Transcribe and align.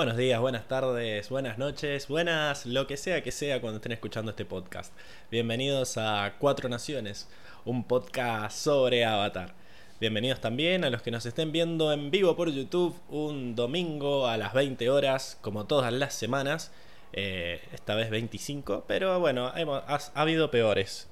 Buenos 0.00 0.16
días, 0.16 0.40
buenas 0.40 0.66
tardes, 0.66 1.28
buenas 1.28 1.58
noches, 1.58 2.08
buenas 2.08 2.64
lo 2.64 2.86
que 2.86 2.96
sea 2.96 3.22
que 3.22 3.30
sea 3.30 3.60
cuando 3.60 3.76
estén 3.76 3.92
escuchando 3.92 4.30
este 4.30 4.46
podcast. 4.46 4.94
Bienvenidos 5.30 5.98
a 5.98 6.36
Cuatro 6.38 6.70
Naciones, 6.70 7.28
un 7.66 7.84
podcast 7.84 8.56
sobre 8.56 9.04
Avatar. 9.04 9.52
Bienvenidos 10.00 10.40
también 10.40 10.84
a 10.86 10.90
los 10.90 11.02
que 11.02 11.10
nos 11.10 11.26
estén 11.26 11.52
viendo 11.52 11.92
en 11.92 12.10
vivo 12.10 12.34
por 12.34 12.48
YouTube 12.50 12.98
un 13.10 13.54
domingo 13.54 14.26
a 14.26 14.38
las 14.38 14.54
20 14.54 14.88
horas, 14.88 15.36
como 15.42 15.66
todas 15.66 15.92
las 15.92 16.14
semanas. 16.14 16.72
Eh, 17.12 17.60
esta 17.74 17.94
vez 17.94 18.08
25, 18.08 18.84
pero 18.88 19.20
bueno, 19.20 19.52
hemos- 19.54 19.82
ha, 19.86 19.96
ha 20.14 20.20
habido 20.22 20.50
peores. 20.50 21.08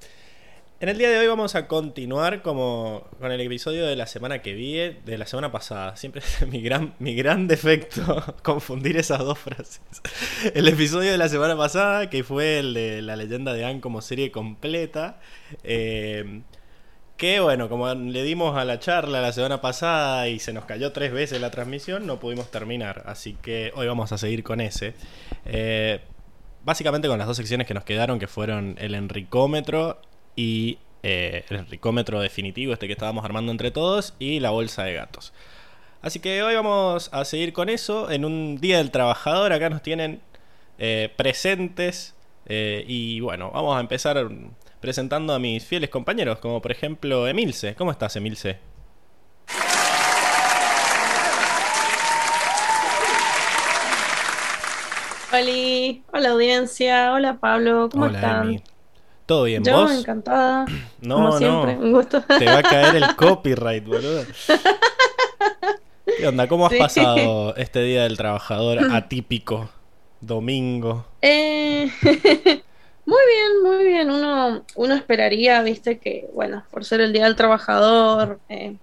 En 0.81 0.89
el 0.89 0.97
día 0.97 1.11
de 1.11 1.19
hoy 1.19 1.27
vamos 1.27 1.57
a 1.57 1.67
continuar 1.67 2.41
como 2.41 3.09
con 3.19 3.33
el 3.33 3.41
episodio 3.41 3.85
de 3.85 3.97
la 3.97 4.07
semana 4.07 4.43
que 4.43 4.55
vi, 4.55 4.77
de 4.77 5.19
la 5.19 5.27
semana 5.27 5.51
pasada. 5.51 5.97
Siempre 5.97 6.21
es 6.21 6.47
mi 6.53 6.63
gran, 6.63 6.95
mi 7.01 7.17
gran 7.17 7.49
defecto 7.49 8.37
confundir 8.45 8.97
esas 8.97 9.19
dos 9.19 9.41
frases. 9.41 9.81
El 10.55 10.69
episodio 10.69 11.11
de 11.11 11.19
la 11.19 11.29
semana 11.29 11.57
pasada, 11.57 12.09
que 12.09 12.23
fue 12.23 12.61
el 12.61 12.75
de 12.75 13.03
la 13.03 13.17
leyenda 13.17 13.55
de 13.55 13.65
Anne 13.65 13.81
como 13.81 14.01
serie 14.03 14.31
completa. 14.31 15.19
eh, 15.65 16.43
que 17.17 17.41
bueno, 17.41 17.69
como 17.69 17.93
le 17.93 18.23
dimos 18.23 18.57
a 18.57 18.65
la 18.65 18.79
charla 18.79 19.21
la 19.21 19.33
semana 19.33 19.61
pasada 19.61 20.29
y 20.29 20.39
se 20.39 20.53
nos 20.53 20.65
cayó 20.67 20.93
tres 20.93 21.13
veces 21.13 21.41
la 21.41 21.51
transmisión, 21.51 22.07
no 22.07 22.21
pudimos 22.21 22.53
terminar. 22.53 23.03
Así 23.07 23.37
que 23.43 23.73
hoy 23.75 23.89
vamos 23.89 24.13
a 24.13 24.19
seguir 24.19 24.45
con 24.45 24.61
ese. 24.61 24.95
Eh, 25.45 26.01
básicamente 26.65 27.09
con 27.09 27.19
las 27.19 27.27
dos 27.27 27.37
secciones 27.37 27.67
que 27.67 27.75
nos 27.75 27.83
quedaron, 27.83 28.21
que 28.21 28.29
fueron 28.29 28.77
el 28.79 28.95
enricómetro 28.95 30.01
y 30.39 30.79
eh, 31.03 31.45
el 31.49 31.57
enricómetro 31.57 32.21
definitivo, 32.21 32.73
este 32.73 32.87
que 32.87 32.93
estábamos 32.93 33.25
armando 33.25 33.51
entre 33.51 33.73
todos, 33.73 34.15
y 34.21 34.39
la 34.39 34.51
bolsa 34.51 34.85
de 34.85 34.95
gatos. 34.95 35.33
Así 36.01 36.21
que 36.21 36.45
hoy 36.45 36.55
vamos 36.55 37.11
a 37.13 37.25
seguir 37.25 37.53
con 37.53 37.69
eso. 37.69 38.09
En 38.09 38.25
un 38.25 38.57
Día 38.61 38.79
del 38.79 38.93
Trabajador, 38.93 39.53
acá 39.53 39.69
nos 39.69 39.83
tienen 39.83 40.21
eh, 40.79 41.13
presentes. 41.17 42.15
eh, 42.47 42.85
y 42.87 43.19
bueno, 43.19 43.51
vamos 43.53 43.77
a 43.77 43.81
empezar 43.81 44.29
presentando 44.81 45.35
a 45.35 45.41
mis 45.41 45.65
fieles 45.65 45.91
compañeros, 45.91 46.39
como 46.39 46.63
por 46.63 46.71
ejemplo 46.71 47.27
Emilce. 47.27 47.75
¿Cómo 47.75 47.91
estás, 47.91 48.15
Emilce? 48.15 48.59
Hola, 55.33 56.01
hola 56.13 56.29
audiencia, 56.31 57.13
hola 57.13 57.39
Pablo, 57.41 57.89
¿cómo 57.91 58.05
Hola, 58.05 58.19
están? 58.19 58.47
Emi. 58.49 58.63
¿Todo 59.29 59.45
bien? 59.45 59.63
Yo 59.63 59.75
¿Vos? 59.83 59.93
encantada, 59.93 60.65
No, 61.03 61.17
como 61.17 61.33
siempre, 61.37 61.75
no. 61.77 61.81
un 61.83 61.93
gusto. 61.93 62.23
Te 62.23 62.47
va 62.47 62.59
a 62.61 62.63
caer 62.63 62.97
el 62.97 63.15
copyright, 63.17 63.85
boludo. 63.85 64.25
¿Qué 66.17 66.27
onda? 66.27 66.49
¿Cómo 66.49 66.65
has 66.65 66.73
Sí. 66.73 66.79
pasado 66.79 67.55
este 67.57 67.83
Día 67.83 68.05
del 68.05 68.17
Trabajador 68.17 68.79
atípico? 68.91 69.69
Domingo. 70.23 71.05
Eh, 71.21 71.91
muy 72.03 73.19
bien, 73.29 73.63
muy 73.63 73.85
bien. 73.85 74.11
Uno, 74.11 74.65
uno 74.75 74.95
esperaría, 74.95 75.63
viste, 75.63 75.99
que, 75.99 76.27
bueno, 76.33 76.65
por 76.71 76.87
ser 76.87 77.03
el 77.03 77.13
Día 77.13 77.25
del 77.25 77.37
Trabajador, 77.37 78.41
eh, 78.49 78.77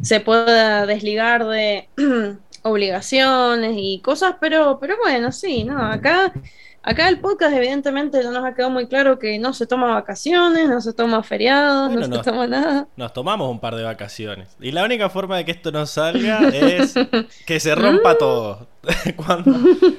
se 0.00 0.20
pueda 0.20 0.86
desligar 0.86 1.46
de 1.46 1.88
obligaciones 2.62 3.74
y 3.76 4.00
cosas, 4.00 4.36
pero, 4.40 4.78
pero 4.80 4.96
bueno, 5.02 5.30
sí, 5.32 5.64
no, 5.64 5.78
acá, 5.84 6.32
acá 6.86 7.08
el 7.08 7.18
podcast 7.20 7.54
evidentemente 7.54 8.22
ya 8.22 8.30
nos 8.30 8.42
ha 8.44 8.54
quedado 8.54 8.70
muy 8.70 8.86
claro 8.86 9.18
que 9.18 9.38
no 9.38 9.52
se 9.52 9.66
toma 9.66 9.92
vacaciones, 9.92 10.68
no 10.68 10.80
se 10.80 10.94
toma 10.94 11.22
feriados, 11.22 11.88
Bueno, 11.92 12.08
no 12.08 12.16
no. 12.16 12.22
se 12.24 12.30
toma 12.30 12.46
nada. 12.46 12.88
Nos 12.96 13.12
tomamos 13.12 13.50
un 13.50 13.60
par 13.60 13.74
de 13.74 13.82
vacaciones. 13.82 14.56
Y 14.60 14.70
la 14.72 14.84
única 14.84 15.10
forma 15.10 15.36
de 15.36 15.44
que 15.44 15.50
esto 15.50 15.70
no 15.72 15.84
salga 15.84 16.48
es 16.48 16.94
que 17.46 17.60
se 17.60 17.74
rompa 17.74 18.16
todo. 18.16 18.68
Cuando- 19.16 19.52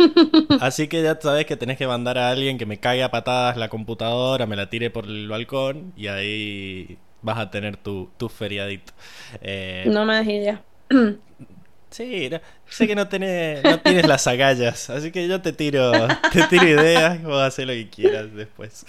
Así 0.62 0.88
que 0.88 1.04
ya 1.04 1.20
sabes 1.22 1.46
que 1.46 1.58
tenés 1.58 1.78
que 1.78 1.86
mandar 1.88 2.18
a 2.18 2.30
alguien 2.30 2.58
que 2.58 2.66
me 2.66 2.80
cague 2.80 3.04
a 3.04 3.12
patadas 3.12 3.58
la 3.58 3.70
computadora, 3.70 4.46
me 4.46 4.56
la 4.56 4.70
tire 4.70 4.90
por 4.90 5.06
el 5.06 5.28
balcón 5.28 5.94
y 5.98 6.08
ahí 6.08 6.98
vas 7.22 7.38
a 7.38 7.52
tener 7.52 7.78
tu, 7.78 8.10
tu 8.18 8.30
feriadito. 8.30 8.94
Eh, 9.42 9.84
No 9.88 10.06
me 10.06 10.14
das 10.16 10.26
idea. 10.28 10.62
Sí, 11.90 12.30
no- 12.30 12.40
sé 12.70 12.86
que 12.86 12.96
no 12.96 13.08
tenés, 13.08 13.64
no 13.64 13.80
tienes 13.80 14.06
las 14.08 14.28
agallas, 14.28 14.90
así 14.90 15.10
que 15.12 15.26
yo 15.28 15.42
te 15.42 15.54
tiro, 15.54 15.92
te 16.34 16.44
tiro 16.50 16.68
ideas 16.68 17.18
y 17.22 17.24
vos 17.24 17.42
haces 17.42 17.66
lo 17.66 17.72
que 17.74 17.90
quieras 17.90 18.34
después. 18.36 18.86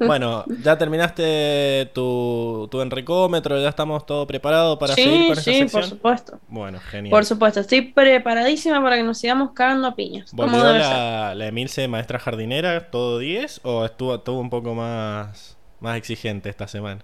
Bueno, 0.00 0.44
ya 0.62 0.76
terminaste 0.76 1.90
tu, 1.94 2.68
tu 2.70 2.82
enricómetro, 2.82 3.60
ya 3.60 3.70
estamos 3.70 4.04
todo 4.04 4.26
preparado 4.26 4.78
para 4.78 4.94
seguir 4.94 5.12
Sí, 5.12 5.26
con 5.28 5.38
esta 5.38 5.42
sí, 5.42 5.60
por 5.60 5.70
sección. 5.70 5.84
supuesto. 5.84 6.40
Bueno, 6.48 6.78
genial. 6.90 7.10
Por 7.10 7.24
supuesto, 7.24 7.60
estoy 7.60 7.82
preparadísima 7.82 8.82
para 8.82 8.96
que 8.96 9.02
nos 9.02 9.18
sigamos 9.18 9.52
cagando 9.52 9.88
a 9.88 9.96
piñas. 9.96 10.30
¿Volvió 10.32 10.62
la, 10.62 11.34
la 11.34 11.46
Emilce 11.46 11.88
maestra 11.88 12.18
jardinera 12.18 12.90
todo 12.90 13.18
10 13.18 13.60
o 13.64 13.84
estuvo, 13.84 14.16
estuvo 14.16 14.38
un 14.40 14.50
poco 14.50 14.74
más, 14.74 15.56
más 15.80 15.96
exigente 15.96 16.50
esta 16.50 16.68
semana? 16.68 17.02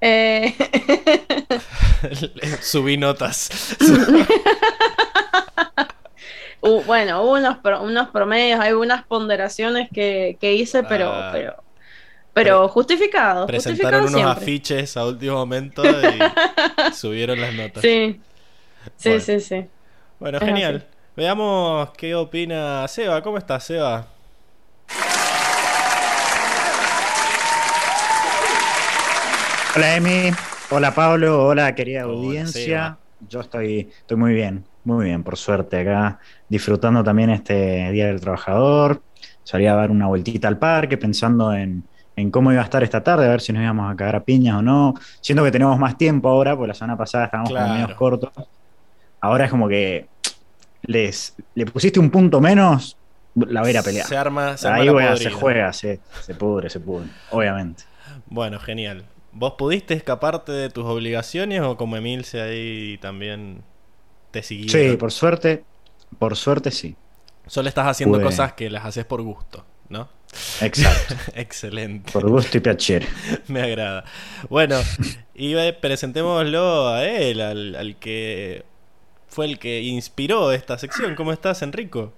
Eh, 0.00 0.54
Subí 2.62 2.96
notas. 2.96 3.50
hu- 6.62 6.82
bueno, 6.86 7.22
hubo 7.22 7.32
unos, 7.32 7.58
pro- 7.58 7.82
unos 7.82 8.08
promedios, 8.08 8.60
hay 8.60 8.72
unas 8.72 9.04
ponderaciones 9.04 9.88
que, 9.92 10.36
que 10.40 10.54
hice, 10.54 10.82
pero, 10.84 11.10
Ah. 11.12 11.30
pero, 11.32 11.54
pero 12.32 12.68
justificado. 12.68 13.46
Presentaron 13.46 14.02
justificado 14.04 14.08
unos 14.08 14.20
siempre. 14.36 14.42
afiches 14.42 14.96
a 14.96 15.04
último 15.06 15.34
momento 15.36 15.82
y 15.84 16.92
subieron 16.94 17.40
las 17.40 17.54
notas. 17.54 17.82
Sí, 17.82 18.20
sí, 18.96 19.08
Bueno. 19.10 19.20
sí, 19.24 19.40
sí. 19.40 19.66
Bueno, 20.18 20.38
Es 20.38 20.44
genial. 20.44 20.76
así. 20.76 20.86
Veamos 21.16 21.90
qué 21.96 22.14
opina 22.14 22.86
Seba. 22.88 23.20
¿Cómo 23.22 23.36
estás, 23.36 23.64
Seba? 23.64 24.06
Hola 29.76 29.96
Emi, 29.96 30.30
hola 30.70 30.94
Pablo, 30.94 31.44
hola 31.46 31.74
querida 31.74 32.06
Hola, 32.06 32.14
audiencia. 32.14 32.98
Yo 33.28 33.40
estoy, 33.40 33.88
estoy 34.00 34.16
muy 34.16 34.32
bien, 34.32 34.64
muy 34.84 35.06
bien, 35.06 35.22
por 35.22 35.36
suerte 35.36 35.80
acá, 35.80 36.18
disfrutando 36.48 37.04
también 37.04 37.30
este 37.30 37.90
Día 37.92 38.06
del 38.06 38.20
Trabajador. 38.20 39.02
Salí 39.44 39.66
a 39.66 39.74
dar 39.74 39.90
una 39.90 40.06
vueltita 40.06 40.48
al 40.48 40.58
parque 40.58 40.96
pensando 40.96 41.52
en, 41.54 41.84
en 42.16 42.30
cómo 42.30 42.50
iba 42.52 42.60
a 42.62 42.64
estar 42.64 42.82
esta 42.82 43.02
tarde, 43.02 43.26
a 43.26 43.30
ver 43.30 43.40
si 43.40 43.52
nos 43.52 43.62
íbamos 43.62 43.92
a 43.92 43.96
cagar 43.96 44.16
a 44.16 44.24
piñas 44.24 44.56
o 44.56 44.62
no. 44.62 44.94
Siento 45.20 45.44
que 45.44 45.50
tenemos 45.50 45.78
más 45.78 45.96
tiempo 45.98 46.28
ahora, 46.28 46.56
porque 46.56 46.68
la 46.68 46.74
semana 46.74 46.96
pasada 46.96 47.26
estábamos 47.26 47.50
Claro. 47.50 47.74
medio 47.74 47.94
cortos. 47.96 48.30
Ahora 49.20 49.44
es 49.44 49.50
como 49.50 49.68
que 49.68 50.08
les, 50.82 51.34
le 51.54 51.66
pusiste 51.66 52.00
un 52.00 52.10
punto 52.10 52.40
menos, 52.40 52.96
la 53.34 53.60
voy 53.60 53.68
a 53.68 53.72
ir 53.72 53.78
a 53.78 53.82
pelear. 53.82 54.06
Se 54.06 54.16
arma, 54.16 54.56
se 54.56 54.66
arma 54.66 54.78
Ahí 54.80 54.86
la 54.86 54.92
voy 54.92 55.04
a- 55.04 55.16
se 55.16 55.30
juega, 55.30 55.72
se, 55.74 56.00
se 56.22 56.34
pudre, 56.34 56.70
se 56.70 56.80
pudre, 56.80 57.08
obviamente. 57.30 57.84
Bueno, 58.26 58.58
genial. 58.58 59.04
¿Vos 59.32 59.54
pudiste 59.56 59.94
escaparte 59.94 60.52
de 60.52 60.70
tus 60.70 60.84
obligaciones 60.84 61.60
o 61.62 61.76
como 61.76 61.96
Emilce 61.96 62.40
ahí 62.40 62.98
también 62.98 63.62
te 64.30 64.42
siguieron? 64.42 64.90
Sí, 64.92 64.96
por 64.96 65.12
suerte, 65.12 65.64
por 66.18 66.36
suerte 66.36 66.70
sí. 66.70 66.96
Solo 67.46 67.68
estás 67.68 67.86
haciendo 67.86 68.18
Pude. 68.18 68.24
cosas 68.26 68.52
que 68.54 68.70
las 68.70 68.84
haces 68.84 69.04
por 69.04 69.22
gusto, 69.22 69.64
¿no? 69.88 70.08
Exacto. 70.60 71.14
Excelente. 71.34 72.12
Por 72.12 72.28
gusto 72.28 72.58
y 72.58 72.60
piacere. 72.60 73.06
Me 73.48 73.62
agrada. 73.62 74.04
Bueno, 74.48 74.80
y 75.34 75.54
eh, 75.56 75.72
presentémoslo 75.72 76.88
a 76.88 77.04
él, 77.04 77.40
al, 77.40 77.74
al 77.74 77.96
que 77.96 78.64
fue 79.28 79.46
el 79.46 79.58
que 79.58 79.80
inspiró 79.80 80.52
esta 80.52 80.78
sección. 80.78 81.14
¿Cómo 81.14 81.32
estás, 81.32 81.62
Enrico? 81.62 82.12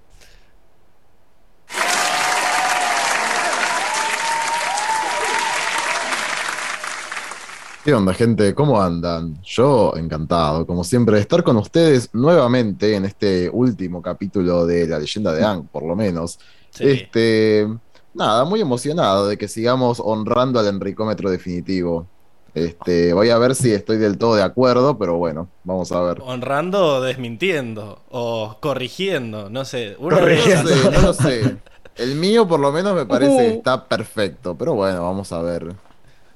¿Qué 7.85 7.93
onda, 7.95 8.15
gente? 8.15 8.55
¿Cómo 8.55 8.81
andan? 8.81 9.41
Yo 9.43 9.95
encantado, 9.97 10.65
como 10.67 10.85
siempre, 10.85 11.17
de 11.17 11.23
estar 11.23 11.43
con 11.43 11.57
ustedes 11.57 12.11
nuevamente 12.13 12.95
en 12.95 13.05
este 13.05 13.51
último 13.53 14.01
capítulo 14.01 14.67
de 14.67 14.87
La 14.87 15.01
leyenda 15.01 15.33
de 15.33 15.45
Ang, 15.45 15.67
por 15.67 15.83
lo 15.83 15.97
menos. 15.97 16.39
Sí. 16.71 16.85
Este, 16.87 17.67
nada, 18.15 18.45
muy 18.45 18.61
emocionado 18.61 19.27
de 19.27 19.37
que 19.37 19.49
sigamos 19.49 20.01
honrando 20.05 20.61
al 20.61 20.69
enricómetro 20.69 21.29
definitivo. 21.29 22.07
Este, 22.55 23.15
voy 23.15 23.31
a 23.31 23.39
ver 23.39 23.57
si 23.57 23.73
estoy 23.73 23.97
del 23.97 24.17
todo 24.17 24.37
de 24.37 24.43
acuerdo, 24.45 24.97
pero 24.97 25.17
bueno, 25.17 25.49
vamos 25.65 25.91
a 25.91 26.01
ver. 26.03 26.23
Honrando 26.25 26.87
o 26.99 27.01
desmintiendo. 27.01 27.99
O 28.11 28.59
corrigiendo. 28.61 29.51
No 29.51 29.65
sé. 29.65 29.97
Uno 29.99 30.19
sé, 30.19 30.91
no 31.03 31.13
sé. 31.15 31.57
El 31.97 32.15
mío 32.15 32.47
por 32.47 32.61
lo 32.61 32.71
menos 32.71 32.95
me 32.95 33.07
parece 33.07 33.37
que 33.37 33.53
Uh. 33.55 33.57
está 33.57 33.89
perfecto, 33.89 34.57
pero 34.57 34.75
bueno, 34.75 35.03
vamos 35.03 35.33
a 35.33 35.43
ver 35.43 35.75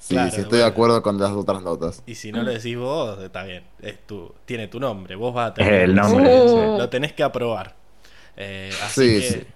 Claro, 0.08 0.30
si 0.30 0.40
estoy 0.42 0.58
de 0.58 0.64
acuerdo 0.64 1.02
con 1.02 1.18
las 1.18 1.32
otras 1.32 1.62
notas. 1.62 2.02
Y 2.06 2.14
si 2.14 2.32
no 2.32 2.42
lo 2.42 2.50
decís 2.52 2.76
vos, 2.76 3.18
está 3.22 3.42
bien. 3.44 3.64
Es 3.80 4.06
tu, 4.06 4.32
tiene 4.44 4.68
tu 4.68 4.78
nombre. 4.80 5.16
Vos 5.16 5.34
vas 5.34 5.50
a 5.50 5.54
tener 5.54 5.74
El 5.74 5.90
que 5.90 5.94
nombre, 6.00 6.38
hacer- 6.38 6.48
sí. 6.72 6.78
Lo 6.78 6.88
tenés 6.88 7.12
que 7.12 7.22
aprobar. 7.22 7.74
Eh, 8.36 8.70
así 8.84 9.00
Sí, 9.00 9.20
que 9.20 9.30
sí. 9.40 9.46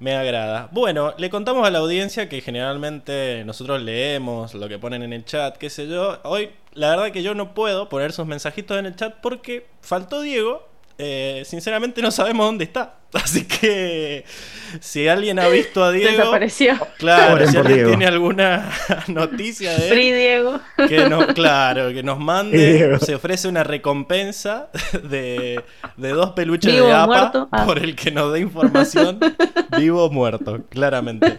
me 0.00 0.14
agrada. 0.16 0.68
Bueno, 0.72 1.14
le 1.18 1.30
contamos 1.30 1.66
a 1.66 1.70
la 1.70 1.78
audiencia 1.78 2.28
que 2.28 2.40
generalmente 2.40 3.42
nosotros 3.44 3.80
leemos 3.82 4.54
lo 4.54 4.68
que 4.68 4.78
ponen 4.78 5.02
en 5.02 5.12
el 5.12 5.24
chat, 5.24 5.56
qué 5.56 5.70
sé 5.70 5.88
yo. 5.88 6.18
Hoy, 6.24 6.50
la 6.74 6.90
verdad 6.90 7.10
que 7.12 7.22
yo 7.22 7.34
no 7.34 7.54
puedo 7.54 7.88
poner 7.88 8.12
sus 8.12 8.26
mensajitos 8.26 8.78
en 8.78 8.86
el 8.86 8.96
chat 8.96 9.14
porque 9.22 9.66
faltó 9.80 10.20
Diego. 10.20 10.66
Eh, 10.98 11.42
sinceramente 11.46 12.02
no 12.02 12.10
sabemos 12.10 12.46
dónde 12.46 12.64
está. 12.64 12.97
Así 13.14 13.44
que 13.46 14.24
si 14.80 15.08
alguien 15.08 15.38
ha 15.38 15.48
visto 15.48 15.82
a 15.82 15.90
Diego, 15.90 16.10
Desapareció. 16.18 16.76
claro, 16.98 17.46
si 17.46 17.56
alguien 17.56 17.74
Diego. 17.76 17.88
tiene 17.90 18.06
alguna 18.06 18.70
noticia 19.08 19.72
de 19.78 19.84
él, 19.88 19.92
Free 19.94 20.12
Diego. 20.12 20.60
que 20.88 21.08
nos, 21.08 21.26
claro, 21.28 21.88
que 21.92 22.02
nos 22.02 22.18
mande, 22.18 22.74
Diego. 22.74 22.98
se 22.98 23.14
ofrece 23.14 23.48
una 23.48 23.64
recompensa 23.64 24.68
de, 25.04 25.62
de 25.96 26.08
dos 26.10 26.32
peluches 26.32 26.72
Vivo 26.72 26.86
de 26.86 26.92
APA. 26.92 27.48
Ah. 27.50 27.64
por 27.64 27.78
el 27.78 27.96
que 27.96 28.10
nos 28.10 28.30
dé 28.32 28.40
información 28.40 29.18
vivo 29.78 30.04
o 30.04 30.10
muerto, 30.10 30.60
claramente. 30.68 31.34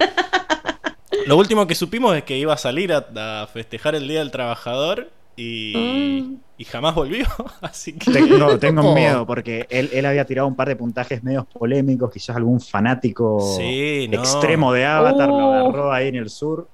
Lo 1.28 1.38
último 1.38 1.68
que 1.68 1.76
supimos 1.76 2.16
es 2.18 2.24
que 2.24 2.38
iba 2.38 2.54
a 2.54 2.58
salir 2.58 2.92
a, 2.94 3.44
a 3.44 3.48
festejar 3.48 3.94
el 3.94 4.08
Día 4.08 4.20
del 4.20 4.32
Trabajador 4.32 5.12
y, 5.40 5.74
Mm. 6.22 6.38
y 6.58 6.64
jamás 6.66 6.94
volvió, 6.96 7.26
así 7.62 7.94
que... 7.94 8.12
Tengo, 8.12 8.58
tengo 8.60 8.82
Oh. 8.92 8.94
miedo 8.96 9.26
porque 9.26 9.66
él, 9.70 9.90
él 9.94 10.06
había 10.06 10.26
tirado 10.26 10.48
un 10.48 10.56
par 10.56 10.68
de 10.68 10.76
puntajes 10.76 11.24
medios 11.24 11.46
polémicos, 11.48 12.12
quizás 12.12 12.36
algún 12.36 12.60
fanático 12.60 13.40
Sí, 13.58 14.08
no. 14.12 14.20
extremo 14.20 14.74
de 14.74 14.86
Avatar 14.86 15.30
lo 15.30 15.36
Uh. 15.38 15.52
agarró 15.54 15.92
ahí 15.94 16.10
en 16.10 16.16
el 16.18 16.30
sur. 16.30 16.68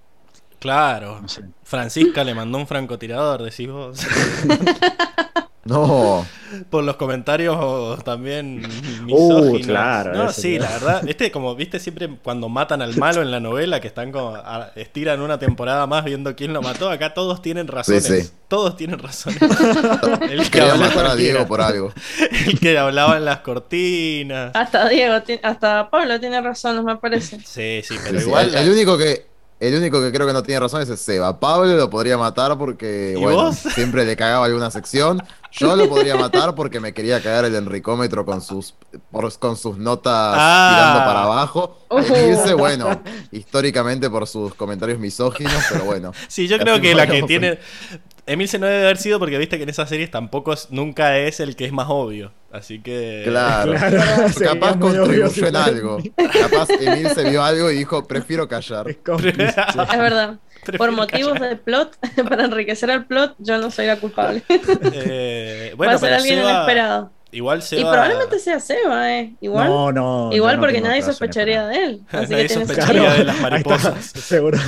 Claro, 0.59 1.21
No 1.21 1.27
sé. 1.27 1.43
Francisca 1.63 2.23
le 2.23 2.33
mandó 2.33 2.57
un 2.57 2.65
francotirador, 2.65 3.43
decís 3.43 3.69
vos. 3.69 3.99
No, 5.67 6.23
Por 6.69 6.83
los 6.83 6.95
comentarios 6.95 8.03
también 8.03 8.61
misóginos. 9.03 9.61
Uh, 9.63 9.65
claro, 9.65 10.13
No, 10.13 10.31
sí, 10.31 10.57
claro. 10.59 10.73
la 10.73 10.79
verdad. 10.93 11.09
Este, 11.09 11.31
como 11.31 11.55
viste, 11.55 11.79
siempre 11.79 12.07
cuando 12.23 12.49
matan 12.49 12.83
al 12.83 12.95
malo 12.97 13.23
en 13.23 13.31
la 13.31 13.39
novela, 13.39 13.81
que 13.81 13.87
están 13.87 14.11
como. 14.11 14.35
a- 14.35 14.71
estiran 14.75 15.21
una 15.21 15.39
temporada 15.39 15.87
más 15.87 16.05
viendo 16.05 16.35
quién 16.35 16.53
lo 16.53 16.61
mató. 16.61 16.87
Acá 16.91 17.15
todos 17.15 17.41
tienen 17.41 17.67
razones. 17.67 18.05
Sí, 18.05 18.21
sí. 18.21 18.31
Todos 18.47 18.77
tienen 18.77 18.99
razones. 18.99 19.41
El 20.29 20.43
que, 20.43 20.49
quería 20.51 20.73
hablaba, 20.73 20.89
matar 20.89 21.05
a 21.07 21.15
Diego 21.15 21.47
por 21.47 21.61
algo. 21.61 21.91
el 22.45 22.59
que 22.59 22.77
hablaba 22.77 23.17
en 23.17 23.25
las 23.25 23.39
cortinas. 23.39 24.51
Hasta 24.53 24.87
Diego, 24.87 25.15
hasta 25.41 25.89
Pablo 25.89 26.19
tiene 26.19 26.41
razón, 26.41 26.85
me 26.85 26.97
parece. 26.97 27.39
Sí, 27.39 27.81
sí, 27.83 27.95
pero 28.03 28.19
Sí, 28.19 28.23
sí, 28.23 28.27
igual. 28.29 28.49
el, 28.49 28.55
el 28.55 28.69
único 28.71 28.99
que 28.99 29.25
el 29.57 29.73
único 29.73 30.01
que 30.01 30.11
creo 30.11 30.27
que 30.27 30.33
no 30.33 30.43
tiene 30.43 30.59
razón 30.59 30.81
es 30.81 30.89
el 30.89 30.97
Seba. 30.97 31.39
Pablo 31.39 31.75
lo 31.77 31.89
podría 31.89 32.17
matar 32.17 32.57
porque 32.57 33.15
¿Y 33.17 33.21
bueno, 33.21 33.53
siempre 33.53 34.05
le 34.05 34.15
cagaba 34.17 34.45
alguna 34.45 34.69
sección. 34.69 35.23
Yo 35.57 35.75
lo 35.75 35.87
podría 35.89 36.15
matar 36.15 36.53
porque 36.55 36.79
me 36.79 36.93
quería 36.93 37.21
cagar 37.21 37.45
el 37.45 37.55
enricómetro 37.55 38.25
con 38.25 38.41
sus 38.41 38.73
por- 39.11 39.37
con 39.39 39.55
sus 39.57 39.77
notas 39.77 40.13
Ah. 40.37 40.71
tirando 40.75 41.05
para 41.05 41.23
abajo. 41.23 41.79
Uh. 41.89 41.99
Irse, 41.99 42.53
bueno, 42.53 43.01
históricamente 43.31 44.09
por 44.09 44.27
sus 44.27 44.53
comentarios 44.55 44.99
misóginos, 44.99 45.53
pero 45.71 45.85
bueno. 45.85 46.11
Sí, 46.27 46.47
yo 46.47 46.57
creo 46.59 46.81
que 46.81 46.93
la 46.95 47.07
que 47.07 47.23
tiene. 47.23 47.59
Emil 48.27 48.47
se 48.49 48.57
no 48.57 48.65
debe 48.65 48.85
haber 48.85 48.97
sido 48.97 49.19
porque 49.19 49.37
viste 49.37 49.57
que 49.57 49.63
en 49.63 49.69
esas 49.69 49.87
series 49.87 50.09
tampoco 50.09 50.53
es- 50.53 50.71
nunca 50.71 51.17
es 51.19 51.39
el 51.39 51.55
que 51.55 51.65
es 51.65 51.71
más 51.71 51.85
obvio. 51.89 52.31
Así 52.51 52.81
que. 52.81 53.21
Claro. 53.25 53.73
Capaz 54.39 54.79
contribuyó 54.79 55.47
en 55.47 55.55
algo. 55.55 55.97
Capaz 56.41 56.69
Emil 56.79 57.09
se 57.09 57.29
vio 57.29 57.43
algo 57.43 57.69
y 57.69 57.75
dijo, 57.77 58.05
prefiero 58.07 58.47
callar. 58.47 58.89
Es. 58.89 58.97
Es 59.07 59.99
verdad. 59.99 60.39
Por 60.77 60.91
motivos 60.91 61.33
callar. 61.33 61.49
de 61.49 61.55
plot, 61.57 61.97
para 62.29 62.45
enriquecer 62.45 62.89
el 62.89 63.05
plot, 63.05 63.35
yo 63.39 63.57
no 63.57 63.71
soy 63.71 63.87
la 63.87 63.97
culpable. 63.97 64.43
Eh, 64.93 65.69
Va 65.73 65.77
bueno, 65.77 65.93
a 65.93 65.97
ser 65.97 66.13
alguien 66.13 66.39
Seba- 66.39 66.51
inesperado. 66.51 67.11
Igual 67.31 67.61
Seba. 67.63 67.81
Y 67.81 67.83
probablemente 67.85 68.39
sea 68.39 68.59
Seba, 68.59 69.11
¿eh? 69.13 69.33
Igual. 69.41 69.67
No, 69.67 69.91
no. 69.91 70.29
Igual 70.31 70.55
no 70.55 70.61
porque 70.61 70.79
nadie 70.79 71.01
sospecharía 71.01 71.57
para- 71.63 71.67
de 71.69 71.83
él. 71.83 72.01
Así 72.11 72.31
Nadie 72.31 72.47
que 72.47 72.53
sospecharía 72.53 73.13
de 73.13 73.23
las 73.25 73.39
mariposas. 73.41 74.05
seguro. 74.15 74.57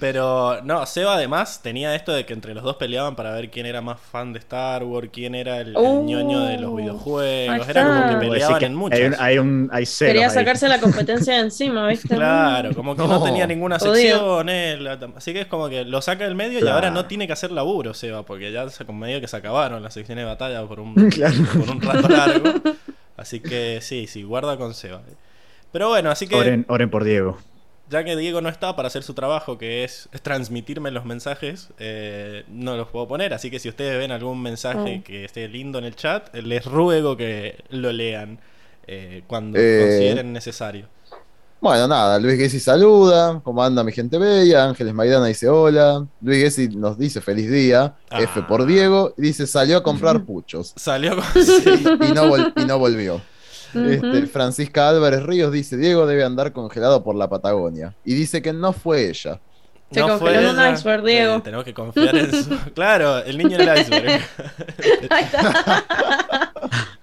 Pero 0.00 0.60
no, 0.64 0.84
Seba 0.84 1.14
además 1.14 1.60
tenía 1.62 1.94
esto 1.94 2.12
de 2.12 2.26
que 2.26 2.32
entre 2.32 2.54
los 2.54 2.64
dos 2.64 2.76
peleaban 2.76 3.14
para 3.14 3.30
ver 3.32 3.50
quién 3.50 3.66
era 3.66 3.80
más 3.80 4.00
fan 4.00 4.32
de 4.32 4.40
Star 4.40 4.82
Wars, 4.82 5.08
quién 5.12 5.34
era 5.34 5.60
el, 5.60 5.68
el 5.68 5.76
Uh, 5.76 6.04
ñoño 6.04 6.40
de 6.46 6.58
los 6.58 6.74
videojuegos. 6.76 7.68
Era 7.68 7.84
como 7.86 8.00
que 8.00 8.14
decir 8.14 8.30
peleaban 8.30 8.58
que 8.58 8.66
en 8.66 8.74
muchas. 8.74 8.98
Hay 9.00 9.06
un, 9.06 9.14
hay 9.20 9.38
un 9.38 9.70
hay 9.72 9.86
celos 9.86 10.12
Quería 10.12 10.26
ahí. 10.28 10.34
sacarse 10.34 10.68
la 10.68 10.80
competencia 10.80 11.34
de 11.34 11.40
encima, 11.40 11.86
¿viste? 11.86 12.08
Claro, 12.14 12.74
como 12.74 12.96
que 12.96 13.02
no, 13.02 13.08
No. 13.08 13.22
tenía 13.22 13.46
ninguna 13.46 13.78
sección 13.78 14.48
él. 14.48 14.88
Así 15.16 15.32
que 15.32 15.42
es 15.42 15.46
como 15.46 15.68
que 15.68 15.84
lo 15.84 16.02
saca 16.02 16.24
del 16.24 16.34
medio 16.34 16.64
y 16.64 16.68
ahora 16.68 16.90
no 16.90 17.06
tiene 17.06 17.26
que 17.26 17.32
hacer 17.34 17.52
laburo, 17.52 17.94
Seba, 17.94 18.24
porque 18.24 18.50
ya 18.52 18.68
se, 18.70 18.84
como 18.84 18.98
medio 19.00 19.20
que 19.20 19.28
se 19.28 19.36
acabaron 19.36 19.82
las 19.82 19.94
secciones 19.94 20.24
de 20.24 20.30
batalla 20.32 20.66
por 20.66 20.80
un, 20.80 20.94
Claro. 21.10 21.36
por 21.54 21.70
un 21.70 21.80
rato 21.80 22.08
largo. 22.10 22.52
Así 23.16 23.40
que 23.40 23.78
sí, 23.82 24.06
sí, 24.06 24.22
guarda 24.22 24.56
con 24.56 24.74
Seba. 24.74 25.02
Pero 25.72 25.88
bueno, 25.88 26.10
así 26.10 26.26
que 26.26 26.34
Oren, 26.34 26.66
oren 26.68 26.90
por 26.90 27.04
Diego. 27.04 27.38
ya 27.88 28.04
que 28.04 28.16
Diego 28.16 28.40
no 28.40 28.48
está 28.48 28.74
para 28.76 28.88
hacer 28.88 29.02
su 29.02 29.14
trabajo, 29.14 29.58
que 29.58 29.84
es, 29.84 30.08
es 30.12 30.20
transmitirme 30.22 30.90
los 30.90 31.04
mensajes, 31.04 31.70
eh, 31.78 32.44
no 32.48 32.76
los 32.76 32.88
puedo 32.88 33.06
poner. 33.08 33.32
Así 33.34 33.50
que 33.50 33.58
si 33.58 33.68
ustedes 33.68 33.98
ven 33.98 34.10
algún 34.12 34.42
mensaje 34.42 34.98
Oh. 35.00 35.04
que 35.04 35.24
esté 35.24 35.48
lindo 35.48 35.78
en 35.78 35.84
el 35.84 35.94
chat, 35.96 36.34
les 36.34 36.64
ruego 36.64 37.16
que 37.16 37.62
lo 37.70 37.92
lean 37.92 38.38
eh, 38.86 39.22
cuando 39.26 39.58
Eh. 39.60 39.78
consideren 39.86 40.32
necesario. 40.32 40.88
Bueno, 41.62 41.86
nada, 41.86 42.18
Luis 42.18 42.36
Gessi 42.38 42.58
saluda, 42.58 43.40
¿cómo 43.44 43.62
anda 43.62 43.84
mi 43.84 43.92
gente 43.92 44.18
bella? 44.18 44.64
Ángeles 44.64 44.92
Maidana 44.94 45.26
dice 45.26 45.48
hola. 45.48 46.04
Luis 46.20 46.42
Gessi 46.42 46.68
nos 46.70 46.98
dice 46.98 47.20
feliz 47.20 47.48
día, 47.48 47.94
Ah. 48.10 48.20
F 48.20 48.42
por 48.42 48.66
Diego, 48.66 49.14
y 49.16 49.22
dice 49.22 49.46
salió 49.46 49.76
a 49.78 49.82
comprar 49.84 50.24
puchos 50.24 50.72
Salió 50.76 51.14
con... 51.16 51.24
sí. 51.44 51.62
y 52.08 52.12
no, 52.12 52.36
y 52.36 52.64
no 52.66 52.78
volvió. 52.80 53.20
Este, 53.74 54.26
Francisca 54.26 54.88
Álvarez 54.88 55.22
Ríos 55.22 55.52
dice 55.52 55.76
Diego 55.76 56.04
debe 56.04 56.24
andar 56.24 56.52
congelado 56.52 57.04
por 57.04 57.14
la 57.14 57.28
Patagonia 57.30 57.94
y 58.04 58.14
dice 58.14 58.42
que 58.42 58.52
no 58.52 58.72
fue 58.72 59.08
ella. 59.08 59.38
Se 59.92 60.00
No 60.00 60.08
congeló 60.08 60.18
fue 60.40 60.44
en 60.50 60.58
un 60.58 60.74
iceberg, 60.74 61.04
Diego. 61.04 61.34
Eh, 61.36 61.40
tenemos 61.44 61.64
que 61.64 61.74
confiar 61.74 62.16
en 62.16 62.44
su... 62.44 62.58
Claro, 62.74 63.18
el 63.18 63.38
niño 63.38 63.56
en 63.60 63.68
el 63.68 63.78
iceberg. 63.78 64.20
Ahí 65.10 65.24
está. 65.24 65.84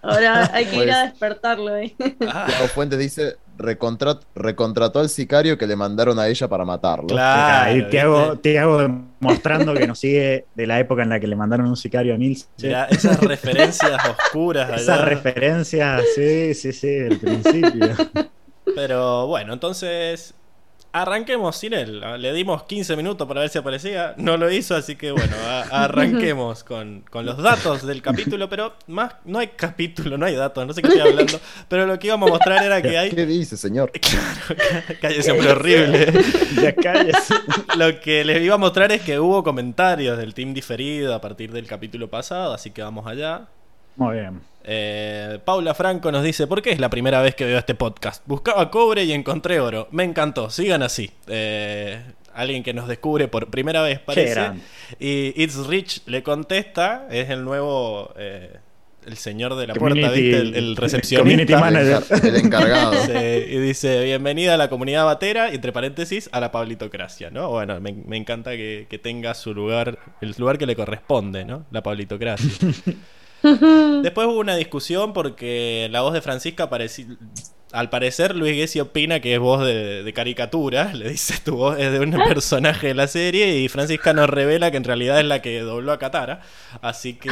Ahora 0.01 0.51
hay 0.53 0.65
que 0.65 0.75
ir 0.75 0.91
a 0.91 0.95
Pues- 1.01 1.11
despertarlo 1.11 1.73
ahí. 1.73 1.95
Ah, 2.27 2.45
Tiago 2.47 2.67
Fuentes 2.67 2.99
dice 2.99 3.37
recontrat- 3.59 4.21
recontrató 4.35 4.99
al 4.99 5.09
sicario 5.09 5.57
que 5.57 5.67
le 5.67 5.75
mandaron 5.75 6.17
a 6.17 6.27
ella 6.27 6.47
para 6.47 6.65
matarlo. 6.65 7.07
claro. 7.07 7.73
Te 8.39 8.57
hago 8.57 8.79
demostrando 8.79 9.73
que 9.75 9.85
nos 9.85 9.99
sigue 9.99 10.45
de 10.55 10.65
la 10.67 10.79
época 10.79 11.03
en 11.03 11.09
la 11.09 11.19
que 11.19 11.27
le 11.27 11.35
mandaron 11.35 11.67
un 11.67 11.77
sicario 11.77 12.17
a. 12.17 12.47
Mirá, 12.61 12.85
esas 12.85 13.19
referencias 13.21 13.99
oscuras 14.09 14.81
Esa 14.81 14.95
allá. 14.95 15.05
referencia, 15.05 15.99
sí, 16.15 16.53
sí, 16.55 16.71
sí, 16.73 16.87
del 16.89 17.19
principio. 17.19 17.93
Pero 18.75 19.27
bueno, 19.27 19.53
entonces 19.53 20.33
arranquemos 20.91 21.55
sin 21.55 21.73
él. 21.73 22.01
Le 22.21 22.33
dimos 22.33 22.63
15 22.63 22.95
minutos 22.95 23.27
para 23.27 23.41
ver 23.41 23.49
si 23.49 23.57
aparecía. 23.57 24.13
No 24.17 24.37
lo 24.37 24.51
hizo, 24.51 24.75
así 24.75 24.95
que 24.95 25.11
bueno, 25.11 25.35
arranquemos 25.71 26.63
con, 26.63 27.03
con 27.09 27.25
los 27.25 27.37
datos 27.37 27.85
del 27.85 28.01
capítulo. 28.01 28.49
Pero 28.49 28.73
más, 28.87 29.13
no 29.25 29.39
hay 29.39 29.49
capítulo, 29.49 30.17
no 30.17 30.25
hay 30.25 30.35
datos, 30.35 30.65
no 30.65 30.73
sé 30.73 30.81
qué 30.81 30.87
estoy 30.89 31.07
hablando. 31.07 31.39
Pero 31.67 31.85
lo 31.85 31.99
que 31.99 32.07
íbamos 32.07 32.29
a 32.29 32.33
mostrar 32.33 32.63
era 32.63 32.81
que 32.81 32.97
hay. 32.97 33.09
¿Qué 33.11 33.25
dice, 33.25 33.57
señor? 33.57 33.91
Claro, 34.09 34.99
cállese, 35.01 35.31
hombre 35.31 35.51
horrible. 35.51 36.11
Ya 36.61 36.73
cállese. 36.73 37.35
Lo 37.77 37.99
que 37.99 38.25
les 38.25 38.41
iba 38.41 38.55
a 38.55 38.57
mostrar 38.57 38.91
es 38.91 39.01
que 39.01 39.19
hubo 39.19 39.43
comentarios 39.43 40.17
del 40.17 40.33
team 40.33 40.53
diferido 40.53 41.13
a 41.13 41.21
partir 41.21 41.51
del 41.51 41.67
capítulo 41.67 42.09
pasado, 42.09 42.53
así 42.53 42.71
que 42.71 42.81
vamos 42.81 43.05
allá. 43.07 43.47
Muy 43.99 44.15
bien. 44.15 44.41
Eh, 44.63 45.39
Paula 45.45 45.73
Franco 45.73 46.11
nos 46.11 46.23
dice, 46.23 46.45
¿por 46.47 46.61
qué 46.61 46.71
es 46.71 46.79
la 46.79 46.89
primera 46.89 47.21
vez 47.21 47.35
que 47.35 47.45
veo 47.45 47.57
este 47.57 47.75
podcast? 47.75 48.23
Buscaba 48.27 48.69
cobre 48.71 49.03
y 49.03 49.11
encontré 49.13 49.59
oro. 49.59 49.87
Me 49.91 50.03
encantó, 50.03 50.49
sigan 50.49 50.83
así. 50.83 51.11
Eh, 51.27 52.01
alguien 52.33 52.63
que 52.63 52.73
nos 52.73 52.87
descubre 52.87 53.27
por 53.27 53.49
primera 53.49 53.81
vez, 53.81 53.99
parece. 53.99 54.51
Y 54.99 55.33
It's 55.41 55.67
Rich 55.67 56.03
le 56.07 56.23
contesta, 56.23 57.07
es 57.11 57.29
el 57.29 57.43
nuevo... 57.43 58.13
eh, 58.17 58.57
el 59.07 59.15
señor 59.17 59.55
de 59.55 59.65
la 59.65 59.73
Community- 59.73 60.01
puerta, 60.01 60.11
¿viste? 60.11 60.37
El, 60.37 60.55
el 60.55 60.75
recepcionista. 60.75 61.53
El, 61.55 61.59
manager. 61.61 62.03
el 62.27 62.35
encargado. 62.35 62.93
Sí, 63.05 63.11
y 63.13 63.57
dice, 63.57 64.03
bienvenida 64.03 64.53
a 64.53 64.57
la 64.57 64.69
comunidad 64.69 65.05
batera, 65.05 65.51
y 65.51 65.55
entre 65.55 65.71
paréntesis, 65.71 66.29
a 66.31 66.39
la 66.39 66.51
pablitocracia, 66.51 67.31
¿no? 67.31 67.49
Bueno, 67.49 67.79
me, 67.79 67.93
me 67.93 68.17
encanta 68.17 68.51
que, 68.51 68.85
que 68.89 68.99
tenga 68.99 69.33
su 69.33 69.53
lugar, 69.55 69.97
el 70.21 70.35
lugar 70.37 70.57
que 70.59 70.67
le 70.67 70.75
corresponde, 70.75 71.43
¿no? 71.45 71.65
La 71.71 71.81
pablitocracia. 71.81 72.51
Después 74.03 74.27
hubo 74.27 74.39
una 74.39 74.55
discusión 74.55 75.13
porque 75.13 75.87
la 75.91 76.01
voz 76.01 76.13
de 76.13 76.21
Francisca 76.21 76.69
parecía... 76.69 77.05
Al 77.71 77.91
parecer, 77.91 78.35
Luis 78.35 78.55
Gessi 78.55 78.79
opina 78.79 79.19
que 79.19 79.35
es 79.35 79.39
voz 79.39 79.63
de, 79.63 80.01
de 80.03 80.13
caricatura. 80.13 80.91
Le 80.93 81.09
dice 81.09 81.35
tu 81.43 81.55
voz 81.55 81.77
es 81.77 81.91
de 81.91 81.99
un 81.99 82.11
personaje 82.11 82.87
de 82.87 82.93
la 82.95 83.07
serie. 83.07 83.59
Y 83.59 83.69
Francisca 83.69 84.11
nos 84.13 84.29
revela 84.29 84.71
que 84.71 84.77
en 84.77 84.83
realidad 84.83 85.19
es 85.19 85.25
la 85.25 85.41
que 85.41 85.59
dobló 85.61 85.91
a 85.91 85.99
Katara. 85.99 86.41
Así 86.81 87.13
que 87.13 87.29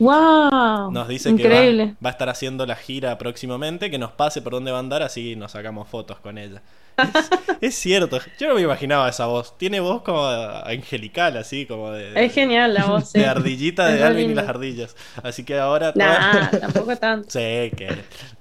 ¡Wow! 0.00 0.90
nos 0.90 1.06
dice 1.08 1.28
Increíble. 1.30 1.84
que 1.88 1.92
va, 1.92 1.96
va 2.04 2.08
a 2.10 2.12
estar 2.12 2.28
haciendo 2.28 2.66
la 2.66 2.74
gira 2.76 3.16
próximamente. 3.18 3.90
Que 3.90 3.98
nos 3.98 4.10
pase 4.12 4.42
por 4.42 4.52
dónde 4.54 4.70
va 4.72 4.78
a 4.78 4.80
andar, 4.80 5.02
así 5.02 5.36
nos 5.36 5.52
sacamos 5.52 5.88
fotos 5.88 6.18
con 6.20 6.38
ella. 6.38 6.62
Es, 6.96 7.30
es 7.60 7.74
cierto, 7.76 8.18
yo 8.38 8.48
no 8.48 8.54
me 8.56 8.62
imaginaba 8.62 9.08
esa 9.08 9.26
voz. 9.26 9.56
Tiene 9.58 9.80
voz 9.80 10.02
como 10.02 10.26
angelical, 10.26 11.36
así 11.36 11.66
como 11.66 11.90
de, 11.92 12.24
Es 12.24 12.32
genial 12.34 12.74
la 12.74 12.84
voz. 12.86 13.12
de 13.12 13.20
sí. 13.20 13.26
ardillita 13.26 13.86
de 13.86 14.02
Alvin 14.02 14.30
y 14.30 14.34
las 14.34 14.48
ardillas. 14.48 14.96
Así 15.22 15.44
que 15.44 15.58
ahora. 15.58 15.92
toda- 15.92 16.40
Nah, 16.42 16.50
tampoco 16.60 16.96
tanto. 16.96 17.28
Sí, 17.30 17.38
que 17.76 17.88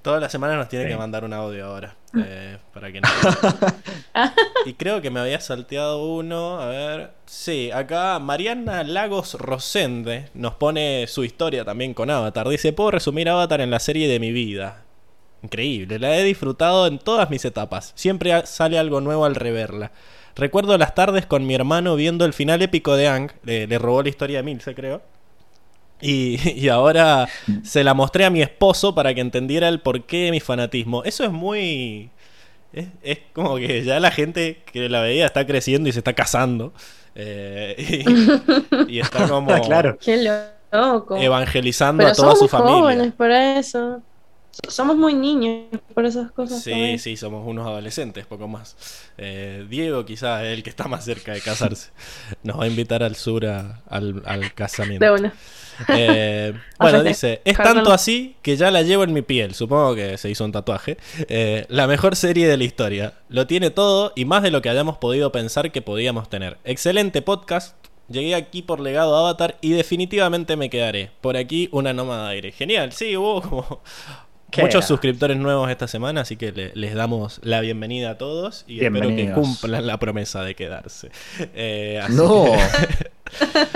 todas 0.01 0.21
las 0.21 0.31
semanas 0.31 0.57
nos 0.57 0.69
tiene 0.69 0.85
Sí. 0.85 0.91
que 0.91 0.97
mandar 0.97 1.23
un 1.23 1.33
audio 1.33 1.65
ahora. 1.67 1.95
Eh, 2.15 2.57
para 2.73 2.91
que 2.91 3.01
no. 3.01 3.07
y 4.65 4.73
creo 4.73 5.01
que 5.01 5.09
me 5.09 5.19
había 5.19 5.39
salteado 5.39 6.05
uno. 6.05 6.59
A 6.59 6.67
ver. 6.67 7.11
Sí, 7.25 7.71
acá 7.71 8.19
Mariana 8.19 8.83
Lagos 8.83 9.35
Rosende 9.35 10.29
nos 10.33 10.55
pone 10.55 11.05
su 11.07 11.23
historia 11.23 11.63
también 11.63 11.93
con 11.93 12.09
Avatar. 12.09 12.47
Dice: 12.47 12.73
Puedo 12.73 12.91
resumir 12.91 13.29
Avatar 13.29 13.61
en 13.61 13.71
la 13.71 13.79
serie 13.79 14.07
de 14.07 14.19
mi 14.19 14.31
vida. 14.31 14.85
Increíble, 15.41 15.99
la 15.99 16.17
he 16.17 16.23
disfrutado 16.23 16.87
en 16.87 16.99
todas 16.99 17.29
mis 17.29 17.45
etapas. 17.45 17.93
Siempre 17.95 18.45
sale 18.45 18.77
algo 18.77 18.99
nuevo 19.01 19.25
al 19.25 19.35
reverla. 19.35 19.91
Recuerdo 20.35 20.77
las 20.77 20.95
tardes 20.95 21.25
con 21.25 21.45
mi 21.45 21.53
hermano 21.53 21.95
viendo 21.95 22.25
el 22.25 22.33
final 22.33 22.61
épico 22.61 22.95
de 22.95 23.07
Ang. 23.07 23.31
Le, 23.43 23.67
le 23.67 23.77
robó 23.79 24.03
la 24.03 24.09
historia 24.09 24.39
a 24.39 24.43
Milce, 24.43 24.75
creo. 24.75 25.01
Y, 26.01 26.39
y 26.59 26.69
ahora 26.69 27.27
se 27.63 27.83
la 27.83 27.93
mostré 27.93 28.25
a 28.25 28.29
mi 28.29 28.41
esposo 28.41 28.95
para 28.95 29.13
que 29.13 29.21
entendiera 29.21 29.67
el 29.67 29.81
porqué 29.81 30.25
de 30.25 30.31
mi 30.31 30.39
fanatismo. 30.39 31.03
Eso 31.03 31.23
es 31.23 31.31
muy... 31.31 32.11
Es, 32.71 32.87
es 33.01 33.19
como 33.33 33.57
que 33.57 33.83
ya 33.83 33.99
la 33.99 34.11
gente 34.11 34.63
que 34.71 34.89
la 34.89 35.01
veía 35.01 35.25
está 35.25 35.45
creciendo 35.47 35.89
y 35.89 35.91
se 35.91 35.99
está 35.99 36.13
casando. 36.13 36.73
eh, 37.15 38.05
y, 38.87 38.95
y 38.97 38.99
está 38.99 39.27
como 39.27 39.59
claro. 39.61 39.97
Qué 39.99 40.17
loco. 40.71 41.17
evangelizando 41.17 42.05
Pero 42.05 42.11
a 42.11 42.13
toda 42.15 42.35
somos 42.35 42.39
su 42.39 42.47
familia. 42.47 42.81
jóvenes 42.81 43.13
para 43.13 43.59
eso. 43.59 44.03
So- 44.65 44.71
Somos 44.71 44.95
muy 44.97 45.13
niños 45.13 45.65
por 45.93 46.05
esas 46.05 46.31
cosas. 46.31 46.61
Sí, 46.63 46.71
también. 46.71 46.99
sí, 46.99 47.17
somos 47.17 47.45
unos 47.47 47.65
adolescentes, 47.67 48.25
poco 48.25 48.47
más. 48.47 48.75
Eh, 49.17 49.65
Diego 49.69 50.05
quizás 50.05 50.43
es 50.43 50.49
el 50.53 50.63
que 50.63 50.69
está 50.69 50.87
más 50.87 51.05
cerca 51.05 51.33
de 51.33 51.41
casarse. 51.41 51.89
Nos 52.43 52.59
va 52.59 52.63
a 52.65 52.67
invitar 52.67 53.03
al 53.03 53.15
sur 53.15 53.45
a- 53.45 53.81
al, 53.89 54.21
al 54.25 54.53
casamiento. 54.53 55.05
De 55.05 55.11
una. 55.11 55.33
Eh, 55.89 56.53
bueno, 56.79 57.03
dice, 57.03 57.41
es 57.45 57.57
tanto 57.57 57.91
así 57.93 58.35
que 58.41 58.57
ya 58.57 58.69
la 58.71 58.81
llevo 58.81 59.03
en 59.03 59.13
mi 59.13 59.21
piel. 59.21 59.53
Supongo 59.55 59.95
que 59.95 60.17
se 60.17 60.29
hizo 60.29 60.43
un 60.45 60.51
tatuaje. 60.51 60.97
Eh, 61.29 61.65
la 61.69 61.87
mejor 61.87 62.15
serie 62.15 62.47
de 62.47 62.57
la 62.57 62.63
historia. 62.65 63.13
Lo 63.29 63.47
tiene 63.47 63.69
todo 63.71 64.11
y 64.15 64.25
más 64.25 64.43
de 64.43 64.51
lo 64.51 64.61
que 64.61 64.69
hayamos 64.69 64.97
podido 64.97 65.31
pensar 65.31 65.71
que 65.71 65.81
podíamos 65.81 66.29
tener. 66.29 66.57
Excelente 66.65 67.21
podcast. 67.21 67.75
Llegué 68.09 68.33
aquí 68.33 68.63
por 68.63 68.79
legado 68.79 69.15
Avatar 69.15 69.57
y 69.61 69.69
definitivamente 69.71 70.55
me 70.57 70.69
quedaré. 70.71 71.11
Por 71.21 71.37
aquí 71.37 71.69
una 71.71 71.93
nómada 71.93 72.29
aire. 72.29 72.51
Genial, 72.51 72.91
sí, 72.91 73.15
hubo 73.15 73.41
como 73.41 73.81
muchos 74.57 74.75
era. 74.75 74.81
suscriptores 74.87 75.37
nuevos 75.37 75.69
esta 75.69 75.87
semana, 75.87 76.21
así 76.21 76.35
que 76.35 76.51
le- 76.51 76.71
les 76.75 76.93
damos 76.95 77.39
la 77.43 77.61
bienvenida 77.61 78.11
a 78.11 78.17
todos 78.17 78.65
y 78.67 78.83
espero 78.83 79.09
que 79.09 79.31
cumplan 79.31 79.85
la 79.87 79.97
promesa 79.99 80.43
de 80.43 80.55
quedarse. 80.55 81.09
Eh, 81.53 81.99
así 82.03 82.13
No. 82.15 82.45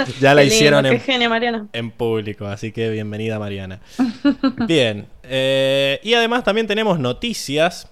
que 0.06 0.12
ya 0.20 0.34
la 0.34 0.44
hicieron 0.44 0.86
en 0.86 1.00
genia, 1.00 1.30
Mariana. 1.30 1.68
en 1.74 1.92
público, 1.92 2.46
así 2.48 2.72
que 2.72 2.90
bienvenida 2.90 3.40
Mariana. 3.40 3.80
Bien, 4.68 5.08
eh, 5.24 6.00
y 6.04 6.14
además 6.16 6.44
también 6.44 6.68
tenemos 6.68 7.00
noticias, 7.00 7.88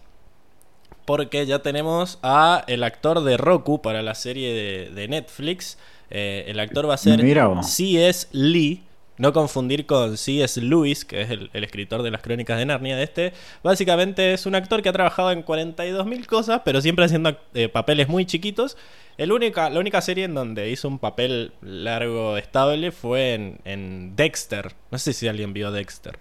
porque 1.05 1.45
ya 1.45 1.59
tenemos 1.59 2.19
a 2.23 2.63
el 2.67 2.83
actor 2.83 3.23
de 3.23 3.37
Roku 3.37 3.81
para 3.81 4.01
la 4.01 4.15
serie 4.15 4.53
de, 4.53 4.89
de 4.91 5.07
Netflix. 5.07 5.77
Eh, 6.09 6.45
el 6.47 6.59
actor 6.59 6.89
va 6.89 6.95
a 6.95 6.97
ser. 6.97 7.19
C.S. 7.63 8.27
Lee. 8.31 8.83
No 9.21 9.33
confundir 9.33 9.85
con 9.85 10.17
C.S. 10.17 10.59
Lewis, 10.61 11.05
que 11.05 11.21
es 11.21 11.29
el, 11.29 11.49
el 11.53 11.63
escritor 11.63 12.01
de 12.01 12.09
las 12.09 12.21
crónicas 12.23 12.57
de 12.57 12.65
Narnia. 12.65 13.01
Este 13.01 13.33
básicamente 13.63 14.33
es 14.33 14.45
un 14.47 14.55
actor 14.55 14.81
que 14.81 14.89
ha 14.89 14.93
trabajado 14.93 15.31
en 15.31 15.45
42.000 15.45 16.25
cosas, 16.25 16.61
pero 16.65 16.81
siempre 16.81 17.05
haciendo 17.05 17.37
eh, 17.53 17.69
papeles 17.69 18.07
muy 18.09 18.25
chiquitos. 18.25 18.77
El 19.17 19.31
única, 19.31 19.69
la 19.69 19.79
única 19.79 20.01
serie 20.01 20.25
en 20.25 20.33
donde 20.33 20.71
hizo 20.71 20.87
un 20.87 20.97
papel 20.97 21.53
largo 21.61 22.35
estable 22.37 22.91
fue 22.91 23.35
en, 23.35 23.59
en 23.63 24.15
Dexter. 24.15 24.73
No 24.89 24.97
sé 24.97 25.13
si 25.13 25.27
alguien 25.27 25.53
vio 25.53 25.71
Dexter. 25.71 26.17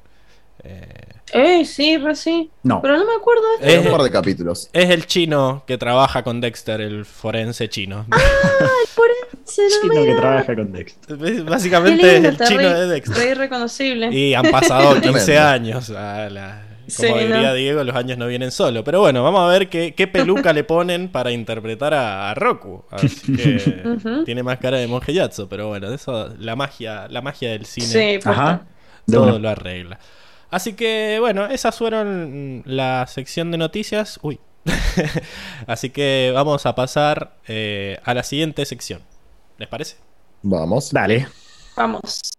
Eh, 0.62 0.84
Eh, 1.32 1.64
sí, 1.64 1.96
re 1.96 2.14
sí. 2.14 2.50
No. 2.64 2.82
Pero 2.82 2.98
no 2.98 3.06
me 3.06 3.14
acuerdo 3.14 3.42
de 3.60 3.66
Es- 3.66 3.74
esto. 3.78 3.88
un 3.88 3.96
par 3.96 4.04
de 4.04 4.10
capítulos. 4.10 4.68
es 4.74 4.90
el 4.90 5.06
chino 5.06 5.64
que 5.66 5.78
trabaja 5.78 6.22
con 6.22 6.42
Dexter, 6.42 6.82
el 6.82 7.06
forense 7.06 7.70
chino. 7.70 8.04
Chino 9.54 10.04
que 10.04 10.14
trabaja 10.14 10.54
con 10.54 10.72
Dexter. 10.72 11.16
Básicamente 11.44 12.16
es 12.18 12.24
el 12.24 12.38
chino 12.38 12.60
re- 12.62 12.74
de 12.80 12.86
Dexter. 12.86 13.16
re 13.16 13.30
irreconocible. 13.30 14.12
Y 14.12 14.34
han 14.34 14.50
pasado 14.50 15.00
15 15.00 15.10
Tremendo. 15.24 15.48
años. 15.48 15.90
a 15.90 16.28
la- 16.30 16.62
Sí, 16.86 17.06
como 17.06 17.18
diría 17.20 17.40
¿no? 17.50 17.54
Diego, 17.54 17.84
los 17.84 17.94
años 17.94 18.18
no 18.18 18.26
vienen 18.26 18.50
solo. 18.50 18.82
Pero 18.82 18.98
bueno, 19.00 19.22
vamos 19.22 19.42
a 19.42 19.46
ver 19.46 19.68
qué, 19.68 19.94
qué 19.94 20.08
peluca 20.08 20.52
le 20.52 20.64
ponen 20.64 21.08
para 21.08 21.30
interpretar 21.30 21.94
a, 21.94 22.30
a 22.30 22.34
Roku. 22.34 22.84
Así 22.90 23.32
que 23.32 24.22
tiene 24.24 24.42
más 24.42 24.58
cara 24.58 24.76
de 24.78 24.88
monje 24.88 25.12
Yatso, 25.14 25.48
pero 25.48 25.68
bueno, 25.68 25.92
eso, 25.94 26.34
la 26.40 26.56
magia, 26.56 27.06
la 27.08 27.22
magia 27.22 27.50
del 27.50 27.64
cine 27.64 27.86
Sí. 27.86 28.18
Ajá. 28.28 28.62
Todo 29.08 29.38
lo 29.38 29.48
arregla. 29.48 30.00
Así 30.50 30.72
que 30.72 31.18
bueno, 31.20 31.46
esas 31.46 31.78
fueron 31.78 32.62
la 32.66 33.06
sección 33.06 33.52
de 33.52 33.58
noticias. 33.58 34.18
Uy. 34.22 34.40
Así 35.68 35.90
que 35.90 36.32
vamos 36.34 36.66
a 36.66 36.74
pasar 36.74 37.34
eh, 37.46 37.98
a 38.04 38.14
la 38.14 38.22
siguiente 38.24 38.64
sección. 38.64 39.00
¿Les 39.60 39.68
parece? 39.68 39.96
Vamos. 40.42 40.90
Dale. 40.90 41.28
Vamos. 41.76 42.29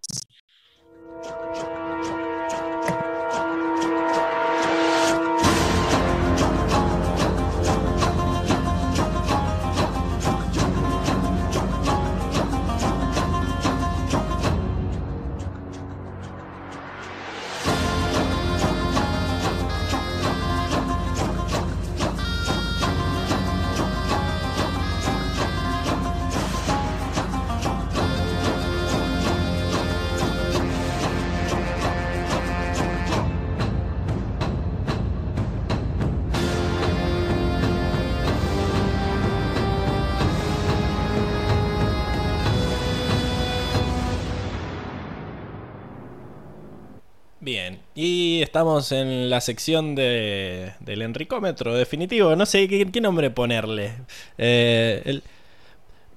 Estamos 48.52 48.92
en 48.92 49.30
la 49.30 49.40
sección 49.40 49.96
de, 49.96 50.74
del 50.82 51.04
Enricómetro 51.04 51.74
definitivo. 51.74 52.36
No 52.36 52.46
sé 52.46 52.68
qué, 52.68 52.86
qué 52.92 53.00
nombre 53.00 53.30
ponerle. 53.32 53.94
Eh, 54.38 55.02
el- 55.06 55.24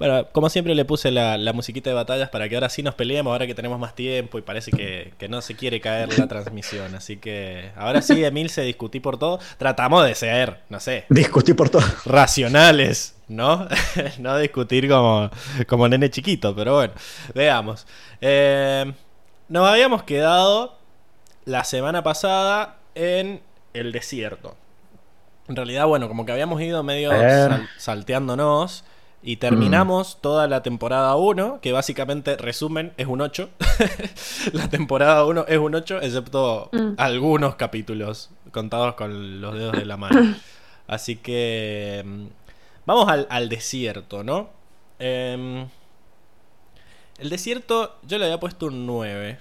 bueno, 0.01 0.27
como 0.33 0.49
siempre 0.51 0.75
le 0.75 0.85
puse 0.85 1.13
la, 1.13 1.39
la 1.39 1.53
musiquita 1.53 1.89
de 1.91 1.95
batallas 1.95 2.29
para 2.31 2.49
que 2.49 2.57
ahora 2.57 2.69
sí 2.69 2.83
nos 2.83 2.97
peleemos, 2.97 3.31
ahora 3.31 3.47
que 3.47 3.55
tenemos 3.55 3.79
más 3.79 3.95
tiempo 3.95 4.37
y 4.37 4.43
parece 4.43 4.73
que, 4.73 5.13
que 5.17 5.29
no 5.29 5.41
se 5.43 5.55
quiere 5.55 5.81
caer 5.81 6.19
la 6.19 6.27
transmisión. 6.27 6.97
Así 6.97 7.19
que 7.19 7.71
ahora 7.77 8.03
sí, 8.03 8.25
Emil, 8.25 8.51
se 8.51 8.63
discutí 8.63 8.99
por 8.99 9.17
todo. 9.17 9.39
Tratamos 9.57 10.05
de 10.05 10.17
ser, 10.17 10.59
no 10.69 10.81
sé, 10.81 11.05
Discutí 11.11 11.55
por 11.55 11.71
todo. 11.71 11.83
racionales, 12.05 13.15
¿no? 13.29 13.69
no 14.19 14.37
discutir 14.39 14.89
como, 14.89 15.31
como 15.69 15.89
nene 15.89 16.11
chiquito, 16.11 16.53
pero 16.57 16.75
bueno, 16.75 16.95
veamos. 17.33 17.87
Eh, 18.21 18.93
nos 19.49 19.69
habíamos 19.69 20.03
quedado 20.03 20.77
la 21.45 21.65
semana 21.65 22.03
pasada 22.03 22.79
en 22.95 23.41
el 23.73 23.93
desierto. 23.93 24.57
En 25.49 25.57
realidad, 25.57 25.87
bueno, 25.87 26.09
como 26.09 26.25
que 26.25 26.33
habíamos 26.33 26.61
ido 26.63 26.83
medio 26.83 27.11
sal- 27.11 27.69
salteándonos 27.79 28.85
Y 29.27 29.37
terminamos 29.37 30.19
toda 30.21 30.47
la 30.49 30.63
temporada 30.63 31.17
1, 31.17 31.61
que 31.63 31.73
básicamente, 31.73 32.37
resumen, 32.37 32.93
es 32.99 33.07
un 33.07 33.23
8. 33.23 33.49
la 34.53 34.69
temporada 34.69 35.25
1 35.25 35.47
es 35.49 35.59
un 35.59 35.75
8, 35.75 36.01
excepto 36.03 36.69
Mm. 36.73 36.95
algunos 36.99 37.55
capítulos 37.57 38.29
contados 38.53 38.95
con 38.97 39.41
los 39.41 39.55
dedos 39.55 39.73
de 39.79 39.87
la 39.87 39.97
mano. 39.97 40.21
Así 40.87 41.17
que 41.17 42.03
mm, 42.05 42.25
vamos 42.85 43.09
al, 43.09 43.27
al 43.31 43.49
desierto, 43.49 44.23
¿no? 44.25 44.51
Em, 44.99 45.67
el 47.19 47.31
desierto 47.31 47.97
yo 48.03 48.19
le 48.19 48.27
había 48.27 48.39
puesto 48.41 48.67
un 48.67 48.87
9. 48.87 49.39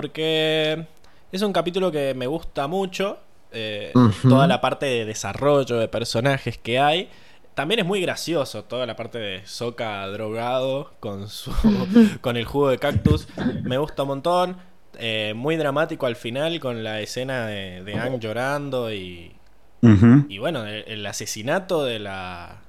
Porque 0.00 0.86
es 1.30 1.42
un 1.42 1.52
capítulo 1.52 1.92
que 1.92 2.14
me 2.14 2.26
gusta 2.26 2.66
mucho. 2.66 3.18
eh. 3.52 3.92
Toda 4.22 4.46
la 4.46 4.60
parte 4.62 4.86
de 4.86 5.04
desarrollo 5.04 5.76
de 5.78 5.88
personajes 5.88 6.56
que 6.56 6.78
hay. 6.78 7.10
También 7.54 7.80
es 7.80 7.84
muy 7.86 8.00
gracioso 8.00 8.64
toda 8.64 8.86
la 8.86 8.96
parte 8.96 9.18
de 9.18 9.44
Soka 9.44 10.06
drogado 10.06 10.94
con 11.00 11.28
su 11.28 11.52
con 12.22 12.38
el 12.38 12.46
jugo 12.46 12.70
de 12.70 12.78
cactus. 12.78 13.28
Me 13.62 13.76
gusta 13.76 14.02
un 14.04 14.08
montón. 14.08 14.56
Eh, 14.98 15.34
muy 15.36 15.56
dramático 15.56 16.06
al 16.06 16.16
final 16.16 16.58
con 16.60 16.82
la 16.82 17.00
escena 17.00 17.46
de, 17.46 17.82
de 17.84 17.94
Aang 17.94 18.18
llorando 18.20 18.90
y, 18.92 19.32
y 20.28 20.38
bueno, 20.38 20.64
el, 20.66 20.84
el 20.86 21.06
asesinato 21.06 21.84
de 21.84 21.98
la 21.98 22.59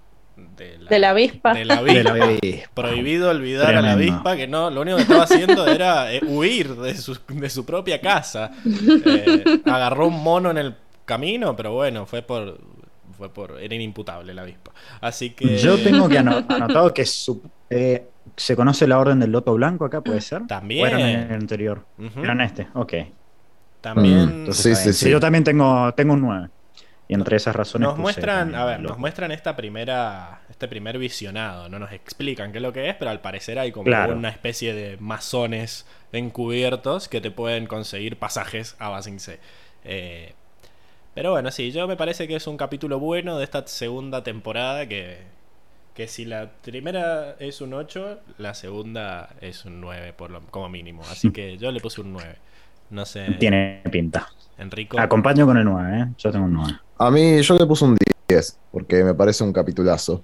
de 0.57 0.77
De 0.89 1.00
la 1.00 1.10
avispa. 1.12 1.53
de 1.53 1.65
la 1.65 1.81
De 1.83 2.03
la 2.03 2.12
avispa. 2.12 2.69
Prohibido 2.74 3.29
olvidar 3.29 3.75
a 3.75 3.81
la 3.81 3.93
avispa 3.93 4.36
que 4.36 4.48
no, 4.48 4.69
lo 4.69 4.81
único 4.81 4.98
que 4.98 5.03
estaba 5.03 5.24
haciendo 5.24 5.65
era 5.67 6.13
eh, 6.13 6.21
huir 6.25 6.75
de 6.75 6.95
su, 6.95 7.17
de 7.27 7.50
su 7.50 7.65
propia 7.65 8.00
casa. 8.01 8.51
Eh, 8.65 9.62
agarró 9.65 10.07
un 10.07 10.21
mono 10.24 10.51
en 10.51 10.57
el 10.57 10.75
camino, 11.05 11.55
pero 11.55 11.74
bueno, 11.74 12.05
fue 12.05 12.21
por 12.21 12.57
fue 13.17 13.29
por 13.31 13.60
era 13.62 13.75
inimputable 13.75 14.33
la 14.33 14.41
avispa. 14.41 14.71
Así 15.00 15.31
que 15.31 15.57
Yo 15.57 15.77
tengo 15.77 16.10
que 16.10 16.17
ano- 16.17 16.43
anotado 16.50 16.91
que 16.93 17.05
su- 17.05 17.41
eh, 17.69 18.07
se 18.36 18.55
conoce 18.55 18.88
la 18.88 18.98
orden 18.98 19.19
del 19.19 19.31
loto 19.31 19.53
blanco 19.53 19.86
acá, 19.86 20.01
¿puede 20.01 20.21
ser? 20.21 20.48
También. 20.48 20.83
¿O 20.83 20.88
era 20.88 21.00
en 21.00 21.19
el 21.19 21.33
anterior? 21.33 21.86
Ujú. 22.00 22.19
Era 22.24 22.33
en 22.33 22.41
este, 22.41 22.67
ok. 22.74 22.93
también 23.81 24.25
Mm, 24.25 24.39
Entonces, 24.39 24.77
Sí, 24.79 24.93
sí, 24.93 25.05
sí. 25.05 25.10
yo 25.12 25.19
también 25.19 25.43
tengo, 25.43 25.91
tengo 25.93 26.13
un 26.13 26.21
9. 26.21 26.50
Y 27.12 27.13
entre 27.13 27.36
esas 27.36 27.53
razones. 27.53 27.89
nos 27.89 27.98
muestran, 27.98 28.56
a 28.56 28.63
ver, 28.63 28.80
nos 28.80 28.98
muestran 28.98 29.34
esta 29.34 29.58
primera 29.58 30.39
este 30.50 30.70
primer 30.70 30.98
visionado, 30.98 31.68
no 31.68 31.77
nos 31.77 31.91
explican 31.91 32.53
qué 32.53 32.60
es 32.60 32.62
lo 32.62 32.72
que 32.72 32.88
es, 32.88 32.96
pero 32.96 33.12
al 33.12 33.20
parecer 33.20 33.60
hay 33.60 33.74
como 33.74 33.84
Claro. 33.84 34.15
una 34.15 34.30
especie 34.30 34.74
de 34.74 34.96
masones 34.96 35.86
encubiertos 36.13 37.10
que 37.10 37.20
te 37.20 37.30
pueden 37.30 37.68
conseguir 37.68 38.15
pasajes 38.18 38.77
a 38.80 38.88
Basing 38.88 39.20
C. 39.20 39.39
Eh, 39.84 40.34
pero 41.13 41.32
bueno, 41.32 41.51
sí, 41.51 41.74
yo 41.74 41.86
me 41.86 41.98
parece 41.98 42.30
que 42.30 42.38
es 42.38 42.48
un 42.48 42.56
capítulo 42.56 42.98
bueno 42.98 43.38
de 43.38 43.44
esta 43.44 43.68
segunda 43.68 44.24
temporada 44.24 44.88
que, 44.88 45.18
que 45.94 46.08
si 46.08 46.24
la 46.24 46.50
primera 46.63 47.36
es 47.39 47.60
un 47.60 47.74
8, 47.74 48.22
la 48.38 48.53
segunda 48.53 49.32
es 49.41 49.65
un 49.65 49.82
9 49.82 50.13
por 50.13 50.32
lo, 50.32 50.39
como 50.44 50.70
mínimo. 50.70 51.01
Así 51.12 51.30
que 51.32 51.58
yo 51.58 51.74
le 51.74 51.82
puse 51.82 52.00
un 52.00 52.13
9. 52.13 52.36
No 52.91 53.06
sé, 53.06 53.25
Tiene 53.38 53.82
pinta. 53.91 54.30
Enrico. 54.58 54.98
Acompaño 55.00 55.46
con 55.46 55.58
el 55.58 55.65
9, 55.65 56.00
¿eh? 56.00 56.06
Yo 56.18 56.32
tengo 56.32 56.46
un 56.46 56.53
9. 56.53 56.74
A 57.03 57.10
mí 57.10 57.41
yo 57.41 57.58
le 57.58 57.65
puse 57.65 57.84
un 57.84 57.98
10, 58.29 58.60
porque 58.72 59.03
me 59.03 59.15
parece 59.15 59.43
un 59.43 59.51
capitulazo. 59.51 60.24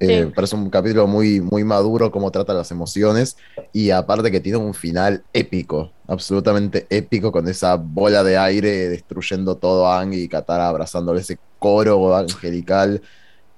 Eh, 0.00 0.24
Sí. 0.24 0.32
parece 0.34 0.56
un 0.56 0.68
capítulo 0.68 1.06
muy, 1.06 1.40
muy 1.40 1.62
maduro, 1.62 2.10
cómo 2.10 2.32
trata 2.32 2.52
las 2.52 2.72
emociones, 2.72 3.36
y 3.72 3.90
aparte 3.90 4.32
que 4.32 4.40
tiene 4.40 4.58
un 4.58 4.74
final 4.74 5.22
épico, 5.32 5.92
absolutamente 6.08 6.84
épico, 6.90 7.30
con 7.30 7.46
esa 7.46 7.76
bola 7.76 8.24
de 8.24 8.36
aire 8.36 8.88
destruyendo 8.88 9.54
todo 9.56 9.86
a 9.86 10.00
Aang 10.00 10.12
y 10.14 10.26
Katara 10.26 10.68
abrazándole 10.68 11.20
ese 11.20 11.38
coro 11.60 12.16
angelical, 12.16 13.00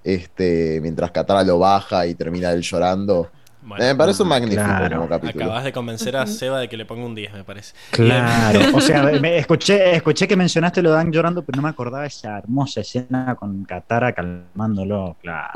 este, 0.04 0.78
mientras 0.82 1.10
Katara 1.10 1.44
lo 1.44 1.58
baja 1.58 2.06
y 2.06 2.14
termina 2.14 2.52
él 2.52 2.60
llorando. 2.60 3.30
Bueno, 3.64 3.84
Eh, 3.84 3.88
me 3.88 3.94
parece 3.96 4.22
un 4.24 4.28
magnífico 4.28 4.62
claro. 4.64 4.96
como 4.96 5.08
capítulo. 5.08 5.44
acabas 5.44 5.64
de 5.64 5.72
convencer 5.72 6.16
a. 6.16 6.26
Seba 6.26 6.58
de 6.60 6.68
que 6.68 6.76
le 6.76 6.84
ponga 6.84 7.04
un 7.06 7.14
10, 7.14 7.32
me 7.32 7.44
parece. 7.44 7.74
Claro. 7.92 8.60
O 8.74 8.80
sea, 8.80 9.02
me- 9.20 9.38
escuché, 9.38 9.94
escuché 9.96 10.26
que 10.26 10.36
mencionaste 10.36 10.82
lo 10.82 10.90
de 10.90 10.96
Dan 10.96 11.12
llorando, 11.12 11.42
pero 11.42 11.56
no 11.56 11.62
me 11.62 11.68
acordaba 11.68 12.04
esa 12.06 12.38
hermosa 12.38 12.80
escena 12.80 13.36
con 13.38 13.64
Katara 13.64 14.12
calmándolo. 14.12 15.16
Claro. 15.22 15.52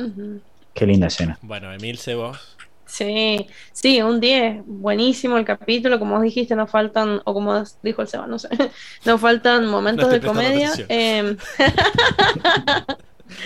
Qué 0.72 0.86
linda 0.86 1.08
escena. 1.08 1.36
Bueno, 1.42 1.72
Emilce, 1.72 2.14
vos. 2.14 2.56
Sí, 2.88 3.44
sí, 3.72 4.00
un 4.00 4.20
10, 4.20 4.62
buenísimo 4.64 5.36
el 5.36 5.44
capítulo, 5.44 5.98
como 5.98 6.14
vos 6.14 6.22
dijiste, 6.22 6.54
nos 6.54 6.70
faltan, 6.70 7.20
o 7.24 7.34
como 7.34 7.64
dijo 7.82 8.02
el 8.02 8.06
Seba, 8.06 8.28
no 8.28 8.38
sé, 8.38 8.48
nos 9.04 9.20
faltan 9.20 9.66
momentos 9.66 10.06
No 10.06 10.12
de 10.12 10.20
comedia. 10.20 10.68
atención. 10.72 11.38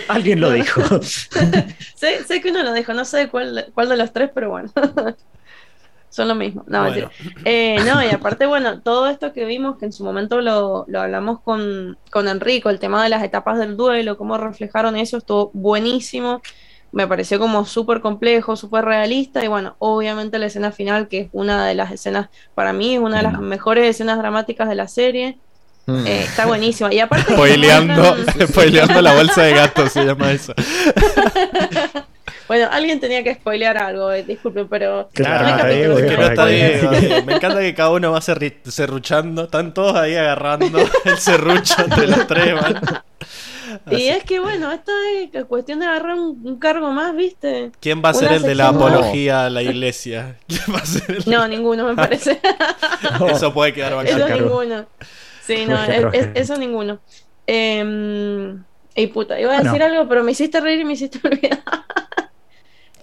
Alguien 0.07 0.39
lo 0.39 0.51
dijo. 0.51 0.81
sé, 1.01 2.23
sé 2.23 2.41
que 2.41 2.49
uno 2.49 2.63
lo 2.63 2.73
dijo, 2.73 2.93
no 2.93 3.05
sé 3.05 3.29
cuál, 3.29 3.71
cuál 3.73 3.89
de 3.89 3.97
los 3.97 4.13
tres, 4.13 4.29
pero 4.33 4.49
bueno, 4.49 4.71
son 6.09 6.27
lo 6.27 6.35
mismo. 6.35 6.63
No, 6.67 6.83
Bueno. 6.83 7.09
Eh, 7.45 7.77
no, 7.85 8.03
y 8.03 8.09
aparte, 8.13 8.45
bueno, 8.45 8.81
todo 8.81 9.07
esto 9.07 9.33
que 9.33 9.45
vimos, 9.45 9.77
que 9.77 9.85
en 9.85 9.93
su 9.93 10.03
momento 10.03 10.41
lo, 10.41 10.85
lo 10.87 11.01
hablamos 11.01 11.41
con, 11.41 11.97
con 12.11 12.27
Enrico, 12.27 12.69
el 12.69 12.79
tema 12.79 13.03
de 13.03 13.09
las 13.09 13.23
etapas 13.23 13.57
del 13.57 13.77
duelo, 13.77 14.17
cómo 14.17 14.37
reflejaron 14.37 14.95
eso, 14.95 15.17
estuvo 15.17 15.51
buenísimo. 15.53 16.41
Me 16.91 17.07
pareció 17.07 17.39
como 17.39 17.63
súper 17.65 18.01
complejo, 18.01 18.57
súper 18.57 18.83
realista. 18.83 19.43
Y 19.45 19.47
bueno, 19.47 19.75
obviamente 19.79 20.37
la 20.39 20.47
escena 20.47 20.73
final, 20.73 21.07
que 21.07 21.19
es 21.21 21.29
una 21.31 21.65
de 21.65 21.73
las 21.73 21.91
escenas, 21.91 22.29
para 22.53 22.73
mí, 22.73 22.95
es 22.95 22.99
una 22.99 23.17
de 23.17 23.23
las 23.23 23.39
mejores 23.39 23.87
escenas 23.89 24.17
dramáticas 24.17 24.67
de 24.67 24.75
la 24.75 24.89
serie. 24.89 25.39
Mm. 25.87 26.05
Eh, 26.07 26.21
está 26.23 26.45
buenísima. 26.45 26.93
Y 26.93 26.99
aparte. 26.99 27.33
spoileando, 27.33 28.15
muestran- 28.17 28.47
spoileando 28.51 29.01
la 29.01 29.13
bolsa 29.13 29.41
de 29.43 29.53
gato 29.53 29.87
se 29.89 30.05
llama 30.05 30.31
eso. 30.31 30.53
Bueno, 32.47 32.67
alguien 32.69 32.99
tenía 32.99 33.23
que 33.23 33.35
spoilear 33.35 33.77
algo, 33.77 34.11
eh, 34.11 34.23
disculpen, 34.23 34.67
pero. 34.67 35.09
Claro, 35.13 35.67
Es 35.67 36.01
que 36.03 36.17
no 36.17 36.27
está. 36.27 36.45
Me 37.25 37.35
encanta 37.35 37.61
que 37.61 37.73
cada 37.73 37.91
uno 37.91 38.11
va 38.11 38.19
serruchando. 38.19 39.43
Están 39.45 39.73
todos 39.73 39.95
ahí 39.95 40.15
agarrando 40.17 40.79
el 41.05 41.17
serrucho 41.17 41.75
entre 41.81 42.07
los 42.07 42.27
tres. 42.27 42.53
man. 42.55 42.81
Y 43.89 43.95
Así- 43.95 44.09
es 44.09 44.23
que 44.25 44.41
bueno, 44.41 44.69
esta 44.73 44.91
es 45.31 45.45
cuestión 45.45 45.79
de 45.79 45.85
agarrar 45.85 46.15
un, 46.15 46.41
un 46.43 46.59
cargo 46.59 46.91
más, 46.91 47.15
¿viste? 47.15 47.71
¿Quién 47.79 48.01
va 48.03 48.09
a 48.09 48.13
ser 48.13 48.33
el 48.33 48.41
de 48.41 48.53
la 48.55 48.73
más. 48.73 48.81
apología 48.81 49.45
a 49.45 49.49
la 49.49 49.63
iglesia? 49.63 50.35
¿Quién 50.45 50.75
va 50.75 50.79
a 50.79 50.85
ser 50.85 51.09
el- 51.09 51.23
No, 51.27 51.47
ninguno 51.47 51.85
me 51.87 51.95
parece. 51.95 52.41
Eso 53.33 53.53
puede 53.53 53.71
quedar 53.71 53.93
eso 54.05 54.17
bacán. 54.19 54.27
cargo. 54.37 54.61
ninguno. 54.63 54.85
Sí, 55.57 55.65
no, 55.65 55.83
es- 55.83 56.05
es- 56.13 56.29
eso 56.35 56.57
ninguno. 56.57 57.01
Eh, 57.47 57.83
y 58.95 59.07
puta, 59.07 59.39
iba 59.39 59.51
a 59.51 59.55
Bueno. 59.55 59.71
decir 59.71 59.83
algo, 59.83 60.07
pero 60.07 60.23
me 60.23 60.31
hiciste 60.31 60.59
reír 60.61 60.81
y 60.81 60.85
me 60.85 60.93
hiciste 60.93 61.19
olvidar. 61.27 61.63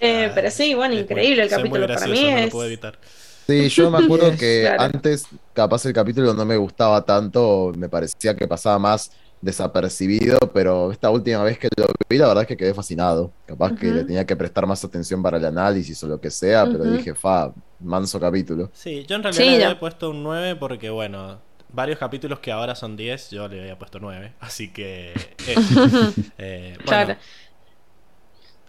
Eh, 0.01 0.27
Ah, 0.31 0.33
pero 0.35 0.51
sí, 0.51 0.75
bueno, 0.75 0.95
increíble 0.95 1.43
el 1.43 1.49
capítulo. 1.51 1.87
Para 1.87 2.07
mí 2.07 2.13
gracioso, 2.13 2.31
no 2.31 2.41
lo 2.41 2.47
es. 2.47 2.53
puedo 2.53 2.67
evitar. 2.67 2.99
Sí, 3.47 3.69
yo 3.71 3.91
me 3.91 3.99
acuerdo 3.99 4.31
que 4.37 4.61
Claro. 4.63 4.83
antes, 4.95 5.25
capaz 5.53 5.85
el 5.87 5.93
capítulo 5.93 6.35
no 6.35 6.45
me 6.45 6.57
gustaba 6.57 7.05
tanto, 7.05 7.73
me 7.77 7.89
parecía 7.89 8.37
que 8.37 8.47
pasaba 8.47 8.79
más 8.79 9.11
desapercibido, 9.41 10.39
pero 10.53 10.93
esta 10.93 11.11
última 11.11 11.43
vez 11.45 11.59
que 11.59 11.69
lo 11.77 11.87
vi, 12.11 12.19
la 12.19 12.29
verdad 12.29 12.43
es 12.43 12.49
que 12.49 12.57
quedé 12.57 12.75
fascinado. 12.75 13.35
Capaz 13.47 13.73
que 13.75 13.93
le 13.93 14.05
tenía 14.05 14.27
que 14.27 14.37
prestar 14.37 14.67
más 14.67 14.85
atención 14.85 15.23
para 15.23 15.39
el 15.39 15.45
análisis 15.47 16.03
o 16.03 16.09
lo 16.09 16.21
que 16.21 16.31
sea, 16.31 16.71
pero 16.71 16.85
dije, 16.85 17.15
fa, 17.15 17.53
manso 17.79 18.21
capítulo. 18.21 18.71
Sí, 18.73 19.05
yo 19.07 19.17
en 19.17 19.23
realidad 19.23 19.45
Sí, 19.45 19.51
le 19.51 19.65
había 19.65 19.81
puesto 19.81 20.11
un 20.11 20.23
9 20.23 20.57
porque, 20.57 20.91
bueno, 20.91 21.43
varios 21.69 21.99
capítulos 21.99 22.41
que 22.41 22.53
ahora 22.53 22.75
son 22.75 22.97
10, 22.97 23.31
yo 23.31 23.49
le 23.49 23.61
había 23.61 23.79
puesto 23.79 23.99
9. 24.01 24.35
Así 24.41 24.73
que. 24.73 25.13
eh, 25.47 25.55
eh, 26.39 26.75
bueno, 26.85 26.85
Claro. 26.85 27.17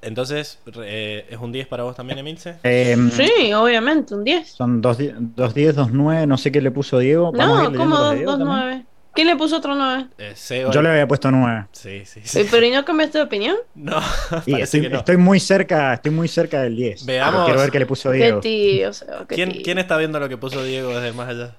entonces, 0.01 0.59
eh, 0.83 1.27
¿es 1.29 1.37
un 1.39 1.51
10 1.51 1.67
para 1.67 1.83
vos 1.83 1.95
también, 1.95 2.19
Emilce? 2.19 2.55
Eh, 2.63 2.95
Sí, 3.11 3.53
obviamente, 3.53 4.15
un 4.15 4.23
10. 4.23 4.49
Son 4.49 4.81
2-10, 4.81 5.75
2-9, 5.75 6.25
no 6.25 6.37
sé 6.37 6.51
qué 6.51 6.61
le 6.61 6.71
puso 6.71 6.99
Diego. 6.99 7.31
No, 7.33 7.69
de 7.69 7.77
2 7.77 8.15
Diego 8.15 8.37
también. 8.37 8.47
9. 8.47 8.85
¿Quién 9.13 9.27
le 9.27 9.35
puso 9.35 9.57
otro 9.57 9.75
9? 9.75 10.07
Eh, 10.17 10.33
Seba- 10.35 10.71
Yo 10.71 10.81
le 10.81 10.89
había 10.89 11.07
puesto 11.07 11.29
9. 11.31 11.65
Sí, 11.73 12.05
sí, 12.05 12.21
sí. 12.23 12.39
Eh, 12.39 12.47
¿Pero 12.49 12.65
y 12.65 12.71
no 12.71 12.85
cambiaste 12.85 13.17
de 13.17 13.23
opinión? 13.25 13.57
No, 13.73 13.99
Y 14.45 14.51
parece 14.51 14.63
estoy, 14.63 14.81
que 14.81 14.89
no. 14.89 14.97
estoy 14.99 15.17
muy 15.17 15.39
cerca, 15.41 15.93
estoy 15.95 16.11
muy 16.11 16.27
cerca 16.29 16.61
del 16.61 16.77
10. 16.77 17.05
Veamos. 17.05 17.43
Quiero 17.43 17.59
ver 17.59 17.71
qué 17.71 17.79
le 17.79 17.85
puso 17.85 18.11
Qué 18.11 18.17
Diego. 18.17 18.39
tío, 18.39 18.89
o 18.89 18.93
sea, 18.93 19.25
qué 19.27 19.35
¿Quién, 19.35 19.49
tío. 19.49 19.61
quién 19.63 19.79
está 19.79 19.97
viendo 19.97 20.19
lo 20.19 20.29
que 20.29 20.37
puso 20.37 20.63
Diego 20.63 20.97
desde 20.97 21.11
más 21.11 21.27
allá? 21.27 21.55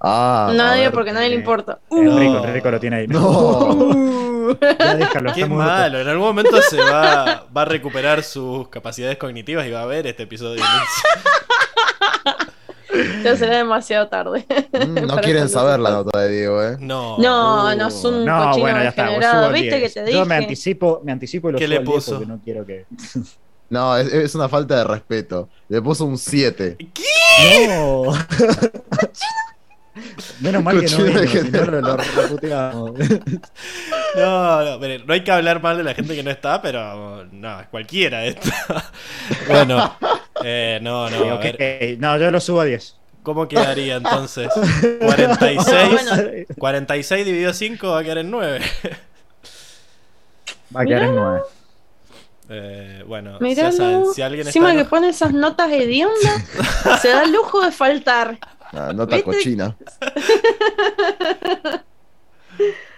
Ah, 0.00 0.50
Nadie, 0.54 0.84
ver. 0.84 0.92
porque 0.92 1.10
a 1.10 1.12
nadie 1.12 1.28
le 1.28 1.34
eh, 1.34 1.38
importa. 1.38 1.78
Enrico, 1.90 2.32
No. 2.34 2.44
Enrico 2.44 2.70
lo 2.70 2.80
tiene 2.80 2.96
ahí. 2.96 3.06
No. 3.06 3.20
Uh. 3.28 4.10
Ya 4.80 4.96
déjalo, 4.96 5.32
Qué 5.32 5.44
muerto. 5.46 5.72
malo, 5.72 6.00
en 6.00 6.08
algún 6.08 6.26
momento 6.26 6.60
se 6.62 6.78
va, 6.78 7.46
va 7.56 7.62
a 7.62 7.64
recuperar 7.66 8.24
sus 8.24 8.66
capacidades 8.68 9.16
cognitivas 9.16 9.64
y 9.66 9.70
va 9.70 9.82
a 9.82 9.86
ver 9.86 10.06
este 10.08 10.24
episodio. 10.24 10.62
Ya 13.22 13.36
será 13.36 13.58
demasiado 13.58 14.08
tarde. 14.08 14.44
Mm, 14.72 15.06
No 15.06 15.16
quieren 15.22 15.48
saber 15.48 15.78
la 15.78 15.90
nota 15.90 16.18
de 16.20 16.28
Diego, 16.30 16.62
¿eh? 16.62 16.76
No. 16.80 17.16
No, 17.18 17.72
no 17.76 17.86
es 17.88 18.04
un 18.04 18.24
No, 18.24 18.46
cochino 18.46 18.62
bueno, 18.62 18.82
ya 18.82 18.88
está. 18.88 19.46
el 19.46 19.52
¿Viste 19.52 19.76
10. 19.78 19.94
que 19.94 20.00
te 20.04 20.12
Yo 20.12 20.18
me 20.26 20.34
dije? 20.34 20.44
anticipo, 20.44 21.00
me 21.04 21.12
anticipo 21.12 21.48
y 21.50 21.52
lo 21.52 21.58
¿Qué 21.58 21.66
subo 21.66 21.70
le 21.70 21.76
al 21.78 21.84
10 21.84 21.94
puso? 21.94 22.10
porque 22.12 22.26
no 22.26 22.40
quiero 22.42 22.66
que. 22.66 22.86
No, 23.68 23.96
es, 23.96 24.12
es 24.12 24.34
una 24.34 24.48
falta 24.48 24.76
de 24.78 24.84
respeto. 24.84 25.48
Le 25.68 25.80
puso 25.80 26.04
un 26.04 26.18
7. 26.18 26.76
¡No! 27.68 28.02
Menos 30.40 30.62
mal 30.62 30.80
que 30.80 30.86
no 30.90 30.96
vino, 31.04 31.08
si 31.08 31.14
no 31.14 31.20
degenerado. 31.20 31.80
lo, 32.42 32.48
lo. 32.48 32.94
No, 34.16 34.64
no, 34.64 34.80
pero 34.80 35.04
no 35.04 35.12
hay 35.14 35.22
que 35.22 35.30
hablar 35.30 35.62
mal 35.62 35.76
de 35.76 35.84
la 35.84 35.94
gente 35.94 36.14
que 36.16 36.22
no 36.22 36.30
está, 36.30 36.60
pero 36.60 37.26
no, 37.30 37.60
es 37.60 37.68
cualquiera 37.68 38.24
esto. 38.24 38.50
bueno, 39.48 39.96
eh, 40.44 40.78
no, 40.82 41.08
no, 41.08 41.16
Sí, 41.22 41.28
a 41.28 41.34
ok. 41.36 41.42
ver, 41.58 41.96
No, 42.00 42.16
yo 42.18 42.30
lo 42.30 42.40
subo 42.40 42.60
a 42.60 42.64
10. 42.64 42.96
¿cómo 43.22 43.46
quedaría 43.46 43.96
entonces? 43.96 44.48
46, 45.00 45.90
Bueno. 45.92 46.46
46 46.58 47.24
dividido 47.26 47.52
5 47.52 47.88
va 47.90 47.98
a 48.00 48.02
quedar 48.02 48.18
en 48.18 48.30
9. 48.30 48.60
Va 50.74 50.80
a 50.80 50.84
quedar 50.86 51.02
en 51.02 51.14
9. 51.14 51.40
Eh, 52.52 53.04
bueno, 53.06 53.32
ya 53.38 53.44
Miralo. 53.46 53.72
saben, 53.72 54.04
si 54.14 54.22
alguien 54.22 54.48
está... 54.48 54.58
Encima 54.58 54.74
que 54.74 54.84
pone 54.88 55.08
esas 55.10 55.32
notas 55.32 55.70
hediondas, 55.70 56.42
se 57.00 57.08
da 57.10 57.22
el 57.24 57.32
lujo 57.32 57.60
de 57.64 57.70
faltar. 57.70 58.38
Ah, 58.72 58.92
nota 58.94 59.16
¿Viste? 59.16 59.30
cochina. 59.30 59.76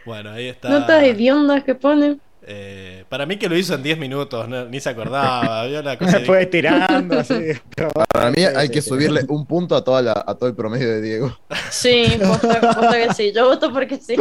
Bueno, 0.04 0.30
ahí 0.32 0.48
está. 0.48 0.68
Notas 0.68 1.02
hediondas 1.04 1.62
que 1.62 1.74
pone. 1.76 2.18
Eh, 2.44 3.04
para 3.08 3.24
mí 3.24 3.36
que 3.36 3.48
lo 3.48 3.56
hizo 3.56 3.74
en 3.76 3.84
10 3.84 3.98
minutos, 3.98 4.48
no- 4.48 4.64
ni 4.64 4.80
se 4.80 4.88
acordaba, 4.88 5.64
vio 5.66 5.80
la 5.80 5.96
cosa 5.96 6.10
Se 6.10 6.18
de- 6.20 6.24
fue 6.24 6.46
tirando 6.46 7.20
así. 7.20 7.52
Para 8.12 8.30
mí 8.32 8.42
hay 8.42 8.68
que 8.68 8.82
subirle 8.82 9.24
un 9.28 9.46
punto 9.46 9.76
a, 9.76 9.84
toda 9.84 10.02
la, 10.02 10.24
a 10.26 10.34
todo 10.34 10.48
el 10.48 10.56
promedio 10.56 10.88
de 10.88 11.00
Diego. 11.00 11.38
Sí, 11.70 12.18
posta, 12.20 12.60
posta 12.60 12.92
que 12.94 13.14
sí. 13.14 13.32
Yo 13.32 13.46
voto 13.46 13.72
porque 13.72 13.98
sí. 13.98 14.16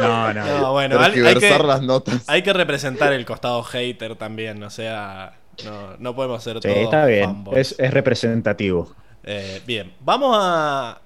No, 0.00 0.34
no. 0.34 0.44
No, 0.60 0.72
bueno, 0.72 1.00
hay, 1.00 1.18
hay 1.18 1.34
que, 1.36 1.58
las 1.58 1.80
notas. 1.80 2.22
hay 2.26 2.42
que 2.42 2.52
representar 2.52 3.14
el 3.14 3.24
costado 3.24 3.62
hater 3.62 4.16
también, 4.16 4.62
o 4.62 4.68
sea, 4.68 5.38
no, 5.64 5.96
no 5.98 6.14
podemos 6.14 6.42
ser 6.42 6.56
Sí, 6.56 6.68
todos 6.68 6.76
está 6.76 7.06
bien. 7.06 7.44
Es, 7.52 7.74
es 7.78 7.90
representativo. 7.94 8.94
Eh, 9.24 9.62
bien, 9.66 9.92
vamos 10.00 10.36
a... 10.40 11.00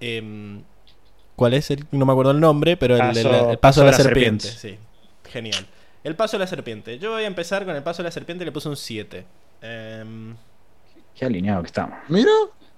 em, 0.00 0.62
¿Cuál 1.36 1.54
es 1.54 1.70
el? 1.70 1.86
No 1.92 2.04
me 2.06 2.12
acuerdo 2.12 2.32
el 2.32 2.40
nombre, 2.40 2.76
pero 2.76 2.94
el, 2.96 3.00
Paso- 3.00 3.20
el- 3.20 3.26
el 3.50 3.58
paso, 3.58 3.60
Paso 3.60 3.80
de 3.80 3.86
la, 3.86 3.92
de 3.92 3.98
la 3.98 4.04
serpiente. 4.04 4.48
serpiente. 4.48 4.78
Sí, 5.24 5.30
genial. 5.30 5.66
El 6.04 6.16
paso 6.16 6.36
de 6.36 6.40
la 6.44 6.46
serpiente. 6.48 6.98
Yo 6.98 7.12
voy 7.12 7.24
a 7.24 7.26
empezar 7.26 7.64
con 7.64 7.74
el 7.76 7.82
paso 7.82 7.98
de 8.02 8.08
la 8.08 8.12
serpiente 8.12 8.44
y 8.44 8.46
le 8.46 8.52
puse 8.52 8.68
un 8.68 8.76
7. 8.76 9.24
Em, 9.62 10.36
Qué 11.14 11.24
alineado 11.24 11.62
que 11.62 11.66
estamos. 11.66 11.98
Mira, 12.08 12.30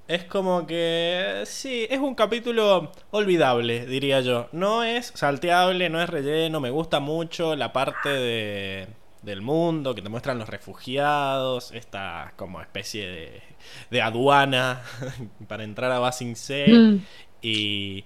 Es 0.08 0.24
como 0.24 0.66
que. 0.66 1.42
Sí, 1.46 1.86
es 1.88 1.98
un 2.00 2.14
capítulo 2.14 2.90
olvidable, 3.12 3.86
diría 3.86 4.20
yo. 4.22 4.48
No 4.52 4.82
es 4.82 5.12
salteable, 5.14 5.88
no 5.88 6.02
es 6.02 6.08
relleno. 6.10 6.58
Me 6.60 6.70
gusta 6.70 6.98
mucho 7.00 7.54
la 7.54 7.72
parte 7.72 8.08
de, 8.08 8.88
del 9.22 9.42
mundo 9.42 9.94
que 9.94 10.02
te 10.02 10.08
muestran 10.08 10.38
los 10.38 10.48
refugiados. 10.48 11.72
Esta 11.72 12.32
como 12.36 12.60
especie 12.60 13.06
de, 13.06 13.42
de 13.90 14.02
aduana 14.02 14.82
para 15.48 15.64
entrar 15.64 15.90
a 15.92 15.98
Basing 15.98 16.36
C. 16.36 16.66
Mm. 16.68 17.04
Y, 17.42 18.04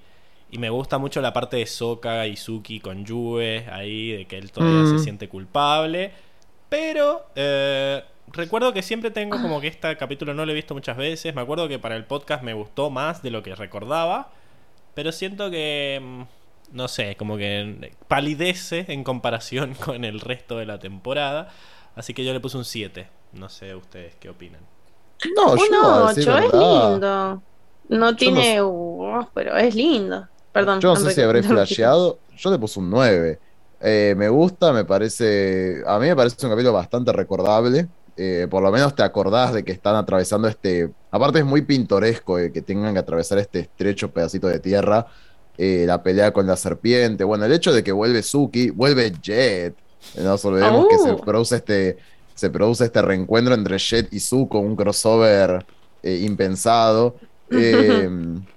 y 0.51 0.59
me 0.59 0.71
gusta 0.71 0.99
mucho 0.99 1.21
la 1.21 1.33
parte 1.33 1.57
de 1.57 1.67
Soka 1.67 2.27
y 2.27 2.37
Suki 2.37 2.81
con 2.81 3.05
Yue 3.05 3.67
ahí, 3.71 4.13
de 4.13 4.25
que 4.27 4.39
él 4.39 4.53
todavía 4.53 4.81
Mm. 4.83 4.99
se 4.99 5.05
siente 5.05 5.29
culpable. 5.29 6.13
Pero 6.69 7.27
eh, 7.37 8.03
recuerdo 8.33 8.73
que 8.73 8.83
siempre 8.83 9.11
tengo 9.11 9.41
como 9.41 9.61
que 9.61 9.69
este 9.69 9.97
capítulo 9.97 10.35
no 10.35 10.45
lo 10.45 10.53
he 10.53 10.55
visto 10.55 10.75
muchas 10.75 10.97
veces. 10.97 11.35
Me 11.35 11.41
acuerdo 11.43 11.69
que 11.69 11.79
para 11.79 11.97
el 11.97 12.05
podcast 12.05 12.43
me 12.43 12.55
gustó 12.55 12.91
más 12.91 13.23
de 13.23 13.31
lo 13.31 13.43
que 13.43 13.55
recordaba. 13.55 14.31
Pero 14.95 15.11
siento 15.13 15.51
que, 15.51 16.01
mm, 16.03 16.23
no 16.73 16.89
sé, 16.89 17.17
como 17.17 17.37
que 17.37 17.93
palidece 18.09 18.87
en 18.89 19.05
comparación 19.05 19.75
con 19.85 20.05
el 20.05 20.21
resto 20.21 20.59
de 20.59 20.67
la 20.67 20.79
temporada. 20.79 21.49
Así 21.95 22.15
que 22.15 22.25
yo 22.25 22.33
le 22.33 22.41
puse 22.41 22.57
un 22.57 22.65
7. 22.65 23.07
No 23.35 23.49
sé 23.49 23.75
ustedes 23.75 24.15
qué 24.17 24.29
opinan. 24.29 24.61
no, 25.37 25.53
Un 25.53 25.75
a 25.85 26.09
decir 26.13 26.29
8, 26.29 26.39
es 26.39 26.53
lindo. 26.53 27.43
No 27.89 28.17
tiene 28.17 28.61
voz, 28.61 29.27
pero 29.35 29.57
es 29.57 29.75
lindo. 29.75 30.27
Perdón. 30.53 30.81
Yo 30.81 30.95
no 30.95 30.97
sé 30.97 31.13
si 31.13 31.21
habré 31.21 31.43
flasheado. 31.43 32.19
Yo 32.37 32.51
le 32.51 32.59
puse 32.59 32.81
un 32.81 32.91
9. 32.91 33.39
Eh, 33.81 34.15
me 34.17 34.29
gusta, 34.29 34.73
me 34.73 34.85
parece. 34.85 35.83
A 35.87 35.99
mí 35.99 36.07
me 36.07 36.17
parece 36.17 36.37
un 36.47 36.51
capítulo 36.51 36.73
bastante 36.73 37.13
recordable. 37.13 37.89
Eh, 38.17 38.47
por 38.49 38.63
lo 38.63 38.71
menos 38.71 38.95
te 38.95 39.03
acordás 39.03 39.53
de 39.53 39.65
que 39.65 39.73
están 39.73 39.97
atravesando 39.97 40.49
este. 40.49 40.91
Aparte, 41.11 41.41
es 41.41 41.45
muy 41.45 41.63
pintoresco 41.63 42.39
eh, 42.39 42.53
que 42.53 42.63
tengan 42.63 42.95
que 42.95 43.01
atravesar 43.01 43.39
este 43.39 43.61
estrecho 43.61 44.11
pedacito 44.11 44.47
de 44.47 44.61
tierra. 44.61 45.07
Eh, 45.57 45.85
la 45.87 46.03
pelea 46.03 46.33
con 46.33 46.47
la 46.47 46.57
serpiente. 46.57 47.25
Bueno, 47.25 47.45
el 47.45 47.53
hecho 47.53 47.73
de 47.73 47.83
que 47.85 47.93
vuelve 47.93 48.23
Suki, 48.23 48.71
vuelve 48.71 49.13
Jet. 49.23 49.75
No 50.17 50.25
nos 50.25 50.45
olvidemos 50.45 50.87
que 50.89 50.99
se 50.99 51.11
Oh. 51.11 51.17
produce 51.21 51.57
este. 51.57 51.97
Se 52.35 52.51
produce 52.51 52.85
este 52.87 53.01
reencuentro 53.01 53.55
entre 53.55 53.79
Jet 53.79 54.13
y 54.13 54.19
Zuko, 54.19 54.59
un 54.59 54.75
crossover 54.75 55.65
eh, 56.03 56.21
impensado. 56.25 57.15
Eh, 57.51 58.09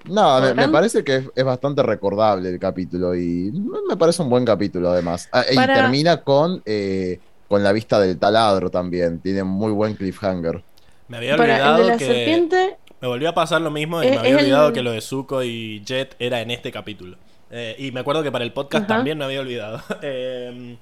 nada, 0.10 0.54
me, 0.56 0.68
parece 0.70 1.04
que 1.04 1.18
es, 1.18 1.24
es 1.36 1.44
bastante 1.44 1.84
recordable 1.84 2.50
el 2.50 2.58
capítulo 2.58 3.14
y 3.16 3.52
me 3.88 3.96
parece 3.98 4.24
un 4.24 4.30
buen 4.30 4.46
capítulo 4.46 4.90
además. 4.90 5.30
Ah, 5.32 5.44
y 5.52 5.56
termina 5.56 6.24
con, 6.24 6.64
eh, 6.66 7.20
con 7.48 7.64
la 7.64 7.72
vista 7.74 8.00
del 8.00 8.18
taladro 8.18 8.72
también, 8.72 9.20
tiene 9.20 9.44
muy 9.44 9.72
buen 9.72 9.94
cliffhanger. 9.94 10.64
Me 11.10 11.18
había 11.18 11.38
Para 11.38 11.56
el 11.58 11.62
olvidado 11.62 11.78
de 11.84 11.88
la 11.90 11.98
que. 11.98 12.06
serpiente, 12.06 12.78
Me 13.02 13.08
volvió 13.08 13.30
a 13.30 13.34
pasar 13.34 13.62
lo 13.62 13.70
mismo 13.72 14.02
y 14.04 14.08
Es- 14.08 14.12
me 14.14 14.18
había 14.20 14.32
el- 14.32 14.38
olvidado 14.38 14.74
que 14.74 14.82
lo 14.82 14.92
de 14.92 15.02
Zuko 15.02 15.44
y 15.44 15.82
Jet 15.86 16.16
era 16.20 16.42
en 16.42 16.52
este 16.52 16.72
capítulo. 16.72 17.18
Eh, 17.52 17.76
y 17.80 17.92
me 17.92 18.00
acuerdo 18.02 18.24
que 18.24 18.32
para 18.32 18.44
el 18.44 18.52
podcast 18.52 18.88
también 18.88 19.18
me 19.18 19.26
había 19.26 19.42
olvidado. 19.42 19.82
Eh, 20.02 20.78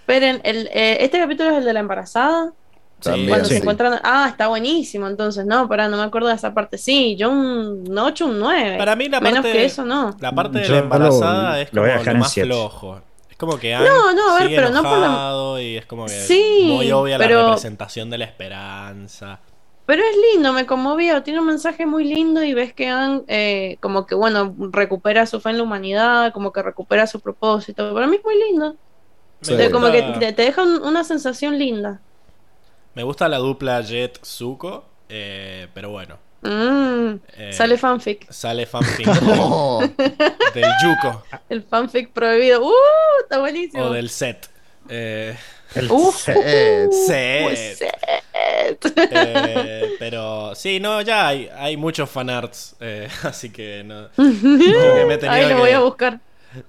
esperen, 0.00 0.40
el, 0.44 0.68
eh, 0.72 0.98
este 1.00 1.18
capítulo 1.18 1.50
es 1.50 1.58
el 1.58 1.64
de 1.64 1.72
la 1.72 1.80
embarazada. 1.80 2.52
sí, 3.00 3.26
Cuando 3.28 3.44
sí. 3.44 3.52
se 3.54 3.60
encuentran. 3.60 4.00
Ah, 4.02 4.26
está 4.28 4.48
buenísimo. 4.48 5.06
Entonces, 5.06 5.46
no, 5.46 5.68
para, 5.68 5.88
no 5.88 5.96
me 5.96 6.02
acuerdo 6.02 6.28
de 6.28 6.34
esa 6.34 6.52
parte. 6.54 6.78
Sí, 6.78 7.16
yo 7.16 7.30
un 7.30 7.96
8, 7.96 8.26
un 8.26 8.40
9. 8.40 8.76
Para 8.78 8.96
mí 8.96 9.08
la 9.08 9.20
Menos 9.20 9.42
parte, 9.42 9.52
que 9.52 9.64
eso, 9.64 9.84
no. 9.84 10.16
la 10.20 10.32
parte 10.32 10.58
de 10.58 10.64
Yo 10.64 10.72
la 10.72 10.78
lo- 10.78 10.84
embarazada 10.84 11.60
es 11.60 11.68
lo 11.72 11.82
como 11.82 11.92
voy 11.94 12.06
a 12.08 12.12
lo, 12.12 12.18
más 12.18 12.34
flojo. 12.34 13.00
Es 13.30 13.36
como 13.36 13.58
que 13.58 13.74
Aang 13.74 13.84
No, 13.86 14.12
no, 14.14 14.30
a 14.30 14.34
ver, 14.38 14.42
sigue 14.48 14.56
pero 14.56 14.70
no 14.70 14.82
por 14.82 14.98
la- 14.98 15.62
y 15.62 15.76
es 15.76 15.86
como 15.86 16.06
que 16.06 16.12
Sí, 16.12 16.66
muy 16.68 16.90
obvia 16.92 17.18
la 17.18 17.24
pero- 17.26 17.46
representación 17.46 18.10
de 18.10 18.18
la 18.18 18.24
esperanza. 18.24 19.40
Pero 19.86 20.02
es 20.02 20.16
lindo, 20.34 20.52
me 20.52 20.64
conmovió. 20.66 21.22
Tiene 21.22 21.40
un 21.40 21.46
mensaje 21.46 21.84
muy 21.84 22.04
lindo 22.04 22.42
y 22.42 22.54
ves 22.54 22.72
que 22.72 22.88
Aang, 22.88 23.22
eh, 23.28 23.76
como 23.80 24.06
que, 24.06 24.14
bueno, 24.14 24.54
recupera 24.70 25.26
su 25.26 25.40
fe 25.40 25.50
en 25.50 25.58
la 25.58 25.62
humanidad, 25.64 26.32
como 26.32 26.52
que 26.52 26.62
recupera 26.62 27.06
su 27.06 27.20
propósito. 27.20 27.92
Para 27.92 28.06
mí 28.06 28.16
es 28.16 28.24
muy 28.24 28.34
lindo. 28.48 28.76
Como 29.70 29.90
que 29.92 30.00
te, 30.18 30.32
te 30.32 30.42
deja 30.42 30.62
un- 30.62 30.82
una 30.82 31.04
sensación 31.04 31.58
linda. 31.58 32.00
me 32.94 33.02
gusta 33.02 33.28
la 33.28 33.36
dupla 33.38 33.82
Jet-Zuko, 33.82 34.84
eh, 35.10 35.68
pero 35.74 35.90
bueno. 35.90 36.16
Mm, 36.42 37.16
eh, 37.36 37.52
Sale 37.52 37.76
fanfic. 37.76 38.30
Sale 38.30 38.64
fanfic 38.72 39.06
Oh, 39.38 39.82
del 40.54 40.64
Yuko 40.82 41.22
El 41.50 41.62
fanfic 41.62 42.10
prohibido. 42.12 42.62
¡Uh! 42.64 42.72
Está 43.22 43.38
buenísimo. 43.40 43.84
o 43.84 43.90
del 43.92 44.08
set. 44.08 44.48
Eh, 44.88 45.36
El 45.74 45.90
Uf. 45.90 46.16
set. 46.16 46.36
eh, 46.44 46.86
Pues, 46.88 47.78
set. 47.78 48.82
set. 48.82 48.94
Eh, 49.12 49.90
pero 49.98 50.54
sí, 50.54 50.80
no, 50.80 51.00
ya 51.02 51.28
hay, 51.28 51.48
hay 51.56 51.76
muchos 51.76 52.08
fanarts, 52.10 52.76
eh, 52.80 53.08
así 53.24 53.50
que 53.50 53.82
no. 53.84 54.08
que 54.16 55.04
me 55.06 55.16
tenido 55.18 55.30
Ay, 55.32 55.42
lo 55.42 55.48
que- 55.48 55.54
voy 55.54 55.70
a 55.70 55.80
buscar. 55.80 56.20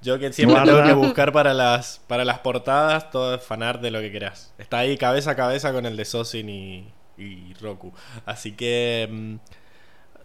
Yo 0.01 0.17
que 0.17 0.33
siempre 0.33 0.59
tengo 0.65 0.83
que 0.83 0.93
buscar 0.93 1.31
para 1.31 1.53
las, 1.53 2.01
para 2.07 2.25
las 2.25 2.39
portadas 2.39 3.11
todo 3.11 3.35
es 3.35 3.43
fanart 3.43 3.81
de 3.81 3.91
lo 3.91 3.99
que 4.01 4.09
quieras. 4.09 4.51
Está 4.57 4.79
ahí 4.79 4.97
cabeza 4.97 5.31
a 5.31 5.35
cabeza 5.35 5.71
con 5.73 5.85
el 5.85 5.95
de 5.95 6.05
Sosin 6.05 6.49
y, 6.49 6.91
y 7.19 7.53
Roku. 7.61 7.93
Así 8.25 8.53
que. 8.53 9.07
mm, 9.11 9.35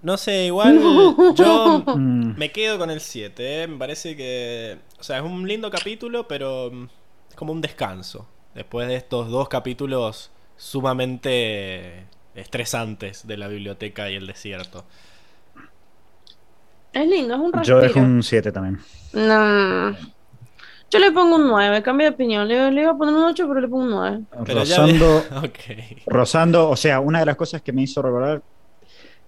No 0.00 0.16
sé, 0.16 0.46
igual 0.46 0.80
yo 1.36 1.84
Mm, 1.86 2.38
me 2.38 2.50
quedo 2.52 2.78
con 2.78 2.90
el 2.90 3.02
7. 3.02 3.66
Me 3.68 3.76
parece 3.76 4.16
que. 4.16 4.78
O 4.98 5.02
sea, 5.04 5.18
es 5.18 5.22
un 5.22 5.46
lindo 5.46 5.70
capítulo, 5.70 6.26
pero 6.26 6.70
mm, 6.72 6.84
es 7.28 7.36
como 7.36 7.52
un 7.52 7.60
descanso. 7.60 8.26
Después 8.54 8.88
de 8.88 8.96
estos 8.96 9.28
dos 9.30 9.48
capítulos 9.48 10.30
sumamente 10.56 12.04
estresantes 12.34 13.26
de 13.26 13.36
la 13.36 13.48
biblioteca 13.48 14.10
y 14.10 14.16
el 14.16 14.26
desierto. 14.26 14.84
Es 16.92 17.06
lindo, 17.08 17.34
es 17.34 17.40
un 17.40 17.52
Yo 17.52 17.58
respiro. 17.58 17.80
dejo 17.80 18.00
un 18.00 18.22
7 18.22 18.50
también. 18.52 18.80
No. 19.12 19.96
Yo 20.90 20.98
le 20.98 21.12
pongo 21.12 21.36
un 21.36 21.46
9, 21.46 21.82
cambio 21.84 22.08
de 22.08 22.14
opinión. 22.14 22.48
Le, 22.48 22.70
le 22.72 22.82
iba 22.82 22.90
a 22.90 22.96
poner 22.98 23.14
un 23.14 23.22
8, 23.24 23.46
pero 23.46 23.60
le 23.60 23.68
pongo 23.68 23.84
un 23.84 23.90
9. 23.90 24.20
Pero 24.44 24.64
ya 24.64 24.78
Rozando, 24.78 25.18
Ok. 25.44 25.58
rozando, 26.06 26.68
o 26.68 26.76
sea, 26.76 26.98
una 26.98 27.20
de 27.20 27.26
las 27.26 27.36
cosas 27.36 27.62
que 27.62 27.72
me 27.72 27.82
hizo 27.82 28.02
recordar 28.02 28.42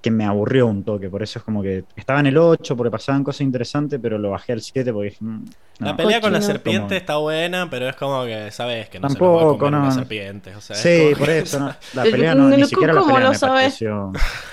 que 0.03 0.11
me 0.11 0.25
aburrió 0.27 0.67
un 0.67 0.83
toque, 0.83 1.09
por 1.09 1.23
eso 1.23 1.39
es 1.39 1.45
como 1.45 1.63
que 1.63 1.85
estaba 1.97 2.19
en 2.21 2.27
el 2.27 2.37
8 2.37 2.77
porque 2.77 2.91
pasaban 2.91 3.23
cosas 3.23 3.43
interesantes, 3.43 4.01
pero 4.03 4.19
lo 4.19 4.31
bajé 4.31 4.53
al 4.53 4.61
7 4.61 4.93
porque 4.93 5.11
dije, 5.11 5.25
mm, 5.25 5.45
La 5.79 5.91
no. 5.93 5.97
pelea 5.97 6.21
con 6.21 6.33
la 6.33 6.43
serpiente 6.43 6.89
Como- 6.89 6.99
está 6.99 7.17
buena, 7.19 7.71
pero 7.71 7.89
es 7.89 7.95
como 7.95 8.25
que 8.25 8.51
sabes 8.51 8.89
que 8.89 8.99
no 8.99 9.09
se 9.09 9.15
Tampoco, 9.15 9.41
lo 9.41 9.47
va 9.51 9.55
a 9.55 9.59
comer 9.59 9.73
no. 9.73 9.81
una 9.83 9.91
serpiente. 9.93 10.57
O 10.57 10.61
sea, 10.61 10.75
es 10.77 10.83
Sí, 10.83 11.05
como 11.05 11.17
por 11.19 11.27
que- 11.29 11.39
eso, 11.39 11.61
¿no? 11.61 11.75
La 11.95 12.03
El- 12.03 12.11
pelea 12.11 12.35
no, 12.35 12.49
ni 12.49 12.65
siquiera 12.65 12.93
la 12.95 13.01
¿cómo 13.01 13.13
pelea 13.15 13.27
lo 13.29 13.33
me 13.33 13.39
sabes? 13.39 13.63
pareció. 13.63 14.13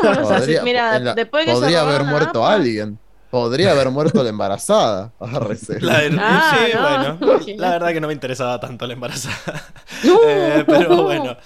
¿Cómo 0.00 0.10
lo 0.12 0.24
sabes? 0.26 0.40
podría, 0.40 0.62
Mira, 0.62 0.98
la- 0.98 1.14
después 1.14 1.44
que 1.44 1.50
se 1.52 1.58
podría 1.60 1.80
haber 1.82 2.02
la 2.02 2.10
muerto 2.10 2.44
APA, 2.46 2.54
alguien. 2.54 2.98
Podría 3.30 3.70
haber 3.72 3.90
muerto 3.90 4.22
la 4.22 4.28
embarazada. 4.28 5.10
Agárrese. 5.20 5.80
La, 5.80 6.02
Ah, 6.18 6.56
sí, 6.66 6.72
no. 6.76 7.16
bueno. 7.16 7.40
La 7.56 7.70
verdad 7.70 7.88
que 7.92 8.00
no 8.00 8.06
me 8.08 8.12
interesaba 8.12 8.60
tanto 8.60 8.86
la 8.86 8.92
embarazada. 8.92 9.62
No. 10.04 10.20
Eh, 10.26 10.64
pero 10.66 11.02
bueno. 11.02 11.36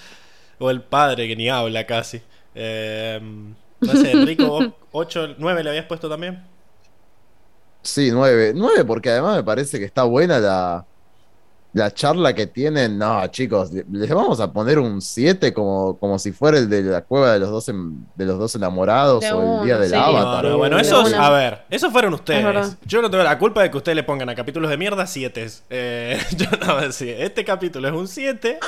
O 0.59 0.69
el 0.69 0.81
padre 0.81 1.27
que 1.27 1.35
ni 1.35 1.49
habla 1.49 1.85
casi. 1.85 2.21
Eh, 2.59 3.19
No 3.79 3.95
sé, 3.95 4.17
vos 4.39 4.73
8, 4.91 5.35
9 5.37 5.63
le 5.63 5.69
habías 5.69 5.85
puesto 5.85 6.09
también. 6.09 6.43
Sí, 7.83 8.09
nueve. 8.11 8.53
Nueve 8.55 8.83
porque 8.85 9.09
además 9.09 9.37
me 9.37 9.43
parece 9.43 9.79
que 9.79 9.85
está 9.85 10.03
buena 10.03 10.39
la, 10.39 10.85
la 11.77 11.93
charla 11.93 12.33
que 12.33 12.47
tienen. 12.47 12.97
No, 12.97 13.25
chicos, 13.27 13.71
le- 13.71 13.85
les 13.91 14.09
vamos 14.09 14.39
a 14.39 14.51
poner 14.51 14.79
un 14.79 15.01
7 15.01 15.53
como, 15.53 15.97
como 15.97 16.19
si 16.19 16.31
fuera 16.31 16.57
el 16.57 16.69
de 16.69 16.81
la 16.83 17.01
cueva 17.03 17.33
de 17.33 17.39
los 17.39 17.49
dos, 17.49 17.69
en- 17.69 18.05
de 18.15 18.25
los 18.25 18.37
dos 18.39 18.55
enamorados 18.55 19.21
De 19.21 19.31
o 19.31 19.39
el 19.41 19.47
uno, 19.47 19.63
día 19.63 19.77
del 19.77 19.89
sí. 19.89 19.95
No, 19.95 20.01
avatar. 20.03 20.45
no, 20.45 20.57
bueno, 20.57 20.75
De 20.77 20.81
esos, 20.81 21.13
a 21.13 21.29
ver, 21.29 21.61
esos 21.69 21.91
fueron 21.91 22.13
Es 22.13 22.19
ustedes. 22.19 22.77
Yo 22.85 23.01
no 23.01 23.09
tengo 23.09 23.23
la 23.23 23.37
culpa 23.39 23.61
de 23.63 23.71
que 23.71 23.77
ustedes 23.77 23.95
le 23.95 24.03
pongan 24.03 24.29
a 24.29 24.35
capítulos 24.35 24.69
de 24.69 24.77
mierda 24.77 25.05
7. 25.07 25.47
Eh, 25.69 26.19
yo 26.37 26.45
no 26.65 26.73
voy 26.73 26.83
a 26.83 26.87
decir, 26.87 27.09
este 27.19 27.45
capítulo 27.45 27.87
es 27.87 27.93
un 27.93 28.07
7. 28.07 28.59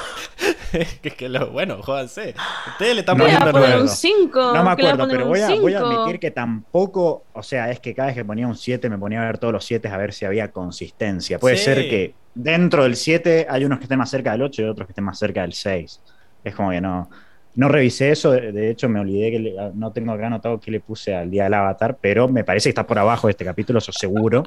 que, 1.02 1.12
que 1.12 1.30
lo, 1.30 1.50
bueno, 1.52 1.82
jódanse. 1.82 2.36
Ustedes 2.74 2.94
le 2.94 3.00
están 3.02 3.18
No 3.18 3.24
Voy 3.26 3.34
poniendo 3.34 3.50
a 3.58 3.62
poner 3.62 3.76
un 3.78 3.86
nueve. 3.86 3.96
5. 3.96 4.52
No 4.54 4.64
me 4.64 4.72
acuerdo, 4.72 5.08
pero 5.10 5.28
voy 5.28 5.40
a, 5.42 5.56
voy 5.56 5.74
a 5.74 5.80
admitir 5.80 6.20
que 6.20 6.32
tampoco, 6.32 7.24
o 7.34 7.44
sea, 7.44 7.72
es 7.72 7.80
que 7.80 7.94
cada 7.96 8.08
vez 8.08 8.16
que 8.16 8.26
ponía 8.26 8.48
un 8.48 8.56
7 8.56 8.90
me 8.90 8.98
ponía 8.98 9.22
a 9.22 9.26
ver 9.26 9.38
todos 9.38 9.54
los 9.54 9.66
7 9.66 9.88
a 9.88 9.98
ver 9.98 10.14
si 10.14 10.26
había 10.26 10.52
consistencia. 10.52 11.40
Puede 11.40 11.58
Sí. 11.58 11.64
ser 11.66 11.78
que 11.90 12.14
dentro 12.36 12.84
del 12.84 12.96
7 12.96 13.48
hay 13.50 13.66
unos 13.66 13.80
que 13.80 13.86
estén 13.86 13.98
más 14.00 14.10
cerca 14.10 14.32
del 14.32 14.42
8 14.44 14.62
y 14.62 14.66
otros 14.66 14.88
que 14.88 14.92
estén 14.92 15.04
más 15.06 15.18
cerca 15.20 15.42
del 15.42 15.54
6. 15.54 16.02
Es 16.44 16.56
como 16.56 16.72
que 16.72 16.80
no, 16.82 17.10
no 17.56 17.68
revisé 17.68 18.12
eso, 18.12 18.32
de 18.32 18.70
hecho 18.70 18.88
me 18.90 19.00
olvidé 19.00 19.32
que 19.32 19.40
le- 19.40 19.56
no 19.74 19.92
tengo 19.92 20.12
acá 20.14 20.28
anotado 20.28 20.60
que 20.60 20.72
le 20.72 20.80
puse 20.80 21.14
al 21.16 21.30
día 21.30 21.44
del 21.46 21.54
avatar, 21.54 21.98
pero 22.00 22.28
me 22.28 22.44
parece 22.44 22.66
que 22.66 22.70
está 22.72 22.88
por 22.88 22.98
abajo 23.00 23.28
de 23.28 23.32
este 23.32 23.46
capítulo, 23.46 23.80
eso 23.80 23.92
seguro. 23.92 24.44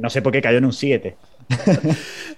No 0.00 0.08
sé 0.08 0.22
por 0.22 0.32
qué 0.32 0.40
cayó 0.40 0.58
en 0.58 0.64
un 0.64 0.72
7, 0.72 1.16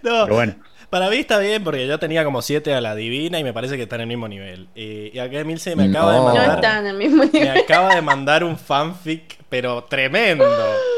No, 0.02 0.24
pero 0.24 0.34
bueno. 0.34 0.54
para 0.90 1.08
mí 1.10 1.16
está 1.18 1.38
bien 1.38 1.62
porque 1.62 1.86
yo 1.86 1.98
tenía 1.98 2.24
como 2.24 2.42
7 2.42 2.74
a 2.74 2.80
la 2.80 2.94
divina 2.94 3.38
y 3.38 3.44
me 3.44 3.52
parece 3.52 3.76
que 3.76 3.82
está 3.84 3.94
en 3.96 4.02
el 4.02 4.06
mismo 4.08 4.26
nivel. 4.28 4.68
Y, 4.74 5.10
y 5.14 5.18
acá 5.18 5.38
Emilce 5.40 5.76
me 5.76 5.84
acaba 5.84 6.12
No. 6.12 6.32
de 6.32 6.38
No 6.40 6.46
mandar. 6.46 6.80
en 6.80 6.86
el 6.88 6.96
mismo 6.96 7.24
Me 7.24 7.30
nivel. 7.30 7.58
acaba 7.58 7.94
de 7.94 8.02
mandar 8.02 8.42
un 8.42 8.56
fanfic, 8.58 9.37
pero 9.48 9.84
tremendo. 9.84 10.44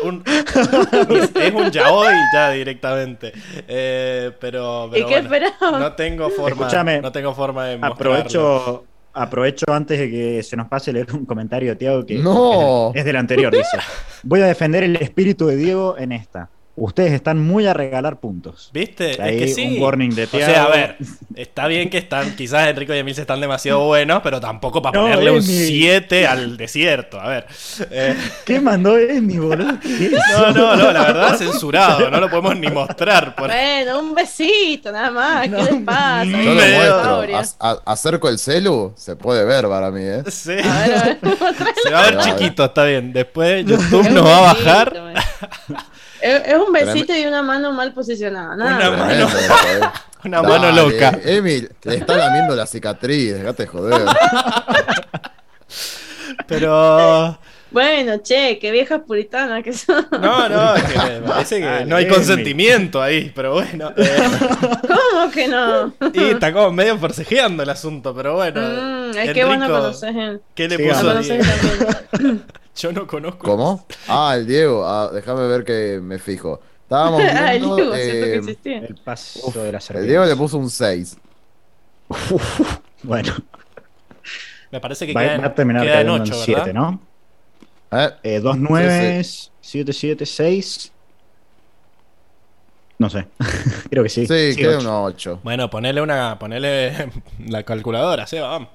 Un- 0.04 0.22
es 1.34 1.52
un 1.54 1.70
yaoi 1.70 2.14
ya 2.32 2.50
directamente. 2.50 3.32
Eh, 3.68 4.32
pero, 4.40 4.90
¿Y 4.94 5.04
qué 5.04 5.22
bueno, 5.22 5.46
no 5.78 5.92
tengo 5.92 6.30
forma, 6.30 6.50
Escúchame, 6.66 7.00
no 7.00 7.12
tengo 7.12 7.34
forma 7.34 7.66
de 7.66 7.78
mostrarlo. 7.78 7.94
Aprovecho, 8.14 8.84
aprovecho 9.12 9.64
antes 9.72 9.98
de 9.98 10.10
que 10.10 10.42
se 10.42 10.56
nos 10.56 10.68
pase 10.68 10.92
leer 10.92 11.06
un 11.12 11.26
comentario 11.26 11.70
de 11.70 11.76
Tiago 11.76 12.04
que 12.06 12.14
No. 12.16 12.90
es, 12.94 13.00
es 13.00 13.04
del 13.04 13.16
anterior, 13.16 13.52
dice. 13.52 13.78
Voy 14.22 14.40
a 14.40 14.46
defender 14.46 14.82
el 14.84 14.96
espíritu 14.96 15.46
de 15.46 15.56
Diego 15.56 15.96
en 15.98 16.12
esta. 16.12 16.48
Ustedes 16.80 17.12
están 17.12 17.38
muy 17.38 17.66
a 17.66 17.74
regalar 17.74 18.20
puntos. 18.20 18.70
¿Viste? 18.72 19.20
Ahí 19.22 19.36
es 19.36 19.42
que 19.42 19.48
sí. 19.54 19.76
un 19.76 19.82
warning 19.82 20.10
de 20.14 20.24
O 20.24 20.28
sea, 20.30 20.64
a 20.64 20.68
ver, 20.70 20.96
está 21.36 21.66
bien 21.66 21.90
que 21.90 21.98
están, 21.98 22.34
quizás 22.36 22.68
Enrico 22.68 22.94
y 22.94 22.98
Emilce 22.98 23.20
están 23.20 23.38
demasiado 23.38 23.84
buenos, 23.84 24.22
pero 24.22 24.40
tampoco 24.40 24.80
para 24.80 24.94
No, 24.98 25.02
ponerle 25.04 25.30
un 25.30 25.36
Emi. 25.44 25.66
7 25.66 26.26
al 26.26 26.56
desierto. 26.56 27.20
A 27.20 27.28
ver. 27.28 27.46
Eh, 27.90 28.16
¿Qué 28.46 28.60
mandó 28.60 28.96
Emi, 28.96 29.36
boludo? 29.38 29.78
¿Qué 29.78 30.06
es 30.06 30.12
no, 30.12 30.52
no, 30.52 30.76
no, 30.76 30.90
la 30.90 31.02
verdad 31.02 31.36
censurado, 31.36 32.10
no 32.10 32.18
lo 32.18 32.30
podemos 32.30 32.56
ni 32.58 32.68
mostrar. 32.68 33.34
Por... 33.36 33.48
Bueno, 33.48 34.00
un 34.00 34.14
besito 34.14 34.90
nada 34.90 35.10
más. 35.10 35.42
¿Qué 35.42 35.48
No, 35.50 35.62
les 35.62 35.82
pasa? 35.82 36.24
Yo 36.24 36.54
lo 36.54 36.54
muestro. 36.54 37.56
A- 37.60 37.78
acerco 37.84 38.28
el 38.30 38.38
celu, 38.38 38.94
se 38.96 39.16
puede 39.16 39.44
ver 39.44 39.68
para 39.68 39.90
mí, 39.90 40.00
¿eh? 40.02 40.22
Sí. 40.30 40.52
A 40.52 40.80
ver, 40.86 40.94
a 40.96 41.02
ver. 41.04 41.18
Se 41.82 41.90
va 41.90 42.04
a 42.06 42.10
ver 42.10 42.18
chiquito, 42.20 42.64
está 42.64 42.84
bien. 42.84 43.12
Después 43.12 43.66
YouTube 43.66 44.08
nos 44.10 44.24
va 44.24 44.38
a 44.38 44.40
bajar. 44.54 44.94
Es, 46.22 46.54
un 46.54 46.72
besito 46.72 47.14
y 47.16 47.24
una 47.26 47.42
mano 47.42 47.72
mal 47.72 47.92
posicionada. 47.92 48.56
Nada 48.56 48.90
Una 48.90 48.90
más. 48.90 48.98
mano. 48.98 49.28
¿eh? 49.28 49.80
una 50.24 50.42
mano 50.42 50.70
loca. 50.72 51.18
Emil, 51.24 51.70
le 51.84 51.94
está 51.96 52.16
lamiendo 52.16 52.54
la 52.54 52.66
cicatriz, 52.66 53.34
dejate 53.34 53.62
de 53.64 53.68
joder. 53.68 54.02
Pero. 56.46 57.38
Bueno, 57.72 58.16
che, 58.20 58.58
qué 58.58 58.72
viejas 58.72 59.02
puritanas 59.06 59.62
que 59.62 59.72
son. 59.72 60.04
No, 60.10 60.48
no, 60.48 60.74
es 60.76 60.82
que 60.82 60.98
me 60.98 61.20
parece 61.28 61.58
que 61.60 61.64
Dale, 61.64 61.86
no 61.86 61.94
hay 61.96 62.08
consentimiento 62.08 63.00
ahí, 63.00 63.30
pero 63.32 63.52
bueno. 63.52 63.92
eh, 63.96 64.16
¿Cómo 64.88 65.30
que 65.30 65.46
no? 65.46 65.94
y 66.12 66.30
está 66.30 66.52
como 66.52 66.72
medio 66.72 66.98
forcejeando 66.98 67.62
el 67.62 67.70
asunto, 67.70 68.12
pero 68.12 68.34
bueno. 68.34 68.60
Mm, 68.60 69.16
es 69.18 69.32
que 69.32 69.44
bueno 69.44 69.68
conoces 69.68 70.16
él. 70.16 70.40
¿Qué 70.54 70.68
le 70.68 70.76
Sí, 70.78 70.82
puso 70.82 71.12
Diego? 72.74 72.92
Yo 72.92 72.92
no 72.92 73.06
conozco. 73.06 73.46
¿Cómo? 73.46 73.86
Ah, 74.08 74.34
el 74.36 74.46
Diego. 74.46 74.84
Ah, 74.86 75.10
déjame 75.12 75.46
ver 75.46 75.64
que 75.64 76.00
me 76.02 76.18
fijo. 76.18 76.60
Estábamos 76.82 77.22
Ah, 77.24 77.54
el 77.54 77.60
viendo, 77.60 77.76
Diego, 77.76 77.94
cierto 77.94 78.26
que 78.26 78.32
eh, 78.32 78.36
existía. 78.36 78.78
El 78.78 78.94
paso 78.96 79.40
uf, 79.46 79.56
de 79.56 79.72
la 79.72 79.78
el 79.78 79.82
serpiente. 79.82 80.08
Diego 80.08 80.24
le 80.24 80.36
puso 80.36 80.58
un 80.58 80.70
6. 80.70 81.16
Bueno, 83.02 83.32
Me 84.70 84.80
parece 84.80 85.06
que 85.06 85.12
va, 85.12 85.22
queda, 85.22 85.38
va 85.38 85.46
a 85.46 85.54
terminar 85.54 85.82
queda 85.82 86.00
en 86.00 86.06
cayendo 86.08 86.24
8, 86.24 86.34
en 86.34 86.40
¿verdad? 86.54 86.64
7, 86.64 86.72
¿no? 86.72 87.00
¿Eh? 87.92 88.10
Eh, 88.22 88.40
dos 88.40 88.56
9, 88.58 89.22
7, 89.60 89.92
7, 89.92 90.26
6. 90.26 90.92
No 92.98 93.08
sé. 93.08 93.26
Creo 93.90 94.02
que 94.02 94.08
sí. 94.08 94.26
Sí, 94.26 94.52
Sí, 94.52 94.56
queda 94.60 94.78
un 94.78 94.86
8. 94.86 95.40
Bueno, 95.42 95.70
ponele 95.70 96.02
una. 96.02 96.38
Ponele 96.38 97.10
la 97.46 97.62
calculadora, 97.62 98.26
Seba, 98.26 98.48
vamos. 98.48 98.68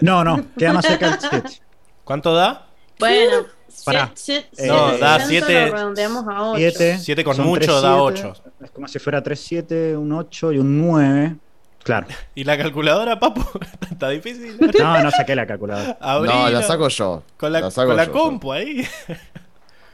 No, 0.00 0.22
no, 0.24 0.44
queda 0.58 0.72
más 0.72 0.84
cerca 0.84 1.10
del 1.10 1.20
7. 1.20 1.62
¿Cuánto 2.04 2.34
da? 2.34 2.66
Bueno, 2.98 3.46
Pará. 3.84 4.10
siete- 4.14 4.48
Eh, 4.56 4.66
No, 4.68 4.88
siete- 4.90 4.98
da 5.04 5.10
tanto 5.18 5.28
siete- 5.28 5.66
lo 5.66 5.72
redondeamos 5.76 6.24
a 6.28 6.42
ocho. 6.50 6.58
7. 6.58 6.98
Siete 6.98 7.24
con 7.24 7.40
mucho 7.40 7.80
da 7.80 7.96
ocho. 8.02 8.32
Es 8.62 8.70
como 8.70 8.86
si 8.88 8.98
fuera 8.98 9.22
3, 9.22 9.40
7, 9.40 9.96
un 9.96 10.12
8 10.12 10.52
y 10.52 10.58
un 10.58 10.78
9. 10.86 11.36
Claro. 11.82 12.06
¿Y 12.34 12.44
la 12.44 12.56
calculadora, 12.56 13.18
papu? 13.18 13.42
Está 13.90 14.08
difícil. 14.10 14.56
No, 14.78 15.02
no 15.02 15.10
saqué 15.10 15.34
la 15.34 15.46
calculadora. 15.46 15.98
No, 16.00 16.06
Abrilo. 16.08 16.50
la 16.50 16.62
saco 16.62 16.88
yo. 16.88 17.22
Con 17.36 17.52
la, 17.52 17.70
saco 17.70 17.88
con 17.88 17.96
la 17.96 18.04
yo, 18.06 18.12
compu 18.12 18.52
ahí. 18.52 18.86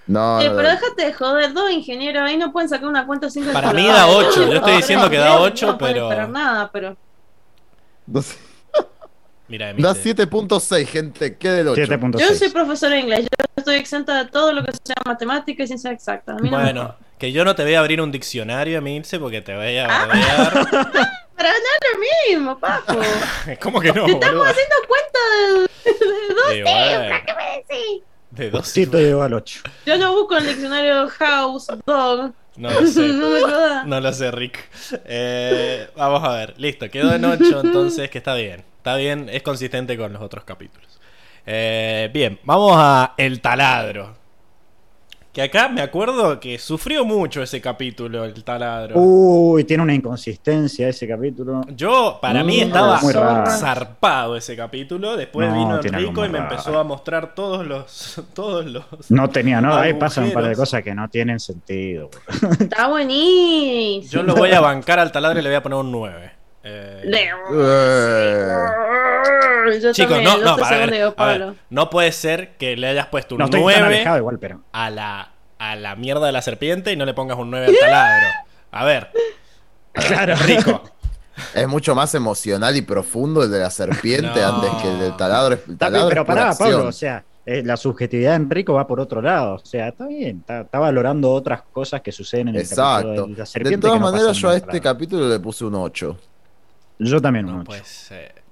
No, 0.07 0.41
Eh, 0.41 0.49
no, 0.49 0.57
pero 0.57 0.63
no. 0.69 0.69
déjate 0.75 1.05
de 1.07 1.13
joder, 1.13 1.53
dos 1.53 1.71
ingenieros 1.71 2.23
ahí 2.23 2.37
no 2.37 2.53
pueden 2.53 2.69
sacar 2.69 2.89
una 2.89 3.07
cuenta 3.07 3.31
sin 3.31 3.45
Para 3.47 3.73
mí 3.73 3.87
da 3.87 4.09
ocho, 4.09 4.45
yo 4.47 4.55
estoy 4.55 4.73
No, 4.73 4.77
diciendo 4.77 5.05
no, 5.07 5.11
que 5.11 5.17
da 5.19 5.29
no, 5.37 5.41
ocho, 5.43 5.67
no 5.69 5.79
pueden 5.79 5.95
pero- 5.95 6.07
esperar 6.09 6.29
nada, 6.31 6.71
pero 6.73 6.97
No 8.07 8.21
sé. 8.23 8.37
Mira, 9.51 9.67
Da 9.67 9.91
Emilce. 9.91 10.15
7.6, 10.17 10.87
gente. 10.87 11.37
¿Qué 11.37 11.51
del 11.51 11.69
8? 11.69 11.83
7.6. 11.83 12.21
yo 12.21 12.35
soy 12.37 12.49
profesora 12.51 12.95
de 12.95 13.01
inglés, 13.01 13.23
yo 13.23 13.45
estoy 13.57 13.75
exenta 13.75 14.23
de 14.23 14.31
todo 14.31 14.53
lo 14.53 14.65
que 14.65 14.71
sea 14.73 14.95
matemática 15.05 15.65
y 15.65 15.67
ciencia 15.67 15.91
exacta. 15.91 16.33
A 16.33 16.37
mí 16.37 16.49
no 16.49 16.57
me 16.57 16.63
Bueno, 16.63 16.95
que 17.19 17.33
yo 17.33 17.45
no 17.45 17.55
te 17.57 17.65
voy 17.65 17.75
a 17.75 17.81
abrir 17.81 18.01
un 18.01 18.13
diccionario, 18.13 18.79
Emilce, 18.79 19.19
porque 19.19 19.43
te 19.43 19.57
voy 19.57 19.77
a 19.77 19.89
bardear. 19.89 20.53
Para 21.37 21.51
no 21.51 21.57
es 21.57 21.93
lo 21.93 22.31
mismo, 22.31 22.59
papo. 22.59 22.95
¿Cómo 23.61 23.81
que 23.81 23.93
no, 23.93 24.07
Estamos 24.07 24.21
boludo? 24.21 24.45
haciendo 24.45 24.77
cuenta 24.87 25.19
de, 25.35 26.55
de 26.55 26.61
dos 26.61 26.71
bueno, 26.71 27.03
cifras, 27.03 27.23
¿qué 27.27 27.35
me 27.35 27.57
decís? 27.57 28.03
de 28.31 28.51
dos 28.51 28.61
Justito 28.61 28.99
llegó 28.99 29.23
al 29.23 29.35
8. 29.35 29.61
Yo 29.87 29.97
lo 29.97 30.13
busco 30.13 30.37
el 30.37 30.47
diccionario 30.47 31.09
house, 31.09 31.67
dog. 31.87 32.33
No 32.57 32.71
lo 32.71 32.87
sé. 32.87 33.01
no 33.09 33.31
me. 33.31 33.41
No 33.87 34.01
lo 34.01 34.13
sé, 34.13 34.31
Rick. 34.31 34.69
Eh, 35.07 35.89
vamos 35.97 36.23
a 36.23 36.35
ver. 36.35 36.55
Listo, 36.59 36.89
quedó 36.89 37.13
en 37.15 37.25
8, 37.25 37.63
entonces 37.65 38.11
que 38.11 38.19
está 38.19 38.35
bien. 38.35 38.70
Está 38.81 38.97
bien, 38.97 39.29
es 39.31 39.43
consistente 39.43 39.99
con 39.99 40.11
los 40.15 40.23
otros 40.23 40.43
capítulos. 40.45 40.99
Eh, 41.45 42.09
bien, 42.15 42.39
vamos 42.45 42.73
a 42.77 43.13
El 43.19 43.43
Taladro. 43.43 44.19
Que 45.35 45.43
acá 45.43 45.69
me 45.69 45.83
acuerdo 45.83 46.41
que 46.41 46.59
sufrió 46.59 47.05
mucho 47.05 47.43
ese 47.43 47.61
capítulo, 47.61 48.25
El 48.25 48.43
Taladro. 48.43 48.95
Uy, 48.99 49.65
tiene 49.65 49.83
una 49.83 49.95
inconsistencia 49.95 50.89
ese 50.89 51.07
capítulo. 51.07 51.61
Yo, 51.77 52.19
para 52.23 52.43
mí, 52.43 52.57
Mm, 52.59 52.63
estaba 52.67 53.47
zarpado 53.47 54.35
ese 54.37 54.57
capítulo. 54.57 55.17
Después 55.19 55.47
No, 55.51 55.55
vino 55.55 55.81
Enrico 55.81 56.25
y 56.25 56.31
me 56.31 56.39
raro. 56.39 56.51
empezó 56.51 56.79
a 56.79 56.85
mostrar 56.85 57.35
todos 57.35 57.67
los. 57.67 58.21
Todos 58.35 58.65
los. 58.65 58.85
No 59.11 59.29
tenía, 59.29 59.61
no, 59.61 59.75
ahí 59.75 59.93
pasan 59.93 60.25
un 60.25 60.33
par 60.33 60.45
de 60.49 60.57
cosas 60.57 60.83
que 60.83 60.95
no 60.95 61.07
tienen 61.11 61.39
sentido. 61.39 62.09
Está 62.59 62.89
buenísimo. 62.89 64.11
Yo 64.11 64.23
lo 64.23 64.35
voy 64.35 64.53
a 64.53 64.61
bancar 64.61 64.99
al 64.99 65.13
taladro 65.13 65.39
y 65.39 65.43
le 65.43 65.51
voy 65.51 65.57
a 65.57 65.63
poner 65.63 65.79
un 65.79 65.93
9. 65.93 66.40
Eh, 66.63 67.31
Yo 69.83 69.93
Chicos, 69.93 70.23
no, 70.23 70.39
no, 70.39 70.51
a 70.65 70.71
ver, 70.71 71.13
a 71.17 71.55
no 71.71 71.91
puede 71.91 72.13
ser 72.13 72.57
que 72.57 72.77
le 72.77 72.89
hayas 72.89 73.07
puesto 73.07 73.35
un 73.35 73.41
No 73.41 73.45
estoy 73.47 73.61
tan 73.61 73.81
9 73.81 73.87
alejado 73.87 74.19
igual, 74.19 74.39
pero. 74.39 74.61
a 74.73 74.91
la, 74.91 75.33
a 75.59 75.77
la 75.77 75.97
mierda 75.97 76.27
de 76.27 76.33
la 76.33 76.43
serpiente 76.43 76.93
y 76.93 76.97
no 76.97 77.05
le 77.05 77.15
pongas 77.15 77.39
un 77.39 77.51
9 77.51 77.67
al 77.67 77.75
taladro. 77.79 78.27
A 78.73 78.85
ver, 78.85 79.11
Claro. 79.93 80.35
rico. 80.47 80.83
Es 81.55 81.67
mucho 81.67 81.95
más 81.95 82.15
emocional 82.15 82.77
y 82.77 82.83
profundo 82.83 83.43
el 83.43 83.51
de 83.51 83.61
la 83.61 83.71
serpiente 83.71 84.41
No. 84.43 84.47
antes 84.57 84.71
que 84.83 84.89
el 84.93 84.99
del 84.99 85.17
taladro. 85.17 85.55
El 85.55 85.61
Está 85.61 85.69
bien, 85.71 85.79
taladro 85.79 86.09
pero 86.11 86.27
pará. 86.27 86.53
Pablo, 86.55 86.89
o 86.89 86.93
sea, 86.93 87.25
eh, 87.47 87.63
la 87.65 87.79
subjetividad 87.79 88.33
de 88.33 88.37
Enrico 88.37 88.75
va 88.75 88.87
por 88.87 89.01
otro 89.01 89.23
lado. 89.23 89.55
O 89.55 89.65
sea, 89.65 89.89
está 89.89 90.07
bien, 90.07 90.41
está, 90.41 90.61
está 90.63 90.79
valorando 90.79 91.33
otras 91.33 91.63
cosas 91.73 92.03
que 92.03 92.13
suceden 92.13 92.49
en 92.49 92.57
el 92.57 92.61
Exacto. 92.61 93.09
capítulo 93.09 93.27
de 93.29 93.33
la 93.33 93.39
De 93.39 93.47
serpiente. 93.47 93.81
todas 93.81 93.95
que 93.97 94.01
no 94.01 94.11
maneras, 94.13 94.37
yo 94.37 94.51
a 94.51 94.57
este 94.57 94.81
capítulo 94.83 95.29
le 95.31 95.41
puse 95.41 95.65
un 95.65 95.75
8. 95.77 96.19
Yo 97.01 97.21
también 97.21 97.47
un 97.47 97.57
No 97.57 97.61
ocho. 97.61 97.65
puede 97.65 97.85
ser. 97.85 98.43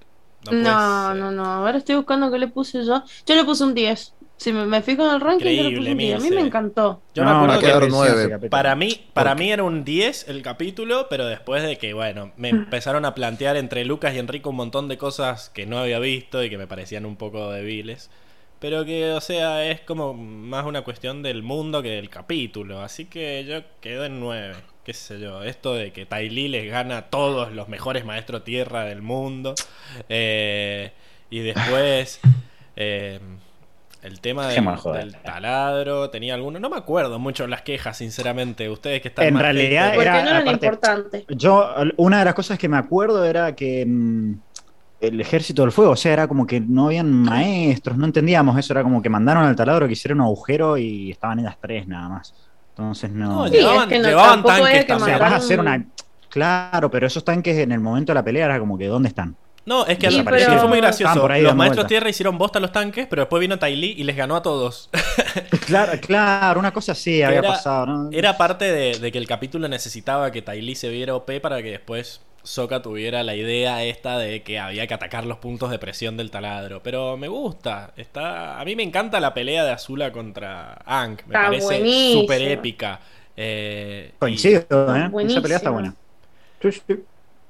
No, 0.42 0.54
puede 0.60 0.62
No, 0.62 1.08
ser. 1.08 1.16
no, 1.16 1.30
no. 1.32 1.44
Ahora 1.44 1.78
estoy 1.78 1.96
buscando 1.96 2.30
qué 2.30 2.38
le 2.38 2.48
puse 2.48 2.84
yo. 2.84 3.02
Yo 3.26 3.34
le 3.34 3.44
puse 3.44 3.64
un 3.64 3.74
10. 3.74 4.14
Si 4.36 4.52
me, 4.52 4.66
me 4.66 4.82
fijo 4.82 5.06
en 5.06 5.14
el 5.16 5.20
ranking, 5.20 5.50
yo 5.56 5.62
le 5.64 5.70
Increíble, 5.70 5.78
puse 5.80 5.90
un 5.92 5.98
10. 5.98 6.14
A 6.14 6.18
mí 6.20 6.30
me 6.30 6.40
encantó. 6.42 7.02
Yo 7.14 7.24
No, 7.24 7.30
me 7.46 7.54
acuerdo 7.54 7.60
que 7.60 7.72
parecía 7.72 7.88
nueve. 7.98 8.20
ese 8.22 8.30
capítulo. 8.30 8.50
para 8.50 8.74
mí, 8.76 9.10
para 9.12 9.34
mí 9.34 9.50
era 9.52 9.62
un 9.64 9.84
10 9.84 10.28
el 10.28 10.42
capítulo, 10.42 11.08
pero 11.10 11.26
después 11.26 11.62
de 11.64 11.76
que, 11.78 11.92
bueno, 11.92 12.32
me 12.36 12.48
empezaron 12.50 13.04
a 13.04 13.14
plantear 13.14 13.56
entre 13.56 13.84
Lucas 13.84 14.14
y 14.14 14.18
Enrico 14.20 14.50
un 14.50 14.56
montón 14.56 14.88
de 14.88 14.96
cosas 14.96 15.50
que 15.50 15.66
no 15.66 15.78
había 15.78 15.98
visto 15.98 16.42
y 16.44 16.50
que 16.50 16.58
me 16.58 16.66
parecían 16.68 17.04
un 17.06 17.16
poco 17.16 17.50
débiles. 17.50 18.10
pero 18.60 18.84
que, 18.84 19.10
o 19.12 19.20
sea, 19.20 19.64
es 19.70 19.80
como 19.82 20.14
más 20.14 20.66
una 20.66 20.82
cuestión 20.82 21.22
del 21.22 21.42
mundo 21.42 21.82
que 21.82 21.90
del 21.90 22.08
capítulo. 22.10 22.80
Así 22.82 23.04
que 23.06 23.44
yo 23.44 23.62
quedo 23.80 24.04
en 24.04 24.20
9. 24.20 24.54
Qué 24.88 24.94
sé 24.94 25.20
yo, 25.20 25.42
esto 25.42 25.74
de 25.74 25.92
que 25.92 26.06
Tai 26.06 26.30
Li 26.30 26.48
les 26.48 26.66
gana 26.70 26.96
a 26.96 27.02
todos 27.10 27.52
los 27.52 27.68
mejores 27.68 28.06
maestros 28.06 28.42
tierra 28.42 28.84
del 28.84 29.02
mundo. 29.02 29.54
Eh, 30.08 30.92
y 31.28 31.40
después. 31.40 32.20
eh, 32.76 33.20
el 34.00 34.20
tema 34.20 34.46
del, 34.48 35.14
taladro, 35.22 36.08
tenía 36.08 36.32
alguno, 36.32 36.58
no 36.58 36.70
me 36.70 36.78
acuerdo 36.78 37.18
mucho 37.18 37.46
las 37.46 37.60
quejas, 37.60 37.98
sinceramente. 37.98 38.70
Ustedes 38.70 39.02
que 39.02 39.08
están 39.08 39.26
En 39.26 39.34
más 39.34 39.42
realidad, 39.42 39.94
era- 39.94 40.22
no 40.22 40.30
eran 40.30 40.42
aparte- 40.48 40.66
importantes. 40.66 41.24
Yo, 41.28 41.68
una 41.98 42.20
de 42.20 42.24
las 42.24 42.32
cosas 42.32 42.58
que 42.58 42.70
me 42.70 42.78
acuerdo 42.78 43.26
era 43.26 43.54
que 43.54 43.84
mm, 43.86 44.32
el 45.02 45.20
ejército 45.20 45.60
del 45.60 45.72
fuego, 45.72 45.90
o 45.90 45.96
sea, 45.96 46.14
era 46.14 46.28
como 46.28 46.46
que 46.46 46.60
no 46.60 46.86
habían 46.86 47.12
maestros, 47.12 47.98
no 47.98 48.06
entendíamos 48.06 48.58
eso, 48.58 48.72
era 48.72 48.82
como 48.82 49.02
que 49.02 49.10
mandaron 49.10 49.44
al 49.44 49.54
taladro 49.54 49.86
que 49.86 49.92
hiciera 49.92 50.14
un 50.14 50.22
agujero 50.22 50.78
y 50.78 51.10
estaban 51.10 51.40
ellas 51.40 51.58
tres 51.60 51.86
nada 51.86 52.08
más. 52.08 52.47
Entonces 52.78 53.10
no. 53.10 53.28
No, 53.28 53.48
Sí, 53.48 53.54
llevaban, 53.56 53.82
es 53.82 53.86
que 53.88 53.98
no, 53.98 54.08
llevaban 54.08 54.30
tampoco 54.34 54.54
tanques 54.54 54.74
es 54.78 54.84
que 54.84 54.92
o 54.92 54.96
sea, 54.98 55.06
también. 55.06 55.18
vas 55.18 55.32
a 55.32 55.36
hacer 55.36 55.60
una. 55.60 55.84
Claro, 56.28 56.90
pero 56.90 57.06
esos 57.06 57.24
tanques 57.24 57.56
en 57.58 57.72
el 57.72 57.80
momento 57.80 58.12
de 58.12 58.14
la 58.14 58.22
pelea 58.24 58.44
era 58.44 58.58
como 58.60 58.78
que 58.78 58.86
¿dónde 58.86 59.08
están? 59.08 59.34
No, 59.66 59.84
es 59.84 59.98
que 59.98 60.06
al 60.06 60.12
Sí, 60.14 60.22
principio 60.22 60.46
pero- 60.48 60.60
fue 60.60 60.68
muy 60.68 60.78
gracioso. 60.78 61.20
por 61.20 61.32
ahí 61.32 61.42
Los 61.42 61.54
maestros 61.54 61.76
vueltas. 61.78 61.88
tierra 61.88 62.08
hicieron 62.08 62.38
bosta 62.38 62.58
a 62.58 62.62
los 62.62 62.72
tanques, 62.72 63.06
pero 63.10 63.22
después 63.22 63.40
vino 63.40 63.58
Tai 63.58 63.74
Li 63.76 63.94
y 63.98 64.04
les 64.04 64.16
ganó 64.16 64.36
a 64.36 64.42
todos. 64.42 64.88
Claro, 65.66 65.92
claro, 66.00 66.58
una 66.60 66.72
cosa 66.72 66.92
así 66.92 67.22
había 67.22 67.40
era- 67.40 67.48
pasado, 67.50 67.84
¿no? 67.86 68.08
Era 68.10 68.38
parte 68.38 68.64
de, 68.72 68.98
de 68.98 69.12
que 69.12 69.18
el 69.18 69.26
capítulo 69.26 69.68
necesitaba 69.68 70.30
que 70.30 70.40
Tai 70.40 70.62
Li 70.62 70.74
se 70.74 70.88
viera 70.88 71.14
OP 71.14 71.40
para 71.42 71.62
que 71.62 71.70
después 71.72 72.22
Sokka 72.48 72.80
tuviera 72.82 73.22
la 73.22 73.34
idea 73.36 73.84
esta 73.84 74.18
de 74.18 74.42
que 74.42 74.58
había 74.58 74.86
que 74.86 74.94
atacar 74.94 75.26
los 75.26 75.38
puntos 75.38 75.70
de 75.70 75.78
presión 75.78 76.16
del 76.16 76.30
taladro. 76.30 76.82
Pero 76.82 77.16
me 77.16 77.28
gusta. 77.28 77.92
Está... 77.96 78.58
A 78.60 78.64
mí 78.64 78.74
me 78.74 78.82
encanta 78.82 79.20
la 79.20 79.34
pelea 79.34 79.64
de 79.64 79.72
Azula 79.72 80.12
contra 80.12 80.74
Aang. 80.86 81.18
Me 81.26 81.34
Está 81.34 81.42
parece 81.44 82.12
súper 82.12 82.42
épica. 82.42 83.00
Eh, 83.36 84.10
y- 84.14 84.18
Coincido, 84.18 84.96
¿eh? 84.96 85.10
Esa 85.26 85.40
pelea 85.42 85.58
está 85.58 85.70
buena. 85.70 85.94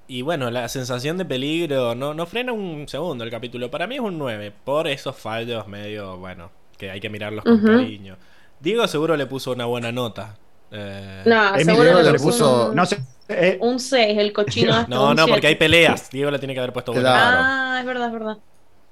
Y 0.07 0.23
bueno, 0.23 0.51
la 0.51 0.69
sensación 0.69 1.19
de 1.19 1.25
peligro 1.27 1.95
no, 1.95 2.15
no 2.15 2.27
frena 2.27 2.53
un 2.53 2.89
segundo 2.89 3.25
el 3.25 3.31
capítulo. 3.31 3.71
Para 3.71 3.87
mí 3.87 3.97
es 3.97 4.01
un 4.01 4.19
9, 4.19 4.53
por 4.65 4.89
esos 4.89 5.17
fallos 5.17 5.67
medio, 5.69 6.17
bueno, 6.17 6.51
que 6.79 6.91
hay 6.91 7.01
que 7.01 7.11
mirarlos 7.11 7.45
con 7.45 7.61
cariño. 7.63 8.17
Diego 8.61 8.89
seguro 8.89 9.17
le 9.17 9.27
puso 9.27 9.53
una 9.53 9.67
buena 9.67 9.93
nota. 9.93 10.37
Eh, 10.71 11.23
No, 11.27 11.59
seguro 11.59 12.03
le 12.03 12.13
le 12.13 12.19
puso- 12.19 12.25
puso 12.25 12.69
un, 12.71 12.77
No 12.77 12.87
sé. 12.87 12.99
Eh, 13.29 13.59
un 13.61 13.79
6, 13.79 14.19
el 14.19 14.33
cochino. 14.33 14.73
hasta 14.75 14.95
no, 14.95 15.11
un 15.11 15.17
no, 15.17 15.27
porque 15.27 15.47
hay 15.49 15.55
peleas. 15.57 16.11
Diego 16.11 16.31
le 16.31 16.39
tiene 16.39 16.55
que 16.55 16.61
haber 16.61 16.73
puesto 16.73 16.93
Claro. 16.93 17.39
Ah, 17.43 17.77
es 17.81 17.87
verdad, 17.87 18.07
es 18.07 18.13
verdad. 18.13 18.39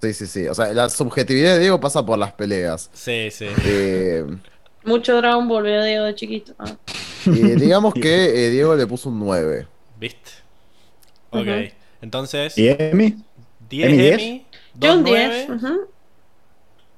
Sí, 0.03 0.13
sí, 0.15 0.27
sí. 0.27 0.47
O 0.49 0.55
sea, 0.55 0.73
la 0.75 0.89
subjetividad 0.91 1.55
de 1.55 1.61
Diego 1.61 1.81
pasa 1.81 2.05
por 2.05 2.19
las 2.19 2.33
peleas. 2.33 2.91
Sí, 2.93 3.31
sí. 3.31 3.47
Eh, 3.65 4.25
Mucho 4.85 5.17
Dragon 5.17 5.49
Ball 5.49 5.63
veo 5.65 5.83
Diego 5.85 6.05
de 6.05 6.15
chiquito. 6.15 6.53
Ah. 6.59 6.67
y 7.25 7.31
digamos 7.57 7.95
que 8.01 8.47
eh, 8.47 8.51
Diego 8.51 8.75
le 8.77 8.87
puso 8.87 9.09
un 9.09 9.19
9. 9.19 9.67
¿Viste? 9.99 10.31
Ok. 11.31 11.47
Ujú. 11.47 11.69
Entonces, 12.03 12.57
¿Y 12.59 12.69
Emi? 12.69 13.17
10 13.71 13.89
Emi, 13.89 13.97
10? 13.99 14.15
Emi, 14.21 14.47
Yo 14.75 14.89
2 14.91 14.97
un 14.99 15.03
9. 15.05 15.35
10. 15.47 15.49
ujú. 15.63 15.81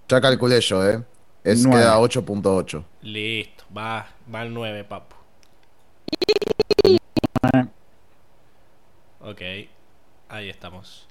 Ya 0.08 0.20
calculé 0.20 0.60
yo, 0.60 0.88
¿eh? 0.88 1.02
Es, 1.44 1.64
Nueve. 1.64 1.82
queda 1.82 1.98
8.8. 1.98 2.84
Listo, 3.02 3.64
va, 3.74 4.06
va 4.34 4.40
al 4.40 4.52
9, 4.52 4.84
papu. 4.84 5.14
Ok, 9.28 9.42
ahí 10.30 10.48
estamos. 10.48 11.06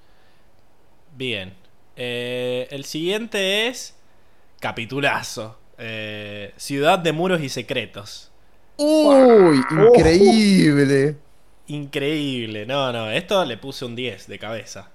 Bien. 1.15 1.53
Eh, 1.95 2.67
el 2.71 2.83
siguiente 2.85 3.67
es 3.67 3.95
capitulazo. 4.59 5.57
Eh, 5.77 6.51
Ciudad 6.57 6.97
de 6.97 7.11
muros 7.11 7.41
y 7.41 7.49
secretos. 7.49 8.31
¡Uy! 8.77 9.61
¡Increíble! 9.69 11.15
Increíble. 11.67 12.65
No, 12.65 12.91
no, 12.91 13.11
esto 13.11 13.45
le 13.45 13.57
puse 13.57 13.85
un 13.85 13.95
10 13.95 14.27
de 14.27 14.39
cabeza. 14.39 14.89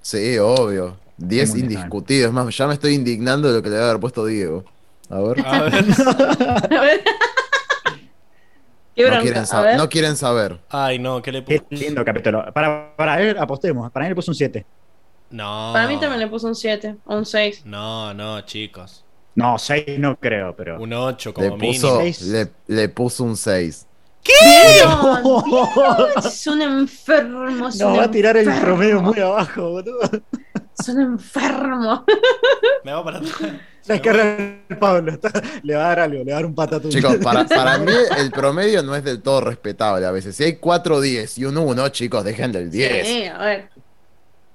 Sí, 0.00 0.38
obvio. 0.38 0.96
10 1.16 1.50
Muy 1.50 1.60
bien, 1.62 1.72
indiscutido. 1.72 2.28
Es 2.28 2.32
más, 2.32 2.56
ya 2.56 2.68
me 2.68 2.74
estoy 2.74 2.94
indignando 2.94 3.48
de 3.48 3.54
lo 3.54 3.62
que 3.62 3.70
le 3.70 3.76
debe 3.76 3.88
haber 3.88 4.00
puesto 4.00 4.26
Diego. 4.26 4.64
A 5.08 5.20
ver. 5.20 5.44
A 5.44 5.62
ver. 5.62 5.74
A 6.70 6.80
ver. 6.80 7.04
Qué 8.94 9.10
No 9.10 9.20
quieren, 9.20 9.42
a 9.42 9.46
saber, 9.46 9.70
ver. 9.70 9.76
no 9.78 9.88
quieren 9.88 10.16
saber. 10.16 10.60
Ay, 10.68 10.98
no, 10.98 11.20
¿qué 11.20 11.32
le 11.32 11.44
Qué 11.44 11.60
puse? 11.60 11.84
lindo 11.84 12.04
capítulo. 12.04 12.44
Para, 12.52 12.94
para 12.96 13.20
él, 13.20 13.36
apostemos. 13.38 13.90
Para 13.90 14.06
él 14.06 14.10
le 14.10 14.14
puso 14.16 14.30
un 14.30 14.34
7. 14.36 14.64
No. 15.30 15.70
Para 15.72 15.88
mí 15.88 15.98
también 15.98 16.20
le 16.20 16.28
puso 16.28 16.46
un 16.46 16.54
7 16.54 16.96
o 17.04 17.16
un 17.16 17.26
6. 17.26 17.62
No, 17.66 18.14
no, 18.14 18.40
chicos. 18.42 19.04
No, 19.34 19.58
6 19.58 19.98
no 19.98 20.16
creo, 20.20 20.54
pero. 20.54 20.80
Un 20.80 20.92
8 20.92 21.30
Le 21.30 21.34
como 21.34 21.58
puso, 21.58 21.86
mínimo. 21.88 21.96
Seis. 22.00 22.22
le, 22.22 22.50
le 22.68 22.88
puso 22.88 23.24
un 23.24 23.36
6. 23.36 23.86
Dios, 24.24 25.44
Dios, 25.44 26.26
es 26.26 26.46
un 26.46 26.62
enfermo. 26.62 27.68
es 27.68 27.76
Nos 27.76 27.92
un 27.92 27.98
va 27.98 28.04
a 28.04 28.10
tirar 28.10 28.36
el 28.36 28.46
enfermo, 28.46 28.64
promedio 28.64 29.02
muy 29.02 29.18
abajo, 29.18 29.70
boludo. 29.70 30.00
Es 30.78 30.88
un 30.88 31.00
enfermo. 31.00 32.04
Me 32.84 32.92
va 32.92 33.04
para 33.04 33.18
atrás. 33.18 33.32
La 33.86 34.00
cara 34.00 34.24
de 34.24 34.76
Pablo. 34.80 35.12
está- 35.12 35.30
le 35.62 35.74
va 35.74 35.84
a 35.84 35.88
dar 35.88 36.00
algo, 36.00 36.24
le 36.24 36.32
va 36.32 36.38
a 36.38 36.40
dar 36.40 36.46
un 36.46 36.54
patatón. 36.54 36.90
Chicos, 36.90 37.16
para, 37.22 37.44
para 37.46 37.78
mí 37.78 37.92
el 38.18 38.30
promedio 38.30 38.82
no 38.82 38.94
es 38.96 39.04
del 39.04 39.20
todo 39.22 39.42
respetable 39.42 40.06
a 40.06 40.10
veces. 40.10 40.34
Si 40.36 40.44
hay 40.44 40.56
4 40.56 41.00
10 41.00 41.38
y 41.38 41.44
un 41.44 41.58
1, 41.58 41.88
chicos, 41.90 42.24
dejen 42.24 42.52
del 42.52 42.70
10. 42.70 43.06
Sí, 43.06 43.24
a 43.26 43.38
ver. 43.38 43.68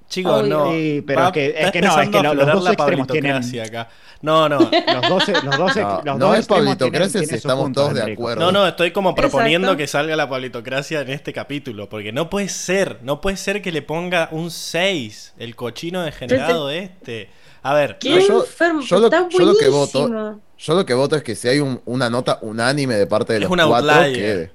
Chicos, 0.07 0.41
Obvio. 0.41 0.49
no. 0.57 0.71
Sí, 0.71 1.03
pero 1.05 1.19
Va- 1.21 1.27
es 1.27 1.33
que- 1.33 1.47
es 1.49 1.55
está 1.59 1.71
que 1.71 1.81
no, 1.81 2.01
es 2.01 2.09
que 2.09 2.17
los 2.17 2.25
aflorar 2.25 2.55
dos 2.55 2.63
la 2.63 2.71
extremos 2.71 3.07
tienen- 3.07 3.31
pablitocracia 3.33 3.63
acá. 3.81 3.89
No, 4.21 4.49
no. 4.49 4.57
Los 4.93 5.07
12, 5.09 5.31
los 5.45 5.57
12, 5.57 5.81
No, 5.81 6.01
los 6.03 6.17
no 6.17 6.27
dos 6.27 6.39
es 6.39 6.47
pablitocracia 6.47 7.23
si 7.23 7.35
estamos 7.35 7.63
puntos, 7.65 7.83
todos 7.83 7.93
de 7.93 8.01
Enrico. 8.01 8.23
acuerdo. 8.23 8.41
No, 8.41 8.51
no, 8.51 8.67
estoy 8.67 8.91
como 8.91 9.15
proponiendo 9.15 9.67
Exacto. 9.67 9.77
que 9.77 9.87
salga 9.87 10.15
la 10.17 10.27
pablitocracia 10.27 10.99
en 11.01 11.09
este 11.11 11.31
capítulo. 11.31 11.87
Porque 11.87 12.11
no 12.11 12.29
puede 12.29 12.49
ser. 12.49 12.97
No 13.03 13.21
puede 13.21 13.37
ser 13.37 13.61
que 13.61 13.71
le 13.71 13.81
ponga 13.81 14.27
un 14.31 14.51
6. 14.51 15.35
El 15.37 15.55
cochino 15.55 16.01
degenerado 16.01 16.69
este. 16.69 17.29
A 17.61 17.73
ver. 17.73 17.97
Qué 17.99 18.09
No, 18.11 18.19
yo- 18.19 18.39
enfermo. 18.43 18.81
yo 18.81 18.99
lo- 18.99 19.05
está 19.07 19.27
yo 19.29 19.39
lo 19.45 19.55
que 19.57 19.67
voto-. 19.69 20.39
Yo 20.57 20.73
lo 20.75 20.85
que 20.85 20.93
voto 20.93 21.15
es 21.15 21.23
que 21.23 21.35
si 21.35 21.47
hay 21.47 21.59
un- 21.59 21.81
una 21.85 22.09
nota 22.09 22.39
unánime 22.41 22.95
de 22.95 23.07
parte 23.07 23.33
de 23.33 23.39
Es 23.39 23.43
los 23.43 23.51
un 23.51 23.57
cuatro, 23.67 23.91
outlier. 23.91 24.13
quede. 24.15 24.51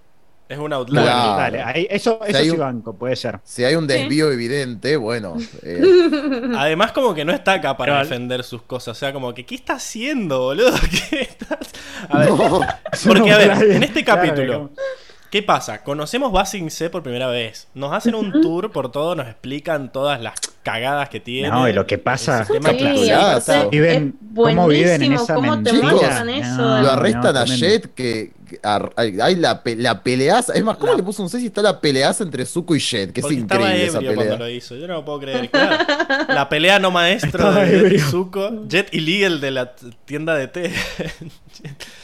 Es 0.47 0.59
un 0.59 0.73
outlier. 0.75 1.03
Claro. 1.05 1.37
Dale, 1.38 1.62
ahí- 1.62 1.87
eso, 1.90 2.19
Si 2.23 2.29
eso 2.31 2.38
hay 2.38 2.45
sí 2.45 2.51
un- 2.51 2.59
banco, 2.59 2.95
puede 2.95 3.17
ser. 3.17 3.40
Si 3.45 3.64
hay 3.64 3.77
un 3.77 3.87
desvío 3.87 4.31
evidente, 4.31 4.97
bueno. 4.99 5.37
eh, 5.62 5.81
Además, 6.59 6.93
como 6.93 7.14
que 7.14 7.25
no 7.25 7.33
está 7.33 7.55
acá 7.55 7.77
para 7.79 7.95
Pero- 7.95 8.05
defender 8.05 8.45
sus 8.45 8.61
cosas. 8.62 8.97
O 8.97 9.01
sea, 9.01 9.12
como 9.14 9.33
que, 9.33 9.47
¿qué 9.47 9.55
está 9.55 9.75
haciendo, 9.75 10.40
boludo? 10.40 10.71
¿Qué 11.11 11.23
estás...? 11.23 11.59
A 12.11 12.19
ver, 12.19 12.29
no. 12.31 12.61
Porque, 13.07 13.33
a 13.33 13.38
ver, 13.38 13.51
Claro, 13.53 13.71
en 13.73 13.83
este 13.83 14.05
capítulo. 14.05 14.71
¿Qué 15.35 15.42
pasa? 15.42 15.83
Conocemos 15.83 16.31
Basing 16.31 16.70
C 16.70 16.90
por 16.90 17.03
primera 17.03 17.27
vez. 17.27 17.66
Nos 17.75 17.92
hacen 17.92 18.14
un 18.14 18.40
tour 18.40 18.70
por 18.70 18.92
todo, 18.92 19.16
nos 19.16 19.27
explican 19.27 19.90
todas 19.90 20.20
las 20.20 20.35
cagadas 20.62 21.09
que 21.09 21.18
tiene. 21.18 21.49
No, 21.49 21.68
y 21.68 21.73
lo 21.73 21.85
que 21.88 21.99
pasa- 21.99 22.44
Sí, 22.44 22.53
Viven- 23.73 24.14
es 24.20 24.37
cómo 24.37 24.68
viven 24.68 25.03
en 25.03 25.09
buenísimo 25.11 25.23
esa 25.25 25.35
cómo 25.35 25.61
te 25.61 25.73
mentira. 25.73 25.90
eso. 26.31 26.57
No, 26.57 26.77
de- 26.77 26.83
Lo 26.83 26.90
arrestan 26.92 27.23
no, 27.35 27.40
a 27.40 27.44
tremendo. 27.47 27.66
Jet, 27.66 27.94
que, 27.97 28.33
hay 28.62 29.37
la, 29.37 29.62
pe- 29.62 29.77
la 29.77 30.03
peleaza. 30.03 30.53
Es 30.55 30.62
más, 30.64 30.77
¿cómo 30.77 30.93
La- 30.93 30.97
le 30.99 31.03
puso 31.03 31.23
un 31.23 31.29
6 31.31 31.40
si 31.40 31.47
está 31.49 31.62
la 31.62 31.81
peleaza 31.81 32.23
entre 32.25 32.45
Zuko 32.47 32.75
y 32.77 32.81
Jet? 32.81 33.12
Que 33.12 33.21
es 33.21 33.23
Porque 33.25 33.37
increíble 33.40 33.87
esa 33.87 33.99
pelea. 34.01 34.37
lo 34.37 34.49
hizo. 34.49 34.77
Yo 34.77 34.87
no 34.87 34.95
lo 34.95 35.05
puedo 35.05 35.21
creer. 35.21 35.51
Claro. 35.51 35.85
La 36.29 36.49
pelea 36.49 36.79
no 36.79 36.90
maestro 36.90 37.29
Estaba 37.49 37.61
de 37.64 37.67
Jet 37.71 37.75
y 37.77 37.85
ebrio. 37.87 38.07
Zuko. 38.11 38.67
Jet 38.69 38.88
y 38.93 39.01
Lee, 39.01 39.25
el 39.25 39.40
de 39.40 39.51
la 39.51 39.75
tienda 40.05 40.35
de 40.37 40.49
té. 40.49 40.73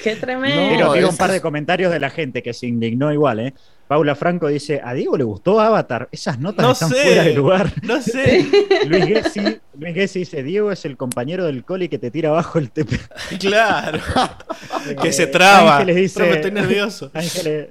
Qué 0.03 0.17
tremendo. 0.17 0.69
Pero 0.71 0.87
No, 0.87 0.93
digo 0.95 1.07
es- 1.09 1.13
un 1.13 1.19
par 1.19 1.31
de 1.31 1.41
comentarios 1.41 1.93
de 1.93 2.01
la 2.01 2.11
gente 2.11 2.43
que 2.43 2.53
se 2.55 2.67
indignó 2.67 3.13
igual, 3.13 3.41
¿eh? 3.41 3.55
Paula 3.91 4.15
Franco 4.15 4.47
dice, 4.47 4.81
¿a 4.85 4.95
Diego 4.95 5.17
le 5.17 5.25
gustó 5.25 5.59
Avatar? 5.61 6.09
Esas 6.13 6.39
notas 6.39 6.65
No 6.65 6.71
están 6.71 6.91
sé. 6.91 7.03
fuera 7.03 7.25
de 7.25 7.35
lugar. 7.35 7.73
No 7.83 8.01
sé. 8.01 8.47
Luis 8.87 9.05
Gessi, 9.05 9.41
Luis 9.77 9.95
Gessi 9.97 10.19
dice, 10.21 10.45
Diego 10.45 10.71
es 10.71 10.85
el 10.85 10.97
compañero 10.97 11.45
del 11.45 11.65
coli 11.65 11.89
que 11.89 11.99
te 11.99 12.13
tira 12.13 12.29
abajo 12.29 12.61
el 12.61 12.71
TP. 12.71 13.01
Claro. 13.41 13.99
que 15.03 15.13
se 15.13 15.27
traba. 15.27 15.79
Ángeles 15.79 15.97
dice- 15.97 16.21
Pero 16.21 16.31
me 16.31 16.37
estoy 16.37 16.51
nervioso. 16.53 17.11
Ángeles, 17.15 17.71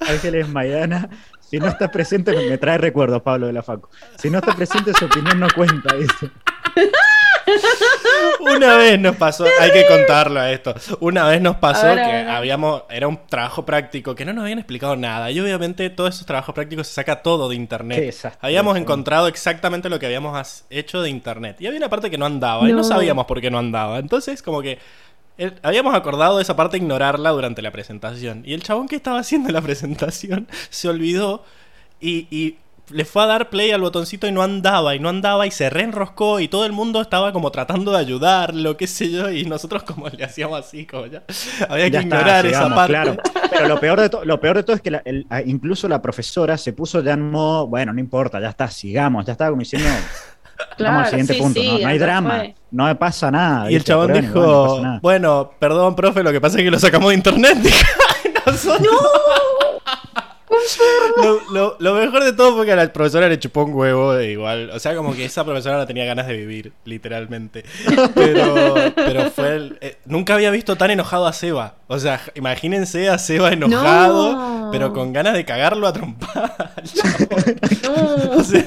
Ángeles 0.00 0.48
Maidana, 0.48 1.08
si 1.38 1.60
no 1.60 1.68
está 1.68 1.88
presente, 1.88 2.32
me 2.32 2.58
trae 2.58 2.76
recuerdos 2.76 3.22
Pablo 3.22 3.46
de 3.46 3.52
la 3.52 3.62
Facu. 3.62 3.88
Si 4.18 4.28
no 4.28 4.38
está 4.38 4.56
presente, 4.56 4.92
su 4.98 5.04
opinión 5.04 5.38
no 5.38 5.46
cuenta, 5.54 5.94
dice. 5.94 6.32
Una 8.40 8.76
vez 8.76 8.98
nos 8.98 9.16
pasó, 9.16 9.44
hay 9.60 9.70
que 9.72 9.86
contarlo 9.86 10.40
a 10.40 10.50
esto. 10.50 10.74
Una 11.00 11.24
vez 11.26 11.40
nos 11.40 11.56
pasó 11.56 11.86
ver, 11.86 11.96
que 11.96 12.30
habíamos, 12.30 12.82
era 12.90 13.08
un 13.08 13.18
trabajo 13.26 13.64
práctico 13.64 14.14
que 14.14 14.24
no 14.24 14.32
nos 14.32 14.42
habían 14.42 14.58
explicado 14.58 14.96
nada. 14.96 15.30
Y 15.30 15.40
obviamente 15.40 15.90
todos 15.90 16.14
esos 16.14 16.26
trabajos 16.26 16.54
prácticos 16.54 16.88
se 16.88 16.94
saca 16.94 17.22
todo 17.22 17.48
de 17.48 17.56
internet. 17.56 17.98
Habíamos 18.40 18.76
encontrado 18.76 19.28
exactamente 19.28 19.88
lo 19.88 19.98
que 19.98 20.06
habíamos 20.06 20.64
hecho 20.70 21.02
de 21.02 21.10
internet. 21.10 21.56
Y 21.60 21.66
había 21.66 21.78
una 21.78 21.88
parte 21.88 22.10
que 22.10 22.18
no 22.18 22.26
andaba 22.26 22.68
y 22.68 22.72
no 22.72 22.84
sabíamos 22.84 23.26
por 23.26 23.40
qué 23.40 23.50
no 23.50 23.58
andaba. 23.58 23.98
Entonces, 23.98 24.42
como 24.42 24.62
que 24.62 24.78
habíamos 25.62 25.94
acordado 25.94 26.36
de 26.36 26.42
esa 26.42 26.56
parte 26.56 26.76
ignorarla 26.76 27.30
durante 27.30 27.62
la 27.62 27.70
presentación. 27.70 28.42
Y 28.44 28.54
el 28.54 28.62
chabón 28.62 28.88
que 28.88 28.96
estaba 28.96 29.18
haciendo 29.18 29.50
la 29.50 29.60
presentación 29.62 30.48
se 30.70 30.88
olvidó 30.88 31.44
y, 32.00 32.26
y 32.30 32.58
le 32.90 33.04
fue 33.04 33.22
a 33.22 33.26
dar 33.26 33.50
play 33.50 33.70
al 33.70 33.80
botoncito 33.80 34.26
y 34.26 34.32
no 34.32 34.42
andaba, 34.42 34.94
y 34.94 34.98
no 34.98 35.08
andaba, 35.08 35.46
y 35.46 35.50
se 35.50 35.70
reenroscó, 35.70 36.40
y 36.40 36.48
todo 36.48 36.66
el 36.66 36.72
mundo 36.72 37.00
estaba 37.00 37.32
como 37.32 37.50
tratando 37.50 37.92
de 37.92 37.98
ayudarlo, 37.98 38.76
qué 38.76 38.86
sé 38.86 39.10
yo, 39.10 39.30
y 39.30 39.44
nosotros 39.44 39.82
como 39.84 40.08
le 40.08 40.24
hacíamos 40.24 40.58
así, 40.58 40.86
como 40.86 41.06
ya. 41.06 41.22
Había 41.68 41.84
que 41.86 41.90
Ya 41.92 42.00
está, 42.00 42.16
ignorar 42.18 42.46
esa 42.46 42.74
parte. 42.74 42.92
claro. 42.92 43.16
Pero 43.50 43.68
lo 43.68 43.80
peor, 43.80 44.00
de 44.00 44.08
to- 44.08 44.24
lo 44.24 44.40
peor 44.40 44.56
de 44.56 44.62
todo 44.62 44.76
es 44.76 44.82
que 44.82 44.90
la- 44.90 45.02
el- 45.04 45.26
a- 45.30 45.40
incluso 45.42 45.88
la 45.88 46.02
profesora 46.02 46.56
se 46.58 46.72
puso 46.72 47.02
ya 47.02 47.12
en 47.14 47.30
modo, 47.30 47.66
bueno, 47.66 47.92
no 47.92 48.00
importa, 48.00 48.40
ya 48.40 48.48
está, 48.50 48.68
sigamos, 48.70 49.24
ya 49.26 49.32
estaba 49.32 49.50
como 49.50 49.60
diciendo, 49.60 49.88
vamos 50.78 51.04
al 51.04 51.06
siguiente 51.10 51.34
sí, 51.34 51.40
punto, 51.40 51.60
sí, 51.60 51.66
no, 51.68 51.78
no 51.78 51.88
hay 51.88 51.98
drama, 51.98 52.36
fue. 52.38 52.54
no 52.70 52.84
me 52.86 52.94
pasa 52.94 53.30
nada. 53.30 53.70
Y 53.70 53.74
el 53.76 53.84
chabón 53.84 54.08
bueno, 54.12 54.28
no 54.28 54.34
dijo, 54.34 54.98
bueno, 55.02 55.50
perdón, 55.58 55.94
profe, 55.96 56.22
lo 56.22 56.32
que 56.32 56.40
pasa 56.40 56.58
es 56.58 56.64
que 56.64 56.70
lo 56.70 56.78
sacamos 56.78 57.08
de 57.10 57.14
internet. 57.16 57.58
Nosotros- 58.46 58.90
lo, 61.52 61.76
lo- 61.78 61.94
mejor 61.94 62.24
de 62.24 62.32
todo 62.32 62.56
fue 62.56 62.66
que 62.66 62.72
a 62.72 62.76
la 62.76 62.92
profesora 62.92 63.28
le 63.28 63.38
chupó 63.38 63.64
un 63.64 63.74
huevo 63.74 64.18
igual. 64.20 64.70
O 64.70 64.78
sea, 64.78 64.94
como 64.96 65.14
que 65.14 65.24
esa 65.24 65.44
profesora 65.44 65.76
no 65.78 65.86
tenía 65.86 66.04
ganas 66.04 66.26
de 66.26 66.36
vivir, 66.36 66.72
literalmente. 66.84 67.64
Pero, 68.14 68.74
pero 68.94 69.30
fue 69.30 69.54
el- 69.56 69.78
eh, 69.80 69.96
nunca 70.06 70.34
había 70.34 70.50
visto 70.50 70.76
tan 70.76 70.90
enojado 70.90 71.26
a 71.26 71.32
Seba. 71.32 71.74
O 71.92 71.98
sea, 71.98 72.20
imagínense 72.36 73.08
a 73.08 73.18
Seba 73.18 73.50
enojado, 73.52 74.32
No. 74.32 74.68
pero 74.70 74.92
con 74.92 75.12
ganas 75.12 75.34
de 75.34 75.44
cagarlo 75.44 75.88
a 75.88 75.92
trompar. 75.92 76.54
No. 77.82 78.36
O 78.38 78.44
sea, 78.44 78.64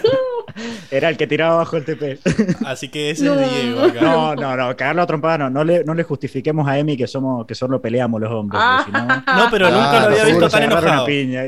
Era 0.91 1.09
el 1.09 1.15
que 1.17 1.25
tiraba 1.25 1.53
abajo 1.55 1.77
el 1.77 1.85
TP. 1.85 2.19
así 2.65 2.89
que 2.89 3.11
ese 3.11 3.23
No. 3.25 3.39
es 3.39 3.49
Diego 3.63 3.81
acá. 3.81 4.01
No, 4.01 4.35
no, 4.35 4.55
no, 4.57 4.75
cagarlo 4.75 5.01
a 5.03 5.07
trompada 5.07 5.37
no, 5.37 5.49
no 5.49 5.63
le, 5.63 5.83
no 5.85 5.93
le 5.93 6.03
justifiquemos 6.03 6.67
a 6.67 6.77
Emi 6.77 6.97
que 6.97 7.07
somos, 7.07 7.45
que 7.47 7.55
solo 7.55 7.81
peleamos 7.81 8.19
los 8.19 8.31
hombres, 8.31 8.61
si 8.85 8.91
no, 8.91 9.47
pero 9.49 9.69
nunca 9.69 9.91
Ah, 9.91 9.99
lo 10.01 10.05
había 10.07 10.25
seguro 10.25 10.45
visto 10.45 10.49
tan 10.49 10.63
enojado. 10.63 11.05
piña. 11.05 11.43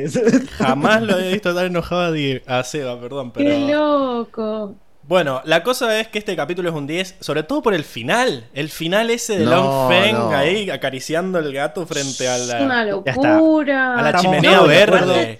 Jamás 0.57 1.01
lo 1.03 1.13
había 1.15 1.29
visto 1.33 1.53
tan 1.53 1.65
enojado 1.65 2.01
a, 2.03 2.11
Die- 2.11 2.41
a 2.47 2.63
Seba, 2.63 2.99
perdón, 2.99 3.31
Qué 3.33 3.43
pero... 3.43 3.67
loco. 4.13 4.75
Bueno, 5.07 5.41
la 5.45 5.61
cosa 5.61 5.99
es 5.99 6.07
que 6.07 6.17
este 6.17 6.35
capítulo 6.35 6.69
es 6.69 6.75
un 6.75 6.87
10, 6.87 7.17
sobre 7.19 7.43
todo 7.43 7.61
por 7.61 7.75
el 7.75 7.83
final. 7.83 8.49
El 8.53 8.69
final 8.69 9.11
ese 9.11 9.37
de 9.37 9.45
No, 9.45 9.51
Long 9.51 9.89
Feng 9.91 10.13
no. 10.15 10.29
ahí 10.35 10.69
acariciando 10.71 11.37
el 11.37 11.53
gato 11.53 11.85
frente 11.85 12.27
a 12.27 12.37
Es 12.37 12.49
una 12.59 12.83
la, 12.85 13.01
Ya 13.05 13.11
está. 13.11 13.33
locura. 13.37 13.93
a 13.99 14.01
la 14.01 14.09
Estamos 14.09 14.35
chimenea 14.37 14.61
verde. 14.61 15.39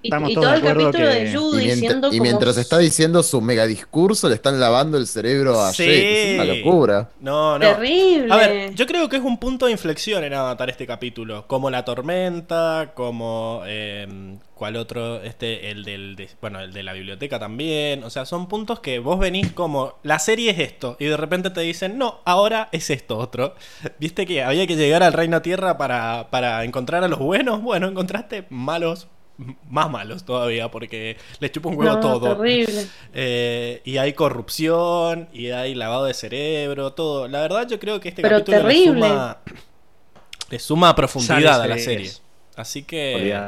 Y, 0.00 0.14
y 0.14 0.34
todo 0.34 0.54
el 0.54 0.62
capítulo 0.62 0.90
que- 0.92 0.98
de 1.02 1.30
Y, 1.30 1.34
Judy 1.34 1.56
mientras- 1.56 1.74
diciendo 1.80 2.08
y 2.08 2.10
como... 2.10 2.22
mientras 2.22 2.56
está 2.56 2.78
diciendo 2.78 3.22
su 3.24 3.40
mega 3.40 3.66
discurso, 3.66 4.28
le 4.28 4.36
están 4.36 4.60
lavando 4.60 4.96
el 4.96 5.06
cerebro 5.08 5.60
a 5.60 5.72
Sí. 5.72 5.84
Jake. 5.84 6.34
Es 6.34 6.40
una 6.40 6.54
locura. 6.54 7.10
No, 7.20 7.58
no. 7.58 7.66
Terrible. 7.74 8.32
A 8.32 8.36
ver, 8.36 8.74
yo 8.74 8.86
creo 8.86 9.08
que 9.08 9.16
es 9.16 9.22
un 9.22 9.38
punto 9.38 9.66
de 9.66 9.72
inflexión 9.72 10.22
en 10.22 10.34
Avatar 10.34 10.70
este 10.70 10.86
capítulo. 10.86 11.46
Como 11.48 11.68
la 11.70 11.84
tormenta, 11.84 12.92
como. 12.94 13.62
eh, 13.66 14.36
¿Cuál 14.54 14.74
otro? 14.76 15.22
Este, 15.22 15.70
el 15.70 15.84
del. 15.84 16.16
de- 16.16 16.28
bueno, 16.40 16.60
el 16.60 16.72
de 16.72 16.82
la 16.82 16.92
biblioteca 16.92 17.38
también. 17.38 18.02
O 18.04 18.10
sea, 18.10 18.24
son 18.24 18.48
puntos 18.48 18.80
que 18.80 18.98
vos 19.00 19.18
venís 19.18 19.52
como. 19.52 19.94
La 20.02 20.18
serie 20.18 20.50
es 20.50 20.58
esto. 20.58 20.96
Y 21.00 21.04
de 21.06 21.16
repente 21.16 21.50
te 21.50 21.60
dicen, 21.60 21.96
no, 21.98 22.20
ahora 22.24 22.68
es 22.72 22.90
esto 22.90 23.18
otro. 23.18 23.54
¿Viste 23.98 24.26
que 24.26 24.42
había 24.42 24.66
que 24.66 24.76
llegar 24.76 25.02
al 25.02 25.12
Reino 25.12 25.42
Tierra 25.42 25.76
para, 25.78 26.28
para 26.30 26.64
encontrar 26.64 27.02
a 27.04 27.08
los 27.08 27.18
buenos? 27.18 27.62
Bueno, 27.62 27.86
encontraste 27.88 28.46
malos. 28.50 29.06
Más 29.70 29.88
malos 29.88 30.24
todavía, 30.24 30.68
porque 30.68 31.16
les 31.38 31.52
chupa 31.52 31.68
un 31.68 31.76
huevo 31.78 31.94
no, 31.94 32.00
todo. 32.00 32.36
terrible. 32.36 32.86
Eh, 33.14 33.80
y 33.84 33.96
hay 33.98 34.12
corrupción, 34.12 35.28
y 35.32 35.50
hay 35.50 35.76
lavado 35.76 36.06
de 36.06 36.14
cerebro, 36.14 36.92
todo. 36.92 37.28
La 37.28 37.40
verdad, 37.40 37.68
yo 37.68 37.78
creo 37.78 38.00
que 38.00 38.08
este 38.08 38.22
Pero 38.22 38.38
capítulo 38.38 38.56
le 38.56 38.62
terrible. 38.64 39.00
suma, 39.08 39.38
le 40.50 40.58
suma 40.58 40.96
profundidad 40.96 41.62
a 41.62 41.66
la 41.68 41.78
serie. 41.78 42.10
Así 42.56 42.82
que, 42.82 43.38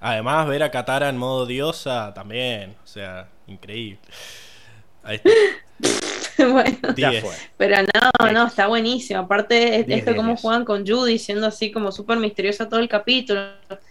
además, 0.00 0.48
ver 0.48 0.64
a 0.64 0.70
Katara 0.72 1.08
en 1.08 1.16
modo 1.16 1.46
diosa 1.46 2.12
también. 2.12 2.74
O 2.82 2.86
sea, 2.86 3.28
increíble. 3.46 4.00
Ahí 5.04 5.16
está. 5.16 5.30
bueno, 6.52 6.78
Ya 6.96 7.10
10. 7.10 7.22
fue. 7.24 7.34
pero 7.56 7.76
no, 7.82 8.32
no, 8.32 8.46
está 8.46 8.66
buenísimo. 8.66 9.20
Aparte, 9.20 9.80
es- 9.80 9.86
Diez, 9.86 9.98
esto 10.00 10.10
diez, 10.10 10.16
cómo 10.16 10.28
diez. 10.30 10.40
juegan 10.40 10.64
con 10.64 10.86
Judy, 10.86 11.18
siendo 11.18 11.46
así 11.46 11.70
como 11.72 11.92
súper 11.92 12.18
misteriosa 12.18 12.68
todo 12.68 12.80
el 12.80 12.88
capítulo. 12.88 13.40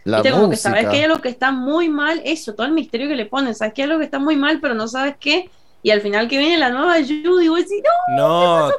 La 0.03 0.21
Viste, 0.21 0.31
como 0.31 0.49
que 0.49 0.55
sabes 0.57 0.87
que 0.87 0.95
hay 0.97 1.03
algo 1.03 1.19
que 1.21 1.29
está 1.29 1.51
muy 1.51 1.89
mal, 1.89 2.21
eso, 2.25 2.55
todo 2.55 2.65
el 2.65 2.73
misterio 2.73 3.07
que 3.07 3.15
le 3.15 3.25
ponen, 3.25 3.53
sabes 3.55 3.73
que 3.73 3.83
hay 3.83 3.87
algo 3.89 3.99
que 3.99 4.05
está 4.05 4.19
muy 4.19 4.35
mal, 4.35 4.59
pero 4.61 4.73
no 4.73 4.87
sabes 4.87 5.15
qué. 5.19 5.49
Y 5.83 5.91
al 5.91 6.01
final 6.01 6.27
que 6.27 6.37
viene 6.37 6.57
la 6.57 6.69
nueva 6.69 6.95
Judy, 6.95 7.47
vos 7.49 7.59
decís, 7.59 7.81
no, 8.09 8.67
No, 8.67 8.71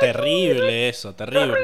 terrible 0.00 0.88
eso, 0.88 1.14
terrible. 1.14 1.58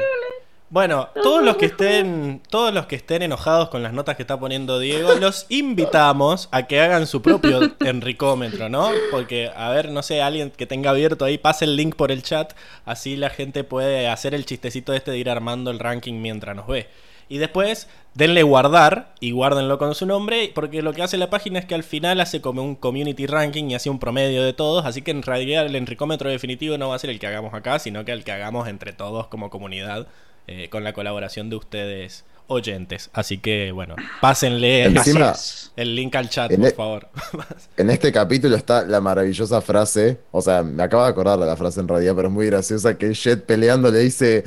Bueno, 0.71 1.09
todos 1.21 1.43
los 1.43 1.57
que 1.57 1.65
estén, 1.65 2.41
todos 2.49 2.73
los 2.73 2.85
que 2.85 2.95
estén 2.95 3.23
enojados 3.23 3.67
con 3.67 3.83
las 3.83 3.91
notas 3.91 4.15
que 4.15 4.23
está 4.23 4.39
poniendo 4.39 4.79
Diego, 4.79 5.15
los 5.15 5.45
invitamos 5.49 6.47
a 6.53 6.65
que 6.65 6.79
hagan 6.79 7.07
su 7.07 7.21
propio 7.21 7.59
enricómetro, 7.81 8.69
¿no? 8.69 8.89
Porque, 9.11 9.51
a 9.53 9.69
ver, 9.71 9.89
no 9.91 10.01
sé, 10.01 10.21
alguien 10.21 10.49
que 10.49 10.65
tenga 10.65 10.91
abierto 10.91 11.25
ahí, 11.25 11.37
pase 11.37 11.65
el 11.65 11.75
link 11.75 11.95
por 11.97 12.09
el 12.09 12.23
chat, 12.23 12.53
así 12.85 13.17
la 13.17 13.29
gente 13.29 13.65
puede 13.65 14.07
hacer 14.07 14.33
el 14.33 14.45
chistecito 14.45 14.93
este 14.93 15.11
de 15.11 15.17
ir 15.17 15.29
armando 15.29 15.71
el 15.71 15.79
ranking 15.79 16.21
mientras 16.21 16.55
nos 16.55 16.67
ve. 16.67 16.87
Y 17.27 17.37
después, 17.37 17.89
denle 18.13 18.43
guardar 18.43 19.13
y 19.19 19.31
guárdenlo 19.31 19.77
con 19.77 19.93
su 19.93 20.05
nombre, 20.05 20.53
porque 20.55 20.81
lo 20.81 20.93
que 20.93 21.03
hace 21.03 21.17
la 21.17 21.29
página 21.29 21.59
es 21.59 21.65
que 21.65 21.75
al 21.75 21.83
final 21.83 22.21
hace 22.21 22.39
como 22.39 22.63
un 22.63 22.75
community 22.75 23.27
ranking 23.27 23.65
y 23.65 23.75
hace 23.75 23.89
un 23.89 23.99
promedio 23.99 24.41
de 24.41 24.53
todos, 24.53 24.85
así 24.85 25.01
que 25.01 25.11
en 25.11 25.23
realidad 25.23 25.65
el 25.65 25.75
enricómetro 25.75 26.29
definitivo 26.29 26.77
no 26.77 26.87
va 26.87 26.95
a 26.95 26.99
ser 26.99 27.09
el 27.09 27.19
que 27.19 27.27
hagamos 27.27 27.53
acá, 27.53 27.77
sino 27.79 28.05
que 28.05 28.13
el 28.13 28.23
que 28.23 28.31
hagamos 28.31 28.69
entre 28.69 28.93
todos 28.93 29.27
como 29.27 29.49
comunidad, 29.49 30.07
eh, 30.47 30.69
con 30.69 30.83
la 30.83 30.93
colaboración 30.93 31.49
de 31.49 31.55
ustedes 31.57 32.25
oyentes. 32.47 33.09
Así 33.13 33.37
que, 33.37 33.71
bueno, 33.71 33.95
pásenle 34.19 34.83
El- 34.85 34.97
Encima- 34.97 35.33
el 35.77 35.95
link 35.95 36.13
al 36.15 36.29
chat, 36.29 36.53
por 36.53 36.65
e- 36.67 36.71
favor. 36.71 37.07
En 37.77 37.89
este 37.89 38.11
capítulo 38.11 38.55
está 38.55 38.83
la 38.83 38.99
maravillosa 38.99 39.61
frase, 39.61 40.19
o 40.31 40.41
sea, 40.41 40.61
me 40.61 40.83
acabo 40.83 41.03
de 41.03 41.09
acordar 41.09 41.39
de 41.39 41.45
la 41.45 41.55
frase 41.55 41.79
en 41.79 41.87
realidad, 41.87 42.13
pero 42.15 42.27
es 42.27 42.33
muy 42.33 42.45
graciosa, 42.47 42.97
que 42.97 43.13
Jet 43.13 43.45
peleando 43.45 43.89
le 43.89 43.99
dice, 43.99 44.43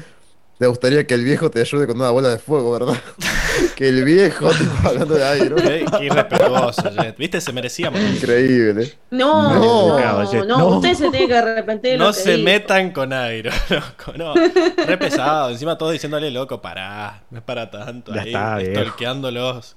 te 0.65 0.69
gustaría 0.69 1.07
que 1.07 1.13
el 1.13 1.25
viejo 1.25 1.51
te 1.51 1.61
ayude 1.61 1.87
con 1.87 1.97
una 2.01 2.09
bola 2.09 2.31
de 2.31 2.39
fuego, 2.39 2.73
¿verdad? 2.73 2.95
que 3.77 3.87
el 3.87 4.03
viejo, 4.03 4.49
tipo, 4.49 4.89
hablando 4.89 5.15
de 5.15 5.23
aire, 5.23 5.55
Qué, 5.57 5.85
qué 5.99 6.05
irrespetuoso, 6.07 6.91
Jet. 6.91 7.19
¿Viste? 7.19 7.43
Se 7.43 7.53
merecía 7.53 7.91
morir. 7.91 8.15
increíble. 8.15 8.95
no, 9.11 9.53
No, 9.53 9.99
no, 9.99 10.33
no, 10.33 10.45
no. 10.47 10.67
usted 10.79 10.95
se 10.95 11.11
tiene 11.11 11.29
que 11.29 11.37
arrepentir 11.37 11.91
de 11.93 11.99
lo 11.99 12.07
No 12.07 12.13
que 12.15 12.19
se 12.19 12.31
dijo. 12.33 12.45
metan 12.47 12.93
con 12.93 13.13
Airo, 13.13 13.51
loco, 13.69 14.13
no. 14.17 14.33
Re 14.87 14.97
pesado, 14.97 15.51
encima 15.51 15.77
todos 15.77 15.93
diciéndole, 15.93 16.31
loco, 16.31 16.63
pará, 16.63 17.25
no 17.31 17.39
es 17.41 17.45
para 17.45 17.71
tanto. 17.71 18.15
Ya 18.15 18.23
ahí, 18.23 18.29
está, 18.29 18.57
viejo. 18.57 18.73
stalkeándolos. 18.73 19.77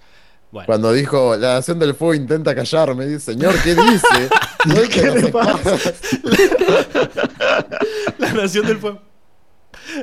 Bueno, 0.50 0.66
Cuando 0.68 0.94
dijo, 0.94 1.36
la 1.36 1.56
nación 1.56 1.80
del 1.80 1.96
fuego 1.96 2.14
intenta 2.14 2.56
callarme, 2.56 3.06
dice, 3.08 3.34
señor, 3.34 3.54
¿qué 3.62 3.76
dice? 3.76 4.30
No 4.66 4.76
es 4.76 4.90
que 4.90 5.02
¿Qué 5.02 5.08
no 5.08 5.16
le 5.16 5.28
pasa. 5.28 5.78
la 8.18 8.34
nación 8.34 8.66
del 8.66 8.78
fuego. 8.78 9.02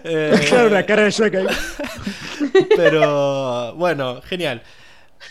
Eh, 0.04 0.46
Claro, 0.48 0.68
una 0.68 0.84
cara 0.86 1.02
de 1.04 1.38
ahí. 1.38 1.46
Pero 2.76 3.74
bueno, 3.74 4.20
genial. 4.22 4.62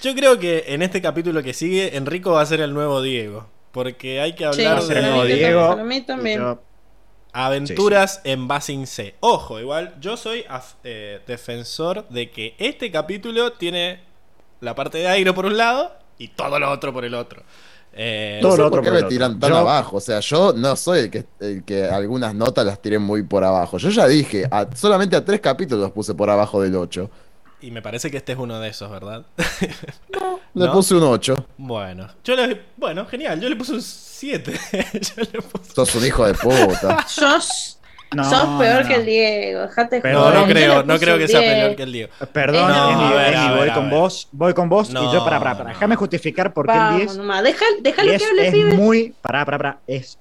Yo 0.01 0.13
creo 0.15 0.39
que 0.39 0.65
en 0.67 0.81
este 0.81 1.01
capítulo 1.01 1.43
que 1.43 1.53
sigue, 1.53 1.95
Enrico 1.97 2.31
va 2.31 2.41
a 2.41 2.45
ser 2.45 2.61
el 2.61 2.73
nuevo 2.73 3.01
Diego. 3.01 3.49
Porque 3.71 4.21
hay 4.21 4.33
que 4.33 4.43
Sí, 4.53 4.63
hablar 4.63 4.77
a 4.77 4.81
ser 4.81 4.97
el 4.97 5.03
de 5.03 5.09
nuevo 5.09 5.25
Diego. 5.25 5.67
Para 5.69 5.83
mí 5.83 6.01
también. 6.01 6.39
Yo- 6.39 6.61
aventuras 7.31 8.21
en 8.25 8.47
Basing 8.47 8.85
C. 8.85 9.15
Ojo, 9.19 9.59
igual, 9.59 9.95
yo 9.99 10.17
soy 10.17 10.45
eh, 10.83 11.19
defensor 11.25 12.07
de 12.09 12.29
que 12.29 12.53
este 12.59 12.91
capítulo 12.91 13.53
tiene 13.53 14.01
la 14.61 14.75
parte 14.75 14.99
de 14.99 15.07
Airo 15.07 15.33
por 15.33 15.45
un 15.47 15.57
lado 15.57 15.97
y 16.19 16.27
todo 16.27 16.59
lo 16.59 16.69
otro 16.69 16.93
por 16.93 17.05
el 17.05 17.15
otro. 17.15 17.41
Eh, 17.95 18.39
No 18.41 18.51
sé 18.53 18.57
lo 18.57 18.71
por 18.71 18.81
qué 18.83 18.89
me 18.91 19.03
tiran 19.03 19.39
tan 19.39 19.51
Yo- 19.51 19.57
abajo. 19.57 19.97
O 19.97 20.01
sea, 20.01 20.19
yo 20.19 20.53
no 20.53 20.75
soy 20.75 20.99
el 21.01 21.09
que, 21.11 21.25
el 21.39 21.63
que 21.63 21.85
algunas 21.85 22.33
notas 22.33 22.65
las 22.65 22.81
tiré 22.81 22.97
muy 22.99 23.21
por 23.23 23.43
abajo. 23.43 23.77
Yo 23.77 23.89
ya 23.89 24.07
dije, 24.07 24.47
a- 24.49 24.67
solamente 24.75 25.15
a 25.15 25.23
tres 25.23 25.39
capítulos 25.41 25.83
los 25.83 25.91
puse 25.91 26.13
por 26.15 26.29
abajo 26.29 26.61
del 26.61 26.75
8. 26.75 27.09
y 27.61 27.71
me 27.71 27.81
parece 27.81 28.11
que 28.11 28.17
este 28.17 28.33
es 28.33 28.37
uno 28.39 28.59
de 28.59 28.69
esos, 28.69 28.89
¿verdad? 28.91 29.25
Le 30.55 30.65
¿No? 30.65 30.71
puse 30.73 30.93
un 30.95 31.03
8. 31.03 31.45
bueno, 31.57 32.07
yo 32.23 32.35
le, 32.35 32.61
bueno, 32.77 33.05
genial, 33.07 33.39
yo 33.39 33.49
le 33.49 33.55
puse 33.55 33.73
un 33.73 33.81
7. 33.81 34.53
yo 34.93 35.23
le 35.31 35.41
puse... 35.41 35.73
Sos 35.73 35.95
un 35.95 36.05
hijo 36.05 36.25
de 36.27 36.33
puta. 36.33 37.05
Sos, 37.07 37.79
No, 38.15 38.23
sos 38.23 38.59
peor 38.59 38.81
no, 38.83 38.87
que 38.87 38.95
el 38.95 39.05
Diego. 39.05 39.61
Dejate 39.61 40.01
Pero 40.01 40.19
No, 40.19 40.25
joder. 40.25 40.39
no 40.39 40.45
creo, 40.47 40.83
no 40.83 40.99
creo 40.99 41.17
que 41.17 41.27
sea 41.27 41.39
10. 41.41 41.53
peor 41.53 41.75
que 41.75 41.83
el 41.83 41.91
Diego. 41.93 42.13
Perdón, 42.31 42.67
No, 42.69 42.91
Emi, 42.91 43.03
a 43.03 43.15
ver, 43.15 43.35
a 43.35 43.45
Emi, 43.45 43.53
ver, 43.55 43.65
voy 43.65 43.69
con 43.75 43.89
vos, 43.89 44.29
voy 44.31 44.53
con 44.53 44.69
vos 44.69 44.89
No, 44.91 45.09
y 45.09 45.13
yo 45.13 45.23
para, 45.23 45.39
para, 45.39 45.57
para, 45.57 45.69
déjame 45.69 45.95
justificar 45.95 46.53
por 46.53 46.65
qué 46.65 46.73
el 46.73 46.77
Vamos 46.79 46.97
10 47.01 47.17
nomás, 47.17 47.43
deja, 47.43 47.65
déjalo 47.81 48.11
es, 48.11 48.21
que 48.21 48.29
hable, 48.29 48.47
es 48.47 48.53
pibe. 48.53 48.73
muy, 48.75 49.13
pará, 49.21 49.45
pará, 49.45 49.57
pará, 49.57 49.79
es 49.87 50.17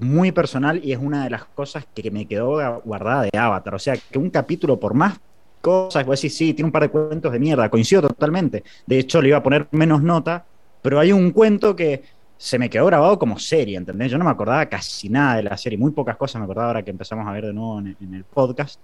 muy 0.00 0.32
personal 0.32 0.80
y 0.82 0.92
es 0.92 0.98
una 0.98 1.24
de 1.24 1.30
las 1.30 1.44
cosas 1.44 1.84
que 1.94 2.10
me 2.10 2.26
quedó 2.26 2.80
guardada 2.84 3.22
de 3.22 3.38
Avatar. 3.38 3.74
O 3.74 3.78
sea, 3.78 3.94
que 3.96 4.18
un 4.18 4.30
capítulo 4.30 4.80
por 4.80 4.94
más 4.94 5.14
cosas, 5.60 6.04
vos 6.06 6.20
decís, 6.20 6.36
sí, 6.36 6.54
tiene 6.54 6.66
un 6.66 6.72
par 6.72 6.82
de 6.82 6.88
cuentos 6.88 7.30
de 7.32 7.38
mierda, 7.38 7.68
coincido 7.68 8.02
totalmente. 8.02 8.64
De 8.86 8.98
hecho, 8.98 9.20
le 9.20 9.28
iba 9.28 9.38
a 9.38 9.42
poner 9.42 9.66
menos 9.72 10.02
nota, 10.02 10.44
pero 10.82 10.98
hay 10.98 11.12
un 11.12 11.30
cuento 11.30 11.76
que 11.76 12.02
se 12.38 12.58
me 12.58 12.68
quedó 12.70 12.86
grabado 12.86 13.18
como 13.18 13.38
serie, 13.38 13.76
¿entendés? 13.76 14.10
Yo 14.10 14.18
no 14.18 14.24
me 14.24 14.30
acordaba 14.30 14.66
casi 14.66 15.08
nada 15.08 15.36
de 15.36 15.42
la 15.44 15.56
serie, 15.56 15.78
muy 15.78 15.90
pocas 15.92 16.16
cosas 16.16 16.40
me 16.40 16.44
acordaba 16.44 16.68
ahora 16.68 16.82
que 16.82 16.90
empezamos 16.90 17.26
a 17.26 17.32
ver 17.32 17.46
de 17.46 17.52
nuevo 17.54 17.78
en, 17.80 17.96
en 18.00 18.14
el 18.14 18.24
podcast, 18.24 18.80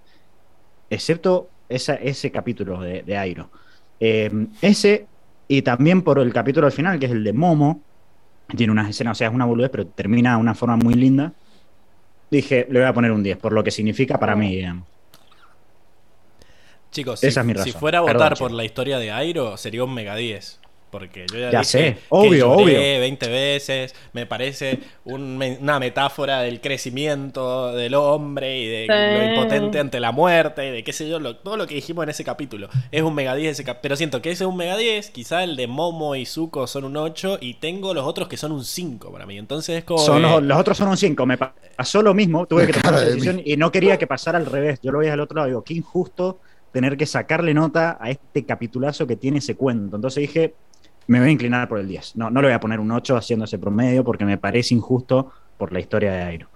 excepto 0.91 1.49
esa- 1.69 1.95
ese 1.97 2.31
capítulo 2.31 2.81
de, 2.81 3.03
de 3.03 3.17
Airo. 3.17 3.51
Eh, 4.01 4.31
ese 4.61 5.07
Y 5.49 5.63
también 5.63 6.03
por 6.03 6.19
el 6.19 6.33
capítulo 6.33 6.67
al 6.67 6.73
final, 6.73 6.99
que 6.99 7.07
es 7.07 7.13
el 7.13 7.25
de 7.25 7.33
Momo. 7.33 7.83
Tiene 8.57 8.73
unas 8.73 8.89
escenas, 8.91 9.13
o 9.13 9.19
sea, 9.19 9.29
es 9.29 9.35
una 9.35 9.45
boludez, 9.45 9.71
pero 9.71 9.87
termina 9.87 10.33
de 10.37 10.41
una 10.41 10.55
forma 10.55 10.77
muy 10.77 10.95
linda. 10.95 11.33
Dije, 12.31 12.67
le 12.71 12.81
voy 12.81 12.89
a 12.89 12.95
poner 12.95 13.13
un 13.13 13.23
10, 13.23 13.39
por 13.39 13.53
lo 13.53 13.63
que 13.65 13.71
significa 13.71 14.19
para 14.19 14.35
mí, 14.37 14.57
digamos. 14.57 14.89
Chicos, 16.91 17.25
Esa 17.25 17.41
si, 17.41 17.41
es 17.41 17.47
mi 17.47 17.53
si 17.63 17.73
razón. 17.73 17.81
fuera 17.81 17.99
a 17.99 18.03
votar 18.03 18.35
Perdón, 18.35 18.39
por 18.39 18.53
la 18.53 18.65
historia 18.65 18.99
de 18.99 19.11
Airo, 19.11 19.57
sería 19.57 19.85
un 19.85 19.95
mega 19.95 20.15
10. 20.17 20.62
Porque 20.93 21.25
yo 21.33 21.39
ya, 21.39 21.51
Ya 21.51 21.59
dije 21.61 21.65
sé, 21.65 21.79
que 21.95 21.99
obvio, 22.11 22.55
lloré 22.57 22.63
obvio. 22.65 23.01
20 23.01 23.29
veces. 23.31 23.95
Me 24.13 24.27
parece 24.27 24.79
un 25.05 25.43
una 25.61 25.79
metáfora 25.81 26.43
del 26.43 26.61
crecimiento 26.61 27.73
del 27.75 27.95
hombre 27.95 28.61
y 28.61 28.67
de 28.69 28.83
Sí. 28.87 29.19
lo 29.19 29.29
impotente 29.31 29.79
ante 29.79 30.01
la 30.01 30.13
muerte 30.13 30.69
y 30.69 30.71
de 30.71 30.85
qué 30.85 30.93
sé 30.93 31.09
yo, 31.09 31.19
lo- 31.19 31.37
todo 31.37 31.57
lo 31.57 31.67
que 31.67 31.75
dijimos 31.77 32.03
en 32.05 32.11
ese 32.11 32.25
capítulo. 32.25 32.69
Es 32.91 33.03
un 33.03 33.15
mega 33.15 33.35
10 33.35 33.53
ese 33.53 33.65
cap- 33.65 33.79
Pero 33.83 33.97
siento 33.97 34.21
que 34.21 34.31
ese 34.31 34.45
es 34.45 34.49
un 34.49 34.57
mega 34.57 34.77
10. 34.77 35.11
Quizá 35.11 35.43
el 35.43 35.57
de 35.57 35.67
Momo 35.67 36.15
y 36.15 36.27
Zuko 36.27 36.67
son 36.67 36.85
un 36.85 36.97
8. 36.99 37.39
Y 37.41 37.55
tengo 37.55 37.95
los 37.95 38.07
otros 38.07 38.29
que 38.29 38.37
son 38.37 38.53
un 38.53 38.65
5 38.65 39.11
para 39.11 39.25
mí. 39.27 39.39
Entonces 39.39 39.79
es 39.79 39.85
como. 39.85 39.99
Son 39.99 40.17
que- 40.17 40.23
los, 40.29 40.43
los 40.43 40.59
otros 40.59 40.77
son 40.77 40.89
un 40.89 40.97
5. 40.99 41.25
Me 41.25 41.39
pa- 41.39 41.55
pasó 41.75 42.03
lo 42.03 42.13
mismo, 42.13 42.47
tuve 42.47 42.67
que 42.67 42.73
tomar 42.93 42.93
la 42.95 43.01
de 43.01 43.07
decisión 43.07 43.41
y 43.45 43.57
no 43.57 43.73
quería 43.73 43.97
que 43.97 44.07
pasara 44.07 44.37
al 44.39 44.45
revés. 44.47 44.79
Yo 44.83 44.93
lo 44.93 44.99
veía 44.99 45.15
al 45.15 45.21
otro 45.21 45.37
lado, 45.37 45.49
digo, 45.49 45.65
qué 45.65 45.73
injusto 45.75 46.39
tener 46.71 46.97
que 46.97 47.05
sacarle 47.07 47.53
nota 47.55 47.99
a 48.01 48.11
este 48.11 48.45
capitulazo 48.47 49.07
que 49.07 49.17
tiene 49.17 49.39
ese 49.39 49.55
cuento. 49.57 49.97
Entonces 49.97 50.23
dije, 50.23 50.55
me 51.07 51.19
voy 51.21 51.29
a 51.29 51.33
inclinar 51.33 51.69
por 51.69 51.79
el 51.79 51.89
10. 51.89 52.17
No, 52.17 52.31
no 52.31 52.41
le 52.43 52.49
voy 52.49 52.55
a 52.55 52.61
poner 52.61 52.81
un 52.81 52.91
8 52.91 53.17
haciendo 53.17 53.45
ese 53.45 53.59
promedio 53.59 54.05
porque 54.05 54.25
me 54.25 54.39
parece 54.39 54.75
injusto 54.75 55.33
por 55.59 55.73
la 55.73 55.81
historia 55.81 56.13
de 56.13 56.23
Airo. 56.23 56.49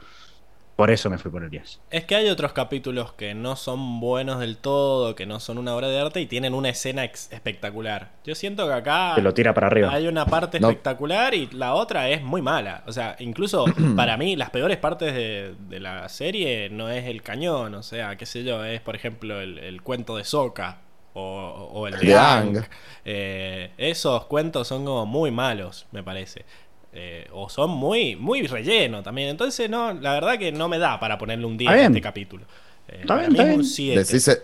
Por 0.76 0.90
eso 0.90 1.08
me 1.08 1.16
fui 1.16 1.30
por 1.30 1.42
el 1.42 1.48
10. 1.48 1.80
Es 1.90 2.04
que 2.04 2.16
hay 2.16 2.28
otros 2.28 2.52
capítulos 2.52 3.14
que 3.14 3.32
no 3.34 3.56
son 3.56 3.98
buenos 3.98 4.40
del 4.40 4.58
todo, 4.58 5.14
que 5.14 5.24
no 5.24 5.40
son 5.40 5.56
una 5.56 5.74
obra 5.74 5.88
de 5.88 5.98
arte 5.98 6.20
y 6.20 6.26
tienen 6.26 6.52
una 6.52 6.68
escena 6.68 7.02
ex- 7.02 7.32
espectacular. 7.32 8.10
Yo 8.26 8.34
siento 8.34 8.66
que 8.66 8.74
acá 8.74 9.12
Te 9.14 9.22
lo 9.22 9.32
tira 9.32 9.54
para 9.54 9.68
arriba. 9.68 9.90
hay 9.90 10.06
una 10.06 10.26
parte 10.26 10.60
No. 10.60 10.68
espectacular 10.68 11.32
y 11.34 11.46
la 11.46 11.72
otra 11.72 12.10
es 12.10 12.22
muy 12.22 12.42
mala. 12.42 12.82
O 12.86 12.92
sea, 12.92 13.16
incluso 13.20 13.64
para 13.96 14.18
mí 14.18 14.36
las 14.36 14.50
peores 14.50 14.76
partes 14.76 15.14
de, 15.14 15.54
de 15.66 15.80
la 15.80 16.10
serie 16.10 16.68
no 16.68 16.90
es 16.90 17.06
el 17.06 17.22
cañón, 17.22 17.74
o 17.74 17.82
sea, 17.82 18.16
qué 18.16 18.26
sé 18.26 18.44
yo, 18.44 18.62
es 18.62 18.82
por 18.82 18.96
ejemplo 18.96 19.40
el, 19.40 19.58
el 19.58 19.80
cuento 19.80 20.18
de 20.18 20.24
Soka 20.24 20.80
o, 21.18 21.70
o 21.72 21.86
el 21.88 21.98
de. 21.98 22.14
Aang. 22.14 22.64
Eh, 23.04 23.70
esos 23.78 24.26
cuentos 24.26 24.68
son 24.68 24.84
como 24.84 25.06
muy 25.06 25.30
malos, 25.30 25.86
me 25.92 26.02
parece. 26.02 26.44
Eh, 26.92 27.26
o 27.32 27.48
son 27.48 27.70
muy, 27.70 28.16
muy 28.16 28.46
relleno 28.46 29.02
también. 29.02 29.28
Entonces, 29.28 29.68
no, 29.68 29.92
la 29.92 30.14
verdad 30.14 30.38
que 30.38 30.50
no 30.52 30.68
me 30.68 30.78
da 30.78 30.98
para 30.98 31.18
ponerle 31.18 31.46
un 31.46 31.56
10 31.58 31.70
Está 31.70 31.82
a 31.82 31.86
este 31.86 32.00
capítulo. 32.00 32.44
Eh, 32.88 32.98
Está 33.02 33.16
bien, 33.16 33.32
es 33.34 33.40
un 33.40 33.46
bien. 33.48 33.64
7. 33.64 34.00
Decíse- 34.00 34.42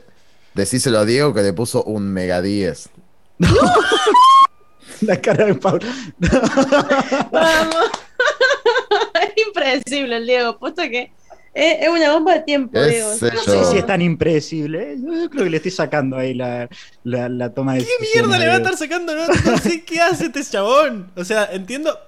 decíselo 0.55 0.99
a 0.99 1.05
Diego 1.05 1.33
que 1.35 1.43
le 1.43 1.53
puso 1.53 1.83
un 1.85 2.05
mega 2.13 2.41
10. 2.43 2.91
La 5.03 5.21
cara 5.21 5.47
de 5.47 5.55
Pablo. 5.55 5.89
Vamos. 7.33 7.77
es 9.23 9.47
impredecible 9.47 10.17
el 10.17 10.27
Diego, 10.27 10.59
puesto 10.59 10.83
que 10.83 11.13
es, 11.55 11.83
es 11.83 11.89
una 11.89 12.13
bomba 12.13 12.35
de 12.35 12.41
tiempo, 12.41 12.73
¿Qué 12.73 12.87
Diego. 12.87 13.11
No 13.11 13.43
sé 13.43 13.65
si 13.67 13.79
es 13.79 13.87
tan 13.87 14.01
impredecible. 14.01 14.93
¿eh? 14.93 14.97
Yo 14.99 15.29
creo 15.31 15.45
que 15.45 15.51
le 15.51 15.57
estoy 15.59 15.71
sacando 15.71 16.17
ahí 16.17 16.33
la, 16.33 16.69
la, 17.05 17.29
la 17.29 17.53
toma 17.53 17.75
de 17.75 17.81
¿Qué 17.81 17.91
mierda 18.15 18.39
le 18.39 18.47
va 18.49 18.55
a 18.55 18.57
estar 18.57 18.77
sacando? 18.77 19.15
No, 19.15 19.27
no 19.27 19.59
sé 19.59 19.85
qué 19.85 20.01
hace 20.01 20.27
este 20.27 20.43
chabón. 20.45 21.11
O 21.15 21.25
sea, 21.25 21.49
entiendo. 21.53 21.99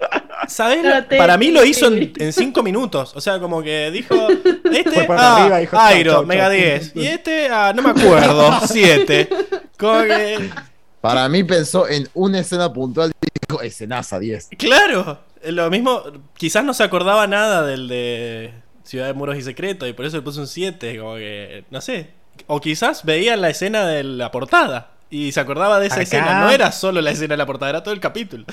¿Sabes? 0.49 0.83
lo- 0.83 1.17
Para 1.19 1.37
mí 1.37 1.51
lo 1.51 1.63
hizo 1.65 1.89
en, 1.89 2.13
en 2.17 2.33
cinco 2.33 2.63
minutos. 2.63 3.13
O 3.15 3.21
sea, 3.21 3.39
como 3.39 3.63
que 3.63 3.91
dijo. 3.91 4.15
Este, 4.75 4.91
Fue 4.91 5.05
para 5.05 5.21
ah, 5.21 5.37
arriba, 5.37 5.59
dijo, 5.59 5.79
Airo, 5.79 6.13
chau, 6.13 6.27
mega 6.27 6.45
chau. 6.45 6.53
10. 6.53 6.93
Y 6.97 7.07
este, 7.07 7.49
ah, 7.49 7.73
no 7.77 7.83
me 7.83 7.91
acuerdo, 7.91 8.61
7. 8.67 9.29
Como 9.79 10.03
que. 10.03 10.51
Para 11.01 11.29
mí 11.29 11.45
pensó 11.45 11.87
en 11.87 12.09
una 12.15 12.41
escena 12.41 12.73
puntual 12.73 13.13
y 13.21 13.27
dijo, 13.47 13.63
escenaza 13.63 14.19
10. 14.19 14.49
Claro, 14.59 15.21
lo 15.45 15.71
mismo. 15.71 16.03
Quizás 16.37 16.65
no 16.65 16.75
se 16.75 16.83
acordaba 16.83 17.27
nada 17.29 17.65
del 17.65 17.87
de 17.87 18.64
Ciudad 18.85 19.07
de 19.07 19.13
Muros 19.15 19.37
y 19.37 19.43
Secretos 19.43 19.89
y 19.89 19.93
por 19.93 20.05
eso 20.07 20.17
le 20.17 20.23
puso 20.23 20.41
un 20.41 20.47
7. 20.47 20.99
Como 20.99 21.17
que. 21.17 21.65
No 21.71 21.81
sé. 21.81 22.11
O 22.47 22.61
quizás 22.61 23.05
veía 23.05 23.37
la 23.37 23.51
escena 23.51 23.87
de 23.87 24.05
la 24.05 24.31
portada. 24.31 24.91
Y 25.11 25.33
se 25.33 25.41
acordaba 25.41 25.79
de 25.81 25.87
esa 25.87 25.97
Acá- 25.97 26.03
escena. 26.03 26.41
No 26.41 26.51
era 26.51 26.73
solo 26.73 27.01
la 27.01 27.11
escena 27.11 27.35
de 27.35 27.39
la 27.39 27.47
portada, 27.47 27.71
era 27.71 27.83
todo 27.83 27.95
el 27.95 28.01
capítulo. 28.01 28.45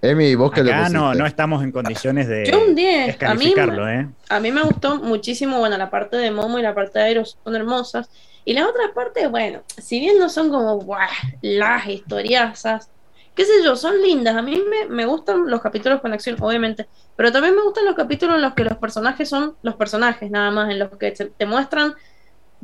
Emi, 0.01 0.36
¿vos 0.36 0.51
qué 0.51 0.64
le 0.64 0.72
pusiste? 0.72 0.93
no, 0.93 1.14
no 1.16 1.26
estamos 1.26 1.64
en 1.64 1.72
condiciones 1.72 2.28
de 2.28 2.45
Yo 2.45 2.64
un 2.64 2.76
10. 2.76 3.24
A 3.24 3.34
mí 3.34 3.53
¿eh? 3.58 4.08
A 4.30 4.39
mí 4.39 4.51
me 4.51 4.62
gustó 4.62 4.97
muchísimo, 4.97 5.58
bueno, 5.58 5.78
la 5.78 5.89
parte 5.89 6.18
de 6.18 6.30
Momo 6.32 6.60
y 6.60 6.62
la 6.62 6.76
parte 6.76 6.99
de 6.99 7.06
Airo 7.06 7.24
son 7.26 7.56
hermosas. 7.56 8.10
Y 8.43 8.53
las 8.53 8.66
otras 8.68 8.91
partes, 8.93 9.32
bueno, 9.32 9.64
si 9.82 9.99
bien 9.99 10.20
no 10.20 10.30
son 10.30 10.49
como 10.51 10.78
¡buah! 10.80 11.08
las 11.41 11.88
historiasas, 11.88 12.89
qué 13.36 13.46
sé 13.46 13.64
yo, 13.64 13.76
son 13.76 14.02
lindas. 14.02 14.36
A 14.36 14.42
mí 14.42 14.62
me, 14.70 14.88
me 14.88 15.06
gustan 15.06 15.50
los 15.50 15.62
capítulos 15.62 16.02
con 16.02 16.14
acción, 16.14 16.38
obviamente, 16.42 16.88
pero 17.16 17.32
también 17.32 17.56
me 17.56 17.64
gustan 17.64 17.86
los 17.86 17.96
capítulos 17.96 18.36
en 18.38 18.42
los 18.42 18.54
que 18.54 18.64
los 18.64 18.78
personajes 18.78 19.30
son 19.30 19.56
los 19.62 19.76
personajes, 19.76 20.32
nada 20.32 20.52
más, 20.52 20.72
en 20.72 20.80
los 20.80 20.90
que 20.98 21.12
te, 21.12 21.26
te 21.26 21.46
muestran 21.46 21.96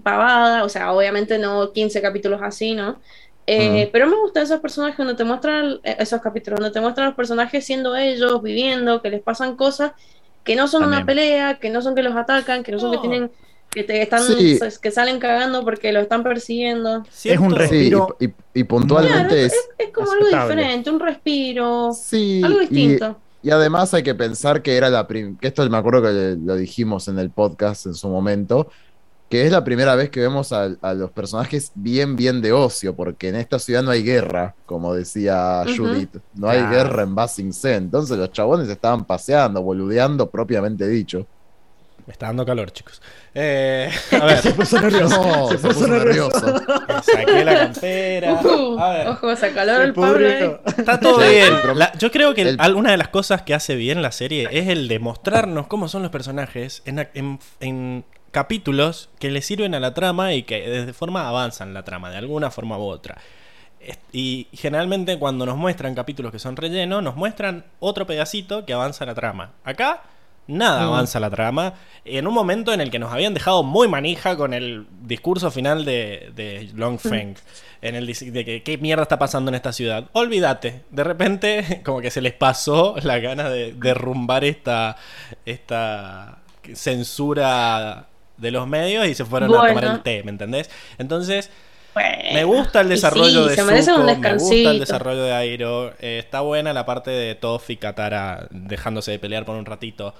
pavada, 0.03 0.63
o 0.63 0.69
sea, 0.69 0.93
obviamente 0.93 1.37
no 1.37 1.71
15 1.71 2.01
capítulos 2.01 2.41
así, 2.43 2.73
¿no? 2.75 2.99
Eh, 3.47 3.87
Mm. 3.87 3.91
Pero 3.91 4.07
me 4.07 4.15
gustan 4.17 4.43
esos 4.43 4.59
personajes 4.61 4.97
donde 4.97 5.15
te 5.15 5.23
muestran, 5.23 5.79
eh, 5.83 5.97
esos 5.99 6.21
capítulos 6.21 6.59
donde 6.59 6.73
te 6.73 6.79
muestran 6.81 7.07
los 7.07 7.15
personajes 7.15 7.65
siendo 7.65 7.95
ellos, 7.95 8.41
viviendo, 8.41 9.01
que 9.01 9.09
les 9.09 9.21
pasan 9.21 9.55
cosas 9.55 9.93
que 10.43 10.55
no 10.55 10.67
son 10.67 10.85
una 10.85 11.05
pelea, 11.05 11.59
que 11.59 11.69
no 11.69 11.81
son 11.81 11.95
que 11.95 12.03
los 12.03 12.15
atacan, 12.15 12.63
que 12.63 12.71
no 12.71 12.79
son 12.79 12.91
que 12.91 12.97
tienen, 12.97 13.31
que 13.71 13.83
te 13.83 14.01
están, 14.01 14.21
Sí. 14.23 14.59
que 14.81 14.91
salen 14.91 15.17
cagando 15.19 15.63
porque 15.63 15.91
lo 15.93 15.99
están 16.01 16.23
persiguiendo. 16.23 17.03
Es 17.23 17.39
un 17.39 17.51
Siento- 17.51 17.55
res- 17.55 17.69
Sí, 17.69 17.75
Respiro. 17.77 18.17
y, 18.19 18.25
y- 18.25 18.33
y 18.53 18.63
puntualmente 18.65 19.27
Claro, 19.29 19.35
es... 19.35 19.53
Es 19.77 19.89
como 19.93 20.11
algo 20.11 20.25
diferente, 20.27 20.89
un 20.89 20.99
respiro, 20.99 21.91
Sí, 21.93 22.41
algo 22.43 22.59
distinto. 22.59 23.17
Y 23.43 23.49
además 23.49 23.93
hay 23.93 24.03
que 24.03 24.13
pensar 24.13 24.61
que 24.61 24.75
era 24.77 24.89
la 24.89 25.07
prim- 25.07 25.37
que 25.37 25.47
esto 25.47 25.67
me 25.69 25.77
acuerdo 25.77 26.03
que 26.03 26.37
lo 26.43 26.55
dijimos 26.55 27.07
en 27.07 27.17
el 27.17 27.29
podcast 27.31 27.85
en 27.87 27.93
su 27.95 28.07
momento, 28.09 28.69
que 29.29 29.45
es 29.45 29.51
la 29.51 29.63
primera 29.63 29.95
vez 29.95 30.09
que 30.09 30.19
vemos 30.19 30.51
a, 30.51 30.75
a 30.81 30.93
los 30.93 31.09
personajes 31.11 31.71
bien, 31.73 32.17
bien 32.17 32.41
de 32.41 32.51
ocio, 32.51 32.93
porque 32.93 33.29
en 33.29 33.37
esta 33.37 33.57
ciudad 33.57 33.81
no 33.81 33.89
hay 33.91 34.03
guerra, 34.03 34.53
como 34.65 34.93
decía. 34.93 35.63
Judith, 35.75 36.17
no 36.35 36.49
hay 36.49 36.61
guerra 36.63 37.03
en 37.03 37.15
Basing 37.15 37.53
C, 37.53 37.75
entonces 37.75 38.17
los 38.17 38.31
chabones 38.33 38.67
estaban 38.67 39.05
paseando, 39.05 39.61
boludeando 39.61 40.29
propiamente 40.29 40.85
dicho. 40.87 41.25
Me 42.07 42.13
está 42.13 42.27
dando 42.27 42.45
calor, 42.45 42.71
chicos. 42.71 43.01
Eh, 43.33 43.89
a 44.21 44.25
ver, 44.25 44.37
Se 44.39 44.51
puso 44.51 44.79
nervioso. 44.81 45.23
No, 45.23 45.47
se, 45.49 45.57
se 45.57 45.67
puso 45.67 45.79
puso 45.79 45.87
nervioso. 45.87 46.45
nervioso. 46.45 47.03
saqué 47.03 47.45
la 47.45 47.55
campera. 47.59 48.33
Uh, 48.43 48.79
A 48.79 48.89
ver, 48.89 49.07
ojo, 49.07 49.31
esa 49.31 49.53
calor 49.53 49.81
el 49.81 49.93
pudrió. 49.93 50.27
eh. 50.27 50.61
está 50.77 50.99
todo 50.99 51.17
bien. 51.19 51.53
La- 51.75 51.91
yo 51.97 52.11
creo 52.11 52.33
que 52.33 52.41
el- 52.43 52.57
al- 52.59 52.75
una 52.75 52.91
de 52.91 52.97
las 52.97 53.07
cosas 53.09 53.41
que 53.43 53.53
hace 53.53 53.75
bien 53.75 54.01
la 54.01 54.11
serie 54.11 54.47
es 54.51 54.67
el 54.67 54.87
de 54.87 54.99
mostrarnos 54.99 55.67
cómo 55.67 55.87
son 55.87 56.01
los 56.01 56.11
personajes 56.11 56.81
en, 56.85 57.07
en- 57.13 57.39
en 57.59 58.05
capítulos 58.31 59.09
que 59.19 59.29
le 59.29 59.41
sirven 59.41 59.75
a 59.75 59.79
la 59.79 59.93
trama 59.93 60.33
y 60.33 60.43
que 60.43 60.61
de 60.67 60.93
forma 60.93 61.27
avanzan 61.27 61.73
la 61.73 61.83
trama, 61.83 62.09
de 62.09 62.17
alguna 62.17 62.49
forma 62.51 62.77
u 62.77 62.83
otra. 62.83 63.17
Y 64.11 64.47
generalmente 64.53 65.17
cuando 65.17 65.45
nos 65.45 65.57
muestran 65.57 65.95
capítulos 65.95 66.31
que 66.31 66.37
son 66.39 66.55
relleno, 66.55 67.01
nos 67.01 67.15
muestran 67.15 67.65
otro 67.79 68.05
pedacito 68.05 68.63
que 68.65 68.73
avanza 68.73 69.05
la 69.05 69.15
trama. 69.15 69.53
Acá 69.63 70.03
nada 70.51 70.81
Mm. 70.85 70.87
avanza 70.89 71.19
la 71.19 71.29
trama. 71.29 71.73
En 72.05 72.27
un 72.27 72.33
momento 72.33 72.73
en 72.73 72.81
el 72.81 72.89
que 72.91 72.99
nos 72.99 73.11
habían 73.11 73.33
dejado 73.33 73.63
muy 73.63 73.87
manija 73.87 74.35
con 74.37 74.53
el 74.53 74.85
discurso 75.01 75.51
final 75.51 75.85
de, 75.85 76.31
de 76.35 76.69
Long 76.75 76.99
Feng. 76.99 77.35
En 77.83 77.95
el 77.95 78.05
de 78.05 78.45
que 78.45 78.61
qué 78.63 78.77
mierda 78.77 79.03
está 79.03 79.17
pasando 79.17 79.49
en 79.49 79.55
esta 79.55 79.73
ciudad. 79.73 80.05
Olvídate. 80.13 80.83
De 80.91 81.03
repente, 81.03 81.81
como 81.85 81.99
que 82.01 82.11
se 82.11 82.21
les 82.21 82.33
pasó 82.33 82.95
la 83.01 83.17
gana 83.19 83.49
de 83.49 83.73
derrumbar 83.73 84.43
esta, 84.43 84.97
esta 85.45 86.39
censura 86.73 88.07
de 88.37 88.51
los 88.51 88.67
medios 88.67 89.07
y 89.07 89.15
se 89.15 89.25
fueron 89.25 89.53
a 89.53 89.67
tomar 89.67 89.85
el 89.85 90.01
té, 90.01 90.23
¿me 90.23 90.31
entendés? 90.31 90.69
Entonces, 90.97 91.49
Bueno. 91.93 92.33
me 92.33 92.43
gusta 92.43 92.81
el 92.81 92.89
desarrollo 92.89 93.43
sí, 93.43 93.49
de 93.49 93.55
se 93.55 93.63
merece 93.63 93.91
Zuko, 93.91 94.01
un 94.07 94.19
me 94.19 94.33
gusta 94.33 94.71
el 94.71 94.79
desarrollo 94.79 95.23
de 95.23 95.33
Airo. 95.33 95.89
eh, 95.99 96.19
está 96.19 96.41
buena 96.41 96.73
la 96.73 96.85
parte 96.85 97.11
de 97.11 97.35
Toph 97.35 97.69
y 97.69 97.77
Katara 97.77 98.47
dejándose 98.51 99.11
de 99.11 99.19
pelear 99.19 99.45
por 99.45 99.55
un 99.55 99.65
ratito. 99.65 100.13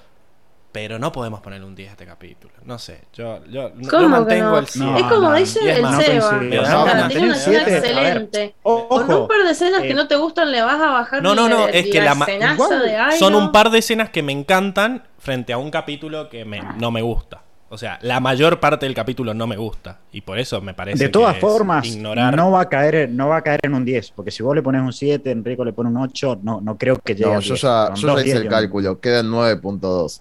Pero 0.72 0.98
no 0.98 1.12
podemos 1.12 1.40
ponerle 1.42 1.66
un 1.66 1.74
10 1.74 1.90
a 1.90 1.92
este 1.92 2.06
capítulo. 2.06 2.54
No 2.64 2.78
sé, 2.78 3.02
yo, 3.12 3.44
yo, 3.44 3.72
yo 3.76 3.90
¿Cómo 3.90 4.02
que 4.04 4.08
mantengo 4.08 4.50
no? 4.52 4.58
el 4.58 4.66
100. 4.66 4.86
No, 4.92 4.96
es 4.96 5.02
como 5.04 5.28
no, 5.28 5.34
dice 5.34 5.58
el 5.60 5.76
Seba. 5.76 5.90
no 5.90 5.96
coincido. 5.98 6.62
o 6.62 6.64
sea, 6.64 6.74
No, 6.74 6.84
tiene 6.84 7.00
mantener 7.02 7.24
una 7.24 7.34
escena 7.36 7.58
a 7.58 7.62
excelente. 7.78 8.54
Ojo, 8.62 8.88
Con 8.88 9.10
un 9.14 9.28
par 9.28 9.44
de 9.44 9.50
escenas 9.50 9.82
que 9.82 9.90
eh, 9.90 9.94
no 9.94 10.08
te 10.08 10.16
gustan, 10.16 10.50
le 10.50 10.62
vas 10.62 10.80
a 10.80 10.90
bajar 10.90 11.22
No, 11.22 11.34
no, 11.34 11.46
no, 11.48 11.66
la- 11.66 11.72
es 11.72 11.86
que 11.88 12.00
la 12.00 12.14
igual 12.54 12.82
de 12.82 12.96
Airo. 12.96 13.18
Son 13.18 13.34
un 13.34 13.52
par 13.52 13.70
de 13.70 13.78
escenas 13.80 14.08
que 14.08 14.22
me 14.22 14.32
encantan 14.32 15.02
frente 15.18 15.52
a 15.52 15.58
un 15.58 15.70
capítulo 15.70 16.30
que 16.30 16.46
me- 16.46 16.62
no 16.78 16.90
me 16.90 17.02
gusta. 17.02 17.42
O 17.68 17.76
sea, 17.78 17.98
la 18.02 18.20
mayor 18.20 18.58
parte 18.60 18.84
del 18.86 18.94
capítulo 18.94 19.32
no 19.34 19.46
me 19.46 19.56
gusta. 19.58 19.98
Y 20.12 20.22
por 20.22 20.38
eso 20.38 20.60
me 20.62 20.72
parece 20.74 21.04
De 21.04 21.08
todas 21.10 21.34
que 21.34 21.40
formas, 21.40 21.86
ignorar. 21.86 22.34
no 22.36 22.50
va 22.50 22.62
a 22.62 22.68
caer, 22.70 23.08
no 23.10 23.28
va 23.28 23.38
a 23.38 23.42
caer 23.42 23.60
en 23.64 23.74
un 23.74 23.84
10, 23.84 24.10
porque 24.12 24.30
si 24.30 24.42
vos 24.42 24.54
le 24.54 24.62
pones 24.62 24.80
un 24.82 24.92
7, 24.92 25.30
Enrico 25.30 25.64
le 25.66 25.72
pone 25.74 25.88
un 25.90 25.96
8, 25.98 26.40
no, 26.42 26.60
no 26.62 26.76
creo 26.78 26.96
que 26.98 27.14
llegue 27.14 27.30
No, 27.32 27.40
yo 27.40 27.54
10. 27.54 27.60
ya, 27.62 27.86
Con 27.88 27.96
yo 27.96 28.08
ya 28.08 28.14
hice 28.14 28.24
10 28.24 28.36
el 28.36 28.42
y 28.42 28.46
un 28.46 28.50
cálculo, 28.50 29.00
quedan 29.00 29.30
9.2. 29.30 30.20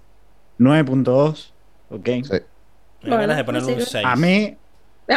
9.2, 0.62 1.52
ok. 1.90 2.06
Sí. 2.06 2.22
Me 3.02 3.10
dan 3.10 3.20
ganas 3.22 3.38
de 3.38 3.44
Bueno, 3.44 3.46
ponerle 3.46 3.74
un 3.74 3.82
sí. 3.82 3.92
6. 3.92 4.06
A 4.06 4.16
mí, 4.16 4.58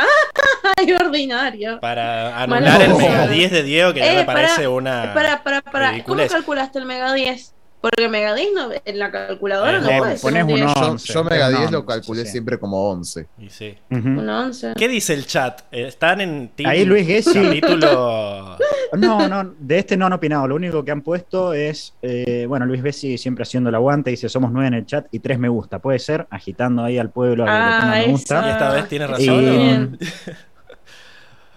Ay, 0.77 0.93
ordinario. 0.93 1.79
Para 1.81 2.43
anular 2.43 2.81
el 2.83 2.89
Malo. 2.89 2.99
Mega 2.99 3.27
10 3.29 3.53
de 3.53 3.63
Diego, 3.63 3.93
que 3.93 4.01
ya 4.01 4.13
Eh, 4.13 4.17
me 4.17 4.25
pará, 4.25 4.41
parece 4.49 4.67
una. 4.67 5.13
Para, 5.15 5.43
para, 5.45 5.61
para. 5.63 6.03
¿Cómo 6.05 6.27
calculaste 6.27 6.79
el 6.79 6.87
Mega 6.87 7.13
10? 7.13 7.55
Porque 7.85 8.09
Mega 8.09 8.35
10 8.35 8.49
no, 8.55 8.71
en 8.83 8.99
la 8.99 9.11
calculadora 9.11 9.77
Eh, 9.77 9.81
no 9.83 9.87
le 9.91 9.99
puede 9.99 10.17
ser 10.17 10.23
pones 10.23 10.45
un 10.45 10.51
un 10.53 10.57
10. 10.57 10.75
Yo, 10.75 10.91
11, 10.91 11.13
yo 11.13 11.25
Mega 11.25 11.51
no, 11.51 11.59
10 11.59 11.71
lo 11.71 11.85
calculé 11.85 12.25
sí. 12.25 12.31
siempre 12.33 12.59
como 12.59 12.89
11. 12.91 13.27
Y 13.39 13.51
sí. 13.51 13.77
Ujú. 13.91 14.09
Un 14.09 14.27
11. 14.27 14.73
¿Qué 14.75 14.89
dice 14.89 15.13
el 15.13 15.27
chat? 15.27 15.61
Eh, 15.71 15.87
¿Están 15.89 16.23
en 16.23 16.49
team 16.57 16.71
Ahí 16.71 16.87
Luis 16.87 17.07
Gessi. 17.07 17.35
capítulo? 17.43 18.57
No, 18.97 19.29
no, 19.29 19.55
de 19.59 19.79
este 19.81 19.97
no 19.97 20.07
han 20.07 20.13
opinado. 20.13 20.47
Lo 20.47 20.55
único 20.55 20.85
que 20.85 20.93
han 20.93 21.03
puesto 21.03 21.53
es, 21.53 21.95
eh, 22.01 22.47
bueno, 22.49 22.65
Luis 22.65 22.81
Bessi 22.81 23.19
siempre 23.19 23.43
haciendo 23.43 23.69
el 23.69 23.75
aguante, 23.75 24.11
dice 24.11 24.29
somos 24.29 24.53
nueve 24.53 24.69
en 24.69 24.75
el 24.75 24.87
chat 24.87 25.07
y 25.11 25.19
tres 25.19 25.37
me 25.39 25.49
gusta. 25.49 25.81
Puede 25.81 25.99
ser, 25.99 26.29
agitando 26.31 26.85
ahí 26.85 26.97
al 26.97 27.11
pueblo 27.11 27.43
a 27.43 27.47
que 27.47 27.53
Ah, 27.53 27.79
pongan 27.83 27.99
me 27.99 28.07
¿Y 28.07 28.11
gusta. 28.13 28.51
esta 28.53 28.73
vez 28.73 28.89
tiene 28.89 29.05
Y- 29.07 29.09
razón? 29.09 29.99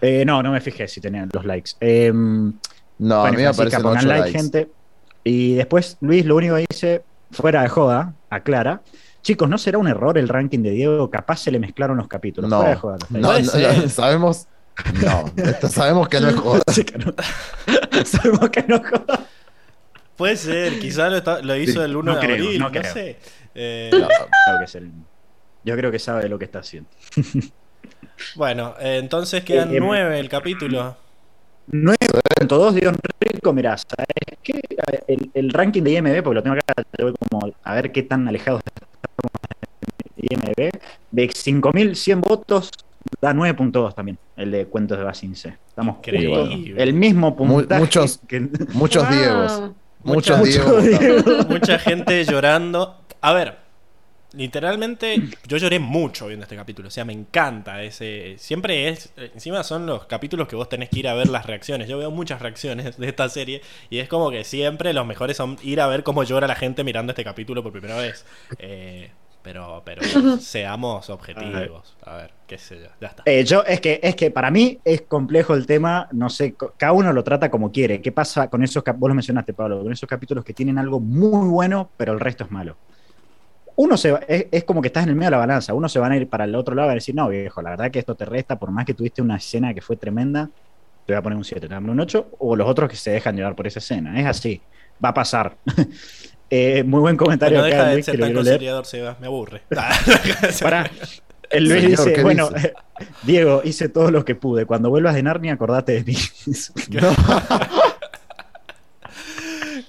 Eh, 0.01 0.23
no, 0.25 0.41
no 0.43 0.51
me 0.51 0.61
fijé 0.61 0.87
si 0.87 0.99
tenían 0.99 1.29
los 1.31 1.45
likes. 1.45 1.71
Eh, 1.79 2.11
No, 2.13 3.23
a 3.23 3.29
mí 3.31 3.37
me 3.37 3.53
Francisca, 3.53 3.77
aparecen 3.77 3.81
pongan 3.83 3.97
8 3.99 4.07
like, 4.07 4.21
likes. 4.23 4.39
gente. 4.39 4.71
Y 5.27 5.55
después 5.55 5.97
Luis 6.01 6.25
lo 6.25 6.35
único 6.35 6.55
que 6.55 6.65
dice, 6.69 7.03
fuera 7.31 7.61
de 7.61 7.69
joda, 7.69 8.13
aclara. 8.29 8.81
Chicos, 9.21 9.49
¿no 9.49 9.57
será 9.57 9.77
un 9.77 9.87
error 9.87 10.17
el 10.17 10.29
ranking 10.29 10.59
de 10.59 10.71
Diego? 10.71 11.09
Capaz 11.11 11.37
se 11.37 11.51
le 11.51 11.59
mezclaron 11.59 11.97
los 11.97 12.07
capítulos. 12.07 12.49
No. 12.49 12.57
Fuera 12.57 12.71
de 12.71 12.75
joda. 12.77 12.97
No, 13.09 13.89
sabemos. 13.89 14.47
No, 15.03 15.25
esto 15.43 15.67
sabemos 15.69 16.07
que 16.07 16.21
no 16.21 16.29
es 16.29 16.35
joda. 16.39 16.61
Sí 16.71 16.83
que 16.85 16.97
no. 16.99 17.13
Sabemos 18.05 18.49
que 18.51 18.63
no 18.67 18.79
joda. 18.79 19.25
Puede 20.15 20.37
ser, 20.37 20.79
quizás 20.79 21.11
lo, 21.11 21.17
está- 21.17 21.41
lo 21.41 21.55
hizo 21.55 21.73
Sí, 21.79 21.85
el 21.85 21.95
1 21.95 22.03
no 22.13 22.19
de 22.19 22.25
creo, 22.25 22.35
abril, 22.45 22.59
no 22.59 22.65
no, 22.65 22.71
creo. 22.79 22.93
sé. 22.93 23.19
Eh, 23.55 23.89
No, 23.91 24.07
creo 24.07 24.59
que 24.59 24.65
es 24.65 24.75
el- 24.75 24.91
Yo 25.65 25.75
creo 25.75 25.91
que 25.91 25.99
sabe 25.99 26.29
lo 26.29 26.37
que 26.39 26.45
está 26.45 26.59
haciendo. 26.59 26.89
Bueno, 28.35 28.73
eh, 28.79 28.97
entonces 28.97 29.43
quedan 29.43 29.71
Eh, 29.73 29.77
em, 29.77 29.83
9 29.85 30.19
el 30.19 30.29
capítulo. 30.29 30.95
9.2 31.71 32.71
Dios 32.73 32.95
Rico, 33.19 33.53
mirá, 33.53 33.77
¿sabes 33.77 34.07
qué? 34.43 34.61
El, 35.07 35.31
el 35.33 35.49
ranking 35.51 35.81
de 35.83 35.91
IMB, 35.93 36.23
porque 36.23 36.35
lo 36.35 36.43
tengo 36.43 36.55
acá, 36.55 36.83
te 36.91 37.03
voy 37.03 37.13
como 37.29 37.51
a 37.63 37.75
ver 37.75 37.91
qué 37.91 38.03
tan 38.03 38.27
alejados 38.27 38.61
estamos 38.65 39.31
de 40.15 40.27
IMB, 40.31 40.71
de 41.11 41.27
5.100 41.29 42.21
votos 42.21 42.71
da 43.21 43.33
9.2 43.33 43.93
también, 43.95 44.17
el 44.35 44.51
de 44.51 44.65
Cuentos 44.65 44.97
de 44.97 45.03
Basin 45.03 45.35
C. 45.35 45.57
Estamos 45.67 45.97
Increíble. 45.97 46.81
el 46.81 46.93
mismo 46.93 47.35
puntaje 47.35 47.81
muchos- 47.81 48.19
que... 48.27 48.47
Muchos 48.73 49.03
Wow. 49.07 49.11
Diegos. 49.17 49.71
Muchos 50.03 50.37
Mucho 50.37 50.81
Diegos. 50.81 50.83
Diego. 50.83 51.43
Mucha 51.49 51.79
gente 51.79 52.23
llorando. 52.25 53.01
A 53.21 53.33
ver, 53.33 53.57
literalmente 54.33 55.21
yo 55.47 55.57
lloré 55.57 55.79
mucho 55.79 56.27
viendo 56.27 56.43
este 56.43 56.55
capítulo. 56.55 56.87
O 56.87 56.91
sea, 56.91 57.05
me 57.05 57.13
encanta 57.13 57.83
ese. 57.83 58.35
Siempre 58.37 58.89
es. 58.89 59.13
Encima 59.17 59.63
son 59.63 59.85
los 59.85 60.05
capítulos 60.05 60.47
que 60.47 60.55
vos 60.55 60.69
tenés 60.69 60.89
que 60.89 60.99
ir 60.99 61.07
a 61.07 61.13
ver 61.13 61.27
las 61.27 61.45
reacciones. 61.45 61.87
Yo 61.87 61.97
veo 61.97 62.11
muchas 62.11 62.41
reacciones 62.41 62.97
de 62.97 63.07
esta 63.07 63.29
serie. 63.29 63.61
Y 63.89 63.99
es 63.99 64.09
como 64.09 64.31
que 64.31 64.43
siempre 64.43 64.93
los 64.93 65.05
mejores 65.05 65.37
son 65.37 65.57
ir 65.63 65.81
a 65.81 65.87
ver 65.87 66.03
cómo 66.03 66.23
llora 66.23 66.47
la 66.47 66.55
gente 66.55 66.83
mirando 66.83 67.11
este 67.11 67.23
capítulo 67.23 67.63
por 67.63 67.71
primera 67.71 67.97
vez. 67.97 68.25
Eh, 68.59 69.11
pero, 69.41 69.81
pero 69.85 70.01
seamos 70.39 71.09
objetivos. 71.09 71.95
A 72.03 72.17
ver, 72.17 72.33
qué 72.47 72.57
sé 72.57 72.81
yo. 72.81 72.87
Ya 72.99 73.07
está. 73.07 73.23
Eh, 73.25 73.45
yo, 73.45 73.63
es 73.63 73.79
que, 73.79 73.99
es 74.03 74.15
que 74.15 74.29
para 74.29 74.51
mí 74.51 74.79
es 74.83 75.03
complejo 75.03 75.53
el 75.53 75.65
tema, 75.65 76.09
no 76.11 76.29
sé, 76.29 76.55
cada 76.75 76.91
uno 76.91 77.13
lo 77.13 77.23
trata 77.23 77.49
como 77.49 77.71
quiere. 77.71 78.01
¿Qué 78.01 78.11
pasa 78.11 78.49
con 78.49 78.61
esos, 78.63 78.83
vos 78.97 79.07
lo 79.07 79.15
mencionaste, 79.15 79.53
Pablo, 79.53 79.81
con 79.81 79.93
esos 79.93 80.09
capítulos 80.09 80.43
que 80.43 80.53
tienen 80.53 80.77
algo 80.77 80.99
muy 80.99 81.47
bueno, 81.47 81.89
pero 81.95 82.11
el 82.11 82.19
resto 82.19 82.43
es 82.43 82.51
malo? 82.51 82.75
Uno 83.77 83.95
se 83.95 84.11
va- 84.11 84.19
es, 84.27 84.47
es 84.51 84.63
como 84.65 84.81
que 84.81 84.87
estás 84.87 85.03
en 85.03 85.09
el 85.09 85.15
medio 85.15 85.27
de 85.27 85.31
la 85.31 85.37
balanza, 85.37 85.73
uno 85.73 85.87
se 85.87 85.99
van 85.99 86.11
a 86.11 86.17
ir 86.17 86.27
para 86.27 86.43
el 86.43 86.55
otro 86.55 86.75
lado 86.75 86.91
y 86.91 86.95
decir, 86.95 87.15
no, 87.15 87.29
viejo, 87.29 87.61
la 87.61 87.69
verdad 87.69 87.91
que 87.91 87.99
esto 87.99 88.15
te 88.15 88.25
resta, 88.25 88.57
por 88.59 88.71
más 88.71 88.85
que 88.85 88.93
tuviste 88.93 89.21
una 89.21 89.37
escena 89.37 89.73
que 89.73 89.81
fue 89.81 89.95
tremenda, 89.95 90.49
te 91.05 91.13
voy 91.13 91.19
a 91.19 91.21
poner 91.21 91.37
un 91.37 91.45
7, 91.45 91.61
te 91.61 91.67
voy 91.67 91.75
a 91.75 91.79
poner 91.79 91.91
un 91.93 91.99
8, 92.01 92.27
o 92.39 92.55
los 92.55 92.67
otros 92.67 92.89
que 92.89 92.95
se 92.97 93.11
dejan 93.11 93.35
llevar 93.35 93.55
por 93.55 93.65
esa 93.67 93.79
escena. 93.79 94.19
Es 94.19 94.25
así, 94.25 94.61
va 95.03 95.09
a 95.09 95.13
pasar. 95.13 95.55
Eh, 96.49 96.81
muy 96.85 97.01
buen 97.01 97.17
comentario 97.17 97.57
no 97.59 97.65
acá, 97.65 97.75
deja 97.75 97.87
de 97.89 97.93
Luis, 97.95 98.05
ser 98.05 98.19
tan 98.21 98.33
conciliador, 98.33 98.85
Seba. 98.85 99.17
Me 99.19 99.27
aburre. 99.27 99.63
Pará. 100.61 100.89
El 101.49 101.65
Luis 101.65 101.81
Señor, 101.81 101.97
dice, 101.99 102.13
¿qué 102.13 102.23
bueno, 102.23 102.49
dice? 102.49 102.73
Diego, 103.23 103.61
hice 103.65 103.89
todo 103.89 104.11
lo 104.11 104.23
que 104.23 104.33
pude. 104.35 104.65
Cuando 104.65 104.89
vuelvas 104.89 105.13
de 105.15 105.23
Narnia, 105.23 105.51
acordate 105.51 106.01
de 106.01 106.03
mí. 106.05 106.15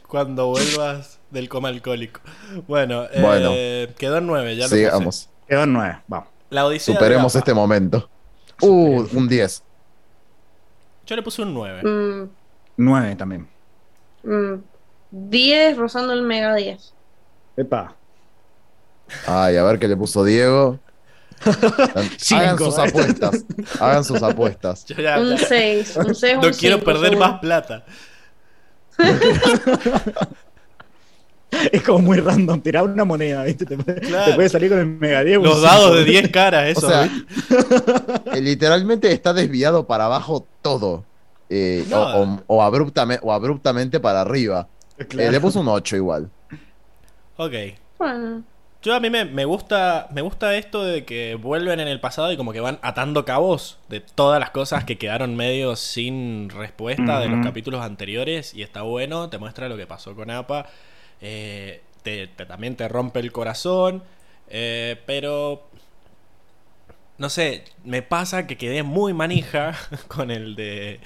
Cuando 0.08 0.48
vuelvas 0.48 1.17
del 1.30 1.48
coma 1.48 1.68
alcohólico. 1.68 2.20
Bueno, 2.66 3.04
eh, 3.12 3.20
Bueno. 3.20 3.50
quedó 3.98 4.18
en 4.18 4.26
9. 4.26 4.56
Ya 4.56 4.64
lo 4.64 4.68
puse. 4.70 4.76
Sigamos. 4.84 5.28
Quedó 5.48 5.62
en 5.64 5.72
nueve, 5.72 5.98
vamos. 6.06 6.28
La 6.50 6.66
Odisea 6.66 6.94
Superemos 6.94 7.34
este 7.36 7.54
momento. 7.54 8.08
Uh, 8.60 9.06
un 9.12 9.28
10. 9.28 9.62
Yo 11.06 11.16
le 11.16 11.22
puse 11.22 11.42
un 11.42 11.54
9. 11.54 11.82
Mm, 11.82 12.28
Nueve 12.78 13.16
también. 13.16 13.48
mm. 14.24 14.54
10 15.10 15.76
rozando 15.78 16.12
el 16.12 16.22
Mega 16.22 16.54
10. 16.54 16.92
Epa. 17.56 17.94
Ay, 19.26 19.56
a 19.56 19.62
ver 19.62 19.78
qué 19.78 19.88
le 19.88 19.96
puso 19.96 20.22
Diego. 20.22 20.78
Hagan 21.44 22.10
Cinco, 22.58 22.64
sus 22.70 22.78
¿eh? 22.78 22.82
apuestas. 22.88 23.44
Hagan 23.80 24.04
sus 24.04 24.22
apuestas. 24.22 24.84
Yo 24.86 24.96
ya- 24.96 25.18
Un 25.18 25.36
ya- 25.36 25.46
6. 25.46 25.96
Un 25.96 26.14
6 26.14 26.36
no 26.42 26.50
quiero 26.50 26.80
perder 26.84 27.16
más 27.16 27.38
plata. 27.40 27.84
Es 31.72 31.82
como 31.82 31.98
muy 32.00 32.18
random, 32.20 32.60
tirar 32.60 32.84
una 32.84 33.04
moneda, 33.04 33.44
¿viste? 33.44 33.64
Te 33.66 33.76
puede, 33.76 34.00
Claro. 34.00 34.30
te 34.30 34.34
puede 34.34 34.48
salir 34.48 34.70
con 34.70 34.78
el 34.78 34.86
mega 34.86 35.22
Diego. 35.24 35.44
Los 35.44 35.56
un 35.58 35.62
dados 35.62 35.94
de 35.96 36.04
10 36.04 36.28
caras, 36.30 36.68
eso. 36.68 36.88
O 36.88 36.92
eh, 38.34 38.40
literalmente 38.40 39.10
está 39.12 39.32
desviado 39.32 39.86
para 39.86 40.06
abajo 40.06 40.46
todo. 40.62 41.04
Eh, 41.50 41.84
No. 41.88 42.02
o, 42.02 42.22
o- 42.24 42.42
o 42.46 42.62
abruptamente, 42.62 43.20
o 43.24 43.32
abruptamente 43.32 44.00
para 44.00 44.20
arriba. 44.20 44.68
Claro. 45.08 45.28
Eh, 45.28 45.32
le 45.32 45.40
puso 45.40 45.60
un 45.60 45.68
8 45.68 45.96
igual. 45.96 46.30
ok. 47.36 47.52
Bueno, 47.98 48.42
Yo 48.80 48.94
a 48.94 49.00
mí 49.00 49.10
me, 49.10 49.24
me 49.24 49.44
gusta 49.44 50.06
me 50.12 50.22
gusta 50.22 50.54
esto 50.56 50.84
de 50.84 51.04
que 51.04 51.34
vuelven 51.34 51.80
en 51.80 51.88
el 51.88 51.98
pasado 52.00 52.30
y 52.30 52.36
como 52.36 52.52
que 52.52 52.60
van 52.60 52.78
atando 52.82 53.24
cabos 53.24 53.78
de 53.88 53.98
todas 54.00 54.38
las 54.38 54.50
cosas 54.50 54.84
que 54.84 54.98
quedaron 54.98 55.34
medio 55.34 55.74
sin 55.74 56.48
respuesta 56.48 57.18
de 57.18 57.28
los 57.28 57.44
capítulos 57.44 57.82
anteriores 57.84 58.54
y 58.54 58.62
está 58.62 58.82
bueno, 58.82 59.30
te 59.30 59.38
muestra 59.38 59.68
lo 59.68 59.76
que 59.76 59.86
pasó 59.88 60.14
con 60.14 60.30
APA, 60.30 60.66
eh, 61.20 61.82
te, 62.02 62.26
también 62.28 62.76
te 62.76 62.88
rompe 62.88 63.20
el 63.20 63.32
corazón, 63.32 64.02
eh, 64.48 64.96
pero 65.06 65.67
no 67.18 67.28
sé, 67.28 67.64
me 67.84 68.02
pasa 68.02 68.46
que 68.46 68.56
quedé 68.56 68.84
muy 68.84 69.12
manija 69.12 69.74
con 70.08 70.30
el 70.30 70.54
de 70.54 71.00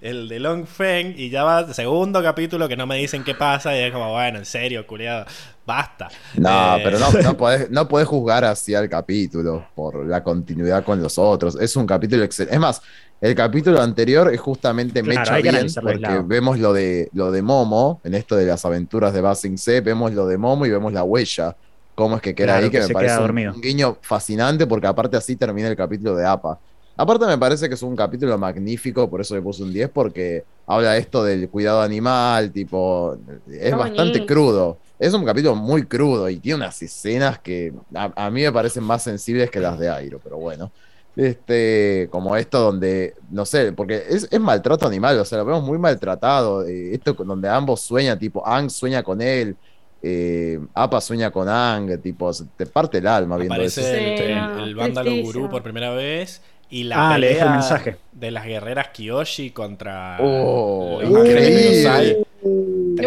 el 0.00 0.28
de 0.28 0.40
Long 0.40 0.66
Feng 0.66 1.14
y 1.16 1.28
ya 1.28 1.44
va 1.44 1.72
segundo 1.74 2.22
capítulo 2.22 2.68
que 2.68 2.76
no 2.76 2.86
me 2.86 2.96
dicen 2.96 3.22
qué 3.22 3.34
pasa 3.34 3.76
y 3.76 3.82
es 3.82 3.92
como, 3.92 4.10
bueno, 4.12 4.38
en 4.38 4.46
serio, 4.46 4.86
culiado, 4.86 5.26
basta. 5.66 6.08
No, 6.34 6.76
Eh, 6.76 6.80
pero 6.82 6.98
no, 6.98 7.12
no, 7.22 7.36
podés, 7.36 7.70
no 7.70 7.86
podés 7.86 8.08
juzgar 8.08 8.44
así 8.46 8.74
al 8.74 8.88
capítulo 8.88 9.66
por 9.74 10.06
la 10.06 10.24
continuidad 10.24 10.82
con 10.84 11.02
los 11.02 11.18
otros. 11.18 11.56
Es 11.60 11.76
un 11.76 11.86
capítulo 11.86 12.24
excelente. 12.24 12.54
Es 12.54 12.60
más, 12.60 12.80
el 13.20 13.34
capítulo 13.34 13.82
anterior 13.82 14.32
es 14.32 14.40
justamente 14.40 15.02
Claro, 15.02 15.36
que 15.36 15.42
bien 15.42 15.66
porque 15.82 16.22
vemos 16.24 16.58
lo 16.58 16.72
de, 16.72 17.10
lo 17.12 17.30
de 17.30 17.42
Momo, 17.42 18.00
en 18.04 18.14
esto 18.14 18.36
de 18.36 18.46
las 18.46 18.64
aventuras 18.64 19.12
de 19.12 19.20
Basing 19.20 19.58
C, 19.58 19.82
vemos 19.82 20.14
lo 20.14 20.26
de 20.26 20.38
Momo 20.38 20.64
y 20.64 20.70
vemos 20.70 20.94
la 20.94 21.02
huella. 21.02 21.54
Cómo 21.98 22.14
es 22.16 22.22
que 22.22 22.32
queda 22.32 22.46
Claro, 22.46 22.64
ahí, 22.66 22.70
que, 22.70 22.78
que 22.78 22.86
me 22.86 22.94
parece 22.94 23.20
un, 23.20 23.60
guiño 23.60 23.98
fascinante 24.02 24.66
porque 24.68 24.86
aparte 24.86 25.16
así 25.16 25.34
termina 25.34 25.66
el 25.66 25.74
capítulo 25.76 26.14
de 26.14 26.24
APA. 26.24 26.60
Aparte 26.96 27.26
me 27.26 27.36
parece 27.36 27.68
que 27.68 27.74
es 27.74 27.82
un 27.82 27.96
capítulo 27.96 28.38
magnífico, 28.38 29.10
por 29.10 29.20
eso 29.20 29.34
le 29.34 29.42
puse 29.42 29.64
un 29.64 29.72
10, 29.72 29.90
porque 29.90 30.44
habla 30.66 30.96
esto 30.96 31.24
del 31.24 31.48
cuidado 31.50 31.82
animal, 31.82 32.52
tipo, 32.52 33.16
es 33.46 33.76
bastante 33.76 34.24
crudo. 34.24 34.78
Es 34.96 35.12
un 35.12 35.24
capítulo 35.24 35.56
muy 35.56 35.86
crudo 35.86 36.28
y 36.28 36.38
tiene 36.40 36.56
unas 36.56 36.80
escenas 36.82 37.40
que 37.40 37.72
a, 37.94 38.12
a 38.26 38.30
mí 38.30 38.42
me 38.42 38.52
parecen 38.52 38.84
más 38.84 39.02
sensibles 39.02 39.50
que 39.50 39.60
las 39.60 39.78
de 39.78 39.88
Airo, 39.90 40.20
pero 40.22 40.38
bueno. 40.38 40.72
Este, 41.16 42.08
como 42.12 42.36
esto 42.36 42.60
donde, 42.60 43.14
no 43.30 43.44
sé, 43.44 43.72
porque 43.72 44.04
es, 44.08 44.28
es 44.30 44.40
maltrato 44.40 44.86
animal, 44.86 45.18
o 45.18 45.24
sea, 45.24 45.38
lo 45.38 45.44
vemos 45.46 45.64
muy 45.64 45.76
maltratado. 45.78 46.64
eh, 46.64 46.94
esto 46.94 47.16
con- 47.16 47.26
donde 47.26 47.48
ambos 47.48 47.80
sueñan, 47.82 48.18
tipo, 48.20 48.46
Ang 48.46 48.70
sueña 48.70 49.02
con 49.02 49.20
él, 49.20 49.58
eh, 50.02 50.60
Apa 50.74 51.00
sueña 51.00 51.30
con 51.30 51.48
Ang, 51.48 52.00
tipo, 52.00 52.32
se 52.32 52.44
te 52.56 52.66
parte 52.66 52.98
el 52.98 53.06
alma 53.06 53.36
viendo 53.36 53.54
eso. 53.62 53.80
Aparece 53.80 54.12
el, 54.12 54.16
Sí, 54.18 54.24
el- 54.24 54.36
no, 54.56 54.64
el 54.64 54.74
vándalo 54.74 55.16
gurú 55.16 55.48
por 55.48 55.62
primera 55.62 55.90
vez 55.90 56.40
y 56.70 56.84
la 56.84 57.14
Ah, 57.14 57.18
le 57.18 57.28
deja 57.28 57.44
el 57.46 57.50
mensaje. 57.52 57.96
de 58.12 58.30
las 58.30 58.44
guerreras 58.44 58.88
Kiyoshi 58.88 59.50
contra 59.50 60.18
Oh, 60.20 61.00
increíble. 61.02 62.22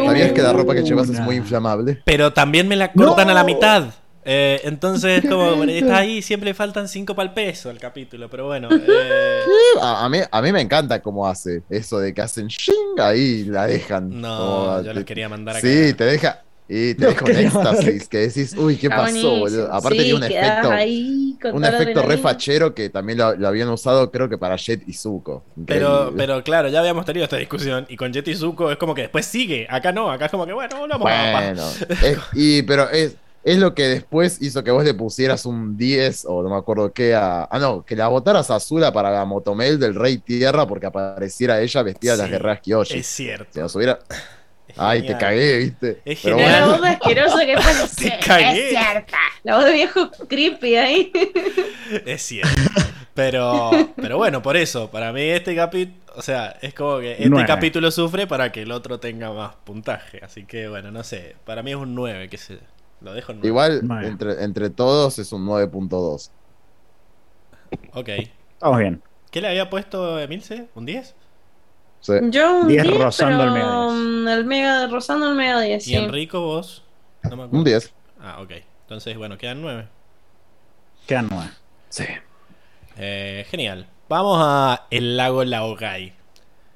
¿Sabías 0.05 0.31
que 0.33 0.41
la 0.41 0.53
ropa 0.53 0.73
que 0.73 0.83
llevas 0.83 1.09
es 1.09 1.19
muy 1.19 1.35
inflamable? 1.35 2.01
Pero 2.05 2.33
también 2.33 2.67
me 2.67 2.75
la 2.75 2.91
cortan 2.93 3.27
¡No! 3.27 3.31
a 3.31 3.35
la 3.35 3.43
mitad. 3.43 3.85
Eh, 4.23 4.61
entonces, 4.65 5.23
como 5.27 5.63
está 5.63 5.97
ahí, 5.97 6.21
siempre 6.21 6.53
faltan 6.53 6.87
5 6.87 7.15
para 7.15 7.29
el 7.29 7.33
peso 7.33 7.71
el 7.71 7.79
capítulo. 7.79 8.29
Pero 8.29 8.45
bueno, 8.47 8.69
eh, 8.87 9.39
A, 9.81 10.05
a 10.05 10.09
mí, 10.09 10.19
a 10.29 10.41
mí 10.41 10.51
me 10.51 10.61
encanta 10.61 11.01
cómo 11.01 11.27
hace 11.27 11.63
eso 11.69 11.97
de 11.99 12.13
que 12.13 12.21
hacen 12.21 12.47
shing 12.47 12.99
ahí 12.99 13.19
y 13.19 13.43
la 13.45 13.65
dejan. 13.67 14.21
no, 14.21 14.37
Como 14.37 14.77
yo 14.83 14.83
te- 14.89 14.93
los 14.93 15.03
quería 15.05 15.27
mandar 15.27 15.57
a 15.57 15.59
Sí, 15.59 15.93
te 15.95 16.03
deja. 16.05 16.43
Y 16.73 16.95
te 16.95 17.05
No 17.05 17.07
deja 17.07 17.25
un 17.25 17.35
éxtasis 17.35 18.07
que 18.07 18.17
decís, 18.19 18.55
uy, 18.55 18.77
¿qué 18.77 18.87
Está 18.87 18.95
pasó, 18.95 19.37
boludo? 19.39 19.73
Aparte 19.73 19.97
Sí, 19.97 20.03
tiene 20.03 20.13
un 20.13 20.23
efecto, 20.23 20.71
ahí 20.71 21.37
con 21.41 21.55
un 21.57 21.65
efecto 21.65 22.01
re 22.03 22.15
adrenalina. 22.15 22.17
fachero 22.17 22.73
que 22.73 22.89
también 22.89 23.17
lo, 23.17 23.35
lo 23.35 23.47
habían 23.49 23.67
usado, 23.69 24.09
creo 24.09 24.29
que 24.29 24.37
para 24.37 24.55
Jet 24.55 24.83
y 24.87 24.93
Zuko. 24.93 25.43
Pero, 25.65 26.13
pero 26.15 26.41
claro, 26.43 26.69
ya 26.69 26.79
habíamos 26.79 27.05
tenido 27.05 27.25
esta 27.25 27.35
discusión. 27.37 27.85
Y 27.89 27.97
con 27.97 28.13
Jet 28.13 28.27
y 28.29 28.35
Zuko 28.35 28.71
es 28.71 28.77
como 28.77 28.95
que 28.95 29.01
después 29.01 29.25
sigue. 29.25 29.67
Acá 29.69 29.91
no, 29.91 30.09
acá 30.11 30.25
es 30.25 30.31
como 30.31 30.45
que 30.45 30.53
bueno, 30.53 30.79
volvamos 30.79 31.07
a 31.11 31.31
Bueno, 31.31 31.63
es- 32.01 32.19
y, 32.33 32.61
pero 32.63 32.89
es, 32.89 33.17
es 33.43 33.57
lo 33.57 33.73
que 33.75 33.83
después 33.89 34.41
hizo 34.41 34.63
que 34.63 34.71
vos 34.71 34.85
le 34.85 34.93
pusieras 34.93 35.45
un 35.45 35.75
10 35.75 36.25
o 36.27 36.41
no 36.43 36.49
me 36.49 36.55
acuerdo 36.55 36.93
qué 36.93 37.15
a... 37.15 37.43
Ah, 37.51 37.59
no, 37.59 37.83
que 37.83 37.95
la 37.97 38.07
votaras 38.07 38.49
a 38.51 38.55
Azula 38.55 38.93
para 38.93 39.11
la 39.11 39.25
motomel 39.25 39.79
del 39.79 39.95
Rey 39.95 40.19
Tierra 40.19 40.67
porque 40.67 40.85
apareciera 40.85 41.59
ella 41.59 41.83
vestida 41.83 42.13
de 42.13 42.17
las 42.19 42.29
guerreras 42.29 42.61
Kyoshi. 42.61 42.99
Es 42.99 43.07
cierto. 43.07 43.47
Si 43.51 43.59
nos 43.59 43.75
hubiera... 43.75 43.99
Ay, 44.77 45.05
te 45.05 45.17
cagué, 45.17 45.57
¿viste? 45.57 46.01
Es 46.05 46.19
Pero 46.21 46.37
genial. 46.37 46.51
Bueno, 46.51 46.65
la 46.65 46.71
voz 46.71 46.81
de 46.81 46.87
asqueroso 46.89 47.37
que 47.39 47.53
parece. 47.55 48.09
Te 48.09 48.19
cagué. 48.25 48.63
Es 48.63 48.69
cierta. 48.69 49.17
La 49.43 49.55
voz 49.55 49.65
de 49.65 49.73
viejo 49.73 50.11
creepy 50.27 50.75
ahí. 50.75 51.11
Es 52.05 52.21
cierto. 52.21 52.49
Pero, 53.13 53.71
pero 53.97 54.17
bueno, 54.17 54.41
por 54.41 54.55
eso, 54.55 54.89
para 54.89 55.11
mí 55.11 55.21
este 55.21 55.53
capítulo, 55.53 56.13
o 56.15 56.21
sea, 56.21 56.57
es 56.61 56.73
como 56.73 56.99
que 56.99 57.21
este 57.21 57.45
capítulo 57.45 57.91
sufre 57.91 58.25
para 58.25 58.51
que 58.51 58.61
el 58.61 58.71
otro 58.71 58.99
tenga 58.99 59.33
más 59.33 59.55
puntaje. 59.65 60.21
Así 60.23 60.45
que 60.45 60.69
bueno, 60.69 60.91
no 60.91 61.03
sé, 61.03 61.35
para 61.45 61.61
mí 61.61 61.71
es 61.71 61.77
un 61.77 61.93
9, 61.93 62.29
que 62.29 62.37
se 62.37 62.59
lo 63.01 63.13
dejo 63.13 63.33
en 63.33 63.39
9. 63.39 63.47
igual, 63.47 64.03
entre, 64.05 64.43
entre 64.43 64.69
todos 64.69 65.19
es 65.19 65.33
un 65.33 65.45
9.2. 65.45 66.31
Ok. 67.93 68.09
Estamos 68.53 68.79
bien. 68.79 69.01
¿Qué 69.31 69.41
le 69.41 69.47
había 69.49 69.69
puesto 69.69 70.19
Emilce? 70.19 70.67
¿Un 70.75 70.85
10? 70.85 71.15
Sí. 72.01 72.13
Yo 72.29 72.61
un 72.61 72.67
10 72.67 72.83
10, 72.83 72.97
rozando 72.97 73.37
pero, 73.37 73.49
el 73.49 73.53
mega 73.53 73.85
10. 73.85 73.93
mm, 73.93 74.27
el 74.27 74.45
mega, 74.45 74.87
rozando 74.87 75.29
el 75.29 75.35
mega 75.35 75.61
10, 75.61 75.87
¿Y 75.87 75.89
sí. 75.91 75.95
Enrico 75.95 76.41
vos? 76.41 76.83
No 77.29 77.35
me. 77.37 77.43
Un 77.45 77.63
10. 77.63 77.93
Ah, 78.19 78.41
ok. 78.41 78.51
Entonces, 78.83 79.17
bueno, 79.17 79.37
quedan 79.37 79.61
9. 79.61 79.87
Quedan 81.07 81.27
nueve. 81.31 81.51
Sí. 81.89 82.05
Eh, 82.97 83.45
genial. 83.49 83.87
Vamos 84.09 84.37
a 84.41 84.87
el 84.89 85.15
lago 85.15 85.43
Laogai. 85.43 86.13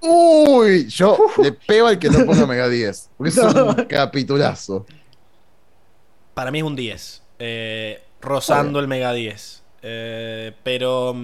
Uy, 0.02 0.88
yo 0.88 1.18
le 1.42 1.52
pego 1.52 1.88
al 1.88 2.00
que 2.00 2.10
no 2.10 2.26
ponga 2.26 2.46
Mega 2.46 2.70
10. 2.70 3.10
Porque 3.18 3.30
es 3.30 3.38
un 3.38 3.74
capitulazo. 3.86 4.86
Para 6.34 6.52
mí 6.52 6.60
es 6.60 6.64
un 6.64 6.76
10. 6.76 7.24
Eh, 7.40 8.04
rozando 8.22 8.80
el 8.80 8.88
Mega 8.88 9.14
10. 9.14 9.64
Eh, 9.82 10.54
pero... 10.64 11.16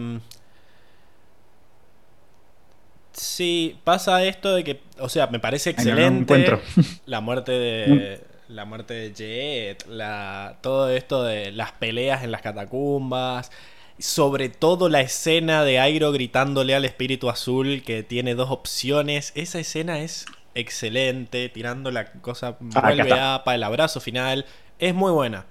mm, 3.21 3.25
sí, 3.25 3.79
pasa 3.83 4.23
esto 4.23 4.53
de 4.53 4.63
que... 4.63 4.81
O 4.99 5.09
sea, 5.09 5.27
me 5.27 5.39
parece 5.39 5.69
Ay, 5.69 5.75
no, 5.77 5.83
no 5.83 5.91
excelente 5.91 6.21
encuentro. 6.21 6.61
la 7.05 7.21
muerte 7.21 7.51
de... 7.51 8.21
La 8.47 8.65
muerte 8.65 8.93
de 8.93 9.13
Jet, 9.13 9.87
la, 9.87 10.57
todo 10.59 10.89
esto 10.89 11.23
de 11.23 11.53
las 11.53 11.71
peleas 11.71 12.21
en 12.25 12.31
las 12.31 12.41
catacumbas, 12.41 13.49
sobre 13.97 14.49
todo 14.49 14.89
la 14.89 14.99
escena 14.99 15.63
de 15.63 15.79
Airo 15.79 16.11
gritándole 16.11 16.75
al 16.75 16.83
espíritu 16.83 17.29
azul 17.29 17.81
que 17.85 18.03
tiene 18.03 18.35
dos 18.35 18.51
opciones. 18.51 19.31
Esa 19.35 19.59
escena 19.59 19.99
es 19.99 20.25
excelente, 20.53 21.47
tirando 21.47 21.91
la 21.91 22.11
cosa, 22.11 22.57
Ah, 22.75 22.81
vuelve 22.81 23.13
a 23.13 23.43
para 23.45 23.55
el 23.55 23.63
abrazo 23.63 24.01
final. 24.01 24.45
Es 24.79 24.93
muy 24.93 25.11
buena. 25.11 25.45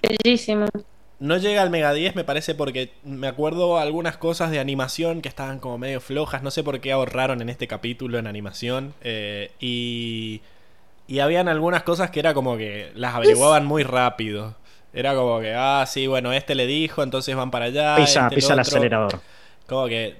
Bellísimo. 0.00 0.66
No 1.20 1.36
llega 1.36 1.62
al 1.62 1.70
Mega 1.70 1.92
10, 1.92 2.14
me 2.14 2.22
parece, 2.22 2.54
porque 2.54 2.92
me 3.02 3.26
acuerdo 3.26 3.78
algunas 3.78 4.16
cosas 4.16 4.50
de 4.52 4.60
animación 4.60 5.20
que 5.20 5.28
estaban 5.28 5.58
como 5.58 5.76
medio 5.76 6.00
flojas. 6.00 6.42
No 6.44 6.50
sé 6.52 6.62
por 6.62 6.80
qué 6.80 6.92
ahorraron 6.92 7.42
en 7.42 7.48
este 7.48 7.66
capítulo 7.66 8.18
en 8.18 8.26
animación. 8.26 8.94
eh, 9.02 9.50
y. 9.60 10.40
Y 11.10 11.20
habían 11.20 11.48
algunas 11.48 11.84
cosas 11.84 12.10
que 12.10 12.20
era 12.20 12.34
como 12.34 12.58
que 12.58 12.92
las 12.94 13.14
averiguaban 13.14 13.64
muy 13.64 13.82
rápido. 13.82 14.54
Era 14.92 15.14
como 15.14 15.40
que, 15.40 15.54
ah, 15.54 15.84
sí, 15.88 16.06
bueno, 16.06 16.32
este 16.34 16.54
le 16.54 16.66
dijo, 16.66 17.02
entonces 17.02 17.34
van 17.34 17.50
para 17.50 17.64
allá. 17.66 17.96
Pisa, 17.96 18.24
este 18.24 18.34
pisa 18.36 18.52
el 18.52 18.58
acelerador. 18.60 19.20
Como 19.66 19.86
que 19.86 20.16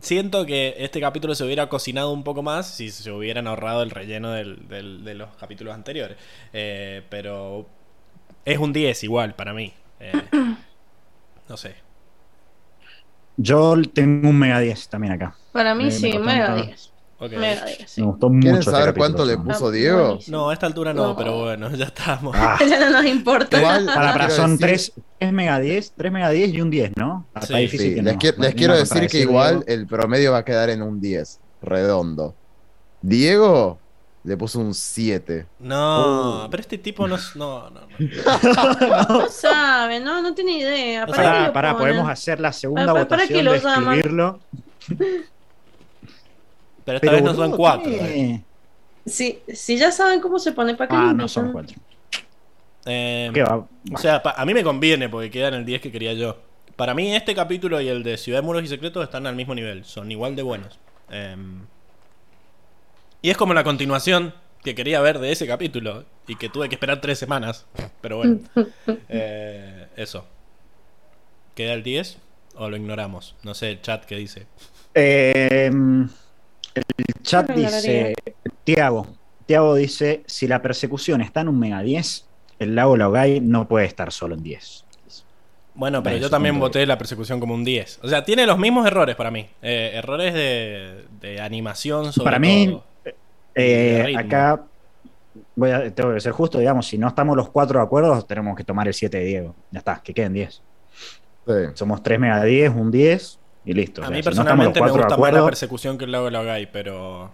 siento 0.00 0.46
que 0.46 0.76
este 0.78 1.00
capítulo 1.00 1.34
se 1.34 1.42
hubiera 1.44 1.68
cocinado 1.68 2.12
un 2.12 2.22
poco 2.22 2.42
más 2.44 2.68
si 2.70 2.90
se 2.90 3.10
hubieran 3.10 3.48
ahorrado 3.48 3.82
el 3.82 3.90
relleno 3.90 4.30
del- 4.30 4.68
del- 4.68 5.02
de 5.04 5.14
los 5.14 5.28
capítulos 5.36 5.74
anteriores. 5.74 6.16
Eh, 6.52 7.02
pero 7.10 7.66
es 8.44 8.58
un 8.58 8.72
10 8.72 9.02
igual 9.02 9.34
para 9.34 9.52
mí. 9.52 9.72
Eh, 10.00 10.12
no 11.48 11.56
sé. 11.56 11.74
Yo 13.36 13.76
tengo 13.94 14.28
un 14.30 14.38
Mega 14.38 14.58
10 14.60 14.88
también 14.88 15.12
acá. 15.14 15.34
Para 15.52 15.74
mí 15.74 15.84
Me- 15.84 15.90
me 15.90 15.96
sí, 15.96 16.10
costó 16.12 16.24
mega 16.26 16.54
un 16.54 16.66
10. 16.66 16.92
Ok. 17.20 17.30
Mega 17.32 17.64
10, 17.66 17.90
sí. 17.90 18.00
Me 18.00 18.06
gustó 18.08 18.28
mucho. 18.28 18.40
¿Quieren 18.42 18.58
este 18.60 18.70
saber 18.70 18.86
capítulo, 18.88 19.00
cuánto 19.06 19.24
le 19.24 19.38
puso 19.38 19.66
Ah, 19.68 19.70
Diego? 19.70 20.06
buenísimo. 20.08 20.36
No, 20.38 20.50
a 20.50 20.52
esta 20.52 20.66
altura 20.66 20.92
no, 20.94 21.06
No. 21.08 21.16
pero 21.16 21.38
bueno, 21.40 21.70
ya 21.74 21.84
estamos. 21.86 22.34
Ah, 22.38 22.58
Ya 22.68 22.78
no 22.90 22.90
nos 22.90 23.04
importa. 23.06 23.58
Igual, 23.58 23.86
para, 23.94 24.12
para, 24.12 24.30
son 24.30 24.56
decir- 24.58 24.92
3, 25.18 25.32
Mega 25.32 25.58
10, 25.60 25.92
3 25.96 26.12
Mega 26.12 26.30
10 26.30 26.52
y 26.52 26.60
un 26.60 26.70
10, 26.70 26.92
¿no? 26.96 27.26
Ah, 27.34 27.40
Está 27.40 27.54
Sí. 27.56 27.60
difícil 27.62 27.88
Sí, 27.90 27.94
que 27.96 28.02
les, 28.02 28.12
no- 28.14 28.18
quiero- 28.18 28.36
no 28.38 28.44
les 28.44 28.54
quiero 28.54 28.76
decir 28.76 29.06
que 29.08 29.20
igual 29.20 29.64
Diego. 29.66 29.80
el 29.82 29.86
promedio 29.86 30.32
va 30.32 30.38
a 30.38 30.44
quedar 30.44 30.70
en 30.70 30.82
un 30.82 31.00
10, 31.00 31.40
redondo. 31.62 32.34
Diego 33.02 33.78
le 34.24 34.36
puso 34.36 34.58
un 34.58 34.74
7. 34.74 35.46
No, 35.60 36.44
Oh. 36.44 36.50
pero 36.50 36.60
este 36.60 36.78
tipo 36.78 37.06
no. 37.08 37.14
es- 37.16 37.34
No, 37.36 37.70
no, 37.70 37.80
no. 37.82 37.88
No 39.20 39.28
sabe, 39.28 40.00
no, 40.00 40.20
no 40.20 40.34
tiene 40.34 40.58
idea. 40.58 41.06
¿Para 41.06 41.16
Pará, 41.22 41.52
pará, 41.52 41.76
podemos 41.76 42.08
hacer 42.08 42.40
la 42.40 42.52
segunda 42.52 42.86
¿Para- 42.92 43.06
para 43.08 43.22
votación 43.22 43.38
qué 43.38 43.42
lo 43.44 43.52
de 43.52 43.58
escribirlo. 43.58 44.40
Pero 46.84 46.96
esta 46.96 47.00
Pero, 47.00 47.12
vez 47.12 47.22
no 47.22 47.34
son 47.34 47.50
cuatro. 47.52 47.90
eh. 47.92 48.42
Si, 49.06 49.40
si 49.52 49.76
ya 49.78 49.90
saben 49.92 50.20
cómo 50.20 50.38
se 50.38 50.52
pone, 50.52 50.74
¿para 50.74 50.88
qué 50.88 50.96
Ah, 50.96 51.12
no 51.14 51.28
son? 51.28 51.52
4. 51.52 51.76
Eh, 52.86 53.30
¿Qué 53.32 53.42
va? 53.42 53.66
O 53.92 53.98
sea, 53.98 54.22
pa- 54.22 54.34
a 54.36 54.44
mí 54.46 54.54
me 54.54 54.62
conviene 54.64 55.08
porque 55.08 55.30
queda 55.30 55.48
en 55.48 55.54
el 55.54 55.64
10 55.64 55.80
que 55.80 55.92
quería 55.92 56.12
yo. 56.14 56.36
Para 56.76 56.94
mí 56.94 57.14
este 57.14 57.34
capítulo 57.34 57.80
y 57.80 57.88
el 57.88 58.02
de 58.02 58.16
Ciudad 58.16 58.38
de 58.40 58.46
Muros 58.46 58.62
y 58.64 58.68
Secretos 58.68 59.02
están 59.04 59.26
al 59.26 59.34
mismo 59.34 59.54
nivel, 59.54 59.84
son 59.84 60.10
igual 60.10 60.36
de 60.36 60.42
buenos. 60.42 60.78
Em, 61.10 61.62
y 63.22 63.30
es 63.30 63.36
como 63.36 63.54
la 63.54 63.64
continuación 63.64 64.34
que 64.62 64.74
quería 64.74 65.00
ver 65.00 65.18
de 65.18 65.32
ese 65.32 65.46
capítulo 65.46 66.04
y 66.26 66.36
que 66.36 66.48
tuve 66.48 66.68
que 66.68 66.74
esperar 66.74 67.00
tres 67.00 67.18
semanas. 67.18 67.66
Pero 68.00 68.18
bueno, 68.18 68.38
Eh, 69.08 69.86
eso. 69.96 70.24
¿Queda 71.54 71.72
el 71.72 71.82
10 71.82 72.18
o 72.56 72.70
lo 72.70 72.76
ignoramos? 72.76 73.34
No 73.42 73.54
sé, 73.54 73.70
el 73.72 73.82
chat 73.82 74.04
que 74.04 74.16
dice. 74.16 74.46
Eh, 74.94 75.70
el 76.74 76.84
chat 77.22 77.50
dice, 77.50 78.14
Tiago, 78.64 79.06
Tiago 79.46 79.74
dice, 79.74 80.22
si 80.26 80.46
la 80.46 80.62
persecución 80.62 81.20
está 81.20 81.40
en 81.40 81.48
un 81.48 81.58
Mega 81.58 81.82
10, 81.82 82.26
el 82.58 82.74
lago 82.74 82.96
Laogai 82.96 83.40
no 83.40 83.66
puede 83.66 83.86
estar 83.86 84.12
solo 84.12 84.34
en 84.34 84.42
10. 84.42 84.84
Bueno, 85.74 86.02
pero 86.02 86.16
yo 86.16 86.28
también 86.28 86.58
voté 86.58 86.84
la 86.86 86.98
persecución 86.98 87.38
como 87.38 87.54
un 87.54 87.62
10. 87.64 88.00
O 88.02 88.08
sea, 88.08 88.24
tiene 88.24 88.46
los 88.46 88.58
mismos 88.58 88.84
errores 88.84 89.14
para 89.14 89.30
mí. 89.30 89.46
Eh, 89.62 89.92
errores 89.94 90.34
de, 90.34 91.04
de 91.20 91.40
animación 91.40 92.12
sobre 92.12 92.24
Para 92.24 92.38
mí, 92.40 92.66
todo. 92.66 92.84
Eh, 93.60 94.14
acá 94.16 94.64
voy 95.56 95.70
a, 95.70 95.92
tengo 95.94 96.14
que 96.14 96.20
ser 96.20 96.32
justo, 96.32 96.58
digamos, 96.58 96.86
si 96.86 96.96
no 96.98 97.08
estamos 97.08 97.36
los 97.36 97.50
cuatro 97.50 97.78
de 97.80 97.84
acuerdo, 97.84 98.22
tenemos 98.22 98.56
que 98.56 98.64
tomar 98.64 98.86
el 98.86 98.94
7 98.94 99.18
de 99.18 99.24
Diego. 99.24 99.56
Ya 99.70 99.80
está, 99.80 100.00
que 100.02 100.14
queden 100.14 100.32
10. 100.32 100.62
Sí. 101.46 101.52
Somos 101.74 102.02
3 102.02 102.20
Mega 102.20 102.42
10, 102.44 102.70
un 102.74 102.90
10 102.90 103.38
y 103.64 103.72
listo. 103.74 104.02
A 104.02 104.04
O 104.04 104.08
sea, 104.08 104.16
mí 104.16 104.22
si 104.22 104.28
no 104.34 104.42
estamos 104.42 104.64
los 104.64 104.72
personalmente 104.74 104.80
me 104.80 104.88
cuatro 104.88 104.96
de 104.96 105.02
gusta 105.02 105.16
más 105.16 105.20
la 105.20 105.26
acuerdo, 105.28 105.46
persecución 105.46 105.98
que 105.98 106.04
el 106.04 106.12
lago 106.12 106.26
de 106.26 106.30
Lagai, 106.30 106.70
pero... 106.70 107.30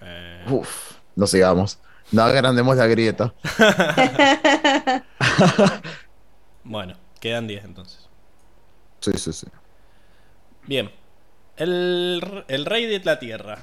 eh, 0.00 0.44
Uf, 0.50 0.92
no 1.16 1.26
sigamos. 1.26 1.78
No 2.10 2.22
agrandemos 2.22 2.76
la 2.76 2.86
grieta. 2.86 3.32
bueno, 6.64 6.94
quedan 7.20 7.46
10 7.46 7.64
entonces. 7.64 8.08
Sí, 9.00 9.12
sí, 9.16 9.32
sí. 9.32 9.46
Bien. 10.66 10.90
El, 11.56 12.44
el 12.48 12.66
rey 12.66 12.86
de 12.86 13.00
la 13.04 13.18
tierra. 13.18 13.58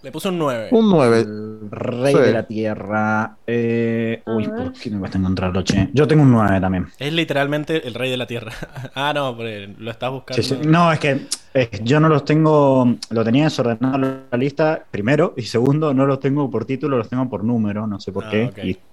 Le 0.00 0.12
puso 0.12 0.28
un 0.28 0.38
9. 0.38 0.68
Un 0.70 0.90
9. 0.90 1.20
el 1.20 1.70
rey 1.72 2.14
Sí. 2.14 2.20
de 2.20 2.32
la 2.32 2.42
tierra. 2.44 3.36
eh, 3.46 4.22
uy, 4.26 4.46
ver. 4.46 4.54
¿por 4.56 4.72
qué 4.72 4.90
me 4.90 4.98
cuesta 5.00 5.18
encontrarlo, 5.18 5.62
che? 5.62 5.88
Yo 5.92 6.06
tengo 6.06 6.22
un 6.22 6.30
9 6.30 6.60
también. 6.60 6.86
Es 6.98 7.12
literalmente 7.12 7.86
el 7.86 7.94
rey 7.94 8.08
de 8.10 8.16
la 8.16 8.26
tierra. 8.26 8.52
ah, 8.94 9.12
no, 9.12 9.36
lo 9.36 9.90
estás 9.90 10.10
buscando. 10.12 10.40
Sí, 10.40 10.48
sí. 10.48 10.60
No, 10.66 10.92
es 10.92 11.00
que 11.00 11.26
eh, 11.54 11.68
yo 11.82 11.98
no 11.98 12.08
los 12.08 12.24
tengo, 12.24 12.94
lo 13.10 13.24
tenía 13.24 13.44
desordenado 13.44 13.98
la 14.30 14.38
lista, 14.38 14.84
primero, 14.88 15.34
y 15.36 15.42
segundo, 15.42 15.92
no 15.92 16.06
los 16.06 16.20
tengo 16.20 16.48
por 16.48 16.64
título, 16.64 16.96
los 16.96 17.08
tengo 17.08 17.28
por 17.28 17.42
número, 17.42 17.86
no 17.88 17.98
sé 17.98 18.12
por 18.12 18.26
Ah, 18.26 18.30
qué. 18.30 18.50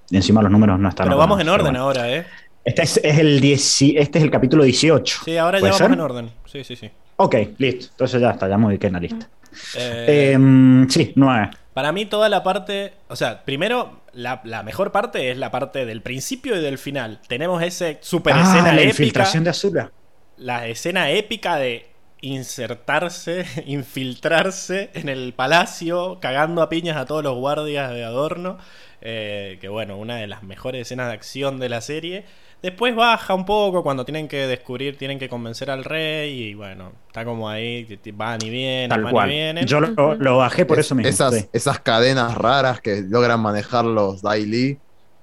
Y, 0.10 0.16
encima 0.16 0.41
los 0.41 0.51
números 0.51 0.80
no 0.80 0.89
están 0.89 1.06
Pero 1.08 1.18
vamos 1.18 1.39
en 1.39 1.49
orden 1.49 1.66
bueno. 1.66 1.82
ahora, 1.82 2.12
¿eh? 2.12 2.26
Este 2.64 2.82
es, 2.82 2.97
es 3.03 3.20
el 3.20 3.39
10 3.39 3.82
este 3.97 4.18
es 4.18 4.24
el 4.24 4.32
capítulo 4.32 4.64
18. 4.64 5.20
Sí, 5.24 5.38
ahora 5.38 5.60
ya 5.60 5.62
¿Puede 5.62 5.72
vamos 5.74 5.78
ser? 5.88 5.91
en 5.91 5.99
orden. 5.99 6.30
Sí, 6.45 6.64
sí, 6.64 6.76
sí. 6.76 6.89
Ok, 7.18 7.36
listo. 7.60 7.88
Entonces 7.91 8.20
ya 8.20 8.32
está, 8.32 8.49
ya 8.49 8.58
me 8.58 8.66
ubiqué 8.68 8.88
en 8.88 8.93
la 8.93 8.99
lista. 8.99 9.30
Eh, 9.76 10.32
Em, 10.34 10.88
sí, 10.89 11.14
9. 11.16 11.49
Para 11.74 11.91
mí 11.91 12.06
toda 12.06 12.30
la 12.30 12.41
parte, 12.43 12.93
o 13.10 13.16
sea, 13.18 13.43
primero 13.43 14.01
la, 14.14 14.41
la 14.45 14.64
mejor 14.64 14.91
parte 14.93 15.30
es 15.32 15.38
la 15.38 15.51
parte 15.51 15.86
del 15.86 16.01
principio 16.01 16.56
y 16.56 16.62
del 16.62 16.78
final. 16.78 17.20
Tenemos 17.28 17.62
ese 17.64 17.97
super 18.01 18.36
Ah, 18.36 18.41
escena 18.43 18.72
la 18.72 18.82
épica, 18.82 18.88
infiltración 18.88 19.43
de 19.43 19.49
Azula. 19.49 19.91
la 20.38 20.68
escena 20.68 21.12
épica 21.12 21.58
de 21.58 21.88
insertarse, 22.22 23.45
infiltrarse 23.66 24.89
en 24.93 25.10
el 25.10 25.34
palacio, 25.34 26.20
cagando 26.22 26.62
a 26.62 26.70
piñas 26.70 26.97
a 26.97 27.06
todos 27.06 27.24
los 27.24 27.36
guardias 27.36 27.91
de 27.91 28.03
adorno. 28.03 28.58
eh, 29.01 29.58
que 29.62 29.68
bueno, 29.70 29.97
una 29.97 30.16
de 30.18 30.28
las 30.28 30.41
mejores 30.43 30.82
escenas 30.82 31.08
de 31.08 31.14
acción 31.14 31.60
de 31.60 31.70
la 31.70 31.82
serie. 31.82 32.26
Después 32.66 32.95
baja 32.95 33.34
un 33.36 33.45
poco 33.45 33.84
cuando 33.84 34.05
tienen 34.05 34.28
que 34.28 34.47
descubrir, 34.47 34.97
tienen 34.97 35.20
que 35.20 35.30
convencer 35.30 35.70
al 35.70 35.84
rey 35.84 36.32
y 36.49 36.53
bueno, 36.55 36.93
está 37.07 37.24
como 37.24 37.47
ahí, 37.49 37.88
van 38.13 38.39
y 38.43 38.49
vienen, 38.49 38.89
Tal 38.89 39.03
van 39.03 39.11
cual. 39.13 39.30
y 39.30 39.34
vienen. 39.34 39.66
Yo 39.68 39.80
lo, 39.80 40.16
lo 40.16 40.38
bajé 40.38 40.66
por 40.66 40.80
Es- 40.80 40.88
eso 40.88 40.95
mismo. 40.95 41.09
esas, 41.09 41.34
sí. 41.36 41.49
esas 41.53 41.80
cadenas 41.80 42.36
raras 42.36 42.82
que 42.82 43.01
logran 43.07 43.39
manejar 43.39 43.86
los 43.86 44.22
Daily. 44.22 44.80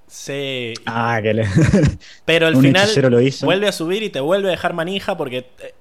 Sí, 0.07 0.75
Ah, 0.87 1.21
que 1.23 1.33
le... 1.35 1.47
pero 2.25 2.47
al 2.47 2.57
final 2.61 2.89
lo 3.11 3.21
hizo. 3.21 3.47
vuelve 3.47 3.67
a 3.69 3.73
subir 3.73 4.03
y 4.03 4.11
te 4.11 4.21
vuelve 4.21 4.49
a 4.49 4.51
dejar 4.53 4.75
manija 4.75 5.17
porque 5.17 5.39
eh, 5.39 5.75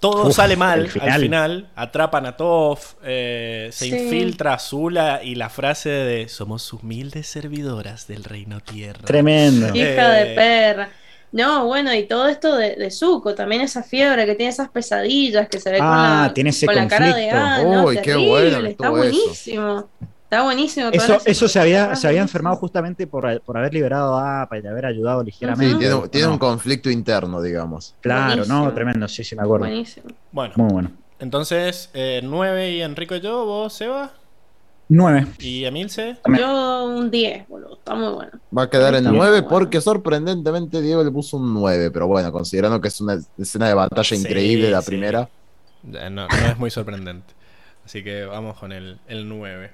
todo 0.00 0.28
Uf, 0.28 0.36
sale 0.36 0.56
mal 0.56 0.88
final. 0.88 1.08
al 1.10 1.20
final. 1.20 1.68
Atrapan 1.74 2.26
a 2.26 2.36
Toph, 2.36 2.94
eh, 3.04 3.68
se 3.72 3.86
Sí. 3.86 3.94
infiltra 3.96 4.54
Azula 4.54 5.20
y 5.22 5.34
la 5.34 5.48
frase 5.50 5.88
de 5.90 6.28
somos 6.28 6.72
humildes 6.72 7.26
servidoras 7.26 8.06
del 8.06 8.24
reino 8.24 8.60
tierra. 8.60 9.00
Tremendo. 9.04 9.74
Hija 9.74 10.20
Eh. 10.20 10.24
de 10.28 10.34
perra. 10.34 10.88
No, 11.30 11.66
bueno, 11.66 11.92
y 11.94 12.04
todo 12.06 12.26
esto 12.26 12.56
de, 12.56 12.76
de 12.76 12.90
Zuko, 12.90 13.34
también 13.34 13.60
esa 13.60 13.82
fiebre 13.82 14.24
que 14.24 14.34
tiene 14.34 14.50
esas 14.50 14.70
pesadillas 14.70 15.46
que 15.48 15.60
se 15.60 15.70
ve 15.70 15.78
con 15.78 15.86
Ah, 15.86 16.24
la, 16.28 16.34
tiene 16.34 16.50
ese 16.50 16.64
con 16.64 16.74
la 16.74 16.88
cara 16.88 17.14
de 17.14 17.30
ah, 17.30 17.62
no, 17.62 17.84
Uy, 17.84 17.96
qué 17.96 18.12
terrible, 18.12 18.30
bueno 18.30 18.66
está 18.66 18.88
eso. 19.04 19.90
Está 20.30 20.42
buenísimo. 20.42 20.90
Eso, 20.92 21.18
eso 21.24 21.48
se 21.48 21.58
había, 21.58 21.96
se 21.96 22.06
había 22.06 22.20
buenísimo. 22.20 22.22
enfermado 22.22 22.56
justamente 22.56 23.06
por, 23.06 23.40
por 23.42 23.56
haber 23.56 23.72
liberado 23.72 24.14
a 24.18 24.42
APA 24.42 24.58
y 24.58 24.60
de 24.60 24.68
haber 24.68 24.84
ayudado 24.84 25.22
ligeramente. 25.24 25.72
Sí, 25.72 25.78
tiene, 25.78 25.94
Ujú. 25.94 26.08
tiene 26.08 26.26
No, 26.26 26.32
un 26.34 26.38
conflicto 26.38 26.90
interno, 26.90 27.40
digamos. 27.40 27.94
Claro, 28.02 28.26
Buenísimo. 28.42 28.64
no, 28.64 28.74
tremendo, 28.74 29.08
sí, 29.08 29.24
sí, 29.24 29.34
me 29.34 29.42
acuerdo. 29.42 29.64
Buenísimo. 29.66 30.06
Bueno, 30.30 30.52
Muy 30.58 30.70
bueno. 30.72 30.90
entonces, 31.18 31.88
eh, 31.94 32.20
9 32.22 32.72
y 32.72 32.82
Enrico 32.82 33.16
y 33.16 33.20
yo, 33.20 33.46
vos, 33.46 33.72
Seba, 33.72 34.12
Nueve. 34.90 35.26
y 35.38 35.64
Emilce. 35.64 36.18
Yo 36.38 36.84
un 36.84 37.10
10, 37.10 37.48
boludo, 37.48 37.78
está 37.78 37.94
muy 37.94 38.12
bueno. 38.12 38.32
Va 38.56 38.62
a 38.64 38.70
quedar 38.70 38.94
en 38.94 38.98
Está 39.00 39.10
muy 39.10 39.18
9 39.18 39.32
bueno. 39.32 39.48
porque 39.48 39.80
sorprendentemente 39.80 40.82
Diego 40.82 41.02
le 41.04 41.10
puso 41.10 41.38
un 41.38 41.54
9, 41.54 41.90
pero 41.90 42.06
bueno, 42.06 42.30
considerando 42.32 42.80
que 42.82 42.88
es 42.88 43.00
una 43.00 43.18
escena 43.38 43.68
de 43.68 43.74
batalla 43.74 44.04
Sí, 44.04 44.16
increíble 44.16 44.70
la 44.70 44.82
sí. 44.82 44.88
primera. 44.88 45.26
No, 45.82 46.10
no 46.10 46.26
es 46.26 46.58
muy 46.58 46.70
sorprendente. 46.70 47.32
Así 47.84 48.04
que 48.04 48.24
vamos 48.26 48.58
con 48.58 48.72
el, 48.72 48.98
el 49.08 49.26
9. 49.26 49.70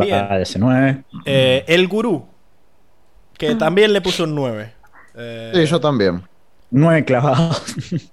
Va 0.00 0.04
Bien. 0.06 0.28
de 0.28 0.42
ese 0.42 0.58
nueve. 0.58 1.04
Eh, 1.24 1.64
el 1.68 1.86
gurú, 1.88 2.26
que 3.36 3.54
también 3.56 3.92
le 3.92 4.00
puso 4.00 4.24
un 4.24 4.34
9. 4.34 4.72
Eh, 5.14 5.52
Sí, 5.54 5.66
yo 5.66 5.80
también. 5.80 6.22
Nueve 6.70 7.04
clavados. 7.04 7.62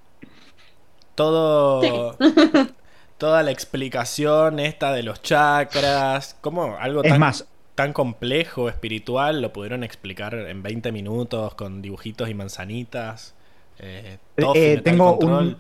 todo 1.16 2.16
toda 3.18 3.44
la 3.44 3.52
explicación 3.52 4.60
esta 4.60 4.94
de 4.94 5.04
los 5.04 5.22
chakras, 5.22 6.38
como 6.42 6.78
algo 6.78 7.04
Es 7.04 7.10
tan, 7.12 7.20
más, 7.20 7.46
tan 7.76 7.92
complejo, 7.94 8.70
espiritual, 8.70 9.42
lo 9.42 9.52
pudieron 9.52 9.84
explicar 9.84 10.34
en 10.36 10.64
20 10.64 10.92
minutos 10.94 11.54
con 11.56 11.82
dibujitos 11.82 12.30
y 12.30 12.34
manzanitas. 12.34 13.34
Eh, 13.80 14.18
Eh, 14.38 14.42
Metal 14.46 14.84
tengo 14.84 15.18
Control. 15.18 15.44
un- 15.48 15.58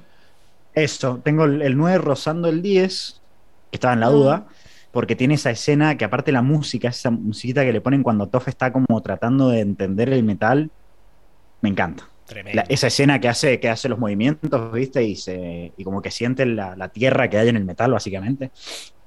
eso, 0.73 1.19
tengo 1.23 1.43
el, 1.45 1.61
el 1.61 1.75
9 1.77 1.97
rozando 1.97 2.47
el 2.47 2.61
10, 2.61 3.19
que 3.71 3.75
estaba 3.77 3.93
en 3.93 3.99
la 4.01 4.05
Ah. 4.07 4.11
duda, 4.11 4.45
porque 4.91 5.15
tiene 5.15 5.35
esa 5.35 5.51
escena 5.51 5.97
que 5.97 6.05
aparte 6.05 6.31
la 6.31 6.41
música, 6.41 6.89
esa 6.89 7.11
musiquita 7.11 7.63
que 7.63 7.73
le 7.73 7.81
ponen 7.81 8.01
cuando 8.03 8.27
Toff 8.27 8.47
está 8.47 8.71
como 8.71 9.01
tratando 9.01 9.49
de 9.49 9.59
entender 9.59 10.11
el 10.11 10.23
metal, 10.23 10.69
me 11.61 11.69
encanta. 11.69 12.07
La- 12.53 12.61
esa 12.69 12.87
escena 12.87 13.19
que 13.19 13.27
hace, 13.27 13.59
que 13.59 13.69
hace 13.69 13.89
los 13.89 13.97
movimientos, 13.97 14.71
¿viste? 14.71 15.03
Y, 15.03 15.15
se, 15.15 15.73
y 15.75 15.83
como 15.83 16.01
que 16.01 16.11
siente 16.11 16.45
la, 16.45 16.75
la 16.75 16.89
tierra 16.89 17.27
que 17.29 17.37
hay 17.39 17.49
en 17.49 17.57
el 17.57 17.65
metal, 17.65 17.91
básicamente. 17.91 18.51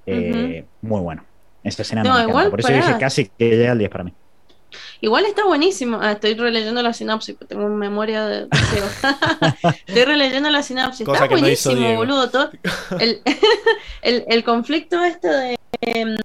Eh, 0.07 0.65
Muy 0.81 1.01
bueno. 1.01 1.25
Esa 1.63 1.83
escena 1.83 2.03
No, 2.03 2.09
me 2.11 2.15
encanta. 2.17 2.31
igual, 2.31 2.51
Por 2.51 2.59
eso 2.61 2.69
pará. 2.69 2.85
dije 2.85 2.99
casi 2.99 3.27
que 3.27 3.51
llega 3.51 3.71
al 3.73 3.79
10 3.79 3.91
para 3.91 4.05
mí. 4.05 4.13
Igual 5.01 5.27
está 5.27 5.45
buenísimo. 5.45 5.99
Ah, 6.01 6.13
estoy 6.13 6.35
releyendo 6.35 6.83
la 6.83 6.93
sinopsis, 6.93 7.35
porque 7.37 7.55
tengo 7.55 7.69
memoria 7.69 8.25
de. 8.27 8.49
estoy 9.87 10.05
releyendo 10.05 10.51
la 10.51 10.63
sinopsis. 10.63 11.07
Cosa 11.07 11.25
está 11.25 11.35
no 11.37 11.41
buenísimo, 11.41 11.75
Diego. 11.77 11.97
boludo. 11.97 12.31
todo- 12.31 12.51
el, 12.99 13.21
el, 14.03 14.25
el 14.29 14.45
conflicto 14.45 15.03
este 15.05 15.29
de, 15.29 15.57
em, 15.83 16.17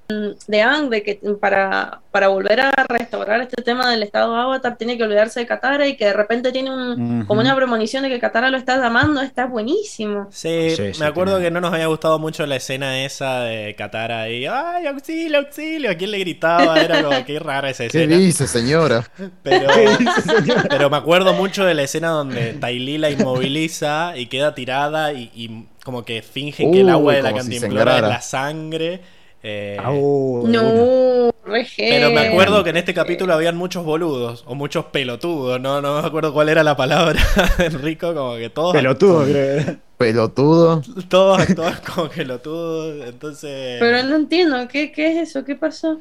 de 0.47 0.61
Aang, 0.61 0.89
de 0.89 1.03
que 1.03 1.19
para, 1.41 1.99
para 2.11 2.27
volver 2.29 2.59
a 2.61 2.71
restaurar 2.87 3.41
este 3.41 3.61
tema 3.63 3.89
del 3.91 4.03
estado 4.03 4.35
Avatar, 4.35 4.77
tiene 4.77 4.97
que 4.97 5.03
olvidarse 5.03 5.39
de 5.41 5.45
Katara 5.47 5.87
y 5.87 5.97
que 5.97 6.05
de 6.05 6.13
repente 6.13 6.51
tiene 6.51 6.71
un, 6.71 7.25
como 7.25 7.41
una 7.41 7.55
premonición 7.55 8.03
de 8.03 8.09
que 8.09 8.19
Katara 8.19 8.49
lo 8.49 8.57
está 8.57 8.77
llamando. 8.77 9.21
Está 9.21 9.45
buenísimo. 9.47 10.27
Sí, 10.31 10.71
Sí, 10.75 10.81
me 10.81 10.93
sí, 10.93 11.03
acuerdo 11.03 11.33
tiene- 11.35 11.45
que 11.47 11.51
no 11.51 11.61
nos 11.61 11.73
había 11.73 11.87
gustado 11.87 12.19
mucho 12.19 12.45
la 12.45 12.55
escena 12.57 13.03
esa 13.03 13.41
de 13.41 13.75
Katara 13.75 14.21
ahí, 14.21 14.45
¡ay, 14.45 14.85
auxilio, 14.87 15.39
auxilio! 15.39 15.91
¿A 15.91 15.95
quién 15.95 16.11
le 16.11 16.19
gritaba? 16.19 16.79
Era 16.81 17.03
como, 17.03 17.25
qué 17.25 17.39
rara 17.39 17.69
esa 17.69 17.83
¿Qué 17.87 18.03
escena. 18.03 18.17
dice, 18.17 18.47
señora? 18.47 19.03
Pero, 19.43 19.67
pero 20.69 20.89
me 20.89 20.97
acuerdo 20.97 21.33
mucho 21.33 21.65
de 21.65 21.73
la 21.73 21.83
escena 21.83 22.09
donde 22.09 22.53
Tylee 22.53 22.97
la 22.97 23.09
inmoviliza 23.09 24.15
y 24.17 24.27
queda 24.27 24.53
tirada 24.55 25.13
y, 25.13 25.31
y 25.33 25.65
como 25.83 26.03
que 26.05 26.21
fingen 26.21 26.71
que 26.71 26.81
el 26.81 26.89
agua 26.89 27.13
de 27.13 27.21
la 27.21 27.29
si 27.31 27.35
cantimplora 27.35 27.95
es 27.97 28.01
la 28.01 28.21
sangre. 28.21 29.01
Eh, 29.43 29.77
una. 29.85 30.61
No, 30.61 31.31
re 31.45 31.67
pero 31.77 32.11
me 32.11 32.27
acuerdo 32.27 32.63
que 32.63 32.71
en 32.71 32.77
este 32.77 32.93
capítulo 32.93 33.33
habían 33.33 33.55
muchos 33.55 33.85
boludos 33.85 34.43
o 34.47 34.55
muchos 34.55 34.85
pelotudos, 34.85 35.61
no, 35.61 35.81
no 35.81 36.01
me 36.01 36.07
acuerdo 36.07 36.33
cuál 36.33 36.49
era 36.49 36.63
la 36.63 36.75
palabra 36.75 37.21
de 37.57 37.65
Enrico, 37.67 38.13
como 38.13 38.35
que 38.35 38.49
todos 38.49 38.73
Pelotudo, 38.73 39.23
creo. 39.23 39.77
Pelotudo. 39.97 40.81
todos 41.07 41.39
actuaban 41.39 41.79
como 41.95 42.09
pelotudos, 42.09 43.07
entonces... 43.07 43.77
Pero 43.79 44.03
no 44.03 44.15
entiendo, 44.15 44.67
¿qué, 44.67 44.91
qué 44.91 45.11
es 45.11 45.29
eso? 45.29 45.43
¿Qué 45.43 45.55
pasó? 45.55 45.99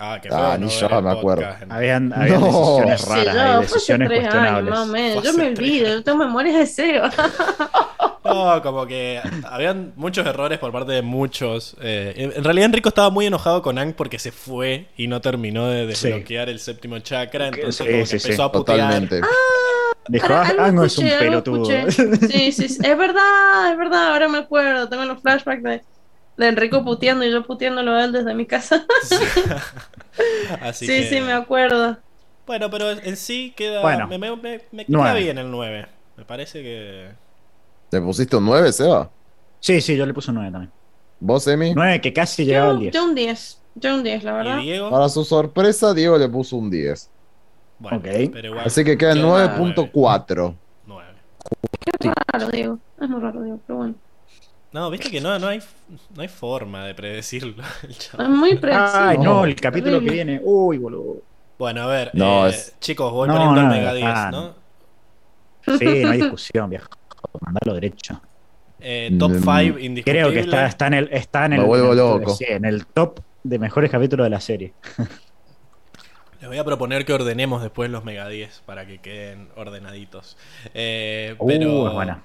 Ah, 0.00 0.18
qué 0.22 0.28
Ah, 0.30 0.56
ni 0.58 0.66
no 0.66 0.70
yo 0.70 1.02
me 1.02 1.10
acuerdo. 1.10 1.44
Habían, 1.68 2.12
habían 2.12 2.40
No. 2.40 2.46
decisiones 2.46 3.00
Sí, 3.00 3.08
raras, 3.10 3.36
hace 3.36 3.60
decisiones 3.74 4.08
tres 4.08 4.20
años, 4.20 4.32
cuestionables. 4.32 4.70
más 4.70 4.80
o 4.80 4.86
menos. 4.92 5.14
Fue 5.14 5.24
Yo 5.32 5.38
me 5.38 5.46
olvido, 5.48 5.88
yo 5.88 6.04
tengo 6.04 6.18
memoria 6.18 6.58
de 6.58 6.66
Seba. 6.66 7.10
No, 8.24 8.60
como 8.62 8.86
que 8.86 9.20
habían 9.44 9.92
muchos 9.96 10.26
errores 10.26 10.58
por 10.58 10.70
parte 10.70 10.92
de 10.92 11.00
muchos. 11.02 11.74
eh, 11.80 12.12
en- 12.36 12.44
realidad 12.44 12.66
Enrico 12.66 12.90
estaba 12.90 13.08
muy 13.08 13.24
enojado 13.24 13.62
con 13.62 13.78
Ang 13.78 13.94
porque 13.94 14.18
se 14.18 14.32
fue 14.32 14.88
y 14.98 15.06
no 15.06 15.20
terminó 15.22 15.66
de 15.68 15.94
Sí. 15.94 16.08
desbloquear 16.08 16.50
el 16.50 16.58
séptimo 16.60 16.98
chakra. 16.98 17.48
Entonces 17.48 17.76
Sí, 17.76 17.84
como 17.84 17.98
que 18.00 18.06
sí, 18.06 18.18
sí, 18.18 18.26
empezó 18.26 18.42
a 18.44 18.52
putear. 18.52 18.78
Totalmente. 18.80 19.20
Dijo, 20.08 20.26
Ahora, 20.26 20.52
ah, 20.58 20.64
Ango 20.66 20.84
es 20.84 20.98
un 20.98 21.08
pelotudo. 21.08 21.64
Sí, 21.90 22.52
sí, 22.52 22.68
sí, 22.68 22.78
es 22.82 22.98
verdad, 22.98 23.72
es 23.72 23.78
verdad, 23.78 24.12
ahora 24.12 24.28
me 24.28 24.38
acuerdo, 24.38 24.88
tengo 24.90 25.04
los 25.06 25.22
flashbacks 25.22 25.62
de, 25.62 25.82
de 26.38 26.48
Enrico 26.48 26.82
puteando 26.84 27.24
y 27.24 27.30
yo 27.30 27.44
puteándolo 27.44 27.92
a 27.92 28.04
él 28.04 28.12
desde 28.12 28.34
mi 28.34 28.46
casa. 28.46 28.86
Así 30.62 30.86
sí, 30.86 30.92
que- 30.92 31.08
sí, 31.08 31.20
me 31.20 31.32
acuerdo. 31.32 31.98
Bueno, 32.46 32.70
pero 32.70 32.90
en 32.90 33.16
sí 33.16 33.52
queda. 33.56 33.82
Bueno, 33.82 34.06
me, 34.08 34.18
me, 34.18 34.34
me- 34.36 34.62
me 34.72 34.84
queda 34.86 34.96
nueve. 34.98 35.20
bien 35.20 35.36
el 35.38 35.50
9. 35.50 35.86
Me 36.16 36.24
parece 36.24 36.62
que. 36.62 37.10
¿Le 37.90 38.00
pusiste 38.00 38.36
un 38.36 38.46
9, 38.46 38.72
Seba? 38.72 39.10
Sí, 39.60 39.80
sí, 39.80 39.96
yo 39.96 40.06
le 40.06 40.14
puse 40.14 40.30
un 40.30 40.36
9 40.36 40.50
también. 40.50 40.72
¿Vos, 41.20 41.46
Emi? 41.46 41.74
9 41.74 42.00
que 42.00 42.12
casi 42.12 42.44
llegaba 42.46 42.70
al 42.70 42.76
Yo, 42.76 42.80
10. 42.82 42.94
yo 42.94 43.04
un 43.04 43.14
10, 43.14 43.62
yo 43.74 43.94
un 43.96 44.02
10, 44.02 44.24
la 44.24 44.32
verdad. 44.32 44.58
¿Y 44.60 44.62
Diego? 44.62 44.90
Para 44.90 45.08
su 45.08 45.24
sorpresa, 45.24 45.92
Diego 45.92 46.16
le 46.16 46.28
puso 46.28 46.56
un 46.56 46.70
10. 46.70 47.10
Bueno, 47.80 47.98
Ok. 47.98 48.04
pero 48.32 48.48
igual. 48.48 48.64
Así 48.66 48.82
que 48.84 48.96
queda 48.96 49.12
en 49.12 49.18
Queda 49.18 49.56
9.4. 49.58 50.54
9. 50.86 51.04
Qué 52.00 52.12
raro, 52.32 52.48
Diego, 52.50 52.78
es 53.00 53.08
muy 53.08 53.20
raro, 53.20 53.42
Diego, 53.42 53.60
pero 53.66 53.76
bueno. 53.78 53.94
No, 54.72 54.90
viste 54.90 55.10
que 55.10 55.20
no, 55.20 55.38
no, 55.38 55.46
hay, 55.48 55.60
no 56.14 56.22
hay 56.22 56.28
forma 56.28 56.84
de 56.86 56.94
predecirlo. 56.94 57.62
Es 57.88 58.28
muy 58.28 58.56
predecible. 58.56 59.08
Ay, 59.08 59.18
no, 59.18 59.44
el 59.44 59.56
capítulo 59.56 60.00
que 60.00 60.10
viene. 60.10 60.40
Uy, 60.44 60.78
boludo. 60.78 61.22
Bueno, 61.58 61.82
a 61.82 61.86
ver, 61.86 62.10
No, 62.14 62.46
eh, 62.46 62.50
es- 62.50 62.76
chicos, 62.80 63.10
voy 63.12 63.28
No, 63.28 63.34
poniendo 63.34 63.62
no, 63.62 63.72
el 63.72 63.78
Mega 63.78 63.94
10, 63.94 64.06
ah, 64.08 64.30
¿no? 64.30 64.54
Sí, 65.78 65.84
no 66.04 66.10
hay 66.10 66.18
discusión, 66.22 66.70
viejo. 66.70 66.88
Mandalo 67.40 67.74
derecho. 67.74 68.20
Eh, 68.80 69.16
top 69.18 69.32
Mm, 69.32 69.42
5 69.42 69.78
indiscutible. 69.78 70.04
Creo 70.04 70.30
que 70.32 70.40
está, 70.40 70.66
está 70.66 70.86
en 70.86 70.94
el, 70.94 71.08
está 71.12 71.44
en 71.46 71.50
Me 71.52 71.56
el, 71.56 71.64
vuelvo 71.64 71.94
loco. 71.94 72.34
sí, 72.34 72.44
en 72.48 72.64
el 72.64 72.86
top 72.86 73.20
de 73.42 73.58
mejores 73.58 73.90
capítulos 73.90 74.24
de 74.26 74.30
la 74.30 74.40
serie. 74.40 74.74
Les 76.40 76.48
voy 76.48 76.58
a 76.58 76.64
proponer 76.64 77.04
que 77.04 77.12
ordenemos 77.12 77.62
después 77.62 77.90
los 77.90 78.04
Mega 78.04 78.28
10 78.28 78.62
para 78.64 78.86
que 78.86 79.00
queden 79.00 79.48
ordenaditos. 79.56 80.36
Eh, 80.72 81.34
Uh, 81.38 81.46
pero 81.46 81.88
es 81.88 81.94
buena. 81.94 82.22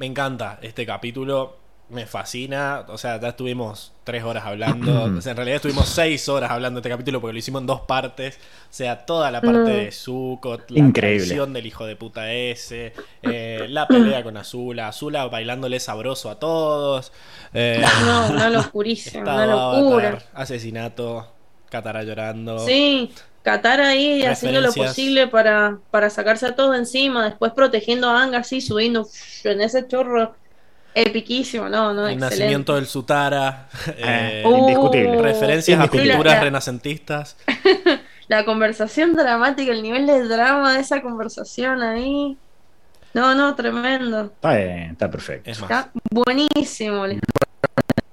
Me 0.00 0.06
encanta 0.06 0.58
este 0.62 0.84
capítulo. 0.86 1.60
Me 1.90 2.06
fascina. 2.06 2.84
O 2.88 2.96
sea, 2.96 3.20
ya 3.20 3.30
estuvimos 3.30 3.92
tres 4.04 4.22
horas 4.22 4.44
hablando. 4.46 5.04
o 5.18 5.20
sea, 5.20 5.32
en 5.32 5.36
realidad 5.36 5.56
estuvimos 5.56 5.88
seis 5.88 6.28
horas 6.28 6.50
hablando 6.52 6.80
de 6.80 6.82
este 6.82 6.90
capítulo 6.90 7.20
porque 7.20 7.32
lo 7.32 7.38
hicimos 7.40 7.62
en 7.62 7.66
dos 7.66 7.80
partes. 7.80 8.36
O 8.36 8.40
sea, 8.70 9.04
toda 9.04 9.30
la 9.32 9.40
parte 9.40 9.58
Mm. 9.58 9.64
de 9.66 9.90
Zuko, 9.92 10.58
la 10.68 10.92
traición 10.92 11.52
del 11.52 11.66
hijo 11.66 11.84
de 11.86 11.96
puta 11.96 12.32
ese, 12.32 12.92
eh, 13.22 13.66
la 13.68 13.88
pelea 13.88 14.22
con 14.22 14.36
Azula, 14.36 14.86
Azula 14.86 15.26
bailándole 15.26 15.80
sabroso 15.80 16.30
a 16.30 16.38
todos. 16.38 17.10
eh, 17.54 17.82
No, 18.06 18.28
una 18.30 18.48
locurísima, 18.50 19.22
una 19.34 19.46
locura. 19.46 20.18
Asesinato, 20.32 21.26
Katara 21.68 22.04
llorando. 22.04 22.60
Sí, 22.60 23.12
Qatar 23.42 23.80
ahí 23.80 24.24
haciendo 24.24 24.60
lo 24.60 24.72
posible 24.72 25.26
para, 25.26 25.78
para 25.90 26.10
sacarse 26.10 26.46
a 26.46 26.54
todos 26.54 26.72
de 26.72 26.78
encima, 26.78 27.24
después 27.24 27.52
protegiendo 27.52 28.08
a 28.10 28.22
Ang 28.22 28.34
así, 28.34 28.60
subiendo 28.60 29.06
en 29.44 29.60
ese 29.60 29.86
chorro 29.88 30.34
Epiquísimo, 30.92 31.68
no, 31.68 31.94
no, 31.94 32.08
El 32.08 32.14
excelente. 32.14 32.36
nacimiento 32.36 32.74
del 32.74 32.86
Sutara. 32.86 33.68
eh, 33.96 34.42
Eh, 34.44 34.48
indiscutible. 34.58 35.22
referencias 35.22 35.78
a 35.80 35.86
culturas 35.88 36.24
La- 36.24 36.40
renacentistas. 36.40 37.36
La 38.28 38.44
conversación 38.44 39.14
dramática, 39.14 39.70
el 39.72 39.82
nivel 39.82 40.06
de 40.06 40.26
drama 40.26 40.74
de 40.74 40.80
esa 40.80 41.00
conversación 41.00 41.80
ahí. 41.82 42.36
No, 43.14 43.34
no, 43.36 43.54
tremendo. 43.54 44.26
Está 44.26 44.54
bien, 44.56 44.90
está 44.92 45.10
perfecto. 45.10 45.48
Es 45.50 45.60
más, 45.60 45.70
Está 45.70 45.90
buenísimo. 46.10 47.04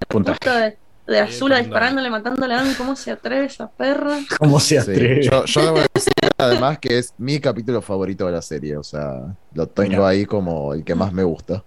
Puntaje. 0.08 0.78
De, 1.08 1.20
Azula 1.20 1.58
disparándole, 1.60 2.10
matándole 2.10 2.53
a 2.53 2.62
Anne. 2.62 2.76
¿Cómo 2.76 2.95
se 2.95 3.12
atreve 3.12 3.45
esa 3.47 3.70
perra? 3.72 4.28
¿Cómo 4.39 4.60
se 4.60 4.78
Sí, 4.78 4.78
atreve? 4.78 5.22
Yo, 5.22 5.45
yo 5.45 5.66
debo 5.66 5.80
decir 5.93 6.14
además 6.38 6.80
que 6.80 6.97
es 6.99 7.14
mi 7.18 7.39
capítulo 7.39 7.82
favorito 7.82 8.26
de 8.28 8.32
la 8.34 8.41
serie, 8.41 8.78
o 8.78 8.84
sea, 8.84 9.36
lo 9.53 9.68
tengo 9.68 10.03
Mira. 10.03 10.08
ahí 10.08 10.26
como 10.26 10.74
el 10.74 10.84
que 10.84 10.95
más 10.95 11.12
me 11.14 11.24
gusta. 11.24 11.64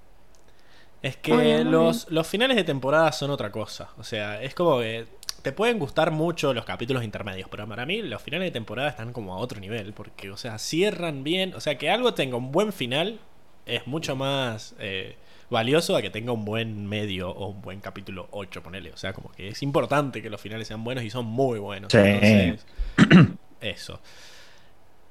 es 1.03 1.17
que 1.17 1.65
los, 1.65 2.11
los 2.11 2.27
finales 2.27 2.57
de 2.57 2.65
temporada 2.65 3.11
son 3.13 3.31
otra 3.31 3.51
cosa. 3.51 3.91
O 3.99 4.05
sea, 4.05 4.43
es 4.43 4.55
como 4.55 4.79
que 4.81 5.07
te 5.43 5.53
pueden 5.53 5.79
gustar 5.79 6.11
mucho 6.11 6.53
los 6.53 6.65
capítulos 6.67 7.03
intermedios, 7.05 7.49
pero 7.51 7.67
para 7.67 7.87
mí 7.87 8.03
los 8.03 8.21
finales 8.23 8.49
de 8.49 8.53
temporada 8.53 8.91
están 8.91 9.13
como 9.13 9.35
a 9.35 9.39
otro 9.39 9.61
nivel. 9.61 9.95
Porque, 9.95 10.31
o 10.31 10.37
sea, 10.37 10.59
cierran 10.59 11.25
bien. 11.25 11.55
O 11.55 11.61
sea, 11.61 11.79
que 11.79 11.91
algo 11.91 12.13
tenga 12.15 12.37
un 12.37 12.53
buen 12.53 12.73
final 12.73 13.19
es 13.67 13.87
mucho 13.87 14.15
más 14.17 14.75
eh, 14.79 15.17
valioso 15.51 15.97
a 15.97 16.03
que 16.03 16.11
tenga 16.11 16.33
un 16.33 16.45
buen 16.45 16.87
medio 16.89 17.31
o 17.31 17.49
un 17.49 17.61
buen 17.61 17.81
capítulo 17.81 18.29
8, 18.31 18.63
ponele. 18.63 18.93
O 18.93 18.97
sea, 18.97 19.13
como 19.13 19.31
que 19.33 19.49
es 19.49 19.63
importante 19.63 20.23
que 20.23 20.31
los 20.31 20.41
finales 20.41 20.69
sean 20.69 20.83
buenos 20.85 21.05
y 21.05 21.11
son 21.11 21.27
muy 21.27 21.59
buenos. 21.59 21.91
Sí. 21.93 21.99
Entonces, 21.99 22.67
eso. 23.61 24.01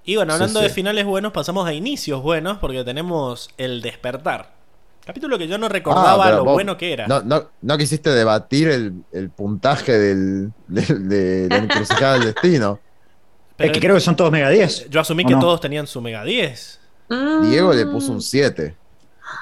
Y 0.05 0.15
bueno, 0.15 0.33
hablando 0.33 0.59
sí. 0.59 0.63
de 0.65 0.69
finales 0.71 1.05
buenos, 1.05 1.31
pasamos 1.33 1.67
a 1.67 1.73
inicios 1.73 2.23
buenos 2.23 2.57
porque 2.57 2.83
tenemos 2.83 3.49
El 3.57 3.81
Despertar. 3.81 4.57
Capítulo 5.05 5.37
que 5.37 5.47
yo 5.47 5.57
no 5.57 5.69
recordaba 5.69 6.27
Ah, 6.27 6.31
lo 6.31 6.43
bueno 6.45 6.77
que 6.77 6.93
era. 6.93 7.07
No, 7.07 7.21
no, 7.21 7.49
no 7.61 7.77
quisiste 7.77 8.09
debatir 8.11 8.69
el, 8.69 8.93
el 9.11 9.29
puntaje 9.31 9.97
del, 9.97 10.51
del- 10.67 11.09
de 11.09 11.47
la 11.49 11.57
encrucijada 11.57 12.13
del 12.13 12.33
destino. 12.33 12.79
Pero 13.57 13.71
es 13.71 13.73
que 13.73 13.81
creo 13.81 13.95
que 13.95 14.01
son 14.01 14.15
todos 14.15 14.31
Mega 14.31 14.49
10. 14.49 14.89
yo 14.89 15.01
asumí 15.01 15.23
¿o 15.23 15.27
que 15.27 15.33
no? 15.33 15.39
todos 15.41 15.59
tenían 15.61 15.85
su 15.87 15.99
Mega 15.99 16.23
10. 16.23 16.79
Mm. 17.09 17.49
Diego 17.49 17.73
le 17.73 17.85
puso 17.87 18.11
un 18.11 18.21
7. 18.21 18.75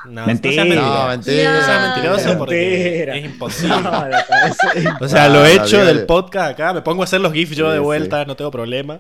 No, 0.06 0.26
Mentira. 0.26 0.64
No 0.64 1.08
mentira. 1.08 1.52
No 1.68 1.88
mentiroso 1.96 2.38
porque 2.38 3.06
Mentira. 3.06 3.18
es 3.18 3.26
imposible. 3.26 3.82
No, 3.82 4.96
O 5.02 5.08
sea, 5.08 5.28
lo 5.28 5.40
no, 5.40 5.46
hecho 5.46 5.66
Diego 5.78 5.86
del 5.86 6.06
podcast 6.06 6.52
acá, 6.52 6.74
me 6.74 6.82
pongo 6.82 7.02
a 7.02 7.06
hacer 7.06 7.20
los 7.22 7.34
GIFs 7.34 7.56
yo 7.56 7.66
Sí, 7.68 7.72
de 7.74 7.78
sí. 7.78 7.84
vuelta, 7.84 8.24
no 8.26 8.36
tengo 8.36 8.52
problema. 8.52 9.00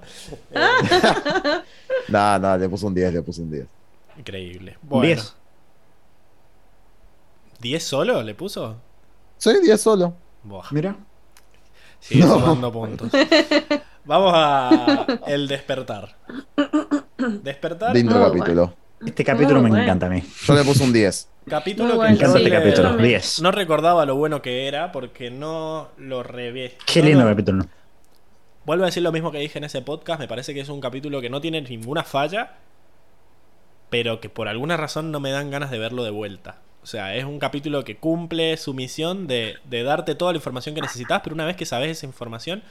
No, 2.09 2.39
no, 2.39 2.57
le 2.57 2.69
puso 2.69 2.87
un 2.87 2.93
10, 2.93 3.13
le 3.13 3.21
puso 3.21 3.41
un 3.41 3.51
10. 3.51 3.65
Increíble. 4.17 4.77
Bueno, 4.81 5.05
10. 5.07 5.35
10 7.59 7.83
solo 7.83 8.21
le 8.23 8.33
puso? 8.35 8.77
Sí, 9.37 9.51
10 9.61 9.81
solo. 9.81 10.13
Buah, 10.43 10.67
Mira. 10.71 10.95
sigue 11.99 12.23
No. 12.23 12.35
sumando 12.39 12.71
puntos. 12.71 13.09
Vamos 14.05 14.31
a 14.35 15.05
El 15.27 15.47
Despertar. 15.49 16.15
Despertar. 17.17 17.93
Lindo 17.93 18.19
capítulo. 18.21 18.73
Este 19.05 19.23
capítulo 19.23 19.55
Muy 19.61 19.65
me 19.65 19.69
bueno. 19.69 19.83
encanta 19.83 20.07
a 20.07 20.09
mí. 20.09 20.23
Yo 20.45 20.55
le 20.55 20.63
puse 20.63 20.83
un 20.83 20.91
10. 20.93 21.29
Capítulo 21.47 21.95
Muy 21.95 22.07
que 22.07 22.11
Me 22.11 22.15
encanta 22.17 22.25
este 22.25 22.39
sí, 22.39 22.43
le- 22.49 22.51
capítulo. 22.57 22.87
también. 22.89 23.09
10. 23.09 23.41
No 23.41 23.51
recordaba 23.51 24.05
lo 24.05 24.15
bueno 24.15 24.41
que 24.41 24.67
era 24.67 24.91
porque 24.91 25.29
no 25.31 25.89
lo 25.97 26.23
revé. 26.23 26.75
Qué 26.85 27.01
no 27.01 27.05
lindo 27.07 27.23
lo- 27.23 27.29
capítulo. 27.29 27.65
Vuelvo 28.65 28.83
a 28.83 28.87
decir 28.87 29.01
lo 29.03 29.11
mismo 29.13 29.31
que 29.31 29.37
dije 29.39 29.57
en 29.57 29.63
ese 29.63 29.81
podcast. 29.81 30.19
Me 30.19 30.27
parece 30.27 30.53
que 30.53 30.59
es 30.61 30.69
un 30.69 30.81
capítulo 30.81 31.21
que 31.21 31.29
no 31.29 31.39
tiene 31.39 31.61
ninguna 31.61 32.03
falla, 32.03 32.55
pero 33.89 34.19
que 34.19 34.27
por 34.29 34.47
alguna 34.49 34.75
razón 34.75 35.11
no 35.11 35.19
me 35.21 35.31
dan 35.31 35.49
ganas 35.51 35.71
de 35.71 35.77
verlo 35.79 36.03
de 36.03 36.09
vuelta. 36.11 36.57
O 36.83 36.85
sea, 36.85 37.15
es 37.15 37.23
un 37.23 37.39
capítulo 37.39 37.83
que 37.83 37.95
cumple 37.97 38.57
su 38.57 38.73
misión 38.73 39.27
de, 39.27 39.55
de 39.65 39.83
darte 39.83 40.15
toda 40.15 40.31
la 40.33 40.37
información 40.37 40.73
que 40.75 40.81
necesitas, 40.81 41.21
pero 41.23 41.33
una 41.33 41.45
vez 41.45 41.55
que 41.55 41.65
sabes 41.65 41.89
esa 41.91 42.05
información, 42.05 42.61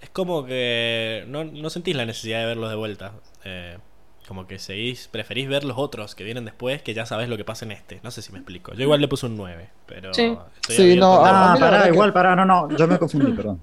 es 0.00 0.08
como 0.10 0.44
que 0.44 1.24
no, 1.26 1.44
no 1.44 1.70
sentís 1.70 1.96
la 1.96 2.04
necesidad 2.04 2.40
de 2.40 2.46
verlos 2.46 2.70
de 2.70 2.76
vuelta. 2.76 3.12
Eh, 3.44 3.78
como 4.26 4.46
que 4.46 4.58
seguís, 4.58 5.08
preferís 5.08 5.48
ver 5.48 5.64
los 5.64 5.76
otros 5.78 6.14
que 6.14 6.24
vienen 6.24 6.44
después, 6.44 6.82
que 6.82 6.94
ya 6.94 7.06
sabes 7.06 7.28
lo 7.28 7.36
que 7.36 7.44
pasa 7.44 7.64
en 7.64 7.72
este. 7.72 8.00
No 8.02 8.10
sé 8.10 8.22
si 8.22 8.32
me 8.32 8.38
explico. 8.38 8.72
Yo 8.74 8.82
igual 8.82 9.00
le 9.00 9.08
puse 9.08 9.26
un 9.26 9.36
9, 9.36 9.68
pero... 9.86 10.14
Sí. 10.14 10.36
estoy 10.56 10.76
Sí, 10.76 10.82
abierto 10.82 11.06
no, 11.06 11.24
Ah, 11.26 11.54
pará, 11.58 11.70
verdad 11.70 11.84
que- 11.88 11.94
igual, 11.94 12.12
pará, 12.12 12.36
no, 12.36 12.44
no, 12.44 12.76
yo 12.76 12.86
me 12.88 12.98
confundí, 12.98 13.32
perdón. 13.32 13.60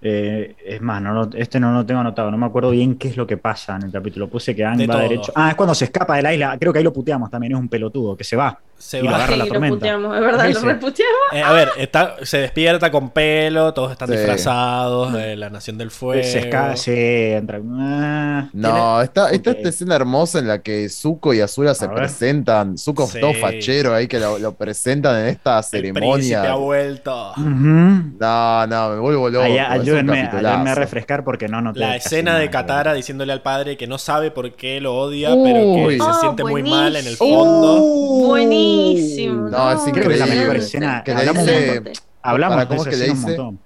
Eh, 0.00 0.54
es 0.64 0.80
más, 0.80 1.02
no, 1.02 1.12
lo- 1.12 1.30
este 1.34 1.58
no 1.58 1.72
lo 1.72 1.84
tengo 1.84 2.00
anotado, 2.00 2.30
no 2.30 2.38
me 2.38 2.46
acuerdo 2.46 2.70
bien 2.70 2.94
qué 2.96 3.08
es 3.08 3.16
lo 3.16 3.26
que 3.26 3.36
pasa 3.36 3.74
en 3.76 3.82
el 3.84 3.90
capítulo. 3.92 4.28
Puse 4.28 4.54
que 4.54 4.64
Ang 4.64 4.78
De 4.78 4.86
va 4.86 4.94
todo. 4.94 5.02
derecho. 5.02 5.32
Ah, 5.34 5.50
es 5.50 5.56
cuando 5.56 5.74
se 5.74 5.86
escapa 5.86 6.14
de 6.16 6.22
la 6.22 6.32
isla. 6.32 6.56
Creo 6.58 6.72
que 6.72 6.78
ahí 6.78 6.84
lo 6.84 6.92
puteamos 6.92 7.30
también, 7.30 7.52
es 7.54 7.58
un 7.58 7.68
pelotudo, 7.68 8.16
que 8.16 8.22
se 8.24 8.36
va. 8.36 8.58
se 8.78 9.00
y 9.00 9.02
lo 9.02 9.10
va. 9.10 9.16
agarra 9.16 9.32
Sí, 9.32 9.38
la 9.40 9.44
lo 9.44 9.50
tormenta. 9.50 9.74
puteamos, 9.76 10.14
es 10.14 10.20
verdad, 10.20 10.50
lo 10.54 10.60
reputeamos. 10.60 11.18
Eh, 11.32 11.42
a 11.42 11.50
ver, 11.50 11.68
está, 11.78 12.14
se 12.22 12.38
despierta 12.38 12.92
con 12.92 13.10
pelo, 13.10 13.74
todos 13.74 13.90
están 13.90 14.06
Sí. 14.06 14.14
disfrazados 14.14 15.12
de 15.14 15.34
la 15.34 15.50
Nación 15.50 15.78
del 15.78 15.90
Fuego. 15.90 16.22
Se 16.22 16.38
escapa, 16.38 16.76
se 16.76 17.34
entra. 17.38 17.60
ah, 17.80 18.48
No, 18.52 19.02
está, 19.02 19.30
esta 19.32 19.50
escena 19.50 19.96
hermosa 19.96 20.38
en 20.38 20.46
la 20.46 20.62
que 20.62 20.88
Zuko 20.90 21.34
y 21.34 21.40
Azula 21.40 21.74
se 21.74 21.86
A 21.86 21.88
ver. 21.88 21.96
presentan. 21.96 22.78
Zuko 22.78 23.02
es 23.02 23.10
Sí. 23.10 23.20
todo 23.20 23.34
fachero 23.34 23.92
ahí 23.96 24.06
que 24.06 24.20
lo, 24.20 24.38
lo 24.38 24.54
presentan 24.54 25.22
en 25.22 25.26
esta 25.26 25.58
El 25.58 25.64
ceremonia. 25.64 26.52
ha 26.52 26.54
vuelto. 26.54 27.32
No, 27.36 28.66
no, 28.68 28.90
me 28.90 29.00
vuelvo 29.00 29.28
loco. 29.28 29.46
Ayúdenme, 29.96 30.70
a 30.70 30.74
refrescar 30.74 31.24
porque 31.24 31.48
no 31.48 31.60
noté 31.60 31.80
La 31.80 31.96
escena 31.96 32.38
de 32.38 32.50
Katara 32.50 32.92
diciéndole 32.94 33.32
al 33.32 33.42
padre 33.42 33.76
que 33.76 33.86
no 33.86 33.98
sabe 33.98 34.30
por 34.30 34.54
qué 34.54 34.80
lo 34.80 34.96
odia, 34.96 35.34
Uy. 35.34 35.42
pero 35.44 35.88
que 35.88 35.96
se 35.96 36.02
Oh, 36.02 36.20
siente 36.20 36.44
muy 36.44 36.62
mal 36.62 36.94
en 36.96 37.06
el 37.06 37.16
fondo. 37.16 37.80
Buenísimo. 38.28 39.48
No, 39.48 39.72
es 39.72 39.80
Creo 39.92 40.08
que 40.08 40.14
es 40.14 40.20
la 40.20 40.26
mejor 40.26 40.36
increíble. 40.44 40.58
escena. 40.58 41.02
Que 41.04 41.12
le 41.14 41.18
Hablamos, 41.20 41.44
dice- 41.46 41.80
un- 41.80 41.92
hablamos 42.22 42.54
Para, 42.56 42.64
de 42.64 42.68
¿cómo 42.68 42.80
esa 42.82 42.90
es 42.90 42.96
que 42.96 42.98
le 43.00 43.04
escena 43.12 43.20
un 43.20 43.26
dice? 43.26 43.38
montón. 43.42 43.60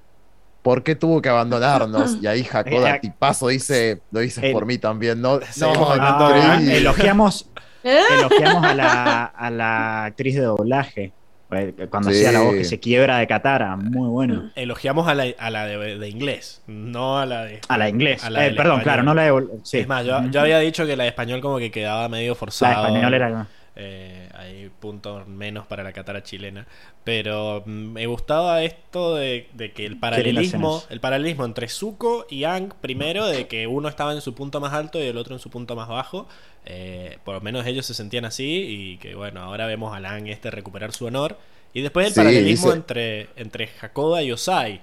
¿Por 0.62 0.83
qué 0.85 0.95
tuvo 0.95 1.20
que 1.20 1.29
abandonarnos? 1.29 2.18
Y 2.23 2.27
ahí 2.27 2.47
Hakoda 2.51 2.97
Eh, 2.97 2.99
tipazo 3.01 3.49
dice, 3.49 4.01
lo 4.12 4.20
dices 4.20 4.45
el- 4.45 4.53
por 4.53 4.64
mí 4.64 4.79
también, 4.79 5.20
¿no? 5.20 5.41
Seguimos 5.51 5.79
No, 5.89 5.93
hablando 5.93 6.29
de- 6.29 6.39
increíble. 6.39 6.77
elogiamos, 6.79 7.49
¿Eh? 7.83 8.01
elogiamos 8.20 8.64
a 8.64 8.75
la, 8.75 9.25
a 9.25 9.51
la 9.51 10.05
actriz 10.05 10.37
de 10.37 10.43
doblaje. 10.43 11.12
Eh, 11.55 11.87
Cuando 11.91 12.11
Sí. 12.11 12.17
hacía 12.17 12.33
la 12.33 12.41
voz 12.41 12.55
que 12.55 12.65
se 12.65 12.81
quiebra 12.81 13.19
de 13.19 13.27
Katara, 13.27 13.77
muy 13.77 14.09
bueno. 14.09 14.51
Elogiamos 14.55 15.09
a 15.09 15.15
la, 15.15 15.27
a 15.39 15.51
la 15.51 15.67
de, 15.67 15.99
de 15.99 16.09
inglés, 16.09 16.63
no 16.67 17.19
a 17.19 17.27
la 17.27 17.45
de. 17.45 17.61
A 17.69 17.79
la 17.79 17.89
inglés. 17.89 18.25
A 18.25 18.31
la 18.31 18.47
Eh, 18.47 18.51
perdón, 18.51 18.81
español. 18.81 18.83
claro, 18.83 19.03
no 19.03 19.15
la 19.15 19.23
de. 19.25 19.47
sí. 19.63 19.79
Es 19.79 19.89
más, 19.89 20.05
yo, 20.05 20.21
yo 20.31 20.41
había 20.41 20.59
dicho 20.59 20.87
que 20.87 20.97
la 20.97 21.05
de 21.05 21.11
español 21.11 21.41
como 21.41 21.59
que 21.59 21.71
quedaba 21.71 22.09
medio 22.09 22.33
La 22.33 22.37
forzada. 22.37 22.83
de 22.83 22.87
español 22.89 23.15
era. 23.15 23.47
Eh, 23.75 24.29
hay 24.35 24.71
puntos 24.81 25.27
menos 25.27 25.67
para 25.67 25.83
la 25.83 25.93
Catara 25.93 26.23
chilena. 26.23 26.67
Pero 27.05 27.63
mm, 27.65 27.71
me 27.71 28.07
gustaba 28.07 28.63
esto 28.63 29.15
de, 29.15 29.49
de 29.55 29.73
que 29.73 29.87
el 29.87 29.99
paralelismo, 29.99 30.83
el 30.91 31.01
paralelismo 31.01 31.47
entre 31.47 31.69
Zuko 31.69 32.27
y 32.29 32.45
Ang, 32.45 32.75
primero, 32.83 33.27
de 33.27 33.47
que 33.49 33.67
uno 33.67 33.89
estaba 33.89 34.13
en 34.13 34.21
su 34.21 34.35
punto 34.35 34.61
más 34.61 34.75
alto 34.75 34.99
y 35.01 35.05
el 35.05 35.17
otro 35.17 35.35
en 35.35 35.41
su 35.41 35.49
punto 35.49 35.75
más 35.75 35.89
bajo. 35.89 36.29
Eh, 36.65 37.19
por 37.25 37.35
lo 37.35 37.41
menos 37.41 37.67
ellos 37.67 37.87
se 37.87 37.95
sentían 37.95 38.25
así. 38.25 38.45
Y 38.69 38.97
que 38.99 39.15
bueno, 39.15 39.41
ahora 39.43 39.67
vemos 39.67 39.95
a 39.95 40.01
Lang 40.01 40.29
este 40.29 40.51
recuperar 40.51 40.93
su 40.93 41.07
honor. 41.07 41.37
Y 41.75 41.81
después 41.83 42.07
el 42.07 42.13
Sí, 42.13 42.21
paralelismo 42.21 42.67
dice- 42.69 42.77
entre, 42.77 43.29
entre 43.37 43.71
Hakoda 43.81 44.23
y 44.23 44.33
Osai. 44.33 44.83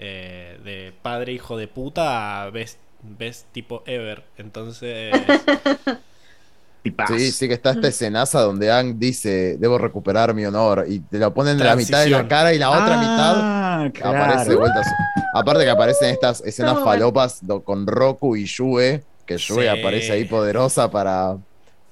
eh, 0.00 0.58
de 0.64 0.92
padre 1.02 1.32
hijo 1.32 1.56
de 1.56 1.66
puta 1.66 2.42
a 2.44 2.50
best, 2.50 2.78
best 3.02 3.46
tipo 3.52 3.82
ever. 3.86 4.22
Entonces. 4.36 5.12
Sí, 7.08 7.32
sí 7.32 7.48
que 7.48 7.54
está 7.54 7.72
esta 7.72 7.88
escenaza 7.88 8.40
donde 8.40 8.72
Ang 8.72 8.98
dice, 8.98 9.58
debo 9.58 9.76
recuperar 9.76 10.32
mi 10.32 10.46
honor, 10.46 10.86
y 10.88 11.00
te 11.00 11.18
lo 11.18 11.34
ponen 11.34 11.58
en 11.60 11.66
la 11.66 11.76
mitad 11.76 12.02
de 12.02 12.08
la 12.08 12.26
cara 12.26 12.54
y 12.54 12.58
la 12.58 12.70
otra 12.70 12.96
mitad 12.96 13.34
Ah, 13.40 13.90
aparece 14.02 14.50
de 14.50 14.56
vuelta. 14.56 14.80
Aparte 15.34 15.64
que 15.64 15.70
aparecen 15.70 16.10
estas 16.10 16.40
escenas 16.40 16.78
falopas 16.82 17.44
do- 17.46 17.62
con 17.62 17.86
Roku 17.86 18.36
y 18.36 18.46
Yue, 18.46 19.02
que 19.28 19.38
Sí. 19.38 19.66
aparece 19.66 20.12
ahí 20.12 20.24
poderosa 20.24 20.90
para... 20.90 21.36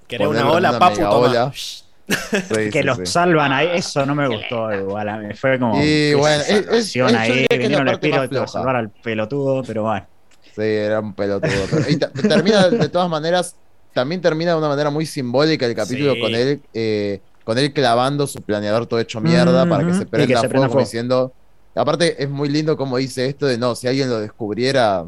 ¿Querés 0.08 0.26
una 0.26 0.50
ola, 0.50 0.70
una 0.70 0.78
papu? 0.78 1.04
ola. 1.04 1.52
Sí, 2.08 2.70
Que 2.72 2.80
sí, 2.80 2.82
los 2.84 2.98
sí. 2.98 3.06
salvan 3.06 3.52
ahí, 3.52 3.68
eso 3.74 4.06
no 4.06 4.14
me 4.14 4.28
gustó 4.28 4.72
igual. 4.72 5.08
a 5.08 5.16
mí 5.18 5.34
Fue 5.34 5.58
como. 5.58 5.82
Y 5.82 6.14
bueno, 6.14 6.40
es- 6.46 6.94
ahí, 6.96 7.46
vinieron 7.50 7.84
más 7.84 7.94
espíritu 7.94 8.38
a 8.40 8.46
salvar 8.46 8.76
al 8.76 8.90
pelotudo, 8.90 9.62
pero 9.64 9.82
bueno. 9.82 10.06
Sí, 10.54 10.62
era 10.62 11.00
un 11.00 11.14
pelotudo. 11.14 11.50
pero- 11.68 11.90
y 11.90 11.96
termina 12.28 12.68
de 12.68 12.88
todas 12.88 13.10
maneras, 13.10 13.56
también 13.92 14.20
termina 14.20 14.52
de 14.52 14.58
una 14.58 14.68
manera 14.68 14.88
muy 14.90 15.04
simbólica 15.04 15.66
el 15.66 15.74
capítulo 15.74 16.14
Sí. 16.14 16.20
con 16.20 16.34
él, 16.36 16.62
eh, 16.72 17.20
con 17.42 17.58
él 17.58 17.72
clavando 17.72 18.28
su 18.28 18.40
planeador 18.40 18.86
todo 18.86 19.00
hecho 19.00 19.20
mierda 19.20 19.64
Mm, 19.64 19.68
para 19.68 19.84
que 19.86 19.94
se 19.94 20.06
prenda 20.06 20.26
que 20.34 20.40
se 20.40 20.48
prenda 20.48 20.68
fuego. 20.68 20.80
diciendo. 20.80 21.32
Aparte, 21.74 22.22
es 22.22 22.30
muy 22.30 22.48
lindo 22.48 22.76
como 22.76 22.98
dice 22.98 23.26
esto 23.26 23.46
de 23.46 23.58
no, 23.58 23.74
si 23.74 23.88
alguien 23.88 24.08
lo 24.08 24.20
descubriera, 24.20 25.04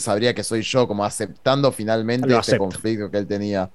sabría 0.00 0.34
que 0.34 0.42
soy 0.44 0.62
yo, 0.62 0.86
como 0.88 1.04
aceptando 1.04 1.72
finalmente 1.72 2.34
este 2.36 2.58
conflicto 2.58 3.10
que 3.10 3.18
él 3.18 3.26
tenía. 3.26 3.70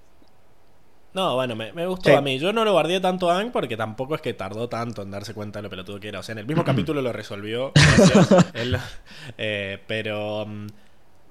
No, 1.14 1.36
bueno, 1.36 1.56
me, 1.56 1.74
me 1.74 1.88
gustó 1.88 2.10
Sí. 2.12 2.16
a 2.16 2.22
mí. 2.22 2.38
Yo 2.38 2.54
no 2.54 2.64
lo 2.64 2.74
guardé 2.74 3.00
tanto 3.00 3.32
a 3.32 3.40
Ang 3.40 3.52
porque 3.52 3.76
tampoco 3.76 4.14
es 4.16 4.22
que 4.22 4.34
tardó 4.36 4.70
tanto 4.70 5.02
en 5.02 5.10
darse 5.10 5.34
cuenta 5.34 5.60
de 5.60 5.64
lo 5.64 5.70
pelotudo 5.70 6.00
que 6.00 6.10
era. 6.10 6.20
O 6.20 6.24
sea, 6.24 6.34
en 6.34 6.40
el 6.40 6.46
mismo 6.46 6.64
capítulo 6.64 7.02
lo 7.02 7.12
resolvió. 7.12 7.72
Él, 8.54 8.78
eh, 9.38 9.80
pero 9.88 10.46
mm, 10.46 10.68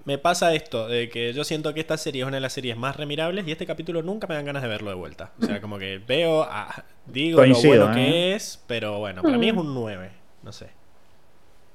me 0.06 0.18
pasa 0.18 0.54
esto, 0.54 0.88
de 0.88 1.08
que 1.08 1.32
yo 1.32 1.44
siento 1.44 1.72
que 1.72 1.80
esta 1.80 1.96
serie 1.98 2.22
es 2.22 2.26
una 2.26 2.38
de 2.38 2.40
las 2.40 2.52
series 2.52 2.76
más 2.76 2.96
remirables 2.96 3.46
y 3.46 3.52
este 3.52 3.64
capítulo 3.66 4.02
nunca 4.02 4.26
me 4.26 4.34
dan 4.34 4.44
ganas 4.46 4.62
de 4.62 4.68
verlo 4.68 4.90
de 4.90 4.96
vuelta. 4.96 5.30
O 5.40 5.46
sea, 5.46 5.60
como 5.60 5.78
que 5.78 5.98
veo 6.04 6.42
a... 6.42 6.84
digo 7.06 7.36
Coincido, 7.38 7.74
lo 7.74 7.84
bueno 7.86 8.00
¿eh? 8.00 8.04
que 8.06 8.34
es, 8.34 8.60
pero 8.66 8.98
bueno, 8.98 9.22
para 9.22 9.38
mí 9.38 9.48
es 9.48 9.54
Mm. 9.54 9.58
un 9.58 9.74
9. 9.74 10.10
No 10.42 10.52
sé. 10.52 10.70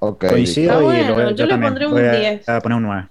Ok. 0.03 0.25
Coincido 0.27 0.71
Está 0.71 0.81
y 0.81 0.85
bueno, 0.85 1.07
lo 1.09 1.13
voy- 1.15 1.23
yo 1.25 1.29
yo 1.35 1.45
le 1.45 1.49
también. 1.51 1.71
pondré 1.73 1.85
un 1.87 1.91
voy 1.93 2.05
a- 2.05 2.11
10. 2.11 2.49
a 2.49 2.59
poner 2.61 2.75
un 2.77 2.83
9. 2.83 3.07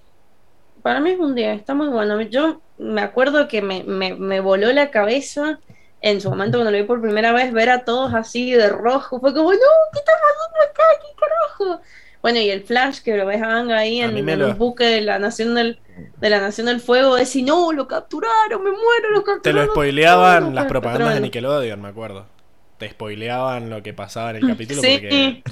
Para 0.81 0.99
mí 0.99 1.11
es 1.11 1.19
un 1.19 1.35
10, 1.35 1.57
está 1.59 1.73
muy 1.73 1.87
bueno. 1.87 2.19
Yo 2.21 2.61
me 2.77 3.01
acuerdo 3.01 3.47
que 3.47 3.61
me, 3.61 3.83
me, 3.83 4.13
me 4.15 4.39
voló 4.39 4.71
la 4.73 4.89
cabeza 4.91 5.59
en 6.01 6.19
su 6.19 6.29
momento 6.29 6.57
cuando 6.57 6.71
lo 6.71 6.77
vi 6.77 6.83
por 6.83 6.99
primera 7.01 7.31
vez, 7.31 7.53
ver 7.53 7.69
a 7.69 7.85
todos 7.85 8.13
así 8.13 8.51
de 8.51 8.67
rojo. 8.69 9.19
Fue 9.19 9.33
como, 9.33 9.51
no, 9.51 9.57
¿qué 9.93 9.99
está 9.99 10.11
pasando 10.13 10.71
acá? 10.71 10.83
¿Qué 11.01 11.15
carajo? 11.19 11.81
Bueno, 12.23 12.39
y 12.39 12.49
el 12.49 12.61
flash 12.63 12.99
que 13.01 13.15
lo 13.17 13.25
ves 13.25 13.41
a 13.41 13.57
Ang 13.59 13.71
ahí 13.71 14.01
A 14.01 14.05
en, 14.05 14.17
en 14.29 14.39
lo- 14.39 14.47
un 14.49 14.57
buque 14.57 14.83
de 14.85 15.01
la 15.01 15.17
Nación 15.19 15.55
del, 15.55 15.79
de 16.19 16.29
la 16.29 16.39
Nación 16.41 16.67
del 16.67 16.79
Fuego, 16.81 17.15
decir, 17.15 17.45
no, 17.45 17.71
lo 17.71 17.87
capturaron, 17.87 18.63
me 18.63 18.69
muero, 18.71 19.09
lo 19.11 19.23
capturaron. 19.23 19.41
Te 19.41 19.53
lo 19.53 19.65
spoileaban 19.71 20.53
las 20.55 20.65
propagandas 20.65 21.13
de. 21.15 21.21
Nickelodeon, 21.21 21.81
me 21.81 21.87
acuerdo. 21.89 22.25
Te 22.81 22.89
spoileaban 22.89 23.69
lo 23.69 23.83
que 23.83 23.93
pasaba 23.93 24.31
en 24.31 24.37
el 24.37 24.47
capítulo 24.47 24.81
Sí. 24.81 24.97
porque 24.99 25.43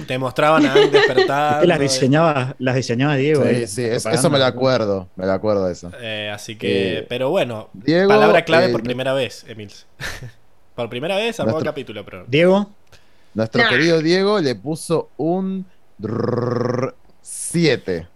te 0.06 0.16
mostraban 0.18 0.64
a 0.64 0.72
Ang 0.72 0.90
despertando. 0.90 1.66
las 1.66 1.78
diseñaba, 1.78 2.56
las 2.58 2.74
diseñaba 2.74 3.14
Diego. 3.16 3.42
Sí, 3.44 3.48
eh, 3.50 3.66
sí, 3.66 3.84
es- 3.84 4.06
eso 4.06 4.30
me 4.30 4.38
lo 4.38 4.46
acuerdo. 4.46 5.08
Me 5.16 5.26
lo 5.26 5.32
acuerdo 5.32 5.66
de 5.66 5.72
eso. 5.74 5.92
Eh, 6.00 6.30
así 6.34 6.56
que, 6.56 7.00
Eh, 7.00 7.06
pero 7.06 7.28
bueno, 7.28 7.68
Diego, 7.74 8.08
palabra 8.08 8.42
clave 8.46 8.66
eh, 8.66 8.68
por 8.70 8.82
primera 8.82 9.12
vez, 9.12 9.44
Emil. 9.46 9.70
por 10.74 10.88
primera 10.88 11.16
vez 11.16 11.38
armó 11.40 11.50
el 11.50 11.54
Nuestro- 11.56 11.70
capítulo, 11.72 12.04
pero 12.06 12.24
Diego, 12.26 12.70
Nuestro 13.34 13.62
Nah. 13.62 13.68
querido 13.68 14.00
Diego 14.00 14.40
le 14.40 14.54
puso 14.54 15.10
un 15.18 15.66
7. 17.20 18.06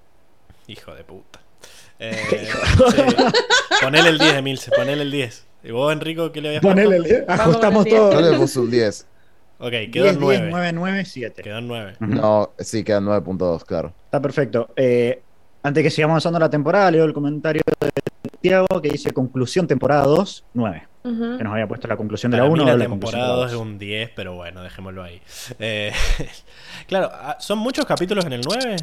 hijo 0.67 0.95
de 0.95 1.05
puta. 1.05 1.41
Eh, 1.99 2.27
sí. 2.31 2.37
Ponele 3.83 4.09
el 4.11 4.19
10, 4.19 4.35
Emilce, 4.35 4.71
ponele 4.71 5.03
el 5.03 5.11
10. 5.11 5.46
¿Y 5.67 5.73
vos, 5.73 5.93
Enrico, 5.93 6.31
qué 6.31 6.41
le 6.41 6.49
habías 6.49 6.63
ponele, 6.63 6.99
puesto? 6.99 7.33
ajustamos 7.33 7.85
todo. 7.87 8.13
Yo 8.13 8.21
le 8.21 8.37
puse 8.39 8.61
un 8.61 8.71
10. 8.71 9.07
Ok, 9.59 9.71
quedó 9.93 10.05
10, 10.05 10.15
en 10.15 10.21
10, 10.21 10.21
9. 10.21 10.49
9, 10.51 10.73
9, 10.73 11.05
7. 11.05 11.43
Quedó 11.43 11.59
en 11.59 11.67
9. 11.69 11.93
Ujú. 12.01 12.11
No, 12.15 12.51
sí, 12.59 12.85
quedan 12.85 13.05
9.2, 13.05 13.65
claro. 13.65 13.93
Está 14.05 14.23
perfecto. 14.23 14.69
Eh, 14.77 15.21
antes 15.65 15.83
que 15.83 15.91
sigamos 15.91 16.13
avanzando 16.13 16.39
la 16.39 16.49
temporada, 16.49 16.89
leo 16.93 17.05
el 17.05 17.13
comentario 17.13 17.63
de 17.81 17.91
Tiago 18.41 18.67
que 18.81 18.91
dice 18.91 19.11
conclusión 19.13 19.67
temporada 19.67 20.05
2, 20.05 20.45
9. 20.55 20.87
Ujú. 21.03 21.39
Que 21.39 21.43
nos 21.45 21.53
había 21.53 21.67
puesto 21.67 21.89
la 21.89 21.97
conclusión 21.97 22.31
de 22.31 22.39
la 22.39 22.45
mí 22.45 22.51
1 22.51 22.65
la 22.65 22.77
la 22.77 22.85
temporada 22.87 23.27
la 23.29 23.35
2 23.35 23.47
es 23.47 23.53
2. 23.55 23.63
un 23.63 23.79
10, 23.79 24.11
pero 24.15 24.35
bueno, 24.35 24.63
dejémoslo 24.63 25.03
ahí. 25.03 25.21
Eh, 25.59 25.91
claro, 26.87 27.11
ah, 27.13 27.39
¿son 27.41 27.59
muchos 27.59 27.85
capítulos 27.87 28.25
en 28.25 28.35
el 28.35 28.43
9? 28.43 28.77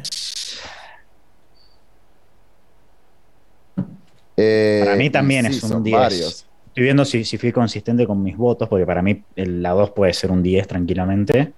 Eh, 4.36 4.82
Para 4.84 4.96
mí 4.96 5.10
también 5.10 5.46
y 5.46 5.48
es 5.48 5.62
un 5.62 5.68
son 5.70 5.82
10. 5.84 5.96
varios. 5.98 6.46
Estoy 6.74 6.82
viendo 6.84 7.04
si, 7.04 7.24
si 7.24 7.38
fui 7.38 7.52
consistente 7.52 8.04
con 8.04 8.20
mis 8.20 8.36
votos, 8.36 8.68
porque 8.68 8.84
para 8.84 9.00
mí 9.00 9.22
el- 9.36 9.62
la 9.62 9.70
2 9.70 9.90
puede 9.90 10.12
ser 10.12 10.32
un 10.32 10.42
10 10.42 10.66
tranquilamente. 10.66 11.52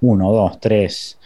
1, 0.00 0.30
2, 0.32 0.60
3. 0.60 1.18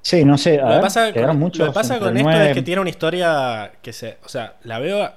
Sí, 0.00 0.24
no 0.24 0.38
sé. 0.38 0.60
a 0.60 0.68
Lo 0.68 0.74
que 0.76 0.80
pasa, 0.80 1.12
con, 1.12 1.38
muchos 1.38 1.58
lo 1.58 1.66
que 1.66 1.74
pasa 1.74 1.98
con 1.98 2.16
esto 2.16 2.28
9. 2.30 2.50
es 2.50 2.54
que 2.54 2.62
tiene 2.62 2.80
una 2.80 2.90
historia 2.90 3.72
que 3.82 3.92
se. 3.92 4.18
O 4.24 4.28
sea, 4.28 4.58
la 4.62 4.78
veo 4.78 5.10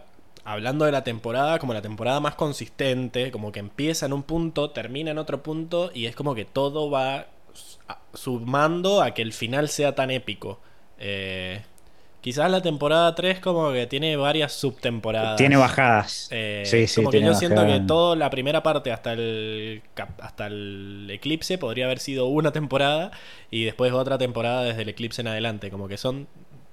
hablando 0.43 0.85
de 0.85 0.91
la 0.91 1.03
temporada 1.03 1.59
como 1.59 1.73
la 1.75 1.83
temporada 1.83 2.19
más 2.19 2.33
consistente, 2.33 3.29
como 3.29 3.51
que 3.51 3.59
empieza 3.59 4.07
en 4.07 4.13
un 4.13 4.23
punto, 4.23 4.71
termina 4.71 5.11
en 5.11 5.19
otro 5.19 5.43
punto 5.43 5.91
y 5.93 6.07
es 6.07 6.15
como 6.15 6.33
que 6.33 6.45
todo 6.45 6.89
va 6.89 7.27
sumando 8.15 9.03
a 9.03 9.13
que 9.13 9.21
el 9.21 9.33
final 9.33 9.69
sea 9.69 9.93
tan 9.93 10.09
épico. 10.09 10.59
Eh, 10.97 11.61
quizás 12.21 12.49
la 12.51 12.61
temporada 12.61 13.13
3 13.15 13.39
como 13.39 13.71
que 13.71 13.87
tiene 13.87 14.15
varias 14.15 14.53
subtemporadas. 14.53 15.37
Tiene 15.37 15.57
bajadas. 15.57 16.27
Eh, 16.31 16.63
sí, 16.65 16.87
sí, 16.87 16.95
como 16.97 17.11
que 17.11 17.21
yo 17.21 17.33
siento 17.33 17.65
que 17.65 17.79
toda 17.81 18.15
la 18.15 18.29
primera 18.29 18.63
parte 18.63 18.91
hasta 18.91 19.13
el 19.13 19.81
hasta 20.19 20.47
el 20.47 21.07
eclipse 21.11 21.57
podría 21.57 21.85
haber 21.85 21.99
sido 21.99 22.27
una 22.27 22.51
temporada 22.51 23.11
y 23.49 23.65
después 23.65 23.91
otra 23.93 24.17
temporada 24.17 24.63
desde 24.63 24.83
el 24.83 24.89
eclipse 24.89 25.21
en 25.21 25.27
adelante, 25.27 25.69
como 25.69 25.87
que 25.87 25.97
son 25.97 26.27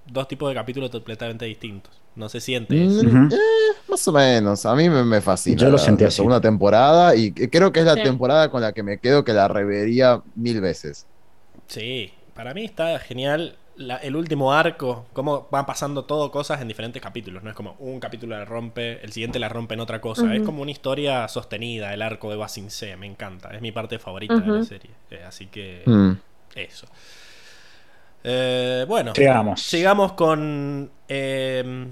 dos 0.06 0.26
tipos 0.28 0.48
de 0.48 0.54
capítulos 0.54 0.90
completamente 0.90 1.44
distintos. 1.44 1.92
No 2.14 2.28
se 2.28 2.40
siente 2.40 2.84
eso. 2.84 3.04
Mm, 3.04 3.26
Ujú. 3.26 3.34
eh, 3.34 3.38
más 3.88 4.08
o 4.08 4.12
menos. 4.12 4.66
A 4.66 4.74
mí 4.74 4.88
me, 4.88 5.04
me 5.04 5.20
fascina. 5.20 5.56
Yo 5.56 5.70
lo 5.70 5.78
sentí 5.78 6.04
así. 6.04 6.16
segunda 6.16 6.40
temporada 6.40 7.14
y 7.14 7.32
creo 7.32 7.72
que 7.72 7.80
es 7.80 7.86
la 7.86 7.94
Sí. 7.94 8.02
temporada 8.02 8.50
con 8.50 8.60
la 8.60 8.72
que 8.72 8.82
me 8.82 8.98
quedo 8.98 9.22
que 9.24 9.32
la 9.32 9.48
revería 9.48 10.20
mil 10.34 10.60
veces. 10.60 11.06
Sí, 11.68 12.12
para 12.34 12.54
mí 12.54 12.64
está 12.64 12.98
genial 12.98 13.56
la- 13.78 13.96
el 13.96 14.14
último 14.16 14.52
arco, 14.52 15.06
cómo 15.12 15.48
van 15.50 15.64
pasando 15.64 16.04
todo 16.04 16.30
cosas 16.30 16.60
en 16.60 16.68
diferentes 16.68 17.00
capítulos. 17.00 17.42
No 17.42 17.50
es 17.50 17.56
como 17.56 17.74
un 17.78 17.98
capítulo 18.00 18.36
la 18.36 18.44
rompe, 18.44 19.02
el 19.04 19.12
siguiente 19.12 19.38
la 19.38 19.48
rompe 19.48 19.74
en 19.74 19.80
otra 19.80 20.00
cosa. 20.00 20.34
Es 20.34 20.42
como 20.42 20.60
una 20.62 20.70
historia 20.70 21.26
sostenida, 21.28 21.94
el 21.94 22.02
arco 22.02 22.28
de 22.30 22.36
Basing 22.36 22.70
C. 22.70 22.96
Me 22.96 23.06
encanta, 23.06 23.50
es 23.54 23.60
mi 23.62 23.72
parte 23.72 23.98
favorita 23.98 24.36
de 24.36 24.46
la 24.46 24.64
serie. 24.64 24.90
Eh, 25.10 25.22
así 25.26 25.46
que 25.46 25.82
Mm. 25.86 26.12
eso. 26.56 26.86
Eh, 28.24 28.84
bueno, 28.88 29.14
Sigamos. 29.14 29.62
sigamos 29.62 30.12
con 30.14 30.90
eh, 31.08 31.86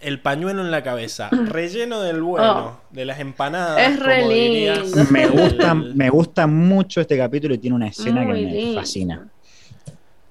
el 0.00 0.20
pañuelo 0.20 0.62
en 0.62 0.70
la 0.70 0.82
cabeza, 0.82 1.28
relleno 1.46 2.00
del 2.00 2.22
bueno, 2.22 2.80
de 2.90 3.04
las 3.04 3.18
empanadas. 3.18 3.78
Es 3.80 3.98
re 4.00 4.20
como 4.20 4.32
dirías. 4.32 4.78
lindo. 4.78 5.04
Me 5.10 5.26
gusta, 5.26 5.72
El- 5.72 5.94
me 5.96 6.10
gusta 6.10 6.46
mucho 6.46 7.00
este 7.00 7.18
capítulo 7.18 7.54
y 7.54 7.58
tiene 7.58 7.74
una 7.76 7.88
escena 7.88 8.22
Muy 8.22 8.26
que 8.40 8.46
me 8.46 8.52
lindo. 8.52 8.80
fascina. 8.80 9.28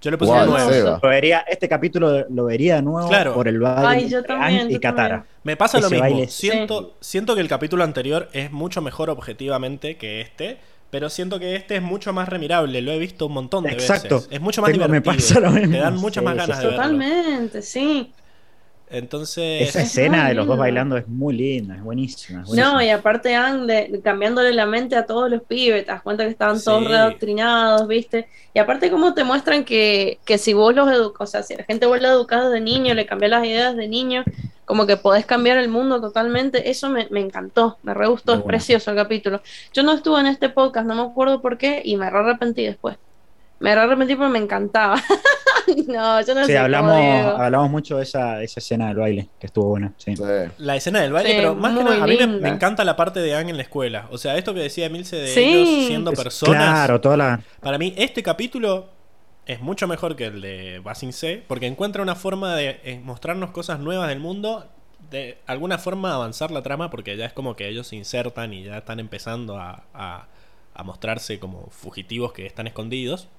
Yo 0.06 0.12
le 0.12 0.18
puse 0.20 0.32
9. 0.32 0.72
Seba. 0.74 1.00
Lo 1.02 1.10
vería, 1.10 1.40
este 1.50 1.68
capítulo 1.68 2.26
lo 2.30 2.46
vería 2.46 2.76
de 2.76 2.84
nuevo 2.84 3.10
Claro. 3.10 3.34
por 3.34 3.48
el 3.48 3.60
baile 3.60 3.88
Ay, 3.88 4.08
yo 4.10 4.20
entre 4.20 4.36
también, 4.36 4.62
Aang 4.62 4.72
y 4.72 4.80
Katara. 4.80 5.26
Me 5.44 5.58
pasa 5.58 5.80
lo 5.80 5.90
mismo. 5.90 6.26
Siento, 6.28 6.94
siento 7.02 7.34
que 7.34 7.42
el 7.42 7.48
capítulo 7.48 7.84
anterior 7.84 8.30
es 8.32 8.52
mucho 8.52 8.84
mejor 8.84 9.10
objetivamente 9.10 9.98
que 9.98 10.22
este, 10.22 10.60
pero 10.92 11.10
siento 11.10 11.40
que 11.40 11.56
este 11.56 11.78
es 11.78 11.82
mucho 11.82 12.14
más 12.14 12.30
remirable. 12.30 12.82
Lo 12.84 12.92
he 12.92 13.00
visto 13.00 13.26
un 13.26 13.34
montón 13.34 13.64
de 13.64 13.72
Exacto. 13.72 14.18
veces. 14.18 14.30
Es 14.32 14.40
mucho 14.42 14.62
más 14.62 14.72
Tengo- 14.72 14.88
me 14.88 15.00
divertido. 15.02 15.16
pasa 15.16 15.40
lo 15.40 15.50
mismo. 15.50 15.72
Te 15.74 15.80
dan 15.82 15.96
muchas 15.96 16.22
Sí, 16.22 16.26
más 16.26 16.34
sí, 16.36 16.40
ganas 16.40 16.58
sí. 16.58 16.62
de 16.64 16.68
verlo. 16.70 16.84
Totalmente, 16.84 17.62
sí. 17.64 18.14
Entonces, 18.88 19.70
Esa 19.70 19.82
Es 19.82 19.88
escena 19.90 20.28
de 20.28 20.36
los 20.36 20.46
dos 20.48 20.58
bailando 20.58 20.96
es 20.98 21.08
muy 21.08 21.36
linda, 21.36 21.76
es 21.76 21.82
buenísima. 21.84 22.44
es 22.44 22.50
No, 22.50 22.82
y 22.82 22.90
aparte 22.90 23.30
de, 23.30 24.02
cambiándole 24.04 24.54
la 24.54 24.66
mente 24.66 24.96
a 24.96 25.06
todos 25.06 25.30
los 25.30 25.42
pibes, 25.44 25.86
te 25.86 25.92
das 25.92 26.02
cuenta 26.04 26.24
que 26.24 26.30
estaban 26.30 26.62
todos 26.64 26.84
Sí. 26.84 26.88
readoctrinados, 26.90 27.88
¿viste? 27.88 28.28
Y 28.54 28.60
aparte 28.60 28.92
cómo 28.92 29.14
te 29.14 29.24
muestran 29.24 29.66
que, 29.66 30.20
que 30.26 30.38
si 30.38 30.54
vos 30.54 30.76
los 30.76 30.90
educas, 30.92 31.30
o 31.30 31.32
sea, 31.32 31.44
si 31.44 31.56
la 31.56 31.64
gente 31.64 31.86
vos 31.88 32.00
la 32.00 32.10
educás 32.10 32.52
de 32.52 32.62
niño, 32.62 32.94
le 32.94 33.06
cambiás 33.06 33.32
las 33.32 33.46
ideas 33.46 33.76
de 33.76 33.88
niño, 33.88 34.24
como 34.66 34.86
que 34.88 34.98
podés 34.98 35.26
cambiar 35.26 35.58
el 35.58 35.70
mundo 35.70 36.00
totalmente, 36.02 36.70
eso 36.70 36.90
me, 36.90 37.08
me 37.12 37.22
encantó, 37.22 37.78
me 37.84 37.94
re 37.94 38.08
gustó, 38.08 38.34
Muy 38.34 38.40
es 38.40 38.44
bueno. 38.44 38.48
precioso 38.48 38.92
el 38.92 38.98
capítulo. 38.98 39.42
Yo 39.74 39.84
no 39.84 39.94
estuve 39.94 40.20
en 40.20 40.28
este 40.28 40.50
podcast, 40.50 40.88
no 40.88 40.96
me 40.96 41.02
acuerdo 41.12 41.42
por 41.42 41.58
qué, 41.58 41.82
y 41.84 41.98
me 41.98 42.10
re 42.10 42.20
arrepentí 42.20 42.64
después. 42.66 42.98
Me 43.60 43.74
re 43.74 43.82
arrepentí 43.82 44.16
porque 44.16 44.32
me 44.32 44.40
encantaba. 44.40 44.96
no, 45.88 46.22
yo 46.22 46.36
no 46.36 46.42
Sí, 46.46 46.52
sé 46.52 46.58
hablamos, 46.58 46.94
hablamos 47.40 47.72
mucho 47.72 47.98
de 47.98 48.04
esa, 48.04 48.42
esa 48.44 48.60
escena 48.60 48.88
del 48.90 48.98
baile, 48.98 49.30
que 49.40 49.48
estuvo 49.48 49.70
buena. 49.70 49.94
Sí. 49.98 50.16
Sí. 50.16 50.24
la 50.58 50.76
escena 50.76 51.02
del 51.02 51.14
baile, 51.14 51.30
Sí, 51.32 51.36
pero 51.38 51.56
más 51.56 51.76
que 51.78 51.84
nada, 51.84 52.04
a 52.04 52.08
mí 52.08 52.18
me, 52.42 52.50
encanta 52.50 52.84
la 52.84 52.96
parte 52.96 53.20
de 53.22 53.34
Ang 53.36 53.50
en 53.50 53.58
la 53.58 53.64
escuela. 53.64 54.08
O 54.12 54.18
sea, 54.18 54.38
esto 54.38 54.54
que 54.54 54.60
decía 54.60 54.86
Emilce 54.88 55.16
de 55.16 55.28
Sí. 55.28 55.40
ellos 55.42 55.88
siendo 55.88 56.12
Es- 56.12 56.22
personas. 56.22 56.56
Claro, 56.58 57.02
toda 57.02 57.18
la. 57.18 57.42
Para 57.62 57.78
mí, 57.78 57.94
este 57.98 58.22
capítulo 58.24 58.90
es 59.46 59.62
mucho 59.62 59.88
mejor 59.88 60.16
que 60.16 60.26
el 60.26 60.42
de 60.42 60.80
Basing 60.84 61.14
C, 61.14 61.44
porque 61.48 61.68
encuentra 61.68 62.02
una 62.02 62.16
forma 62.16 62.56
de 62.56 62.80
eh, 62.84 63.00
mostrarnos 63.04 63.52
cosas 63.52 63.80
nuevas 63.80 64.10
del 64.10 64.20
mundo, 64.20 64.68
de 65.12 65.38
alguna 65.46 65.78
forma 65.78 66.14
avanzar 66.14 66.52
la 66.52 66.62
trama, 66.64 66.90
porque 66.90 67.16
ya 67.16 67.26
es 67.26 67.34
como 67.34 67.56
que 67.56 67.68
ellos 67.70 67.88
se 67.88 67.96
insertan 67.96 68.54
y 68.54 68.64
ya 68.64 68.78
están 68.80 69.00
empezando 69.00 69.58
a, 69.60 69.84
a- 69.94 70.28
a 70.78 70.84
mostrarse 70.84 71.40
como 71.40 71.68
fugitivos 71.72 72.34
que 72.34 72.46
están 72.46 72.68
escondidos. 72.68 73.30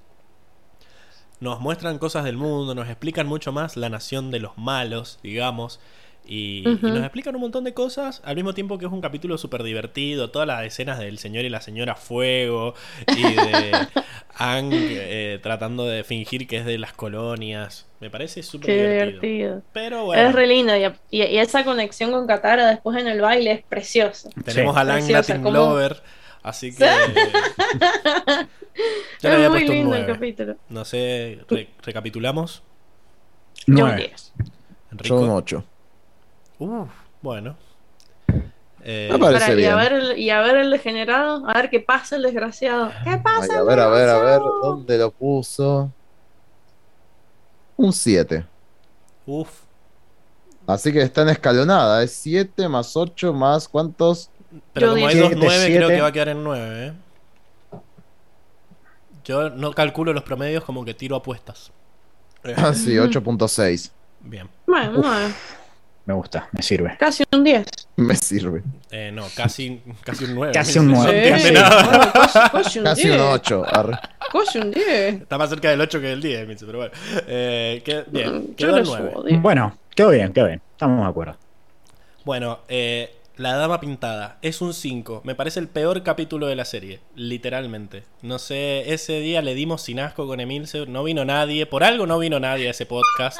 Nos 1.39 1.59
muestran 1.59 1.99
cosas 1.99 2.23
del 2.25 2.37
mundo, 2.37 2.73
nos 2.73 2.87
explican 2.87 3.27
mucho 3.27 3.51
más 3.51 3.77
la 3.77 3.89
nación 3.89 4.31
de 4.31 4.39
los 4.39 4.57
malos, 4.57 5.19
digamos. 5.21 5.79
Y, 6.29 6.63
nos 6.81 6.99
explican 7.03 7.35
un 7.35 7.41
montón 7.41 7.63
de 7.63 7.73
cosas, 7.73 8.21
al 8.25 8.35
mismo 8.35 8.53
tiempo 8.53 8.77
que 8.77 8.85
es 8.85 8.91
un 8.91 8.99
capítulo 8.99 9.37
súper 9.37 9.63
divertido, 9.63 10.29
todas 10.29 10.45
las 10.45 10.65
escenas 10.65 10.99
del 10.99 11.19
señor 11.19 11.45
y 11.45 11.49
la 11.49 11.61
señora 11.61 11.95
Fuego, 11.95 12.73
y 13.15 13.21
de 13.21 13.71
Ang 14.39 14.71
eh, 14.73 15.39
tratando 15.41 15.85
de 15.85 16.03
fingir 16.03 16.45
que 16.47 16.57
es 16.57 16.65
de 16.65 16.77
las 16.79 16.91
colonias. 16.91 17.85
Me 18.01 18.09
parece 18.09 18.43
súper 18.43 18.69
divertido. 18.69 19.21
divertido. 19.21 19.61
Pero 19.71 20.03
bueno, 20.05 20.21
Es 20.27 20.35
re 20.35 20.47
lindo 20.47 20.75
y, 20.75 20.83
y- 21.11 21.23
y 21.23 21.37
esa 21.37 21.63
conexión 21.63 22.11
con 22.11 22.27
Katara 22.27 22.67
después 22.67 22.99
en 22.99 23.07
el 23.07 23.21
baile 23.21 23.51
es 23.53 23.63
preciosa. 23.63 24.29
tenemos 24.43 24.75
Sí. 24.75 24.81
a 24.81 24.83
Lang 24.83 25.09
Latin 25.09 25.37
como- 25.43 25.51
Lover, 25.55 26.01
así 26.49 26.73
que... 26.75 26.85
Yo 29.21 29.29
le 29.29 29.29
es 29.29 29.35
había 29.35 29.49
muy 29.49 29.59
puesto 29.59 29.71
un 29.71 29.77
lindo 29.77 29.95
el 29.95 30.01
9. 30.05 30.13
capítulo. 30.13 30.55
No 30.69 30.85
sé, 30.85 31.39
re- 31.49 31.69
recapitulamos. 31.83 32.61
Yo 33.65 33.73
un 33.73 33.79
Nueve. 33.81 33.97
10. 34.07 34.33
Enrico. 34.91 35.15
Yo 35.15 35.21
un 35.21 35.29
8. 35.31 35.63
Uh, 36.59 36.85
bueno. 37.21 37.55
Eh, 38.83 39.09
Me 39.11 39.19
parece 39.19 39.47
Para- 39.47 39.59
y, 39.61 39.65
a 39.65 39.75
ver 39.75 39.93
el, 39.93 40.17
y 40.19 40.29
a 40.29 40.41
ver 40.41 40.57
el 40.57 40.69
degenerado, 40.71 41.47
a 41.49 41.53
ver 41.53 41.69
qué 41.69 41.79
pasa 41.79 42.15
el 42.15 42.21
desgraciado. 42.21 42.89
¿Qué 43.03 43.09
Ay, 43.09 43.19
pasa? 43.21 43.57
a 43.59 43.63
ver, 43.63 43.79
a 43.79 43.87
ver, 43.89 44.09
a 44.09 44.19
ver? 44.19 44.39
¿dónde 44.61 44.97
lo 44.97 45.11
puso? 45.11 45.91
Un 47.75 47.91
7. 47.93 48.45
uf. 49.25 49.49
Así 50.65 50.91
que 50.91 51.01
está 51.01 51.21
en 51.21 51.29
escalonada, 51.29 52.03
es 52.03 52.11
7 52.13 52.67
más 52.67 52.95
8 52.97 53.31
más 53.33 53.67
¿cuántos? 53.69 54.29
Pero 54.73 54.87
Yo 54.87 54.93
como 54.93 55.07
hay 55.07 55.15
diez. 55.15 55.29
dos 55.29 55.39
9, 55.39 55.55
Siete, 55.57 55.75
creo 55.77 55.89
que 55.89 56.01
va 56.01 56.07
a 56.07 56.11
quedar 56.11 56.29
en 56.29 56.43
9, 56.43 56.85
¿eh? 56.87 56.93
Yo 59.25 59.49
no 59.49 59.73
calculo 59.73 60.13
los 60.13 60.23
promedios 60.23 60.63
como 60.63 60.85
que 60.85 60.93
tiro 60.93 61.15
apuestas. 61.15 61.71
Ah, 62.55 62.73
sí, 62.73 62.91
8.6. 62.95 63.91
Bien. 64.21 64.47
Bueno, 64.65 65.01
bueno, 65.01 65.33
Me 66.05 66.13
gusta, 66.13 66.47
me 66.53 66.61
sirve. 66.61 66.95
casi 66.97 67.23
un 67.33 67.43
10. 67.43 67.65
Me 67.97 68.15
sirve. 68.15 68.63
Eh, 68.89 69.11
no, 69.13 69.25
casi, 69.35 69.81
casi 70.03 70.23
un 70.25 70.35
9. 70.35 70.53
Casi 70.53 70.79
un 70.79 70.87
nueve. 70.91 71.11
No 71.29 71.35
entiende 71.35 71.47
Sí. 71.49 71.53
nada. 71.53 71.83
bueno, 71.83 72.11
casi, 72.13 72.39
casi 72.51 72.79
un 72.79 72.85
Casi 72.85 73.07
10. 73.07 73.15
un 73.15 73.21
8. 73.27 73.65
arre. 73.69 73.99
Casi 74.31 74.59
un 74.59 74.71
10. 74.71 74.87
Está 75.23 75.37
más 75.37 75.49
cerca 75.49 75.69
del 75.69 75.81
8 75.81 75.99
que 75.99 76.07
del 76.07 76.21
10, 76.21 76.47
Mitsu, 76.47 76.65
pero 76.65 76.77
bueno. 76.77 76.93
Eh, 77.27 77.81
que- 77.83 78.05
bien, 78.07 78.37
Mm, 78.51 78.55
quedó 78.55 78.77
el 78.77 78.83
9. 78.85 79.11
subo 79.11 79.23
10. 79.23 79.41
Bueno, 79.41 79.77
quedó 79.93 80.09
bien, 80.11 80.31
quedó 80.31 80.45
bien. 80.47 80.61
Estamos 80.71 81.03
de 81.03 81.09
acuerdo. 81.09 81.37
Bueno, 82.23 82.59
eh, 82.69 83.13
La 83.37 83.55
Dama 83.55 83.79
Pintada 83.79 84.39
es 84.41 84.61
un 84.61 84.73
5. 84.73 85.21
Me 85.23 85.35
parece 85.35 85.59
el 85.59 85.67
peor 85.67 86.01
capítulo 86.01 86.47
de 86.47 86.55
la 86.55 86.65
serie, 86.65 87.01
literalmente. 87.13 88.03
No 88.23 88.39
sé, 88.39 88.91
ese 88.91 89.19
día 89.19 89.43
le 89.43 89.53
dimos 89.53 89.83
sin 89.83 89.99
asco 89.99 90.25
con 90.25 90.39
Emilce, 90.39 90.87
no 90.87 91.03
vino 91.03 91.23
nadie, 91.23 91.67
por 91.67 91.83
algo 91.83 92.07
no 92.07 92.17
vino 92.17 92.39
nadie 92.39 92.67
a 92.67 92.71
ese 92.71 92.87
podcast. 92.87 93.39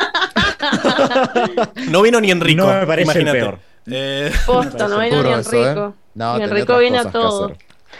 no 1.89 2.03
vino 2.03 2.21
ni 2.21 2.29
Enrico. 2.29 2.61
No 2.61 2.79
me 2.79 2.85
parece 2.85 3.19
el 3.19 3.31
peor. 3.31 3.59
Eh, 3.87 4.31
no 4.47 4.99
viene 4.99 5.23
ni 5.23 5.29
eso, 5.33 5.55
¿eh? 5.55 5.69
Enrico. 5.69 5.95
No, 6.13 6.37
Ni 6.37 6.43
Enrico 6.43 6.77
viene 6.77 6.99
a 6.99 7.11
todo. 7.11 7.53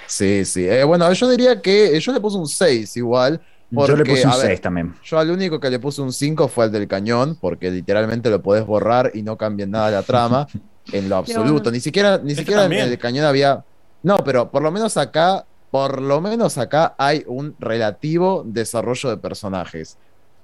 Sí, 0.06 0.45
sí. 0.45 0.68
Eh, 0.68 0.84
bueno, 0.84 1.11
yo 1.11 1.30
diría 1.30 1.60
que 1.61 1.99
yo 1.99 2.11
le 2.11 2.19
puse 2.19 2.38
un 2.38 2.48
6 2.48 2.95
igual. 2.98 3.41
Yo 3.72 3.98
le 3.98 4.06
puse 4.06 4.24
un 4.24 4.34
a 4.34 4.38
ver, 4.38 4.48
6 4.48 4.61
también. 4.61 4.94
Yo 5.03 5.18
al 5.18 5.32
único 5.32 5.60
que 5.60 5.72
le 5.72 5.80
puse 5.80 6.02
un 6.02 6.14
5 6.14 6.48
fue 6.48 6.65
al 6.65 6.72
del 6.72 6.88
cañón, 6.88 7.38
porque 7.41 7.72
literalmente 7.72 8.30
lo 8.30 8.41
podés 8.44 8.68
borrar 8.68 9.11
y 9.15 9.24
no 9.24 9.36
cambia 9.36 9.65
nada 9.65 9.90
la 9.90 10.03
trama, 10.03 10.48
en 10.92 11.10
lo 11.10 11.18
absoluto. 11.18 11.64
bueno. 11.64 11.72
Ni 11.72 11.80
siquiera, 11.80 12.18
ni 12.18 12.32
Este 12.32 12.42
siquiera 12.44 12.66
en 12.66 12.74
el 12.74 12.98
cañón 12.98 13.26
había. 13.26 13.64
No, 14.04 14.18
pero 14.18 14.50
por 14.52 14.62
lo 14.62 14.72
menos 14.72 14.96
acá, 14.98 15.46
por 15.72 16.02
lo 16.02 16.22
menos 16.22 16.58
acá 16.58 16.96
hay 16.98 17.24
un 17.28 17.56
relativo 17.60 18.44
desarrollo 18.46 19.10
de 19.10 19.18
personajes. 19.18 19.98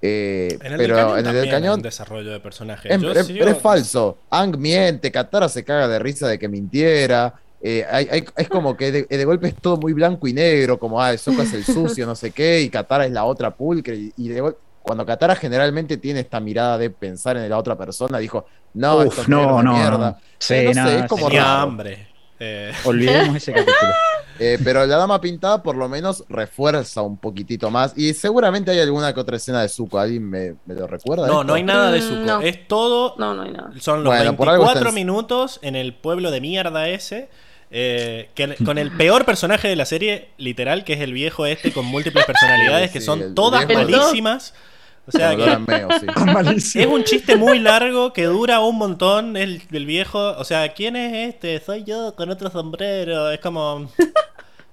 Eh, 0.05 0.57
en 0.61 0.73
el 0.73 0.77
pero 0.77 0.95
del 0.97 1.05
cañón 1.05 1.19
en 1.19 1.25
el 1.27 1.33
del 1.33 1.33
también 1.33 1.43
hay 1.55 1.61
cañón 1.61 1.75
un 1.75 1.81
desarrollo 1.81 2.31
de 2.31 2.39
personajes. 2.41 3.01
Yo 3.01 3.13
sigo- 3.23 3.39
pero 3.39 3.51
es 3.51 3.57
falso. 3.59 4.17
Ang 4.29 4.57
miente, 4.57 5.11
Katara 5.11 5.47
se 5.47 5.63
caga 5.63 5.87
de 5.87 5.99
risa 5.99 6.27
de 6.27 6.37
que 6.39 6.47
mintiera. 6.49 7.33
eh, 7.65 7.85
hay- 7.89 8.09
hay- 8.11 8.25
es 8.35 8.49
como 8.49 8.75
que 8.75 8.91
de, 8.91 9.03
de 9.03 9.23
golpe 9.23 9.47
es 9.47 9.55
todo 9.55 9.77
muy 9.77 9.93
blanco 9.93 10.27
y 10.27 10.33
negro, 10.33 10.77
como, 10.77 11.01
ah, 11.01 11.15
Sokka 11.17 11.43
es 11.43 11.53
el 11.53 11.63
sucio, 11.63 12.05
no 12.05 12.13
sé 12.13 12.31
qué, 12.31 12.59
y 12.59 12.67
Katara 12.69 13.05
es 13.05 13.11
la 13.13 13.23
otra 13.23 13.51
pulcre. 13.55 13.95
Y, 13.95 14.13
y 14.17 14.27
de 14.27 14.41
gol- 14.41 14.57
cuando 14.81 15.05
Katara 15.05 15.33
generalmente 15.37 15.95
tiene 15.95 16.19
esta 16.19 16.41
mirada 16.41 16.77
de 16.77 16.89
pensar 16.89 17.37
en 17.37 17.49
la 17.49 17.57
otra 17.57 17.77
persona, 17.77 18.17
dijo, 18.17 18.45
no, 18.73 18.97
Uf, 18.97 19.27
no, 19.27 19.61
no, 19.61 19.73
mierda. 19.73 20.11
no. 20.11 20.17
Sí, 20.39 20.53
Eh, 20.55 20.63
no 20.65 20.73
sé, 20.73 20.79
nada, 20.79 20.95
es 20.99 21.07
como 21.07 21.21
sí. 21.25 21.27
tenía 21.31 21.43
raro. 21.43 21.59
hambre. 21.61 22.07
Eh, 22.39 22.73
Olvidemos 22.85 23.35
ese 23.37 23.51
capítulo. 23.53 23.75
Eh, 24.39 24.57
pero 24.63 24.83
la 24.87 24.97
dama 24.97 25.21
pintada 25.21 25.61
por 25.61 25.75
lo 25.75 25.87
menos 25.87 26.23
refuerza 26.27 27.03
un 27.03 27.17
poquitito 27.17 27.69
más. 27.69 27.93
Y 27.95 28.15
seguramente 28.15 28.71
hay 28.71 28.79
alguna 28.79 29.13
que 29.13 29.19
otra 29.19 29.37
escena 29.37 29.61
de 29.61 29.69
Zuko. 29.69 29.99
¿Alguien 29.99 30.27
me, 30.27 30.55
me 30.65 30.73
lo 30.73 30.87
recuerda? 30.87 31.27
no, 31.27 31.33
esto? 31.33 31.43
no 31.43 31.53
hay 31.53 31.61
nada 31.63 31.91
de 31.91 31.99
Mm, 31.99 32.01
Zuko. 32.01 32.19
no. 32.25 32.41
Es 32.41 32.67
todo 32.67 33.13
No, 33.19 33.35
no 33.35 33.43
hay 33.43 33.51
nada. 33.51 33.69
Son 33.79 34.03
los 34.03 34.11
Bueno, 34.11 34.35
por 34.35 34.49
algo 34.49 34.63
24 34.63 34.79
está 34.79 34.89
en- 34.89 34.95
minutos 34.95 35.59
en 35.61 35.75
el 35.75 35.93
pueblo 35.93 36.31
de 36.31 36.41
mierda 36.41 36.89
ese. 36.89 37.29
eh, 37.69 38.29
que, 38.33 38.55
con 38.65 38.79
el 38.79 38.91
peor 38.91 39.23
personaje 39.23 39.67
de 39.67 39.75
la 39.75 39.85
serie, 39.85 40.29
literal, 40.37 40.83
que 40.83 40.93
es 40.93 40.99
el 41.01 41.13
viejo 41.13 41.45
este 41.45 41.71
con 41.71 41.85
múltiples 41.85 42.25
personalidades, 42.25 42.89
Sí, 42.91 42.93
que 42.99 43.01
son 43.05 43.21
el 43.21 43.33
todas 43.35 43.67
viejo- 43.67 43.83
malísimas. 43.83 44.55
O 45.05 45.11
sea, 45.11 45.31
Con 45.31 45.41
olor 45.41 45.49
a 45.49 45.57
que 45.57 45.59
meo, 45.59 45.89
sí. 46.61 46.79
es 46.79 46.85
un 46.87 47.03
chiste 47.03 47.35
muy 47.35 47.59
largo 47.59 48.13
que 48.13 48.23
dura 48.23 48.61
un 48.61 48.77
montón 48.77 49.35
el, 49.35 49.61
el 49.71 49.85
viejo. 49.85 50.17
O 50.37 50.43
sea, 50.45 50.73
¿quién 50.73 50.95
es 50.95 51.33
este? 51.33 51.59
Soy 51.59 51.83
yo 51.83 52.15
con 52.15 52.29
otro 52.29 52.49
sombrero. 52.49 53.29
Es 53.31 53.39
como. 53.39 53.89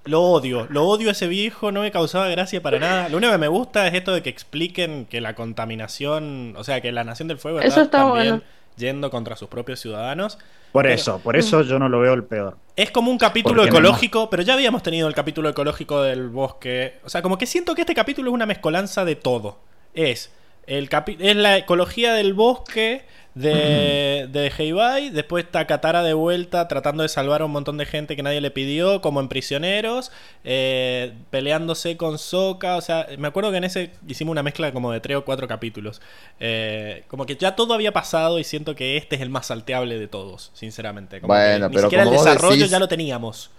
Lo 0.04 0.22
odio, 0.22 0.66
lo 0.70 0.86
odio 0.88 1.10
a 1.10 1.12
ese 1.12 1.28
viejo, 1.28 1.72
no 1.72 1.82
me 1.82 1.90
causaba 1.90 2.26
gracia 2.28 2.62
para 2.62 2.78
nada. 2.78 3.08
Lo 3.10 3.18
único 3.18 3.32
que 3.32 3.38
me 3.38 3.48
gusta 3.48 3.86
es 3.86 3.92
esto 3.94 4.14
de 4.14 4.22
que 4.22 4.30
expliquen 4.30 5.04
que 5.04 5.20
la 5.20 5.34
contaminación, 5.34 6.54
o 6.56 6.64
sea, 6.64 6.80
que 6.80 6.90
la 6.90 7.04
Nación 7.04 7.28
del 7.28 7.36
Fuego 7.38 7.60
Eso 7.60 7.82
está 7.82 7.98
también 7.98 8.28
bueno. 8.36 8.42
yendo 8.76 9.10
contra 9.10 9.36
sus 9.36 9.48
propios 9.48 9.78
ciudadanos. 9.78 10.38
Por 10.72 10.84
Pero- 10.84 10.94
eso, 10.94 11.18
por 11.18 11.36
eso 11.36 11.62
yo 11.62 11.78
no 11.78 11.88
lo 11.90 12.00
veo 12.00 12.14
el 12.14 12.24
peor. 12.24 12.56
Es 12.76 12.90
como 12.90 13.10
un 13.10 13.18
capítulo 13.18 13.62
ecológico, 13.64 14.30
pero 14.30 14.42
ya 14.42 14.54
habíamos 14.54 14.82
tenido 14.82 15.06
el 15.06 15.14
capítulo 15.14 15.50
ecológico 15.50 16.00
del 16.02 16.28
bosque. 16.30 16.98
O 17.04 17.10
sea, 17.10 17.20
como 17.20 17.36
que 17.36 17.44
siento 17.46 17.74
que 17.74 17.82
este 17.82 17.94
capítulo 17.94 18.30
es 18.30 18.34
una 18.34 18.46
mezcolanza 18.46 19.04
de 19.04 19.16
todo. 19.16 19.58
Es, 19.94 20.30
el 20.66 20.88
capi- 20.88 21.16
es 21.20 21.36
la 21.36 21.56
ecología 21.58 22.12
del 22.14 22.34
bosque 22.34 23.04
de, 23.34 24.28
de 24.30 24.52
Heibai. 24.56 25.10
Después 25.10 25.44
está 25.44 25.66
Katara 25.66 26.02
de 26.02 26.14
vuelta 26.14 26.68
tratando 26.68 27.02
de 27.02 27.08
salvar 27.08 27.42
a 27.42 27.46
un 27.46 27.50
montón 27.52 27.76
de 27.76 27.86
gente 27.86 28.14
que 28.16 28.22
nadie 28.22 28.40
le 28.40 28.50
pidió, 28.50 29.00
como 29.00 29.20
en 29.20 29.28
prisioneros. 29.28 30.12
eh, 30.44 31.12
peleándose 31.30 31.96
con 31.96 32.18
Sokka. 32.18 32.76
O 32.76 32.80
sea, 32.80 33.06
me 33.18 33.28
acuerdo 33.28 33.50
que 33.50 33.56
en 33.58 33.64
ese 33.64 33.90
hicimos 34.06 34.32
una 34.32 34.42
mezcla 34.42 34.72
como 34.72 34.92
de 34.92 35.00
tres 35.00 35.16
o 35.16 35.24
cuatro 35.24 35.48
capítulos. 35.48 36.00
Eh, 36.38 37.04
como 37.08 37.26
que 37.26 37.36
ya 37.36 37.56
todo 37.56 37.74
había 37.74 37.92
pasado 37.92 38.38
y 38.38 38.44
siento 38.44 38.74
que 38.76 38.96
este 38.96 39.16
es 39.16 39.22
el 39.22 39.30
más 39.30 39.46
salteable 39.46 39.98
de 39.98 40.06
todos, 40.08 40.50
sinceramente. 40.54 41.20
Como 41.20 41.34
Bueno, 41.34 41.68
ni 41.68 41.74
pero 41.74 41.82
siquiera 41.82 42.04
el 42.04 42.10
como 42.10 42.12
vos 42.12 42.24
desarrollo 42.24 42.66
decís- 42.66 42.70
ya 42.70 42.78
lo 42.78 42.88
teníamos. 42.88 43.50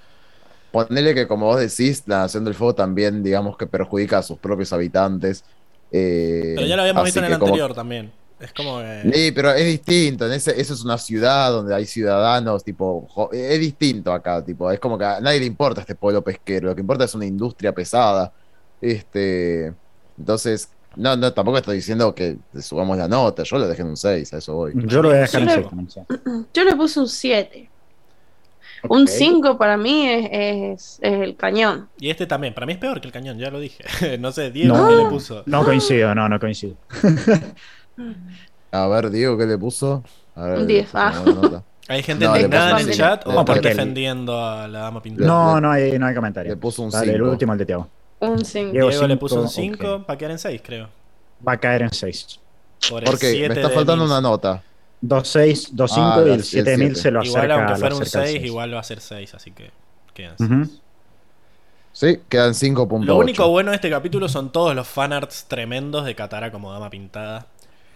Ponele 0.72 1.14
que, 1.14 1.28
como 1.28 1.48
vos 1.48 1.60
decís, 1.60 2.04
la 2.08 2.20
Nación 2.20 2.46
del 2.46 2.56
Fuego 2.56 2.76
también, 2.76 3.24
digamos 3.24 3.58
que 3.58 3.68
perjudica 3.68 4.20
a 4.20 4.24
sus 4.24 4.40
propios 4.40 4.72
habitantes. 4.72 5.44
Eh, 5.92 6.54
Pero 6.56 6.68
ya 6.68 6.76
lo 6.76 6.82
habíamos 6.84 7.04
visto 7.04 7.20
en 7.20 7.26
el 7.26 7.34
como- 7.34 7.46
anterior 7.48 7.74
también. 7.74 8.12
Es 8.40 8.54
como 8.54 8.80
que... 8.80 9.12
Sí, 9.14 9.32
pero 9.34 9.52
es 9.52 9.66
distinto. 9.68 10.26
En 10.26 10.32
ese, 10.34 10.60
eso 10.60 10.74
es 10.74 10.84
una 10.84 10.98
ciudad 10.98 11.52
donde 11.52 11.76
hay 11.76 11.86
ciudadanos, 11.86 12.64
tipo, 12.64 13.06
jo- 13.12 13.30
es 13.32 13.60
distinto 13.60 14.12
acá, 14.12 14.44
tipo, 14.44 14.72
es 14.72 14.80
como 14.80 14.98
que 14.98 15.06
a 15.06 15.20
nadie 15.22 15.40
le 15.42 15.46
importa 15.46 15.82
este 15.82 15.94
pueblo 15.94 16.24
pesquero, 16.24 16.70
lo 16.70 16.76
que 16.76 16.82
importa 16.82 17.04
es 17.06 17.14
una 17.14 17.26
industria 17.28 17.72
pesada. 17.72 18.34
Este, 18.82 19.72
entonces, 20.18 20.70
no, 20.96 21.16
no, 21.16 21.32
tampoco 21.34 21.58
estoy 21.60 21.78
diciendo 21.78 22.14
que 22.16 22.38
le 22.52 22.62
subamos 22.62 22.98
la 22.98 23.08
nota, 23.08 23.44
yo 23.44 23.58
lo 23.60 23.68
dejé 23.68 23.84
en 23.84 23.90
un 23.90 23.98
6, 23.98 24.34
a 24.34 24.38
eso 24.40 24.56
voy. 24.56 24.74
Yo 24.88 25.02
lo 25.04 25.10
voy 25.10 25.18
a 25.20 25.22
dejar 25.22 25.42
en 25.44 25.50
Sí. 25.50 25.54
6 25.56 25.68
también. 25.70 25.90
sí. 25.92 26.00
Yo 26.54 26.64
le 26.64 26.76
puse 26.76 27.00
un 27.00 27.08
7. 27.08 27.70
Un 28.90 29.04
Ok. 29.04 29.08
5 29.10 29.58
para 29.58 29.78
mí 29.78 30.08
es, 30.08 30.30
es- 30.32 31.00
es 31.02 31.22
el 31.22 31.36
cañón. 31.36 31.90
Y 32.00 32.10
este 32.10 32.26
también, 32.26 32.54
para 32.54 32.66
mí 32.66 32.74
es 32.74 32.80
peor 32.80 33.00
que 33.02 33.08
el 33.08 33.14
cañón, 33.14 33.38
ya 33.38 33.50
lo 33.52 33.60
dije. 33.60 33.84
no 34.20 34.32
sé, 34.32 34.52
Diego 34.52 34.76
No. 34.78 34.88
¿qué 34.90 34.96
le 34.96 35.06
puso. 35.10 35.44
No 35.46 35.64
coincido, 35.64 36.14
no, 36.16 36.28
no 36.30 36.40
coincido. 36.40 36.76
A 38.72 38.88
ver, 38.88 39.10
Diego, 39.10 39.38
¿qué 39.38 39.46
le 39.46 39.58
puso? 39.58 40.04
A 40.36 40.46
ver, 40.46 40.60
Un 40.60 40.68
10, 40.68 40.86
déjame 40.94 41.32
ah. 41.58 41.64
Hay 41.88 42.04
gente 42.04 42.24
No, 42.26 42.36
indignada 42.36 42.72
en 42.72 42.78
el 42.78 42.86
un 42.88 42.92
chat 42.94 43.24
cinco. 43.26 43.38
o 43.38 43.42
están 43.42 43.62
defendiendo 43.62 44.40
a 44.46 44.68
la 44.68 44.80
dama 44.80 45.02
pintada. 45.02 45.28
No, 45.28 45.60
no 45.60 45.72
hay, 45.72 46.00
no 46.00 46.06
hay 46.06 46.16
comentario. 46.16 46.52
Le 46.52 46.56
puso 46.58 46.84
un 46.84 46.90
Dale, 46.90 47.12
el 47.12 47.18
5. 47.18 47.32
último 47.32 47.52
el 47.54 47.60
de 47.60 47.66
Tiago. 47.66 47.88
Un 48.22 48.46
5. 48.46 48.72
Diego, 48.72 48.90
Diego 48.90 49.08
le 49.08 49.14
cinco, 49.16 49.20
puso 49.20 49.36
un 49.42 49.46
ok. 49.48 49.52
5 49.52 50.04
para 50.06 50.18
quedar 50.18 50.32
en 50.32 50.40
6, 50.40 50.62
creo. 50.64 50.90
Va 51.46 51.54
a 51.54 51.58
caer 51.58 51.82
en 51.82 51.92
6. 51.92 52.40
Por 52.90 53.04
Porque 53.04 53.46
me 53.50 53.54
está 53.56 53.70
faltando 53.70 54.06
una 54.06 54.22
nota. 54.22 54.64
2-6, 55.02 55.72
2-5 55.74 55.98
Ah, 55.98 56.18
y 56.20 56.30
el 56.30 56.34
el 56.36 56.44
7000 56.44 56.78
siete. 56.88 56.96
se 57.02 57.12
lo 57.12 57.20
acerca. 57.22 57.44
Igual 57.46 57.52
aunque 57.52 57.72
lo 57.74 57.78
fuera 57.80 57.96
un 57.96 58.02
acerca 58.04 58.20
al 58.20 58.26
6, 58.28 58.38
seis. 58.40 58.46
igual 58.48 58.74
va 58.76 58.80
a 58.80 58.84
ser 58.84 59.02
6, 59.02 59.34
así 59.34 59.52
que 59.52 59.72
quedan 60.14 60.36
Ujú. 60.40 60.66
seis. 60.66 60.82
Sí, 61.94 62.20
quedan 62.30 62.54
5.8. 62.54 63.04
Lo 63.06 63.18
único 63.18 63.48
bueno 63.50 63.72
de 63.72 63.76
este 63.76 63.90
capítulo 63.90 64.30
son 64.30 64.52
todos 64.52 64.74
los 64.76 64.88
fanarts 64.88 65.46
tremendos 65.50 66.06
de 66.06 66.16
Katara 66.16 66.52
como 66.52 66.72
dama 66.72 66.90
pintada. 66.90 67.48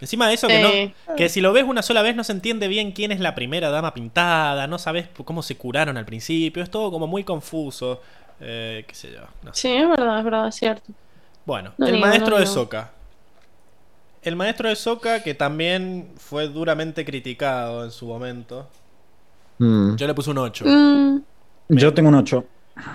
Encima 0.02 0.28
de 0.28 0.34
eso, 0.34 0.46
que, 0.48 0.82
Eh. 0.82 0.94
no, 1.08 1.14
que 1.16 1.30
si 1.30 1.40
lo 1.40 1.54
ves 1.54 1.64
una 1.64 1.80
sola 1.80 2.02
vez 2.02 2.14
no 2.14 2.22
se 2.22 2.32
entiende 2.32 2.68
bien 2.68 2.92
quién 2.92 3.10
es 3.12 3.20
la 3.20 3.34
primera 3.34 3.70
dama 3.70 3.94
pintada, 3.94 4.66
no 4.66 4.78
sabes 4.78 5.08
cómo 5.24 5.42
se 5.42 5.56
curaron 5.56 5.96
al 5.96 6.04
principio, 6.04 6.62
es 6.62 6.70
todo 6.70 6.90
como 6.90 7.06
muy 7.06 7.24
confuso. 7.24 8.02
Eh, 8.40 8.84
qué 8.86 8.94
sé 8.94 9.12
yo. 9.12 9.20
no 9.42 9.54
sé. 9.54 9.62
Sí, 9.62 9.68
es 9.74 9.88
verdad, 9.88 10.18
es 10.18 10.24
verdad, 10.24 10.48
es 10.48 10.54
cierto. 10.56 10.92
Bueno, 11.46 11.72
No 11.78 11.86
el 11.86 11.92
niego, 11.92 12.06
maestro 12.06 12.30
no 12.32 12.36
de 12.36 12.44
niego. 12.44 12.54
El 14.26 14.34
maestro 14.36 14.68
de 14.68 14.74
Sokka, 14.76 15.22
que 15.22 15.34
también 15.34 16.08
fue 16.16 16.48
duramente 16.48 17.04
criticado 17.04 17.84
en 17.84 17.92
su 17.92 18.06
momento. 18.06 18.68
Mm. 19.58 19.94
Yo 19.94 20.06
le 20.06 20.14
puse 20.14 20.30
un 20.30 20.38
8. 20.38 20.64
Mm, 20.66 21.18
Yo 21.68 21.94
tengo 21.94 22.08
un 22.08 22.16
8. 22.16 22.44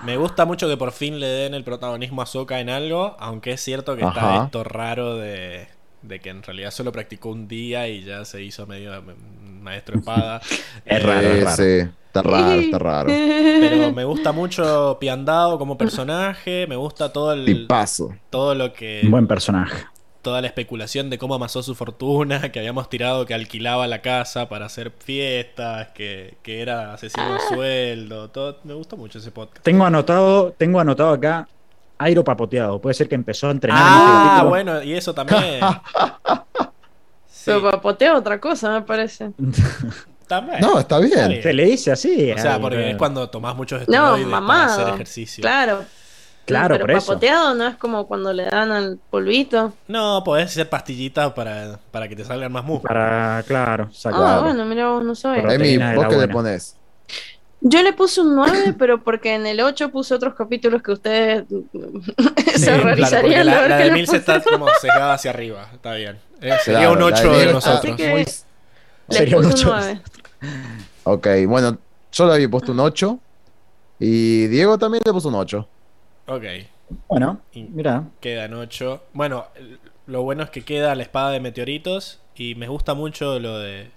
Me 0.04 0.18
gusta 0.18 0.46
mucho 0.46 0.68
que 0.68 0.78
por 0.78 0.92
fin 0.92 1.20
le 1.20 1.28
den 1.28 1.54
el 1.54 1.64
protagonismo 1.64 2.22
a 2.22 2.26
Sokka 2.26 2.60
en 2.60 2.70
algo, 2.70 3.16
aunque 3.20 3.54
es 3.54 3.62
cierto 3.62 3.96
que 3.96 4.04
está 4.04 4.44
esto 4.44 4.64
raro 4.64 5.16
de, 5.16 5.68
de 6.04 6.20
que 6.20 6.30
en 6.30 6.44
realidad 6.44 6.70
solo 6.72 6.92
practicó 6.92 7.30
un 7.30 7.48
día 7.48 7.88
y 7.88 8.04
ya 8.04 8.26
se 8.26 8.44
hizo 8.44 8.68
medio 8.68 9.02
mm, 9.02 9.62
maestro 9.64 9.96
espada. 9.96 10.42
Es 10.86 11.00
Eh, 11.00 11.00
raro, 11.00 11.28
es 11.30 11.38
Eh, 11.40 11.44
raro. 11.46 11.56
sí, 11.56 11.90
está 12.08 12.22
raro, 12.24 12.52
está 12.60 12.78
raro. 12.78 13.08
Pero 13.08 13.92
me 13.94 14.04
gusta 14.04 14.34
mucho 14.34 14.98
Piandao 15.00 15.58
como 15.58 15.78
personaje, 15.78 16.68
me 16.68 16.76
gusta 16.76 17.12
todo 17.14 17.32
el 17.34 17.46
Tipazo. 17.46 18.14
todo 18.30 18.54
lo 18.54 18.74
que 18.74 19.02
Un 19.06 19.12
buen 19.12 19.28
personaje. 19.28 19.86
Toda 20.22 20.42
la 20.42 20.48
especulación 20.48 21.10
de 21.10 21.18
cómo 21.18 21.36
amasó 21.36 21.64
su 21.64 21.74
fortuna, 21.76 22.52
que 22.52 22.60
habíamos 22.60 22.90
tirado 22.90 23.26
que 23.26 23.34
alquilaba 23.34 23.88
la 23.88 24.02
casa 24.02 24.48
para 24.50 24.66
hacer 24.68 24.92
fiestas, 25.00 25.90
que, 25.96 26.38
que 26.44 26.62
era 26.62 26.94
asesino 26.94 27.36
a 27.36 27.40
sueldo, 27.54 28.30
todo, 28.30 28.60
me 28.64 28.74
gustó 28.74 28.98
mucho 28.98 29.20
ese 29.20 29.32
podcast. 29.32 29.64
Tengo 29.64 29.84
anotado, 29.86 30.52
tengo 30.58 30.80
anotado 30.80 31.10
acá 31.12 31.48
Airo 31.98 32.24
papoteado. 32.24 32.80
Puede 32.82 32.94
ser 32.96 33.08
que 33.08 33.14
empezó 33.16 33.48
a 33.48 33.52
entrenar 33.52 33.80
en 33.80 33.88
Ah, 33.88 33.98
este 34.08 34.28
capítulo. 34.28 34.50
bueno, 34.50 34.84
y 34.84 34.94
eso 34.94 35.14
también. 35.14 35.60
Sí. 37.28 37.46
Pero 37.46 37.72
papoteo 37.72 38.18
otra 38.18 38.40
cosa, 38.40 38.70
me 38.72 38.82
parece. 38.84 39.32
También. 40.28 40.60
No, 40.62 40.80
está 40.80 41.00
bien. 41.00 41.42
Se 41.42 41.52
le 41.54 41.66
dice 41.66 41.92
así. 41.92 42.32
O 42.32 42.38
sea, 42.38 42.56
al- 42.56 42.62
porque 42.62 42.92
es 42.92 42.96
cuando 42.98 43.30
tomás 43.30 43.56
muchos 43.56 43.80
No, 43.88 44.16
esteroides 44.16 44.26
para 44.28 44.42
mamado. 44.42 44.74
hacer 44.82 44.94
ejercicio. 44.94 45.42
Claro. 45.42 45.84
Claro, 46.52 46.76
pero 46.76 46.86
por 46.88 46.92
eso. 46.92 47.08
papoteado 47.08 47.56
no 47.56 47.68
es 47.68 47.76
como 47.78 48.08
cuando 48.08 48.32
le 48.34 48.46
dan 48.46 48.72
al 48.72 49.00
polvito. 49.10 49.74
No, 49.88 50.24
podés 50.24 50.48
hacer 50.48 50.70
pastillitas 50.70 51.32
para, 51.34 51.80
para 51.92 52.08
que 52.08 52.16
te 52.16 52.24
salgan 52.26 52.52
más 52.52 52.64
músculos. 52.64 52.94
Para, 52.94 53.44
claro. 53.48 53.90
Ah, 54.06 54.10
Claro. 54.10 54.42
bueno, 54.44 54.66
mira, 54.66 54.90
vos 54.90 55.04
no. 55.04 55.14
Pero- 55.22 55.52
Emi, 55.52 55.78
¿vos 55.96 56.06
qué 56.08 56.18
le 56.18 56.28
pones? 56.28 56.76
Yo 57.64 57.84
le 57.84 57.94
puse 57.94 58.22
un 58.22 58.36
9, 58.36 58.74
pero 58.80 59.04
porque 59.04 59.36
en 59.36 59.46
el 59.46 59.62
8 59.62 59.90
puse 59.90 60.16
otros 60.16 60.34
capítulos 60.34 60.82
que 60.82 60.92
ustedes 60.94 61.44
Sí, 61.50 61.56
se 61.60 62.66
claro, 62.66 62.82
porque 62.82 62.82
horrorizarían 62.82 63.30
de 63.40 63.44
la, 63.44 63.68
la 63.68 63.78
de 63.78 63.86
le 63.86 63.92
Milce 63.92 64.18
está 64.18 64.42
como 64.42 64.68
sesgada 64.82 65.14
hacia 65.14 65.30
arriba. 65.32 65.68
Está 65.72 65.94
bien. 65.94 66.18
Eh, 66.42 66.54
sería 66.64 66.80
Claro, 66.80 66.94
un 66.94 67.00
la 67.00 67.06
8 67.06 67.32
de 67.34 67.46
de 67.46 67.54
nosotros. 67.54 68.00
Muy- 68.00 68.26
Sería 69.10 69.38
un 69.38 69.46
mucho. 69.48 69.68
9. 69.68 70.02
Ok, 71.04 71.28
bueno, 71.48 71.78
yo 72.12 72.26
le 72.28 72.34
había 72.34 72.50
puesto 72.50 72.72
un 72.72 72.80
8. 72.80 73.20
Y 74.00 74.48
Diego 74.48 74.80
también 74.80 75.04
le 75.06 75.12
puso 75.14 75.28
un 75.30 75.36
8. 75.36 75.68
Ok, 76.28 76.44
Bueno, 77.08 77.42
mira. 77.54 78.10
quedan 78.20 78.54
8. 78.54 79.04
Bueno, 79.14 79.48
lo 80.06 80.24
bueno 80.24 80.44
es 80.44 80.50
que 80.50 80.64
queda 80.64 80.96
la 80.96 81.04
espada 81.04 81.32
de 81.32 81.40
meteoritos. 81.40 82.20
Y 82.36 82.56
me 82.56 82.68
gusta 82.68 82.94
mucho 82.94 83.40
lo 83.40 83.60
de. 83.60 83.92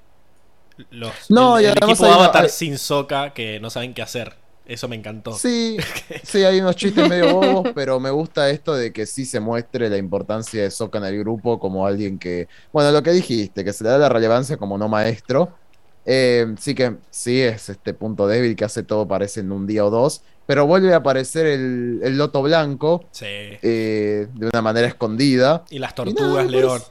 Los, 0.90 1.12
No, 1.30 1.56
el, 1.58 1.64
y 1.64 1.66
el 1.66 1.76
equipo 1.78 2.04
Avatar 2.06 2.44
hay- 2.44 2.50
sin 2.50 2.78
soca 2.78 3.32
que 3.32 3.60
no 3.60 3.70
saben 3.70 3.94
qué 3.94 4.02
hacer. 4.02 4.34
Eso 4.66 4.88
me 4.88 4.96
encantó. 4.96 5.32
Sí, 5.32 5.76
sí, 6.22 6.42
hay 6.42 6.60
unos 6.60 6.74
chistes 6.76 7.06
medio 7.08 7.34
bobos, 7.34 7.68
pero 7.74 8.00
me 8.00 8.10
gusta 8.10 8.48
esto 8.50 8.74
de 8.74 8.92
que 8.92 9.04
sí 9.06 9.26
se 9.26 9.38
muestre 9.38 9.90
la 9.90 9.98
importancia 9.98 10.62
de 10.62 10.70
Sokka 10.70 10.98
en 10.98 11.04
el 11.04 11.18
grupo 11.18 11.58
como 11.58 11.86
alguien 11.86 12.18
que, 12.18 12.48
bueno, 12.72 12.90
lo 12.90 13.02
que 13.02 13.10
dijiste, 13.12 13.62
que 13.64 13.72
se 13.74 13.84
le 13.84 13.90
da 13.90 13.98
la 13.98 14.08
relevancia 14.08 14.56
como 14.56 14.78
no 14.78 14.88
maestro. 14.88 15.58
Eh, 16.06 16.46
sí 16.58 16.74
que 16.74 16.98
sí 17.10 17.40
es 17.40 17.68
este 17.70 17.94
punto 17.94 18.26
débil 18.26 18.56
que 18.56 18.64
hace 18.64 18.82
todo 18.82 19.06
parece 19.08 19.40
en 19.40 19.52
un 19.52 19.66
día 19.66 19.84
o 19.86 19.90
dos, 19.90 20.22
pero 20.46 20.66
vuelve 20.66 20.92
a 20.92 20.98
aparecer 20.98 21.46
el, 21.46 22.00
el 22.02 22.18
loto 22.18 22.42
blanco 22.42 23.04
Sí. 23.10 23.24
eh, 23.26 24.26
de 24.32 24.46
una 24.52 24.62
manera 24.62 24.86
escondida. 24.86 25.64
Y 25.70 25.78
las 25.78 25.92
Y 25.92 25.94
tortugas 25.94 26.30
nada, 26.30 26.44
león. 26.44 26.78
pues, 26.80 26.90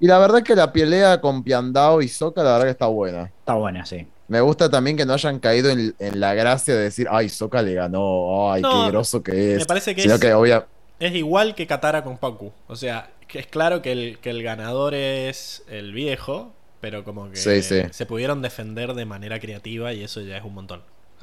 Y 0.00 0.06
la 0.06 0.18
verdad 0.18 0.42
que 0.42 0.54
la 0.56 0.72
pelea 0.72 1.20
con 1.20 1.42
Piandao 1.42 2.02
y 2.02 2.08
Sokka, 2.08 2.42
la 2.42 2.52
verdad 2.52 2.64
que 2.66 2.70
está 2.72 2.86
buena. 2.86 3.24
Está 3.24 3.54
buena, 3.54 3.84
sí. 3.86 4.06
Me 4.28 4.40
gusta 4.40 4.70
también 4.70 4.96
que 4.96 5.04
no 5.04 5.12
hayan 5.12 5.38
caído 5.38 5.68
en, 5.70 5.94
en 5.98 6.18
la 6.20 6.32
gracia 6.34 6.74
de 6.74 6.82
decir, 6.84 7.06
ay, 7.10 7.28
Sokka 7.28 7.60
le 7.62 7.74
ganó, 7.74 8.50
ay, 8.52 8.62
No, 8.62 8.84
qué 8.86 8.90
groso 8.90 9.22
que 9.22 9.52
es. 9.54 9.58
Me 9.60 9.64
parece 9.66 9.94
que 9.94 10.02
Sino 10.02 10.14
es, 10.14 10.20
que 10.20 10.32
obvia, 10.32 10.66
es 10.98 11.14
igual 11.14 11.54
que 11.54 11.66
Katara 11.66 12.02
con 12.02 12.16
Paku. 12.16 12.50
O 12.68 12.76
sea, 12.76 13.10
que 13.28 13.38
es 13.40 13.46
claro 13.46 13.82
que 13.82 13.92
el, 13.92 14.18
que 14.20 14.30
el 14.30 14.42
ganador 14.42 14.94
es 14.94 15.62
el 15.68 15.92
viejo, 15.92 16.52
pero 16.80 17.04
como 17.04 17.28
que 17.30 17.36
Sí, 17.36 17.62
sí. 17.62 17.82
se 17.90 18.06
pudieron 18.06 18.40
defender 18.40 18.94
de 18.94 19.04
manera 19.04 19.38
creativa 19.38 19.92
y 19.92 20.02
eso 20.02 20.20
ya 20.22 20.38
es 20.38 20.44
un 20.44 20.54
montón. 20.54 20.82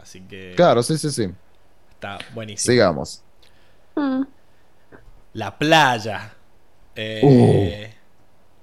Así 0.10 0.22
que 0.22 0.54
Claro, 0.56 0.82
sí, 0.82 0.98
sí, 0.98 1.12
sí. 1.12 1.28
está 1.92 2.18
buenísimo. 2.34 2.72
Sigamos. 2.72 3.22
Mm. 3.96 4.24
La 5.34 5.56
playa. 5.58 6.34
Eh, 6.96 7.94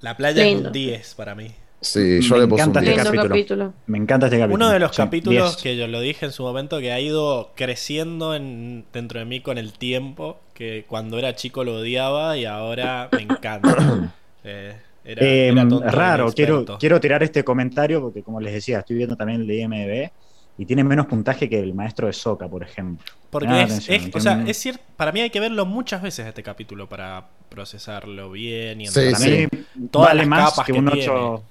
La 0.01 0.17
playa 0.17 0.45
es 0.45 0.57
un 0.57 0.73
10 0.73 1.15
para 1.15 1.37
mí. 1.37 1.53
Sí, 1.81 2.21
yo 2.21 2.35
Me 2.35 2.41
le 2.41 2.47
puse 2.49 2.65
un 2.65 2.71
encanta 2.71 2.81
este 2.81 2.91
10. 2.91 2.97
Lindo 2.97 3.11
capítulo. 3.11 3.29
capítulo. 3.29 3.75
Me 3.87 3.99
encanta 3.99 4.27
este 4.27 4.39
capítulo. 4.41 4.55
Uno 4.65 4.73
de 4.73 4.79
los 4.81 4.91
Sí, 4.91 4.97
capítulos 4.97 5.51
10. 5.57 5.63
que 5.63 5.77
yo 5.77 5.87
lo 5.87 6.01
dije 6.01 6.27
en 6.27 6.33
su 6.33 6.43
momento 6.43 6.81
que 6.81 6.91
ha 6.91 6.99
ido 6.99 7.53
creciendo 7.55 8.35
en, 8.35 8.85
dentro 8.93 9.21
de 9.21 9.25
mí 9.27 9.41
con 9.41 9.57
el 9.57 9.73
tiempo, 9.73 10.41
que 10.53 10.85
cuando 10.89 11.17
era 11.19 11.37
chico 11.37 11.63
lo 11.63 11.77
odiaba 11.77 12.37
y 12.37 12.45
ahora 12.45 13.09
me 13.13 13.23
encanta. 13.23 14.13
Eh, 14.49 14.77
era, 15.05 15.25
Eh, 15.27 15.49
era 15.49 15.69
tonto, 15.69 15.81
raro, 15.91 16.33
quiero, 16.33 16.65
quiero 16.79 17.01
tirar 17.01 17.21
este 17.25 17.43
comentario 17.43 18.01
porque 18.01 18.23
como 18.23 18.41
les 18.41 18.53
decía, 18.55 18.79
estoy 18.79 18.95
viendo 18.97 19.17
también 19.17 19.41
el 19.41 19.47
de 19.49 19.57
IMDb 19.59 20.11
y 20.59 20.65
tiene 20.67 20.83
menos 20.85 21.07
puntaje 21.07 21.49
que 21.49 21.59
el 21.61 21.75
maestro 21.75 22.07
de 22.07 22.13
Soca, 22.13 22.49
por 22.49 22.63
ejemplo. 22.63 23.05
Porque 23.31 23.49
es, 23.49 23.65
atención, 23.65 23.95
es- 23.97 24.03
tiene 24.05 24.17
o 24.17 24.21
sea, 24.21 24.33
un- 24.37 24.49
es 24.49 24.57
cierto, 24.57 24.83
para 24.97 25.13
mí 25.13 25.21
hay 25.21 25.31
que 25.31 25.41
verlo 25.41 25.67
muchas 25.67 26.01
veces 26.03 26.27
este 26.27 26.43
capítulo 26.43 26.89
para 26.89 27.27
procesarlo 27.49 28.31
bien 28.31 28.81
y 28.81 28.87
Sí, 28.87 29.01
entender. 29.01 29.13
Para 29.13 29.25
sí. 29.25 29.69
mí 29.79 29.89
Todas 29.91 30.09
vale 30.09 30.19
las 30.21 30.29
más 30.29 30.51
capas 30.51 30.67
que 30.67 30.73
que 30.73 30.79
un 30.79 30.87
tiene. 30.91 31.03
8 31.11 31.43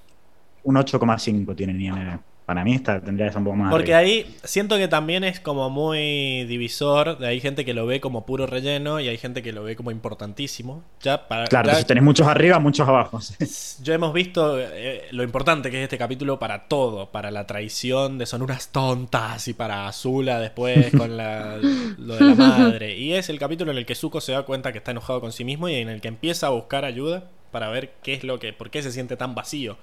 un 0.64 0.74
8,5 0.76 1.54
tiene 1.54 1.72
en 1.72 1.80
IMDb. 1.80 2.18
Para 2.46 2.62
mí 2.62 2.74
esta 2.76 3.00
tendría 3.00 3.26
que 3.26 3.32
ser 3.32 3.38
un 3.38 3.44
poco 3.44 3.56
más 3.56 3.72
Porque 3.72 3.92
arriba. 3.92 3.98
ahí 4.24 4.36
siento 4.44 4.76
que 4.76 4.86
también 4.86 5.24
es 5.24 5.40
como 5.40 5.68
muy 5.68 6.44
divisor. 6.44 7.18
Hay 7.24 7.40
gente 7.40 7.64
que 7.64 7.74
lo 7.74 7.86
ve 7.86 8.00
como 8.00 8.24
puro 8.24 8.46
relleno 8.46 9.00
y 9.00 9.08
hay 9.08 9.18
gente 9.18 9.42
que 9.42 9.50
lo 9.52 9.64
ve 9.64 9.74
como 9.74 9.90
importantísimo. 9.90 10.84
Ya 11.02 11.26
para, 11.26 11.46
Claro, 11.48 11.66
ya- 11.66 11.70
entonces 11.72 11.86
tenés 11.88 12.04
muchos 12.04 12.26
arriba, 12.28 12.60
muchos 12.60 12.88
abajo. 12.88 13.18
Ya 13.82 13.94
hemos 13.94 14.12
visto 14.12 14.60
eh, 14.60 15.02
lo 15.10 15.24
importante 15.24 15.72
que 15.72 15.78
es 15.78 15.82
este 15.82 15.98
capítulo 15.98 16.38
para 16.38 16.68
todo, 16.68 17.10
para 17.10 17.32
la 17.32 17.48
traición 17.48 18.16
de 18.16 18.26
son 18.26 18.42
unas 18.42 18.68
tontas 18.68 19.48
y 19.48 19.52
para 19.54 19.88
Azula 19.88 20.38
después 20.38 20.90
con 20.96 21.16
la, 21.16 21.56
lo 21.98 22.14
de 22.14 22.24
la 22.24 22.34
madre. 22.36 22.96
Y 22.96 23.14
es 23.14 23.28
el 23.28 23.40
capítulo 23.40 23.72
en 23.72 23.78
el 23.78 23.86
que 23.86 23.96
Zuko 23.96 24.20
se 24.20 24.30
da 24.32 24.44
cuenta 24.44 24.70
que 24.70 24.78
está 24.78 24.92
enojado 24.92 25.20
con 25.20 25.32
sí 25.32 25.44
mismo 25.44 25.68
y 25.68 25.74
en 25.74 25.88
el 25.88 26.00
que 26.00 26.06
empieza 26.08 26.46
a 26.46 26.50
buscar 26.50 26.84
ayuda 26.84 27.24
para 27.50 27.70
ver 27.70 27.94
qué 28.04 28.14
es 28.14 28.22
lo 28.22 28.38
que, 28.38 28.52
por 28.52 28.70
qué 28.70 28.82
se 28.84 28.92
siente 28.92 29.16
tan 29.16 29.34
vacío. 29.34 29.76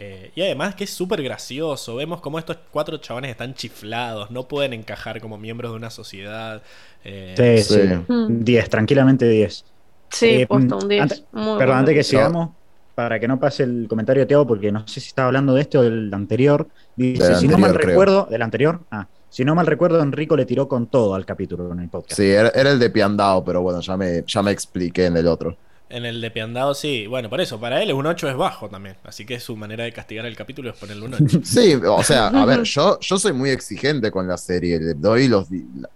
Eh, 0.00 0.30
y 0.36 0.42
además 0.42 0.76
que 0.76 0.84
es 0.84 0.90
súper 0.90 1.22
gracioso. 1.22 1.96
Vemos 1.96 2.20
como 2.20 2.38
estos 2.38 2.56
cuatro 2.70 2.98
chabones 2.98 3.32
están 3.32 3.54
chiflados, 3.54 4.30
no 4.30 4.46
pueden 4.46 4.72
encajar 4.72 5.20
como 5.20 5.36
miembros 5.38 5.72
de 5.72 5.76
una 5.76 5.90
sociedad. 5.90 6.62
Eh, 7.04 7.34
Sí, 7.66 7.74
Sí. 7.74 7.80
sí. 7.88 8.12
Mm. 8.12 8.44
10, 8.44 8.70
tranquilamente 8.70 9.28
10. 9.28 9.64
Sí, 10.10 10.26
Eh, 10.42 10.46
posta, 10.46 10.76
un 10.76 10.88
10. 10.88 11.02
antes- 11.02 11.24
Muy 11.32 11.42
Perdón, 11.42 11.56
bueno. 11.58 11.74
antes 11.74 11.94
que 11.96 12.02
sigamos, 12.04 12.50
para 12.94 13.18
que 13.20 13.26
no 13.28 13.38
pase 13.40 13.64
el 13.64 13.86
comentario 13.88 14.22
de 14.22 14.26
Teo, 14.26 14.46
porque 14.46 14.70
no 14.72 14.86
sé 14.86 15.00
si 15.00 15.08
estaba 15.08 15.26
hablando 15.26 15.52
de 15.54 15.62
este 15.62 15.78
o 15.78 15.82
del 15.82 16.12
anterior. 16.14 16.68
Dice, 16.96 17.24
Del 17.24 17.36
si 17.36 17.48
no 17.48 17.58
mal 17.58 17.72
creo. 17.74 17.88
recuerdo, 17.88 18.26
del 18.30 18.42
anterior, 18.42 18.80
ah, 18.92 19.06
si 19.28 19.44
no 19.44 19.54
mal 19.54 19.66
recuerdo, 19.66 20.00
Enrico 20.00 20.36
le 20.36 20.46
tiró 20.46 20.66
con 20.68 20.86
todo 20.86 21.14
al 21.14 21.26
capítulo 21.26 21.70
en 21.72 21.80
el 21.80 21.88
podcast. 21.88 22.14
Sí, 22.20 22.24
era, 22.30 22.48
era 22.50 22.70
el 22.70 22.78
de 22.78 22.90
Piandao, 22.90 23.44
pero 23.44 23.62
bueno, 23.62 23.80
ya 23.80 23.96
me, 23.96 24.22
ya 24.26 24.42
me 24.42 24.50
expliqué 24.52 25.06
en 25.06 25.16
el 25.16 25.26
otro. 25.26 25.56
En 25.90 26.04
el 26.04 26.20
de 26.20 26.30
Piandado 26.30 26.74
sí. 26.74 27.06
Bueno, 27.06 27.30
por 27.30 27.40
eso, 27.40 27.58
para 27.58 27.82
él 27.82 27.92
un 27.94 28.04
8 28.06 28.28
es 28.28 28.36
bajo 28.36 28.68
también. 28.68 28.96
Así 29.04 29.24
que 29.24 29.40
su 29.40 29.56
manera 29.56 29.84
de 29.84 29.92
castigar 29.92 30.26
el 30.26 30.36
capítulo 30.36 30.70
es 30.70 30.76
ponerle 30.76 31.06
un 31.06 31.14
8. 31.14 31.40
Sí, 31.44 31.74
o 31.74 32.02
sea, 32.02 32.26
a 32.28 32.44
ver, 32.44 32.62
yo, 32.64 32.98
yo 33.00 33.18
soy 33.18 33.32
muy 33.32 33.50
exigente 33.50 34.10
con 34.10 34.28
la 34.28 34.36
serie. 34.36 34.78
Le 34.78 34.94
doy 34.94 35.28
los. 35.28 35.48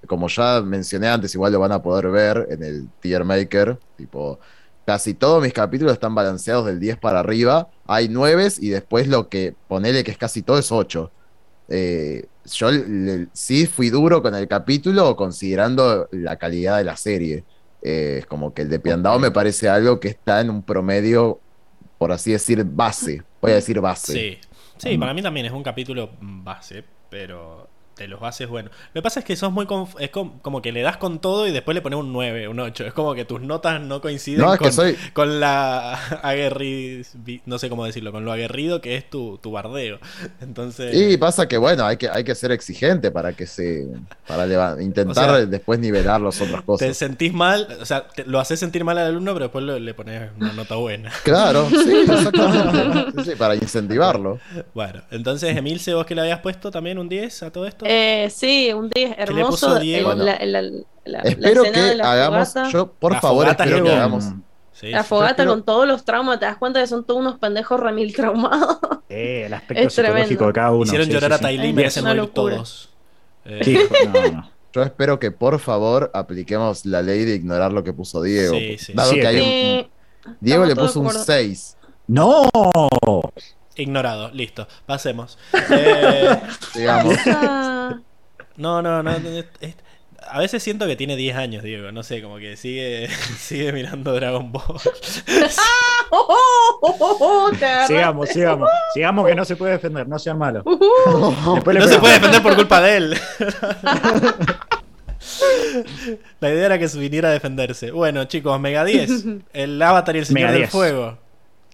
Como 0.06 0.28
ya 0.28 0.62
mencioné 0.62 1.08
antes, 1.08 1.34
igual 1.34 1.52
lo 1.52 1.60
van 1.60 1.72
a 1.72 1.82
poder 1.82 2.08
ver 2.08 2.46
en 2.50 2.62
el 2.62 2.88
Tier 3.00 3.24
Maker. 3.24 3.78
Tipo, 3.96 4.40
casi 4.86 5.12
todos 5.14 5.42
mis 5.42 5.52
capítulos 5.52 5.92
están 5.92 6.14
balanceados 6.14 6.64
del 6.66 6.80
10 6.80 6.96
para 6.98 7.20
arriba. 7.20 7.68
Hay 7.86 8.08
9 8.08 8.48
y 8.60 8.70
después 8.70 9.08
lo 9.08 9.28
que 9.28 9.54
ponele 9.68 10.04
que 10.04 10.10
es 10.12 10.18
casi 10.18 10.42
todo 10.42 10.58
es 10.58 10.72
8. 10.72 11.12
Eh, 11.68 12.26
yo 12.44 12.70
le- 12.70 13.28
sí 13.32 13.66
fui 13.66 13.90
duro 13.90 14.22
con 14.22 14.34
el 14.34 14.48
capítulo 14.48 15.16
considerando 15.16 16.08
la 16.12 16.36
calidad 16.36 16.78
de 16.78 16.84
la 16.84 16.96
serie. 16.96 17.44
Eh, 17.82 18.18
es 18.20 18.26
como 18.26 18.54
que 18.54 18.62
el 18.62 18.68
de 18.68 18.78
Piandao 18.78 19.18
me 19.18 19.30
parece 19.30 19.68
algo 19.68 19.98
que 20.00 20.08
está 20.08 20.40
en 20.40 20.50
un 20.50 20.62
promedio, 20.62 21.40
por 21.98 22.12
así 22.12 22.32
decir, 22.32 22.64
base. 22.64 23.22
Voy 23.40 23.52
a 23.52 23.56
decir 23.56 23.80
base. 23.80 24.12
Sí. 24.12 24.38
Sí, 24.78 24.98
para 24.98 25.14
mí 25.14 25.22
también 25.22 25.46
es 25.46 25.52
un 25.52 25.62
capítulo 25.62 26.10
base, 26.20 26.82
pero 27.08 27.68
de 27.96 28.08
los 28.08 28.20
bases, 28.20 28.48
bueno. 28.48 28.70
Lo 28.94 29.00
que 29.00 29.02
pasa 29.02 29.20
es 29.20 29.26
que 29.26 29.36
sos 29.36 29.52
muy. 29.52 29.66
Es 29.98 30.10
com- 30.10 30.38
como 30.40 30.62
que 30.62 30.72
le 30.72 30.82
das 30.82 30.96
con 30.96 31.20
todo 31.20 31.46
y 31.46 31.52
después 31.52 31.74
le 31.74 31.82
pones 31.82 31.98
un 31.98 32.12
9, 32.12 32.48
un 32.48 32.58
8. 32.60 32.86
Es 32.86 32.92
como 32.92 33.14
que 33.14 33.24
tus 33.24 33.40
notas 33.40 33.80
no 33.80 34.00
coinciden 34.00 34.40
No, 34.40 34.52
es 34.52 34.58
con, 34.58 34.68
que 34.68 34.72
soy, 34.72 34.96
con 35.12 35.40
la 35.40 35.92
aguerrido. 36.22 37.04
No 37.46 37.58
sé 37.58 37.68
cómo 37.68 37.84
decirlo, 37.84 38.12
con 38.12 38.24
lo 38.24 38.32
aguerrido 38.32 38.80
que 38.80 38.96
es 38.96 39.08
tu, 39.08 39.38
tu 39.38 39.50
bardeo. 39.52 39.98
Entonces. 40.40 40.94
Y 40.94 41.16
pasa 41.16 41.46
que, 41.48 41.58
bueno, 41.58 41.84
hay 41.84 41.96
que, 41.96 42.08
hay 42.08 42.24
que 42.24 42.34
ser 42.34 42.50
exigente 42.52 43.10
para 43.10 43.32
que 43.34 43.46
se. 43.46 43.86
para 44.26 44.46
intentar 44.82 45.30
O 45.30 45.36
sea, 45.36 45.46
después 45.46 45.78
nivelar 45.78 46.20
las 46.20 46.40
otras 46.40 46.60
Te 46.60 46.66
cosas. 46.66 46.96
sentís 46.96 47.32
mal, 47.32 47.68
o 47.80 47.84
sea, 47.84 48.08
te- 48.08 48.24
lo 48.24 48.40
haces 48.40 48.58
sentir 48.58 48.84
mal 48.84 48.98
al 48.98 49.06
alumno, 49.08 49.32
pero 49.34 49.44
después 49.46 49.64
lo- 49.64 49.78
le 49.78 49.94
pones 49.94 50.30
una 50.40 50.52
nota 50.52 50.76
buena. 50.76 51.12
Claro, 51.24 51.68
sí, 51.70 52.04
exactamente. 52.08 53.22
Sí, 53.24 53.30
sí, 53.30 53.36
para 53.36 53.54
incentivarlo. 53.54 54.38
Bueno, 54.74 55.02
entonces, 55.10 55.56
Emilce, 55.56 55.94
vos 55.94 56.06
que 56.06 56.14
le 56.14 56.22
habías 56.22 56.40
puesto 56.40 56.70
también 56.70 56.98
un 56.98 57.08
10 57.08 57.42
a 57.44 57.50
todo 57.52 57.66
esto. 57.66 57.81
Eh, 57.84 58.30
sí, 58.30 58.72
un 58.72 58.88
10 58.90 59.10
le 59.16 59.22
hermoso. 59.22 59.50
puso 59.50 59.78
Diego? 59.78 60.14
la, 60.14 60.38
la- 60.44 60.62
la- 60.62 60.70
la 61.04 61.18
Espero 61.20 61.62
de 61.64 61.72
que 61.72 61.94
la 61.96 62.12
hagamos. 62.12 62.48
fogata. 62.52 62.70
Yo, 62.70 62.92
por 62.92 63.12
La 63.12 63.20
favor, 63.20 63.48
espero 63.48 63.78
lo 63.78 63.84
que 63.84 63.90
que- 63.90 63.96
hagamos. 63.96 64.24
Sí, 64.72 64.88
La 64.90 65.02
sí. 65.02 65.08
fogata 65.08 65.30
espero- 65.30 65.50
con 65.52 65.62
todos 65.64 65.86
los 65.86 66.04
traumas, 66.04 66.38
te 66.40 66.46
das 66.46 66.56
cuenta 66.56 66.80
que 66.80 66.86
son 66.86 67.04
todos 67.04 67.20
unos 67.20 67.38
pendejos 67.38 67.78
remil 67.80 68.14
traumados. 68.14 68.78
Eh, 69.14 69.44
el 69.44 69.52
aspecto 69.52 69.82
Es 69.88 69.94
tremendo. 69.94 70.26
psicológico 70.26 70.46
de 70.46 70.52
cada 70.54 70.70
uno. 70.72 70.84
Hicieron 70.84 71.06
sí, 71.06 71.12
llorar 71.12 71.30
sí, 71.30 71.34
a 71.34 71.36
sí. 71.38 71.42
Tailí, 71.42 71.68
Es 71.68 71.74
merecen 71.74 72.02
una 72.04 72.10
morir 72.14 72.22
locura. 72.22 72.54
todos. 72.56 72.88
Eh, 73.44 73.60
Sí, 73.62 73.78
no, 74.12 74.30
no. 74.32 74.50
Yo 74.72 74.82
espero 74.82 75.18
que, 75.18 75.30
por 75.30 75.58
favor, 75.58 76.10
apliquemos 76.14 76.86
la 76.86 77.02
ley 77.02 77.24
de 77.26 77.34
ignorar 77.34 77.74
lo 77.74 77.84
que 77.84 77.92
puso 77.92 78.22
Diego. 78.22 78.54
Sí, 78.54 78.78
sí. 78.78 78.92
Dado 78.94 79.12
que 79.12 79.26
hay 79.26 79.36
un- 79.36 79.42
Sí, 79.42 80.34
Diego 80.40 80.64
le 80.64 80.74
puso 80.74 81.00
un 81.00 81.08
todos 81.08 81.26
de 81.26 81.34
acuerdo. 81.34 81.42
6. 81.48 81.76
¡No! 82.06 82.48
Ignorado, 83.76 84.30
listo, 84.32 84.66
pasemos. 84.86 85.38
Eh, 85.70 86.38
Digamos. 86.74 87.16
No, 88.56 88.82
no, 88.82 89.02
no. 89.02 89.10
es- 89.10 89.46
es- 89.60 89.76
A 90.28 90.38
veces 90.38 90.62
siento 90.62 90.86
que 90.86 90.96
tiene 90.96 91.16
10 91.16 91.36
años, 91.36 91.62
Diego. 91.64 91.90
No 91.92 92.02
sé, 92.02 92.22
como 92.22 92.36
que 92.38 92.56
sigue, 92.56 93.08
sigue 93.38 93.72
mirando 93.72 94.12
Dragon 94.12 94.52
Ball. 94.52 94.62
Sigamos, 97.86 98.28
sigamos. 98.28 98.68
Sigamos 98.94 99.26
que 99.26 99.34
no 99.34 99.44
se 99.44 99.56
puede 99.56 99.72
defender, 99.72 100.08
no 100.08 100.18
sean 100.18 100.38
malos. 100.38 100.64
Después 100.64 101.76
No 101.78 101.88
se 101.88 101.98
puede 101.98 102.14
defender 102.14 102.42
por 102.42 102.54
culpa 102.56 102.80
de 102.80 102.96
él. 102.96 103.16
La 106.40 106.50
idea 106.50 106.66
era 106.66 106.78
que 106.78 106.88
se 106.88 106.98
viniera 106.98 107.28
a 107.28 107.32
defenderse. 107.32 107.90
Bueno, 107.90 108.24
chicos, 108.24 108.58
Mega 108.60 108.84
10. 108.84 109.24
El 109.52 109.80
Avatar 109.80 110.16
y 110.16 110.20
el 110.20 110.26
Señor 110.26 110.40
Mega 110.40 110.50
del 110.52 110.60
10. 110.62 110.70
Fuego. 110.70 111.18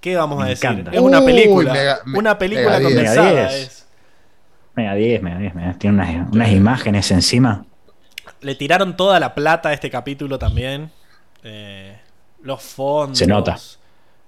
¿Qué 0.01 0.17
vamos 0.17 0.43
a 0.43 0.47
decir? 0.47 0.71
encanta. 0.71 0.91
Es 0.93 1.01
una 1.01 1.21
Uy, 1.21 1.27
película. 1.27 1.73
Mega- 1.73 2.01
me- 2.05 2.19
una 2.19 2.39
película 2.39 2.79
Mega 2.79 2.79
10. 2.79 2.93
condensada. 2.95 3.31
Mega 3.33 3.49
10. 3.49 3.63
es. 3.67 3.87
Mega 4.75 4.95
10, 4.95 5.23
mega 5.23 5.39
10, 5.39 5.55
mega 5.55 5.67
10. 5.69 5.79
Tiene 5.79 5.97
unas, 5.97 6.33
unas 6.33 6.51
imágenes 6.53 7.11
encima. 7.11 7.65
Le 8.41 8.55
tiraron 8.55 8.97
toda 8.97 9.19
la 9.19 9.35
plata 9.35 9.71
a 9.71 9.73
este 9.73 9.91
capítulo 9.91 10.39
también. 10.39 10.91
Eh, 11.43 11.97
los 12.43 12.63
fondos. 12.63 13.19
Se 13.19 13.27
nota. 13.27 13.57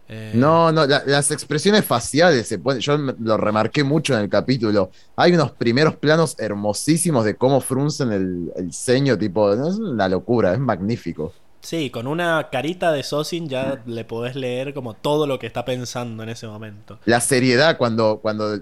Eh, 0.08 0.32
No, 0.34 0.72
no, 0.72 0.86
la- 0.86 1.04
las 1.06 1.30
expresiones 1.30 1.84
faciales 1.84 2.48
se 2.48 2.58
pueden, 2.58 2.80
yo 2.80 2.96
lo 2.96 3.36
remarqué 3.36 3.84
mucho 3.84 4.14
en 4.14 4.22
el 4.22 4.28
capítulo. 4.28 4.90
Hay 5.14 5.32
unos 5.34 5.52
primeros 5.52 5.94
planos 5.94 6.34
hermosísimos 6.40 7.24
de 7.24 7.36
cómo 7.36 7.60
fruncen 7.60 8.10
el, 8.10 8.52
el 8.56 8.72
ceño, 8.72 9.16
tipo, 9.16 9.52
es 9.52 9.76
una 9.78 10.08
locura, 10.08 10.52
es 10.52 10.58
magnífico. 10.58 11.32
Sí, 11.62 11.90
con 11.90 12.06
una 12.06 12.48
carita 12.50 12.90
de 12.92 13.02
Sosin 13.02 13.48
ya 13.48 13.82
le 13.86 14.04
podés 14.04 14.34
leer 14.34 14.72
como 14.74 14.94
todo 14.94 15.26
lo 15.26 15.38
que 15.38 15.46
está 15.46 15.64
pensando 15.64 16.22
en 16.22 16.28
ese 16.30 16.46
momento. 16.46 16.98
La 17.04 17.20
seriedad 17.20 17.76
cuando, 17.78 18.20
cuando, 18.20 18.60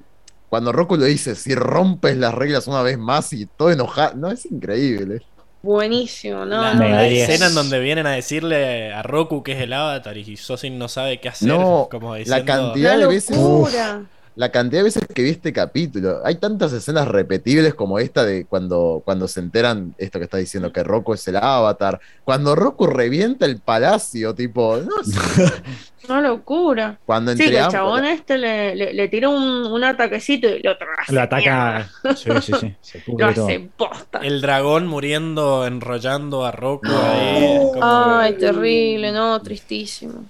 cuando 0.49 0.73
Roku 0.73 0.97
lo 0.97 1.05
dice, 1.05 1.35
si 1.35 1.55
rompes 1.55 2.17
las 2.17 2.35
reglas 2.35 2.67
una 2.67 2.83
vez 2.83 2.99
más 2.99 3.33
y 3.33 3.47
todo 3.47 3.71
enojado, 3.71 4.15
no, 4.17 4.31
es 4.31 4.47
increíble. 4.47 5.23
Buenísimo, 5.61 6.45
¿no? 6.47 6.63
la, 6.63 6.75
no, 6.75 6.75
Mega 6.75 6.97
la 6.97 7.07
es- 7.07 7.11
10. 7.11 7.29
escena 7.31 7.47
en 7.49 7.55
donde 7.55 7.81
vienen 7.81 8.07
a 8.07 8.13
decirle 8.13 8.93
a 8.93 9.03
Roku 9.03 9.43
que 9.43 9.53
es 9.53 9.61
el 9.61 9.73
avatar 9.73 10.17
y 10.17 10.37
Sosin 10.37 10.79
no 10.79 10.89
sabe 10.89 11.21
qué 11.21 11.29
hacer. 11.29 11.49
No, 11.49 11.89
como 11.91 12.15
la 12.15 12.19
diciendo, 12.19 12.45
cantidad 12.45 12.95
Una 12.95 12.99
de 12.99 13.07
veces, 13.07 13.37
locura. 13.37 14.07
La 14.39 14.53
cantidad 14.53 14.81
de 14.81 14.85
veces 14.85 15.03
que 15.13 15.23
vi 15.23 15.31
este 15.31 15.53
capítulo, 15.53 16.21
hay 16.25 16.37
tantas 16.37 16.73
escenas 16.73 17.09
repetibles 17.09 17.75
como 17.75 17.99
esta 17.99 18.25
de 18.25 18.45
cuando, 18.47 19.03
cuando 19.05 19.27
se 19.27 19.41
enteran 19.41 19.95
esto 19.99 20.21
que 20.21 20.27
está 20.27 20.37
diciendo, 20.37 20.73
que 20.73 20.85
Roku 20.85 21.13
es 21.15 21.27
el 21.27 21.37
avatar, 21.37 21.99
cuando 22.23 22.55
Roku 22.55 22.87
revienta 22.87 23.47
el 23.47 23.59
palacio, 23.59 24.35
tipo, 24.37 24.77
no, 24.79 25.01
es- 25.01 25.63
Una 26.09 26.21
locura. 26.23 26.99
cuando 27.05 27.33
Sí, 27.33 27.39
que 27.39 27.49
el 27.49 27.57
ambos- 27.59 27.73
chabón 27.73 28.05
este 28.07 28.39
le, 28.39 28.75
le, 28.77 28.95
le 28.95 29.09
tira 29.09 29.29
un, 29.29 29.43
un 29.67 29.85
ataquecito 29.85 30.49
y 30.49 30.53
el 30.61 30.69
otro 30.69 30.87
hace 30.99 31.13
Lo 31.13 31.21
ataca. 31.21 31.89
mierda. 32.05 32.17
Sí, 32.17 32.31
sí, 32.41 32.53
sí. 32.61 32.75
Se 32.81 33.03
Lo 33.19 33.27
hace 33.27 33.69
posta. 33.77 34.21
El 34.23 34.41
dragón 34.41 34.87
muriendo, 34.87 35.67
enrollando 35.67 36.47
a 36.47 36.53
Roku 36.53 36.87
ahí. 36.87 37.45
es 37.57 37.61
como- 37.75 37.81
Ay, 37.83 38.35
terrible, 38.39 39.13
no, 39.13 39.43
tristísimo. 39.43 40.25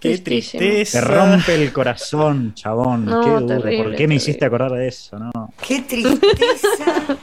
Qué 0.00 0.18
tristísimo. 0.18 0.60
tristeza. 0.60 1.00
Te 1.00 1.04
rompe 1.06 1.54
el 1.54 1.72
corazón, 1.72 2.54
chabón. 2.54 3.04
No, 3.04 3.20
Qué 3.22 3.30
duro. 3.30 3.46
terrible, 3.46 3.84
¿Por 3.84 3.96
qué 3.96 4.08
me 4.08 4.14
hiciste 4.16 4.44
acordar 4.44 4.72
de 4.72 4.88
eso? 4.88 5.18
No. 5.18 5.30
¡Qué 5.66 5.80
tristeza! 5.82 7.16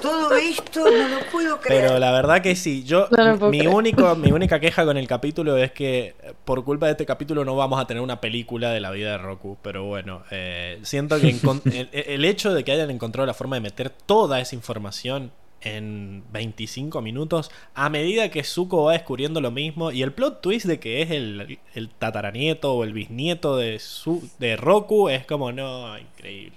Todo 0.00 0.32
esto 0.36 0.84
no 0.88 1.08
lo 1.08 1.18
puedo 1.32 1.60
creer. 1.60 1.86
Pero 1.86 1.98
la 1.98 2.12
verdad 2.12 2.40
que 2.40 2.54
sí, 2.54 2.84
yo 2.84 3.08
No 3.10 3.50
mi 3.50 3.66
único 3.66 4.14
mi 4.14 4.30
única 4.30 4.60
queja 4.60 4.84
con 4.84 4.96
el 4.96 5.08
capítulo 5.08 5.56
es 5.56 5.72
que 5.72 6.14
por 6.44 6.62
culpa 6.64 6.86
de 6.86 6.92
este 6.92 7.04
capítulo 7.04 7.44
no 7.44 7.56
vamos 7.56 7.80
a 7.80 7.86
tener 7.86 8.00
una 8.00 8.20
película 8.20 8.70
de 8.70 8.78
la 8.78 8.92
vida 8.92 9.10
de 9.10 9.18
Roku, 9.18 9.58
pero 9.60 9.84
bueno, 9.86 10.22
eh, 10.30 10.78
siento 10.82 11.18
que 11.20 11.34
el 12.06 12.24
hecho 12.24 12.54
de 12.54 12.62
que 12.62 12.70
hayan 12.70 12.90
encontrado 12.90 13.26
la 13.26 13.34
forma 13.34 13.56
de 13.56 13.60
meter 13.60 13.90
toda 13.90 14.38
esa 14.40 14.54
información 14.54 15.32
en 15.60 16.22
25 16.32 17.00
minutos 17.02 17.50
a 17.74 17.88
medida 17.90 18.30
que 18.30 18.44
Zuko 18.44 18.84
va 18.84 18.92
descubriendo 18.92 19.40
lo 19.40 19.50
mismo 19.50 19.90
y 19.90 20.02
el 20.02 20.12
plot 20.12 20.40
twist 20.40 20.66
de 20.66 20.78
que 20.78 21.02
es 21.02 21.10
el, 21.10 21.58
el 21.74 21.88
tataranieto 21.90 22.74
o 22.74 22.84
el 22.84 22.92
bisnieto 22.92 23.56
de 23.56 23.78
su, 23.80 24.28
de 24.38 24.56
Roku 24.56 25.08
es 25.08 25.26
como 25.26 25.50
no, 25.52 25.98
increíble. 25.98 26.56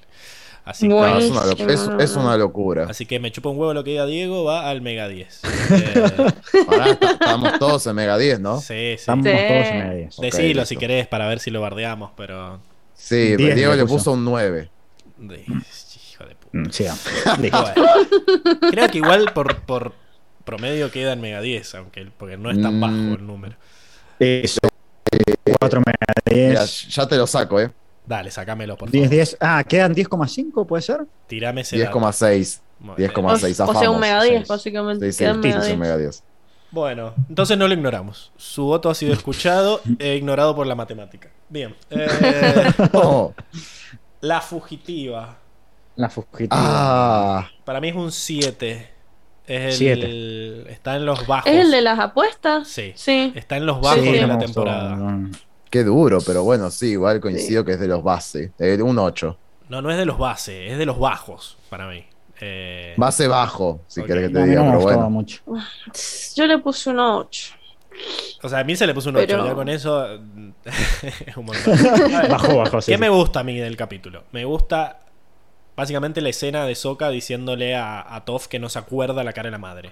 Así 0.63 0.87
que, 0.87 0.93
No, 0.93 1.17
es, 1.17 1.31
una, 1.31 1.43
lo- 1.47 1.55
Buenísimo. 1.55 1.97
es- 1.99 2.11
es 2.11 2.15
una 2.15 2.37
locura. 2.37 2.85
así 2.87 3.07
que 3.07 3.19
me 3.19 3.31
chupa 3.31 3.49
un 3.49 3.57
huevo 3.57 3.73
lo 3.73 3.83
que 3.83 3.89
diga 3.91 4.05
Diego, 4.05 4.43
va 4.43 4.69
al 4.69 4.81
Mega 4.81 5.07
10. 5.07 5.41
Eh, 5.43 6.03
Ahora 6.67 6.91
estamos 7.01 7.57
todos 7.57 7.87
en 7.87 7.95
Mega 7.95 8.15
10, 8.19 8.39
¿no? 8.39 8.59
Sí, 8.59 8.67
sí. 8.67 8.73
Estamos 8.91 9.25
Sí. 9.25 9.31
todos 9.31 9.65
en 9.65 9.77
Mega 9.79 9.93
10. 9.95 10.19
Ok, 10.19 10.23
Decilo 10.25 10.47
listo. 10.49 10.65
si 10.65 10.77
querés 10.77 11.07
para 11.07 11.27
ver 11.27 11.39
si 11.39 11.49
lo 11.49 11.61
bardeamos, 11.61 12.11
pero. 12.15 12.59
Sí, 12.93 13.35
10 13.35 13.55
Diego 13.55 13.73
le 13.73 13.81
puso. 13.81 13.95
puso 13.95 14.11
un 14.11 14.23
9. 14.23 14.69
de- 15.17 15.43
Puta. 16.51 16.95
Mm, 17.37 18.67
creo 18.71 18.87
que 18.89 18.97
igual 18.97 19.31
por, 19.33 19.61
por 19.61 19.93
promedio 20.43 20.91
queda 20.91 21.13
en 21.13 21.21
Mega 21.21 21.41
10, 21.41 21.75
aunque 21.75 22.07
porque 22.17 22.37
no 22.37 22.51
es 22.51 22.61
tan 22.61 22.79
bajo 22.79 22.93
Mm. 22.93 23.13
el 23.13 23.27
número. 23.27 23.55
Eso. 24.19 24.59
4 25.59 25.81
Mega 25.85 25.97
Mira, 26.49 26.59
10. 26.61 26.87
ya 26.89 27.07
te 27.07 27.17
lo 27.17 27.27
saco, 27.27 27.59
¿eh? 27.59 27.71
Dale, 28.05 28.31
sacámelo, 28.31 28.77
por 28.77 28.89
10, 28.89 29.03
favor. 29.05 29.15
10. 29.15 29.37
Ah, 29.39 29.63
quedan 29.63 29.93
10,5, 29.93 30.65
¿puede 30.65 30.81
ser? 30.81 31.01
Tirame 31.27 31.61
ese 31.61 31.77
dato. 31.77 31.99
10,6. 31.99 32.59
Bueno, 32.79 32.97
10,6. 32.97 33.33
O, 33.33 33.37
seis, 33.37 33.59
o 33.59 33.73
sea, 33.79 33.89
un 33.91 33.99
mega 33.99 34.21
10, 34.23 34.37
seis. 34.39 34.47
básicamente. 34.47 35.11
Sí, 35.11 35.25
sí, 35.25 35.33
mega 35.37 35.61
sí, 35.61 35.67
10. 35.67 35.77
Mega 35.79 35.97
10. 35.97 36.23
Bueno, 36.71 37.13
entonces 37.29 37.57
no 37.57 37.67
lo 37.67 37.73
ignoramos. 37.73 38.31
Su 38.37 38.63
voto 38.65 38.89
ha 38.89 38.95
sido 38.95 39.13
escuchado 39.13 39.81
e 39.99 40.15
ignorado 40.15 40.55
por 40.55 40.65
la 40.65 40.73
matemática. 40.75 41.29
Bien. 41.49 41.75
eh, 41.89 42.71
Oh, 42.93 43.33
la 44.21 44.39
fugitiva. 44.41 45.37
La 45.95 46.09
fugitiva. 46.09 46.49
ah, 46.59 47.49
Para 47.65 47.79
mí 47.81 47.89
es 47.89 47.95
un 47.95 48.11
7. 48.11 48.89
Es 49.47 49.61
el, 49.65 49.73
Siete. 49.73 50.71
Está 50.71 50.95
en 50.95 51.05
los 51.05 51.27
bajos. 51.27 51.51
¿Es 51.51 51.59
el 51.59 51.71
de 51.71 51.81
las 51.81 51.99
apuestas? 51.99 52.67
Sí. 52.67 52.93
Sí. 52.95 53.33
Está 53.35 53.57
en 53.57 53.65
los 53.65 53.81
bajos 53.81 53.99
Sí, 54.01 54.11
de 54.11 54.25
la 54.27 54.37
temporada. 54.39 54.97
qué 55.69 55.83
duro, 55.83 56.19
pero 56.25 56.43
bueno, 56.43 56.69
sí, 56.71 56.91
igual 56.91 57.19
coincido 57.19 57.65
que 57.65 57.73
es 57.73 57.79
de 57.79 57.87
los 57.87 58.03
base. 58.03 58.51
Eh, 58.59 58.79
un 58.81 58.97
8. 58.97 59.37
No, 59.69 59.81
no 59.81 59.89
es 59.91 59.97
de 59.97 60.05
los 60.05 60.17
bases, 60.17 60.71
es 60.71 60.77
de 60.77 60.85
los 60.85 60.99
bajos 60.99 61.57
para 61.69 61.87
mí. 61.87 62.05
Eh, 62.39 62.93
Base 62.97 63.27
bajo, 63.27 63.81
si 63.87 64.01
Ok. 64.01 64.07
querés 64.07 64.27
que 64.29 64.33
te 64.33 64.43
diga, 64.45 64.63
no 64.63 64.71
pero 64.71 64.81
bueno. 64.81 65.09
mucho. 65.09 65.41
Yo 66.35 66.45
le 66.47 66.57
puse 66.57 66.89
un 66.89 66.99
8. 66.99 67.53
o 68.43 68.49
sea, 68.49 68.59
a 68.59 68.63
mí 68.63 68.75
se 68.75 68.87
le 68.87 68.93
puso 68.93 69.09
un 69.09 69.17
8. 69.17 69.25
Pero- 69.27 69.45
Ya 69.45 69.53
con 69.53 69.69
eso. 69.69 70.05
es 71.25 71.37
un 71.37 71.45
montón. 71.45 71.77
Bajó, 72.29 72.57
bajó, 72.57 72.81
sí. 72.81 72.91
¿Qué 72.91 72.95
sí. 72.97 73.01
me 73.01 73.09
gusta 73.09 73.41
a 73.41 73.43
mí 73.43 73.57
del 73.59 73.75
capítulo? 73.77 74.23
Me 74.31 74.43
gusta 74.45 75.00
básicamente 75.81 76.21
la 76.21 76.29
escena 76.29 76.65
de 76.65 76.75
Sokka 76.75 77.09
diciéndole 77.09 77.75
a, 77.75 78.15
a 78.15 78.23
Toph 78.25 78.45
que 78.47 78.59
no 78.59 78.69
se 78.69 78.79
acuerda 78.79 79.23
la 79.23 79.33
cara 79.33 79.47
de 79.47 79.51
la 79.51 79.57
madre. 79.57 79.91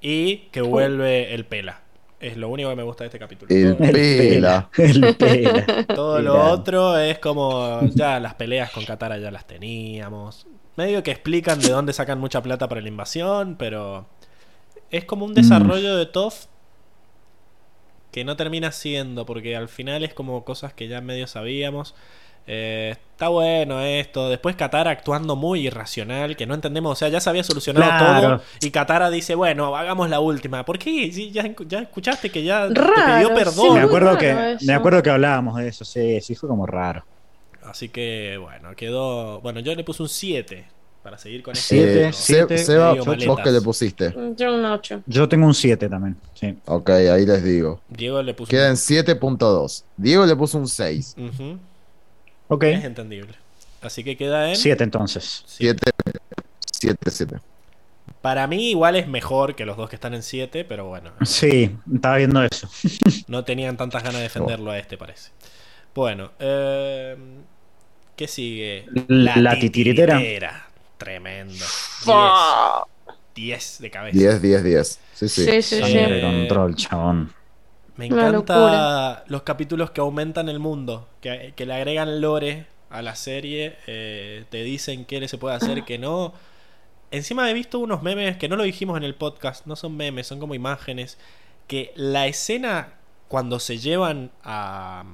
Y 0.00 0.48
que 0.52 0.60
vuelve 0.62 1.34
el 1.34 1.44
pela. 1.44 1.80
Es 2.20 2.36
lo 2.36 2.48
único 2.50 2.68
que 2.70 2.76
me 2.76 2.82
gusta 2.82 3.04
de 3.04 3.08
este 3.08 3.18
capítulo. 3.18 3.48
El 3.54 3.76
Todo- 3.76 3.84
El 3.86 3.92
Pela. 3.92 4.68
El 4.76 5.16
pela. 5.16 5.84
Todo 5.86 6.20
lo 6.20 6.38
otro 6.52 6.98
es 6.98 7.18
como 7.18 7.80
ya 7.94 8.20
las 8.20 8.34
peleas 8.34 8.70
con 8.70 8.84
Katara 8.84 9.18
ya 9.18 9.30
las 9.30 9.46
teníamos. 9.46 10.46
Medio 10.76 11.02
que 11.02 11.10
explican 11.10 11.58
de 11.60 11.70
dónde 11.70 11.92
sacan 11.92 12.18
mucha 12.20 12.42
plata 12.42 12.68
para 12.68 12.80
la 12.80 12.88
invasión, 12.88 13.56
pero 13.58 14.06
es 14.90 15.04
como 15.04 15.24
un 15.24 15.34
desarrollo 15.34 15.96
de 15.96 16.06
Toph 16.06 16.44
que 18.12 18.24
no 18.24 18.36
termina 18.36 18.72
siendo, 18.72 19.24
porque 19.24 19.56
al 19.56 19.68
final 19.68 20.02
es 20.04 20.12
como 20.14 20.44
cosas 20.44 20.72
que 20.74 20.88
ya 20.88 21.00
medio 21.00 21.26
sabíamos. 21.26 21.94
Eh, 22.52 22.96
está 23.12 23.28
bueno 23.28 23.80
esto. 23.80 24.28
Después 24.28 24.56
Katara 24.56 24.90
actuando 24.90 25.36
muy 25.36 25.66
irracional, 25.68 26.36
que 26.36 26.46
no 26.46 26.54
entendemos. 26.54 26.92
O 26.92 26.96
sea, 26.96 27.08
ya 27.08 27.20
se 27.20 27.30
había 27.30 27.44
solucionado 27.44 27.86
Claro. 27.86 28.28
todo. 28.38 28.42
Y 28.60 28.70
Katara 28.72 29.08
dice, 29.08 29.36
bueno, 29.36 29.76
hagamos 29.76 30.10
la 30.10 30.18
última. 30.18 30.64
¿Por 30.64 30.76
qué? 30.78 31.12
Si 31.12 31.30
ya, 31.30 31.44
ya 31.68 31.78
escuchaste 31.80 32.30
que 32.30 32.42
ya 32.42 32.66
te 32.66 32.74
pidió 32.74 33.28
sí, 33.28 33.34
perdón. 33.34 33.74
Me 33.74 33.80
acuerdo, 33.82 34.18
que, 34.18 34.30
eso. 34.54 34.64
me 34.66 34.72
acuerdo 34.74 35.00
que 35.02 35.10
hablábamos 35.10 35.56
de 35.58 35.68
eso, 35.68 35.84
sí, 35.84 36.20
sí, 36.20 36.34
fue 36.34 36.48
como 36.48 36.66
raro. 36.66 37.04
Así 37.62 37.88
que 37.88 38.36
bueno, 38.40 38.74
quedó. 38.74 39.40
Bueno, 39.42 39.60
yo 39.60 39.72
le 39.76 39.84
puse 39.84 40.02
un 40.02 40.08
7 40.08 40.66
para 41.04 41.16
seguir 41.18 41.42
con 41.44 41.52
este. 41.52 41.64
Siete, 41.68 42.08
Eh, 42.08 42.12
siete, 42.12 42.58
Seba, 42.58 42.94
¿vos 42.94 43.40
qué 43.44 43.50
le 43.52 43.60
pusiste? 43.60 44.12
Yo 44.36 44.54
un 44.54 44.64
8. 44.64 45.02
Yo 45.06 45.28
tengo 45.28 45.46
un 45.46 45.54
7 45.54 45.88
también, 45.88 46.16
sí. 46.34 46.56
Ok, 46.66 46.90
ahí 46.90 47.24
les 47.26 47.44
digo. 47.44 47.80
Diego 47.88 48.20
le 48.22 48.34
puso. 48.34 48.50
Queda 48.50 48.68
en 48.68 48.76
7.2. 48.76 49.84
Diego 49.96 50.26
le 50.26 50.34
puso 50.34 50.58
un 50.58 50.66
6. 50.66 51.14
un- 51.16 51.28
Ujú, 51.28 51.58
Ok. 52.50 52.64
Es 52.64 52.84
entendible. 52.84 53.34
Así 53.80 54.04
que 54.04 54.16
queda 54.16 54.50
en. 54.50 54.56
7 54.56 54.84
entonces. 54.84 55.44
7. 55.46 55.90
7, 56.04 56.18
7, 56.72 57.10
7. 57.10 57.36
Para 58.20 58.46
mí, 58.46 58.70
igual 58.70 58.96
es 58.96 59.08
mejor 59.08 59.54
que 59.54 59.64
los 59.64 59.76
dos 59.76 59.88
que 59.88 59.96
están 59.96 60.12
en 60.14 60.22
7, 60.22 60.64
pero 60.64 60.86
bueno, 60.86 61.12
Sí, 61.22 61.74
estaba 61.94 62.16
viendo 62.18 62.42
eso. 62.44 62.68
no 63.28 63.44
tenían 63.44 63.76
tantas 63.76 64.02
ganas 64.02 64.18
de 64.18 64.24
defenderlo 64.24 64.70
a 64.72 64.78
este, 64.78 64.98
parece. 64.98 65.30
Bueno, 65.94 66.32
eh, 66.38 67.16
¿qué 68.16 68.28
sigue? 68.28 68.86
La 69.08 69.58
titiritera. 69.58 70.68
Tremendo. 70.98 71.64
Fuck. 72.00 72.88
10 73.34 73.78
de 73.80 73.90
cabeza. 73.90 74.18
10, 74.18 74.42
10, 74.42 74.64
10. 74.64 75.00
Sí, 75.14 75.28
sí. 75.28 75.44
Sí, 75.44 75.62
sí, 75.62 75.82
sí. 75.82 75.92
Eh, 75.96 76.20
control, 76.20 76.74
chabón. 76.74 77.32
Me 78.00 78.06
encanta 78.06 79.24
los 79.26 79.42
capítulos 79.42 79.90
que 79.90 80.00
aumentan 80.00 80.48
el 80.48 80.58
mundo, 80.58 81.06
que, 81.20 81.52
que 81.54 81.66
le 81.66 81.74
agregan 81.74 82.22
lore 82.22 82.64
a 82.88 83.02
la 83.02 83.14
serie, 83.14 83.76
eh, 83.86 84.46
te 84.48 84.62
dicen 84.62 85.04
qué 85.04 85.28
se 85.28 85.36
puede 85.36 85.54
hacer, 85.54 85.84
qué 85.84 85.98
no. 85.98 86.32
encima 87.10 87.50
he 87.50 87.52
visto 87.52 87.78
unos 87.78 88.02
memes 88.02 88.38
que 88.38 88.48
no 88.48 88.56
lo 88.56 88.62
dijimos 88.62 88.96
en 88.96 89.04
el 89.04 89.14
podcast, 89.14 89.66
no 89.66 89.76
son 89.76 89.98
memes, 89.98 90.26
son 90.26 90.40
como 90.40 90.54
imágenes. 90.54 91.18
Que 91.66 91.92
la 91.94 92.26
escena 92.26 92.94
cuando 93.28 93.60
se 93.60 93.76
llevan 93.76 94.30
a. 94.44 95.04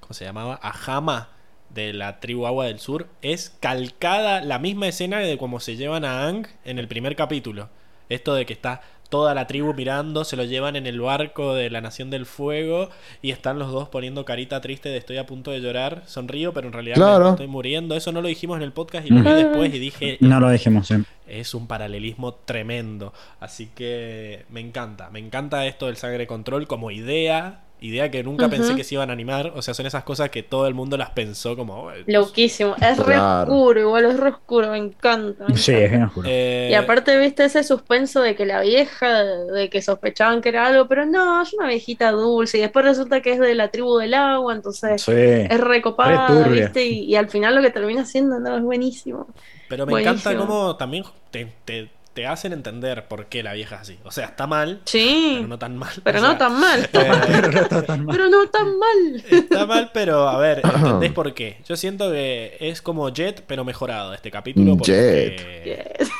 ¿Cómo 0.00 0.12
se 0.12 0.26
llamaba? 0.26 0.60
A 0.62 0.72
Hama 0.84 1.30
de 1.70 1.94
la 1.94 2.20
tribu 2.20 2.46
Agua 2.46 2.66
del 2.66 2.78
Sur 2.78 3.08
es 3.22 3.56
calcada 3.58 4.42
la 4.42 4.58
misma 4.58 4.86
escena 4.86 5.20
de 5.20 5.38
cómo 5.38 5.60
se 5.60 5.76
llevan 5.76 6.04
a 6.04 6.26
Ang 6.26 6.46
en 6.66 6.78
el 6.78 6.88
primer 6.88 7.16
capítulo. 7.16 7.70
Esto 8.10 8.34
de 8.34 8.44
que 8.44 8.52
está 8.52 8.82
toda 9.10 9.34
la 9.34 9.46
tribu 9.46 9.74
mirando, 9.74 10.24
se 10.24 10.36
lo 10.36 10.44
llevan 10.44 10.76
en 10.76 10.86
el 10.86 11.00
barco 11.00 11.54
de 11.54 11.68
la 11.68 11.80
Nación 11.82 12.08
del 12.08 12.24
Fuego 12.24 12.88
y 13.20 13.32
están 13.32 13.58
los 13.58 13.70
dos 13.72 13.88
poniendo 13.88 14.24
carita 14.24 14.60
triste 14.60 14.88
de 14.88 14.96
estoy 14.96 15.18
a 15.18 15.26
punto 15.26 15.50
de 15.50 15.60
llorar, 15.60 16.04
sonrío, 16.06 16.54
pero 16.54 16.68
en 16.68 16.72
realidad 16.72 17.20
me 17.20 17.30
estoy 17.30 17.48
muriendo. 17.48 17.94
Eso 17.96 18.12
no 18.12 18.22
lo 18.22 18.28
dijimos 18.28 18.56
en 18.56 18.62
el 18.62 18.72
podcast 18.72 19.06
y 19.06 19.10
lo 19.10 19.22
vi 19.22 19.42
después 19.42 19.74
y 19.74 19.78
dije, 19.78 20.16
No 20.20 20.40
lo 20.40 20.48
dijimos, 20.48 20.86
sí. 20.86 20.94
es 21.26 21.52
un 21.54 21.66
paralelismo 21.66 22.34
tremendo. 22.34 23.12
Así 23.40 23.66
que 23.74 24.46
me 24.48 24.60
encanta. 24.60 25.10
Me 25.10 25.18
encanta 25.18 25.66
esto 25.66 25.86
del 25.86 25.96
sangre 25.96 26.26
control 26.26 26.66
como 26.66 26.90
idea. 26.90 27.64
Idea 27.82 28.10
que 28.10 28.22
nunca 28.22 28.48
pensé 28.48 28.76
que 28.76 28.84
se 28.84 28.94
iban 28.94 29.08
a 29.10 29.14
animar. 29.14 29.52
O 29.56 29.62
sea, 29.62 29.72
son 29.74 29.86
esas 29.86 30.04
cosas 30.04 30.28
que 30.30 30.42
todo 30.42 30.66
el 30.66 30.74
mundo 30.74 30.96
las 30.98 31.10
pensó 31.10 31.56
como. 31.56 31.84
"Oh, 31.84 31.92
Loquísimo. 32.06 32.74
Es 32.80 32.98
re 32.98 33.14
Claro. 33.14 33.50
oscuro, 33.52 33.80
igual 33.80 34.04
es 34.04 34.20
re 34.20 34.28
oscuro, 34.30 34.70
me 34.70 34.78
encanta. 34.78 35.46
me 35.48 35.56
Sí, 35.56 35.70
encanta. 35.72 35.84
es 35.86 35.90
bien 35.90 36.02
oscuro. 36.04 36.28
eh, 36.30 36.68
Y 36.70 36.74
aparte, 36.74 37.16
viste 37.18 37.44
ese 37.44 37.64
suspenso 37.64 38.20
de 38.20 38.34
que 38.36 38.44
la 38.44 38.60
vieja, 38.60 39.24
de 39.24 39.70
que 39.70 39.80
sospechaban 39.80 40.40
que 40.42 40.50
era 40.50 40.66
algo, 40.66 40.88
pero 40.88 41.06
no, 41.06 41.40
es 41.42 41.54
una 41.54 41.68
viejita 41.68 42.10
dulce. 42.12 42.58
Y 42.58 42.60
después 42.60 42.84
resulta 42.84 43.22
que 43.22 43.32
es 43.32 43.38
de 43.40 43.54
la 43.54 43.68
tribu 43.70 43.96
del 43.98 44.12
agua, 44.14 44.54
entonces 44.54 45.00
Sí. 45.02 45.12
es 45.14 45.60
recopada, 45.60 46.28
Re. 46.44 46.60
¿viste? 46.60 46.84
Y, 46.86 47.04
y 47.04 47.16
al 47.16 47.28
final 47.30 47.54
lo 47.54 47.62
que 47.62 47.70
termina 47.70 48.04
siendo, 48.04 48.38
no, 48.40 48.56
es 48.56 48.62
buenísimo. 48.62 49.26
Pero 49.68 49.86
me 49.86 50.00
encanta 50.00 50.36
cómo 50.36 50.76
también 50.76 51.04
te, 51.30 51.46
te- 51.64 51.88
te 52.14 52.26
hacen 52.26 52.52
entender 52.52 53.06
por 53.06 53.26
qué 53.26 53.42
la 53.42 53.52
vieja 53.52 53.76
es 53.76 53.82
así. 53.82 53.98
O 54.04 54.10
sea, 54.10 54.26
está 54.26 54.46
mal, 54.46 54.80
Sí, 54.84 55.34
pero 55.36 55.48
no 55.48 55.58
tan 55.58 55.76
mal. 55.76 55.92
pero 56.02 56.18
O 56.18 56.22
no 56.22 56.36
tan 56.38 56.58
mal. 56.60 56.80
eh, 56.82 56.88
Pero 56.92 57.50
no 57.52 57.60
está 57.60 57.82
tan 57.86 58.04
mal. 58.04 58.16
Pero 58.16 58.28
no 58.30 58.48
tan 58.50 58.78
mal. 58.78 59.24
Está 59.30 59.66
mal, 59.66 59.90
pero 59.94 60.28
a 60.28 60.38
ver, 60.38 60.60
¿entendés 60.74 61.12
por 61.12 61.32
qué? 61.34 61.58
Yo 61.68 61.76
siento 61.76 62.10
que 62.10 62.56
es 62.60 62.82
como 62.82 63.08
Jet, 63.10 63.44
pero 63.46 63.64
mejorado 63.64 64.12
este 64.12 64.30
capítulo. 64.30 64.76
Porque, 64.76 65.94
Yes. 65.98 66.10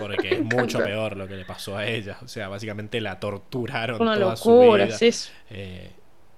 porque 0.00 0.34
es 0.36 0.40
mucho 0.42 0.78
peor 0.78 1.16
lo 1.16 1.28
que 1.28 1.36
le 1.36 1.44
pasó 1.44 1.76
a 1.76 1.86
ella. 1.86 2.16
O 2.22 2.28
sea, 2.28 2.48
básicamente 2.48 3.00
la 3.00 3.20
torturaron 3.20 4.00
Una 4.00 4.14
toda 4.14 4.30
locura, 4.34 4.84
su 4.84 4.88
vida. 4.88 4.98
sí, 4.98 5.06
es, 5.08 5.32
Eh, 5.50 5.90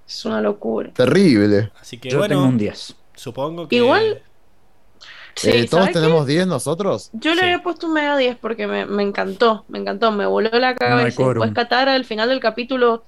es 0.06 0.24
una 0.24 0.40
locura. 0.40 0.90
Terrible. 0.92 1.70
así 1.80 1.98
que 1.98 2.10
Yo 2.10 2.18
bueno, 2.18 2.34
tengo 2.36 2.48
un 2.48 2.58
10. 2.58 2.96
supongo 3.14 3.68
que. 3.68 3.76
Igual- 3.76 4.22
Sí, 5.35 5.51
Eh, 5.51 5.66
¿Todos 5.69 5.85
¿sabes 5.85 5.89
qué? 5.89 6.01
tenemos 6.01 6.27
10 6.27 6.47
nosotros? 6.47 7.11
Yo 7.12 7.35
le 7.35 7.40
Sí. 7.40 7.44
había 7.44 7.62
puesto 7.62 7.86
un 7.86 7.94
mega 7.94 8.16
10 8.16 8.36
porque 8.36 8.66
me, 8.66 8.85
me 8.86 9.02
encantó, 9.02 9.65
me 9.69 9.78
encantó, 9.78 10.12
me 10.12 10.27
voló 10.27 10.51
la 10.52 10.74
cabeza. 10.74 11.23
Después 11.24 11.52
Katara 11.52 11.94
al 11.94 12.05
final 12.05 12.28
del 12.28 12.40
capítulo 12.40 13.05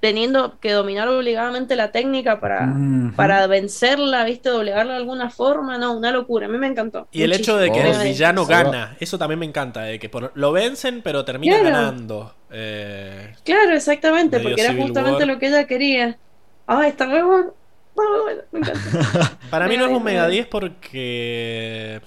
teniendo 0.00 0.58
que 0.60 0.72
dominar 0.72 1.08
obligadamente 1.08 1.74
la 1.76 1.90
técnica 1.92 2.38
para, 2.40 2.74
para 3.14 3.46
vencerla, 3.46 4.24
¿viste? 4.24 4.50
Doblegarla 4.50 4.92
de 4.92 4.98
alguna 4.98 5.30
forma, 5.30 5.78
no, 5.78 5.96
una 5.96 6.10
locura, 6.10 6.46
a 6.46 6.48
mí 6.48 6.58
me 6.58 6.66
encantó. 6.66 7.08
Y 7.12 7.22
el 7.22 7.32
hecho 7.32 7.56
de 7.56 7.70
que 7.72 7.80
el 7.80 8.02
villano 8.02 8.44
10. 8.44 8.48
gana, 8.48 8.96
eso 9.00 9.16
también 9.16 9.38
me 9.38 9.46
encanta, 9.46 9.82
de 9.82 9.98
que 9.98 10.08
por- 10.08 10.32
lo 10.34 10.52
vencen 10.52 11.02
pero 11.02 11.24
termina 11.24 11.58
Claro. 11.60 11.76
ganando. 11.76 12.34
Eh, 12.50 13.34
Claro, 13.44 13.72
exactamente, 13.74 14.40
porque 14.40 14.60
era 14.60 14.74
justamente 14.74 15.20
War. 15.20 15.28
lo 15.28 15.38
que 15.38 15.46
ella 15.48 15.66
quería. 15.66 16.18
Ay, 16.66 16.90
está 16.90 17.06
muy 17.06 17.22
bueno. 17.22 17.54
Muy 17.96 18.20
bueno, 18.22 18.42
me 18.52 18.60
encanta. 18.60 18.96
para 19.50 19.68
mí 19.68 19.76
no 19.76 19.86
es 19.86 19.90
un 19.90 20.02
Mega 20.02 20.26
mega 20.26 20.28
10. 20.28 20.46
10 20.46 20.46
porque 20.48 22.00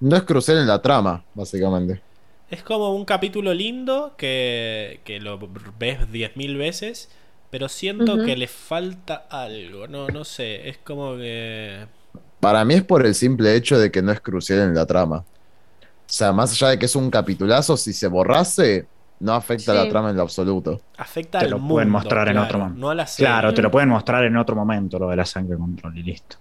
No 0.00 0.16
es 0.16 0.22
crucial 0.24 0.58
en 0.58 0.66
la 0.68 0.80
trama, 0.82 1.24
básicamente. 1.34 2.02
es 2.48 2.62
como 2.62 2.94
un 2.94 3.04
capítulo 3.04 3.54
lindo 3.54 4.14
que, 4.16 5.00
que 5.04 5.20
lo 5.20 5.38
ves 5.78 6.00
10.000 6.10 6.56
veces, 6.58 7.10
pero 7.50 7.68
siento 7.68 8.22
que 8.22 8.36
le 8.36 8.48
falta 8.48 9.26
algo, 9.30 9.88
no, 9.88 10.10
no 10.10 10.24
sé, 10.24 10.68
es 10.68 10.78
como 10.78 11.16
que... 11.16 11.86
Para 12.40 12.64
mí 12.64 12.74
es 12.74 12.82
por 12.84 13.06
el 13.06 13.14
simple 13.14 13.54
hecho 13.56 13.78
de 13.78 13.90
que 13.90 14.02
no 14.02 14.12
es 14.12 14.20
crucial 14.20 14.60
en 14.60 14.74
la 14.74 14.86
trama. 14.86 15.18
O 15.18 16.12
sea, 16.14 16.32
más 16.32 16.52
allá 16.52 16.70
de 16.70 16.78
que 16.78 16.86
es 16.86 16.96
un 16.96 17.10
capitulazo, 17.10 17.76
si 17.76 17.92
se 17.92 18.08
borrase, 18.08 18.88
no 19.20 19.34
afecta 19.34 19.72
a 19.72 19.76
Sí. 19.76 19.84
la 19.84 19.88
trama 19.90 20.10
en 20.10 20.16
lo 20.16 20.22
absoluto. 20.22 20.80
Afecta 20.98 21.38
Te 21.38 21.44
al 21.46 21.50
lo 21.52 21.58
mundo. 21.58 21.74
pueden 21.74 21.90
mostrar 21.90 22.28
en 22.28 22.38
otro 22.38 22.58
momento. 22.58 22.80
No 22.80 22.90
a 22.90 22.94
la 22.94 23.06
serie. 23.06 23.26
Claro, 23.30 23.54
te 23.54 23.62
lo 23.62 23.70
pueden 23.70 23.88
mostrar 23.88 24.24
en 24.24 24.36
otro 24.36 24.54
momento 24.56 24.98
lo 24.98 25.08
de 25.08 25.16
la 25.16 25.24
sangre 25.24 25.56
control 25.56 25.96
y 25.98 26.02
listo. 26.02 26.36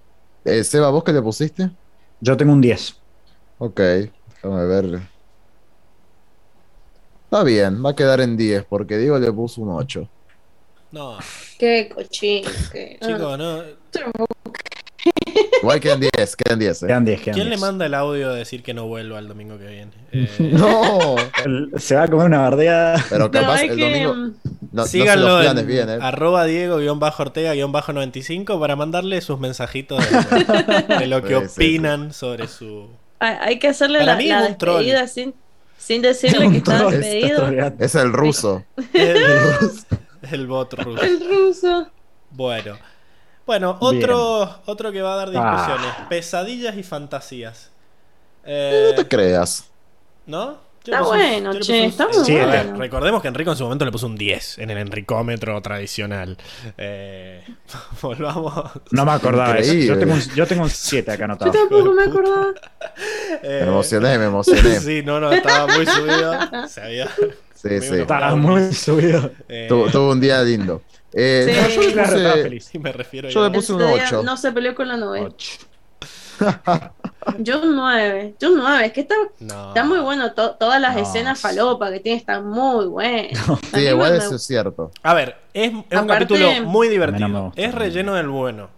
Eh, 0.46 0.64
Seba, 0.64 0.90
¿vos 0.90 1.04
qué 1.04 1.14
le 1.14 1.22
pusiste? 1.22 1.70
Yo 2.20 2.36
tengo 2.38 2.52
un 2.54 2.62
10. 2.62 3.00
Ok, 3.60 3.80
déjame 3.80 4.66
ver. 4.66 5.02
Está 7.26 7.44
bien, 7.44 7.84
va 7.84 7.92
a 7.92 7.96
quedar 7.96 8.22
en 8.22 8.38
10, 8.38 8.66
porque 8.66 8.98
Diego 8.98 9.18
le 9.18 9.32
puso 9.32 9.62
un 9.62 9.70
8. 9.72 10.08
No, 10.92 11.18
Qué 11.58 11.90
cochino. 11.94 12.50
Qué... 12.72 12.98
chicos, 13.02 13.38
no. 13.40 13.64
Igual 15.62 15.80
quedan 15.80 16.00
10, 16.02 16.36
quedan 16.36 16.60
10. 16.60 16.84
eh. 16.84 16.88
Quedan 16.88 17.06
10, 17.06 17.22
quedan 17.22 17.34
¿Quién 17.36 17.46
le 17.50 17.56
10. 17.56 17.62
manda 17.62 17.86
el 17.86 17.94
audio 17.94 18.32
de 18.32 18.40
decir 18.40 18.64
que 18.64 18.74
no 18.74 18.88
vuelva 18.88 19.20
el 19.20 19.28
domingo 19.28 19.58
que 19.58 19.68
viene? 19.68 19.92
Eh, 20.12 20.28
No, 20.40 21.16
El- 21.44 21.72
Se 21.78 21.96
va 21.96 22.04
a 22.04 22.08
comer 22.08 22.28
una 22.28 22.40
bardeada. 22.40 23.04
pero 23.10 23.26
No, 23.26 23.32
capaz 23.32 23.60
hay 23.62 23.70
el 23.70 23.76
que... 23.78 23.84
domingo. 23.90 24.14
mm, 24.14 24.34
No, 24.72 24.82
no 24.82 24.86
Síganlo 24.86 25.40
planes 25.42 25.62
en 25.64 25.68
bien, 25.68 25.90
¿eh? 25.90 25.98
arroba 26.02 26.46
Diego-Ortega-95 26.46 28.60
para 28.60 28.76
mandarle 28.76 29.22
sus 29.22 29.40
mensajitos 29.40 30.04
de, 30.10 30.96
de 31.00 31.08
lo 31.08 31.22
que 31.24 31.36
Sí, 31.36 31.42
sí, 31.42 31.48
sí. 31.48 31.54
opinan 31.54 32.14
sobre 32.14 32.48
su... 32.48 32.88
Hay, 33.20 33.58
que 33.60 33.70
hacerle 33.70 34.00
Para 34.00 34.14
la, 34.14 34.18
mí 34.18 34.28
la 34.28 34.42
despedida 34.44 35.08
sin, 35.08 35.34
sin 35.78 36.02
decirle 36.02 36.50
que 36.52 36.58
está 36.64 36.90
despedido. 36.90 37.48
Es 37.80 37.96
el 37.96 38.12
ruso. 38.12 38.66
El, 38.94 39.18
el 40.30 40.48
bot 40.48 40.74
ruso. 40.74 41.02
El 41.02 41.20
ruso. 41.30 41.88
Bueno. 42.32 42.76
Bueno, 43.46 43.78
otro, 43.80 44.62
otro 44.66 44.92
que 44.92 45.02
va 45.02 45.14
a 45.14 45.18
dar 45.18 45.30
discusiones. 45.32 45.94
Pesadillas 46.10 46.76
y 46.78 46.84
fantasías. 46.84 47.72
Eh, 48.46 48.90
No 48.92 49.02
te 49.02 49.08
creas. 49.08 49.70
¿No? 50.26 50.58
Yo 50.86 50.92
Está 50.92 51.02
bueno, 51.06 51.54
yo 51.54 51.60
che, 51.62 51.86
está 51.86 52.10
muy 52.10 52.30
bueno. 52.30 52.76
recordemos 52.78 53.22
que 53.22 53.30
Enrico 53.30 53.52
en 53.52 53.56
su 53.58 53.64
momento 53.64 53.86
le 53.86 53.92
puso 53.92 54.06
un 54.06 54.18
10 54.18 54.58
en 54.60 54.70
el 54.70 54.78
Enricómetro 54.80 55.62
tradicional. 55.62 56.38
Eh, 56.78 57.42
volvamos. 58.02 58.54
No 58.92 59.06
me 59.06 59.12
acordaba 59.14 59.54
de 59.54 59.60
eso. 59.62 59.74
Yo 59.76 59.98
tengo 59.98 60.14
un, 60.14 60.20
yo 60.36 60.46
tengo 60.46 60.64
un 60.64 60.70
7 60.70 61.10
acá 61.10 61.20
Yo 61.20 61.24
anotado. 61.26 61.52
tampoco 61.54 61.94
me 61.94 62.04
acordaba. 62.04 62.48
Eh, 63.44 63.60
Me 63.62 63.68
emocioné, 63.70 64.18
me 64.20 64.26
emocioné. 64.26 64.80
Sí, 64.82 65.04
no, 65.06 65.22
no, 65.22 65.32
estaba 65.32 65.68
muy 65.74 65.86
subido. 65.86 66.68
Se 66.68 66.82
había. 66.82 67.08
Sí, 67.56 67.80
sí. 67.80 67.96
Estaba 68.02 68.36
muy 68.36 68.74
subido. 68.74 69.32
eh, 69.48 69.68
Tuvo, 69.70 69.88
tuvo 69.90 70.12
un 70.12 70.20
día 70.20 70.42
lindo. 70.44 70.82
Eh, 71.14 71.46
Sí. 71.48 71.62
no, 71.62 71.70
yo 71.70 71.82
le 71.88 71.94
Claro, 71.94 72.12
puse, 72.14 72.44
feliz. 72.44 72.66
sí, 72.66 72.80
me 72.80 72.92
refiero 72.92 73.30
Yo 73.30 73.36
yo. 73.42 73.44
le 73.50 73.56
puse 73.56 73.74
un 73.74 73.82
Ese 73.82 73.94
día 73.94 74.04
8. 74.08 74.24
No 74.24 74.38
se 74.38 74.52
peleó 74.52 74.74
con 74.76 74.88
la 74.88 74.98
novela. 74.98 75.28
Ocho. 75.28 75.60
Yo 77.40 77.62
un 77.62 77.76
9. 77.76 78.36
Yo 78.40 78.50
un 78.52 78.58
9. 78.58 78.86
Es 78.88 78.94
que 78.94 79.02
está, 79.02 79.16
No. 79.40 79.70
está 79.70 79.84
muy 79.84 80.00
bueno. 80.00 80.34
to- 80.34 80.56
todas 80.56 80.82
las 80.82 80.96
No, 80.96 81.02
escenas 81.02 81.40
falopa 81.40 81.92
que 81.92 82.00
tiene 82.00 82.18
están 82.18 82.48
muy 82.48 82.86
buenas. 82.88 83.32
Sí, 83.74 83.82
igual 83.82 84.16
eso 84.16 84.36
es 84.36 84.44
cierto. 84.44 84.92
A 85.04 85.14
ver, 85.14 85.38
es, 85.54 85.68
es 85.68 85.74
un 85.74 85.86
Aparte- 85.92 86.08
capítulo 86.36 86.66
muy 86.68 86.90
divertido. 86.90 87.28
no 87.28 87.44
gusta. 87.46 87.62
es 87.62 87.74
relleno 87.76 88.16
del 88.16 88.28
bueno. 88.28 88.70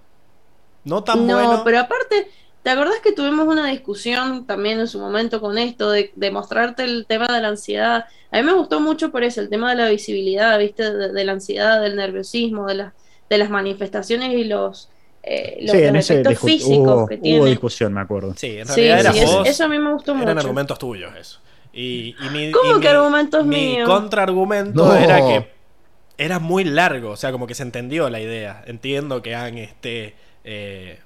No 0.83 1.03
tan 1.03 1.25
No, 1.25 1.33
bueno. 1.35 1.61
pero 1.63 1.79
aparte, 1.79 2.27
¿te 2.65 2.71
acordás 2.71 2.99
que 3.03 3.13
tuvimos 3.13 3.47
una 3.47 3.67
discusión 3.69 4.47
también 4.47 4.81
en 4.81 4.89
su 4.89 4.99
momento 4.99 5.41
con 5.41 5.57
esto 5.59 5.91
de, 5.91 6.11
de 6.17 6.31
mostrarte 6.31 6.83
el 6.83 7.07
tema 7.07 7.27
de 7.29 7.41
la 7.41 7.49
ansiedad? 7.49 8.05
A 8.31 8.37
mí 8.39 8.43
me 8.43 8.53
gustó 8.53 8.81
mucho 8.81 9.11
por 9.13 9.23
eso, 9.23 9.41
el 9.41 9.49
tema 9.49 9.71
de 9.71 9.77
la 9.77 9.89
visibilidad, 9.89 10.59
¿viste? 10.59 10.93
De, 10.93 11.13
de 11.13 11.25
la 11.25 11.33
ansiedad, 11.33 11.81
del 11.81 11.95
nerviosismo, 11.97 12.67
de, 12.67 12.75
las 12.75 12.93
de 13.29 13.37
las 13.39 13.49
manifestaciones 13.51 14.33
y 14.33 14.45
los, 14.45 14.91
eh, 15.23 15.59
los, 15.63 15.77
Sí, 15.77 15.83
en 15.83 15.95
los 15.95 15.95
ese 15.95 16.23
efectos 16.23 16.39
físicos 16.41 17.05
hubo, 17.05 17.05
que 17.05 17.17
hubo 17.19 17.45
tiene. 17.45 17.47
discusión, 17.47 17.93
me 17.93 18.01
acuerdo. 18.01 18.33
Sí, 18.35 18.57
en 18.57 18.67
Sí, 18.67 18.67
realidad 18.67 18.99
sí, 18.99 19.11
era 19.11 19.13
eso, 19.19 19.39
vos. 19.39 19.43
eso 19.43 19.65
a 19.65 19.67
mí 19.69 19.79
me 19.79 19.93
gustó 19.93 20.15
Eran 20.17 20.37
mucho. 20.37 20.37
argumentos 20.37 20.77
tuyos 20.79 21.15
eso. 21.15 21.39
Y, 21.73 22.15
y 22.19 22.29
mi, 22.29 22.43
¿Cómo 22.51 22.61
y 22.61 22.73
que 22.81 22.87
mi- 22.87 22.89
argumentos 22.89 23.45
mi 23.45 23.77
míos? 23.77 23.81
contraargumento 23.81 24.95
No. 24.95 24.95
era 24.95 25.23
que 25.23 25.51
era 26.17 26.39
muy 26.39 26.63
largo, 26.65 27.11
o 27.11 27.17
sea, 27.17 27.31
como 27.31 27.47
que 27.47 27.55
se 27.55 27.63
entendió 27.63 28.09
la 28.09 28.21
idea. 28.21 28.63
Entiendo 28.67 29.21
que 29.21 29.35
Ang 29.35 29.57
esté... 29.59 30.15
eh, 30.43 30.99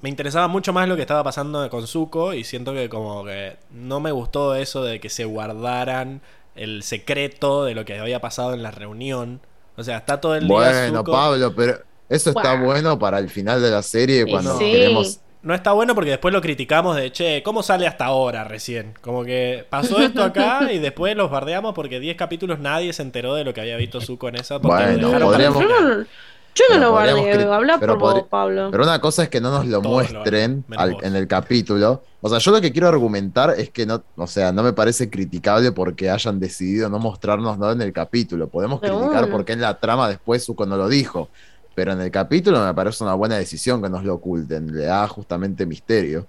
me 0.00 0.08
interesaba 0.08 0.48
mucho 0.48 0.72
más 0.72 0.88
lo 0.88 0.96
que 0.96 1.02
estaba 1.02 1.22
pasando 1.22 1.68
con 1.70 1.86
Zuko 1.86 2.32
y 2.34 2.44
siento 2.44 2.72
que 2.72 2.88
como 2.88 3.24
que 3.24 3.56
no 3.70 4.00
me 4.00 4.10
gustó 4.10 4.54
eso 4.54 4.82
de 4.82 5.00
que 5.00 5.10
se 5.10 5.24
guardaran 5.24 6.22
el 6.54 6.82
secreto 6.82 7.64
de 7.64 7.74
lo 7.74 7.84
que 7.84 7.98
había 7.98 8.20
pasado 8.20 8.54
en 8.54 8.62
la 8.62 8.70
reunión. 8.70 9.40
O 9.76 9.82
sea, 9.84 9.98
está 9.98 10.20
todo 10.20 10.34
el 10.34 10.46
día 10.48 10.56
Bueno, 10.56 11.02
Zuko- 11.04 11.12
Pablo, 11.12 11.54
pero 11.54 11.78
eso 12.08 12.30
está 12.30 12.58
bueno 12.60 12.98
para 12.98 13.18
el 13.18 13.28
final 13.28 13.60
de 13.60 13.70
la 13.70 13.82
serie 13.82 14.26
cuando 14.26 14.56
sí. 14.58 14.70
queremos. 14.72 15.20
No 15.42 15.54
está 15.54 15.72
bueno 15.72 15.94
porque 15.94 16.10
después 16.10 16.34
lo 16.34 16.40
criticamos 16.40 16.96
de, 16.96 17.12
che, 17.12 17.42
¿cómo 17.44 17.62
sale 17.62 17.86
hasta 17.86 18.06
ahora 18.06 18.42
recién? 18.42 18.94
Como 19.00 19.22
que 19.24 19.64
pasó 19.70 20.00
esto 20.00 20.24
acá 20.24 20.68
y 20.72 20.78
después 20.78 21.14
los 21.14 21.30
bardeamos 21.30 21.72
porque 21.72 22.00
10 22.00 22.16
capítulos 22.16 22.58
nadie 22.58 22.92
se 22.92 23.02
enteró 23.02 23.34
de 23.34 23.44
lo 23.44 23.54
que 23.54 23.60
había 23.60 23.76
visto 23.76 24.00
Zuko 24.00 24.28
en 24.28 24.36
esa. 24.36 24.58
Porque 24.60 24.96
Bueno, 24.96 25.20
podríamos-. 25.20 26.06
Yo, 26.56 26.78
no 26.78 26.90
lo 26.90 26.96
cri- 26.98 27.52
habla 27.52 27.78
pero 27.78 27.98
por 27.98 28.14
vos, 28.14 28.22
Pablo. 28.30 28.68
Pero 28.70 28.82
una 28.84 29.00
cosa 29.00 29.22
es 29.24 29.28
que 29.28 29.40
no 29.40 29.50
nos 29.50 29.66
lo 29.66 29.80
Todos 29.82 29.92
muestren 29.94 30.64
al- 30.76 30.96
en 31.02 31.14
el 31.14 31.28
capítulo. 31.28 32.02
O 32.22 32.28
sea, 32.28 32.38
yo 32.38 32.50
lo 32.50 32.60
que 32.60 32.72
quiero 32.72 32.88
argumentar 32.88 33.54
es 33.58 33.70
que 33.70 33.84
no, 33.86 34.02
o 34.16 34.26
sea, 34.26 34.52
no 34.52 34.62
me 34.62 34.72
parece 34.72 35.10
criticable 35.10 35.70
porque 35.72 36.08
hayan 36.10 36.40
decidido 36.40 36.88
no 36.88 36.98
mostrarnos 36.98 37.58
nada 37.58 37.72
en 37.72 37.82
el 37.82 37.92
capítulo. 37.92 38.48
Podemos 38.48 38.80
De 38.80 38.88
criticar 38.88 39.30
porque 39.30 39.52
en 39.52 39.60
la 39.60 39.78
trama 39.78 40.08
después 40.08 40.44
Zuko 40.44 40.64
no 40.66 40.76
lo 40.76 40.88
dijo. 40.88 41.28
Pero 41.74 41.92
en 41.92 42.00
el 42.00 42.10
capítulo 42.10 42.64
me 42.64 42.72
parece 42.72 43.04
una 43.04 43.12
buena 43.12 43.36
decisión 43.36 43.82
que 43.82 43.90
nos 43.90 44.02
lo 44.02 44.14
oculten. 44.14 44.74
Le 44.74 44.86
da 44.86 45.06
justamente 45.08 45.66
misterio. 45.66 46.26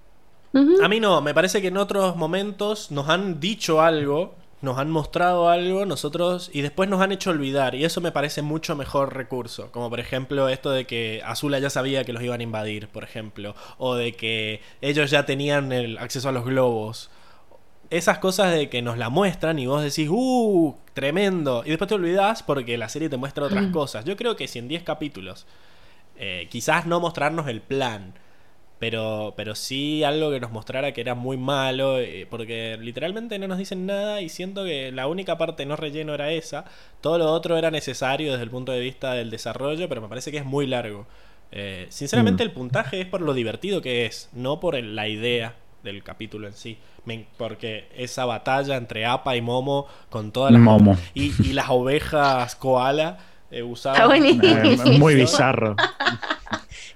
A 0.82 0.88
mí 0.88 1.00
no, 1.00 1.20
me 1.22 1.32
parece 1.34 1.62
que 1.62 1.68
en 1.68 1.76
otros 1.78 2.16
momentos 2.16 2.90
nos 2.90 3.08
han 3.08 3.38
dicho 3.40 3.80
algo, 3.80 4.34
nos 4.60 4.78
han 4.78 4.90
mostrado 4.90 5.48
algo, 5.48 5.86
nosotros, 5.86 6.50
y 6.52 6.62
después 6.62 6.88
nos 6.88 7.00
han 7.00 7.12
hecho 7.12 7.30
olvidar, 7.30 7.74
y 7.74 7.84
eso 7.84 8.00
me 8.00 8.12
parece 8.12 8.42
mucho 8.42 8.74
mejor 8.76 9.14
recurso. 9.14 9.70
Como 9.70 9.88
por 9.88 10.00
ejemplo 10.00 10.48
esto 10.48 10.70
de 10.70 10.86
que 10.86 11.22
Azula 11.24 11.58
ya 11.58 11.70
sabía 11.70 12.04
que 12.04 12.12
los 12.12 12.22
iban 12.22 12.40
a 12.40 12.42
invadir, 12.42 12.88
por 12.88 13.04
ejemplo, 13.04 13.54
o 13.78 13.94
de 13.94 14.12
que 14.12 14.60
ellos 14.80 15.10
ya 15.10 15.26
tenían 15.26 15.72
el 15.72 15.98
acceso 15.98 16.28
a 16.28 16.32
los 16.32 16.44
globos. 16.44 17.10
Esas 17.90 18.18
cosas 18.18 18.52
de 18.52 18.68
que 18.68 18.82
nos 18.82 18.98
la 18.98 19.08
muestran 19.08 19.58
y 19.58 19.66
vos 19.66 19.82
decís, 19.82 20.08
¡uh! 20.10 20.76
Tremendo. 20.92 21.62
Y 21.64 21.70
después 21.70 21.88
te 21.88 21.94
olvidás 21.94 22.42
porque 22.42 22.76
la 22.76 22.88
serie 22.88 23.08
te 23.08 23.16
muestra 23.16 23.44
otras 23.44 23.68
cosas. 23.72 24.04
Yo 24.04 24.16
creo 24.16 24.36
que 24.36 24.48
si 24.48 24.58
en 24.58 24.68
10 24.68 24.82
capítulos, 24.82 25.46
eh, 26.16 26.48
quizás 26.50 26.84
no 26.86 27.00
mostrarnos 27.00 27.48
el 27.48 27.62
plan, 27.62 28.12
pero, 28.78 29.34
pero 29.36 29.54
sí 29.54 30.04
algo 30.04 30.30
que 30.30 30.40
nos 30.40 30.52
mostrara 30.52 30.92
que 30.92 31.00
era 31.00 31.14
muy 31.14 31.36
malo, 31.36 31.98
eh, 31.98 32.26
porque 32.30 32.78
literalmente 32.80 33.38
no 33.38 33.48
nos 33.48 33.58
dicen 33.58 33.86
nada 33.86 34.20
y 34.20 34.28
siento 34.28 34.64
que 34.64 34.92
la 34.92 35.06
única 35.08 35.36
parte 35.38 35.66
no 35.66 35.74
relleno 35.76 36.14
era 36.14 36.30
esa, 36.30 36.64
todo 37.00 37.18
lo 37.18 37.26
otro 37.32 37.56
era 37.56 37.70
necesario 37.70 38.30
desde 38.32 38.44
el 38.44 38.50
punto 38.50 38.72
de 38.72 38.80
vista 38.80 39.12
del 39.14 39.30
desarrollo, 39.30 39.88
pero 39.88 40.00
me 40.00 40.08
parece 40.08 40.30
que 40.30 40.38
es 40.38 40.44
muy 40.44 40.66
largo. 40.66 41.06
Eh, 41.50 41.86
sinceramente 41.88 42.44
Mm. 42.44 42.46
el 42.48 42.52
puntaje 42.52 43.00
es 43.00 43.06
por 43.06 43.20
lo 43.22 43.32
divertido 43.34 43.80
que 43.80 44.04
es, 44.06 44.28
no 44.32 44.60
por 44.60 44.74
el- 44.76 44.94
la 44.94 45.08
idea 45.08 45.54
del 45.82 46.02
capítulo 46.02 46.46
en 46.46 46.52
sí, 46.54 46.78
Me- 47.04 47.24
porque 47.38 47.88
esa 47.96 48.26
batalla 48.26 48.76
entre 48.76 49.06
Apa 49.06 49.34
y 49.34 49.40
Momo 49.40 49.86
con 50.10 50.30
todas 50.30 50.52
las 50.52 50.60
Momo. 50.60 50.96
y, 51.14 51.32
y 51.42 51.52
las 51.54 51.70
ovejas 51.70 52.54
koala 52.56 53.18
eh, 53.50 53.62
usadas 53.62 53.98
Está 54.00 54.06
buenísimo. 54.08 54.44
Eh, 54.94 54.98
muy 54.98 55.14
bizarro. 55.14 55.74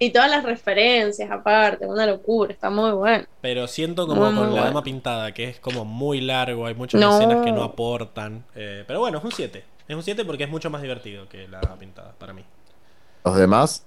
Y 0.03 0.11
todas 0.11 0.31
las 0.31 0.43
referencias 0.43 1.31
aparte, 1.31 1.87
una 1.87 2.07
locura, 2.07 2.53
está 2.53 2.70
muy 2.70 2.91
bueno. 2.93 3.24
Pero 3.41 3.66
siento 3.69 4.07
como 4.07 4.23
Muy, 4.23 4.31
muy 4.33 4.39
con 4.39 4.47
la 4.47 4.51
bueno. 4.53 4.66
dama 4.66 4.83
pintada, 4.83 5.33
que 5.33 5.45
es 5.45 5.61
como 5.61 5.85
muy 5.85 6.20
largo, 6.20 6.66
hay 6.66 6.74
muchas 6.74 7.01
No. 7.01 7.15
escenas 7.16 7.45
que 7.45 7.53
no 7.53 7.62
aportan. 7.62 8.45
eh, 8.55 8.85
pero 8.87 8.99
bueno, 9.01 9.19
es 9.19 9.24
un 9.24 9.33
7. 9.33 9.65
Es 9.87 9.97
un 9.97 10.03
7 10.03 10.24
porque 10.24 10.45
es 10.45 10.51
mucho 10.51 10.70
más 10.70 10.83
divertido 10.83 11.29
que 11.29 11.47
la 11.49 11.61
dama 11.61 11.77
pintada, 11.79 12.12
para 12.19 12.33
mí. 12.33 12.45
Los 13.24 13.37
demás, 13.37 13.87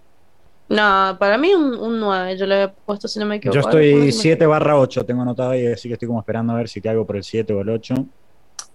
No, 0.69 1.15
para 1.19 1.37
mí 1.37 1.53
un, 1.53 1.75
un 1.75 1.99
9, 1.99 2.37
yo 2.37 2.45
le 2.47 2.55
había 2.55 2.73
puesto 2.73 3.07
si 3.07 3.19
no 3.19 3.25
me 3.25 3.35
equivoco. 3.35 3.55
Yo 3.59 3.61
Ahora, 3.61 3.71
¿cómo 3.73 3.83
estoy 3.83 4.11
se 4.11 4.17
me- 4.17 4.21
7 4.23 4.45
barra 4.47 4.79
8, 4.79 5.05
tengo 5.05 5.21
anotado 5.21 5.51
ahí, 5.51 5.67
así 5.67 5.87
que 5.89 5.93
estoy 5.93 6.07
como 6.07 6.19
esperando 6.21 6.53
a 6.53 6.55
ver 6.55 6.67
si 6.69 6.81
caigo 6.81 7.05
por 7.05 7.17
el 7.17 7.23
7 7.23 7.53
o 7.53 7.61
el 7.61 7.69
8. 7.69 7.93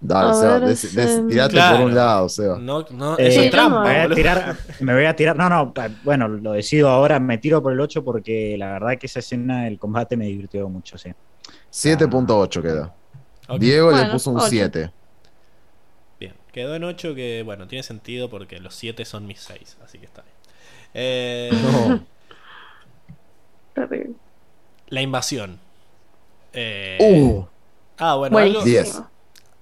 Dale, 0.00 0.34
Seba, 0.34 0.60
des- 0.60 0.94
des- 0.94 0.96
ese- 1.10 1.22
tirate 1.24 1.52
Claro. 1.54 1.76
por 1.78 1.86
un 1.86 1.94
lado, 1.94 2.28
Seba. 2.28 2.58
No, 2.58 2.84
no, 2.90 3.18
Eh, 3.18 3.28
eso 3.28 3.40
es 3.42 3.50
trampa, 3.50 3.78
no, 3.78 3.84
Me 3.84 3.88
voy 3.90 3.96
a 3.98 4.02
boludo. 4.02 4.16
tirar, 4.16 4.56
me 4.80 4.94
voy 4.94 5.04
a 5.04 5.16
tirar, 5.16 5.36
no, 5.36 5.48
no, 5.48 5.74
bueno, 6.04 6.28
lo 6.28 6.52
decido 6.52 6.88
ahora, 6.88 7.20
me 7.20 7.38
tiro 7.38 7.62
por 7.62 7.72
el 7.72 7.80
8 7.80 8.02
porque 8.04 8.56
la 8.58 8.72
verdad 8.72 8.98
que 8.98 9.06
esa 9.06 9.18
escena 9.20 9.64
del 9.64 9.78
combate 9.78 10.16
me 10.16 10.26
divirtió 10.26 10.68
mucho, 10.68 10.96
sí. 10.98 11.10
7.8 11.70 12.62
queda. 12.62 12.94
Ok, 13.48 13.58
Diego 13.60 13.90
le 13.90 13.96
Bueno, 13.98 14.12
puso 14.12 14.30
un 14.30 14.36
ocho. 14.38 14.46
7. 14.48 14.90
Bien, 16.18 16.34
quedó 16.52 16.74
en 16.76 16.84
8 16.84 17.14
que, 17.14 17.42
bueno, 17.44 17.66
tiene 17.68 17.82
sentido 17.82 18.28
porque 18.30 18.58
los 18.60 18.74
7 18.74 19.04
son 19.04 19.26
mis 19.26 19.40
6, 19.40 19.76
así 19.84 19.98
que 19.98 20.06
está 20.06 20.22
bien. 20.22 20.34
Eh, 20.94 21.50
No. 21.62 22.04
Terrible. 23.74 24.14
La 24.88 25.02
invasión. 25.02 25.58
Eh, 26.52 26.98
Uh, 27.00 27.44
ah, 27.98 28.16
bueno, 28.16 28.36
algo, 28.38 28.60
Buenísimo. 28.60 28.64
Diez. 28.64 29.02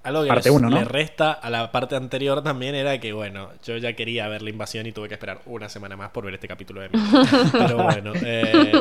Algo 0.09 0.23
que 0.23 0.29
Parte 0.29 0.51
uno, 0.51 0.69
¿no? 0.69 0.79
le 0.79 0.85
resta 0.85 1.33
a 1.33 1.51
la 1.51 1.71
parte 1.73 1.97
anterior 1.97 2.43
también 2.43 2.75
era 2.75 2.99
que, 2.99 3.13
bueno, 3.13 3.51
yo 3.65 3.77
ya 3.77 3.95
quería 3.95 4.29
ver 4.29 4.43
la 4.43 4.51
invasión 4.51 4.87
y 4.87 4.93
tuve 4.93 5.09
que 5.09 5.15
esperar 5.15 5.41
una 5.47 5.69
semana 5.69 5.97
más 5.97 6.11
por 6.11 6.25
ver 6.25 6.35
este 6.35 6.49
capítulo 6.49 6.81
de 6.81 6.89
mí. 6.89 6.99
Pero 7.53 7.83
bueno, 7.83 8.13
eh, 8.17 8.73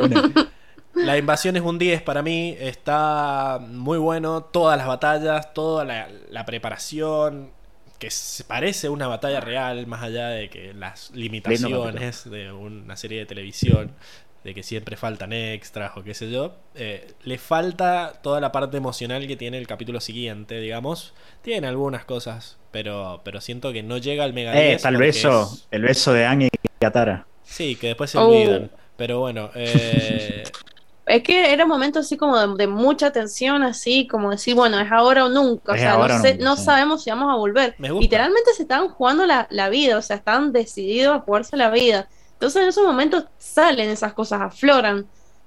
la 0.94 1.16
invasión 1.16 1.56
es 1.56 1.62
un 1.62 1.78
10 1.78 2.02
para 2.02 2.22
mí, 2.22 2.56
está 2.58 3.60
muy 3.60 3.98
bueno, 3.98 4.42
todas 4.42 4.76
las 4.76 4.86
batallas, 4.86 5.54
toda 5.54 5.84
la, 5.84 6.08
la 6.30 6.44
preparación, 6.44 7.50
que 7.98 8.10
se 8.10 8.44
parece 8.44 8.88
una 8.88 9.08
batalla 9.08 9.40
real, 9.40 9.86
más 9.86 10.02
allá 10.02 10.28
de 10.28 10.48
que 10.48 10.72
las 10.72 11.10
limitaciones 11.10 12.30
de 12.30 12.52
una 12.52 12.96
serie 12.96 13.18
de 13.18 13.26
televisión, 13.26 13.92
de 14.48 14.54
que 14.54 14.62
siempre 14.62 14.96
faltan 14.96 15.32
extras 15.32 15.92
o 15.96 16.02
qué 16.02 16.14
sé 16.14 16.30
yo, 16.30 16.54
eh, 16.74 17.06
le 17.22 17.38
falta 17.38 18.14
toda 18.22 18.40
la 18.40 18.50
parte 18.50 18.76
emocional 18.78 19.26
que 19.26 19.36
tiene 19.36 19.58
el 19.58 19.66
capítulo 19.66 20.00
siguiente, 20.00 20.58
digamos. 20.60 21.12
Tiene 21.42 21.66
algunas 21.68 22.04
cosas, 22.06 22.56
pero, 22.70 23.20
pero 23.24 23.40
siento 23.40 23.72
que 23.72 23.82
no 23.82 23.98
llega 23.98 24.24
al 24.24 24.32
mega 24.32 24.54
Eh, 24.58 24.64
10 24.68 24.76
está 24.76 24.88
el 24.88 24.94
porque 24.96 25.06
beso, 25.08 25.42
es- 25.42 25.66
el 25.70 25.82
beso 25.82 26.12
de 26.12 26.24
Angie 26.26 26.48
y 26.52 26.68
Katara. 26.80 27.26
Sí, 27.44 27.76
que 27.76 27.88
después 27.88 28.10
se 28.10 28.18
Oh. 28.18 28.26
olvidan. 28.28 28.70
Pero 28.96 29.20
bueno, 29.20 29.50
eh, 29.54 30.42
Es 31.06 31.22
que 31.22 31.52
era 31.54 31.64
un 31.64 31.70
momento 31.70 32.00
así 32.00 32.18
como 32.18 32.36
de, 32.38 32.54
de 32.56 32.66
mucha 32.66 33.10
tensión, 33.12 33.62
así 33.62 34.06
como 34.06 34.30
decir, 34.30 34.54
bueno, 34.54 34.78
es 34.78 34.92
ahora 34.92 35.24
o 35.24 35.30
nunca. 35.30 35.72
O 35.72 35.76
sea, 35.76 35.92
ahora 35.92 36.16
no, 36.18 36.22
sé- 36.22 36.32
nunca, 36.34 36.44
no 36.44 36.56
sabemos 36.56 37.02
si 37.02 37.08
vamos 37.10 37.32
a 37.32 37.36
volver. 37.36 37.74
Literalmente 37.78 38.52
se 38.54 38.62
estaban 38.64 38.88
jugando 38.90 39.24
la, 39.24 39.46
la 39.50 39.70
vida, 39.70 39.96
o 39.96 40.02
sea, 40.02 40.16
estaban 40.16 40.52
decididos 40.52 41.16
a 41.16 41.20
jugarse 41.20 41.56
la 41.56 41.70
vida. 41.70 42.08
Entonces 42.38 42.62
en 42.62 42.68
esos 42.68 42.86
momentos 42.86 43.24
salen 43.36 43.90
esas 43.90 44.12
cosas, 44.12 44.40
afloran 44.40 45.06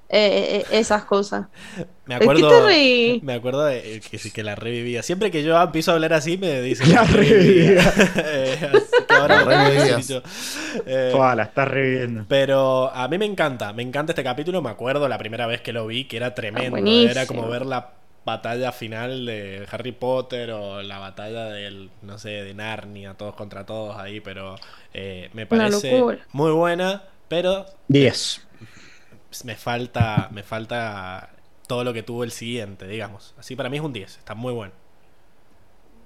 eh, 0.09 0.65
eh, 0.69 0.77
esas 0.77 1.05
cosas. 1.05 1.47
me 2.05 2.15
¿De 2.19 2.19
qué 2.19 2.26
acuerdo. 2.26 2.49
te 2.49 2.61
reí? 2.65 3.22
Me 3.23 3.34
acuerdo 3.34 3.63
de 3.63 3.95
eh, 3.95 4.01
que, 4.01 4.18
sí, 4.19 4.30
que 4.31 4.43
la 4.43 4.55
revivía. 4.55 5.03
Siempre 5.03 5.31
que 5.31 5.41
yo 5.41 5.59
empiezo 5.61 5.91
a 5.91 5.93
hablar 5.93 6.11
así, 6.11 6.38
me 6.38 6.61
dicen 6.61 6.89
La 6.93 7.03
revivía. 7.05 7.81
Eh, 8.18 8.69
así 8.73 9.05
que 9.07 9.13
ahora 9.13 9.45
La. 9.45 10.22
Eh, 10.85 11.13
la 11.38 11.43
estás 11.43 11.68
reviviendo. 11.68 12.26
pero 12.27 12.91
a 12.93 13.07
mí 13.07 13.18
me 13.18 13.26
encanta, 13.26 13.72
me 13.72 13.84
encanta 13.84 14.11
este 14.11 14.23
capítulo. 14.23 14.61
Me 14.61 14.69
acuerdo 14.69 15.07
la 15.07 15.18
primera 15.18 15.47
vez 15.47 15.61
que 15.61 15.72
lo 15.72 15.88
vi, 15.88 16.05
que 16.05 16.18
era 16.18 16.35
tremendo. 16.35 16.72
buenísimo. 16.72 17.09
Era 17.09 17.26
como 17.26 17.47
ver 17.47 17.65
la 17.65 18.01
batalla 18.26 18.72
final 18.72 19.26
de 19.26 19.68
Harry 19.72 19.91
Potter 19.91 20.52
o 20.52 20.81
la 20.81 20.99
batalla 20.99 21.45
del, 21.45 21.89
no 22.02 22.18
sé, 22.18 22.30
de 22.30 22.53
Narnia, 22.53 23.15
todos 23.15 23.35
contra 23.35 23.65
todos 23.65 23.98
ahí. 23.98 24.19
Pero 24.19 24.56
eh, 24.93 25.30
me 25.34 25.45
parece 25.45 26.03
muy 26.31 26.52
buena, 26.52 27.03
pero 27.27 27.65
10. 27.88 28.48
me 29.43 29.56
falta, 29.56 30.30
me 30.31 30.43
falta 30.43 31.30
todo 31.68 31.84
lo 31.84 31.93
que 31.93 32.03
tuvo 32.03 32.23
el 32.23 32.31
siguiente, 32.31 32.88
digamos. 32.88 33.34
Así 33.38 33.56
para 33.56 33.69
mí 33.69 33.77
es 33.77 33.84
un 33.84 33.93
10, 33.93 34.18
está 34.18 34.35
muy 34.35 34.53
bueno. 34.53 34.73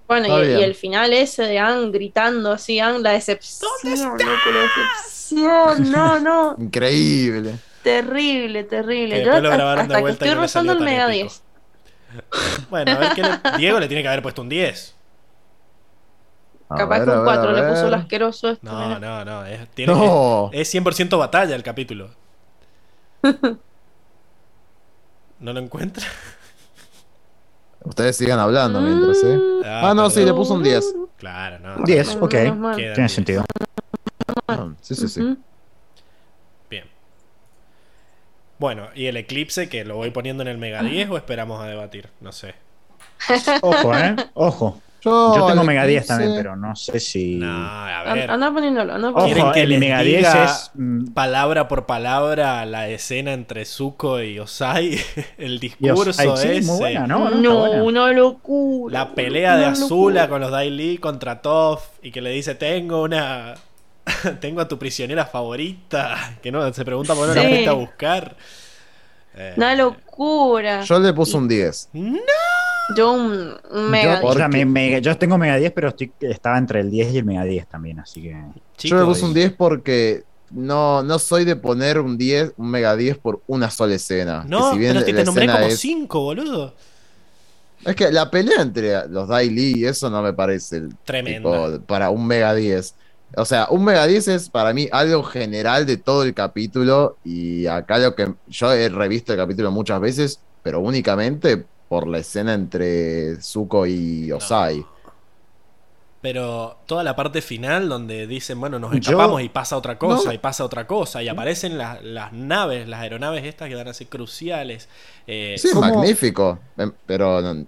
Bueno, 0.08 0.44
y, 0.44 0.62
el 0.62 0.76
final 0.76 1.14
ese 1.14 1.44
de 1.44 1.58
Anne 1.58 1.90
gritando 1.90 2.52
así, 2.52 2.80
Anne, 2.80 3.00
la 3.00 3.12
decepción. 3.14 3.72
loco, 3.84 4.18
la 4.18 4.62
decepción. 4.62 5.92
No, 5.92 6.20
no, 6.20 6.56
increíble. 6.60 7.56
terrible, 7.82 8.64
terrible. 8.66 9.24
Yo 9.24 9.32
después 9.32 9.42
lo 9.42 9.50
hasta, 9.50 9.58
grabaron 9.58 9.88
de 9.88 9.94
hasta 9.94 9.96
que 9.96 10.02
vuelta 10.02 10.26
y 10.26 10.28
estoy 10.30 10.42
rozando 10.42 10.74
el 10.74 10.80
mega 10.82 11.06
épico. 11.06 11.24
10. 11.24 11.45
Bueno, 12.70 12.92
a 12.92 12.98
ver 12.98 13.14
qué 13.16 13.22
le- 13.24 13.40
Diego 13.58 13.80
le 13.80 13.88
tiene 13.88 14.02
que 14.04 14.08
haber 14.10 14.22
puesto 14.22 14.42
un 14.42 14.50
10. 14.50 14.96
A 16.70 16.76
Capaz 16.78 16.98
ver, 17.00 17.06
que 17.06 17.12
un 17.12 17.18
ver, 17.18 17.26
4 17.26 17.50
a 17.50 17.54
le 17.54 17.64
puso 17.70 17.84
el 17.86 17.92
ver. 17.92 18.00
asqueroso 18.00 18.50
esto. 18.50 18.66
No, 18.66 18.88
mira. 18.88 19.00
no, 19.00 19.24
no. 19.26 19.46
Es, 19.46 19.68
tiene- 19.70 19.94
No. 19.94 20.50
es, 20.52 20.62
es 20.62 20.84
100% 20.84 21.18
batalla 21.18 21.56
el 21.56 21.64
capítulo. 21.64 22.10
¿No 25.40 25.54
lo 25.54 25.60
encuentra? 25.60 26.06
Ustedes 27.84 28.18
sigan 28.18 28.40
hablando 28.40 28.82
mientras, 28.82 29.24
¿eh? 29.24 29.38
Mm, 29.38 29.62
Ah, 29.66 29.94
no, 29.96 30.10
sí, 30.10 30.26
le 30.26 30.34
puso 30.34 30.54
un 30.56 30.64
10. 30.64 30.96
Claro, 31.18 31.60
no. 31.60 31.84
10, 31.86 32.16
ok. 32.20 32.30
Tiene 32.76 32.94
10. 32.96 33.12
sentido. 33.12 33.44
Ah, 34.48 34.70
Sí, 34.82 34.96
sí, 34.96 35.08
sí. 35.08 35.20
Ujú. 35.22 35.30
Bien. 35.30 35.46
Bueno, 38.58 38.88
¿y 38.96 39.08
el 39.08 39.18
eclipse 39.18 39.68
que 39.70 39.84
lo 39.86 39.96
voy 39.98 40.12
poniendo 40.12 40.42
en 40.44 40.48
el 40.50 40.58
Mega 40.58 40.82
10 40.82 41.10
o 41.10 41.18
esperamos 41.18 41.62
a 41.62 41.68
debatir? 41.68 42.10
No 42.22 42.32
sé. 42.32 42.56
Ojo, 43.62 43.96
¿eh? 43.98 44.16
Ojo. 44.34 44.82
Yo, 45.02 45.36
Yo 45.36 45.46
tengo 45.46 45.64
Mega 45.64 45.86
10 45.86 46.04
eclipse- 46.04 46.08
también, 46.08 46.34
pero 46.36 46.56
no 46.56 46.76
sé 46.76 47.00
si. 47.00 47.36
No, 47.36 47.46
a 47.48 48.14
ver. 48.14 48.32
Anda 48.32 48.52
poniéndolo, 48.52 48.94
anda 48.96 49.12
poniéndolo. 49.12 49.26
¿Quieren 49.26 49.44
Ojo, 49.44 49.54
que 49.54 49.62
el 49.62 49.70
les 49.70 49.80
Mega 49.80 50.00
10 50.02 50.18
diga 50.18 50.46
es. 50.46 50.72
mm, 50.74 51.06
palabra 51.14 51.68
por 51.68 51.86
palabra 51.86 52.66
la 52.66 52.90
escena 52.90 53.34
entre 53.34 53.66
Zuko 53.66 54.20
y 54.24 54.40
Osai? 54.40 54.98
El 55.38 55.60
discurso 55.60 56.36
sí, 56.38 56.48
ese. 56.48 56.62
muy 56.72 56.78
buena, 56.80 57.06
¿no? 57.08 57.30
No, 57.30 57.42
no, 57.42 57.60
buena. 57.68 57.84
una 57.84 58.12
locura. 58.14 58.94
La 59.00 59.14
pelea 59.14 59.58
de 59.58 59.66
Azula 59.66 60.22
locura. 60.22 60.28
con 60.30 60.42
los 60.42 60.50
Dai 60.52 60.72
Li 60.72 60.98
contra 60.98 61.40
Toph 61.42 61.84
y 62.02 62.12
que 62.12 62.22
le 62.22 62.32
dice, 62.32 62.56
tengo 62.56 63.04
una... 63.04 63.54
tengo 64.40 64.62
a 64.62 64.68
tu 64.68 64.78
prisionera 64.80 65.26
favorita. 65.26 66.38
Que 66.42 66.52
no, 66.52 66.72
se 66.74 66.86
pregunta 66.86 67.14
por 67.16 67.24
qué 67.28 67.36
no 67.36 67.36
la 67.36 67.42
Sí. 67.42 67.48
fuiste 67.50 67.70
a 67.70 67.74
buscar. 67.74 68.36
Eh, 69.38 69.54
Una 69.58 69.76
locura. 69.76 70.84
Yo 70.84 71.00
le 71.00 71.14
puse 71.14 71.36
un 71.38 71.48
10. 71.48 71.90
no. 71.94 72.20
Yo 72.96 73.14
un, 73.14 73.52
un 73.72 73.90
mega. 73.90 74.22
Yo, 74.22 74.28
o 74.28 74.34
sea, 74.34 74.46
Porque- 74.46 74.64
me- 74.64 74.66
me- 74.92 75.02
yo 75.02 75.18
tengo 75.18 75.40
Mega 75.40 75.56
10, 75.58 75.72
pero 75.72 75.90
estoy, 75.90 76.12
estaba 76.22 76.56
entre 76.60 76.82
el 76.82 76.92
10 76.92 77.14
y 77.14 77.18
el 77.18 77.26
Mega 77.26 77.44
10 77.44 77.66
también, 77.68 78.00
así 78.00 78.22
que. 78.22 78.36
Chico, 78.78 78.96
Yo 78.96 79.02
le 79.02 79.08
puse 79.08 79.26
un 79.26 79.32
y- 79.32 79.34
10 79.34 79.54
porque 79.54 80.24
no, 80.52 81.02
no 81.02 81.18
soy 81.18 81.46
de 81.46 81.56
poner 81.56 82.00
un 82.00 82.16
10, 82.16 82.54
un 82.58 82.70
mega 82.70 82.96
10 82.96 83.18
por 83.18 83.42
una 83.48 83.72
sola 83.72 83.96
escena. 83.96 84.44
Que 84.44 84.50
No, 84.50 84.72
si 84.72 84.78
bien 84.78 84.94
pero 84.94 85.04
si 85.06 85.12
la 85.14 85.18
te 85.20 85.26
nombré 85.26 85.48
como 85.48 85.58
es- 85.66 85.80
5, 85.80 86.20
boludo. 86.22 86.76
Es 87.84 87.96
que 87.96 88.12
la 88.12 88.30
pelea 88.30 88.62
entre 88.62 89.08
los 89.10 89.28
Dai 89.28 89.50
Li 89.50 89.74
y 89.80 89.86
eso 89.86 90.10
no 90.12 90.22
me 90.22 90.34
parece 90.34 90.78
el 90.78 90.96
Tremenda. 91.06 91.50
tipo 91.72 91.86
para 91.88 92.12
un 92.12 92.26
Mega 92.28 92.54
10. 92.54 92.94
O 93.38 93.46
sea, 93.46 93.68
un 93.70 93.84
Mega 93.84 94.06
10 94.08 94.28
es 94.30 94.50
para 94.50 94.74
mí 94.74 94.88
algo 94.92 95.24
general 95.24 95.86
de 95.86 95.98
todo 95.98 96.24
el 96.24 96.34
capítulo 96.34 97.18
y 97.24 97.66
acá 97.68 97.98
lo 97.98 98.16
que 98.16 98.34
yo 98.48 98.72
he 98.72 98.88
revisto 98.90 99.34
el 99.34 99.40
capítulo 99.40 99.72
muchas 99.72 100.00
veces, 100.00 100.40
pero 100.64 100.80
únicamente 100.80 101.66
por 101.90 102.08
la 102.08 102.20
escena 102.20 102.54
entre 102.54 103.42
Zuko 103.42 103.86
y 103.86 104.32
Osai. 104.32 104.86
Pero 106.22 106.78
toda 106.88 107.04
la 107.04 107.16
parte 107.16 107.42
final 107.42 107.88
donde 107.88 108.26
dicen, 108.26 108.60
bueno, 108.60 108.80
nos 108.80 108.92
Yo- 108.94 108.98
escapamos 108.98 109.42
y 109.44 109.50
pasa 109.50 109.78
otra 109.78 110.00
cosa, 110.00 110.30
No. 110.30 110.34
y 110.34 110.40
pasa 110.40 110.64
otra 110.66 110.88
cosa, 110.88 111.22
y 111.22 111.28
aparecen 111.28 111.78
las, 111.78 112.04
las 112.04 112.34
naves, 112.34 112.88
las 112.88 113.02
aeronaves 113.02 113.44
estas 113.44 113.70
que 113.70 113.76
van 113.76 113.88
a 113.88 113.94
ser 113.94 114.08
cruciales. 114.08 114.90
Eh, 115.28 115.56
Sí, 115.60 115.70
magnífico, 115.78 116.58
em, 116.78 116.92
pero 117.06 117.42
no- 117.42 117.66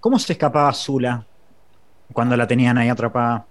¿Cómo 0.00 0.18
se 0.18 0.34
escapaba 0.34 0.70
Zula 0.74 1.24
cuando 2.12 2.36
la 2.36 2.46
tenían 2.46 2.76
ahí 2.76 2.90
atrapada? 2.90 3.46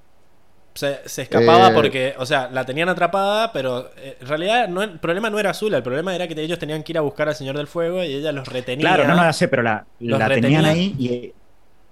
Se, 0.73 0.99
se 1.07 1.21
escapaba 1.23 1.69
Eh, 1.69 1.71
porque, 1.73 2.15
o 2.17 2.25
sea, 2.25 2.49
la 2.51 2.65
tenían 2.65 2.89
atrapada, 2.89 3.51
pero 3.53 3.91
eh, 3.97 4.17
en 4.19 4.27
realidad 4.27 4.67
no, 4.67 4.81
el 4.81 4.99
problema 4.99 5.29
no 5.29 5.37
era 5.39 5.51
Azul, 5.51 5.73
el 5.73 5.83
problema 5.83 6.15
era 6.15 6.27
que 6.27 6.39
ellos 6.41 6.57
tenían 6.59 6.83
que 6.83 6.91
ir 6.93 6.97
a 6.97 7.01
buscar 7.01 7.27
al 7.29 7.35
Señor 7.35 7.55
del 7.57 7.67
Fuego 7.67 8.03
y 8.03 8.13
ella 8.13 8.31
los 8.31 8.47
retenía 8.47 8.87
Claro, 8.87 9.03
no, 9.07 9.15
no 9.15 9.23
la 9.23 9.33
sé, 9.33 9.47
pero 9.47 9.61
la, 9.63 9.85
Los 9.99 10.17
la 10.19 10.27
retenía. 10.27 10.59
tenían 10.59 10.65
ahí 10.75 10.95
y 10.99 11.33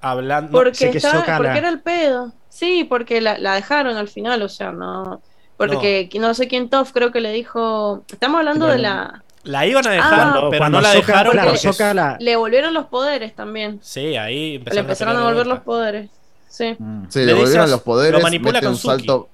hablando. 0.02 0.52
Porque, 0.52 0.76
sé 0.76 0.92
que 0.92 0.98
estaba- 0.98 1.20
Sokka 1.20 1.38
porque 1.38 1.52
la- 1.52 1.58
era 1.60 1.70
el 1.70 1.80
pedo. 1.82 2.34
Sí, 2.50 2.84
porque 2.84 3.22
la, 3.22 3.38
la 3.38 3.54
dejaron 3.56 3.98
al 3.98 4.08
final, 4.08 4.42
o 4.42 4.50
sea, 4.50 4.72
no. 4.72 5.22
Porque 5.58 6.10
no, 6.20 6.34
sé 6.34 6.48
quién 6.48 6.70
Toff 6.70 6.92
creo 6.92 7.12
que 7.12 7.22
le 7.22 7.32
dijo. 7.32 8.04
Estamos 8.12 8.40
hablando 8.40 8.66
Pero 8.66 8.78
de 8.78 8.84
no- 8.88 8.90
la. 8.90 9.24
La 9.44 9.66
iban 9.66 9.88
a 9.88 9.92
dejar, 9.92 10.20
Ah. 10.20 10.32
pero 10.50 10.58
cuando 10.60 10.78
no 10.78 10.82
la 10.82 10.94
dejaron 10.94 11.32
claro, 11.34 11.94
la- 11.94 12.18
Le 12.20 12.36
volvieron 12.36 12.74
los 12.76 12.86
poderes 12.86 13.36
también. 13.36 13.80
Sí, 13.82 14.16
ahí 14.16 14.50
Le 14.50 14.56
empezaron, 14.58 14.86
empezaron 14.86 15.16
a 15.16 15.20
de 15.20 15.26
volver 15.26 15.48
los 15.48 15.60
poderes. 15.62 16.10
Sí. 16.52 16.76
Mm. 16.78 17.06
Sí, 17.08 17.20
Le 17.24 17.34
volvieron 17.34 17.70
los 17.72 17.82
poderes. 17.82 18.20
lo 18.20 18.24
manipula 18.24 18.54
mete 18.54 18.66
con 18.66 18.74
un 18.74 18.78
Suki. 18.78 18.98
salto. 18.98 19.30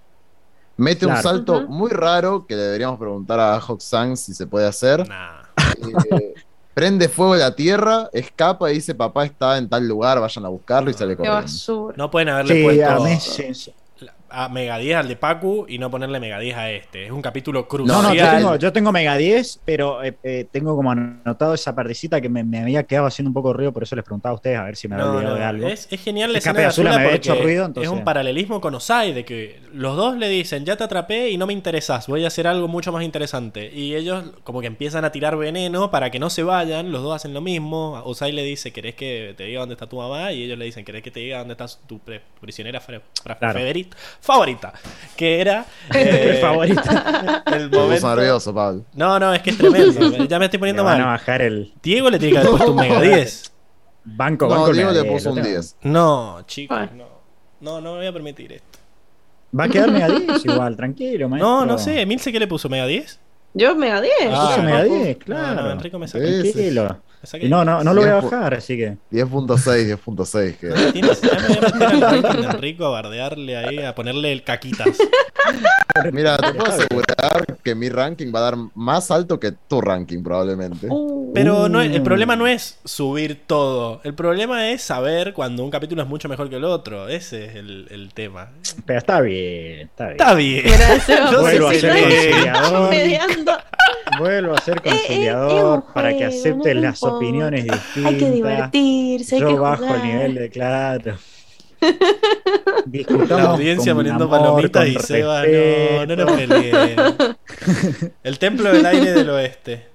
Mete 0.77 1.07
un 1.07 1.17
salto 1.17 1.67
muy 1.67 1.89
raro 1.89 2.45
que 2.45 2.55
le 2.55 2.61
deberíamos 2.61 2.99
preguntar 2.99 3.39
a 3.39 3.57
Hoxang 3.57 4.15
si 4.15 4.35
se 4.35 4.45
puede 4.45 4.67
hacer. 4.67 5.07
Nah. 5.09 5.41
Eh, 6.11 6.35
prende 6.75 7.09
fuego 7.09 7.35
la 7.35 7.55
tierra, 7.55 8.07
escapa 8.13 8.69
y 8.71 8.75
dice 8.75 8.93
papá 8.93 9.25
está 9.25 9.57
en 9.57 9.67
tal 9.67 9.87
lugar, 9.87 10.19
vayan 10.19 10.45
a 10.45 10.49
buscarlo 10.49 10.91
y 10.91 10.93
sale 10.93 11.13
Qué 11.17 11.17
corriendo. 11.17 11.93
No 11.97 12.11
pueden 12.11 12.29
haberle 12.29 12.53
Sí, 12.55 12.63
puesto 12.63 13.86
a 14.29 14.49
Mega 14.49 14.77
10 14.77 14.97
al 14.97 15.07
de 15.07 15.15
Pacu 15.15 15.65
y 15.69 15.77
no 15.79 15.89
ponerle 15.89 16.19
Mega 16.19 16.39
10 16.39 16.57
a 16.57 16.71
este. 16.71 17.05
Es 17.05 17.11
un 17.11 17.21
capítulo 17.21 17.61
No, 17.61 17.67
crucial. 17.67 18.01
no, 18.03 18.13
yo 18.13 18.19
Social. 18.23 18.37
tengo, 18.37 18.55
yo 18.57 18.73
tengo 18.73 18.91
Mega 18.91 19.15
10, 19.17 19.61
pero 19.65 20.03
eh, 20.03 20.17
eh, 20.23 20.45
tengo 20.51 20.75
como 20.75 20.91
anotado 20.91 21.53
esa 21.53 21.73
partecita 21.75 22.19
que 22.21 22.29
me, 22.29 22.43
me 22.43 22.59
había 22.61 22.83
quedado 22.83 23.07
haciendo 23.07 23.29
un 23.29 23.33
poco 23.33 23.49
de 23.49 23.53
ruido, 23.55 23.71
por 23.73 23.83
eso 23.83 23.95
les 23.95 24.03
preguntaba 24.05 24.31
a 24.33 24.35
ustedes 24.35 24.57
a 24.57 24.63
ver 24.63 24.75
si 24.75 24.87
me 24.87 24.95
había 24.95 25.05
No, 25.07 25.11
olvidado 25.13 25.33
no, 25.35 25.39
de 25.39 25.45
algo. 25.45 25.67
Es, 25.67 25.87
es 25.91 26.01
genial 26.01 26.31
la 26.33 26.39
escena 26.39 26.59
de 26.59 26.65
Azula 26.65 26.89
Azula 26.89 26.89
me 26.89 27.05
había 27.05 27.17
porque 27.17 27.31
hecho 27.31 27.41
ruido, 27.43 27.71
es 27.81 27.89
un 27.89 28.03
paralelismo 28.03 28.61
con 28.61 28.75
Osai 28.75 29.13
de 29.13 29.25
que 29.25 29.61
los 29.73 29.95
dos 29.95 30.17
le 30.17 30.29
dicen 30.29 30.65
ya 30.65 30.75
te 30.75 30.83
atrapé 30.83 31.29
y 31.29 31.37
no 31.37 31.47
me 31.47 31.53
interesas, 31.53 32.07
voy 32.07 32.23
a 32.23 32.27
hacer 32.27 32.47
algo 32.47 32.67
mucho 32.67 32.91
más 32.91 33.03
interesante 33.03 33.71
y 33.73 33.95
ellos 33.95 34.23
como 34.43 34.61
que 34.61 34.67
empiezan 34.67 35.05
a 35.05 35.11
tirar 35.11 35.37
veneno 35.37 35.89
para 35.91 36.11
que 36.11 36.19
no 36.19 36.29
se 36.29 36.43
vayan, 36.43 36.91
los 36.91 37.01
dos 37.01 37.15
hacen 37.15 37.33
lo 37.33 37.41
mismo, 37.41 38.01
Osai 38.05 38.31
le 38.31 38.43
dice 38.43 38.71
querés 38.71 38.95
que 38.95 39.33
te 39.37 39.45
diga 39.45 39.61
dónde 39.61 39.73
está 39.73 39.87
tu 39.87 39.97
mamá 39.97 40.31
y 40.33 40.43
ellos 40.43 40.57
le 40.57 40.65
dicen 40.65 40.83
querés 40.85 41.01
que 41.03 41.11
te 41.11 41.19
diga 41.21 41.39
dónde 41.39 41.53
está 41.53 41.65
tu 41.87 41.99
pre- 41.99 42.21
prisionera 42.41 42.79
fre- 42.81 43.01
fra- 43.23 43.37
Claro. 43.37 43.59
favorit- 43.59 43.93
favorita, 44.21 44.73
que 45.15 45.41
era 45.41 45.65
eh, 45.93 46.37
favorita. 46.41 47.43
el 47.53 47.69
Me 47.69 47.77
momento... 47.77 48.15
nervioso, 48.15 48.53
Pablo. 48.53 48.85
No, 48.93 49.19
no, 49.19 49.33
es 49.33 49.41
que 49.41 49.51
es 49.51 49.57
tremendo, 49.57 50.25
ya 50.27 50.39
me 50.39 50.45
estoy 50.45 50.57
Me 50.57 50.59
poniendo 50.59 50.83
van 50.83 51.01
a 51.01 51.05
mal. 51.05 51.13
bajar 51.17 51.41
el 51.41 51.73
Diego 51.81 52.09
le 52.09 52.19
tiene 52.19 52.33
que 52.33 52.37
haber 52.39 52.51
puesto 52.51 52.71
un 52.71 52.77
Mega 52.77 53.01
10. 53.01 53.51
banco. 54.05 54.45
No, 54.47 54.51
banco 54.55 54.73
Diego 54.73 54.91
le 54.91 55.01
10, 55.03 55.13
puso 55.13 55.29
un 55.29 55.35
tengo. 55.35 55.47
10. 55.49 55.75
No, 55.83 56.41
chicos, 56.45 56.91
no. 56.93 57.05
No, 57.59 57.81
no 57.81 57.91
me 57.93 57.97
voy 57.99 58.07
a 58.07 58.13
permitir 58.13 58.53
esto. 58.53 58.79
Va 59.57 59.63
a 59.63 59.69
quedar 59.69 59.89
Mega 59.91 60.09
10 60.09 60.45
igual, 60.45 60.75
tranquilo, 60.75 61.29
maestro. 61.29 61.49
No, 61.49 61.65
no 61.65 61.77
sé. 61.77 62.01
¿Emilce 62.01 62.31
qué 62.31 62.39
le 62.39 62.47
puso? 62.47 62.69
¿Mega 62.69 62.85
10? 62.85 63.19
Yo 63.53 63.75
Mega 63.75 64.01
10. 64.01 64.13
Ah, 64.31 64.47
Puso 64.49 64.63
Mega 64.63 64.77
Papu. 64.83 64.95
10, 65.03 65.17
No, 65.19 65.25
claro. 65.25 65.61
no, 65.63 65.71
Enrico 65.71 65.97
me 65.99 66.07
sí. 66.07 66.19
Tranquilo. 66.19 66.97
Y 67.41 67.49
no, 67.49 67.65
no, 67.65 67.83
no 67.83 67.93
lo 67.93 68.01
voy 68.01 68.09
a 68.09 68.15
bajar, 68.15 68.53
así 68.53 68.77
que. 68.77 68.97
10.6, 69.11 69.97
10.6. 69.97 70.57
que- 70.57 70.67
me 70.67 71.01
voy 71.91 72.45
a 72.45 72.53
meter 72.53 72.83
a 72.83 72.87
bardearle 72.89 73.57
ahí, 73.57 73.79
a 73.79 73.93
ponerle 73.95 74.31
el 74.31 74.43
caquitas. 74.43 74.97
Mira, 76.13 76.37
te 76.37 76.53
puedo 76.53 76.71
asegurar 76.71 77.57
que 77.63 77.73
mi 77.73 77.89
ranking 77.89 78.31
va 78.33 78.39
a 78.39 78.43
dar 78.43 78.55
más 78.75 79.09
alto 79.09 79.39
que 79.39 79.51
tu 79.51 79.81
ranking, 79.81 80.21
probablemente. 80.21 80.87
Uh, 80.89 81.31
Pero 81.33 81.67
no 81.69 81.81
es- 81.81 81.91
el 81.91 82.03
problema 82.03 82.35
no 82.35 82.45
es 82.45 82.77
subir 82.85 83.41
todo. 83.47 83.99
El 84.03 84.13
problema 84.13 84.69
es 84.69 84.83
saber 84.83 85.33
cuando 85.33 85.63
un 85.63 85.71
capítulo 85.71 86.03
es 86.03 86.07
mucho 86.07 86.29
mejor 86.29 86.49
que 86.49 86.57
el 86.57 86.65
otro. 86.65 87.07
Ese 87.07 87.45
es 87.45 87.55
el, 87.55 87.87
el 87.89 88.13
tema. 88.13 88.49
Pero 88.85 88.99
está 88.99 89.21
bien, 89.21 89.87
está 89.87 90.05
bien. 90.05 90.11
Está 90.19 90.33
bien. 90.35 90.65
No 90.67 91.31
sé 91.31 91.37
Vuelvo 91.39 91.67
a 91.69 91.73
si 91.73 91.79
ser 91.79 91.89
no 91.93 91.97
es- 91.97 92.27
conciliador. 92.35 93.59
Vuelvo 94.19 94.53
a 94.55 94.61
ser 94.61 94.81
conciliador 94.83 95.83
para 95.93 96.09
que 96.15 96.25
no 96.25 96.63
las. 96.81 96.99
Opiniones 97.13 97.63
distintas. 97.63 98.05
Hay 98.13 98.17
que 98.17 98.31
divertirse, 98.31 99.35
hay 99.35 99.41
que 99.41 99.51
Yo 99.51 99.61
bajo 99.61 99.83
jugar. 99.83 99.95
el 99.97 100.03
nivel 100.07 100.35
de 100.35 100.49
claro. 100.49 101.17
Discutamos 102.85 103.29
La 103.43 103.49
audiencia 103.51 103.93
con 103.93 103.99
poniendo 104.03 104.29
palomitas 104.29 104.87
y 104.87 104.95
Seba, 104.95 105.41
no, 105.41 105.45
respeto. 105.45 106.05
no 106.07 106.15
nos 106.25 106.31
peleen. 106.31 106.97
El 108.23 108.39
templo 108.39 108.71
del 108.73 108.85
aire 108.85 109.11
del 109.13 109.29
oeste. 109.29 109.87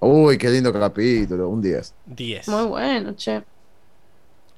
Uy, 0.00 0.38
qué 0.38 0.48
lindo 0.50 0.72
capítulo, 0.72 1.48
un 1.48 1.60
10. 1.60 1.94
10. 2.06 2.48
Muy 2.48 2.64
bueno, 2.66 3.14
che. 3.16 3.42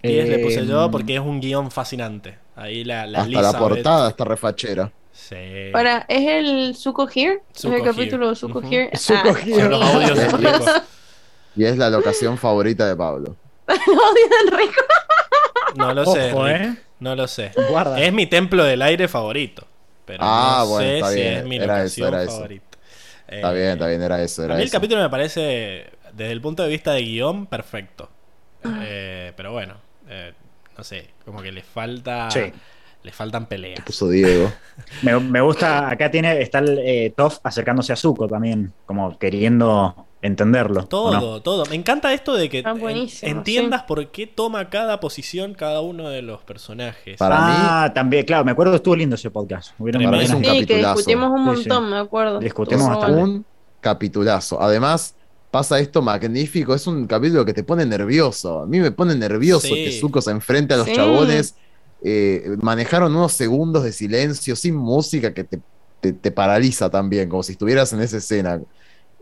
10 0.02 0.28
le 0.28 0.38
puse 0.38 0.64
yo 0.66 0.90
porque 0.90 1.14
es 1.16 1.20
un 1.20 1.40
guion 1.40 1.70
fascinante. 1.70 2.38
Ahí 2.54 2.84
la, 2.84 3.06
la 3.06 3.22
Hasta 3.22 3.40
la 3.42 3.58
portada 3.58 4.08
está 4.10 4.24
refachera. 4.24 4.92
Sí. 5.12 5.70
Para, 5.72 6.04
¿es 6.08 6.28
el 6.28 6.74
Zuko 6.76 7.08
Here? 7.12 7.40
Zuko 7.56 7.74
¿Es 7.74 7.80
el 7.80 7.86
capítulo 7.86 8.28
de 8.30 8.36
Zuko 8.36 8.58
Ujú. 8.60 8.68
Here? 8.72 8.90
Zuko 8.96 9.30
Ah, 9.30 9.38
Here. 9.44 9.60
Con 9.62 9.70
los 9.70 9.82
audios 9.82 10.16
de 10.18 10.24
Enrico. 10.24 10.64
Y 11.56 11.64
es 11.64 11.76
la 11.76 11.90
locación 11.90 12.38
favorita 12.38 12.86
de 12.86 12.96
Pablo. 12.96 13.36
Odio 13.68 14.28
de 14.28 14.50
Enrico. 14.50 14.82
No 15.76 15.92
lo 15.94 16.04
sé. 16.06 16.32
Ojo, 16.32 16.48
eh. 16.48 16.76
No 17.00 17.14
lo 17.14 17.26
sé. 17.28 17.52
Guarda. 17.70 18.00
Es 18.00 18.12
mi 18.12 18.26
templo 18.26 18.64
del 18.64 18.82
aire 18.82 19.08
favorito. 19.08 19.66
Pero 20.04 20.20
Ah, 20.22 20.60
no 20.64 20.70
bueno, 20.70 20.84
sé 20.88 20.96
está 20.96 21.08
si 21.10 21.14
bien. 21.16 21.34
es 21.34 21.44
mi 21.44 21.56
Era 21.56 21.84
eso, 21.84 22.00
locación 22.02 22.08
era 22.14 22.22
eso. 22.22 22.44
Está 23.28 23.52
Eh, 23.52 23.54
bien, 23.54 23.68
está 23.72 23.86
bien, 23.88 24.02
era 24.02 24.22
eso, 24.22 24.42
A 24.42 24.44
era 24.46 24.54
mí 24.54 24.62
el 24.62 24.68
eso. 24.68 24.76
capítulo 24.78 25.02
me 25.02 25.10
parece, 25.10 25.90
desde 26.14 26.32
el 26.32 26.40
punto 26.40 26.62
de 26.62 26.68
vista 26.70 26.92
de 26.92 27.02
guion, 27.02 27.46
perfecto. 27.46 28.08
Ah. 28.64 28.80
Eh, 28.82 29.32
pero 29.36 29.52
bueno, 29.52 29.74
eh, 30.08 30.32
no 30.76 30.82
sé, 30.84 31.10
como 31.24 31.42
que 31.42 31.52
le 31.52 31.62
falta. 31.62 32.30
Sí. 32.30 32.52
Le 33.02 33.12
faltan 33.12 33.44
Que 33.44 33.48
peleas. 33.50 33.80
puso 33.84 34.08
Diego. 34.08 34.50
Me, 35.02 35.18
me 35.20 35.40
gusta, 35.40 35.88
acá 35.90 36.10
tiene, 36.10 36.40
está 36.42 36.58
el 36.58 36.78
eh, 36.80 37.12
Toff 37.16 37.38
acercándose 37.44 37.92
a 37.92 37.96
Zuko 37.96 38.26
también, 38.26 38.72
como 38.86 39.16
queriendo 39.18 40.07
entenderlo. 40.22 40.80
¿o 40.80 40.86
Todo, 40.86 41.12
no? 41.20 41.42
todo. 41.42 41.64
Me 41.66 41.76
encanta 41.76 42.12
esto 42.12 42.34
de 42.34 42.48
que 42.48 42.64
entiendas 43.22 43.82
por 43.84 44.10
qué 44.10 44.26
toma 44.26 44.68
cada 44.70 45.00
posición 45.00 45.54
cada 45.54 45.80
uno 45.80 46.08
de 46.08 46.22
los 46.22 46.42
personajes. 46.42 47.16
Para 47.18 47.84
ah, 47.84 47.94
también, 47.94 48.24
claro, 48.24 48.44
me 48.44 48.52
acuerdo 48.52 48.72
que 48.72 48.76
estuvo 48.76 48.96
lindo 48.96 49.14
ese 49.14 49.30
podcast. 49.30 49.72
Hubieron 49.78 50.02
Es 50.14 50.30
un 50.30 50.36
Sí, 50.38 50.42
que 50.42 50.48
capitulazo. 50.48 50.94
discutimos 50.96 51.30
un 51.30 51.56
Sí, 51.56 51.62
sí. 51.62 51.68
montón, 51.68 51.90
me 51.90 51.98
acuerdo. 51.98 52.38
Discutimos 52.40 52.96
bueno. 52.96 53.18
Un 53.22 53.44
capitulazo. 53.80 54.60
Además, 54.60 55.14
pasa 55.50 55.78
esto 55.78 56.02
magnífico. 56.02 56.74
Es 56.74 56.86
un 56.86 57.06
capítulo 57.06 57.44
que 57.44 57.54
te 57.54 57.62
pone 57.62 57.86
nervioso. 57.86 58.60
A 58.62 58.66
mí 58.66 58.80
me 58.80 58.90
pone 58.90 59.14
nervioso 59.14 59.68
Sí. 59.68 59.74
que 59.84 59.92
Zuko 59.92 60.20
se 60.20 60.30
enfrente 60.32 60.74
a 60.74 60.78
los 60.78 60.86
Sí. 60.86 60.94
chabones. 60.94 61.54
Eh, 62.04 62.56
manejaron 62.60 63.14
unos 63.14 63.32
segundos 63.32 63.82
de 63.84 63.92
silencio 63.92 64.54
sin 64.56 64.76
música 64.76 65.32
que 65.34 65.44
te, 65.44 65.60
te- 66.00 66.12
te 66.12 66.30
paraliza 66.30 66.88
también, 66.90 67.28
como 67.28 67.42
si 67.42 67.52
estuvieras 67.52 67.92
en 67.92 68.00
esa 68.00 68.18
escena. 68.18 68.60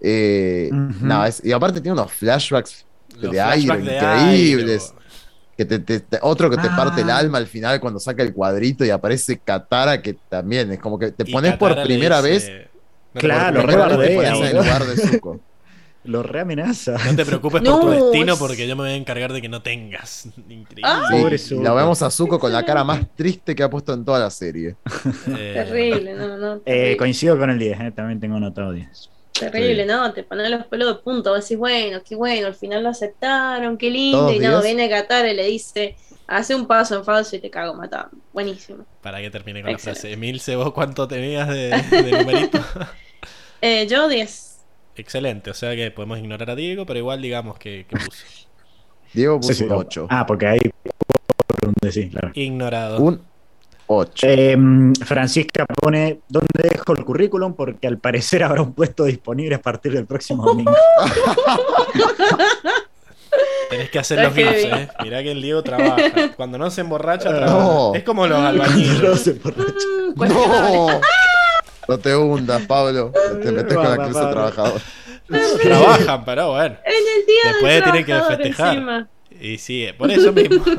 Eh, 0.03 0.69
Ujú. 0.73 1.07
no, 1.07 1.25
es- 1.25 1.43
y 1.45 1.53
aparte 1.53 1.81
tiene 1.81 1.95
unos 1.99 2.13
flashbacks 2.13 2.85
Los 3.21 3.33
de 3.33 3.41
aire 3.41 3.77
de 3.79 3.95
increíbles. 3.95 4.83
aire, 4.91 4.97
Que 5.57 5.65
te- 5.65 5.79
te- 5.79 6.01
te- 6.01 6.19
otro 6.21 6.51
que 6.51 6.59
te 6.59 6.69
Ah. 6.71 6.77
parte 6.77 7.01
el 7.01 7.09
alma 7.09 7.39
al 7.39 7.47
final 7.47 7.81
cuando 7.81 7.99
saca 7.99 8.23
el 8.23 8.35
cuadrito 8.35 8.85
y 8.85 8.91
aparece 8.91 9.39
Katara, 9.39 10.03
que 10.03 10.13
también 10.29 10.71
es 10.71 10.79
como 10.79 10.99
que 10.99 11.13
te 11.13 11.25
y 11.27 11.33
pones 11.33 11.57
por 11.57 11.71
Katara 11.71 11.87
primera 11.87 12.21
dice, 12.21 12.53
vez. 12.53 12.67
"No 13.15 13.21
te 13.21 13.27
Claro, 13.27 13.63
re 13.63 13.75
por 13.75 13.89
te 13.89 13.97
destino, 13.97 14.45
en 14.45 14.57
lugar 14.59 14.85
de 14.85 14.97
Zuko. 14.99 15.41
Lo 16.05 16.23
reamenaza. 16.23 16.99
No 17.07 17.17
te 17.17 17.25
preocupes 17.25 17.63
por 17.63 17.81
tu 17.81 17.87
No, 17.87 17.91
destino 17.91 18.35
es- 18.35 18.39
porque 18.39 18.69
yo 18.69 18.77
me 18.77 18.83
voy 18.83 18.91
a 18.93 18.97
encargar 18.97 19.33
de 19.33 19.41
que 19.41 19.49
no 19.49 19.63
tengas. 19.63 20.27
Increíble. 20.49 20.83
Ah. 20.85 21.09
Sí, 21.39 21.55
la 21.57 21.73
vemos 21.73 22.03
a 22.03 22.11
Zuko 22.11 22.39
con 22.39 22.53
la 22.53 22.63
cara 22.63 22.85
más 22.85 23.01
triste 23.17 23.55
que 23.55 23.63
ha 23.63 23.71
puesto 23.71 23.95
en 23.95 24.05
toda 24.05 24.19
la 24.21 24.29
serie. 24.31 24.77
Eh, 25.39 25.53
Terrible, 25.55 26.13
no, 26.15 26.37
no. 26.37 26.55
Eh, 26.57 26.61
Terrible, 26.67 26.97
coincido 26.99 27.39
con 27.39 27.49
el 27.49 27.59
10, 27.59 27.81
eh, 27.81 27.93
también 27.93 28.21
tengo 28.21 28.37
anotado 28.37 28.73
10. 28.73 29.09
Terrible, 29.39 29.83
sí. 29.83 29.89
no, 29.89 30.13
te 30.13 30.23
pones 30.23 30.51
los 30.51 30.67
pelos 30.67 30.97
de 30.97 31.03
punta, 31.03 31.31
vos 31.31 31.43
decís, 31.43 31.59
bueno, 31.59 32.01
qué 32.07 32.17
bueno, 32.17 32.47
al 32.47 32.55
final 32.55 32.83
lo 32.83 32.91
aceptaron, 32.91 33.77
qué 33.77 33.91
lindo, 33.91 34.19
¿Todos 34.19 34.35
y 34.35 34.39
no, 34.39 34.63
viene 34.63 34.89
Qatar 34.89 35.27
y 35.27 35.35
le 35.35 35.45
dice, 35.45 35.97
Hace 36.29 36.57
un 36.57 36.67
paso 36.67 36.97
en 36.97 37.05
falso 37.05 37.37
y 37.37 37.39
te 37.39 37.51
cago 37.51 37.75
matando. 37.75 38.11
Buenísimo. 38.33 38.85
Para 39.01 39.21
que 39.21 39.31
termine 39.31 39.63
con 39.63 39.71
Excelente. 39.71 39.99
la 39.99 40.01
frase. 40.01 40.13
Emilce, 40.13 40.57
¿vos 40.57 40.73
cuánto 40.73 41.07
tenías 41.07 41.49
de, 41.49 41.69
de 41.69 42.19
numerito? 42.19 42.59
Eh, 43.63 43.87
yo 43.89 44.07
10. 44.07 44.59
Excelente, 44.97 45.51
o 45.51 45.55
sea 45.55 45.75
que 45.75 45.91
podemos 45.91 46.19
ignorar 46.19 46.51
a 46.51 46.55
Diego, 46.55 46.85
pero 46.85 46.99
igual 46.99 47.23
digamos 47.23 47.59
que, 47.59 47.87
que 47.89 47.97
puso. 47.97 48.25
Diego 49.15 49.41
puso 49.41 49.55
Sí, 49.55 49.59
sí, 49.61 49.65
un 49.65 49.73
8. 49.73 50.07
Ah, 50.11 50.27
porque 50.27 50.47
hay 50.47 50.59
por 51.47 51.69
un 51.69 51.91
sí, 51.91 52.11
claro. 52.11 52.31
Ignorado. 52.35 53.01
Un 53.01 53.23
8. 53.89 54.27
Eh, 54.29 54.57
Francisca 55.05 55.65
pone 55.67 56.21
dónde 56.29 56.49
dejo 56.73 56.93
el 56.95 57.05
currículum 57.05 57.55
porque 57.55 57.87
al 57.87 57.99
parecer 57.99 58.43
habrá 58.43 58.63
un 58.63 58.73
puesto 58.73 59.05
disponible 59.05 59.55
a 59.55 59.61
partir 59.63 59.93
del 59.93 60.07
próximo 60.07 60.45
domingo. 60.45 60.75
Tenés 63.71 63.91
que 63.91 63.99
hacer 63.99 64.23
los 64.23 64.33
gifs, 64.35 64.65
eh. 64.65 64.89
Mirá 65.03 65.23
que 65.23 65.33
el 65.33 65.43
Diego 65.43 65.63
trabaja. 65.63 66.33
Cuando 66.37 66.57
no 66.59 66.71
se 66.71 66.81
emborracha, 66.83 67.31
No. 67.31 67.37
trabaja. 67.37 67.99
Es 67.99 68.05
como 68.05 68.27
los 68.27 68.39
No 68.39 68.47
albañiles. 68.47 69.21
se 69.21 69.33
borracha. 69.35 69.65
Mm, 70.09 70.13
cuestionable. 70.17 70.77
No. 70.77 71.01
No 71.89 71.99
te 71.99 72.17
hundas, 72.17 72.63
Pablo. 72.63 73.13
Te 73.43 73.53
metes 73.53 73.75
con 73.75 73.85
la 73.85 73.97
clase 73.97 74.13
Pablo. 74.13 74.31
trabajador. 74.31 74.81
Trabajan, 75.63 76.25
pero 76.25 76.51
bueno. 76.53 76.77
En 76.85 77.21
el 77.21 77.27
día 77.27 77.53
Después 77.53 77.83
tienen 77.85 78.05
que 78.05 78.15
festejar. 78.37 78.75
encima. 78.75 79.09
Y 79.41 79.59
sí, 79.59 79.87
por 79.99 80.11
eso 80.11 80.33
mismo. 80.33 80.65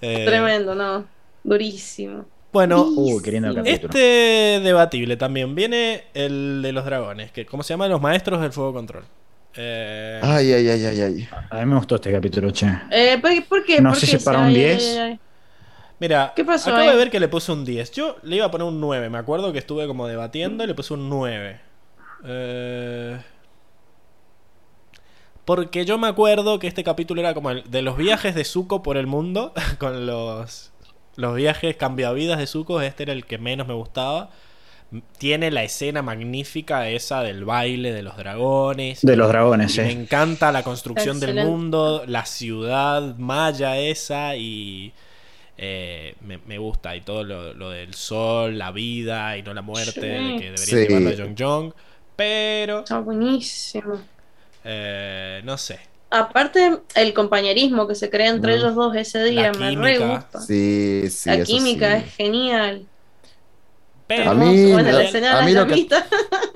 Eh, 0.00 0.24
Tremendo, 0.24 0.74
¿no? 0.74 1.04
Durísimo. 1.44 2.26
Bueno, 2.52 2.92
Uh, 2.96 3.20
este 3.64 4.60
debatible 4.62 5.16
también. 5.16 5.54
Viene 5.54 6.04
el 6.14 6.62
de 6.62 6.72
los 6.72 6.84
dragones, 6.84 7.32
que 7.32 7.46
¿cómo 7.46 7.62
se 7.64 7.74
llama? 7.74 7.88
Los 7.88 8.00
maestros 8.00 8.40
del 8.40 8.52
fuego 8.52 8.72
control. 8.72 9.04
Eh, 9.56 10.20
Ay, 10.22 10.52
ay, 10.52 10.68
ay, 10.68 10.84
ay, 10.86 11.00
ay. 11.00 11.28
A 11.50 11.58
mí 11.60 11.66
me 11.66 11.76
gustó 11.76 11.96
este 11.96 12.12
capítulo, 12.12 12.50
che. 12.50 12.66
Eh, 12.90 13.18
¿por, 13.20 13.30
por 13.46 13.64
qué? 13.64 13.80
No 13.80 13.90
¿Por 13.90 13.98
sé 13.98 14.06
qué 14.06 14.18
si 14.18 14.24
para 14.24 14.40
un 14.40 14.48
ay, 14.48 14.54
10. 14.54 14.82
ay, 14.82 14.98
ay. 14.98 15.20
Mira, 16.00 16.32
¿Qué 16.36 16.44
pasó 16.44 16.70
acabo 16.70 16.88
ahí? 16.88 16.90
de 16.90 16.96
ver 16.96 17.10
que 17.10 17.20
le 17.20 17.28
puse 17.28 17.52
un 17.52 17.64
10. 17.64 17.92
Yo 17.92 18.16
le 18.22 18.36
iba 18.36 18.46
a 18.46 18.50
poner 18.50 18.66
un 18.66 18.80
9. 18.80 19.10
Me 19.10 19.18
acuerdo 19.18 19.52
que 19.52 19.58
estuve 19.60 19.86
como 19.86 20.06
debatiendo 20.08 20.64
y 20.64 20.66
le 20.66 20.74
puse 20.74 20.94
un 20.94 21.08
9. 21.08 21.60
Eh, 22.24 23.18
Porque 25.44 25.84
yo 25.84 25.98
me 25.98 26.08
acuerdo 26.08 26.58
que 26.58 26.66
este 26.66 26.84
capítulo 26.84 27.20
era 27.20 27.34
como 27.34 27.50
el 27.50 27.70
de 27.70 27.82
los 27.82 27.96
viajes 27.96 28.34
de 28.34 28.44
Zuko 28.44 28.82
por 28.82 28.96
el 28.96 29.06
mundo. 29.06 29.52
Con 29.78 30.06
los, 30.06 30.72
los 31.16 31.34
viajes 31.36 31.76
cambiavidas 31.76 32.38
de 32.38 32.46
Zuko. 32.46 32.80
Este 32.80 33.04
era 33.04 33.12
el 33.12 33.24
que 33.26 33.38
menos 33.38 33.66
me 33.66 33.74
gustaba. 33.74 34.30
Tiene 35.18 35.50
la 35.50 35.64
escena 35.64 36.02
magnífica 36.02 36.88
esa 36.88 37.22
del 37.22 37.44
baile 37.44 37.92
de 37.92 38.02
los 38.02 38.16
dragones. 38.16 39.00
De 39.02 39.16
los 39.16 39.28
dragones, 39.28 39.76
Y 39.76 39.80
me 39.80 39.90
encanta 39.90 40.52
la 40.52 40.62
construcción 40.62 41.18
del 41.18 41.44
mundo, 41.46 42.04
la 42.06 42.26
ciudad 42.26 43.16
maya 43.16 43.76
esa 43.78 44.36
y 44.36 44.92
eh, 45.56 46.14
me, 46.20 46.38
me 46.46 46.58
gusta. 46.58 46.94
Y 46.94 47.00
todo 47.00 47.24
lo, 47.24 47.54
lo 47.54 47.70
del 47.70 47.94
sol, 47.94 48.56
la 48.58 48.70
vida 48.70 49.36
y 49.36 49.42
no 49.42 49.52
la 49.54 49.62
muerte, 49.62 49.92
Sí. 49.94 50.38
que 50.38 50.44
debería 50.52 50.64
Sí. 50.64 50.76
llevarlo 50.76 51.10
a 51.10 51.26
Jong 51.26 51.36
Jong. 51.38 51.72
Pero, 52.16 52.78
Está 52.80 53.00
buenísimo. 53.00 54.00
eh, 54.64 55.40
no 55.44 55.58
sé. 55.58 55.80
Aparte, 56.16 56.78
el 56.94 57.12
compañerismo 57.14 57.88
que 57.88 57.94
se 57.94 58.08
crea 58.10 58.28
entre 58.30 58.52
Mm. 58.54 58.56
ellos 58.58 58.74
dos 58.74 58.94
ese 58.96 59.24
día 59.24 59.52
La 59.52 59.58
me 59.58 59.70
re 59.74 59.94
química. 59.96 60.14
gusta. 60.16 60.40
Sí, 60.42 61.04
sí. 61.10 61.30
la 61.30 61.42
química 61.44 61.90
sí. 61.98 62.04
es 62.06 62.14
genial. 62.14 62.86
Pero, 64.06 64.30
A 64.30 64.34
mí- 64.34 64.72
bueno, 64.72 64.90
la- 64.92 65.38
a 65.38 65.42
mí 65.44 65.52
lo 65.52 65.66
que-. 65.66 65.88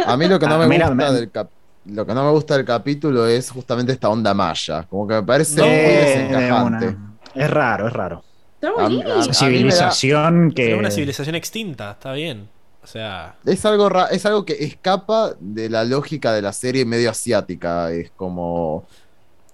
A 0.05 0.17
mí 0.17 0.29
lo 0.29 0.39
que 0.39 0.47
no 0.47 0.55
Ah, 0.55 0.59
me 0.59 0.67
mira, 0.69 0.89
gusta 0.89 1.13
del 1.13 1.31
cap- 1.31 1.51
lo 1.87 2.07
que 2.07 2.15
no 2.15 2.25
me 2.25 2.31
gusta 2.31 2.57
del 2.57 2.67
capítulo 2.67 3.27
es 3.27 3.51
justamente 3.51 3.93
esta 3.93 4.09
onda 4.11 4.35
maya. 4.35 4.85
Como 4.89 5.09
que 5.09 5.15
me 5.15 5.23
parece 5.23 5.57
No. 5.61 5.67
muy 5.67 5.75
desencajante. 5.75 6.87
una- 6.89 7.19
Es 7.35 7.51
raro, 7.51 7.87
es 7.89 7.93
raro. 7.93 8.23
Está 8.61 8.69
A 8.69 8.89
mí- 8.89 8.97
buenísimo. 9.03 9.13
a- 9.13 9.15
a 9.15 9.19
mí 9.19 9.23
me 9.23 9.27
da- 9.29 9.35
Civilización 9.35 10.53
que. 10.53 10.73
es 10.73 10.79
una 10.79 10.91
civilización 10.91 11.35
extinta, 11.37 11.93
está 11.93 12.13
bien. 12.13 12.49
O 12.83 12.87
sea, 12.87 13.35
Es 13.45 13.65
algo, 13.67 13.89
ra- 13.89 14.07
es 14.11 14.25
algo 14.27 14.45
que 14.45 14.53
escapa 14.65 15.33
de 15.41 15.69
la 15.69 15.85
lógica 15.85 16.33
de 16.33 16.43
la 16.43 16.53
serie 16.53 16.85
medio 16.85 17.11
asiática. 17.11 17.91
Es 17.93 18.11
como. 18.11 18.87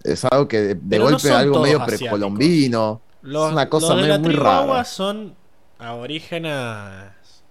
Es 0.05 0.25
algo 0.27 0.47
que 0.47 0.75
de, 0.77 0.99
no 0.99 1.05
golpe 1.07 1.19
son 1.29 1.33
algo 1.33 1.61
medio 1.61 1.79
precolombino. 1.85 3.01
los, 3.23 3.53
una 3.53 3.69
cosa 3.69 3.89
los 3.89 3.97
de 3.97 4.03
muy- 4.03 4.09
la 4.11 4.19
muy 4.19 4.33
rara. 4.35 4.85
son 4.85 5.35
aborígenes. 5.79 6.53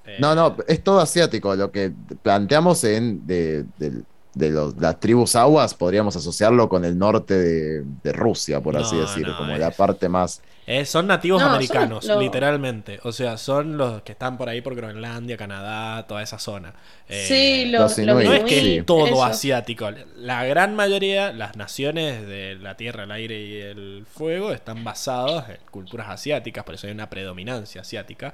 eh, 0.06 0.18
No, 0.20 0.36
no, 0.36 0.56
es 0.68 0.84
todo 0.84 1.00
asiático. 1.00 1.56
Lo 1.56 1.72
que 1.72 1.92
planteamos 2.22 2.84
en 2.84 3.26
de, 3.26 3.66
de- 3.78 4.04
de 4.34 4.50
los- 4.50 4.76
las 4.78 5.00
tribus 5.00 5.36
aguas 5.36 5.74
podríamos 5.74 6.16
asociarlo 6.16 6.68
con 6.70 6.86
el 6.86 6.98
norte 6.98 7.36
de, 7.38 7.84
de 8.04 8.14
Rusia, 8.14 8.62
por 8.62 8.76
así 8.78 8.96
No, 8.96 9.02
decir, 9.02 9.28
no, 9.28 9.38
como 9.38 9.54
es- 9.54 9.60
la 9.60 9.72
parte 9.72 10.10
más. 10.10 10.42
Eh, 10.66 10.86
son 10.86 11.08
nativos 11.08 11.42
No, 11.42 11.48
son 11.48 11.56
americanos, 11.56 12.06
los- 12.06 12.20
literalmente. 12.20 13.00
O 13.04 13.12
sea, 13.12 13.38
son 13.38 13.78
los 13.78 14.02
que 14.04 14.14
están 14.14 14.38
por 14.38 14.48
ahí 14.48 14.62
por 14.62 14.76
Groenlandia, 14.76 15.36
Canadá, 15.36 16.08
toda 16.08 16.24
esa 16.24 16.40
zona. 16.40 16.74
Eh, 17.10 17.26
sí, 17.28 17.66
los 17.70 17.82
los, 17.82 18.00
inuit, 18.00 18.26
no 18.28 18.34
es 18.34 18.44
que 18.46 18.60
sí. 18.62 18.78
es 18.78 18.86
todo 18.86 19.06
eso. 19.08 19.26
asiático. 19.26 19.90
La 20.16 20.46
gran 20.46 20.74
mayoría, 20.76 21.34
las 21.34 21.58
naciones 21.58 22.26
de 22.26 22.56
la 22.56 22.78
tierra, 22.78 23.04
el 23.04 23.12
aire 23.12 23.42
y 23.42 23.60
el 23.60 24.06
fuego 24.10 24.54
están 24.54 24.86
basadas 24.86 25.50
en 25.50 25.58
culturas 25.70 26.08
asiáticas, 26.10 26.64
por 26.64 26.76
eso 26.76 26.88
hay 26.88 26.94
una 26.94 27.10
predominancia 27.10 27.82
asiática. 27.82 28.34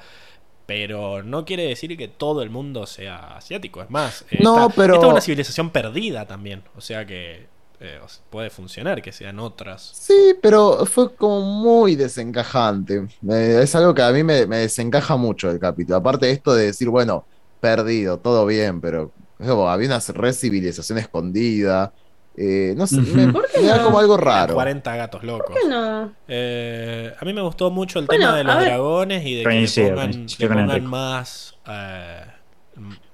Pero 0.69 1.23
no 1.23 1.45
quiere 1.45 1.63
decir 1.63 1.97
que 1.97 2.07
todo 2.07 2.43
el 2.43 2.51
mundo 2.51 2.85
sea 2.85 3.35
asiático. 3.37 3.81
Es 3.81 3.89
más, 3.89 4.23
eh, 4.29 4.37
No, 4.43 4.67
esta, 4.67 4.75
pero- 4.75 4.93
esta 4.93 5.07
es 5.07 5.11
una 5.13 5.21
civilización 5.21 5.71
perdida 5.71 6.27
también. 6.27 6.61
O 6.77 6.81
sea 6.81 7.07
que 7.07 7.47
eh, 7.79 7.99
puede 8.29 8.51
funcionar 8.51 9.01
que 9.01 9.11
sean 9.11 9.39
otras. 9.39 9.81
Sí, 9.95 10.35
pero 10.39 10.85
fue 10.85 11.15
como 11.15 11.41
muy 11.41 11.95
desencajante. 11.95 13.07
Eh, 13.27 13.61
es 13.63 13.73
algo 13.73 13.95
que 13.95 14.03
a 14.03 14.11
mí 14.11 14.23
me, 14.23 14.45
me 14.45 14.57
desencaja 14.57 15.15
mucho 15.15 15.49
el 15.49 15.57
capítulo. 15.59 15.97
Aparte 15.97 16.27
de 16.27 16.33
esto 16.33 16.53
de 16.53 16.67
decir, 16.67 16.87
bueno, 16.89 17.25
perdido, 17.59 18.19
todo 18.19 18.45
bien, 18.45 18.79
pero 18.79 19.11
como, 19.39 19.69
había 19.69 19.87
una 19.87 19.99
re 19.99 20.33
civilización 20.33 20.99
escondida. 20.99 21.91
Eh, 22.41 22.73
no 22.77 22.87
sé, 22.87 23.01
me, 23.01 23.33
¿Por 23.33 23.49
qué 23.51 23.59
me 23.59 23.67
da 23.67 23.83
como 23.83 23.99
algo 23.99 24.15
raro. 24.15 24.53
40 24.53 24.95
gatos 24.95 25.23
locos. 25.25 25.47
¿Por 25.47 25.61
qué 25.61 25.67
no? 25.67 26.13
Eh, 26.29 27.13
a 27.19 27.25
mí 27.25 27.33
me 27.33 27.41
gustó 27.41 27.69
mucho 27.69 27.99
el 27.99 28.05
Bueno, 28.05 28.27
tema 28.27 28.37
de 28.37 28.43
los 28.45 28.59
dragones 28.61 29.25
y 29.25 29.35
de 29.35 29.43
que 29.43 29.49
le 29.49 29.55
Coincido, 29.55 29.89
pongan, 29.89 30.11
coincido 30.13 30.49
le 30.49 30.55
pongan 30.55 30.85
más, 30.85 31.55
eh, 31.67 32.21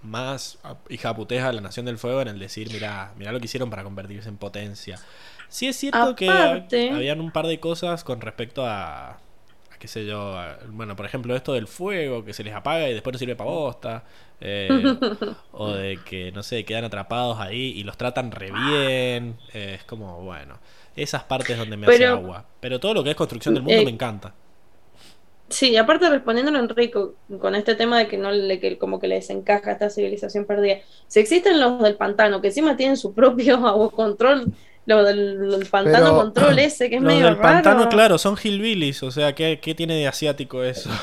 más 0.03 0.59
ah, 0.63 0.75
hija 0.89 1.15
puteja 1.15 1.49
a 1.49 1.53
la 1.53 1.61
Nación 1.61 1.85
del 1.87 1.97
Fuego 1.97 2.21
en 2.21 2.27
el 2.27 2.37
decir, 2.39 2.69
mira, 2.71 3.13
mira 3.17 3.31
lo 3.31 3.39
que 3.39 3.45
hicieron 3.45 3.69
para 3.71 3.83
convertirse 3.83 4.29
en 4.29 4.37
potencia. 4.37 4.99
Sí 5.49 5.67
es 5.67 5.75
cierto 5.75 6.15
que 6.15 6.29
Aparte- 6.29 6.91
habían 6.91 7.19
un 7.19 7.31
par 7.31 7.47
de 7.47 7.59
cosas 7.59 8.03
con 8.03 8.21
respecto 8.21 8.65
a, 8.65 9.09
a 9.11 9.17
qué 9.79 9.87
sé 9.87 10.05
yo, 10.05 10.37
a- 10.37 10.57
bueno, 10.69 10.95
por 10.95 11.05
ejemplo, 11.07 11.35
esto 11.35 11.53
del 11.53 11.67
fuego, 11.67 12.23
que 12.23 12.33
se 12.33 12.43
les 12.43 12.53
apaga 12.53 12.87
y 12.89 12.93
después 12.93 13.13
no 13.13 13.17
sirve 13.19 13.35
para 13.35 13.49
bosta. 13.49 14.03
Eh, 14.41 14.69
o 15.51 15.71
de 15.71 15.97
que, 16.05 16.31
no 16.31 16.43
sé, 16.43 16.65
quedan 16.65 16.83
atrapados 16.85 17.39
ahí 17.39 17.73
y 17.75 17.83
los 17.83 17.97
tratan 17.97 18.31
re 18.31 18.51
bien. 18.51 19.35
eh, 19.53 19.75
es 19.79 19.83
como, 19.83 20.21
bueno, 20.21 20.59
esas 20.95 21.23
partes 21.23 21.57
donde 21.57 21.77
me 21.77 21.85
Pero- 21.87 22.13
hace 22.15 22.23
agua. 22.23 22.45
Pero 22.59 22.79
todo 22.79 22.93
lo 22.93 23.03
que 23.03 23.11
es 23.11 23.15
construcción 23.15 23.53
del 23.53 23.63
mundo 23.63 23.79
Eh, 23.81 23.85
me 23.85 23.91
encanta. 23.91 24.33
Sí, 25.47 25.77
aparte 25.77 26.09
respondiéndolo 26.09 26.57
a 26.57 26.61
Enrico, 26.61 27.13
con 27.39 27.53
este 27.53 27.75
tema 27.75 27.99
de 27.99 28.07
que 28.07 28.17
no 28.17 28.31
le, 28.31 28.59
que 28.59 28.79
como 28.79 28.99
que 28.99 29.07
le 29.07 29.15
desencaja 29.15 29.73
esta 29.73 29.91
civilización 29.91 30.45
perdida. 30.45 30.77
Si 31.07 31.19
existen 31.19 31.59
los 31.59 31.81
del 31.83 31.95
pantano, 31.97 32.41
que 32.41 32.47
encima 32.47 32.75
tienen 32.75 32.97
su 32.97 33.13
propio 33.15 33.57
agua 33.65 33.91
control, 33.91 34.51
lo 34.87 35.03
del, 35.03 35.51
del 35.51 35.65
pantano 35.67 36.05
Pero- 36.05 36.15
control 36.17 36.57
ese, 36.59 36.89
que 36.89 36.95
es 36.95 37.01
medio 37.01 37.25
del 37.25 37.37
raro. 37.37 37.41
pantano, 37.63 37.89
claro, 37.89 38.17
son 38.17 38.35
hillbillies. 38.43 39.03
O 39.03 39.11
sea, 39.11 39.33
¿qué, 39.35 39.59
qué 39.61 39.75
tiene 39.75 39.95
de 39.95 40.07
asiático 40.07 40.63
eso? 40.63 40.89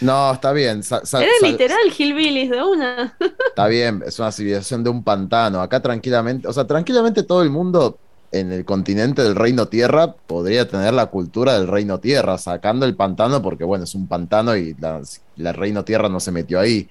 No, 0.00 0.32
está 0.32 0.52
bien. 0.52 0.82
sa- 0.82 1.04
sa- 1.06 1.22
Era 1.22 1.32
literal 1.42 1.78
Hillbillies 1.96 2.50
de 2.50 2.62
una. 2.62 3.16
Está 3.48 3.66
bien, 3.68 4.02
es 4.06 4.18
una 4.18 4.30
civilización 4.32 4.84
de 4.84 4.90
un 4.90 5.02
pantano. 5.02 5.60
Acá 5.60 5.80
tranquilamente, 5.80 6.46
o 6.48 6.52
sea, 6.52 6.66
tranquilamente 6.66 7.22
todo 7.22 7.42
el 7.42 7.50
mundo 7.50 7.98
en 8.32 8.52
el 8.52 8.64
continente 8.64 9.22
del 9.22 9.34
Reino 9.34 9.68
Tierra 9.68 10.12
podría 10.12 10.68
tener 10.68 10.92
la 10.92 11.06
cultura 11.06 11.58
del 11.58 11.68
Reino 11.68 11.98
Tierra, 12.00 12.36
sacando 12.38 12.84
el 12.84 12.94
pantano 12.96 13.40
porque, 13.40 13.64
bueno, 13.64 13.84
es 13.84 13.94
un 13.94 14.06
pantano 14.06 14.54
y 14.56 14.74
la, 14.74 15.00
la 15.36 15.52
Reino 15.52 15.84
Tierra 15.84 16.08
no 16.08 16.20
se 16.20 16.32
metió 16.32 16.60
ahí. 16.60 16.88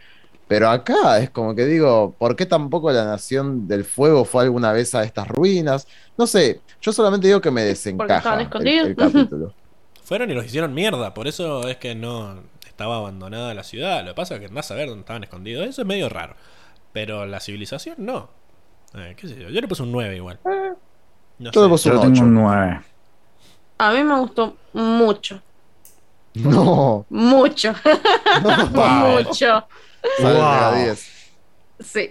Pero 0.47 0.69
acá 0.69 1.19
es 1.19 1.29
como 1.31 1.55
que 1.55 1.65
digo, 1.65 2.15
¿por 2.19 2.35
qué 2.35 2.45
tampoco 2.45 2.91
la 2.91 3.03
Nación 3.05 3.67
del 3.67 3.83
Fuego 3.83 4.25
fue 4.25 4.43
alguna 4.43 4.71
vez 4.71 4.93
a 4.95 5.03
estas 5.03 5.27
ruinas? 5.27 5.87
No 6.17 6.27
sé, 6.27 6.61
yo 6.81 6.93
solamente 6.93 7.27
digo 7.27 7.41
que 7.41 7.49
me 7.51 7.63
desencaja 7.63 8.17
estaban 8.17 8.39
el, 8.39 8.45
escondidos. 8.45 8.87
el 8.87 8.95
capítulo. 8.95 9.53
Fueron 10.03 10.29
y 10.29 10.35
los 10.35 10.45
hicieron 10.45 10.73
mierda. 10.73 11.13
Por 11.15 11.27
eso 11.27 11.67
es 11.67 11.77
que 11.77 11.95
no 11.95 12.43
estaba 12.75 12.97
abandonada 12.97 13.53
la 13.53 13.63
ciudad. 13.63 14.01
Lo 14.03 14.11
que 14.11 14.15
pasa 14.15 14.33
es 14.35 14.41
que 14.41 14.47
andás 14.47 14.69
a 14.69 14.75
ver 14.75 14.89
dónde 14.89 15.01
estaban 15.01 15.23
escondidos. 15.23 15.65
Eso 15.65 15.81
es 15.81 15.87
medio 15.87 16.09
raro. 16.09 16.35
Pero 16.91 17.25
la 17.25 17.39
civilización 17.39 17.95
no. 17.99 18.29
Eh, 18.95 19.15
¿Qué 19.17 19.27
sé 19.29 19.35
yo? 19.39 19.49
Yo 19.49 19.61
le 19.61 19.67
puse 19.67 19.81
un 19.83 19.91
9 19.93 20.15
igual. 20.15 20.39
No 20.43 21.51
Yo 21.51 21.61
le 21.61 21.65
sé. 21.65 21.69
puse 21.69 21.89
Yo 21.89 21.95
un 21.95 22.01
tengo 22.01 22.13
8. 22.15 22.23
un 22.23 22.33
9. 22.33 22.81
A 23.77 23.91
mí 23.91 24.03
me 24.03 24.19
gustó 24.19 24.55
mucho, 24.73 25.41
No, 26.33 27.05
mucho, 27.09 27.73
Wow. 28.71 29.17
mucho. 29.23 29.67
Wow. 30.19 30.27
Mega 30.33 30.75
10. 30.75 31.11
Sí. 31.79 32.09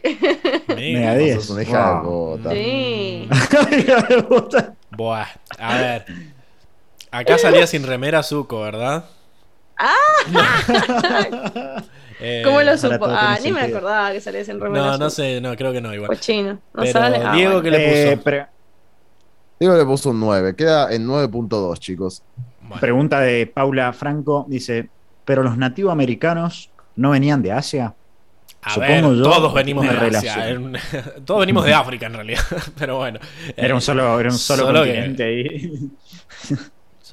Mega 0.69 0.75
Mega. 0.77 1.15
10. 1.17 1.35
Sos 1.37 1.51
una 1.51 1.63
hija 1.63 2.01
Wow. 2.01 2.37
de 2.39 4.23
puta. 4.29 4.61
Sí. 4.61 4.73
Buah. 4.91 5.27
A 5.59 5.77
ver. 5.79 6.07
Acá 7.11 7.39
salía 7.39 7.67
sin 7.67 7.87
remera 7.87 8.23
Zuko, 8.23 8.61
¿verdad? 8.61 9.05
¡Ah! 9.77 9.95
Eh, 12.21 12.43
¿Cómo 12.45 12.63
lo 12.63 12.79
supo? 12.79 13.07
Ah, 13.09 13.37
ni 13.43 13.51
me 13.53 13.61
acordaba 13.63 14.13
que 14.13 14.21
salías 14.21 14.49
en 14.49 14.61
remera. 14.61 14.87
No, 14.93 14.99
no 14.99 15.11
sé, 15.11 15.41
no, 15.41 15.55
creo 15.57 15.73
que 15.73 15.81
no 15.81 15.93
igual. 15.93 16.09
Cochino. 16.09 16.53
No 16.53 16.61
Pero 16.83 16.93
sale. 16.93 17.17
Ah, 17.23 17.35
Diego, 17.35 17.55
bueno. 17.55 17.63
¿qué 17.65 17.71
le 17.71 18.11
Eh, 18.13 18.13
puso? 18.13 18.23
pre- 18.25 18.47
Diego 19.59 19.77
le 19.77 19.85
puso 19.85 20.11
un 20.11 20.21
9. 20.21 20.55
Queda 20.57 20.93
en 20.95 21.07
9.2, 21.07 21.79
chicos. 21.81 22.23
Bueno, 22.61 22.81
pregunta 22.81 23.21
de 23.21 23.47
Paula 23.47 23.93
Franco. 23.93 24.47
Dice, 24.49 24.89
¿pero 25.25 25.43
los 25.43 25.57
nativos 25.59 25.93
americanos 25.93 26.71
no 26.97 27.11
venían 27.11 27.43
de 27.43 27.53
Asia? 27.53 27.95
a 28.67 28.71
supongo 28.71 29.11
ver, 29.11 29.19
yo 29.19 29.23
todos 29.25 29.53
que 29.53 29.59
venimos 29.59 29.85
de 29.87 30.17
Asia. 30.17 30.49
en- 30.49 30.73
todos 31.27 31.41
venimos 31.41 31.65
de 31.67 31.75
África 31.75 32.07
en 32.07 32.15
realidad. 32.15 32.41
Pero 32.79 32.97
bueno. 32.97 33.19
Era 33.57 33.75
un 33.75 33.81
solo, 33.83 34.19
era 34.19 34.31
un 34.31 34.39
solo, 34.39 34.63
solo 34.67 34.85
que- 34.85 35.23
ahí. 35.23 35.91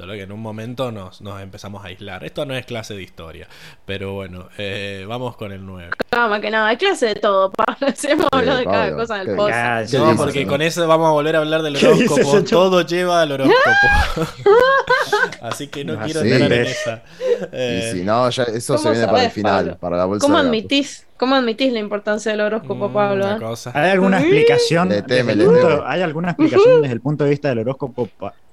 Solo 0.02 0.14
que 0.14 0.24
en 0.24 0.32
un 0.32 0.40
momento 0.42 0.92
nos, 0.92 1.22
nos 1.22 1.40
empezamos 1.44 1.84
a 1.86 1.90
aislar. 1.90 2.24
Esto 2.24 2.44
no 2.48 2.56
es 2.56 2.66
clase 2.66 2.96
de 2.96 3.04
historia. 3.04 3.48
Pero 3.86 4.14
bueno, 4.14 4.48
eh, 4.58 5.06
vamos 5.08 5.38
con 5.38 5.52
el 5.52 5.64
9. 5.64 5.92
No, 6.12 6.28
más 6.28 6.40
que 6.42 6.50
nada, 6.50 6.70
hay 6.70 6.78
clase 6.78 7.06
de 7.06 7.16
todo, 7.18 7.52
Pablo. 7.56 7.94
Hemos 8.10 8.26
hablado 8.32 8.58
de 8.58 8.66
cada 8.66 8.96
cosa 8.96 9.20
en 9.20 9.26
qué 9.26 9.32
el 9.32 9.38
podcast. 9.38 9.92
Ya, 9.92 10.00
¿Qué 10.00 10.04
No, 10.04 10.16
porque 10.18 10.48
con 10.48 10.64
eso 10.64 10.88
vamos 10.88 11.08
a 11.08 11.12
volver 11.12 11.36
a 11.36 11.40
hablar 11.40 11.62
del 11.62 11.78
¿Qué 11.78 11.88
dices, 11.94 12.10
horóscopo. 12.14 12.44
Todo 12.50 12.82
lleva 12.82 13.22
al 13.22 13.32
horóscopo. 13.32 14.26
Así 15.42 15.68
que 15.68 15.86
no 15.86 15.94
Ah, 15.94 16.02
quiero 16.06 16.22
sí. 16.22 16.32
entrar 16.32 16.52
en 16.52 16.66
Sí. 16.66 16.72
esa. 16.72 17.04
Y 17.42 17.46
Eh, 17.52 17.90
si 17.94 18.02
no, 18.04 18.28
ya 18.32 18.44
eso 18.46 18.78
se 18.80 18.84
¿cómo 18.84 18.92
viene 18.94 19.06
para 19.08 19.24
el 19.26 19.32
final, 19.32 19.56
Pablo? 19.66 19.78
para 19.80 19.98
la 19.98 20.06
bolsa 20.06 20.26
¿Cómo 20.26 20.38
admitís, 20.40 21.06
¿Cómo 21.18 21.36
admitís 21.36 21.72
la 21.74 21.80
importancia 21.80 22.32
del 22.32 22.42
horóscopo, 22.42 22.90
mm, 22.90 22.94
Pablo? 22.94 23.30
eh? 23.30 23.56
¿Hay 23.76 23.90
alguna 23.92 24.20
explicación? 24.20 24.90
Le 24.90 25.04
teme, 25.04 25.18
desde 25.18 25.32
el 25.34 25.38
le 25.38 25.46
punto- 25.46 25.68
teme. 25.68 25.82
¿Hay 25.86 26.02
alguna 26.02 26.30
explicación 26.32 26.82
desde 26.82 26.94
el 26.96 27.02
punto 27.02 27.24
de 27.24 27.30
vista 27.30 27.50
del 27.50 27.60
horóscopo 27.60 28.10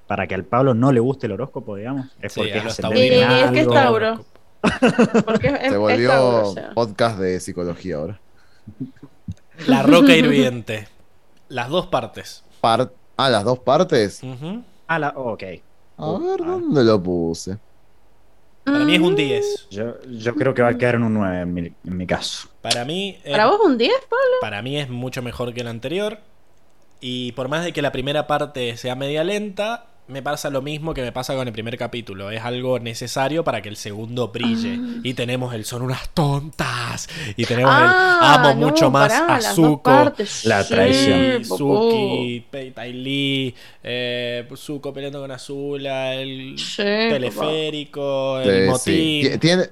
para 0.09 0.25
que 0.25 0.33
al 0.33 0.43
Pablo 0.43 0.73
no 0.73 0.91
le 0.91 0.99
guste 0.99 1.27
el 1.27 1.33
horóscopo, 1.33 1.75
digamos? 1.75 2.07
Es 2.19 2.33
Sí, 2.33 2.39
porque 2.39 2.57
es 2.57 2.65
ascendente 2.65 3.21
en 3.21 3.31
es 3.31 3.51
que 3.51 3.59
es. 3.61 3.67
Tauro. 3.69 4.25
Porque 5.25 5.47
es, 5.47 5.53
es- 5.53 5.59
Se 5.61 5.67
es 5.67 5.77
volvió 5.77 6.09
Tauro, 6.09 6.49
o 6.49 6.53
sea. 6.53 6.71
podcast 6.73 7.17
de 7.19 7.39
psicología 7.39 7.95
ahora. 7.95 8.19
La 9.67 9.83
roca 9.83 10.13
hirviente. 10.17 10.87
Las 11.47 11.69
dos 11.69 11.87
partes. 11.87 12.43
Par- 12.59 12.91
ah, 13.17 13.29
las 13.29 13.43
dos 13.43 13.59
partes. 13.59 14.21
Ujú. 14.23 14.63
Ah, 14.87 14.99
la- 14.99 15.13
ok. 15.15 15.43
A 15.97 16.11
ver, 16.17 16.39
¿dónde 16.45 16.83
lo 16.83 17.01
puse? 17.01 17.57
Para 18.65 18.79
mí 18.79 18.95
es 18.95 18.99
un 19.01 19.13
Mm. 19.13 19.15
10. 19.15 19.67
Yo, 19.71 20.01
yo 20.09 20.35
creo 20.35 20.53
que 20.53 20.61
va 20.61 20.69
a 20.69 20.77
quedar 20.77 20.95
en 20.95 21.03
un 21.03 21.13
9 21.13 21.41
en 21.41 21.53
mi, 21.53 21.61
en 21.61 21.97
mi 21.97 22.05
caso. 22.07 22.49
Para 22.61 22.83
mí, 22.85 23.17
es, 23.23 23.31
¿Para 23.31 23.45
vos 23.47 23.59
un 23.63 23.77
10, 23.77 23.93
Pablo? 24.09 24.35
para 24.41 24.61
mí 24.61 24.77
es 24.77 24.89
mucho 24.89 25.21
mejor 25.21 25.53
que 25.53 25.61
el 25.61 25.67
anterior. 25.67 26.17
Y 26.99 27.31
por 27.31 27.47
más 27.47 27.63
de 27.63 27.71
que 27.71 27.81
la 27.81 27.91
primera 27.93 28.27
parte 28.27 28.75
sea 28.77 28.95
media 28.95 29.23
lenta, 29.23 29.85
me 30.09 30.21
pasa 30.23 30.49
lo 30.49 30.61
mismo 30.61 30.93
que 30.93 31.01
me 31.01 31.11
pasa 31.11 31.35
con 31.35 31.47
el 31.47 31.53
primer 31.53 31.77
capítulo. 31.77 32.31
Es 32.31 32.41
algo 32.43 32.79
necesario 32.79 33.43
para 33.43 33.61
que 33.61 33.69
el 33.69 33.75
segundo 33.77 34.29
brille. 34.29 34.79
Ah. 34.81 34.99
Y 35.03 35.13
tenemos 35.13 35.53
el 35.53 35.65
son 35.65 35.83
unas 35.83 36.09
tontas. 36.09 37.07
Y 37.37 37.45
tenemos 37.45 37.71
Ah, 37.73 38.19
el 38.41 38.47
amo 38.49 38.59
no, 38.59 38.67
mucho 38.67 38.89
más 38.91 39.13
pará, 39.13 39.35
a 39.35 39.41
Zuko. 39.41 40.13
La 40.45 40.63
traición. 40.67 41.45
Suki, 41.45 42.45
Pei 42.49 42.71
Tai 42.71 42.91
Li, 42.91 43.55
eh, 43.83 44.47
Zuko 44.55 44.91
peleando 44.93 45.21
con 45.21 45.31
Azula, 45.31 46.13
el 46.15 46.57
Sí, 46.57 46.83
teleférico, 46.83 48.39
el 48.39 48.63
sí. 48.65 48.69
motín. 48.69 49.31
Ti- 49.33 49.37
Tiene, 49.39 49.63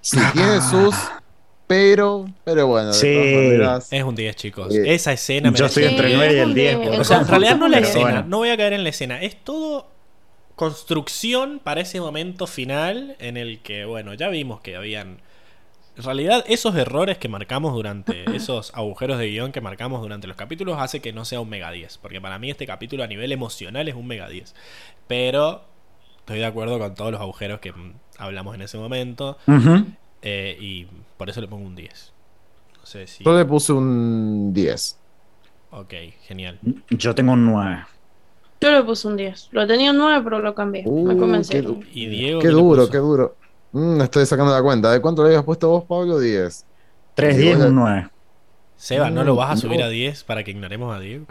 sí, 0.00 0.18
tiene 0.32 0.60
sus, 0.62 0.94
pero, 1.70 2.28
pero 2.42 2.66
bueno, 2.66 2.88
de 2.88 2.94
Sí. 2.94 3.06
maneras, 3.06 3.92
Es 3.92 4.02
un 4.02 4.16
10, 4.16 4.34
chicos. 4.34 4.74
Eh, 4.74 4.92
Esa 4.92 5.12
escena 5.12 5.52
Yo 5.54 5.66
estoy 5.66 5.84
entre 5.84 6.08
el 6.12 6.14
un 6.14 6.18
10. 6.20 6.32
9 6.32 6.34
y 6.34 6.38
el 6.38 6.40
es 6.40 6.46
un 6.48 6.54
10. 6.54 6.78
diez. 6.78 6.90
por 6.90 7.00
O 7.00 7.04
sea, 7.04 7.18
en 7.18 7.28
realidad 7.28 7.56
no 7.58 7.68
la 7.68 7.78
escena, 7.78 8.04
bueno. 8.04 8.24
no 8.26 8.38
voy 8.38 8.48
a 8.48 8.56
caer 8.56 8.72
en 8.72 8.82
la 8.82 8.88
escena. 8.88 9.22
Es 9.22 9.36
todo 9.44 9.86
construcción 10.56 11.60
para 11.62 11.80
ese 11.80 12.00
momento 12.00 12.48
final 12.48 13.14
en 13.20 13.36
el 13.36 13.60
que, 13.60 13.84
bueno, 13.84 14.14
ya 14.14 14.28
vimos 14.30 14.60
que 14.60 14.74
habían... 14.74 15.18
En 15.96 16.02
realidad, 16.02 16.44
esos 16.48 16.74
errores 16.74 17.18
que 17.18 17.28
marcamos 17.28 17.72
durante, 17.72 18.24
esos 18.34 18.72
agujeros 18.74 19.18
de 19.18 19.28
guion 19.28 19.52
que 19.52 19.60
marcamos 19.60 20.02
durante 20.02 20.26
los 20.26 20.36
capítulos, 20.36 20.76
hace 20.80 20.98
que 21.00 21.12
no 21.12 21.24
sea 21.24 21.40
un 21.40 21.48
mega 21.50 21.70
10. 21.70 21.98
Porque 21.98 22.20
para 22.20 22.40
mí 22.40 22.50
este 22.50 22.66
capítulo 22.66 23.04
a 23.04 23.06
nivel 23.06 23.30
emocional 23.30 23.86
es 23.88 23.94
un 23.94 24.08
mega 24.08 24.28
10. 24.28 24.56
Pero 25.06 25.62
estoy 26.18 26.40
de 26.40 26.46
acuerdo 26.46 26.80
con 26.80 26.96
todos 26.96 27.12
los 27.12 27.20
agujeros 27.20 27.60
que 27.60 27.70
mm, 27.70 27.94
hablamos 28.18 28.56
en 28.56 28.62
ese 28.62 28.76
momento. 28.76 29.38
Eh, 30.22 30.58
y 30.60 30.86
por 31.20 31.28
eso 31.28 31.42
le 31.42 31.48
pongo 31.48 31.66
un 31.66 31.76
10. 31.76 32.14
No 32.78 32.86
sé 32.86 33.06
si... 33.06 33.22
yo 33.22 33.36
le 33.36 33.44
puse 33.44 33.74
un 33.74 34.54
10. 34.54 34.96
Ok, 35.70 35.92
genial. 36.22 36.58
Yo 36.88 37.14
tengo 37.14 37.32
un 37.34 37.44
9. 37.44 37.84
Yo 38.62 38.70
le 38.70 38.82
puse 38.82 39.06
un 39.06 39.18
10. 39.18 39.48
Lo 39.52 39.66
tenía 39.66 39.90
un 39.90 39.98
9, 39.98 40.22
pero 40.24 40.38
lo 40.38 40.54
cambié. 40.54 40.82
Uh, 40.86 41.08
Me 41.08 41.12
qué 41.12 41.20
convencieron. 41.20 41.80
du- 41.80 41.86
Y 41.92 42.06
Diego... 42.06 42.40
Qué 42.40 42.48
¿qué 42.48 42.52
duro, 42.54 42.88
qué 42.88 42.96
duro. 42.96 43.36
Mm, 43.72 44.00
estoy 44.00 44.24
sacando 44.24 44.50
la 44.50 44.62
cuenta. 44.62 44.90
¿De 44.92 45.02
cuánto 45.02 45.22
le 45.22 45.28
habías 45.28 45.44
puesto 45.44 45.68
vos, 45.68 45.84
Pablo? 45.84 46.18
10. 46.18 46.64
3, 47.14 47.36
Sí, 47.36 47.42
10, 47.42 47.56
bueno. 47.58 47.68
un 47.68 47.74
9. 47.74 48.08
Seba, 48.80 49.10
¿no 49.10 49.24
lo 49.24 49.36
vas 49.36 49.50
a 49.50 49.56
subir 49.58 49.78
no. 49.78 49.84
a 49.84 49.88
10 49.90 50.24
para 50.24 50.42
que 50.42 50.52
ignoremos 50.52 50.96
a 50.96 50.98
Diego? 50.98 51.26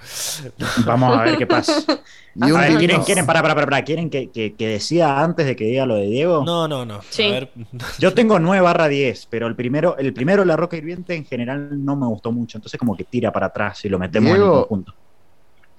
Vamos 0.85 1.17
a 1.17 1.23
ver 1.23 1.35
qué 1.35 1.47
pasa. 1.47 1.83
A 2.41 2.45
ver, 2.45 2.77
¿quieren, 2.77 2.97
10. 2.97 3.05
quieren, 3.05 3.25
para, 3.25 3.41
para, 3.41 3.55
para, 3.55 3.67
para, 3.67 3.83
¿quieren 3.83 4.09
que, 4.09 4.29
que, 4.29 4.53
que 4.53 4.67
decida 4.67 5.21
antes 5.21 5.47
de 5.47 5.55
que 5.55 5.65
diga 5.65 5.85
lo 5.87 5.95
de 5.95 6.05
Diego? 6.05 6.45
No, 6.45 6.67
no, 6.67 6.85
no. 6.85 7.01
Sí. 7.09 7.23
A 7.23 7.31
ver, 7.31 7.51
Yo 7.97 8.13
tengo 8.15 8.39
9 8.39 8.61
barra 8.61 8.87
10, 8.87 9.25
pero 9.25 9.47
el 9.47 9.55
primero, 9.55 9.97
el 9.97 10.13
primero, 10.13 10.45
La 10.45 10.55
Roca 10.55 10.77
Hirviente, 10.77 11.15
en 11.15 11.25
general 11.25 11.83
no 11.83 11.95
me 11.95 12.05
gustó 12.05 12.31
mucho. 12.31 12.59
Entonces, 12.59 12.79
como 12.79 12.95
que 12.95 13.03
tira 13.03 13.33
para 13.33 13.47
atrás 13.47 13.83
y 13.83 13.89
lo 13.89 13.97
metemos 13.97 14.29
en 14.29 14.41
el 14.43 14.47
conjunto. 14.47 14.93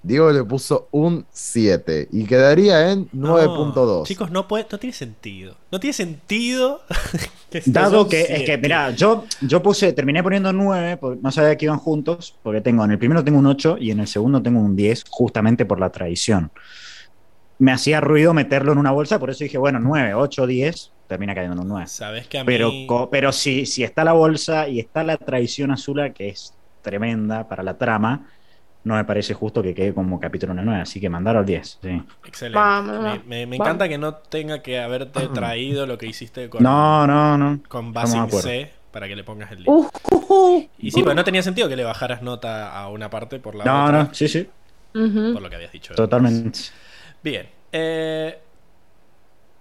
Diego 0.02 0.32
le 0.32 0.43
puso 0.44 0.89
un 0.93 1.27
7 1.31 2.09
y 2.10 2.24
quedaría 2.24 2.90
en 2.90 3.09
no, 3.12 3.36
9.2. 3.39 4.06
Chicos, 4.06 4.31
no 4.31 4.48
puede, 4.48 4.66
no 4.70 4.78
tiene 4.78 4.94
sentido. 4.94 5.56
No 5.70 5.78
tiene 5.78 5.93
sentido. 5.93 6.82
que 7.51 7.60
sea 7.60 7.72
Dado 7.72 8.09
que, 8.09 8.20
es 8.22 8.27
siete. 8.28 8.44
que, 8.44 8.59
mira, 8.59 8.90
yo, 8.93 9.24
yo 9.43 9.62
puse, 9.62 9.93
terminé 9.93 10.22
poniendo 10.22 10.52
9, 10.52 10.97
porque 10.97 11.20
no 11.22 11.31
sabía 11.31 11.56
que 11.56 11.66
iban 11.66 11.78
juntos, 11.78 12.35
porque 12.43 12.60
tengo, 12.60 12.85
en 12.85 12.93
el 12.93 12.98
primero 12.98 13.22
tengo 13.22 13.39
un 13.39 13.47
8 13.47 13.77
y 13.78 13.90
en 13.90 14.01
el 14.01 14.06
segundo 14.06 14.43
tengo 14.43 14.60
un 14.60 14.74
10, 14.74 15.05
justamente 15.10 15.66
por 15.66 15.78
la 15.78 15.90
tradición. 15.90 16.51
Me 17.59 17.72
hacía 17.72 18.01
ruido 18.01 18.32
meterlo 18.32 18.72
en 18.72 18.78
una 18.78 18.93
bolsa, 18.93 19.18
por 19.18 19.28
eso 19.28 19.44
dije, 19.44 19.59
bueno, 19.59 19.81
9, 19.81 20.14
8, 20.14 20.47
10, 20.47 20.93
termina 21.09 21.35
cayendo 21.35 21.56
en 21.56 21.62
un 21.62 21.68
9. 21.68 21.86
Sabes 21.89 22.27
que 22.27 22.39
a 22.39 22.43
mí. 22.43 22.47
Pero, 22.47 22.70
pero 23.10 23.32
si, 23.32 23.66
si 23.66 23.85
está 23.85 24.02
la 24.02 24.14
bolsa 24.14 24.66
y 24.66 24.81
está 24.81 25.02
la 25.02 25.18
traición 25.18 25.70
azul, 25.70 26.10
que 26.14 26.31
es 26.31 26.55
tremenda 26.81 27.47
para 27.48 27.62
la 27.62 27.77
trama, 27.77 28.27
no 28.85 28.94
me 28.94 29.05
parece 29.05 29.35
justo 29.35 29.62
que 29.62 29.74
quede 29.74 29.93
como 29.93 30.19
capítulo 30.19 30.52
en 30.52 30.61
el 30.61 30.65
9, 30.65 30.81
así 30.82 31.01
que 31.01 31.09
mandaron 31.11 31.40
al 31.40 31.47
10. 31.47 31.78
Sí. 31.82 32.02
Excelente. 32.27 33.20
Me 33.27 33.43
encanta 33.57 33.89
que 33.89 33.98
no 33.98 34.15
tenga 34.15 34.62
que 34.62 34.81
haberte 34.81 35.28
traído 35.28 35.86
lo 35.86 35.98
que 35.98 36.07
hiciste 36.07 36.48
con, 36.48 36.62
No, 36.62 37.07
no, 37.07 37.36
no. 37.36 37.61
con 37.69 37.89
estamos 37.89 37.93
de 37.93 37.93
Basin 37.93 38.20
acuerdo. 38.20 38.48
C 38.48 38.70
para 38.90 39.07
que 39.07 39.15
le 39.16 39.23
pongas 39.24 39.51
el 39.52 39.59
10. 39.59 39.69
Uh, 39.69 39.89
uh, 40.11 40.16
uh. 40.57 40.69
y 40.78 40.90
sí, 40.90 41.02
pero 41.02 41.15
no 41.15 41.23
tenía 41.24 41.43
sentido 41.43 41.69
que 41.69 41.77
le 41.77 41.85
bajaras 41.85 42.23
nota 42.23 42.77
a 42.77 42.89
una 42.89 43.09
parte 43.11 43.39
por 43.39 43.55
la 43.55 43.65
No, 43.65 43.85
otra. 43.85 44.02
no, 44.05 44.15
sí, 44.15 44.28
sí, 44.28 44.48
Ujú. 44.94 45.32
Por 45.35 45.43
lo 45.43 45.48
que 45.51 45.55
habías 45.57 45.70
dicho. 45.73 45.94
totalmente. 45.94 46.59
Bien. 47.23 47.48
Eh, 47.70 48.36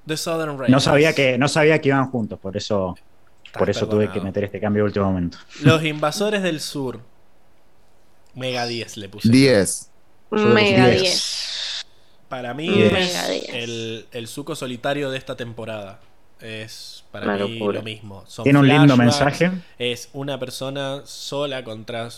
The 0.07 0.17
Southern 0.17 0.51
Raiders. 0.57 0.69
No 0.71 0.79
sabía 0.79 1.13
que, 1.13 1.37
no 1.37 1.47
sabía 1.47 1.79
que 1.79 1.89
iban 1.89 2.09
juntos, 2.09 2.39
por 2.39 2.57
eso, 2.57 2.97
por 3.53 3.69
eso 3.69 3.87
tuve 3.87 4.09
que 4.09 4.19
meter 4.21 4.45
este 4.45 4.59
cambio 4.59 4.81
de 4.83 4.87
último 4.87 5.05
momento. 5.05 5.37
Los 5.61 5.83
invasores 5.83 6.41
del 6.41 6.59
sur. 6.61 7.01
Mega 8.39 8.65
10 8.65 8.97
le 8.97 9.09
puse. 9.09 9.29
10. 9.29 9.91
Mega 10.31 10.87
10. 10.87 11.01
10. 11.01 11.85
Para 12.29 12.53
mí 12.53 12.69
Diez. 12.69 12.85
es 12.87 12.93
Mega 12.93 13.27
10. 13.27 13.49
el, 13.53 14.05
el 14.11 14.27
suco 14.27 14.55
solitario 14.55 15.09
de 15.11 15.17
esta 15.17 15.35
temporada. 15.35 15.99
Es 16.39 17.03
para 17.11 17.25
Una 17.25 17.45
mí 17.45 17.57
locura. 17.59 17.79
lo 17.79 17.83
mismo. 17.83 18.23
Son 18.27 18.43
Tiene 18.43 18.59
un 18.59 18.67
lindo 18.67 18.95
mensaje. 18.95 19.51
Es 19.77 20.09
una 20.13 20.39
persona 20.39 21.01
sola 21.05 21.63
contra. 21.63 22.09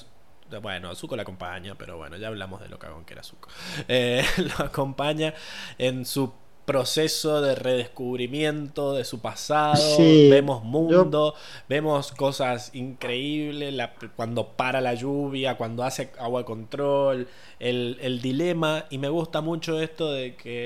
Bueno, 0.62 0.94
Zuko 0.96 1.16
la 1.16 1.22
acompaña, 1.22 1.76
pero 1.76 1.96
bueno, 1.98 2.18
ya 2.18 2.28
hablamos 2.28 2.60
de 2.62 2.68
lo 2.68 2.78
cagón 2.78 3.06
que 3.06 3.14
era 3.14 3.24
Zuko. 3.24 3.48
Eh, 3.88 4.24
lo 4.38 4.66
acompaña 4.66 5.34
en 5.78 6.06
su 6.06 6.34
proceso 6.66 7.42
de 7.42 7.56
redescubrimiento 7.56 8.94
de 8.94 9.04
su 9.04 9.20
pasado. 9.20 9.76
Sí, 9.98 10.30
vemos 10.30 10.64
mundo, 10.64 11.34
vemos 11.68 12.12
cosas 12.12 12.72
increíbles. 12.74 13.74
la- 13.74 13.94
cuando 14.16 14.48
para 14.50 14.80
la 14.82 14.94
lluvia, 14.94 15.56
cuando 15.58 15.84
hace 15.84 16.12
agua 16.20 16.46
control, 16.46 17.28
el, 17.60 17.98
el 18.02 18.22
dilema. 18.22 18.86
Y 18.90 18.98
me 18.98 19.10
gusta 19.10 19.42
mucho 19.42 19.80
esto 19.82 20.12
de 20.12 20.36
que 20.36 20.66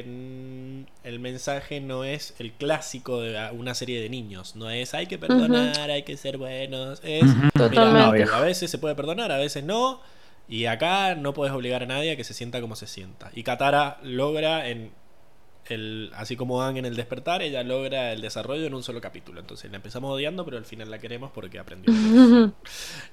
el 1.04 1.20
mensaje 1.20 1.80
no 1.82 2.04
es 2.04 2.36
el 2.40 2.52
clásico 2.54 3.22
de 3.22 3.50
una 3.52 3.74
serie 3.74 4.02
de 4.02 4.10
niños. 4.10 4.56
No 4.56 4.70
es 4.70 4.94
hay 4.94 5.08
que 5.08 5.18
perdonar, 5.18 5.90
hay 5.92 6.04
que 6.04 6.18
ser 6.18 6.38
buenos. 6.38 7.00
Es. 7.04 7.24
Mira. 7.56 7.70
No, 8.06 8.12
viejo. 8.12 8.36
a 8.36 8.42
veces 8.42 8.70
se 8.70 8.78
puede 8.78 8.96
perdonar, 8.96 9.32
a 9.32 9.38
veces 9.38 9.64
no. 9.64 10.02
Y 10.48 10.66
acá 10.66 11.16
no 11.16 11.34
puedes 11.34 11.54
obligar 11.56 11.82
a 11.84 11.86
nadie 11.88 12.12
a 12.12 12.16
que 12.16 12.24
se 12.24 12.34
sienta 12.36 12.62
como 12.62 12.76
se 12.76 12.86
sienta. 12.86 13.32
Y 13.34 13.42
Katara 13.44 13.98
logra 14.04 14.70
en 14.70 14.92
el, 15.70 16.12
así 16.16 16.36
como 16.36 16.62
Aang 16.62 16.78
en 16.78 16.86
el 16.86 16.96
despertar, 16.96 17.42
ella 17.42 17.64
logra 17.64 18.14
el 18.14 18.22
desarrollo 18.22 18.66
en 18.66 18.74
un 18.74 18.84
solo 18.84 19.02
capítulo. 19.02 19.40
Entonces 19.40 19.70
la 19.72 19.78
empezamos 19.78 20.12
odiando, 20.12 20.46
pero 20.46 20.58
al 20.58 20.66
final 20.66 20.92
la 20.92 21.00
queremos 21.00 21.32
porque 21.32 21.60
aprendió. 21.60 21.94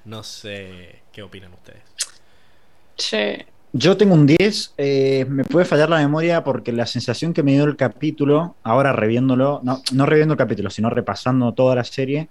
No 0.05 0.23
sé 0.23 1.01
qué 1.11 1.23
opinan 1.23 1.53
ustedes. 1.53 1.81
Sí. 2.97 3.45
Yo 3.75 3.97
tengo 3.97 4.13
un 4.13 4.27
10, 4.27 4.75
eh, 4.77 5.25
me 5.27 5.43
puede 5.43 5.65
fallar 5.65 5.89
la 5.89 5.97
memoria 5.97 6.43
porque 6.43 6.71
la 6.71 6.85
sensación 6.85 7.33
que 7.33 7.41
me 7.41 7.53
dio 7.53 7.63
el 7.63 7.75
capítulo, 7.75 8.55
ahora 8.61 8.93
reviéndolo, 8.93 9.61
no, 9.63 9.81
no 9.93 10.05
reviendo 10.05 10.33
el 10.33 10.37
capítulo, 10.37 10.69
sino 10.69 10.91
repasando 10.91 11.53
toda 11.53 11.73
la 11.73 11.83
serie, 11.83 12.29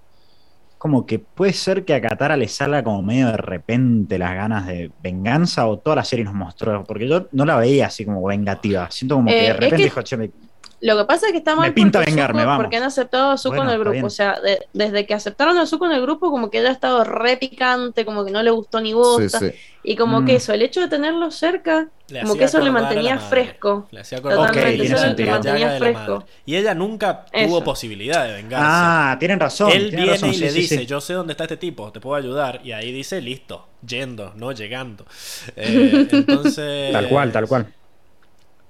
como 0.83 1.07
que 1.07 1.21
puede 1.21 1.53
ser 1.53 1.85
que 1.85 1.95
a 1.95 2.01
Katara 2.01 2.37
le 2.37 2.49
salga 2.49 2.83
como 2.83 3.03
medio 3.05 3.29
de 3.29 3.37
repente 3.37 4.19
las 4.19 4.35
ganas 4.35 4.67
de 4.67 4.91
venganza 5.01 5.69
o 5.69 5.79
toda 5.79 5.95
la 5.95 6.03
serie 6.05 6.25
nos 6.25 6.35
mostró, 6.35 6.83
porque 6.83 7.07
yo 7.07 7.29
no 7.31 7.45
la 7.45 7.55
veía 7.57 7.87
así 7.87 8.05
como 8.05 8.21
vengativa, 8.27 8.91
siento 8.91 9.15
como 9.15 9.29
que 9.29 9.39
Eh, 9.39 9.43
de 9.43 9.47
es 9.51 9.55
repente 9.55 9.77
que- 9.77 9.83
dijo, 9.85 10.03
che, 10.03 10.17
me- 10.17 10.31
Lo 10.83 10.97
que 10.99 11.05
pasa 11.05 11.27
es 11.27 11.33
que 11.33 11.39
está 11.39 11.55
mal 11.55 11.69
Me 11.69 11.73
pinta 11.73 12.01
porque 12.01 12.11
vengarme, 12.11 12.43
Zuko- 12.43 12.47
vamos. 12.47 12.65
porque 12.65 12.77
han 12.77 12.83
aceptado 12.83 13.31
a 13.31 13.39
Zuko 13.39 13.55
Bueno, 13.55 13.71
en 13.71 13.77
el 13.77 13.85
grupo. 13.85 14.07
O 14.07 14.11
sea, 14.11 14.41
de- 14.41 14.67
desde 14.73 15.07
que 15.07 15.15
aceptaron 15.15 15.57
a 15.57 15.65
Zuko 15.65 15.87
en 15.87 15.93
el 15.93 16.03
grupo, 16.03 16.29
como 16.33 16.51
que 16.51 16.59
ella 16.59 16.71
ha 16.71 16.73
estado 16.73 17.05
re 17.05 17.37
picante, 17.37 18.05
como 18.05 18.25
que 18.25 18.33
no 18.33 18.43
le 18.43 18.51
gustó 18.51 18.81
ni 18.81 18.91
Sí, 18.91 19.29
sí. 19.29 19.53
Y 19.85 19.95
como 19.95 20.21
Mm. 20.21 20.27
que 20.27 20.35
eso, 20.37 20.53
el 20.53 20.61
hecho 20.63 20.81
de 20.81 20.89
tenerlo 20.89 21.31
cerca, 21.31 21.89
Le 22.09 22.23
como 22.23 22.35
que 22.35 22.45
eso 22.45 22.59
le 22.61 22.71
mantenía 22.73 23.17
fresco. 23.19 23.87
Le 23.93 24.01
hacía 24.01 24.19
la 24.21 24.51
tiene 24.51 24.97
sentido. 24.99 25.31
Mantenía 25.31 25.67
madre. 25.69 25.79
fresco. 25.79 26.25
Y 26.47 26.57
ella 26.57 26.75
nunca 26.75 27.27
tuvo 27.33 27.63
posibilidad 27.63 28.27
de 28.27 28.33
vengarse. 28.35 28.67
ah, 28.69 29.17
tienen 29.21 29.39
razón. 29.39 29.71
Él 29.71 29.89
tienen 29.91 29.97
viene 29.97 30.13
razón, 30.15 30.31
y 30.31 30.35
sí, 30.35 30.41
le 30.41 30.51
sí, 30.51 30.61
dice, 30.63 30.79
sí. 30.79 30.87
yo 30.87 31.01
sé 31.01 31.15
dónde 31.15 31.33
está 31.33 31.45
este 31.45 31.57
tipo, 31.59 31.93
te 31.93 32.01
puedo 32.01 32.17
ayudar. 32.17 32.61
Y 32.65 32.73
ahí 32.73 32.91
dice, 32.91 33.21
listo, 33.21 33.69
yendo, 33.87 34.33
no 34.35 34.51
llegando. 34.51 35.07
Eh, 35.57 36.09
entonces... 36.11 36.93
Tal 36.93 37.09
cual, 37.09 37.31
tal 37.31 37.47
cual. 37.47 37.73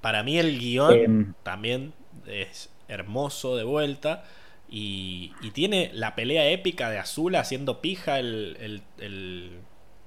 Para 0.03 0.23
mí 0.23 0.39
el 0.39 0.59
guion 0.59 0.93
Em, 0.95 1.35
también 1.43 1.93
es 2.27 2.71
hermoso 2.89 3.57
de 3.57 3.65
vuelta. 3.65 4.25
Y, 4.69 5.33
y 5.43 5.51
tiene 5.51 5.91
la 5.93 6.15
pelea 6.15 6.49
épica 6.49 6.89
de 6.91 6.99
Azul 6.99 7.37
haciendo 7.37 7.81
pija 7.83 8.19
el, 8.19 8.57
el- 8.61 8.83
el- 8.99 9.51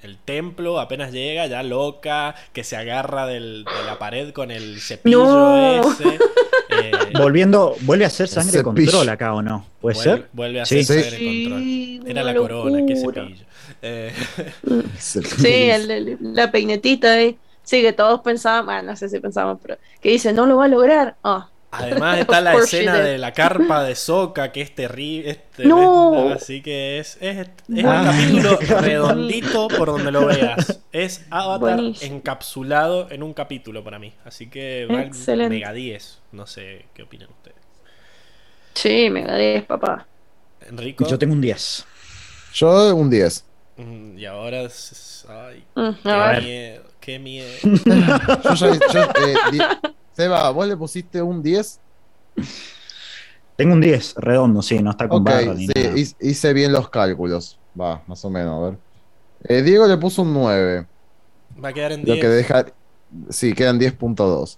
el 0.02 0.18
templo. 0.18 0.80
Apenas 0.80 1.12
llega, 1.12 1.46
ya 1.48 1.62
loca, 1.64 2.34
que 2.54 2.64
se 2.64 2.76
agarra 2.76 3.28
del- 3.28 3.64
de 3.66 3.86
la 3.86 4.00
pared 4.00 4.32
con 4.34 4.50
el 4.52 4.80
cepillo 4.82 5.24
No. 5.26 5.92
ese. 5.92 6.18
Eh, 6.68 6.92
volviendo, 7.18 7.76
vuelve 7.82 8.04
a 8.06 8.10
ser 8.10 8.28
sangre 8.28 8.52
de 8.52 8.58
Cepillo. 8.58 8.92
control 8.92 9.10
acá 9.10 9.34
o 9.34 9.42
no, 9.42 9.66
puede 9.80 9.96
vuelve, 9.96 10.12
ser. 10.18 10.30
vuelve 10.34 10.62
a 10.62 10.66
ser 10.66 10.80
Sí. 10.80 10.84
sangre 10.86 11.10
control. 11.10 11.60
Sí, 11.64 12.02
Era 12.06 12.24
la 12.24 12.36
corona, 12.36 12.80
cepillo. 12.80 13.36
Eh, 13.82 14.12
Se- 14.98 15.22
Sí, 15.24 15.48
el- 15.70 15.92
el- 15.92 16.18
la 16.22 16.52
peinetita 16.52 17.14
ahí. 17.14 17.38
Sí, 17.64 17.82
que 17.82 17.94
todos 17.94 18.20
pensaban, 18.22 18.66
bueno, 18.66 18.82
no 18.92 18.96
sé 18.96 19.08
si 19.10 19.20
pensaban, 19.20 19.58
pero 19.60 19.78
que 20.02 20.10
dice, 20.10 20.34
no 20.34 20.46
lo 20.48 20.58
va 20.58 20.66
a 20.66 20.68
lograr. 20.68 21.16
Ah, 21.24 21.50
Además 21.78 22.20
está 22.22 22.42
la 22.42 22.54
escena 22.56 23.00
de 23.00 23.18
la 23.18 23.32
carpa 23.34 23.84
de 23.84 23.96
Soca, 23.96 24.52
que 24.52 24.62
es 24.62 24.74
terrible. 24.76 25.30
es 25.32 25.40
No. 25.66 26.30
Así 26.30 26.62
que 26.62 27.00
es, 27.00 27.18
es, 27.22 27.38
es 27.40 27.48
un 27.68 27.86
Ah. 27.88 28.04
capítulo 28.12 28.58
redondito 28.82 29.68
por 29.70 29.88
donde 29.88 30.12
lo 30.12 30.26
veas. 30.26 30.82
Es 30.92 31.26
Avatar 31.30 31.76
Buenísimo. 31.78 32.16
encapsulado 32.16 33.10
en 33.12 33.24
un 33.24 33.34
capítulo 33.34 33.84
para 33.84 34.00
mí. 34.00 34.14
Así 34.26 34.50
que 34.50 34.88
va 34.92 35.02
Excelente. 35.02 35.56
mega 35.56 35.72
10. 35.74 36.22
No 36.34 36.48
sé 36.48 36.86
qué 36.94 37.04
opinan 37.04 37.30
ustedes. 37.30 37.56
sí, 38.74 39.10
me 39.10 39.24
da 39.24 39.38
10, 39.38 39.64
papá. 39.66 40.06
Enrico. 40.68 41.08
Yo 41.08 41.18
tengo 41.20 41.34
un 41.34 41.42
10. 41.42 41.86
Yo 42.54 42.96
un 42.96 43.10
10. 43.10 43.46
Mm, 43.78 44.18
Y 44.18 44.26
ahora. 44.26 44.62
es- 44.64 45.26
Ay, 45.30 45.64
Mm, 45.76 45.90
qué 46.02 46.42
miedo. 46.42 46.82
Qué 47.00 47.20
miedo. 47.20 47.58
Yo 48.56 48.74
ya- 48.74 48.80
yo, 48.94 49.02
eh, 49.04 49.68
Seba, 50.16 50.50
¿vos 50.52 50.68
le 50.68 50.78
pusiste 50.78 51.22
un 51.22 51.42
10? 51.42 51.80
Tengo 53.56 53.74
un 53.74 53.82
10 53.82 54.14
redondo, 54.18 54.62
sí, 54.62 54.80
no 54.82 54.92
está 54.92 55.08
con 55.08 55.22
Ok, 55.22 55.26
barra 55.26 55.54
ni 55.54 55.68
sí, 55.68 55.74
nada. 55.76 55.98
hice- 55.98 56.16
hice 56.20 56.54
bien 56.54 56.72
los 56.72 56.90
cálculos. 56.90 57.60
Va, 57.80 58.04
más 58.08 58.24
o 58.26 58.30
menos, 58.30 58.58
a 58.58 58.70
ver. 58.70 58.80
Eh, 59.44 59.62
Diego 59.62 59.88
le 59.88 59.98
puso 59.98 60.22
un 60.24 60.34
9. 60.34 60.88
Va 61.64 61.70
a 61.70 61.74
quedar 61.74 61.92
en 61.94 62.06
Lo 62.06 62.14
10. 62.14 62.22
que 62.22 62.28
deja. 62.28 62.66
Sí, 63.30 63.54
quedan 63.54 63.80
10.2. 63.80 64.58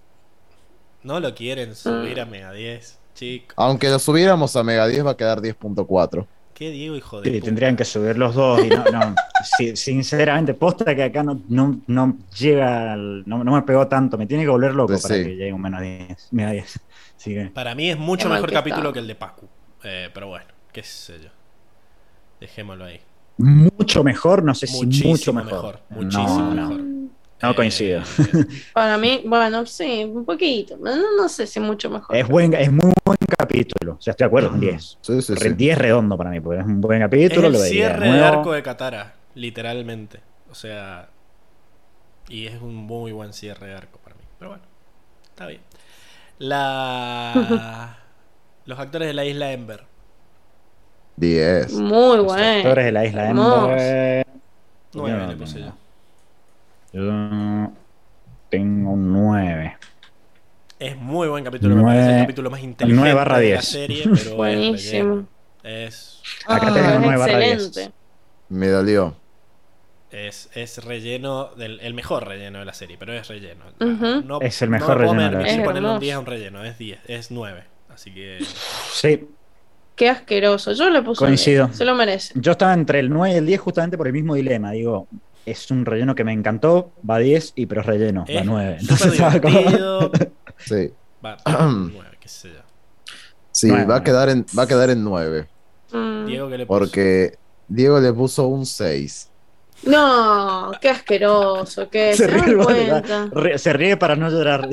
No 1.03 1.19
lo 1.19 1.33
quieren 1.35 1.75
subir 1.75 2.19
a 2.19 2.25
mega 2.25 2.51
10. 2.51 2.99
Chicos. 3.13 3.53
Aunque 3.57 3.89
lo 3.89 3.97
subiéramos 3.99 4.55
a 4.55 4.63
Mega 4.63 4.85
10, 4.87 5.03
va 5.05 5.11
a 5.11 5.17
quedar 5.17 5.41
10.4. 5.41 6.27
Qué 6.57 6.71
Diego, 6.71 6.95
hijo 6.95 7.21
de 7.21 7.29
Sí, 7.29 7.35
puta. 7.35 7.45
tendrían 7.45 7.75
que 7.75 7.85
subir 7.85 8.17
los 8.17 8.33
dos 8.33 8.63
y 8.65 8.69
no, 8.69 8.83
no, 8.91 9.15
sí, 9.57 9.75
sinceramente, 9.75 10.55
posta 10.55 10.95
que 10.95 11.03
acá 11.03 11.21
no, 11.21 11.39
no, 11.49 11.81
no 11.85 12.17
llega, 12.39 12.93
al- 12.93 13.23
no, 13.27 13.43
no 13.43 13.51
me 13.53 13.61
pegó 13.61 13.87
tanto, 13.87 14.17
me 14.17 14.25
tiene 14.25 14.43
que 14.43 14.49
volver 14.49 14.73
loco 14.73 14.87
Pues 14.87 15.03
para 15.03 15.15
sí. 15.15 15.23
que 15.23 15.35
llegue 15.35 15.53
un 15.53 15.61
menos 15.61 15.81
10, 15.81 16.29
menos 16.31 16.51
10. 16.53 16.79
Así 17.17 17.33
que, 17.33 17.45
Para 17.51 17.75
mí 17.75 17.89
es 17.91 17.97
mucho 17.97 18.27
mejor 18.27 18.49
que 18.49 18.53
capítulo 18.55 18.89
está. 18.89 18.93
que 18.93 18.99
el 18.99 19.07
de 19.07 19.15
Pacu. 19.15 19.47
Eh, 19.83 20.09
pero 20.13 20.27
bueno, 20.29 20.47
qué 20.71 20.81
sé 20.83 21.19
yo. 21.21 21.29
Dejémoslo 22.39 22.85
ahí. 22.85 23.01
mucho 23.37 24.03
mejor, 24.03 24.43
no 24.43 24.55
sé 24.55 24.65
si 24.67 24.85
mucho 25.07 25.33
mejor. 25.33 25.51
mejor. 25.53 25.79
Muchísimo 25.89 26.53
no, 26.53 26.53
no, 26.55 26.69
mejor. 26.69 26.96
No 27.41 27.51
Eh, 27.51 27.55
coincido. 27.55 28.01
Para 28.73 28.97
mí, 28.97 29.21
bueno, 29.25 29.65
sí, 29.65 30.03
un 30.05 30.25
poquito. 30.25 30.77
No, 30.77 30.95
no 31.15 31.29
sé 31.29 31.45
si 31.47 31.59
mucho 31.59 31.89
mejor. 31.89 32.15
Es, 32.15 32.27
buen, 32.27 32.53
es 32.53 32.71
muy 32.71 32.91
buen 33.05 33.17
capítulo, 33.37 33.93
o 33.93 34.01
sea, 34.01 34.11
estoy 34.11 34.25
de 34.25 34.27
acuerdo 34.27 34.49
con 34.49 34.59
10. 34.59 34.97
Sí, 35.01 35.21
sí, 35.21 35.33
Re- 35.35 35.49
sí. 35.49 35.55
10 35.55 35.77
redondo 35.77 36.17
para 36.17 36.29
mí, 36.31 36.39
porque 36.39 36.59
es 36.61 36.65
un 36.65 36.81
buen 36.81 36.99
es 37.01 37.05
capítulo. 37.05 37.47
el 37.47 37.53
lo 37.53 37.59
cierre 37.59 38.05
de 38.05 38.11
nuevo. 38.11 38.25
arco 38.25 38.51
de 38.53 38.63
Katara, 38.63 39.13
literalmente. 39.35 40.19
O 40.49 40.55
sea, 40.55 41.09
y 42.29 42.47
es 42.47 42.61
un 42.61 42.75
muy 42.75 43.11
buen 43.11 43.33
cierre 43.33 43.67
de 43.67 43.73
arco 43.75 43.99
para 44.03 44.15
mí. 44.15 44.21
Pero 44.39 44.51
bueno, 44.51 44.63
está 45.29 45.45
bien. 45.47 45.61
La... 46.39 47.97
Los 48.65 48.79
actores 48.79 49.07
de 49.07 49.13
la 49.13 49.23
isla 49.25 49.51
Ember. 49.53 49.85
10. 51.15 51.71
Muy 51.73 52.17
Los 52.17 52.25
bueno. 52.25 52.57
actores 52.59 52.85
de 52.85 52.91
la 52.91 53.05
isla. 53.05 53.29
Ember. 53.29 54.25
Nueve 54.93 55.19
Yo 55.21 55.27
le 55.27 55.35
puse 55.37 55.59
yo. 55.61 55.73
Yo 56.97 57.71
tengo 58.49 58.91
un 58.91 59.13
9. 59.13 59.77
Es 60.79 60.97
muy 60.97 61.27
buen 61.27 61.43
capítulo, 61.43 61.75
me 61.75 61.81
Nueve- 61.83 61.99
parece 61.99 62.15
el 62.17 62.23
capítulo 62.23 62.49
más 62.49 62.61
inteligente 62.61 62.99
nueve 62.99 63.13
barra 63.15 63.37
de 63.37 63.43
la 63.49 63.49
10. 63.55 63.65
serie, 63.65 64.01
pero 64.03 64.15
es 64.15 64.33
Buenísimo. 64.35 65.09
relleno. 65.15 65.27
Es, 65.63 66.21
Acá 66.47 66.67
Ah, 66.69 66.73
tenemos 66.73 66.93
es 66.93 66.99
9 67.01 67.17
barra 67.17 67.37
10. 67.39 67.53
excelente. 67.67 67.95
Me 68.49 68.67
dolió. 68.69 69.15
es, 70.09 70.49
es 70.55 70.83
relleno, 70.85 71.49
del, 71.55 71.79
el 71.81 71.93
mejor 71.93 72.25
relleno 72.27 72.59
de 72.59 72.65
la 72.65 72.73
serie, 72.73 72.95
pero 72.97 73.13
es 73.13 73.27
relleno. 73.27 73.65
Ujú. 73.79 74.21
No- 74.25 74.39
Es 74.41 74.61
el 74.63 74.69
no 74.71 74.77
mejor 74.77 74.97
me 74.99 75.05
puedo 75.05 75.13
relleno 75.13 75.21
de 75.21 75.25
la 75.25 75.29
permitir 75.31 75.51
serie. 75.51 75.65
ponerle 75.65 75.89
un 75.89 75.95
Es 75.95 76.01
10 76.01 76.15
a 76.15 76.19
un 76.19 76.25
relleno, 76.25 76.63
es 76.63 76.77
10, 76.79 76.99
es 77.07 77.31
9. 77.31 77.63
Así 77.89 78.13
que 78.13 78.39
Sí, 78.93 79.27
Qué 79.95 80.09
asqueroso. 80.09 80.71
Yo 80.73 80.89
le 80.91 81.01
puse. 81.01 81.23
un 81.23 81.27
Coincido. 81.29 81.65
10. 81.65 81.77
Se 81.77 81.85
lo 81.85 81.95
merece. 81.95 82.33
yo 82.37 82.51
estaba 82.53 82.73
entre 82.73 82.99
el 82.99 83.09
9 83.09 83.33
y 83.33 83.37
el 83.37 83.45
10 83.45 83.59
justamente 83.59 83.97
por 83.97 84.07
el 84.07 84.13
mismo 84.13 84.35
dilema. 84.35 84.71
Digo, 84.71 85.07
es 85.49 85.71
un 85.71 85.85
relleno 85.85 86.13
que 86.15 86.23
me 86.23 86.33
encantó, 86.33 86.91
va 87.09 87.15
a 87.15 87.19
10, 87.19 87.53
y 87.55 87.65
pero 87.65 87.81
es 87.81 87.87
relleno, 87.87 88.25
va 88.29 88.33
a 88.39 88.41
es 88.41 88.45
9. 88.45 88.79
súper 88.79 88.81
Entonces 88.81 89.13
estaba 89.13 89.41
como-. 89.41 90.11
Sí. 90.57 90.91
Va, 91.25 91.37
9, 91.45 92.17
qué 92.19 92.27
sé 92.29 92.49
yo. 92.49 92.59
Sí, 93.51 93.67
Nueve, 93.69 93.85
va 93.85 93.95
a 93.95 93.97
nueve. 93.99 94.03
quedar 94.05 94.29
en, 94.29 94.45
va 94.57 94.63
a 94.63 94.67
quedar 94.67 94.89
en 94.91 95.03
9. 95.03 95.47
Mm. 95.91 96.25
Diego, 96.25 96.49
¿qué 96.49 96.57
le 96.59 96.65
puso? 96.65 96.79
Porque 96.79 97.37
Diego 97.67 97.99
le 97.99 98.13
puso 98.13 98.47
un 98.47 98.65
6. 98.65 99.31
No, 99.83 100.71
qué 100.81 100.89
asqueroso. 100.89 101.87
¿Qué? 101.89 102.13
Se 102.15 102.25
¿Se 102.25 102.31
dan 102.31 102.43
ríe, 102.45 102.55
cuenta? 102.57 103.29
Re- 103.31 103.57
se 103.59 103.73
ríe 103.73 103.95
para 103.97 104.15
no 104.15 104.27
llorar. 104.29 104.67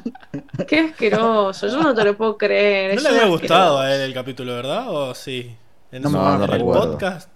Qué 0.68 0.80
asqueroso. 0.80 1.66
Yo 1.66 1.82
no 1.82 1.94
te 1.94 2.04
lo 2.04 2.14
puedo 2.16 2.36
creer. 2.36 2.94
¿No 2.96 3.02
le 3.02 3.08
había 3.08 3.26
gustado 3.26 3.78
a 3.80 3.94
él 3.94 4.02
el 4.02 4.12
capítulo, 4.14 4.54
verdad? 4.54 4.84
¿O 4.90 5.14
sí? 5.14 5.56
En, 5.90 6.02
No 6.02 6.10
su- 6.10 6.16
No, 6.16 6.38
no 6.38 6.44
el 6.44 6.50
recuerdo. 6.50 6.90
podcast. 6.92 7.30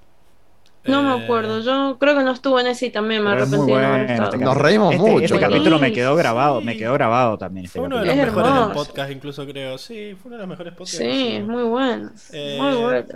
No 0.89 1.02
me 1.02 1.16
Eh, 1.20 1.24
acuerdo. 1.24 1.60
Yo 1.60 1.97
creo 1.98 2.16
que 2.16 2.23
no 2.24 2.32
estuvo 2.32 2.59
en 2.60 2.66
ese 2.69 2.86
y 2.86 2.90
también 2.90 3.23
me 3.23 3.31
arrepentí 3.31 3.56
de 3.56 3.73
no 3.73 3.77
haber 3.78 3.89
bueno 3.90 4.12
estado. 4.12 4.31
este 4.32 4.44
Nos 4.44 4.56
reímos 4.56 4.94
Este, 4.94 5.10
mucho. 5.10 5.24
este 5.24 5.40
capítulo 5.40 5.78
me 5.78 5.93
quedó 5.93 6.12
Sí. 6.15 6.19
grabado, 6.19 6.60
me 6.60 6.77
quedó 6.77 6.93
grabado 6.94 7.39
también. 7.39 7.66
Este 7.66 7.78
Fue 7.78 7.86
uno 7.86 7.98
de 7.98 8.06
los. 8.06 8.15
Es 8.15 8.20
mejores 8.27 8.55
del 8.55 8.73
podcast, 8.73 9.10
incluso 9.12 9.47
creo. 9.47 9.78
Sí, 9.78 10.16
fue 10.20 10.28
uno 10.28 10.36
de 10.36 10.40
los 10.43 10.48
mejores 10.48 10.73
podcasts. 10.74 10.98
Sí, 10.98 11.05
que 11.05 11.36
es 11.39 11.44
muy 11.47 11.62
bueno. 11.65 12.10
Eh, 12.32 12.59
Muy 12.60 12.74
bueno. 12.77 13.06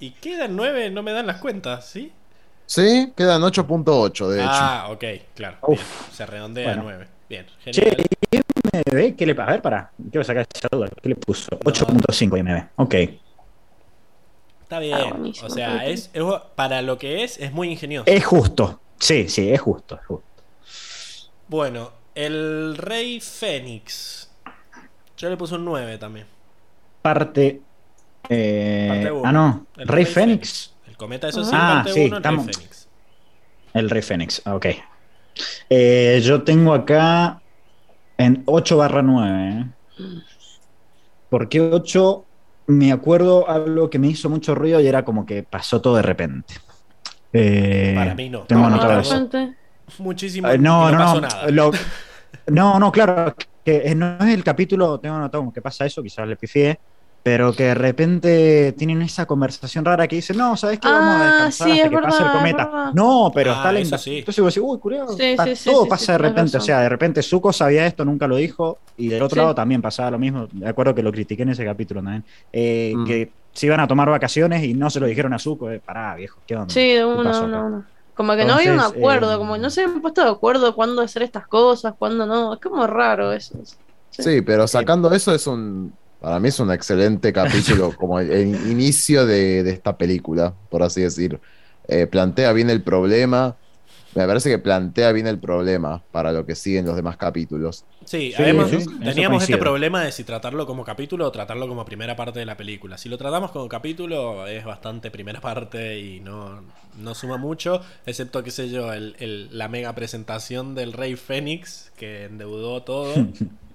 Y 0.00 0.10
quedan 0.12 0.54
9, 0.56 0.90
no 0.90 1.02
me 1.02 1.12
dan 1.12 1.26
las 1.26 1.38
cuentas, 1.38 1.86
¿sí? 1.86 2.12
Sí, 2.66 3.12
quedan 3.16 3.42
8.8 3.42 4.28
de 4.28 4.40
hecho. 4.40 4.48
Ah, 4.52 4.88
ok, 4.90 5.04
claro. 5.34 5.56
Bien. 5.68 5.80
Se 6.12 6.26
redondea 6.26 6.64
Bueno. 6.66 6.80
a 6.82 6.84
9. 6.84 7.08
Bien, 7.28 7.46
Che, 7.70 7.82
genial. 7.82 8.06
IMDb, 8.30 9.16
¿qué 9.16 9.26
le 9.26 9.32
A 9.42 9.46
ver, 9.46 9.60
para. 9.62 9.90
Quiero 10.10 10.24
sacar 10.24 10.46
esa 10.54 10.68
duda. 10.70 10.88
¿Qué 11.02 11.08
le 11.10 11.14
puso? 11.16 11.48
8.5 11.64 12.36
IMDb. 12.38 12.64
Ok. 12.76 12.94
Está 14.68 14.80
bien. 14.80 14.98
Ah, 15.00 15.08
buenísimo, 15.14 15.46
o 15.46 15.50
sea, 15.50 15.86
es, 15.86 16.10
es- 16.12 16.22
para 16.54 16.82
lo 16.82 16.98
que 16.98 17.24
es, 17.24 17.38
es 17.38 17.52
muy 17.52 17.70
ingenioso. 17.70 18.04
Es 18.06 18.22
justo. 18.26 18.78
Sí, 19.00 19.26
sí, 19.28 19.50
es 19.50 19.60
justo. 19.62 19.94
es 19.98 20.04
justo. 20.06 20.26
Bueno, 21.48 21.90
el 22.14 22.76
Rey 22.76 23.18
Fénix. 23.20 24.30
Yo 25.16 25.30
le 25.30 25.38
puse 25.38 25.54
un 25.54 25.64
9 25.64 25.96
también. 25.96 26.26
Parte. 27.00 27.62
eh, 28.28 28.86
Parte 28.90 29.10
uno. 29.12 29.22
ah, 29.28 29.32
no. 29.32 29.66
El 29.78 29.88
Rey 29.88 30.04
Fénix. 30.04 30.74
El 30.86 30.96
cometa, 30.98 31.28
eso 31.28 31.42
sí, 31.44 31.50
Ah, 31.54 31.80
parte 31.82 31.92
sí, 31.94 32.00
1, 32.06 32.16
el 32.16 32.22
estamos- 32.22 32.44
Rey 32.46 32.54
Fénix. 32.54 32.88
El 33.72 33.90
Rey 33.90 34.02
Fénix. 34.02 34.46
Ok. 34.46 34.66
Eh, 35.70 36.20
yo 36.22 36.42
tengo 36.42 36.74
acá 36.74 37.40
en 38.18 38.42
8 38.44 38.76
barra 38.76 39.00
9. 39.00 39.66
¿eh? 39.98 40.04
¿Por 41.30 41.48
qué 41.48 41.60
8? 41.62 42.24
Me 42.68 42.92
acuerdo 42.92 43.48
algo 43.48 43.88
que 43.90 43.98
me 43.98 44.06
hizo 44.08 44.28
mucho 44.30 44.54
ruido 44.54 44.80
y 44.80 44.86
era 44.86 45.04
como 45.04 45.24
que 45.26 45.42
pasó 45.42 45.80
todo 45.80 45.96
de 45.96 46.02
repente. 46.02 46.54
Eh, 47.32 47.92
Para 47.96 48.14
mí 48.14 48.28
no. 48.28 48.40
Tengo 48.42 48.62
No, 48.62 48.68
anotado 48.68 48.94
de 48.96 49.00
eso. 49.00 49.28
muchísimo. 49.98 50.48
Eh, 50.48 50.58
no, 50.58 50.90
no, 50.90 50.98
pasó 50.98 51.14
no. 51.14 51.20
nada. 51.22 51.50
lo- 51.50 51.70
no, 52.48 52.78
no, 52.78 52.92
claro. 52.92 53.34
Que 53.64 53.94
no 53.94 54.16
es 54.20 54.34
el 54.34 54.44
capítulo, 54.44 54.98
tengo 55.00 55.16
anotado 55.16 55.40
como 55.42 55.52
que 55.52 55.60
pasa 55.60 55.84
eso, 55.84 56.02
quizás 56.02 56.26
le 56.28 56.36
pifié, 56.36 56.78
pero 57.22 57.52
que 57.52 57.64
de 57.64 57.74
repente 57.74 58.72
tienen 58.78 59.02
esa 59.02 59.26
conversación 59.26 59.84
rara 59.84 60.08
que 60.08 60.16
dicen, 60.16 60.38
no, 60.38 60.56
¿sabes 60.56 60.78
qué? 60.80 60.88
Vamos 60.88 61.14
a 61.14 61.20
Ah, 61.20 61.24
descansar 61.32 61.66
sí, 61.66 61.72
hasta 61.72 61.84
es 61.84 61.90
que 61.90 61.98
pase 61.98 62.22
el 62.22 62.30
cometa. 62.30 62.90
No, 62.94 63.30
pero 63.34 63.52
Ah, 63.52 63.56
está 63.56 63.72
lenta. 63.72 63.98
sí. 63.98 64.18
Entonces 64.18 64.42
vos 64.42 64.54
decís, 64.54 64.66
uy, 64.66 64.78
curioso, 64.78 65.12
Sí, 65.16 65.22
está- 65.24 65.44
sí, 65.44 65.56
sí, 65.56 65.70
todo 65.70 65.84
sí, 65.84 65.90
pasa 65.90 66.04
sí, 66.06 66.12
de 66.12 66.18
repente. 66.18 66.56
O 66.56 66.60
sea, 66.60 66.80
de 66.80 66.88
repente 66.88 67.22
Zuko 67.22 67.52
sabía 67.52 67.86
esto, 67.86 68.04
nunca 68.04 68.26
lo 68.26 68.36
dijo, 68.36 68.78
y 68.96 69.08
del 69.08 69.22
otro 69.22 69.34
Sí. 69.36 69.40
lado 69.40 69.54
también 69.54 69.82
pasaba 69.82 70.10
lo 70.12 70.18
mismo. 70.18 70.48
Me 70.52 70.68
acuerdo 70.68 70.94
que 70.94 71.02
lo 71.02 71.12
critiqué 71.12 71.42
en 71.42 71.50
ese 71.50 71.64
capítulo 71.64 72.00
también. 72.02 72.24
Eh, 72.52 72.94
Mm. 72.96 73.04
Que 73.06 73.30
se 73.52 73.66
iban 73.66 73.80
a 73.80 73.88
tomar 73.88 74.08
vacaciones 74.08 74.62
y 74.64 74.72
no 74.72 74.88
se 74.88 75.00
lo 75.00 75.06
dijeron 75.06 75.32
a 75.34 75.38
Zuko. 75.38 75.70
Eh, 75.70 75.80
pará, 75.84 76.14
viejo, 76.14 76.38
¿qué 76.46 76.54
onda? 76.56 76.72
Sí, 76.72 76.80
de 76.92 76.94
¿Qué 76.98 77.04
uno, 77.04 77.28
acá? 77.28 77.40
uno. 77.40 77.84
Como 78.14 78.34
que 78.36 78.44
no 78.44 78.54
había 78.54 78.72
un 78.72 78.80
acuerdo, 78.80 79.32
eh, 79.34 79.38
como 79.38 79.54
que 79.54 79.60
no 79.60 79.70
se 79.70 79.82
habían 79.84 80.00
puesto 80.00 80.24
de 80.24 80.30
acuerdo 80.30 80.74
cuándo 80.74 81.02
hacer 81.02 81.22
estas 81.22 81.46
cosas, 81.46 81.94
cuándo 81.98 82.26
no. 82.26 82.54
Es 82.54 82.60
como 82.60 82.86
raro 82.86 83.32
eso. 83.32 83.58
Sí. 84.10 84.22
Sí, 84.22 84.40
pero 84.42 84.66
sacando 84.66 85.12
eso 85.12 85.32
es 85.34 85.46
un. 85.46 85.92
Para 86.18 86.40
mí 86.40 86.48
es 86.48 86.58
un 86.60 86.72
excelente 86.72 87.32
capítulo, 87.32 87.94
como 87.96 88.18
el, 88.20 88.30
el 88.32 88.48
inicio 88.70 89.24
de, 89.26 89.62
de 89.62 89.70
esta 89.70 89.96
película, 89.96 90.56
por 90.68 90.82
así 90.82 91.02
decir. 91.02 91.40
Eh, 91.84 92.06
plantea 92.08 92.52
bien 92.52 92.70
el 92.70 92.82
problema. 92.82 93.58
Me 94.12 94.26
parece 94.26 94.50
que 94.50 94.58
plantea 94.58 95.12
bien 95.12 95.26
el 95.28 95.40
problema 95.40 96.04
para 96.10 96.32
lo 96.32 96.46
que 96.46 96.54
siguen 96.56 96.86
los 96.86 96.96
demás 96.96 97.16
capítulos. 97.16 97.86
Sí, 98.06 98.32
Sí, 98.32 98.34
además 98.34 98.70
sí, 98.70 98.86
en 99.00 99.02
eso 99.02 99.24
teníamos 99.26 99.42
este 99.42 99.58
problema 99.58 100.02
de 100.04 100.12
si 100.12 100.22
tratarlo 100.24 100.66
como 100.66 100.84
capítulo 100.84 101.26
o 101.26 101.32
tratarlo 101.32 101.68
como 101.68 101.84
primera 101.84 102.14
parte 102.16 102.38
de 102.38 102.46
la 102.46 102.56
película. 102.56 102.96
Si 102.96 103.08
lo 103.08 103.18
tratamos 103.18 103.50
como 103.50 103.68
capítulo 103.68 104.46
es 104.46 104.64
bastante 104.64 105.10
primera 105.10 105.40
parte 105.40 105.98
y 105.98 106.20
no, 106.20 106.62
no 106.96 107.14
suma 107.14 107.36
mucho, 107.36 107.82
excepto, 108.06 108.42
qué 108.44 108.50
sé 108.52 108.70
yo, 108.70 108.92
el, 108.92 109.16
el- 109.18 109.56
la 109.58 109.68
mega 109.68 109.94
presentación 109.94 110.74
del 110.74 110.92
Rey 110.92 111.16
Fénix 111.16 111.92
que 111.96 112.24
endeudó 112.24 112.82
todo. 112.82 113.30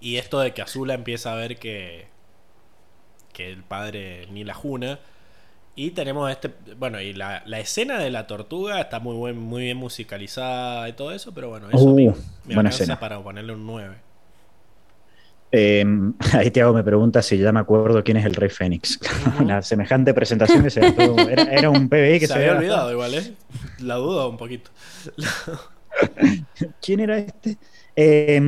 y 0.00 0.16
esto 0.16 0.40
de 0.40 0.52
que 0.52 0.62
Azula 0.62 0.94
empieza 0.94 1.32
a 1.32 1.36
ver 1.36 1.58
que, 1.58 2.06
que 3.32 3.50
el 3.50 3.62
padre 3.62 4.26
ni 4.32 4.44
la 4.44 4.54
juna. 4.54 4.98
Y 5.76 5.90
tenemos 5.92 6.30
este, 6.30 6.50
bueno, 6.78 7.00
y 7.00 7.12
la, 7.14 7.42
la 7.46 7.60
escena 7.60 7.98
de 7.98 8.10
la 8.10 8.26
tortuga 8.26 8.80
está 8.80 8.98
muy 8.98 9.14
buen, 9.16 9.38
muy 9.38 9.62
bien 9.62 9.76
musicalizada 9.76 10.88
y 10.88 10.92
todo 10.94 11.12
eso, 11.12 11.32
pero 11.32 11.48
bueno, 11.48 11.68
eso 11.68 11.78
Uh, 11.78 11.94
me, 11.94 12.14
me 12.44 12.54
buena 12.54 12.70
escena. 12.70 12.98
para 12.98 13.22
ponerle 13.22 13.54
un 13.54 13.66
9. 13.66 13.96
Eh, 15.52 15.84
ahí 16.32 16.50
Tiago 16.50 16.72
me 16.72 16.84
pregunta 16.84 17.22
si 17.22 17.38
ya 17.38 17.52
me 17.52 17.60
acuerdo 17.60 18.04
quién 18.04 18.16
es 18.16 18.24
el 18.24 18.34
Rey 18.34 18.50
Fénix. 18.50 18.98
La 19.46 19.62
semejante 19.62 20.14
presentación 20.14 20.62
que 20.62 20.70
se. 20.70 20.80
Era, 21.30 21.42
era 21.44 21.70
un 21.70 21.88
PBI 21.88 22.20
que 22.20 22.26
se, 22.26 22.34
se, 22.34 22.34
había 22.34 22.52
olvidado 22.52 22.92
igual, 22.92 23.14
¿eh? 23.14 23.32
La 23.80 23.94
dudo 23.96 24.28
un 24.28 24.36
poquito. 24.36 24.70
¿Quién 26.80 27.00
era 27.00 27.18
este? 27.18 27.58
Eh, 27.96 28.40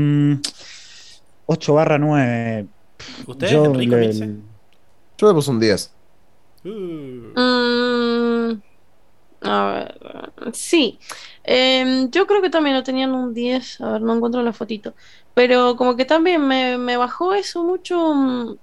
8 1.46 1.74
barra 1.74 1.98
9. 1.98 2.68
¿Ustedes, 3.26 3.52
Yo 3.52 3.64
Enrico, 3.66 3.96
le- 3.96 4.00
Milce? 4.06 4.26
Yo 5.18 5.28
le 5.28 5.34
puse 5.34 5.50
un 5.50 5.60
10. 5.60 5.92
Uh, 6.64 7.40
Mm, 7.40 8.62
a 9.42 9.64
ver, 9.74 10.54
sí. 10.54 11.00
Em, 11.44 12.10
yo 12.10 12.26
creo 12.26 12.42
que 12.42 12.50
también 12.50 12.76
lo 12.76 12.82
tenían 12.82 13.12
un 13.14 13.34
10. 13.34 13.80
A 13.80 13.92
ver, 13.92 14.02
no 14.02 14.14
encuentro 14.16 14.42
la 14.42 14.52
fotito. 14.52 14.94
Pero 15.34 15.76
como 15.76 15.96
que 15.96 16.04
también 16.04 16.46
me, 16.46 16.78
me 16.78 16.96
bajó 16.96 17.34
eso 17.34 17.64
mucho. 17.64 18.14
mm, 18.14 18.56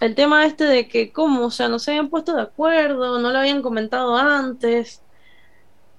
El 0.00 0.14
tema 0.14 0.46
este 0.46 0.64
de 0.64 0.88
que, 0.88 1.12
¿cómo? 1.12 1.46
O 1.46 1.50
sea, 1.50 1.68
no 1.68 1.78
se 1.78 1.92
habían 1.92 2.10
puesto 2.10 2.34
de 2.36 2.42
acuerdo, 2.42 3.20
no 3.20 3.30
lo 3.32 3.38
habían 3.38 3.62
comentado 3.62 4.16
antes. 4.16 5.04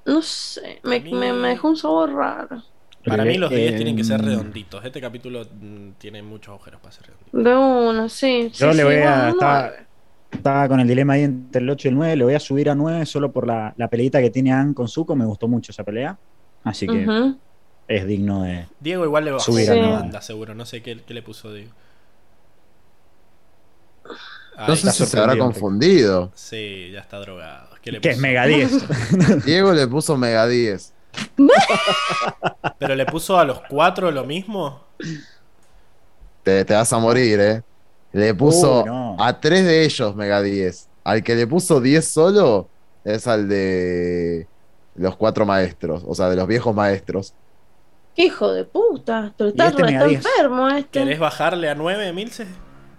No 0.06 0.22
sé, 0.22 0.80
me, 0.84 0.98
A 0.98 1.00
mí- 1.00 1.12
me, 1.14 1.34
me 1.34 1.50
dejó 1.50 1.68
un 1.70 1.78
sabor 1.78 2.14
raro. 2.14 2.62
Para 3.06 3.24
mí 3.26 3.38
los 3.38 3.50
10 3.50 3.72
Eh, 3.74 3.76
tienen 3.76 3.96
que 3.96 4.04
ser 4.04 4.22
redonditos. 4.22 4.84
Este 4.84 5.00
capítulo 5.02 5.46
mm, 5.60 5.92
tiene 5.98 6.22
muchos 6.24 6.50
agujeros 6.54 6.82
para 6.82 6.92
ser 6.94 7.08
redonditos. 7.08 7.44
De 7.44 7.56
uno, 7.56 8.10
sí. 8.10 8.52
Yo 8.54 8.72
sí, 8.72 8.78
le 8.78 8.84
sí, 8.84 8.84
voy 8.84 8.96
a- 8.96 9.30
estaba- 9.30 10.68
con 10.68 10.80
el 10.80 10.88
dilema 10.88 11.14
ahí 11.14 11.24
entre 11.24 11.62
el 11.62 11.70
8 11.70 11.88
y 11.88 11.90
el 11.90 11.96
9. 11.96 12.16
Le 12.18 12.24
voy 12.26 12.34
a 12.34 12.40
subir 12.40 12.70
a 12.70 12.76
9 12.76 13.06
solo 13.06 13.32
por 13.32 13.48
la, 13.48 13.74
la 13.78 13.88
peleita 13.88 14.20
que 14.22 14.30
tiene 14.30 14.52
Ann 14.52 14.74
con 14.74 14.88
Zuko. 14.88 15.16
Me 15.16 15.26
gustó 15.26 15.48
mucho 15.48 15.72
esa 15.72 15.84
pelea. 15.84 16.18
Así 16.64 16.88
que 16.88 17.08
es 17.88 18.08
digno 18.08 18.44
de. 18.44 18.66
Diego 18.80 19.06
igual 19.06 19.24
le 19.26 19.32
bajó 19.32 19.44
Subir 19.52 19.70
a 19.70 19.74
una 19.74 19.82
nueve. 19.84 19.98
banda, 20.02 20.22
seguro. 20.22 20.56
No 20.56 20.66
sé 20.66 20.82
qué, 20.82 21.00
qué 21.06 21.14
le 21.14 21.22
puso 21.22 21.54
Diego. 21.54 21.72
Ahí 24.58 24.66
No 24.70 24.76
sé 24.76 24.92
si 24.92 25.06
se 25.06 25.20
habrá 25.20 25.38
confundido. 25.38 26.32
Sí, 26.34 26.90
ya 26.92 27.02
está 27.02 27.20
drogado. 27.20 27.70
¿Qué 27.82 27.92
le 27.92 28.00
es? 28.02 28.18
Mega 28.18 28.46
10. 28.48 29.46
Diego 29.46 29.74
le 29.74 29.88
puso 29.88 30.18
Mega 30.18 30.48
10. 30.48 30.94
¿Pero 32.80 32.96
le 32.96 33.06
puso 33.06 33.38
a 33.38 33.46
los 33.46 33.62
cuatro 33.70 34.12
lo 34.12 34.24
mismo? 34.24 34.84
Te, 36.44 36.64
te 36.66 36.74
vas 36.74 36.92
a 36.94 37.00
morir, 37.00 37.40
¿eh? 37.40 37.64
Le 38.12 38.34
puso 38.34 38.86
no. 38.86 39.18
a 39.20 39.40
tres 39.42 39.66
de 39.66 39.84
ellos 39.84 40.16
Mega 40.16 40.42
10. 40.42 40.88
Al 41.04 41.24
que 41.24 41.36
le 41.36 41.46
puso 41.48 41.82
10 41.82 42.08
solo 42.08 42.70
es 43.04 43.28
al 43.28 43.48
de 43.50 44.48
los 44.96 45.16
cuatro 45.18 45.46
maestros, 45.46 46.04
o 46.08 46.16
sea, 46.16 46.30
de 46.30 46.36
los 46.36 46.48
viejos 46.48 46.74
maestros. 46.74 47.34
Qué 48.16 48.26
hijo 48.26 48.52
de 48.54 48.64
puta. 48.64 49.34
Pero 49.38 49.50
está, 49.50 49.68
este 49.68 49.82
está 49.82 50.06
enfermo 50.06 50.68
este. 50.70 51.00
¿Querés 51.00 51.20
bajarle 51.20 51.70
a 51.70 51.76
9, 51.76 52.14
Milce? 52.14 52.48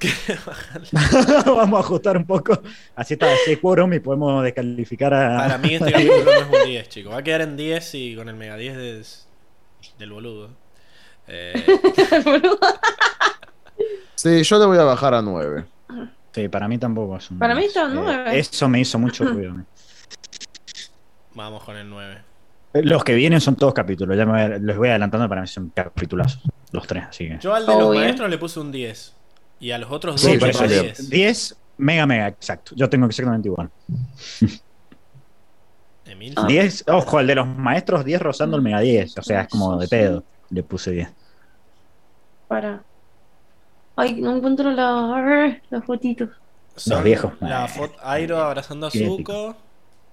Vamos 1.46 1.76
a 1.78 1.80
ajustar 1.80 2.16
un 2.16 2.24
poco. 2.26 2.60
Así 2.94 3.14
está, 3.14 3.26
así 3.32 3.50
hay 3.50 3.56
quórum 3.56 3.92
y 3.94 4.00
podemos 4.00 4.42
descalificar 4.44 5.12
a. 5.14 5.36
Para 5.38 5.58
mí 5.58 5.74
este 5.74 5.92
capítulo 5.92 6.24
no 6.24 6.30
es 6.30 6.60
un 6.62 6.68
10, 6.68 6.88
chicos. 6.88 7.12
Va 7.12 7.18
a 7.18 7.22
quedar 7.22 7.40
en 7.42 7.56
10 7.56 7.94
y 7.94 8.16
con 8.16 8.28
el 8.28 8.36
mega 8.36 8.56
10 8.56 8.76
des- 8.76 9.28
del 9.98 10.12
boludo. 10.12 10.50
Eh, 11.28 11.54
Sí, 14.14 14.42
yo 14.44 14.58
le 14.58 14.66
voy 14.66 14.78
a 14.78 14.84
bajar 14.84 15.12
a 15.14 15.22
9. 15.22 15.64
Sí, 16.32 16.48
para 16.48 16.68
mí 16.68 16.78
tampoco 16.78 17.16
es 17.16 17.30
un. 17.30 17.38
Para 17.38 17.54
mí 17.54 17.64
está 17.64 17.82
eh, 17.84 17.88
nueve. 17.92 18.38
Eso 18.38 18.68
me 18.68 18.80
hizo 18.80 18.98
mucho 18.98 19.24
ruido. 19.24 19.54
vamos 21.34 21.64
con 21.64 21.76
el 21.76 21.88
9. 21.88 22.22
Los 22.74 23.04
que 23.04 23.14
vienen 23.14 23.40
son 23.40 23.56
todos 23.56 23.74
capítulos. 23.74 24.16
Ya 24.16 24.24
me 24.26 24.48
voy- 24.48 24.60
los 24.60 24.76
voy 24.76 24.88
adelantando 24.90 25.28
para 25.28 25.40
mí 25.42 25.46
son 25.48 25.70
capitulazos. 25.74 26.42
Los 26.72 26.86
tres, 26.86 27.04
así 27.08 27.26
que. 27.28 27.38
Yo 27.40 27.54
al 27.54 27.66
de 27.66 27.72
los 27.74 27.82
Obvio. 27.84 28.00
maestros 28.00 28.30
le 28.30 28.38
puse 28.38 28.60
un 28.60 28.70
10. 28.72 29.14
Y 29.60 29.70
a 29.70 29.78
los 29.78 29.90
otros 29.90 30.20
dos 30.20 30.30
Sí, 30.30 30.38
por 30.38 30.48
eso. 30.50 30.64
yo 30.66 30.82
10. 30.82 31.10
10, 31.10 31.56
mega, 31.78 32.06
mega, 32.06 32.28
exacto. 32.28 32.72
Yo 32.76 32.88
tengo 32.90 33.06
exactamente 33.06 33.48
igual. 33.48 33.70
Emil. 36.04 36.34
Ah. 36.36 36.46
10, 36.46 36.84
ojo, 36.88 37.20
el 37.20 37.26
de 37.26 37.34
los 37.34 37.46
maestros 37.46 38.04
10 38.04 38.20
rozando 38.22 38.56
el 38.56 38.62
mega 38.62 38.80
10. 38.80 39.18
O 39.18 39.22
sea, 39.22 39.42
es 39.42 39.48
como 39.48 39.76
de 39.76 39.88
pedo. 39.88 40.22
Le 40.50 40.62
puse 40.62 40.92
10. 40.92 41.08
Para. 42.48 42.82
Ay, 43.96 44.20
no 44.20 44.36
encuentro 44.36 44.70
la, 44.70 45.60
las 45.70 45.84
fotitos. 45.84 46.28
Son 46.76 47.02
viejos. 47.02 47.32
La 47.40 47.66
foto 47.66 47.94
Airo 48.02 48.38
abrazando 48.40 48.86
a 48.86 48.90
Zuko. 48.90 49.56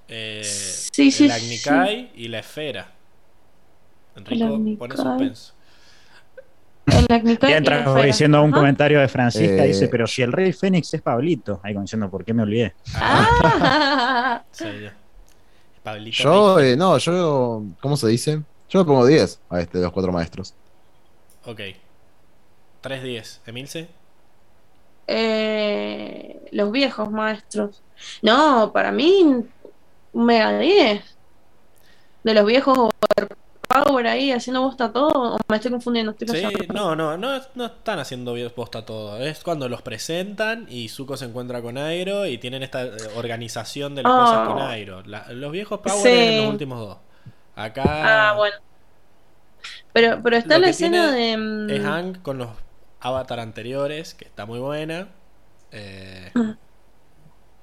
Eh, 0.07 0.41
Sí, 0.43 1.11
sí, 1.11 1.25
el 1.25 1.31
Agnikai 1.31 2.11
y 2.15 2.27
la 2.29 2.39
esfera. 2.39 2.87
Enrico 4.15 4.59
pone 4.77 4.95
suspenso. 4.95 5.52
Ya 7.09 7.49
y 7.49 7.53
entra 7.53 8.03
diciendo 8.03 8.41
un 8.43 8.51
Ajá. 8.51 8.59
comentario 8.59 8.99
de 8.99 9.07
Francisca. 9.07 9.63
Eh, 9.63 9.67
dice: 9.67 9.87
Pero 9.87 10.05
si 10.07 10.21
el 10.21 10.31
rey 10.31 10.51
Fénix 10.53 10.93
es 10.93 11.01
Pablito. 11.01 11.59
Ahí 11.63 11.73
como 11.73 11.83
diciendo, 11.83 12.09
¿por 12.09 12.25
qué 12.25 12.33
me 12.33 12.43
olvidé? 12.43 12.73
Ah, 12.95 14.43
Sí, 14.51 14.65
ya. 14.81 14.93
Pablito 15.81 16.23
Yo, 16.23 16.59
eh, 16.59 16.75
no, 16.75 16.97
yo, 16.97 17.63
¿cómo 17.81 17.97
se 17.97 18.07
dice? 18.07 18.41
Yo 18.69 18.79
le 18.79 18.85
pongo 18.85 19.05
10 19.05 19.39
a 19.49 19.59
este 19.61 19.77
de 19.77 19.83
los 19.83 19.93
cuatro 19.93 20.11
maestros. 20.11 20.53
Ok. 21.45 21.59
3-10. 22.81 23.39
¿Emilce? 23.45 23.87
eh, 25.07 26.39
los 26.51 26.71
viejos 26.71 27.11
maestros. 27.11 27.81
No, 28.21 28.71
para 28.73 28.91
mí, 28.91 29.23
un 30.13 30.25
mega 30.25 30.57
10. 30.57 31.03
De 32.23 32.33
los 32.33 32.45
viejos 32.45 32.89
Power 33.73 34.07
ahí 34.07 34.31
haciendo 34.31 34.61
bosta 34.61 34.91
todo. 34.91 35.35
¿O 35.35 35.37
me 35.47 35.55
estoy 35.55 35.71
confundiendo? 35.71 36.11
Estoy 36.17 36.27
Sí, 36.41 36.47
no, 36.73 36.95
no, 36.95 37.17
no, 37.17 37.39
no 37.55 37.65
están 37.65 37.99
haciendo 37.99 38.33
bien 38.33 38.51
posta 38.55 38.85
todo. 38.85 39.17
Es 39.19 39.43
cuando 39.43 39.67
los 39.69 39.81
presentan 39.81 40.67
y 40.69 40.89
Zuko 40.89 41.17
se 41.17 41.25
encuentra 41.25 41.61
con 41.61 41.77
Airo 41.77 42.25
y 42.25 42.37
tienen 42.37 42.61
esta 42.63 42.83
eh, 42.83 42.91
organización 43.15 43.95
de 43.95 44.03
las 44.03 44.11
Oh. 44.13 44.19
cosas 44.19 44.47
con 44.47 44.61
Airo. 44.61 45.01
La- 45.03 45.25
los 45.33 45.51
viejos 45.51 45.79
Power 45.79 45.97
Sí. 46.01 46.09
en 46.09 46.41
los 46.43 46.49
últimos 46.51 46.79
dos. 46.79 46.97
Acá 47.55 48.29
Ah, 48.31 48.33
bueno. 48.35 48.55
Pero, 49.91 50.19
pero 50.23 50.37
está 50.37 50.57
la 50.59 50.69
escena 50.69 51.11
de. 51.11 51.37
mm, 51.37 51.69
es 51.69 51.83
Hank 51.83 52.21
con 52.21 52.37
los 52.37 52.49
avatar 52.99 53.39
anteriores, 53.39 54.13
que 54.13 54.25
está 54.25 54.45
muy 54.45 54.59
buena. 54.59 55.07
Eh, 55.71 56.31
Ah. 56.35 56.55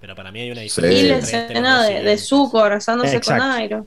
pero 0.00 0.14
para 0.16 0.30
mí 0.32 0.40
hay 0.40 0.50
una 0.50 0.60
Sí. 0.60 0.64
diferencia. 0.64 1.04
Y 1.04 1.08
la 1.08 1.16
escena 1.18 1.82
de, 1.84 2.02
de. 2.02 2.18
Zuko 2.18 2.60
abrazándose 2.60 3.16
Exacto. 3.16 3.42
con 3.42 3.50
Airo. 3.52 3.86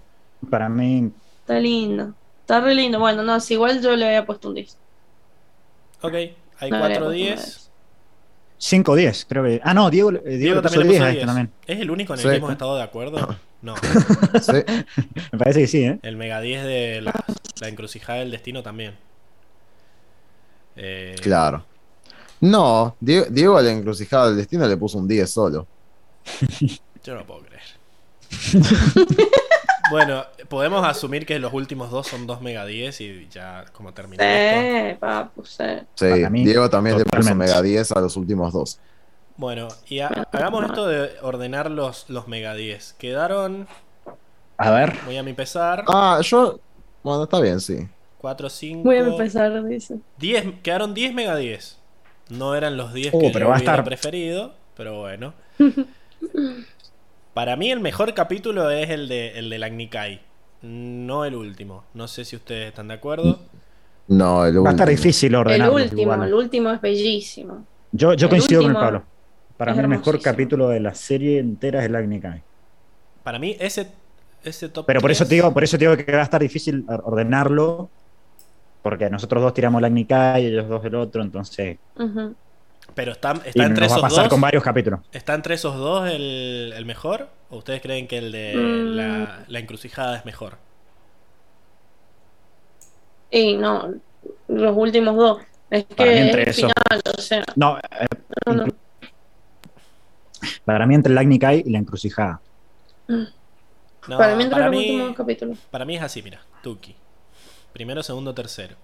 Para 0.49 0.67
mí, 0.69 1.09
Está 1.43 1.59
lindo. 1.59 2.13
Está 2.41 2.59
re 2.61 2.73
lindo. 2.75 2.99
Bueno, 2.99 3.21
no, 3.23 3.39
si 3.39 3.53
igual 3.53 3.81
yo 3.81 3.95
le 3.95 4.05
había 4.07 4.25
puesto 4.25 4.49
un 4.49 4.55
10. 4.55 4.77
Ok, 6.01 6.13
hay 6.13 6.71
No 6.71 6.77
le 6.77 6.83
había 6.85 6.99
4 6.99 7.05
puesto 7.05 7.07
un 7.07 7.13
10. 7.13 7.69
5-10, 8.59 9.25
creo 9.27 9.43
que. 9.43 9.61
Ah, 9.63 9.73
no, 9.73 9.89
Diego, 9.89 10.11
eh, 10.11 10.21
Diego, 10.23 10.37
Diego 10.37 10.61
también 10.61 10.83
le 10.83 10.87
10 10.89 10.99
puso 10.99 11.03
a 11.03 11.07
10. 11.09 11.15
este 11.17 11.25
también. 11.27 11.51
Es 11.67 11.79
el 11.81 11.91
único 11.91 12.13
en 12.13 12.19
el 12.19 12.23
Sí. 12.23 12.29
que 12.29 12.35
hemos 12.37 12.51
estado 12.51 12.75
de 12.77 12.83
acuerdo. 12.83 13.35
No, 13.63 13.75
Sí. 13.77 14.51
Me 15.31 15.39
parece 15.39 15.61
que 15.61 15.67
sí, 15.67 15.83
¿eh? 15.85 15.97
el 16.01 16.17
Mega 16.17 16.41
10 16.41 16.65
de 16.65 16.99
la, 17.01 17.13
la 17.61 17.69
encrucijada 17.69 18.19
del 18.19 18.29
destino 18.31 18.61
también. 18.61 18.93
Eh, 20.75 21.15
Claro. 21.21 21.63
No, 22.41 22.97
Diego, 22.99 23.25
Diego 23.29 23.57
a 23.57 23.61
la 23.61 23.71
encrucijada 23.71 24.27
del 24.27 24.35
destino 24.35 24.67
le 24.67 24.75
puso 24.75 24.97
un 24.97 25.07
10 25.07 25.29
solo. 25.31 25.65
Yo 27.05 27.13
no 27.13 27.19
lo 27.21 27.25
puedo 27.25 27.41
creer. 27.43 27.61
bueno, 29.91 30.25
podemos 30.49 30.85
asumir 30.85 31.25
que 31.25 31.39
los 31.39 31.53
últimos 31.53 31.91
dos 31.91 32.07
son 32.07 32.25
dos 32.27 32.41
Mega 32.41 32.65
10 32.65 33.01
y 33.01 33.27
ya 33.29 33.65
como 33.73 33.93
terminó 33.93 34.23
esto. 34.23 34.89
Sí, 34.91 34.97
papu, 34.99 35.45
sí. 35.45 35.63
Sí, 35.95 36.05
Diego 36.43 36.69
también 36.69 36.97
le 36.97 37.05
puso. 37.05 37.35
Mega 37.35 37.61
10 37.61 37.91
a 37.91 37.99
los 38.01 38.15
últimos 38.17 38.53
dos. 38.53 38.79
Bueno, 39.35 39.67
y 39.87 39.99
ha- 39.99 40.27
hagamos 40.31 40.65
esto 40.65 40.85
de 40.87 41.11
ordenar 41.21 41.69
los, 41.71 42.09
los 42.09 42.27
Mega 42.27 42.53
10. 42.53 42.93
Quedaron, 42.97 43.67
A 44.57 44.71
ver. 44.71 44.93
voy 45.05 45.17
a 45.17 45.23
mi 45.23 45.33
pesar, 45.33 45.83
Ah, 45.87 46.19
yo. 46.23 46.59
Bueno, 47.03 47.23
está 47.23 47.39
bien, 47.41 47.59
sí. 47.59 47.87
4, 48.19 48.49
5, 48.49 48.83
Voy 48.83 48.95
a 48.95 48.99
empezar, 48.99 49.63
dice. 49.65 49.97
10, 50.17 50.61
quedaron 50.61 50.93
10 50.93 51.13
Mega 51.13 51.35
10. 51.35 51.77
No 52.29 52.55
eran 52.55 52.77
los 52.77 52.93
10 52.93 53.13
Uh, 53.13 53.19
que 53.19 53.29
pero 53.31 53.45
yo 53.45 53.49
va 53.49 53.55
a 53.55 53.57
hubiera 53.57 53.73
estar- 53.73 53.83
preferido, 53.83 54.53
pero 54.77 54.99
bueno. 54.99 55.33
Para 57.33 57.55
mí 57.55 57.71
el 57.71 57.79
mejor 57.79 58.13
capítulo 58.13 58.69
es 58.69 58.89
el 58.89 59.07
de 59.07 59.39
el 59.39 59.49
del 59.49 59.63
Agnikai, 59.63 60.21
no 60.61 61.25
el 61.25 61.35
último. 61.35 61.83
No 61.93 62.07
sé 62.07 62.25
si 62.25 62.35
ustedes 62.35 62.69
están 62.69 62.87
de 62.89 62.93
acuerdo. 62.95 63.39
No, 64.07 64.45
el 64.45 64.57
Va 64.63 64.69
a 64.69 64.71
estar 64.73 64.87
último. 64.87 64.97
difícil 64.97 65.29
El 65.33 65.35
ordenarlo. 65.35 65.75
último, 65.75 66.01
igual. 66.01 66.23
el 66.23 66.33
último 66.33 66.71
es 66.71 66.81
bellísimo. 66.81 67.65
Yo, 67.91 68.13
yo 68.13 68.27
el 68.27 68.29
coincido 68.29 68.61
con 68.61 68.71
último 68.71 68.79
el 68.79 68.85
Pablo. 68.85 69.03
Para 69.57 69.73
mí 69.73 69.79
el 69.79 69.87
mejor 69.87 70.21
capítulo 70.21 70.67
de 70.69 70.79
la 70.79 70.93
serie 70.93 71.39
entera 71.39 71.79
es 71.79 71.85
el 71.85 71.95
Agni 71.95 72.19
Kai. 72.19 72.43
Para 73.23 73.39
mí 73.39 73.55
ese 73.59 73.87
ese 74.43 74.67
top 74.69 74.85
Pero 74.85 74.99
por 74.99 75.09
eso 75.11 75.23
3 75.23 75.29
te 75.29 75.35
digo, 75.35 75.53
por 75.53 75.63
eso 75.63 75.77
te 75.77 75.85
digo 75.87 75.97
que 75.97 76.11
va 76.11 76.19
a 76.19 76.23
estar 76.23 76.41
difícil 76.41 76.85
or- 76.87 77.01
ordenarlo. 77.05 77.89
Porque 78.81 79.09
nosotros 79.09 79.41
dos 79.41 79.53
tiramos 79.53 79.79
el 79.79 79.85
Agni 79.85 80.05
Kai, 80.05 80.45
ellos 80.45 80.67
dos 80.67 80.83
el 80.85 80.95
otro, 80.95 81.21
entonces. 81.23 81.77
Ujú. 81.97 82.35
Pero 82.95 83.11
está, 83.13 83.33
Y 83.45 83.49
está 83.49 83.65
entre 83.65 83.85
nos 83.87 83.91
va 83.91 83.95
a 83.95 83.97
esos 83.97 84.01
pasar 84.01 84.23
dos. 84.25 84.29
con 84.29 84.41
varios 84.41 84.63
capítulos. 84.63 84.99
¿Está 85.11 85.33
entre 85.33 85.55
esos 85.55 85.75
dos 85.75 86.07
el, 86.09 86.73
el 86.75 86.85
mejor? 86.85 87.29
¿O 87.49 87.57
ustedes 87.57 87.81
creen 87.81 88.07
que 88.07 88.17
el 88.19 88.31
de 88.31 88.53
Mm. 88.55 88.95
la, 88.95 89.45
la 89.47 89.59
encrucijada 89.59 90.17
es 90.17 90.25
mejor? 90.25 90.57
Y 93.31 93.57
no, 93.57 93.93
los 94.47 94.77
últimos 94.77 95.15
dos. 95.15 95.41
Es 95.69 95.85
Para 95.85 96.09
mí 96.11 96.15
que 96.17 96.21
entre 96.21 96.41
es 96.43 96.57
el 96.59 96.65
esos. 96.65 96.71
final, 96.89 97.01
o 97.17 97.21
sea, 97.21 97.43
No, 97.55 97.77
eh, 97.79 98.05
no, 98.45 98.53
no. 98.53 98.65
para 100.65 100.85
mí 100.85 100.93
entre 100.95 101.11
el 101.11 101.17
Agni 101.17 101.39
Kai 101.39 101.63
y 101.65 101.71
la 101.71 101.79
encrucijada. 101.79 102.41
No, 103.07 104.17
para 104.17 104.35
mí 104.35 104.43
entre 104.43 104.55
para 104.59 104.67
los 104.69 104.75
mí- 104.77 104.91
últimos 104.91 105.15
capítulos. 105.17 105.57
Para 105.71 105.85
mí 105.85 105.95
es 105.95 106.03
así, 106.03 106.21
mira, 106.21 106.41
Tuki. 106.61 106.95
Primero, 107.71 108.03
segundo, 108.03 108.35
tercero. 108.35 108.75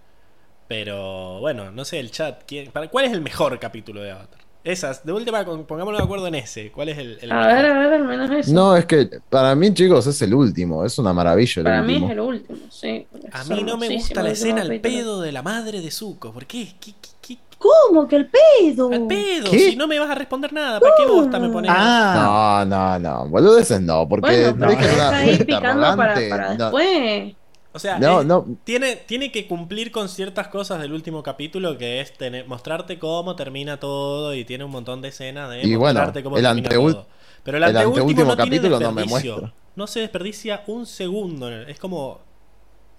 Pero 0.70 1.40
bueno, 1.40 1.72
no 1.72 1.84
sé, 1.84 2.00
el 2.00 2.12
chat. 2.12 2.44
¿quién- 2.48 2.72
para- 2.72 2.88
¿Cuál 2.90 3.06
es 3.06 3.12
el 3.12 3.22
mejor 3.22 3.60
capítulo 3.60 4.02
de 4.02 4.12
Avatar? 4.12 4.40
Esas, 4.64 5.06
de 5.06 5.14
última, 5.14 5.44
pongámonos 5.46 6.00
de 6.00 6.04
acuerdo 6.06 6.28
en 6.28 6.36
ese. 6.36 6.72
¿Cuál 6.72 6.90
es 6.90 6.98
el, 7.00 7.18
el 7.22 7.32
A 7.32 7.36
mejor? 7.48 7.54
ver, 7.56 7.66
a 7.72 7.80
ver, 7.80 7.94
al 7.94 8.04
menos 8.06 8.30
eso. 8.32 8.54
No, 8.54 8.76
es 8.78 8.86
que 8.86 9.10
para 9.30 9.56
mí, 9.56 9.74
chicos, 9.74 10.06
es 10.08 10.22
el 10.22 10.34
último. 10.34 10.86
Es 10.86 11.00
una 11.00 11.14
maravilla 11.14 11.62
el 11.62 11.66
Para 11.66 11.82
mí 11.82 11.94
último. 11.94 12.06
es 12.08 12.12
el 12.12 12.20
último, 12.20 12.60
sí. 12.72 13.08
A 13.32 13.44
mí 13.46 13.64
no 13.64 13.78
me 13.78 13.90
gusta 13.90 14.22
la 14.22 14.30
escena 14.32 14.62
al 14.62 14.80
pedo 14.82 15.22
de 15.22 15.32
la 15.32 15.42
madre 15.42 15.82
de 15.82 15.92
Zuko. 15.92 16.34
¿Por 16.34 16.46
qué? 16.46 16.76
¿Qué, 16.80 16.94
qué, 17.02 17.10
qué- 17.22 17.38
¿Cómo 17.58 18.08
que 18.08 18.16
el 18.16 18.30
pedo? 18.30 18.90
Al 18.94 19.08
pedo, 19.08 19.50
¿Qué? 19.52 19.72
si 19.72 19.76
no 19.76 19.88
me 19.88 20.00
vas 20.00 20.10
a 20.10 20.16
responder 20.16 20.54
nada, 20.54 20.80
¿para 20.80 20.96
qué 20.96 21.06
bosta 21.06 21.40
me 21.40 21.50
pones? 21.50 21.72
Ah, 21.74 22.64
No, 22.66 23.00
no, 23.00 23.00
no. 23.00 23.30
Boludeces 23.30 23.82
no, 23.82 24.08
porque 24.08 24.28
Bueno, 24.28 24.58
pero 24.60 24.72
tenés 24.78 24.78
que 25.10 25.16
ahí 25.16 25.40
picando 25.46 25.82
para, 25.96 26.16
para 26.30 26.56
No, 26.56 26.66
después. 26.72 27.36
O 27.72 27.78
sea, 27.80 28.00
No, 28.00 28.22
es- 28.22 28.26
no. 28.26 28.46
Tiene, 28.64 28.96
tiene 28.96 29.32
que 29.32 29.48
cumplir 29.48 29.92
con 29.92 30.10
ciertas 30.10 30.48
cosas 30.48 30.82
del 30.82 30.92
último 30.94 31.22
capítulo, 31.22 31.78
que 31.78 32.02
es 32.02 32.14
tener, 32.18 32.48
mostrarte 32.48 32.98
cómo 32.98 33.36
termina 33.36 33.78
todo 33.80 34.34
y 34.34 34.44
tiene 34.44 34.64
un 34.64 34.72
montón 34.72 35.02
de 35.02 35.10
escenas 35.10 35.50
de 35.52 35.62
Y 35.62 35.76
bueno, 35.76 36.00
mostrarte 36.00 36.24
cómo 36.24 36.38
el 36.38 36.44
termina 36.44 36.70
todo. 36.70 37.08
Pero 37.44 37.58
el, 37.58 37.64
el 37.64 37.70
anteúltimo 37.70 38.02
anteúltimo 38.02 38.30
no 38.30 38.36
tiene 38.36 38.58
capítulo 38.58 38.80
no 38.80 38.92
me 38.92 39.02
desperdicio. 39.04 39.32
muestra. 39.38 39.54
No 39.76 39.88
se 39.88 40.00
desperdicia 40.02 40.64
un 40.68 40.86
segundo. 40.86 41.50
Es 41.62 41.80
como, 41.80 42.20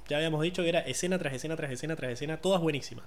ya 0.09 0.17
habíamos 0.19 0.41
dicho 0.43 0.63
que 0.63 0.69
era 0.69 0.81
escena 0.81 1.19
tras 1.19 1.35
escena 1.35 1.57
tras 1.57 1.71
escena 1.73 1.97
tras 1.97 2.13
escena, 2.13 2.37
todas 2.37 2.61
buenísimas. 2.61 3.05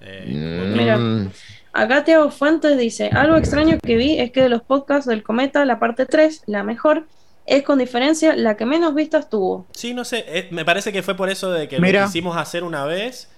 Eh, 0.00 0.22
que- 0.26 0.76
Mira. 0.78 0.96
Mm, 0.96 1.30
Acá 1.72 2.04
Teo 2.04 2.30
Fuentes 2.30 2.78
dice, 2.78 3.10
algo 3.12 3.36
extraño 3.36 3.78
que 3.82 3.96
vi 3.96 4.18
es 4.20 4.30
que 4.30 4.42
de 4.42 4.48
los 4.48 4.62
podcasts 4.62 5.06
del 5.08 5.22
Cometa, 5.24 5.64
la 5.64 5.78
parte 5.80 6.06
3, 6.06 6.42
la 6.46 6.62
mejor, 6.62 7.06
es 7.46 7.62
con 7.62 7.78
diferencia 7.78 8.34
la 8.36 8.56
que 8.56 8.64
menos 8.66 8.94
vistas 8.94 9.28
tuvo. 9.28 9.66
Sí, 9.72 9.92
no 9.94 10.04
sé, 10.04 10.24
eh, 10.28 10.48
me 10.50 10.64
parece 10.64 10.92
que 10.92 11.02
fue 11.02 11.14
por 11.16 11.28
eso 11.28 11.50
de 11.52 11.68
que 11.68 11.78
Mira. 11.80 12.00
lo 12.02 12.06
quisimos 12.06 12.36
hacer 12.36 12.64
una 12.64 12.84
vez 12.84 13.28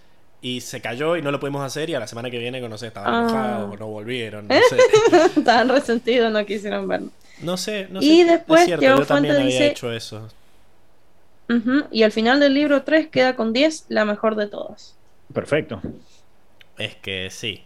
y 0.43 0.61
se 0.61 0.81
cayó 0.81 1.17
y 1.17 1.23
no 1.23 1.31
lo 1.33 1.41
pudimos 1.41 1.65
hacer 1.65 1.91
y 1.91 1.95
a 1.95 2.01
la 2.01 2.07
semana 2.07 2.31
que 2.31 2.39
viene, 2.39 2.61
no 2.61 2.79
sé, 2.79 2.89
estaban 2.89 3.13
Ah. 3.15 3.19
enojados 3.21 3.75
o 3.75 3.77
no 3.77 3.87
volvieron, 3.89 4.47
no 4.47 4.55
¿Eh? 4.55 4.61
sé. 4.71 4.77
Estaban 5.41 5.69
resentidos, 5.69 6.31
no 6.33 6.45
quisieron 6.47 6.87
verlo. 6.87 7.09
No 7.43 7.57
sé, 7.57 7.89
no 7.91 8.01
Y 8.01 8.23
sé. 8.23 8.25
después 8.33 8.61
es 8.63 8.67
cierto, 8.69 8.85
yo 8.87 9.07
también 9.07 9.35
había 9.35 9.47
dice- 9.47 9.67
hecho 9.69 9.93
eso. 9.93 10.29
Y 11.93 12.03
al 12.03 12.11
final 12.13 12.41
del 12.41 12.55
libro 12.55 12.83
3 12.83 13.07
queda 13.09 13.37
con 13.37 13.53
10, 13.53 13.85
la 13.89 14.05
mejor 14.05 14.35
de 14.37 14.47
todas. 14.49 14.95
perfecto. 15.33 15.81
Es 16.79 16.95
que 16.97 17.29
sí. 17.31 17.63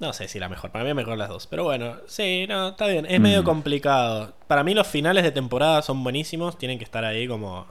No 0.00 0.12
sé 0.12 0.26
si 0.28 0.38
la 0.38 0.48
mejor, 0.48 0.70
para 0.70 0.84
mí 0.84 0.90
es 0.90 0.96
mejor 0.96 1.16
las 1.16 1.28
dos. 1.28 1.46
Pero 1.46 1.64
bueno, 1.64 1.96
sí, 2.06 2.46
no, 2.48 2.70
está 2.70 2.86
bien. 2.88 3.06
Es 3.06 3.20
Mm. 3.20 3.22
medio 3.22 3.44
complicado. 3.44 4.34
Para 4.48 4.64
mí 4.64 4.74
los 4.74 4.86
finales 4.86 5.22
de 5.24 5.30
temporada 5.30 5.82
son 5.82 6.02
buenísimos. 6.02 6.58
Tienen 6.58 6.78
que 6.78 6.84
estar 6.84 7.04
ahí 7.04 7.26
como 7.28 7.66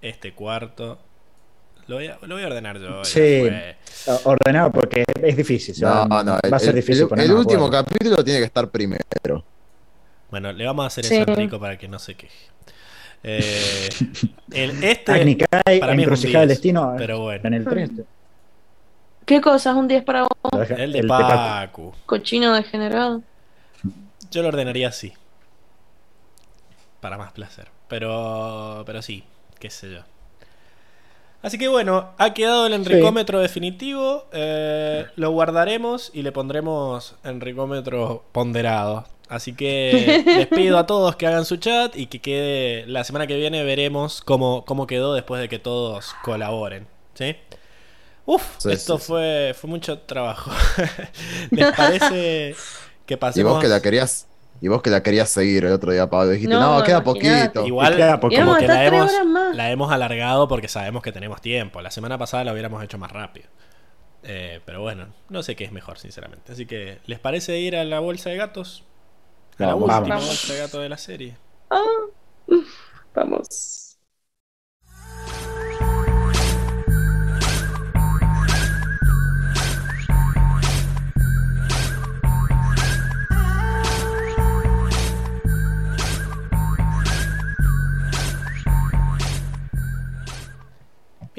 este 0.00 0.32
cuarto. 0.32 0.98
Lo 1.86 1.96
voy 1.96 2.06
a, 2.06 2.18
lo 2.22 2.34
voy 2.36 2.44
a 2.44 2.46
ordenar 2.46 2.78
yo. 2.78 3.04
Sí. 3.04 3.42
Ordenado 4.24 4.72
porque 4.72 5.04
es 5.22 5.36
difícil. 5.36 5.74
No, 5.80 6.06
no, 6.22 6.38
el, 6.42 6.52
va 6.52 6.56
a 6.56 6.60
ser 6.60 6.70
el- 6.70 6.76
difícil 6.76 7.06
el- 7.12 7.20
el 7.20 7.32
último 7.32 7.66
acuerdo. 7.66 7.84
capítulo 7.84 8.24
tiene 8.24 8.38
que 8.40 8.46
estar 8.46 8.68
primero. 8.70 9.02
Bueno, 10.30 10.52
le 10.52 10.64
vamos 10.64 10.84
a 10.84 10.86
hacer 10.86 11.04
Sí. 11.04 11.16
eso 11.16 11.24
a 11.28 11.32
Enrico 11.32 11.58
para 11.60 11.76
que 11.76 11.88
no 11.88 11.98
se 11.98 12.14
queje. 12.14 12.48
Eh, 13.22 13.88
el, 14.52 14.82
este, 14.84 15.12
Agni 15.12 15.36
Kai, 15.36 15.80
para 15.80 15.94
mí 15.94 16.04
es 16.04 16.08
un 16.08 16.14
del 16.14 16.32
10, 16.32 16.48
destino. 16.48 16.94
pero 16.96 17.20
bueno. 17.20 17.40
En 17.46 17.54
el 17.54 17.64
3. 17.64 17.90
¿Qué 19.30 19.40
cosa? 19.40 19.70
¿Es 19.70 19.76
un 19.76 19.86
10 19.86 20.02
para 20.02 20.22
vos, 20.22 20.70
el 20.76 20.90
de 20.92 21.04
Pacu. 21.04 21.92
cochino 22.04 22.52
degenerado? 22.52 23.22
Yo 24.28 24.42
lo 24.42 24.48
ordenaría 24.48 24.88
así. 24.88 25.12
Para 26.98 27.16
más 27.16 27.30
placer. 27.30 27.68
Pero, 27.86 28.82
pero 28.86 29.02
sí, 29.02 29.22
qué 29.60 29.70
sé 29.70 29.92
yo. 29.92 30.00
Así 31.42 31.58
que 31.58 31.68
bueno, 31.68 32.10
ha 32.18 32.34
quedado 32.34 32.66
el 32.66 32.72
enricómetro 32.72 33.38
definitivo. 33.38 34.24
eh, 34.32 35.06
lo 35.14 35.30
guardaremos 35.30 36.10
y 36.12 36.22
le 36.22 36.32
pondremos 36.32 37.14
enricómetro 37.22 38.24
ponderado. 38.32 39.04
Así 39.28 39.52
que 39.52 40.24
les 40.26 40.48
pido 40.48 40.76
a 40.76 40.86
todos 40.86 41.14
que 41.14 41.28
hagan 41.28 41.44
su 41.44 41.58
chat 41.58 41.96
y 41.96 42.06
que 42.06 42.18
quede. 42.18 42.84
La 42.88 43.04
semana 43.04 43.28
que 43.28 43.36
viene 43.36 43.62
veremos 43.62 44.22
cómo, 44.22 44.64
cómo 44.64 44.88
quedó 44.88 45.14
después 45.14 45.40
de 45.40 45.48
que 45.48 45.60
todos 45.60 46.16
colaboren. 46.24 46.88
¿Sí? 47.14 47.36
Uf, 48.34 48.42
Sí, 48.58 48.70
esto 48.72 48.96
sí, 48.98 49.02
sí. 49.02 49.06
fue, 49.08 49.54
fue 49.58 49.68
mucho 49.70 49.98
trabajo. 50.00 50.50
¿Les 51.50 51.72
parece 51.74 52.54
que 53.06 53.14
Y 53.14 53.16
pasemos? 53.16 53.52
vos 53.54 53.62
que 53.62 53.68
la 53.68 53.80
querías, 53.82 54.28
y 54.60 54.68
vos 54.68 54.82
que 54.82 54.90
la 54.90 55.02
querías 55.02 55.28
seguir 55.30 55.64
el 55.64 55.72
otro 55.72 55.90
día, 55.92 56.08
Pablo, 56.08 56.30
dijiste, 56.30 56.54
No, 56.54 56.78
no, 56.78 56.84
queda 56.84 57.02
poquito. 57.02 57.66
Igual, 57.66 57.96
queda 57.96 58.20
poco. 58.20 58.34
como 58.36 58.56
que 58.56 58.68
la 58.68 58.84
hemos, 58.86 59.10
la 59.54 59.70
hemos 59.70 59.90
alargado 59.90 60.46
porque 60.48 60.68
sabemos 60.68 61.02
que 61.02 61.12
tenemos 61.12 61.40
tiempo. 61.40 61.80
La 61.82 61.90
semana 61.90 62.18
pasada 62.18 62.44
la 62.44 62.52
hubiéramos 62.52 62.82
hecho 62.84 62.98
más 62.98 63.10
rápido. 63.10 63.48
Eh, 64.22 64.60
pero 64.66 64.82
bueno, 64.82 65.08
no 65.30 65.42
sé 65.42 65.56
qué 65.56 65.64
es 65.64 65.72
mejor, 65.72 65.98
sinceramente. 65.98 66.52
Así 66.52 66.66
que, 66.66 66.98
¿les 67.06 67.18
parece 67.18 67.58
ir 67.58 67.74
a 67.76 67.84
la 67.84 68.00
bolsa 68.00 68.30
de 68.30 68.36
gatos? 68.36 68.84
A 69.58 69.62
la 69.62 69.74
Vamos. 69.74 69.82
última 69.88 70.16
Vamos. 70.16 70.26
bolsa 70.26 70.52
de 70.52 70.58
gatos 70.60 70.82
de 70.82 70.88
la 70.88 70.98
serie. 70.98 71.36
Ah, 71.70 71.82
vamos. 73.14 73.79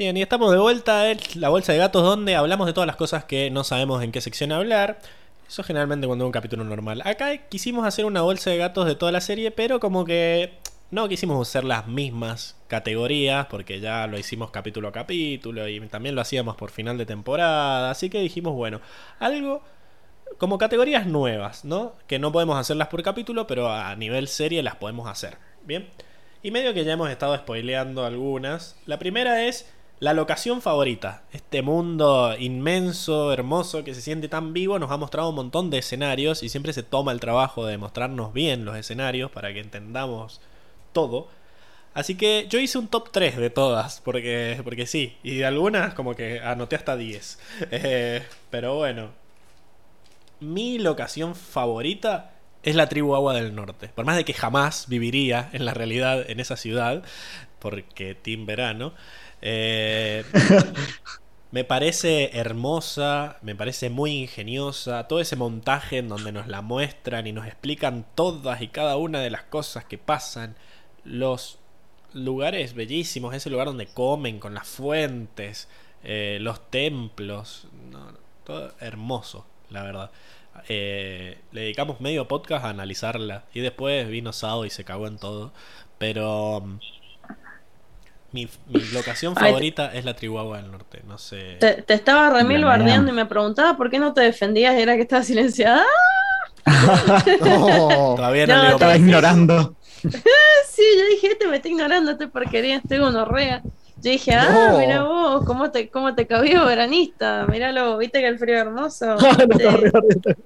Bien, 0.02 0.16
y 0.16 0.22
estamos 0.22 0.50
de 0.50 0.58
vuelta 0.58 1.12
en 1.12 1.20
la 1.36 1.48
bolsa 1.48 1.70
de 1.70 1.78
gatos 1.78 2.02
donde 2.02 2.34
hablamos 2.34 2.66
de 2.66 2.72
todas 2.72 2.88
las 2.88 2.96
cosas 2.96 3.24
que 3.24 3.52
no 3.52 3.62
sabemos 3.62 4.02
en 4.02 4.10
qué 4.10 4.20
sección 4.20 4.50
hablar. 4.50 4.98
Eso 5.46 5.62
generalmente 5.62 6.08
cuando 6.08 6.24
es 6.24 6.26
un 6.26 6.32
capítulo 6.32 6.64
normal. 6.64 7.02
Acá 7.04 7.36
quisimos 7.36 7.86
hacer 7.86 8.04
una 8.04 8.20
bolsa 8.22 8.50
de 8.50 8.56
gatos 8.56 8.86
de 8.86 8.96
toda 8.96 9.12
la 9.12 9.20
serie, 9.20 9.52
pero 9.52 9.78
como 9.78 10.04
que 10.04 10.54
no 10.90 11.08
quisimos 11.08 11.40
usar 11.40 11.62
las 11.62 11.86
mismas 11.86 12.56
categorías 12.66 13.46
porque 13.46 13.78
ya 13.78 14.08
lo 14.08 14.18
hicimos 14.18 14.50
capítulo 14.50 14.88
a 14.88 14.92
capítulo 14.92 15.68
y 15.68 15.78
también 15.86 16.16
lo 16.16 16.20
hacíamos 16.20 16.56
por 16.56 16.72
final 16.72 16.98
de 16.98 17.06
temporada. 17.06 17.92
Así 17.92 18.10
que 18.10 18.18
dijimos, 18.18 18.54
bueno, 18.54 18.80
algo 19.20 19.62
como 20.36 20.58
categorías 20.58 21.06
nuevas, 21.06 21.64
¿no? 21.64 21.92
Que 22.08 22.18
no 22.18 22.32
podemos 22.32 22.58
hacerlas 22.58 22.88
por 22.88 23.04
capítulo, 23.04 23.46
pero 23.46 23.70
a 23.70 23.94
nivel 23.94 24.26
serie 24.26 24.64
las 24.64 24.74
podemos 24.74 25.08
hacer. 25.08 25.36
Bien. 25.64 25.88
Y 26.42 26.50
medio 26.50 26.74
que 26.74 26.84
ya 26.84 26.94
hemos 26.94 27.08
estado 27.08 27.36
spoileando 27.36 28.04
algunas. 28.04 28.74
La 28.86 28.98
primera 28.98 29.44
es 29.44 29.72
la 30.02 30.14
locación 30.14 30.62
favorita. 30.62 31.22
Este 31.32 31.62
mundo 31.62 32.34
inmenso, 32.36 33.32
hermoso, 33.32 33.84
que 33.84 33.94
se 33.94 34.00
siente 34.00 34.26
tan 34.26 34.52
vivo, 34.52 34.80
nos 34.80 34.90
ha 34.90 34.96
mostrado 34.96 35.28
un 35.28 35.36
montón 35.36 35.70
de 35.70 35.78
escenarios 35.78 36.42
y 36.42 36.48
siempre 36.48 36.72
se 36.72 36.82
toma 36.82 37.12
el 37.12 37.20
trabajo 37.20 37.66
de 37.66 37.78
mostrarnos 37.78 38.32
bien 38.32 38.64
los 38.64 38.76
escenarios 38.76 39.30
para 39.30 39.52
que 39.52 39.60
entendamos 39.60 40.40
todo. 40.92 41.28
Así 41.94 42.16
que 42.16 42.48
yo 42.50 42.58
hice 42.58 42.78
un 42.78 42.88
top 42.88 43.12
3 43.12 43.36
de 43.36 43.50
todas, 43.50 44.00
porque, 44.00 44.60
porque 44.64 44.86
sí, 44.88 45.16
y 45.22 45.36
de 45.36 45.46
algunas 45.46 45.94
como 45.94 46.16
que 46.16 46.40
anoté 46.40 46.74
hasta 46.74 46.96
10. 46.96 47.38
Eh, 47.70 48.24
pero 48.50 48.74
bueno, 48.74 49.10
mi 50.40 50.80
locación 50.80 51.36
favorita 51.36 52.32
es 52.64 52.74
la 52.74 52.88
tribu 52.88 53.14
Agua 53.14 53.34
del 53.34 53.54
Norte. 53.54 53.88
Por 53.94 54.04
más 54.04 54.16
de 54.16 54.24
que 54.24 54.34
jamás 54.34 54.88
viviría 54.88 55.48
en 55.52 55.64
la 55.64 55.74
realidad 55.74 56.28
en 56.28 56.40
esa 56.40 56.56
ciudad, 56.56 57.04
porque 57.60 58.16
Team 58.16 58.46
Verano, 58.46 58.94
eh, 59.42 60.24
me 61.50 61.64
parece 61.64 62.38
hermosa, 62.38 63.38
me 63.42 63.54
parece 63.54 63.90
muy 63.90 64.22
ingeniosa, 64.22 65.06
todo 65.08 65.20
ese 65.20 65.36
montaje 65.36 65.98
en 65.98 66.08
donde 66.08 66.32
nos 66.32 66.48
la 66.48 66.62
muestran 66.62 67.26
y 67.26 67.32
nos 67.32 67.46
explican 67.46 68.06
todas 68.14 68.62
y 68.62 68.68
cada 68.68 68.96
una 68.96 69.20
de 69.20 69.30
las 69.30 69.42
cosas 69.42 69.84
que 69.84 69.98
pasan, 69.98 70.56
los 71.04 71.58
lugares 72.14 72.74
bellísimos, 72.74 73.34
ese 73.34 73.50
lugar 73.50 73.66
donde 73.66 73.86
comen 73.86 74.38
con 74.38 74.54
las 74.54 74.68
fuentes, 74.68 75.68
eh, 76.04 76.38
los 76.40 76.70
templos, 76.70 77.66
todo 78.44 78.72
hermoso, 78.80 79.46
la 79.70 79.82
verdad. 79.82 80.10
Eh, 80.68 81.38
le 81.52 81.62
dedicamos 81.62 82.00
medio 82.00 82.28
podcast 82.28 82.64
a 82.64 82.68
analizarla 82.68 83.44
y 83.54 83.60
después 83.60 84.06
vino 84.08 84.32
Sao 84.32 84.66
y 84.66 84.70
se 84.70 84.84
cagó 84.84 85.06
en 85.06 85.18
todo, 85.18 85.52
pero 85.98 86.60
mm, 86.60 86.78
mi, 88.32 88.48
mi 88.68 88.80
locación 88.92 89.34
Ay, 89.36 89.50
favorita 89.50 89.92
es 89.94 90.04
la 90.04 90.14
tribu 90.14 90.38
Agua 90.38 90.58
del 90.58 90.70
Norte, 90.70 91.02
no 91.06 91.18
sé. 91.18 91.56
Te, 91.60 91.82
te 91.82 91.94
estaba 91.94 92.30
remil 92.30 92.64
bardeando 92.64 93.10
y 93.10 93.14
me 93.14 93.26
preguntaba 93.26 93.76
por 93.76 93.90
qué 93.90 93.98
no 93.98 94.12
te 94.12 94.22
defendías 94.22 94.74
y 94.76 94.82
era 94.82 94.96
que 94.96 95.02
estabas 95.02 95.26
silenciada. 95.26 95.84
No. 96.66 98.14
Todavía 98.16 98.46
no, 98.46 98.54
No, 98.54 98.60
le 98.60 98.66
digo 98.66 98.76
Estaba 98.76 98.96
ignorando. 98.96 99.74
Sí, 100.02 100.82
yo 100.98 101.06
dije, 101.10 101.28
este 101.32 101.46
me 101.46 101.56
está 101.56 101.68
ignorando, 101.68 102.10
este 102.12 102.26
porquería, 102.28 102.76
este 102.76 102.98
gonorrea. 102.98 103.62
Yo 103.96 104.10
dije, 104.10 104.34
ah, 104.34 104.70
No. 104.72 104.78
mira 104.78 105.04
vos, 105.04 105.44
cómo 105.46 105.70
te, 105.70 105.88
cómo 105.90 106.14
te 106.16 106.26
cabió 106.26 106.64
veranista, 106.66 107.46
míralo, 107.46 107.98
viste 107.98 108.18
que 108.20 108.26
el 108.26 108.38
frío 108.38 108.56
es 108.56 108.62
hermoso. 108.62 109.06
No, 109.14 109.30
Este, 109.30 109.66
horrible. 109.66 110.36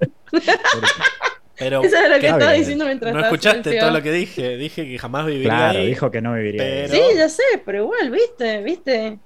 Pero 1.59 1.81
Eso 1.83 1.95
es 1.97 2.09
lo 2.09 2.19
que 2.19 2.27
estaba 2.27 2.51
bien. 2.51 2.61
diciendo 2.61 2.85
mientras 2.85 3.13
no 3.13 3.19
escuchaste 3.21 3.79
todo 3.79 3.91
lo 3.91 4.01
que 4.03 4.11
dije. 4.11 4.57
Dije 4.57 4.85
que 4.87 4.99
jamás 4.99 5.25
viviría 5.25 5.49
Claro, 5.49 5.79
ahí. 5.79 5.87
dijo 5.87 6.11
que 6.11 6.21
no 6.21 6.33
viviría. 6.33 6.61
Pero- 6.63 6.93
Sí, 6.93 7.01
ya 7.17 7.29
sé, 7.29 7.43
pero 7.65 7.83
igual, 7.83 8.11
viste, 8.11 8.61
viste. 8.63 9.19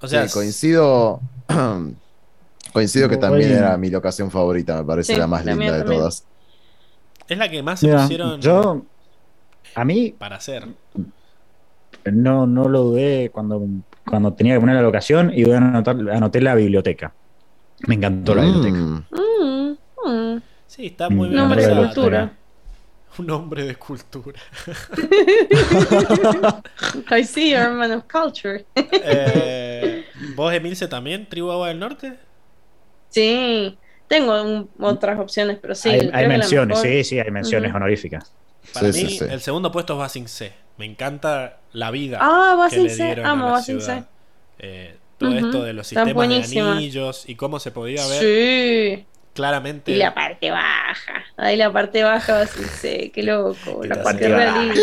O 0.00 0.06
sea, 0.06 0.28
Sí, 0.28 0.34
coincido. 0.34 1.20
coincido 2.72 3.08
que 3.08 3.16
también 3.16 3.50
era 3.52 3.76
mi 3.78 3.88
locación 3.88 4.30
favorita, 4.30 4.76
me 4.78 4.84
parece 4.84 5.14
Sí, 5.14 5.18
la 5.18 5.26
más 5.26 5.44
la 5.44 5.52
linda 5.52 5.72
de 5.72 5.78
también. 5.80 6.00
todas. 6.00 6.26
es 7.28 7.38
la 7.38 7.48
que 7.50 7.62
más 7.62 7.80
se 7.80 7.86
Mira, 7.86 8.02
pusieron 8.02 8.40
yo, 8.40 8.82
a 9.74 9.84
mí, 9.84 10.14
para 10.18 10.36
hacer. 10.36 10.66
no, 12.12 12.46
no 12.46 12.68
lo 12.68 12.80
dudé 12.82 13.30
cuando, 13.32 13.62
cuando 14.06 14.34
tenía 14.34 14.54
que 14.54 14.60
poner 14.60 14.76
la 14.76 14.82
locación 14.82 15.32
y 15.34 15.50
anotar, 15.50 15.96
anoté 16.10 16.40
la 16.42 16.54
biblioteca. 16.54 17.14
Me 17.86 17.94
encantó 17.94 18.34
la 18.34 18.42
biblioteca. 18.42 18.76
Mm. 18.76 19.04
Mm, 19.10 19.76
mm. 20.06 20.42
Sí, 20.74 20.86
está 20.86 21.08
muy 21.08 21.28
bien. 21.28 21.40
Nombre 21.40 21.66
de 21.66 21.74
cultura. 21.76 22.32
Un 23.18 23.30
hombre 23.30 23.64
de 23.64 23.76
cultura. 23.76 24.40
I 27.16 27.22
see 27.24 27.50
you're 27.50 27.66
a 27.66 27.70
man 27.70 27.92
of 27.92 28.04
culture. 28.10 28.64
Eh, 28.74 30.04
¿Vos, 30.34 30.52
Emilce, 30.52 30.88
también? 30.88 31.28
¿Tribu 31.28 31.52
Agua 31.52 31.68
del 31.68 31.78
Norte? 31.78 32.14
Sí, 33.10 33.78
tengo 34.08 34.42
un- 34.42 34.68
otras 34.80 35.18
opciones, 35.20 35.58
pero 35.62 35.74
sí. 35.76 35.90
hay 35.90 36.26
menciones, 36.26 36.80
sí, 36.80 37.04
sí, 37.04 37.20
hay 37.20 37.30
menciones 37.30 37.72
honoríficas. 37.72 38.32
Para 38.72 38.92
Sí, 38.92 39.04
mí, 39.04 39.10
sí, 39.10 39.18
sí. 39.18 39.24
el 39.30 39.40
segundo 39.40 39.70
puesto 39.70 39.92
es 39.92 39.98
Basing 40.00 40.26
C. 40.26 40.52
Me 40.78 40.84
encanta 40.86 41.58
la 41.72 41.92
vida 41.92 42.18
Ah, 42.20 42.56
Basing 42.58 42.90
C, 42.90 43.22
amo 43.22 43.52
Basing. 43.52 43.80
C. 43.80 44.02
Eh, 44.58 44.96
todo 45.18 45.32
esto 45.34 45.62
de 45.62 45.72
los 45.72 45.86
sistemas 45.86 46.28
de 46.50 46.60
anillos 46.60 47.28
y 47.28 47.36
cómo 47.36 47.60
se 47.60 47.70
podía 47.70 48.04
ver 48.08 48.20
Sí. 48.20 49.06
Claramente. 49.34 49.92
Y 49.92 49.96
la 49.96 50.14
parte 50.14 50.50
baja. 50.50 51.24
Ahí 51.36 51.56
la 51.56 51.70
parte 51.70 52.02
baja 52.02 52.46
C, 52.46 53.10
qué 53.12 53.22
loco. 53.22 53.84
La 53.84 53.96
te 53.96 54.02
parte 54.02 54.28
realista. 54.28 54.80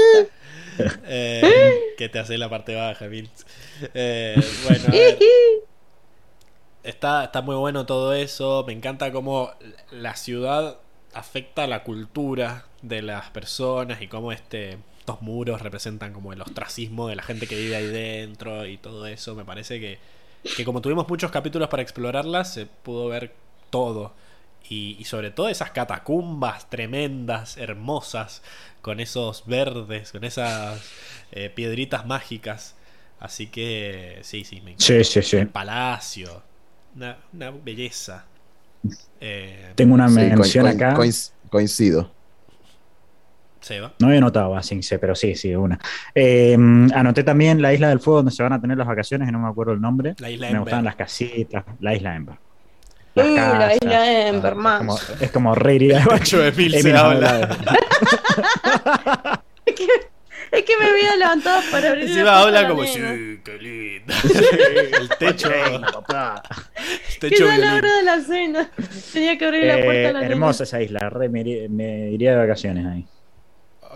eh, 1.06 1.94
que 1.98 2.10
te 2.10 2.19
hace 2.19 2.38
la 2.38 2.49
parte 2.49 2.76
baja, 2.76 3.07
Vince. 3.07 3.45
Eh, 3.94 4.36
bueno, 4.64 4.84
a 4.88 4.91
ver, 4.91 5.18
está, 6.84 7.23
está 7.23 7.41
muy 7.41 7.56
bueno 7.56 7.86
todo 7.86 8.14
eso. 8.14 8.64
Me 8.68 8.73
encanta 8.73 9.11
cómo 9.11 9.52
la 9.91 10.15
ciudad 10.15 10.78
afecta 11.14 11.68
la 11.68 11.84
cultura 11.84 12.65
de 12.82 13.02
las 13.02 13.30
personas 13.32 14.02
y 14.02 14.07
cómo 14.07 14.32
este, 14.32 14.78
estos 14.99 15.22
muros 15.22 15.61
representan 15.61 16.14
como 16.14 16.34
el 16.34 16.41
ostracismo 16.41 17.07
de 17.07 17.15
la 17.15 17.23
gente 17.23 17.48
que 17.48 17.56
vive 17.56 17.76
ahí 17.76 17.88
dentro 17.88 18.65
y 18.65 18.78
todo 18.78 19.07
eso. 19.07 19.36
Me 19.36 19.45
parece 19.45 19.80
que, 19.80 19.99
que 20.56 20.65
como 20.65 20.82
tuvimos 20.82 21.07
muchos 21.07 21.32
capítulos 21.32 21.69
para 21.69 21.82
explorarlas, 21.82 22.53
se 22.53 22.65
pudo 22.65 23.07
ver 23.07 23.34
todo. 23.69 24.14
Y, 24.69 24.95
y 24.99 25.03
sobre 25.03 25.31
todo 25.31 25.49
esas 25.49 25.71
catacumbas 25.71 26.69
tremendas, 26.69 27.57
hermosas, 27.57 28.41
con 28.81 28.99
esos 28.99 29.45
verdes, 29.45 30.11
con 30.11 30.23
esas 30.23 30.81
eh, 31.31 31.49
piedritas 31.49 32.05
mágicas. 32.05 32.75
Así 33.19 33.47
que 33.47 34.19
sí, 34.23 34.43
sí, 34.45 34.55
me 34.61 34.71
encanta. 34.71 34.85
Sí, 34.85 35.03
sí, 35.03 35.21
sí. 35.21 35.38
El 35.38 35.49
palacio, 35.49 36.41
una, 36.95 37.17
una 37.33 37.51
belleza. 37.51 38.25
Eh, 39.19 39.73
Tengo 39.75 39.93
una 39.93 40.07
mención 40.07 40.65
coin- 40.65 40.75
acá. 40.75 40.95
coinc- 40.95 41.31
coincido. 41.49 42.11
Seba. 43.59 43.93
No 43.99 44.07
había 44.07 44.17
anotado 44.17 44.55
a 44.55 44.63
Sin 44.63 44.81
C, 44.81 44.97
pero 44.97 45.13
sí, 45.13 45.35
sí, 45.35 45.53
una. 45.53 45.77
Eh, 46.15 46.55
anoté 46.95 47.23
también 47.23 47.61
la 47.61 47.71
isla 47.73 47.89
del 47.89 47.99
fuego 47.99 48.17
donde 48.17 48.31
se 48.31 48.41
van 48.41 48.53
a 48.53 48.59
tener 48.61 48.75
las 48.77 48.88
vacaciones, 48.88 49.27
que 49.27 49.31
no 49.31 49.38
me 49.39 49.47
acuerdo 49.49 49.73
el 49.73 49.81
nombre. 49.81 50.15
La 50.17 50.31
isla 50.31 50.49
me 50.49 50.57
gustaban 50.59 50.79
Ember. 50.79 50.85
las 50.85 50.95
casitas, 50.95 51.63
la 51.79 51.93
isla 51.93 52.15
Ember. 52.15 52.35
Uh, 53.13 53.35
la 53.35 53.75
isla 53.75 54.27
Ember, 54.27 54.53
es 54.53 54.57
como, 54.77 54.99
es 55.19 55.31
como 55.31 55.55
re 55.55 55.75
iría 55.75 55.99
de 55.99 56.05
de 56.51 56.79
Emi 56.79 56.81
se 56.81 56.95
habla. 56.97 57.38
de- 59.65 59.73
Es 60.51 60.65
que 60.65 60.77
me 60.77 60.85
había 60.85 61.15
levantado 61.15 61.61
para 61.71 61.89
abrir 61.91 62.05
la 62.05 62.09
Encima 62.11 62.25
puerta 62.25 62.38
a 62.38 62.41
habla 62.43 62.61
la 62.63 62.69
como, 62.69 62.83
sí, 62.83 62.99
qué 63.43 63.57
lindo. 63.57 64.13
el 64.99 65.09
techo, 65.17 65.49
papá. 65.93 66.43
el 66.75 67.19
Que 67.19 67.29
techo 67.29 67.49
es 67.49 67.57
la 67.59 67.75
hora 67.75 67.95
de 67.97 68.03
la 68.03 68.19
cena. 68.21 68.69
Tenía 69.13 69.38
que 69.38 69.45
abrir 69.45 69.63
la 69.65 69.75
puerta 69.75 69.91
a 69.91 70.09
Eh, 70.09 70.13
la 70.13 70.19
nena. 70.19 70.31
hermosa 70.31 70.63
esa 70.63 70.81
isla, 70.81 71.09
re 71.09 71.29
me, 71.29 71.41
iría- 71.41 71.69
me 71.69 72.09
iría 72.11 72.31
de 72.31 72.38
vacaciones 72.38 72.85
ahí. 72.85 73.05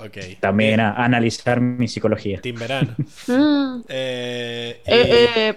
Ok. 0.05 0.39
También 0.39 0.79
Eh, 0.79 0.83
a, 0.83 0.91
a 0.91 1.05
analizar 1.05 1.59
mi 1.59 1.87
psicología. 1.89 2.39
Team 2.41 2.55
Verano. 2.57 2.95
Mm. 3.27 3.81
Eh, 3.89 4.81
Eh, 4.85 5.29
eh. 5.35 5.53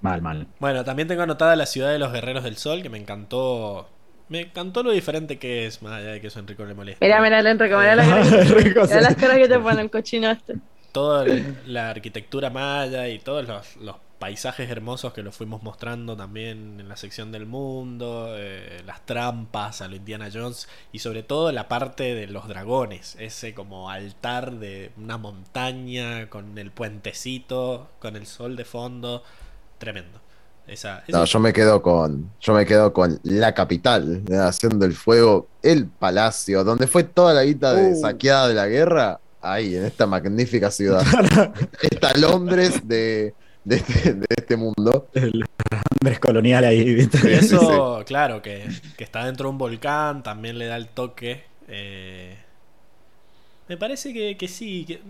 Mal, 0.00 0.22
mal. 0.22 0.46
Bueno, 0.60 0.84
también 0.84 1.08
tengo 1.08 1.22
anotada 1.22 1.56
la 1.56 1.66
ciudad 1.66 1.90
de 1.90 1.98
los 1.98 2.12
guerreros 2.12 2.44
del 2.44 2.56
sol, 2.56 2.82
que 2.82 2.88
me 2.88 2.98
encantó. 2.98 3.88
Me 4.28 4.42
encantó 4.42 4.82
lo 4.82 4.90
diferente 4.90 5.38
que 5.38 5.66
es, 5.66 5.82
más 5.82 5.92
allá 5.92 6.12
de 6.12 6.20
que 6.20 6.26
eso 6.26 6.38
a 6.38 6.42
Enrico 6.42 6.64
le 6.64 6.74
molesta. 6.74 7.04
Mira, 7.04 7.20
mira, 7.20 7.38
Enrique, 7.38 7.74
mira 7.74 7.96
la 7.96 8.04
mira 8.04 9.00
las 9.00 9.16
caras 9.20 9.38
que 9.38 9.48
te 9.48 9.58
pone 9.58 9.80
el 9.80 9.90
cochino 9.90 10.30
este. 10.30 10.56
Toda 10.92 11.24
la 11.66 11.90
arquitectura 11.90 12.50
maya 12.50 13.08
y 13.08 13.18
todos 13.18 13.46
los, 13.46 13.76
los 13.76 13.96
paisajes 14.18 14.68
hermosos 14.68 15.12
que 15.12 15.22
los 15.22 15.34
fuimos 15.34 15.62
mostrando 15.62 16.16
también 16.16 16.80
en 16.80 16.88
la 16.88 16.96
sección 16.96 17.32
del 17.32 17.46
mundo, 17.46 18.34
eh, 18.36 18.82
las 18.86 19.04
trampas 19.06 19.80
a 19.80 19.88
lo 19.88 19.96
Indiana 19.96 20.28
Jones 20.32 20.68
y 20.92 20.98
sobre 20.98 21.22
todo 21.22 21.52
la 21.52 21.68
parte 21.68 22.14
de 22.14 22.26
los 22.26 22.48
dragones, 22.48 23.16
ese 23.18 23.54
como 23.54 23.90
altar 23.90 24.52
de 24.52 24.90
una 24.96 25.18
montaña 25.18 26.28
con 26.28 26.58
el 26.58 26.70
puentecito, 26.70 27.90
con 28.00 28.16
el 28.16 28.26
sol 28.26 28.56
de 28.56 28.64
fondo, 28.64 29.22
tremendo. 29.78 30.20
Esa, 30.66 31.02
esa- 31.06 31.18
No, 31.18 31.24
yo 31.24 31.40
me 31.40 31.52
quedo 31.52 31.80
con. 31.80 32.30
Yo 32.40 32.52
me 32.52 32.66
quedo 32.66 32.92
con 32.92 33.18
la 33.22 33.54
capital, 33.54 34.24
de 34.24 34.36
la 34.36 34.44
Nación 34.44 34.78
del 34.78 34.92
Fuego, 34.92 35.48
el 35.62 35.86
palacio, 35.86 36.62
donde 36.64 36.86
fue 36.86 37.04
toda 37.04 37.32
la 37.32 37.42
guita 37.44 37.72
de, 37.72 37.92
Uh. 37.92 38.00
saqueada 38.02 38.48
de 38.48 38.54
la 38.54 38.66
guerra, 38.66 39.18
ahí, 39.40 39.76
en 39.76 39.84
esta 39.86 40.06
magnífica 40.06 40.70
ciudad. 40.70 41.02
Esta 41.80 42.12
Londres 42.18 42.86
de, 42.86 43.32
de, 43.64 43.76
este, 43.76 44.12
de 44.14 44.26
este 44.36 44.56
mundo. 44.58 45.08
El 45.14 45.42
Andrés 46.02 46.18
colonial 46.20 46.64
ahí, 46.64 46.92
¿viste? 46.94 47.18
Y 47.30 47.34
eso, 47.34 48.02
claro, 48.06 48.42
que, 48.42 48.68
que 48.98 49.04
está 49.04 49.24
dentro 49.24 49.44
de 49.46 49.50
un 49.52 49.58
volcán, 49.58 50.22
también 50.22 50.58
le 50.58 50.66
da 50.66 50.76
el 50.76 50.88
toque. 50.88 51.44
eh, 51.68 52.36
me 53.68 53.76
parece 53.78 54.12
que, 54.12 54.36
que 54.36 54.48
sí, 54.48 54.84
que, 54.86 55.00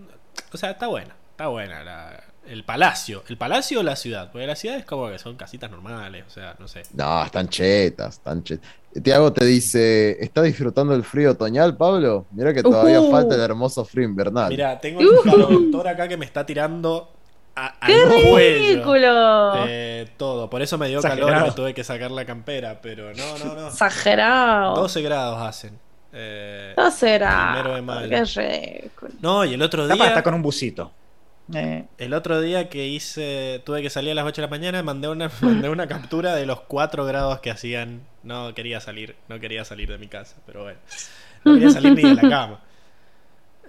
o 0.53 0.57
sea, 0.57 0.71
está 0.73 0.87
buena, 0.87 1.17
está 1.33 1.49
buena. 1.49 1.83
la- 1.83 2.25
el 2.49 2.65
palacio. 2.65 3.23
¿El 3.29 3.37
palacio 3.37 3.81
o 3.81 3.83
la 3.83 3.97
ciudad? 3.97 4.31
Porque 4.33 4.47
la 4.47 4.57
ciudad 4.57 4.77
es 4.79 4.85
como 4.85 5.09
que 5.09 5.19
son 5.19 5.37
casitas 5.37 5.71
normales, 5.71 6.25
o 6.27 6.31
sea, 6.31 6.57
no 6.59 6.67
sé. 6.69 6.83
No, 6.95 7.25
están 7.25 7.49
chetas, 7.49 8.15
están 8.17 8.43
chetas. 8.43 8.69
Tiago 9.03 9.33
te 9.33 9.45
dice, 9.45 10.17
¿está 10.23 10.43
disfrutando 10.43 10.95
el 10.95 11.05
frío 11.05 11.33
otoñal, 11.33 11.77
Pablo? 11.77 12.27
Mira 12.33 12.53
que 12.55 12.63
todavía 12.63 13.01
falta 13.11 13.35
el 13.35 13.41
hermoso 13.43 13.85
frío 13.85 14.05
invernal. 14.09 14.49
Mira, 14.49 14.79
tengo 14.81 15.01
el 15.01 15.09
calor 15.25 15.89
acá 15.89 16.09
que 16.09 16.17
me 16.17 16.25
está 16.25 16.45
tirando 16.45 17.13
a, 17.55 17.67
al 17.81 17.93
¡Qué 17.93 18.05
ridículo! 18.07 19.53
Eh, 19.67 20.09
todo. 20.17 20.49
Por 20.49 20.63
eso 20.63 20.79
me 20.79 20.89
dio 20.89 20.99
Exagerado. 20.99 21.29
calor 21.29 21.47
y 21.47 21.51
me 21.51 21.55
tuve 21.55 21.75
que 21.75 21.85
sacar 21.85 22.11
la 22.11 22.25
campera, 22.25 22.81
pero 22.81 23.13
no, 23.15 23.39
no, 23.39 23.55
no. 23.55 23.69
Exagerado. 23.69 24.75
12 24.77 25.03
grados 25.03 25.43
hacen. 25.43 25.79
Eh, 26.13 26.73
No 26.77 26.91
será. 26.91 27.51
Primero 27.53 27.75
de 27.75 27.83
mayo. 27.83 28.09
Qué 28.09 28.25
ridículo. 28.25 29.13
no, 29.21 29.45
y 29.45 29.55
el 29.55 29.63
otro 29.63 29.83
Capaz 29.87 30.05
está 30.05 30.15
día, 30.15 30.23
con 30.23 30.35
un 30.35 30.43
busito. 30.43 30.91
Eh, 31.55 31.87
el 31.97 32.13
otro 32.13 32.41
día 32.41 32.69
que 32.69 32.89
hice, 32.89 33.63
tuve 33.65 33.81
que 33.81 33.91
salir 33.91 34.13
a 34.13 34.15
las 34.15 34.27
8 34.27 34.43
de 34.43 34.47
la 34.47 34.51
mañana, 34.51 34.83
mandé 34.83 35.09
una, 35.09 35.31
mandé 35.41 35.69
una 35.69 35.87
captura 35.87 36.35
de 36.35 36.47
los 36.47 36.61
4 36.63 37.05
grados 37.05 37.41
que 37.41 37.51
hacían. 37.51 38.03
No 38.23 38.55
quería 38.55 38.81
salir, 38.81 39.17
no 39.29 39.41
quería 39.41 39.65
salir 39.65 39.89
de 39.89 39.99
mi 39.99 40.09
casa, 40.09 40.37
pero 40.47 40.65
bueno. 40.65 40.79
No 41.45 41.55
quería 41.55 41.71
salir 41.71 41.95
ni 41.95 42.03
de 42.03 42.15
la 42.15 42.29
cama. 42.29 42.61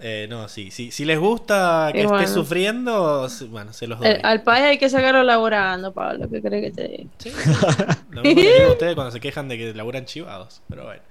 Eh, 0.02 0.26
no, 0.30 0.48
sí, 0.48 0.70
sí. 0.70 0.90
Si 0.90 1.04
les 1.04 1.18
gusta 1.18 1.90
que 1.92 1.98
Y 1.98 2.00
esté 2.02 2.12
bueno. 2.12 2.28
sufriendo, 2.28 3.28
bueno, 3.50 3.72
se 3.74 3.86
los 3.86 3.98
doy. 3.98 4.08
El- 4.08 4.20
al 4.24 4.42
país 4.42 4.64
hay 4.64 4.78
que 4.78 4.88
sacarlo 4.88 5.22
laborando, 5.22 5.92
Pablo. 5.92 6.28
¿Qué 6.30 6.40
crees 6.40 6.64
que 6.74 6.82
te 6.82 6.88
diga? 6.88 7.10
Sí, 7.18 7.30
Lo 8.10 8.22
mismo 8.22 8.40
que 8.42 8.58
digo 8.58 8.72
ustedes 8.72 8.94
cuando 8.94 9.10
se 9.10 9.20
quejan 9.20 9.48
de 9.48 9.58
que 9.58 9.74
laburan 9.74 10.06
chivados, 10.06 10.62
pero 10.68 10.84
bueno. 10.84 11.02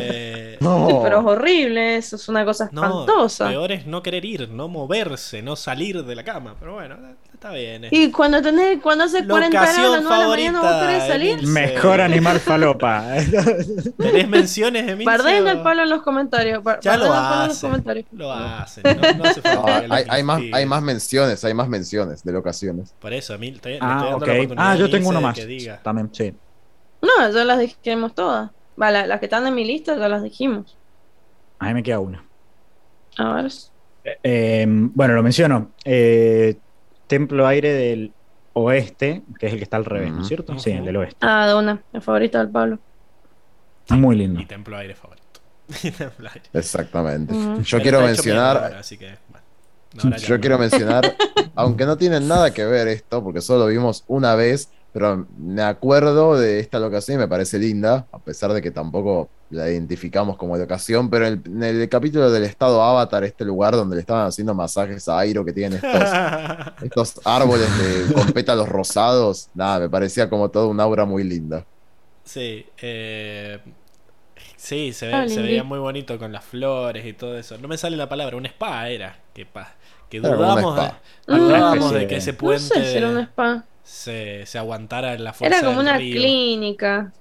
Eh, 0.00 0.58
No. 0.60 1.00
Pero 1.02 1.20
es 1.20 1.24
horrible, 1.26 1.96
eso 1.96 2.16
es 2.16 2.28
una 2.28 2.44
cosa 2.44 2.68
no, 2.72 2.82
espantosa. 2.82 3.48
peor 3.48 3.72
es 3.72 3.86
no 3.86 4.02
querer 4.02 4.24
ir, 4.24 4.48
no 4.48 4.68
moverse, 4.68 5.42
no 5.42 5.54
salir 5.54 6.02
de 6.04 6.14
la 6.14 6.24
cama, 6.24 6.56
pero 6.58 6.74
bueno, 6.74 6.96
está 7.46 7.52
bien. 7.58 7.84
eh. 7.84 7.88
Y 7.92 8.10
cuando 8.10 8.42
tenés, 8.42 8.80
cuando 8.82 9.04
hace 9.04 9.26
40 9.26 9.48
grados 9.50 9.78
a 9.78 9.82
las 9.82 10.02
Locación 10.02 10.04
9 10.04 10.16
de 10.16 10.22
la 10.22 10.52
mañana, 10.52 10.60
¿vos 10.60 10.86
querés 10.86 11.06
salir? 11.06 11.46
Mejor 11.46 12.00
animal 12.00 12.40
falopa. 12.40 13.04
¿Tenés 13.98 14.28
menciones, 14.28 14.82
Emilio? 14.88 15.04
Barden 15.06 15.48
al 15.48 15.62
palo 15.62 15.82
en 15.82 15.90
los 15.90 16.02
comentarios. 16.02 16.62
bar- 16.62 16.80
Ya 16.80 16.96
lo 16.96 17.08
barden 17.08 17.22
al 17.22 17.28
palo 17.30 17.42
en 17.42 17.48
los 17.48 17.56
hacen, 17.56 17.70
comentarios. 17.70 18.06
lo 18.12 18.32
hacen, 18.32 18.82
no, 18.84 19.12
no 19.18 19.24
hace 19.24 19.42
falta 19.42 19.84
hay, 19.90 20.04
hay 20.08 20.22
más, 20.22 20.42
hay 20.52 20.66
más 20.66 20.82
menciones, 20.82 21.44
hay 21.44 21.54
más 21.54 21.68
menciones 21.68 22.22
de 22.22 22.32
locaciones. 22.32 22.94
Por 22.98 23.12
eso, 23.12 23.34
Emil, 23.34 23.60
le 23.64 23.78
ah, 23.80 23.96
estoy 23.98 24.08
dando 24.10 24.16
ok. 24.16 24.26
la 24.26 24.32
oportunidad 24.34 24.54
Ah, 24.70 24.74
yo 24.74 24.84
Emilce 24.86 24.98
tengo 24.98 25.08
uno 25.10 25.20
más. 25.20 25.38
También, 25.82 26.10
sí. 26.12 26.34
No, 27.02 27.30
ya 27.30 27.44
las 27.44 27.58
dijimos 27.58 28.14
todas. 28.14 28.50
Va, 28.80 28.90
la- 28.90 29.06
las 29.06 29.20
que 29.20 29.26
están 29.26 29.46
en 29.46 29.54
mi 29.54 29.64
lista 29.64 29.96
ya 29.96 30.08
las 30.08 30.22
dijimos. 30.22 30.76
A 31.58 31.68
mí 31.68 31.74
me 31.74 31.82
queda 31.82 32.00
una. 32.00 32.24
A 33.18 33.34
ver. 33.34 33.52
Eh, 34.22 34.66
bueno, 34.68 35.14
lo 35.14 35.22
menciono. 35.22 35.72
Eh, 35.84 36.58
Templo 37.06 37.46
Aire 37.46 37.72
del 37.72 38.12
Oeste, 38.52 39.22
que 39.38 39.46
es 39.46 39.52
el 39.52 39.58
que 39.58 39.64
está 39.64 39.76
al 39.76 39.84
revés, 39.84 40.12
¿no 40.12 40.22
es 40.22 40.28
cierto? 40.28 40.58
Sí, 40.58 40.70
el 40.70 40.84
del 40.84 40.96
Oeste. 40.96 41.18
Ah, 41.20 41.46
de 41.46 41.54
una. 41.54 41.82
El 41.92 42.00
favorito 42.00 42.38
del 42.38 42.48
Pablo. 42.48 42.78
Muy 43.90 44.16
lindo. 44.16 44.40
Mi 44.40 44.46
templo 44.46 44.76
aire 44.76 44.94
favorito. 44.94 45.40
Mi 45.84 45.90
templo 45.90 46.28
aire. 46.28 46.48
Exactamente. 46.52 47.34
Yo 47.34 47.62
Pero 47.70 47.82
quiero 47.82 48.00
mencionar, 48.00 48.56
ahora, 48.56 48.78
así 48.78 48.96
que, 48.96 49.16
bueno, 49.28 49.46
no 49.94 50.02
habrá 50.04 50.16
que 50.16 50.22
yo 50.26 50.40
quiero 50.40 50.58
mencionar, 50.58 51.16
aunque 51.54 51.86
no 51.86 51.96
tiene 51.96 52.18
nada 52.20 52.52
que 52.52 52.64
ver 52.64 52.88
esto, 52.88 53.22
porque 53.22 53.40
solo 53.40 53.64
lo 53.64 53.66
vimos 53.66 54.04
una 54.08 54.34
vez, 54.34 54.70
pero 54.96 55.26
me 55.38 55.62
acuerdo 55.62 56.38
de 56.38 56.58
esta 56.60 56.78
locación 56.78 57.16
y 57.16 57.20
me 57.20 57.28
parece 57.28 57.58
linda, 57.58 58.06
a 58.10 58.18
pesar 58.18 58.52
de 58.54 58.62
que 58.62 58.70
tampoco 58.70 59.28
la 59.50 59.70
identificamos 59.70 60.36
como 60.38 60.56
locación, 60.56 61.10
pero 61.10 61.26
en 61.26 61.42
el, 61.44 61.52
en 61.52 61.62
el 61.82 61.88
capítulo 61.88 62.30
del 62.30 62.44
estado 62.44 62.82
Avatar, 62.82 63.22
este 63.24 63.44
lugar 63.44 63.76
donde 63.76 63.96
le 63.96 64.00
estaban 64.00 64.26
haciendo 64.26 64.54
masajes 64.54 65.06
a 65.08 65.18
Airo, 65.18 65.44
que 65.44 65.52
tienen 65.52 65.78
estos, 65.84 66.10
estos 66.82 67.20
árboles 67.26 67.68
de, 67.78 68.14
con 68.14 68.26
pétalos 68.32 68.68
rosados, 68.68 69.48
nada, 69.54 69.80
me 69.80 69.90
parecía 69.90 70.30
como 70.30 70.50
todo 70.50 70.68
un 70.68 70.80
aura 70.80 71.04
muy 71.04 71.24
linda. 71.24 71.64
Sí, 72.24 72.66
eh, 72.78 73.60
sí, 74.56 74.92
se, 74.92 75.06
ve- 75.06 75.14
Ah, 75.14 75.28
se 75.28 75.42
veía 75.42 75.62
muy 75.62 75.78
bonito 75.78 76.18
con 76.18 76.32
las 76.32 76.44
flores 76.44 77.04
y 77.06 77.12
todo 77.12 77.38
eso. 77.38 77.58
No 77.58 77.68
me 77.68 77.78
sale 77.78 77.96
la 77.96 78.08
palabra, 78.08 78.36
un 78.36 78.46
spa 78.46 78.88
era. 78.88 79.16
Que, 79.34 79.46
pa- 79.46 79.74
que 80.10 80.20
de, 80.20 80.28
dudábamos 80.28 80.74
Una 81.28 81.58
especie 81.74 81.98
de 81.98 82.06
que 82.06 82.14
de- 82.14 82.18
ese 82.18 82.32
No 82.32 82.38
puente 82.38 82.62
sé 82.74 82.84
si 82.84 82.98
era 82.98 83.08
un 83.10 83.18
spa. 83.18 83.64
Se, 83.86 84.44
se 84.46 84.58
aguantara 84.58 85.14
en 85.14 85.22
la 85.22 85.32
fuerza 85.32 85.58
Era 85.58 85.64
como 85.66 85.78
del 85.78 85.88
una 85.88 85.96
río. 85.98 86.16
clínica. 86.16 87.12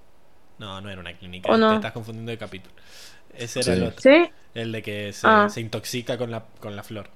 No, 0.57 0.81
no 0.81 0.89
era 0.89 0.99
una 0.99 1.13
clínica, 1.15 1.51
¿O 1.51 1.57
no? 1.57 1.69
te 1.69 1.75
estás 1.75 1.91
confundiendo 1.91 2.31
de 2.31 2.37
capítulo. 2.39 2.73
Ese 3.33 3.59
era 3.59 3.65
Sí. 3.65 3.71
el 3.81 3.83
otro, 3.83 4.01
¿Sí? 4.01 4.29
el 4.55 4.71
de 4.71 4.81
que 4.81 5.13
se, 5.13 5.27
Ah. 5.27 5.47
se 5.49 5.61
intoxica 5.61 6.17
con 6.17 6.31
la, 6.31 6.43
con 6.59 6.75
la 6.75 6.81
flor. 6.83 7.09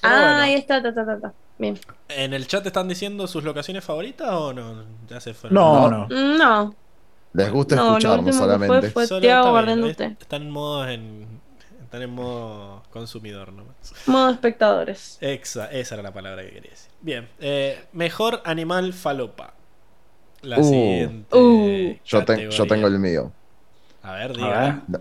Pero 0.00 0.14
Ah, 0.14 0.20
bueno, 0.22 0.36
ahí 0.42 0.54
está, 0.54 0.82
ta, 0.82 0.94
ta, 0.94 1.04
ta, 1.04 1.20
ta. 1.20 1.32
Bien. 1.58 1.78
¿En 2.08 2.32
el 2.32 2.46
chat 2.46 2.64
están 2.64 2.88
diciendo 2.88 3.26
sus 3.26 3.44
locaciones 3.44 3.84
favoritas 3.84 4.30
o 4.32 4.54
no? 4.54 4.84
Ya 5.08 5.20
se 5.20 5.34
fueron. 5.34 5.54
No, 5.54 5.90
No. 5.90 6.06
no. 6.08 6.36
No, 6.38 6.74
Les 7.34 7.50
gusta 7.52 7.76
no, 7.76 7.88
escucharnos 7.98 8.34
solamente. 8.34 8.80
fue 8.80 8.90
fue 8.90 9.06
Solo 9.06 9.20
está 9.28 9.62
bien. 9.74 10.16
Están 10.20 10.42
en 10.42 10.50
modo 10.50 10.88
en, 10.88 11.40
están 11.90 12.02
en 12.02 12.10
modo 12.10 12.84
consumidor 12.92 13.52
nomás. 13.52 13.74
Modo 14.06 14.30
espectadores. 14.30 15.18
Exa, 15.20 15.66
esa 15.72 15.96
era 15.96 16.04
la 16.04 16.12
palabra 16.12 16.42
que 16.44 16.50
quería 16.52 16.70
decir. 16.70 16.88
Bien, 17.00 17.28
eh, 17.40 17.84
mejor 17.92 18.40
animal 18.44 18.92
falopa. 18.92 19.54
La 20.42 20.60
Uh. 20.60 20.64
siguiente. 20.64 21.36
Uh. 21.36 21.96
Yo, 22.04 22.24
ten- 22.24 22.48
yo 22.48 22.66
tengo 22.68 22.86
el 22.86 23.00
mío. 23.00 23.32
A 24.04 24.12
ver, 24.12 24.30
A 24.30 24.34
diga. 24.34 24.82
ver. 24.86 25.00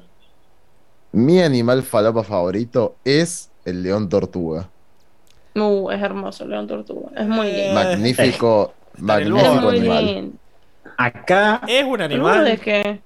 Mi 1.11 1.39
animal 1.41 1.83
falopa 1.83 2.23
favorito 2.23 2.95
es 3.05 3.51
el 3.65 3.83
león 3.83 4.09
tortuga. 4.09 4.67
Uh, 5.55 5.91
es 5.91 6.01
hermoso, 6.01 6.45
León 6.47 6.67
Tortuga. 6.67 7.09
Es 7.15 7.27
muy 7.27 7.47
Eh, 7.49 7.53
lindo. 7.67 7.73
Magnífico, 7.75 8.73
el 8.97 9.03
magnífico 9.03 9.47
es 9.51 9.61
muy 9.61 9.77
animal. 9.79 10.05
lindo. 10.05 10.37
Acá, 10.97 11.61
¿Es 11.67 11.83
un 11.83 11.89
¿Seguro 11.99 12.03
animal? 12.05 12.45
de 12.45 12.57
qué? 12.57 13.01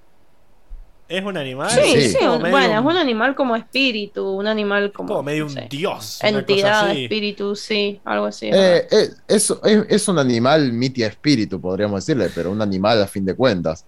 ¿Es 1.10 1.24
un 1.24 1.38
animal? 1.38 1.70
Sí, 1.70 2.10
Sí. 2.10 2.18
un- 2.26 2.42
medio 2.42 2.52
bueno, 2.58 2.74
es 2.80 2.86
un- 2.86 2.98
animal 2.98 3.36
como 3.36 3.56
espíritu, 3.56 4.26
un 4.32 4.48
animal 4.48 4.92
como, 4.92 5.10
como 5.10 5.24
medio 5.24 5.44
no 5.44 5.50
un 5.50 5.54
sé, 5.54 5.68
dios. 5.70 6.20
una 6.22 6.40
entidad, 6.40 6.80
cosa 6.82 6.92
así. 6.92 7.04
espíritu, 7.04 7.56
sí, 7.56 8.02
algo 8.06 8.26
así. 8.26 8.50
es 8.50 8.56
Eh, 8.56 8.88
eh, 8.90 9.10
es, 9.28 9.52
es- 9.64 9.86
es 9.90 10.08
un 10.08 10.18
animal 10.18 10.72
mitia 10.72 11.08
espíritu, 11.08 11.60
podríamos 11.62 12.04
decirle, 12.06 12.30
pero 12.34 12.52
un 12.52 12.62
animal 12.62 13.02
a 13.02 13.08
fin 13.08 13.26
de 13.26 13.36
cuentas. 13.36 13.86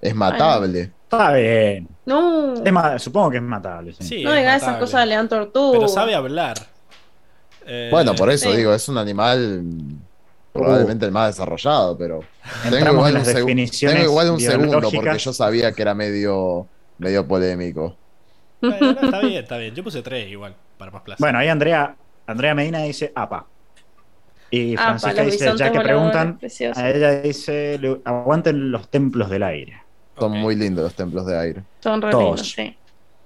Es 0.00 0.14
matable. 0.14 0.92
está 1.04 1.32
bien. 1.34 1.88
no, 2.06 2.54
Es 2.64 2.72
ma- 2.72 2.98
supongo 2.98 3.30
que 3.30 3.36
es 3.38 3.42
matable. 3.42 3.92
Sí. 3.94 4.04
Sí, 4.04 4.24
no 4.24 4.32
es 4.32 4.38
digas 4.38 4.62
esas 4.62 4.76
cosas 4.78 5.00
de 5.00 5.06
León 5.06 5.28
Tortuga. 5.28 5.78
Pero 5.78 5.88
sabe 5.88 6.14
hablar. 6.14 6.56
Eh, 7.66 7.88
Bueno, 7.90 8.14
por 8.14 8.30
eso 8.30 8.50
sí. 8.50 8.56
digo, 8.56 8.72
es 8.72 8.88
un 8.88 8.96
animal 8.98 9.62
probablemente 10.58 11.06
el 11.06 11.12
más 11.12 11.34
desarrollado, 11.34 11.96
pero 11.98 12.20
tengo 12.70 12.92
igual, 12.92 13.08
en 13.08 13.14
las 13.14 13.26
definiciones 13.34 13.96
tengo 13.96 14.10
igual 14.10 14.30
un 14.30 14.40
segundo 14.40 14.90
porque 14.90 15.18
yo 15.18 15.32
sabía 15.32 15.72
que 15.72 15.82
era 15.82 15.94
medio, 15.94 16.66
medio 16.98 17.26
polémico. 17.26 17.96
Bueno, 18.60 18.92
no, 18.92 19.00
está 19.00 19.20
bien, 19.20 19.42
está 19.42 19.56
bien. 19.58 19.74
Yo 19.74 19.84
puse 19.84 20.02
tres 20.02 20.28
igual, 20.28 20.54
para 20.76 20.90
más 20.90 21.02
placer. 21.02 21.20
Bueno, 21.20 21.38
ahí 21.38 21.48
Andrea, 21.48 21.94
Andrea 22.26 22.54
Medina 22.54 22.82
dice 22.82 23.12
APA. 23.14 23.46
Y 24.50 24.76
Francisca 24.76 25.22
dice, 25.22 25.52
ya 25.56 25.70
que 25.70 25.80
preguntan, 25.80 26.38
a 26.74 26.90
ella 26.90 27.20
dice, 27.20 27.78
"Le- 27.78 28.00
aguanten 28.04 28.70
los 28.70 28.88
templos 28.88 29.28
del 29.28 29.42
aire. 29.42 29.82
Son 30.18 30.32
muy 30.32 30.56
lindos 30.56 30.84
los 30.84 30.94
templos 30.94 31.26
de 31.26 31.38
aire. 31.38 31.62
Son 31.80 32.02
re 32.02 32.10
todos. 32.10 32.24
lindos, 32.24 32.50
sí. 32.52 32.74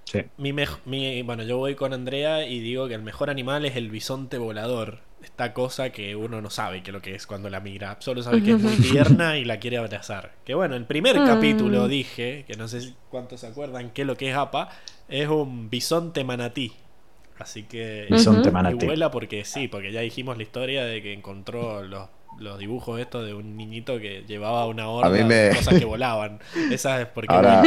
Sí. 0.04 0.24
Mi 0.36 0.52
mi- 0.52 1.22
bueno, 1.22 1.42
yo 1.44 1.56
voy 1.56 1.74
con 1.74 1.94
Andrea 1.94 2.46
y 2.46 2.60
digo 2.60 2.86
que 2.88 2.94
el 2.94 3.02
mejor 3.02 3.30
animal 3.30 3.64
es 3.64 3.76
el 3.76 3.88
bisonte 3.88 4.36
volador. 4.36 4.98
Esta 5.22 5.52
cosa 5.54 5.90
que 5.90 6.16
uno 6.16 6.40
no 6.42 6.50
sabe 6.50 6.82
qué 6.82 6.90
es 6.90 6.94
lo 6.94 7.00
que 7.00 7.14
es 7.14 7.26
cuando 7.26 7.48
la 7.48 7.60
mira. 7.60 7.96
Solo 8.00 8.22
sabe 8.22 8.42
que 8.42 8.52
es 8.52 8.60
muy 8.60 8.74
tierna 8.76 9.38
y 9.38 9.44
la 9.44 9.58
quiere 9.58 9.78
abrazar. 9.78 10.32
Que 10.44 10.54
bueno, 10.54 10.74
el 10.74 10.84
primer 10.84 11.18
Mm. 11.20 11.26
capítulo 11.26 11.86
dije, 11.88 12.44
que 12.46 12.54
no 12.56 12.66
sé 12.68 12.94
cuántos 13.10 13.40
se 13.40 13.46
acuerdan 13.46 13.90
qué 13.90 14.02
es 14.02 14.06
lo 14.06 14.16
que 14.16 14.30
es 14.30 14.36
APA, 14.36 14.68
es 15.08 15.28
un 15.28 15.70
bisonte 15.70 16.24
manatí. 16.24 16.72
Así 17.38 17.62
que... 17.64 18.06
Bisonte 18.10 18.48
Ujú. 18.48 18.52
manatí. 18.52 18.84
Y 18.84 18.86
vuela 18.86 19.10
porque 19.10 19.44
sí, 19.44 19.68
porque 19.68 19.92
ya 19.92 20.00
dijimos 20.00 20.36
la 20.36 20.42
historia 20.42 20.84
de 20.84 21.02
que 21.02 21.12
encontró 21.12 21.82
los, 21.82 22.08
los 22.38 22.58
dibujos 22.58 23.00
estos 23.00 23.24
de 23.24 23.34
un 23.34 23.56
niñito 23.56 23.98
que 24.00 24.24
llevaba 24.26 24.66
una 24.66 24.88
horda 24.88 25.10
de 25.10 25.24
me- 25.24 25.50
cosas 25.56 25.78
que 25.78 25.84
volaban. 25.84 26.40
Esa 26.70 27.00
es 27.00 27.06
porque... 27.08 27.32
Ahora, 27.34 27.62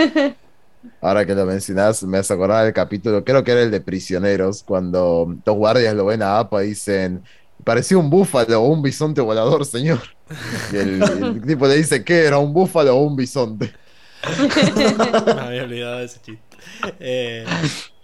ahora 1.02 1.26
que 1.26 1.36
lo 1.36 1.46
mencionás, 1.46 2.04
me 2.04 2.18
hace 2.18 2.34
acordar 2.34 2.66
del 2.66 2.74
capítulo, 2.74 3.24
creo 3.24 3.44
que 3.44 3.52
era 3.52 3.62
el 3.62 3.72
de 3.72 3.82
prisioneros, 3.82 4.64
cuando 4.64 5.26
dos 5.44 5.56
guardias 5.56 5.96
lo 5.96 6.06
ven 6.06 6.22
a 6.22 6.40
Apa 6.40 6.64
y 6.64 6.70
dicen, 6.70 7.24
parecía 7.66 7.98
un 8.00 8.10
búfalo 8.12 8.62
o 8.64 8.70
un 8.70 8.84
bisonte 8.84 9.22
volador, 9.22 9.66
señor. 9.66 10.02
Y 10.72 10.78
el, 10.78 11.04
el 11.04 11.42
tipo 11.46 11.68
le 11.68 11.78
dice, 11.78 12.04
¿qué 12.06 12.26
era? 12.26 12.40
¿Un 12.40 12.54
búfalo 12.54 12.96
o 12.98 13.02
un 13.04 13.16
bisonte? 13.18 13.74
Me 15.36 15.42
había 15.42 15.64
olvidado 15.64 16.00
de 16.00 16.06
ese 16.06 16.22
chiste. 16.22 16.58
Eh, 17.00 17.56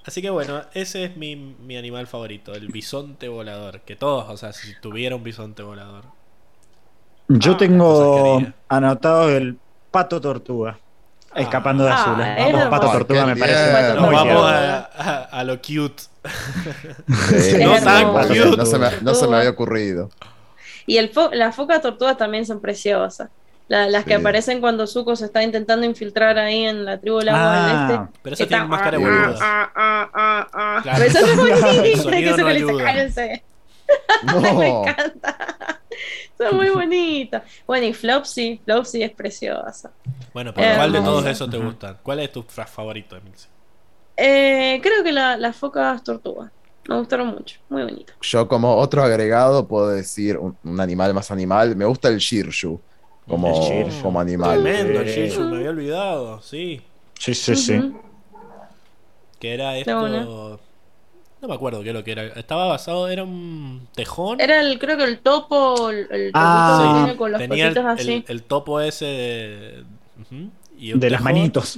así 0.06 0.22
que 0.22 0.30
bueno, 0.30 0.64
ese 0.74 1.06
es 1.06 1.18
mi, 1.18 1.36
mi 1.36 1.78
animal 1.78 2.08
favorito, 2.08 2.54
el 2.54 2.70
bisonte 2.70 3.28
volador. 3.30 3.82
Que 3.82 3.96
todos, 3.96 4.30
o 4.30 4.38
sea, 4.38 4.54
si 4.54 4.76
tuviera 4.76 5.16
un 5.16 5.24
bisonte 5.24 5.64
volador. 5.64 6.06
Yo 7.28 7.52
Ah, 7.54 7.58
tengo 7.58 8.42
anotado 8.68 9.30
el 9.30 9.58
pato 9.90 10.20
tortuga. 10.20 10.80
Escapando 11.34 11.86
de 11.86 11.92
Ah, 11.92 11.96
azul. 12.02 12.36
Vamos, 12.36 12.68
pato 12.70 12.92
tortuga 12.92 13.26
me 13.26 13.36
parece. 13.38 13.94
Nos 13.96 14.12
vamos 14.12 14.22
tierno. 14.24 14.46
a, 14.48 14.78
a- 14.80 15.24
a 15.24 15.44
lo 15.44 15.58
cute. 15.62 16.04
Sí, 17.40 17.58
No 17.64 17.74
tan 17.80 18.28
cute. 18.28 18.66
se 18.66 18.78
me, 18.78 18.90
no 19.02 19.14
se 19.16 19.28
me 19.28 19.38
había 19.38 19.50
ocurrido. 19.50 20.10
Y 20.86 20.98
el 20.98 21.12
fo- 21.14 21.32
las 21.34 21.56
focas 21.56 21.82
tortugas 21.82 22.18
también 22.18 22.46
son 22.46 22.60
preciosas. 22.62 23.30
La- 23.68 23.88
las 23.88 24.04
que 24.04 24.16
Sí. 24.16 24.20
aparecen 24.20 24.60
cuando 24.60 24.86
Zuko 24.86 25.16
se 25.16 25.26
está 25.26 25.42
intentando 25.44 25.86
infiltrar 25.86 26.38
ahí 26.38 26.66
en 26.66 26.84
la 26.86 27.00
tribu 27.00 27.20
del 27.20 27.30
agua 27.30 27.52
del 27.68 27.76
Ah, 27.76 27.88
este. 28.10 28.20
Pero 28.22 28.34
Está- 28.34 28.48
tiene 28.48 28.66
máscara 28.66 28.98
de 28.98 29.04
ah, 29.04 29.08
boluda. 29.08 29.38
ah, 29.42 29.72
ah, 29.76 30.10
ah, 30.14 30.48
ah. 30.54 30.80
Claro. 30.84 30.98
Pero 31.00 31.10
eso 31.10 31.26
es 31.26 31.36
muy 31.38 31.52
que 31.84 31.92
eso 31.94 32.04
no 32.06 32.48
que 32.48 32.54
le 32.54 32.62
dice, 32.66 32.84
cállense. 32.84 33.44
Me 34.58 34.68
encanta. 34.70 35.58
Son 36.38 36.56
muy 36.58 36.70
bonitas. 36.70 37.44
Bueno, 37.68 37.86
y 37.86 37.94
Flopsy, 37.94 38.60
Flopsy 38.66 39.04
es 39.04 39.12
preciosa. 39.12 39.92
Bueno, 40.34 40.54
pero 40.54 40.76
¿cuál 40.76 40.92
de 40.92 41.02
todos 41.02 41.26
esos 41.28 41.50
te 41.50 41.58
gustan? 41.58 41.98
¿Cuál 42.02 42.20
es 42.22 42.32
tu 42.32 42.44
favorito, 42.44 43.16
Emilce? 43.16 43.48
Eh, 44.24 44.80
creo 44.84 45.04
que 45.04 45.12
la- 45.12 45.38
las 45.38 45.56
focas 45.56 46.04
tortugas. 46.04 46.52
Me 46.88 46.98
gustaron 46.98 47.28
mucho. 47.28 47.60
Muy 47.70 47.84
bonito. 47.84 48.14
Yo 48.22 48.48
como 48.48 48.76
otro 48.76 49.04
agregado 49.04 49.68
puedo 49.68 49.90
decir 49.90 50.38
un, 50.38 50.58
un 50.64 50.80
animal 50.80 51.14
más 51.14 51.32
animal. 51.32 51.76
Me 51.76 51.86
gusta 51.86 52.08
el 52.10 52.18
Shirshu 52.18 52.80
como, 53.28 53.48
El 53.48 53.54
Shirshu. 53.86 54.02
como 54.04 54.20
animal. 54.20 54.62
Tremendo, 54.62 55.00
el 55.02 55.08
Eh. 55.08 55.14
Shinshu, 55.30 55.42
me 55.42 55.58
había 55.58 55.70
olvidado, 55.70 56.42
sí. 56.42 56.82
Sí, 57.20 57.34
sí. 57.36 57.94
Que 59.40 59.54
era 59.54 59.78
esto. 59.78 60.60
No 61.42 61.48
me 61.48 61.56
acuerdo 61.56 61.82
qué 61.82 61.90
es 61.90 61.96
lo 61.96 62.04
que 62.04 62.12
era. 62.12 62.24
Estaba 62.28 62.68
basado, 62.68 63.08
era 63.08 63.24
un 63.24 63.88
tejón. 63.96 64.40
Era 64.40 64.60
el, 64.62 64.78
creo 64.78 64.96
que 64.98 65.04
el 65.06 65.20
topo, 65.20 65.90
el, 65.90 66.08
el 66.12 66.32
Ah, 66.36 66.78
que 66.80 66.86
sí. 66.88 67.04
tiene 67.04 67.18
con 67.18 67.32
los 67.32 67.40
Tenía 67.42 67.68
el, 67.70 67.78
así. 67.88 68.24
el 68.28 68.44
topo 68.44 68.80
ese 68.80 69.06
de. 69.06 69.84
ujú, 70.22 70.52
y 70.82 70.98
De 70.98 71.10
las 71.12 71.22
manitos. 71.22 71.78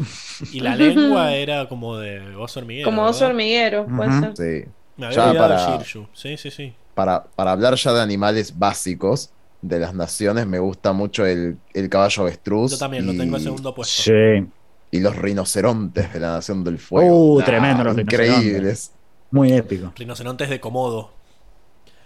Y 0.54 0.62
la 0.62 0.76
lengua 0.76 1.34
era 1.36 1.68
como 1.68 1.98
de 1.98 2.36
oso 2.36 2.60
hormiguero. 2.62 2.86
Como 2.86 3.04
oso 3.04 3.20
¿verdad? 3.20 3.30
hormiguero, 3.32 3.86
puede 3.88 4.12
ser. 4.14 4.38
Sí. 4.66 4.70
Me 4.98 5.06
había 5.08 5.18
Ya 5.18 5.26
olvidado 5.30 5.50
para-. 5.50 5.84
Sí, 6.14 6.38
sí, 6.38 6.52
sí. 6.52 6.74
Para, 6.94 7.24
para 7.24 7.52
hablar 7.52 7.76
ya 7.76 7.92
de 7.94 8.02
animales 8.02 8.58
básicos 8.58 9.32
de 9.62 9.80
las 9.80 9.94
naciones, 9.94 10.46
me 10.48 10.60
gusta 10.60 10.94
mucho 10.94 11.26
el, 11.26 11.58
el 11.74 11.90
caballo 11.90 12.24
avestruz. 12.24 12.72
Yo 12.72 12.78
también 12.78 13.06
lo 13.06 13.16
tengo 13.16 13.36
en 13.38 13.44
segundo 13.44 13.74
puesto. 13.76 14.04
Sí. 14.04 14.48
y 14.92 15.00
los 15.00 15.16
rinocerontes 15.16 16.14
de 16.14 16.20
la 16.20 16.34
Nación 16.34 16.64
del 16.64 16.78
Fuego. 16.80 17.34
Uh, 17.36 17.40
Nah, 17.40 17.46
tremendo 17.46 17.84
los 17.84 17.96
rinocerontes. 17.96 18.04
Increíbles. 18.04 18.92
Muy 19.32 19.52
épico. 19.54 19.92
Rinocerontes 19.96 20.50
de 20.50 20.60
Komodo. 20.60 21.12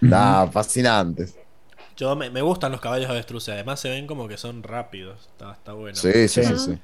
Nah, 0.01 0.47
fascinantes. 0.47 1.35
Yo 1.97 2.15
me, 2.15 2.29
me 2.29 2.41
gustan 2.41 2.71
los 2.71 2.79
caballos 2.81 3.09
avestruces. 3.09 3.53
Además 3.53 3.79
se 3.79 3.89
ven 3.89 4.07
como 4.07 4.27
que 4.27 4.37
son 4.37 4.63
rápidos. 4.63 5.27
Está, 5.31 5.51
está 5.53 5.73
bueno. 5.73 5.95
Sí, 5.95 6.27
sí, 6.27 6.43
sí, 6.43 6.57
Sí. 6.57 6.77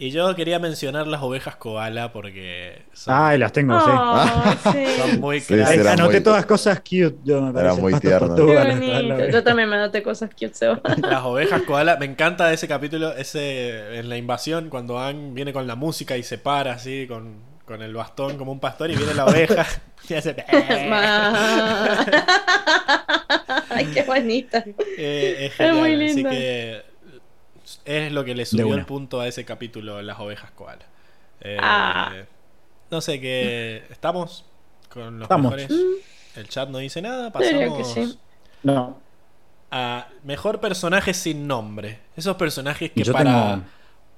Y 0.00 0.10
yo 0.12 0.32
quería 0.36 0.60
mencionar 0.60 1.08
las 1.08 1.20
ovejas 1.22 1.56
koala 1.56 2.12
porque 2.12 2.82
son, 2.92 3.12
Ay, 3.16 3.36
las 3.36 3.52
tengo, 3.52 3.80
sí. 3.80 3.90
Oh, 3.92 4.24
sí. 4.72 4.84
son 4.96 5.18
muy 5.20 5.40
Sí, 5.40 5.54
era 5.54 5.94
Anoté 5.94 6.14
muy- 6.18 6.22
todas 6.22 6.46
cosas 6.46 6.78
cute. 6.78 7.16
Yo 7.24 7.42
me 7.42 7.52
parece. 7.52 7.80
muy 7.80 7.94
tierno. 7.98 8.36
Yo 9.28 9.42
también 9.42 9.68
me 9.68 9.74
anoté 9.74 10.04
cosas 10.04 10.30
cute, 10.30 10.54
Seba. 10.54 10.80
Las 11.02 11.24
ovejas 11.24 11.62
koala, 11.62 11.96
me 11.96 12.06
encanta 12.06 12.52
ese 12.52 12.68
capítulo, 12.68 13.12
ese 13.16 13.98
en 13.98 14.08
la 14.08 14.16
invasión, 14.16 14.68
cuando 14.70 15.00
Aang 15.00 15.34
viene 15.34 15.52
con 15.52 15.66
la 15.66 15.74
música 15.74 16.16
y 16.16 16.22
se 16.22 16.38
para 16.38 16.74
así 16.74 17.08
con, 17.08 17.40
con 17.68 17.82
el 17.82 17.94
bastón 17.94 18.36
como 18.38 18.50
un 18.50 18.58
pastor 18.60 18.90
y 18.90 18.96
viene 18.96 19.14
la 19.14 19.26
oveja 19.26 19.64
y 20.08 20.14
hace... 20.14 20.34
Ay, 23.70 23.86
qué 23.92 24.02
bonita. 24.02 24.64
Eh, 24.98 25.36
es 25.46 25.50
Es 25.52 25.56
genial, 25.56 25.76
muy 25.76 25.94
así 25.94 26.14
linda. 26.14 26.30
que 26.30 26.82
es 27.84 28.10
lo 28.12 28.24
que 28.24 28.34
le 28.34 28.46
subió 28.46 28.74
el 28.74 28.84
punto 28.86 29.20
a 29.20 29.28
ese 29.28 29.44
capítulo, 29.44 30.02
las 30.02 30.18
ovejas 30.18 30.50
koala. 30.52 30.84
Eh, 31.40 31.56
Ah. 31.60 32.12
No 32.90 33.00
sé, 33.00 33.20
que 33.20 33.84
estamos 33.90 34.44
con 34.88 35.18
los 35.18 35.26
Estamos. 35.26 35.52
mejores... 35.54 35.70
El 36.36 36.48
chat 36.48 36.68
no 36.70 36.78
dice 36.78 37.02
nada, 37.02 37.26
que 37.26 37.38
pasamos 37.38 37.92
sí. 37.92 38.18
No, 38.62 38.98
a 39.70 40.08
mejor 40.24 40.60
personaje 40.60 41.12
sin 41.12 41.46
nombre. 41.46 41.98
Esos 42.16 42.36
personajes 42.36 42.90
que 42.92 43.02
yo 43.02 43.12
para... 43.12 43.24
tengo. 43.54 43.64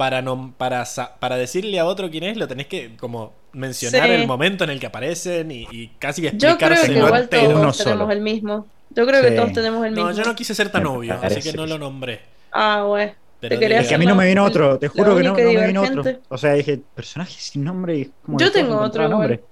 Para 0.01 0.22
nom- 0.22 0.55
para 0.56 0.85
para 1.18 1.36
decirle 1.36 1.78
a 1.78 1.85
otro 1.85 2.10
quién 2.10 2.24
es 2.24 2.39
lo 2.39 2.48
tenés 2.48 2.66
que 2.68 2.97
como 2.97 3.35
mencionar 3.52 4.06
Sí. 4.09 4.14
el 4.14 4.27
momento 4.27 4.64
en 4.64 4.70
el 4.70 4.81
que 4.81 4.86
aparecen 4.86 5.51
y, 5.51 5.66
y 5.70 5.89
casi 5.98 6.22
Yo 6.22 6.31
creo 6.31 6.56
que 6.56 6.64
explicárselo 6.64 7.06
igual 7.06 7.28
todos 7.28 7.43
Uno 7.44 7.51
tenemos 7.52 7.77
solo. 7.77 8.10
el 8.10 8.20
mismo. 8.22 8.66
Yo 8.89 9.06
creo 9.06 9.20
que 9.22 9.32
todos 9.32 9.52
tenemos 9.52 9.85
el 9.85 9.93
mismo. 9.93 10.09
No, 10.10 10.16
yo 10.16 10.24
no 10.24 10.35
quise 10.35 10.55
ser 10.55 10.70
tan 10.72 10.86
obvio, 10.86 11.18
así 11.22 11.43
que 11.43 11.52
no 11.52 11.66
lo 11.66 11.77
nombré. 11.78 12.20
Ah, 12.51 12.82
güey. 12.86 13.12
Pero 13.40 13.59
Te 13.59 13.77
Es 13.78 13.89
que 13.89 13.94
a 13.94 13.98
mí 13.98 14.06
no 14.06 14.14
me 14.14 14.27
vino 14.27 14.43
otro, 14.44 14.78
te 14.78 14.89
juro 14.89 15.14
que 15.16 15.22
no, 15.22 15.35
me 15.35 15.66
vino 15.66 15.82
otro. 15.82 16.02
O 16.31 16.39
sea, 16.39 16.55
dije, 16.55 16.81
personaje 16.94 17.35
sin 17.39 17.62
nombre 17.62 17.97
y 17.98 18.10
como 18.24 18.39
Yo 18.39 18.51
tengo 18.51 18.78
otro 18.78 19.06
nombre. 19.09 19.43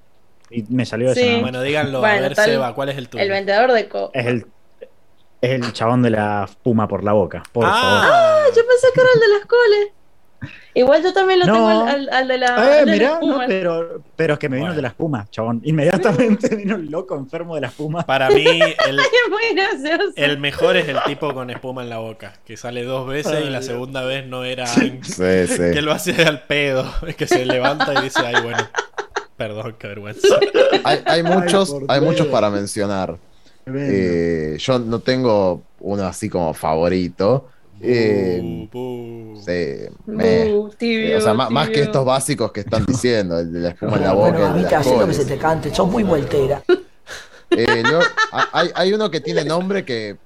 Y 0.50 0.62
me 0.70 0.86
salió 0.86 1.12
Sí. 1.12 1.20
ese 1.20 1.26
nombre. 1.32 1.42
Bueno, 1.42 1.62
díganlo, 1.62 2.04
a 2.04 2.12
ver, 2.20 2.34
tal- 2.34 2.44
Seba, 2.46 2.74
¿cuál 2.74 2.88
es 2.88 2.96
el 2.96 3.08
tuyo? 3.10 3.22
El 3.22 3.28
vendedor 3.30 3.70
de 3.72 3.86
co. 3.88 4.10
Es 4.14 4.24
el, 4.26 4.46
es 5.40 5.50
el 5.50 5.72
chabón 5.74 6.02
de 6.02 6.10
la 6.10 6.46
espuma 6.48 6.88
por 6.88 7.04
la 7.04 7.12
boca, 7.12 7.42
por 7.52 7.64
favor. 7.64 7.78
ah, 7.82 8.44
Yo 8.56 8.62
pensé 8.66 8.86
que 8.94 9.00
era 9.00 9.10
el 9.14 9.20
de 9.20 9.28
las 9.28 9.46
coles. 9.46 9.88
Igual 10.74 11.02
yo 11.02 11.12
también 11.12 11.40
lo 11.40 11.46
No. 11.46 11.52
tengo 11.54 11.68
al, 11.68 11.88
al- 11.88 12.08
al 12.10 12.28
de 12.28 12.38
la. 12.38 12.80
Eh, 12.80 12.84
de 12.84 12.92
mirá, 12.92 13.18
no, 13.20 13.40
pero, 13.48 14.02
pero 14.14 14.34
es 14.34 14.38
que 14.38 14.48
me 14.48 14.56
vino 14.56 14.66
Bueno. 14.66 14.72
el 14.72 14.76
de 14.76 14.82
la 14.82 14.88
espuma, 14.88 15.26
chabón. 15.30 15.60
Inmediatamente 15.64 16.54
vino 16.56 16.76
el 16.76 16.86
loco 16.90 17.16
enfermo 17.16 17.56
de 17.56 17.62
la 17.62 17.66
espuma. 17.68 18.06
para 18.06 18.30
mí 18.30 18.44
el, 18.44 18.98
Es 19.00 19.08
muy 19.30 19.54
gracioso. 19.56 20.12
el 20.14 20.38
mejor 20.38 20.76
es 20.76 20.88
el 20.88 20.98
tipo 21.04 21.34
con 21.34 21.50
espuma 21.50 21.82
en 21.82 21.88
la 21.90 21.98
boca, 21.98 22.34
que 22.46 22.56
sale 22.56 22.84
dos 22.84 23.08
veces 23.08 23.44
y 23.44 23.50
la 23.50 23.62
segunda 23.62 24.02
vez 24.04 24.26
no 24.26 24.44
era 24.44 24.66
Sí, 24.66 25.00
sí. 25.02 25.16
que 25.56 25.82
lo 25.82 25.90
hace 25.92 26.22
al 26.24 26.42
pedo, 26.44 26.86
es 27.06 27.16
que 27.16 27.26
se 27.26 27.44
levanta 27.44 27.92
y 28.00 28.04
dice, 28.04 28.20
ay, 28.24 28.40
bueno, 28.42 28.58
perdón, 29.36 29.74
qué 29.78 29.88
vergüenza. 29.88 30.28
Hay, 30.84 31.00
hay 31.06 31.22
muchos, 31.24 31.74
hay 31.88 31.98
Dios. 32.00 32.12
muchos 32.12 32.26
para 32.28 32.50
mencionar. 32.50 33.16
Eh, 33.66 34.56
yo 34.58 34.78
no 34.78 35.00
tengo 35.00 35.62
uno 35.80 36.04
así 36.04 36.28
como 36.28 36.54
favorito. 36.54 37.48
Eh, 37.80 38.40
Bu, 38.72 39.34
bu. 39.34 39.40
sí, 39.40 39.76
me- 40.06 40.52
Uh, 40.52 40.68
tibio, 40.70 41.18
o 41.18 41.20
sea, 41.20 41.34
más, 41.34 41.68
que 41.70 41.80
estos 41.82 42.04
básicos 42.04 42.50
que 42.52 42.60
están 42.60 42.84
diciendo, 42.86 43.38
el 43.38 43.52
de 43.52 43.60
la 43.60 43.68
espuma 43.70 43.96
en 43.96 44.02
la 44.02 44.12
Bueno, 44.14 44.38
boca, 44.38 44.46
el 44.48 44.54
de 44.54 44.62
mamita, 44.62 44.96
lo 45.00 45.06
que 45.06 45.14
se 45.14 45.24
te 45.24 45.38
cante, 45.38 45.74
sos 45.74 45.88
muy 45.90 46.02
voltera. 46.02 46.62
Eh, 47.50 47.82
a- 48.32 48.48
hay, 48.52 48.70
hay 48.74 48.92
uno 48.92 49.10
que 49.10 49.20
tiene 49.20 49.44
nombre 49.44 49.84
que, 49.84 50.16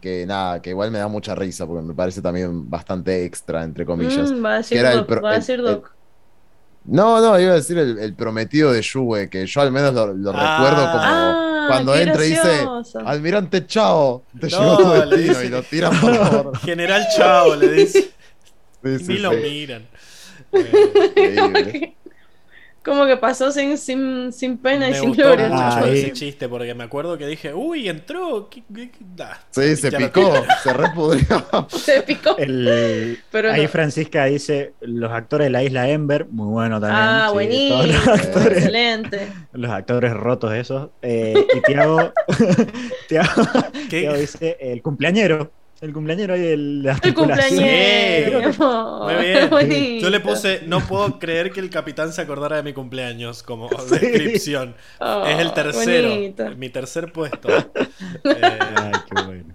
que 0.00 0.26
nada, 0.26 0.60
que 0.60 0.70
igual 0.70 0.90
me 0.90 0.98
da 0.98 1.08
mucha 1.08 1.34
risa 1.34 1.66
porque 1.66 1.82
me 1.82 1.94
parece 1.94 2.20
también 2.20 2.68
bastante 2.68 3.24
extra, 3.24 3.64
entre 3.64 3.86
comillas. 3.86 4.30
Mm, 4.32 4.44
va 4.44 4.54
a 4.54 4.56
decir 4.58 4.76
que 4.76 4.80
era 4.80 4.92
el 4.92 4.98
Doc, 5.06 5.24
va 5.24 5.30
a 5.30 5.34
el- 5.34 5.40
decir 5.40 5.54
el- 5.60 5.64
Doc. 5.64 5.90
No, 6.90 7.20
no, 7.20 7.38
iba 7.38 7.52
a 7.52 7.56
decir 7.56 7.76
el, 7.78 7.98
el 7.98 8.14
prometido 8.14 8.72
de 8.72 8.80
Yue, 8.82 9.28
que 9.28 9.46
yo 9.46 9.60
al 9.60 9.70
menos 9.70 9.92
lo, 9.94 10.12
lo 10.14 10.32
Ah. 10.34 10.56
recuerdo 10.58 10.90
como 10.90 11.02
Ah, 11.04 11.64
cuando 11.68 11.94
entra 11.94 12.24
y 12.24 12.30
dice. 12.30 12.66
Almirante 13.04 13.66
Chao, 13.66 14.24
te 14.40 14.48
No, 14.48 14.58
llegó 14.58 14.76
tu 14.78 14.90
destino 15.10 15.16
dice- 15.16 15.46
y 15.46 15.48
lo 15.50 15.62
tiran 15.62 16.00
por 16.00 16.14
favor. 16.16 16.58
General 16.60 17.06
Chao, 17.16 17.56
le 17.56 17.68
dice. 17.72 18.10
Sí, 18.82 18.98
sí, 19.00 19.04
Ni 19.08 19.18
lo 19.18 19.30
sí. 19.32 19.36
miran. 19.42 19.86
Eh, 20.52 21.12
Increíble. 21.16 21.94
Como 22.88 23.06
que 23.06 23.16
pasó 23.16 23.52
sin, 23.52 23.76
sin, 23.78 24.32
sin 24.32 24.56
pena 24.58 24.88
y 24.88 24.92
me 24.92 24.98
sin 24.98 25.08
gustó 25.10 25.24
gloria. 25.24 25.48
mucho 25.48 25.86
ese 25.86 26.12
chiste 26.12 26.48
porque 26.48 26.74
me 26.74 26.84
acuerdo 26.84 27.16
que 27.18 27.26
dije, 27.26 27.52
uy, 27.54 27.88
entró. 27.88 28.48
¿qué- 28.50 28.62
qué- 28.74 28.90
qué- 28.90 28.98
da". 29.14 29.38
Sí, 29.50 29.76
se 29.76 29.92
picó, 29.92 30.32
se 30.62 30.72
repudrió. 30.72 31.46
Se 31.68 32.02
picó. 32.02 32.36
El, 32.38 33.18
Pero 33.30 33.52
ahí 33.52 33.62
no. 33.64 33.68
Francisca 33.68 34.24
dice, 34.24 34.72
los 34.80 35.12
actores 35.12 35.46
de 35.46 35.50
la 35.50 35.62
isla 35.62 35.88
Ember, 35.88 36.26
muy 36.30 36.48
bueno 36.48 36.80
también. 36.80 37.00
Ah, 37.02 37.26
sí, 37.28 37.34
buenísimo. 37.34 37.68
todos 37.82 37.86
los 37.88 38.08
actores, 38.08 38.58
Excelente. 38.58 39.28
los 39.52 39.70
actores 39.70 40.12
rotos 40.14 40.52
esos. 40.54 40.90
Eh, 41.02 41.34
y 41.56 41.60
Tiago, 41.62 42.12
Tiago, 43.08 43.42
¿Qué? 43.88 44.00
Tiago 44.00 44.16
dice, 44.16 44.56
el 44.60 44.82
cumpleañero. 44.82 45.50
El 45.80 45.92
cumpleañero 45.92 46.34
ahí 46.34 46.40
del 46.40 46.82
la 46.82 46.90
El 46.90 46.96
articulación. 46.96 47.50
cumpleaños. 47.60 48.58
Muy 49.04 49.14
bien. 49.24 49.50
Bonito. 49.50 50.02
Yo 50.02 50.10
le 50.10 50.20
puse, 50.20 50.62
no 50.66 50.80
puedo 50.80 51.18
creer 51.20 51.52
que 51.52 51.60
el 51.60 51.70
capitán 51.70 52.12
se 52.12 52.20
acordara 52.20 52.56
de 52.56 52.62
mi 52.64 52.72
cumpleaños 52.72 53.42
como 53.44 53.68
Sí. 53.88 53.98
descripción. 53.98 54.74
Oh, 54.98 55.24
es 55.24 55.38
el 55.38 55.52
tercero, 55.52 56.08
bonito. 56.08 56.50
mi 56.56 56.68
tercer 56.68 57.12
puesto. 57.12 57.48
Eh, 57.48 57.62
Ay, 58.24 58.92
qué 59.14 59.22
bueno. 59.24 59.54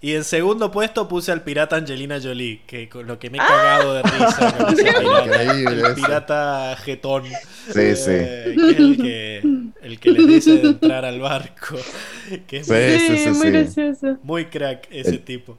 Y 0.00 0.14
en 0.14 0.22
segundo 0.24 0.70
puesto 0.70 1.08
puse 1.08 1.32
al 1.32 1.42
pirata 1.42 1.76
Angelina 1.76 2.20
Jolie, 2.22 2.62
que 2.66 2.88
con 2.88 3.06
lo 3.06 3.18
que 3.18 3.30
me 3.30 3.38
he 3.38 3.40
cagado 3.40 3.94
de 3.94 4.02
risa 4.02 4.54
con 4.56 4.72
ese 4.72 4.84
pirata. 4.84 5.24
Increíble 5.44 5.82
El 5.88 5.94
pirata 5.94 6.76
jetón. 6.84 7.24
Sí, 7.24 7.96
sí. 7.96 8.10
Eh, 8.10 8.54
que 8.56 8.70
es 8.70 8.78
el 8.78 8.96
que, 8.96 9.42
el 9.82 10.00
que 10.00 10.10
le 10.12 10.26
dice 10.26 10.58
de 10.58 10.68
entrar 10.68 11.04
al 11.04 11.20
barco. 11.20 11.76
Que 12.46 12.58
es 12.58 12.66
Sí, 12.66 12.72
muy- 12.72 12.98
sí, 13.00 13.18
sí, 13.18 13.28
muy 13.30 13.46
sí. 13.46 13.50
gracioso. 13.50 14.18
Muy 14.22 14.44
crack 14.46 14.86
ese 14.90 15.10
El- 15.10 15.24
tipo. 15.24 15.58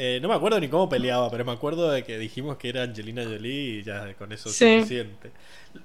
Eh, 0.00 0.20
no 0.22 0.28
me 0.28 0.34
acuerdo 0.34 0.60
ni 0.60 0.68
cómo 0.68 0.88
peleaba, 0.88 1.28
pero 1.28 1.44
me 1.44 1.50
acuerdo 1.50 1.90
de 1.90 2.04
que 2.04 2.18
dijimos 2.18 2.56
que 2.56 2.68
era 2.68 2.84
Angelina 2.84 3.24
Jolie 3.24 3.80
y 3.80 3.82
ya 3.82 4.14
con 4.14 4.30
eso 4.32 4.48
es 4.48 4.54
Sí. 4.54 4.76
suficiente. 4.78 5.32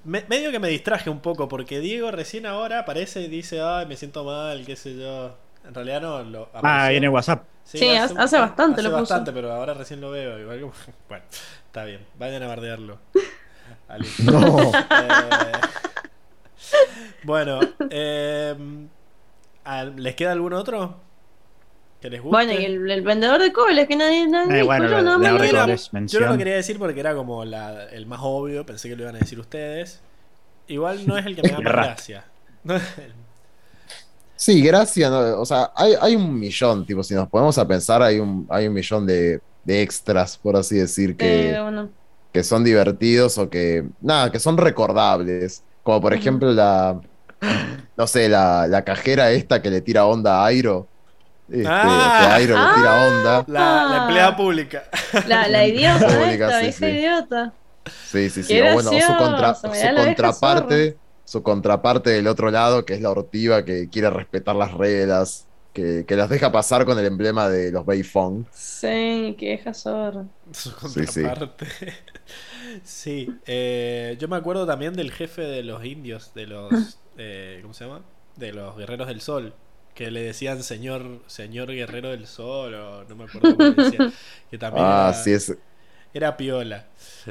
Me- 0.04 0.24
medio 0.28 0.52
que 0.52 0.60
me 0.60 0.68
distraje 0.68 1.10
un 1.10 1.18
poco 1.20 1.48
porque 1.48 1.80
Diego 1.80 2.10
recién 2.12 2.46
ahora 2.46 2.78
aparece 2.80 3.22
y 3.22 3.28
dice, 3.28 3.60
ay, 3.60 3.86
me 3.86 3.96
siento 3.96 4.22
mal, 4.24 4.64
qué 4.64 4.76
sé 4.76 4.96
yo. 4.96 5.36
En 5.66 5.74
realidad 5.74 6.00
no. 6.00 6.22
Lo, 6.22 6.48
Ah, 6.54 6.88
viene 6.90 7.08
WhatsApp. 7.08 7.44
Sí, 7.64 7.78
hace- 7.96 8.14
hace 8.18 8.38
bastante 8.38 8.80
hace 8.80 8.82
lo 8.82 8.90
puso. 8.90 9.00
bastante, 9.00 9.32
pero 9.32 9.52
ahora 9.52 9.72
recién 9.74 10.00
lo 10.00 10.10
veo. 10.10 10.38
Igual 10.38 10.60
como- 10.60 10.72
Bueno, 11.08 11.24
está 11.66 11.84
bien, 11.84 12.00
vayan 12.18 12.42
a 12.42 12.46
bardearlo. 12.48 12.98
No. 14.24 14.72
Eh, 14.72 15.52
Bueno, 17.22 17.60
eh, 17.90 18.54
¿al- 19.64 19.96
¿les 20.02 20.14
queda 20.14 20.32
algún 20.32 20.52
otro? 20.52 20.96
¿Que 22.00 22.10
les 22.10 22.20
guste? 22.20 22.32
Bueno, 22.36 22.52
y 22.52 22.64
el, 22.64 22.90
el 22.90 23.02
vendedor 23.02 23.40
de 23.40 23.52
cobles 23.52 23.86
que 23.88 23.96
nadie, 23.96 24.26
nadie 24.28 24.60
Eh, 24.60 24.62
bueno, 24.62 24.84
escuchó, 24.84 25.02
Yo 25.02 26.18
Cobles, 26.18 26.30
lo 26.30 26.38
quería 26.38 26.54
decir 26.56 26.78
porque 26.78 27.00
era 27.00 27.14
como 27.14 27.44
la- 27.44 27.84
el 27.84 28.06
más 28.06 28.20
obvio, 28.22 28.66
pensé 28.66 28.88
que 28.88 28.96
lo 28.96 29.02
iban 29.02 29.16
a 29.16 29.18
decir 29.20 29.38
ustedes. 29.40 30.00
Igual 30.66 31.06
no 31.06 31.16
es 31.16 31.24
el 31.26 31.36
que 31.36 31.42
me 31.42 31.48
da 31.50 31.54
más 31.60 31.72
gracia. 31.72 32.24
Sí, 34.44 34.60
gracias. 34.62 35.10
no, 35.10 35.40
O 35.40 35.46
sea, 35.46 35.70
hay, 35.74 35.94
hay 36.00 36.16
un 36.16 36.38
millón, 36.38 36.84
tipo, 36.84 37.02
si 37.02 37.14
nos 37.14 37.28
ponemos 37.30 37.56
a 37.56 37.66
pensar, 37.66 38.02
hay 38.02 38.18
un, 38.20 38.46
hay 38.50 38.66
un 38.66 38.74
millón 38.74 39.06
de, 39.06 39.40
de 39.64 39.80
extras, 39.82 40.36
por 40.36 40.54
así 40.56 40.76
decir, 40.76 41.16
que, 41.16 41.50
Eh, 41.52 41.62
bueno, 41.62 41.88
que 42.30 42.44
son 42.44 42.62
divertidos 42.62 43.38
o 43.38 43.48
que, 43.48 43.84
nada, 44.02 44.30
que 44.30 44.38
son 44.38 44.58
recordables. 44.58 45.62
Como 45.82 46.00
por 46.02 46.12
ejemplo 46.12 46.52
la, 46.52 47.00
no 47.96 48.06
sé, 48.06 48.28
la, 48.28 48.66
la 48.66 48.82
cajera 48.84 49.30
esta 49.32 49.62
que 49.62 49.70
le 49.70 49.80
tira 49.80 50.04
onda 50.04 50.42
a 50.42 50.46
Airo. 50.46 50.86
Este, 51.48 51.64
Ah. 51.66 52.18
que 52.20 52.26
Airo 52.34 52.54
le 52.58 52.74
tira 52.74 53.06
onda. 53.08 53.44
La, 53.46 53.84
la 53.84 53.96
empleada 54.02 54.36
pública. 54.36 54.82
la, 55.26 55.48
la 55.48 55.66
idiota 55.66 56.06
Pública, 56.06 56.60
esta, 56.60 56.60
sí, 56.60 56.72
sí. 56.72 56.84
idiota. 56.98 57.52
Sí, 58.10 58.30
sí, 58.30 58.42
sí. 58.42 58.60
O 58.60 58.72
bueno, 58.74 58.90
su, 58.90 59.14
contra- 59.18 59.56
contraparte, 60.04 60.96
su 61.24 61.42
contraparte 61.42 62.10
del 62.10 62.26
otro 62.28 62.50
lado, 62.50 62.84
que 62.84 62.94
es 62.94 63.00
la 63.00 63.10
ortiva 63.10 63.64
que 63.64 63.88
quiere 63.90 64.10
respetar 64.10 64.56
las 64.56 64.72
reglas, 64.74 65.48
que, 65.72 66.04
que 66.06 66.16
las 66.16 66.28
deja 66.30 66.52
pasar 66.52 66.84
con 66.84 66.98
el 66.98 67.06
emblema 67.06 67.48
de 67.48 67.72
los 67.72 67.86
Beifong. 67.86 68.46
Sí, 68.50 69.34
qué 69.38 69.46
vieja 69.46 69.74
zorra. 69.74 70.26
Su 70.52 70.74
Sí, 70.82 71.06
sí. 71.06 71.32
contraparte. 71.32 71.66
Sí, 72.84 73.40
eh, 73.46 74.16
yo 74.20 74.28
me 74.28 74.36
acuerdo 74.36 74.66
también 74.66 74.94
del 74.94 75.12
jefe 75.12 75.42
de 75.42 75.62
los 75.62 75.84
indios, 75.84 76.32
de 76.34 76.46
los, 76.46 77.00
eh, 77.16 77.58
¿cómo 77.62 77.74
se 77.74 77.84
llama? 77.84 78.04
De 78.36 78.52
los 78.52 78.76
guerreros 78.76 79.06
del 79.08 79.20
sol, 79.20 79.54
que 79.94 80.10
le 80.10 80.22
decían 80.22 80.62
señor, 80.62 81.22
señor 81.26 81.70
guerrero 81.72 82.10
del 82.10 82.26
sol, 82.26 82.74
o 82.74 83.04
no 83.04 83.16
me 83.16 83.24
acuerdo 83.24 83.52
cómo 83.52 83.68
le 83.68 83.76
decían, 83.76 84.06
que 84.50 84.58
también 84.58 84.90
Ah, 84.90 85.12
era, 85.12 85.14
sí, 85.14 85.32
es. 85.32 85.56
era 86.14 86.36
piola. 86.36 86.88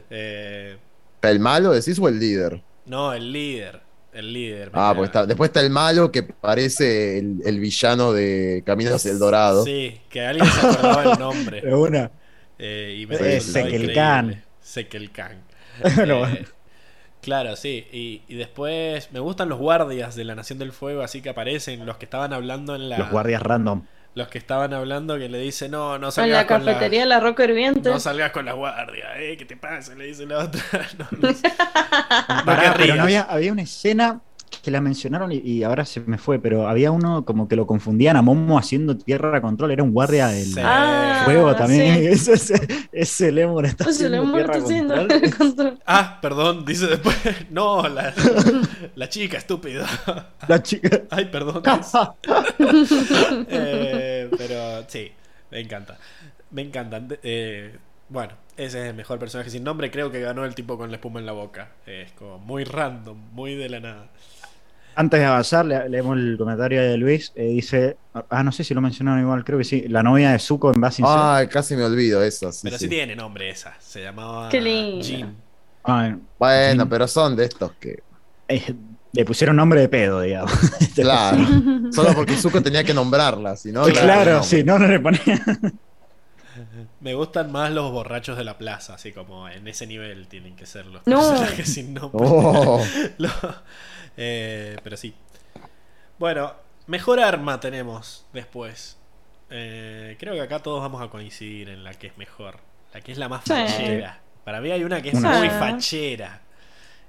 Eh, 0.10 0.78
¿El 1.24 1.40
malo 1.40 1.72
decís 1.72 1.98
o 2.00 2.08
el 2.08 2.20
líder? 2.20 2.64
No, 2.86 3.14
el 3.14 3.32
líder, 3.32 3.82
el 4.14 4.34
líder. 4.34 4.72
Ah, 4.74 4.94
pues 4.96 5.08
está, 5.10 5.26
después 5.26 5.50
está 5.50 5.62
el 5.62 5.70
malo 5.70 6.12
que 6.12 6.24
parece 6.24 7.18
el, 7.20 7.42
el 7.46 7.60
villano 7.60 8.14
de 8.14 8.64
Camino 8.66 8.96
hacia 8.96 9.12
el 9.12 9.20
Dorado. 9.20 9.64
Sí, 9.64 10.00
que 10.10 10.22
alguien 10.26 10.46
se 10.48 10.68
acordaba 10.68 11.14
el 11.14 11.20
nombre. 11.20 11.62
Pero 11.64 11.82
una. 11.82 12.12
Eh, 12.60 12.98
y 13.00 13.08
me 13.08 13.18
Sí, 13.18 13.24
resultaba 13.24 13.66
Sekel 13.66 13.82
increíble. 13.82 13.94
Khan. 13.94 14.44
Sekel 14.62 15.12
Khan. 15.12 15.44
Bueno, 15.96 16.28
Eh. 16.28 16.46
Claro, 17.22 17.56
sí. 17.56 17.88
Y, 17.94 18.22
y 18.28 18.36
después 18.36 19.12
me 19.14 19.20
gustan 19.22 19.48
los 19.48 19.58
guardias 19.58 20.14
de 20.16 20.26
la 20.26 20.36
Nación 20.36 20.60
del 20.60 20.74
Fuego, 20.74 21.02
así 21.04 21.22
que 21.22 21.30
aparecen 21.30 21.86
los 21.86 21.98
que 21.98 22.06
estaban 22.06 22.34
hablando 22.34 22.76
en 22.76 22.90
la. 22.90 22.98
Los 22.98 23.10
guardias 23.12 23.42
random. 23.42 23.84
Los 24.16 24.28
que 24.28 24.38
estaban 24.38 24.74
hablando 24.74 25.18
que 25.18 25.28
le 25.28 25.40
dicen, 25.40 25.72
no, 25.72 25.98
no 25.98 26.08
En 26.08 26.12
salgas 26.12 26.44
la 26.44 26.48
con 26.48 26.66
cafetería 26.66 27.00
la. 27.00 27.06
de 27.06 27.10
la 27.10 27.20
Roca 27.20 27.44
Hirviente. 27.46 27.90
No 27.90 28.00
salgas 28.00 28.32
con 28.32 28.46
la 28.46 28.54
guardia, 28.54 29.20
eh, 29.20 29.36
¿qué 29.38 29.46
te 29.46 29.58
pasa? 29.58 29.96
Le 29.96 30.06
dice 30.06 30.26
la 30.26 30.40
otra. 30.40 30.62
No. 31.00 32.46
Pará, 32.46 32.76
pero 32.78 32.96
no 32.96 33.04
había, 33.04 33.24
había 33.24 33.52
una 33.52 33.64
escena 33.64 34.22
que 34.64 34.72
la 34.72 34.82
mencionaron 34.82 35.32
y, 35.32 35.36
y 35.38 35.64
ahora 35.64 35.86
se 35.86 36.00
me 36.00 36.18
fue, 36.18 36.40
pero 36.40 36.68
había 36.68 36.90
uno 36.92 37.26
como 37.26 37.48
que 37.48 37.56
lo 37.56 37.68
confundían 37.68 38.16
a 38.18 38.22
Momo 38.24 38.58
haciendo 38.58 38.98
tierra 38.98 39.42
control, 39.42 39.72
era 39.72 39.84
un 39.84 39.92
guardia 39.92 40.28
del 40.28 40.46
Sí. 40.46 40.60
Ah, 40.64 41.56
también. 41.58 42.18
sí. 42.18 42.32
Ese, 42.92 43.32
Lemur 43.32 43.66
está 43.66 43.84
Pues 43.84 43.98
haciendo 43.98 44.24
muerto 44.24 44.52
tierra 44.64 44.66
haciendo 44.66 44.96
control. 44.96 45.36
control. 45.38 45.80
Ah, 45.86 46.20
perdón, 46.22 46.66
dice 46.66 46.88
después. 46.88 47.16
No, 47.52 47.88
la, 47.90 48.14
la 48.96 49.10
chica 49.10 49.38
estúpida. 49.38 49.86
La 50.48 50.64
chica. 50.64 51.02
Ay, 51.10 51.26
perdón. 51.26 51.62
Eh, 53.50 54.30
pero 54.38 54.86
sí, 54.88 55.12
me 55.52 55.60
encanta. 55.60 55.98
Me 56.52 56.62
encantan. 56.62 57.18
Eh, 57.24 57.76
bueno, 58.10 58.34
ese 58.58 58.82
es 58.82 58.90
el 58.90 58.96
mejor 58.96 59.20
personaje 59.20 59.50
sin 59.50 59.64
nombre. 59.64 59.92
Creo 59.92 60.12
que 60.12 60.22
ganó 60.22 60.46
el 60.46 60.56
tipo 60.56 60.78
con 60.78 60.90
la 60.92 60.98
espuma 60.98 61.20
en 61.20 61.26
la 61.26 61.32
boca. 61.32 61.72
Es 61.86 62.12
como 62.14 62.40
muy 62.40 62.64
random, 62.64 63.18
muy 63.34 63.56
de 63.56 63.70
la 63.70 63.80
nada. 63.80 64.08
Antes 64.96 65.20
de 65.20 65.26
avanzar, 65.26 65.66
le- 65.66 65.90
leemos 65.90 66.18
el 66.18 66.36
comentario 66.38 66.82
de 66.82 66.98
Luis. 66.98 67.32
eh, 67.36 67.46
dice: 67.48 67.98
Ah, 68.30 68.44
no 68.44 68.52
sé 68.52 68.64
si 68.64 68.74
lo 68.74 68.82
mencionaron 68.82 69.22
igual, 69.22 69.44
creo 69.44 69.58
que 69.58 69.64
sí. 69.64 69.86
La 69.88 70.04
novia 70.04 70.32
de 70.32 70.40
Zuko 70.40 70.72
en 70.74 70.80
Basin 70.82 71.06
Ah, 71.08 71.44
casi 71.50 71.76
me 71.76 71.84
olvido 71.84 72.24
eso. 72.24 72.52
sí, 72.52 72.60
Pero 72.64 72.78
sí, 72.78 72.86
sí. 72.86 72.90
tiene 72.90 73.16
nombre 73.16 73.50
esa. 73.50 73.74
Se 73.80 74.02
llamaba 74.04 74.50
Qué. 74.50 75.00
Jean. 75.02 75.36
Ah, 75.84 76.16
Bueno, 76.40 76.88
pero 76.88 77.08
son 77.08 77.36
de 77.36 77.46
estos 77.46 77.72
que. 77.80 78.04
eh, 78.48 78.74
le 79.12 79.26
pusieron 79.26 79.56
nombre 79.56 79.80
de 79.82 79.90
pedo, 79.90 80.22
digamos. 80.22 80.52
Claro. 80.96 81.38
Solo 81.92 82.14
porque 82.16 82.36
Zuko 82.36 82.62
tenía 82.62 82.84
que 82.84 82.94
nombrarla, 82.94 83.56
si 83.56 83.72
no. 83.72 83.84
claro, 83.86 84.42
sí, 84.44 84.64
no, 84.64 84.80
no 84.80 84.88
le 84.88 85.00
ponía. 85.00 85.20
Me 87.00 87.14
gustan 87.14 87.52
más 87.52 87.72
los 87.72 87.92
borrachos 87.92 88.38
de 88.38 88.44
la 88.44 88.58
plaza, 88.58 88.96
así 88.96 89.12
como 89.12 89.48
en 89.50 89.68
ese 89.68 89.86
nivel 89.88 90.28
tienen 90.28 90.56
que 90.56 90.66
ser 90.66 90.86
los 90.88 91.06
No. 91.08 91.18
personajes 91.20 91.74
sin 91.74 91.94
nombre. 91.94 92.26
Oh, 92.28 92.84
Lo- 93.18 93.30
eh, 94.18 94.78
pero 94.84 94.98
sí. 94.98 95.14
Bueno, 96.20 96.54
mejor 96.88 97.20
arma 97.20 97.60
tenemos 97.60 98.26
después. 98.34 98.98
Eh, 99.50 100.16
creo 100.20 100.34
que 100.34 100.42
acá 100.42 100.60
todos 100.60 100.82
vamos 100.82 101.02
a 101.02 101.10
coincidir 101.10 101.70
en 101.70 101.84
la 101.84 101.94
que 101.94 102.08
es 102.08 102.18
mejor. 102.18 102.58
La 102.94 103.02
que 103.02 103.12
es 103.12 103.18
la 103.18 103.30
más 103.30 103.44
Sí. 103.44 103.52
fachera. 103.54 104.20
Para 104.44 104.62
mí 104.62 104.72
hay 104.72 104.84
una 104.84 105.02
que 105.02 105.10
es 105.10 105.16
Una. 105.16 105.40
muy 105.40 105.50
fachera. 105.50 106.42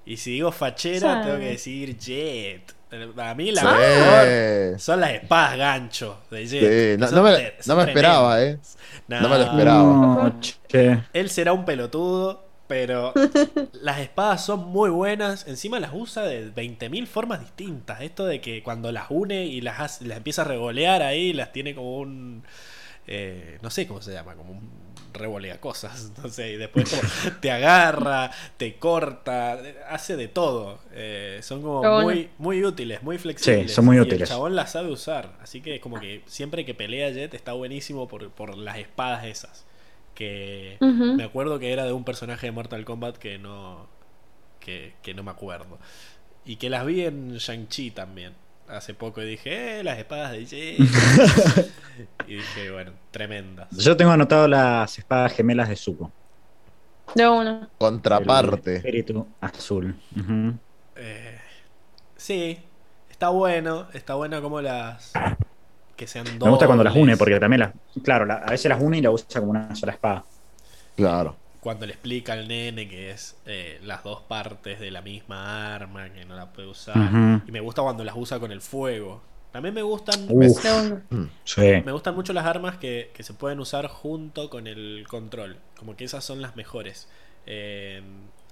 Y 0.07 0.17
si 0.19 0.33
digo 0.33 0.53
fachera, 0.53 1.19
Sí. 1.23 1.27
tengo 1.27 1.39
que 1.39 1.47
decir 1.47 1.99
Jet. 1.99 2.75
Para 3.15 3.35
mí 3.35 3.51
la 3.53 3.61
sí. 3.63 3.67
mejor 3.67 4.81
son 4.81 5.01
las 5.01 5.11
espadas 5.13 5.57
gancho 5.59 6.21
de 6.31 6.47
Jet. 6.47 6.99
Sí, 7.01 7.15
No, 7.15 7.23
me, 7.23 7.31
tre- 7.31 7.53
no 7.67 7.77
me 7.77 7.83
esperaba, 7.85 8.43
eh. 8.43 8.59
No 9.09 9.29
me 9.29 9.39
lo 9.39 9.43
esperaba. 9.45 10.33
Che. 10.69 11.01
Él 11.13 11.31
será 11.31 11.53
un 11.53 11.65
pelotudo, 11.65 12.47
pero 12.67 13.13
las 13.73 13.99
espadas 14.01 14.45
son 14.45 14.65
muy 14.67 14.91
buenas. 14.91 15.47
Encima 15.47 15.79
las 15.81 15.91
usa 15.93 16.23
de 16.25 16.53
20.000 16.55 17.07
formas 17.07 17.41
distintas. 17.41 18.01
Esto 18.01 18.25
de 18.27 18.41
que 18.41 18.63
cuando 18.63 18.91
las 18.93 19.07
une 19.11 19.45
y 19.45 19.61
las, 19.61 19.81
hace- 19.81 20.07
las 20.07 20.17
empieza 20.19 20.43
a 20.43 20.47
revolear 20.47 21.03
ahí, 21.03 21.33
las 21.33 21.53
tiene 21.53 21.75
como 21.75 21.99
un. 21.99 22.43
eh, 23.07 23.59
no 23.63 23.71
sé 23.71 23.87
cómo 23.87 24.01
se 24.01 24.13
llama, 24.13 24.35
como 24.35 24.53
un 24.53 24.84
revolea 25.15 25.61
cosas. 25.61 26.13
No 26.23 26.29
sé, 26.29 26.53
y 26.53 26.57
después 26.57 26.89
como 26.89 27.03
te 27.41 27.51
agarra, 27.51 28.31
te 28.57 28.77
corta, 28.77 29.59
hace 29.89 30.17
de 30.17 30.29
todo. 30.29 30.79
Eh, 30.93 31.41
son 31.43 31.63
como 31.63 31.81
bueno. 31.81 32.03
muy, 32.03 32.31
muy 32.39 32.65
útiles, 32.65 33.03
muy 33.03 33.19
flexibles. 33.19 33.73
son 33.73 33.85
muy 33.85 33.97
y 33.97 34.01
útiles. 34.01 34.23
El 34.23 34.29
chabón 34.29 34.55
las 34.55 34.73
sabe 34.73 34.91
usar. 34.91 35.37
Así 35.41 35.61
que 35.61 35.77
es 35.77 35.81
como 35.81 36.01
que 36.01 36.23
siempre 36.27 36.65
que 36.65 36.75
pelea 36.75 37.11
Jet 37.11 37.35
está 37.35 37.53
buenísimo 37.53 38.09
por, 38.09 38.31
por 38.31 38.57
las 38.57 38.79
espadas 38.79 39.25
esas. 39.25 39.65
Que 40.15 40.77
me 40.81 41.25
acuerdo 41.25 41.59
que 41.59 41.73
era 41.73 41.85
de 41.85 41.93
un 41.93 42.05
personaje 42.05 42.47
de 42.47 42.53
Mortal 42.53 42.85
Kombat 42.85 43.17
que 43.17 43.39
no. 43.39 43.89
que, 44.61 44.95
que 45.03 45.15
no 45.15 45.23
me 45.23 45.31
acuerdo. 45.31 45.79
Y 46.45 46.57
que 46.57 46.71
las 46.71 46.87
vi 46.87 47.03
en 47.03 47.37
Shang-Chi 47.37 47.91
también. 47.91 48.35
Hace 48.69 48.95
poco 48.95 49.21
y 49.23 49.27
dije, 49.27 49.81
eh, 49.81 49.85
las 49.85 49.99
espadas 49.99 50.33
de 50.33 50.47
Jet. 50.47 50.79
y 52.27 52.35
dije, 52.37 52.71
bueno, 52.71 52.93
tremendas. 53.11 53.69
Yo 53.77 53.97
tengo 53.97 54.11
anotado 54.11 54.49
las 54.49 54.99
espadas 54.99 55.33
gemelas 55.35 55.69
de 55.69 55.77
Zuko. 55.77 56.11
De 57.15 57.29
una. 57.29 57.61
El 57.61 57.69
Contraparte. 57.79 58.77
espíritu 58.77 59.27
azul. 59.41 59.95
Eh, 60.97 61.39
sí, 62.17 62.59
está 63.11 63.29
bueno. 63.29 63.87
Está 63.93 64.15
bueno 64.15 64.41
como 64.41 64.61
las. 64.63 65.13
que 65.95 66.07
sean 66.07 66.25
Me 66.41 66.49
gusta 66.51 66.67
cuando 66.67 66.83
las 66.83 66.97
une, 66.97 67.17
porque 67.19 67.39
también 67.39 67.61
las. 67.61 67.73
Claro, 68.03 68.25
la- 68.25 68.37
a 68.37 68.51
veces 68.51 68.69
las 68.71 68.81
une 68.83 68.99
y 68.99 69.03
la 69.03 69.11
usa 69.11 69.41
como 69.41 69.51
una 69.51 69.75
sola 69.77 69.93
espada. 69.93 70.25
Claro. 70.97 71.37
Cuando 71.65 71.87
le 71.87 71.93
explica 71.95 72.35
al 72.35 72.47
nene 72.47 72.87
que 72.89 73.11
es 73.11 73.37
eh, 73.47 73.81
las 73.83 74.05
dos 74.05 74.21
partes 74.21 74.79
de 74.79 74.91
la 74.91 75.01
misma 75.01 75.75
arma, 75.75 76.11
que 76.13 76.25
no 76.27 76.37
la 76.37 76.53
puede 76.53 76.69
usar. 76.69 77.43
Y 77.47 77.51
me 77.51 77.61
gusta 77.61 77.81
cuando 77.83 78.05
las 78.05 78.15
usa 78.17 78.39
con 78.39 78.53
el 78.53 78.61
fuego. 78.61 79.23
También 79.51 79.75
me 79.75 79.81
gustan. 79.83 80.27
De 80.29 80.51
sí. 81.45 81.61
Me 81.85 81.93
gustan 81.93 82.15
mucho 82.15 82.33
las 82.35 82.45
armas 82.45 82.77
que, 82.77 83.11
que 83.15 83.23
se 83.23 83.33
pueden 83.33 83.61
usar 83.61 83.87
junto 83.89 84.51
con 84.51 84.67
el 84.67 85.07
control. 85.09 85.57
Como 85.79 85.97
que 85.97 86.05
esas 86.05 86.23
son 86.23 86.43
las 86.43 86.55
mejores. 86.55 87.09
Eh, 87.47 88.03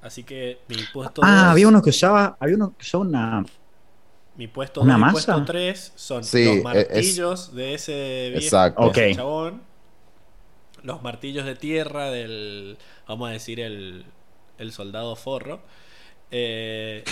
así 0.00 0.24
que 0.24 0.60
mi 0.68 0.76
puesto 0.92 1.20
Ah, 1.22 1.34
dos- 1.42 1.44
había 1.52 1.68
uno 1.68 1.82
que 1.82 1.90
usaba. 1.90 2.36
Había 2.40 2.56
uno 2.56 2.72
que 2.78 2.82
usaba 2.82 3.04
una. 3.04 3.44
mi 4.36 4.46
puesto 4.48 4.80
¿una 4.80 4.94
2 4.94 4.98
y 4.98 5.00
masa? 5.02 5.12
puesto 5.34 5.44
3 5.44 5.92
son 5.96 6.24
Sí, 6.24 6.44
los 6.46 6.56
es- 6.56 6.64
martillos 6.64 7.54
de 7.54 7.74
ese 7.74 8.26
viejo 8.30 8.44
Exacto. 8.44 8.80
Ok. 8.82 8.96
ese 8.96 9.14
chabón. 9.16 9.60
Los 10.82 11.02
martillos 11.02 11.44
de 11.46 11.54
tierra 11.54 12.10
del. 12.10 12.78
Vamos 13.08 13.28
a 13.30 13.32
decir 13.32 13.60
el. 13.60 14.04
El 14.58 14.72
soldado 14.72 15.16
forro. 15.16 15.62
eh, 16.30 17.04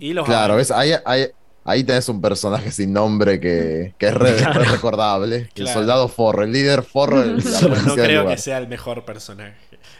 y 0.00 0.12
los 0.12 0.24
Claro. 0.26 0.56
¿ves? 0.56 0.70
Ahí, 0.70 0.92
ahí, 1.04 1.26
ahí 1.64 1.84
tenés 1.84 2.08
un 2.08 2.20
personaje 2.20 2.70
sin 2.70 2.92
nombre 2.92 3.40
que, 3.40 3.94
que 3.98 4.06
es 4.08 4.14
re, 4.14 4.32
re 4.52 4.64
recordable. 4.64 5.48
El 5.54 5.68
soldado 5.68 6.08
forro, 6.08 6.44
el 6.44 6.52
líder 6.52 6.82
forro 6.82 7.20
de 7.22 7.42
la 7.42 7.60
No 7.86 7.94
creo 7.94 8.22
lugar. 8.22 8.36
que 8.36 8.42
sea 8.42 8.58
el 8.58 8.68
mejor 8.68 9.04
personaje. 9.04 9.56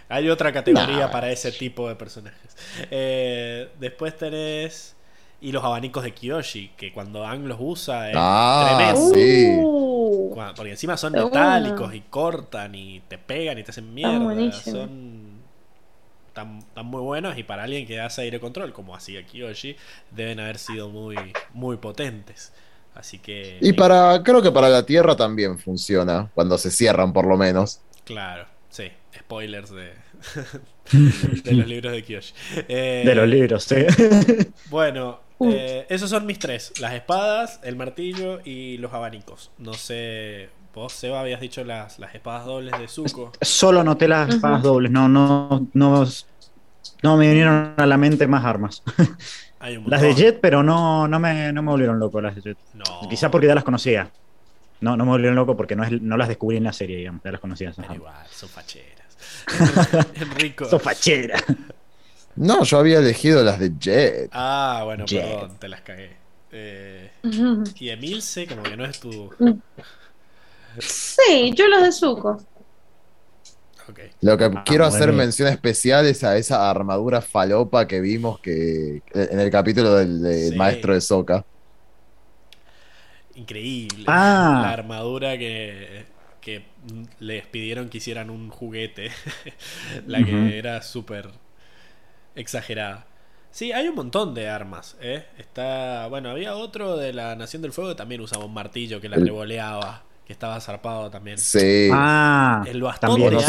Hay 0.08 0.28
otra 0.28 0.52
categoría 0.52 1.06
Nah. 1.06 1.10
para 1.10 1.32
ese 1.32 1.50
tipo 1.52 1.88
de 1.88 1.96
personajes. 1.96 2.56
Eh, 2.90 3.68
después 3.80 4.16
tenés. 4.16 4.94
Y 5.44 5.52
los 5.52 5.62
abanicos 5.62 6.02
de 6.04 6.12
Kiyoshi, 6.14 6.70
que 6.76 6.92
cuando 6.92 7.26
Ang 7.26 7.44
los 7.46 7.58
usa 7.60 8.10
es 8.10 8.16
Ah, 8.18 8.92
tremendo. 8.94 9.14
sí. 9.14 9.56
Uh, 9.62 10.34
Porque 10.56 10.70
encima 10.70 10.96
son 10.96 11.12
metálicos 11.12 11.94
y 11.94 12.00
cortan 12.02 12.74
y 12.74 13.00
te 13.08 13.18
pegan 13.18 13.58
y 13.58 13.62
te 13.62 13.70
hacen 13.70 13.92
mierda. 13.94 14.52
Son 14.52 15.42
tan, 16.32 16.60
tan 16.74 16.86
muy 16.86 17.00
buenos 17.02 17.38
y 17.38 17.42
para 17.44 17.64
alguien 17.64 17.86
que 17.86 18.00
hace 18.00 18.22
aire 18.22 18.40
control, 18.40 18.72
como 18.72 18.96
hacía 18.96 19.24
Kiyoshi, 19.24 19.76
deben 20.10 20.40
haber 20.40 20.58
sido 20.58 20.88
muy, 20.88 21.16
muy 21.52 21.76
potentes. 21.76 22.52
Así 22.94 23.18
que. 23.18 23.58
Y 23.60 23.72
para, 23.72 24.22
creo 24.22 24.40
que 24.42 24.50
para 24.52 24.68
la 24.68 24.86
Tierra 24.86 25.16
también 25.16 25.58
funciona, 25.58 26.30
cuando 26.34 26.58
se 26.58 26.70
cierran 26.70 27.12
por 27.12 27.26
lo 27.26 27.36
menos. 27.36 27.80
Claro, 28.04 28.46
sí. 28.70 28.90
Spoilers 29.18 29.70
de, 29.70 29.92
de 31.44 31.52
los 31.52 31.66
libros 31.66 31.92
de 31.92 32.02
Kiyoshi. 32.02 32.34
Eh, 32.68 33.02
De 33.06 33.14
los 33.14 33.28
libros, 33.28 33.64
sí. 33.64 33.76
Bueno, 34.66 35.20
Uh. 35.38 35.50
eh, 35.50 35.86
esos 35.88 36.10
son 36.10 36.26
mis 36.26 36.38
tres: 36.38 36.72
las 36.80 36.94
espadas, 36.94 37.60
el 37.62 37.76
martillo 37.76 38.40
y 38.44 38.78
los 38.78 38.92
abanicos. 38.92 39.50
No 39.58 39.74
sé. 39.74 40.50
Vos, 40.74 40.92
Seba, 40.92 41.20
habías 41.20 41.40
dicho 41.40 41.62
las, 41.62 42.00
las 42.00 42.14
espadas 42.16 42.46
dobles 42.46 42.76
de 42.78 42.88
Zuko. 42.88 43.30
Solo 43.40 43.84
noté 43.84 44.08
las 44.08 44.28
espadas 44.28 44.60
dobles, 44.60 44.90
no, 44.90 45.08
no, 45.08 45.68
no, 45.72 46.04
no 47.02 47.16
me 47.16 47.28
vinieron 47.28 47.74
a 47.76 47.86
la 47.86 47.96
mente 47.96 48.26
más 48.26 48.44
armas. 48.44 48.82
Hay 49.60 49.76
un 49.76 49.88
Las 49.88 50.02
de. 50.02 50.14
Jet, 50.14 50.40
pero 50.40 50.64
no, 50.64 51.06
no, 51.06 51.20
me, 51.20 51.52
no 51.52 51.62
me 51.62 51.70
volvieron 51.70 51.98
loco 52.00 52.20
las 52.20 52.34
de 52.34 52.42
Jet. 52.42 52.58
No. 52.74 53.08
Quizá 53.08 53.30
porque 53.30 53.46
ya 53.46 53.54
las 53.54 53.62
conocía. 53.62 54.10
No, 54.80 54.96
no 54.96 55.04
me 55.04 55.12
volvieron 55.12 55.36
loco 55.36 55.56
porque 55.56 55.76
no, 55.76 55.84
es, 55.84 56.02
no 56.02 56.16
las 56.16 56.28
descubrí 56.28 56.56
en 56.56 56.64
la 56.64 56.72
serie, 56.72 56.96
digamos, 56.96 57.22
ya 57.22 57.30
las 57.30 57.40
conocía. 57.40 57.72
Pero 57.76 57.94
igual, 57.94 58.26
son 58.30 58.48
facheras. 58.48 59.04
Enrico. 60.14 60.64
Sos 60.66 60.82
fachera. 60.82 61.38
No, 62.36 62.64
yo 62.64 62.78
había 62.78 62.98
elegido 62.98 63.42
las 63.44 63.58
de 63.58 63.72
Jet. 63.78 64.30
Ah, 64.32 64.82
bueno, 64.84 65.04
Jet. 65.06 65.22
perdón, 65.22 65.58
te 65.58 65.68
las 65.68 65.80
cagué. 65.82 66.16
Eh, 66.52 67.10
y 67.78 67.88
Emilce, 67.88 68.46
como 68.46 68.62
que 68.62 68.76
no 68.76 68.84
es 68.84 69.00
tu. 69.00 69.32
Sí, 70.78 71.52
yo 71.54 71.68
los 71.68 71.82
de 71.82 71.92
Zuko. 71.92 72.42
Ok. 73.88 74.00
Lo 74.22 74.36
que 74.38 74.44
Ah, 74.44 74.64
quiero 74.64 74.86
hacer 74.86 75.08
bueno. 75.08 75.18
mención 75.18 75.48
especial 75.48 76.06
es 76.06 76.24
a 76.24 76.36
esa 76.38 76.70
armadura 76.70 77.20
falopa 77.20 77.86
que 77.86 78.00
vimos 78.00 78.40
que 78.40 79.02
en 79.12 79.38
el 79.40 79.50
capítulo 79.50 79.94
del, 79.94 80.22
del 80.22 80.50
Sí. 80.50 80.56
maestro 80.56 80.94
de 80.94 81.00
Soca. 81.00 81.44
Increíble. 83.34 84.04
Ah. 84.06 84.60
La 84.62 84.70
armadura 84.72 85.36
que, 85.36 86.04
que 86.40 86.64
les 87.18 87.46
pidieron 87.46 87.88
que 87.88 87.98
hicieran 87.98 88.30
un 88.30 88.48
juguete. 88.48 89.10
la 90.06 90.24
que 90.24 90.56
era 90.58 90.80
súper 90.82 91.30
exagerada. 92.34 93.06
Sí, 93.50 93.70
hay 93.72 93.86
un 93.88 93.94
montón 93.94 94.34
de 94.34 94.48
armas, 94.48 94.96
¿eh? 95.00 95.24
Está, 95.38 96.08
bueno, 96.08 96.30
había 96.30 96.56
otro 96.56 96.96
de 96.96 97.12
la 97.12 97.36
Nación 97.36 97.62
del 97.62 97.72
Fuego 97.72 97.90
que 97.90 97.96
también 97.96 98.20
usaba 98.20 98.44
un 98.44 98.52
martillo 98.52 99.00
que 99.00 99.08
la 99.08 99.16
revoleaba, 99.16 100.02
que 100.26 100.32
estaba 100.32 100.60
zarpado 100.60 101.08
también. 101.10 101.38
Sí. 101.38 101.88
Ah, 101.92 102.64
El 102.66 102.82
bastón 102.82 103.10
también 103.10 103.30
de 103.30 103.36
no 103.36 103.40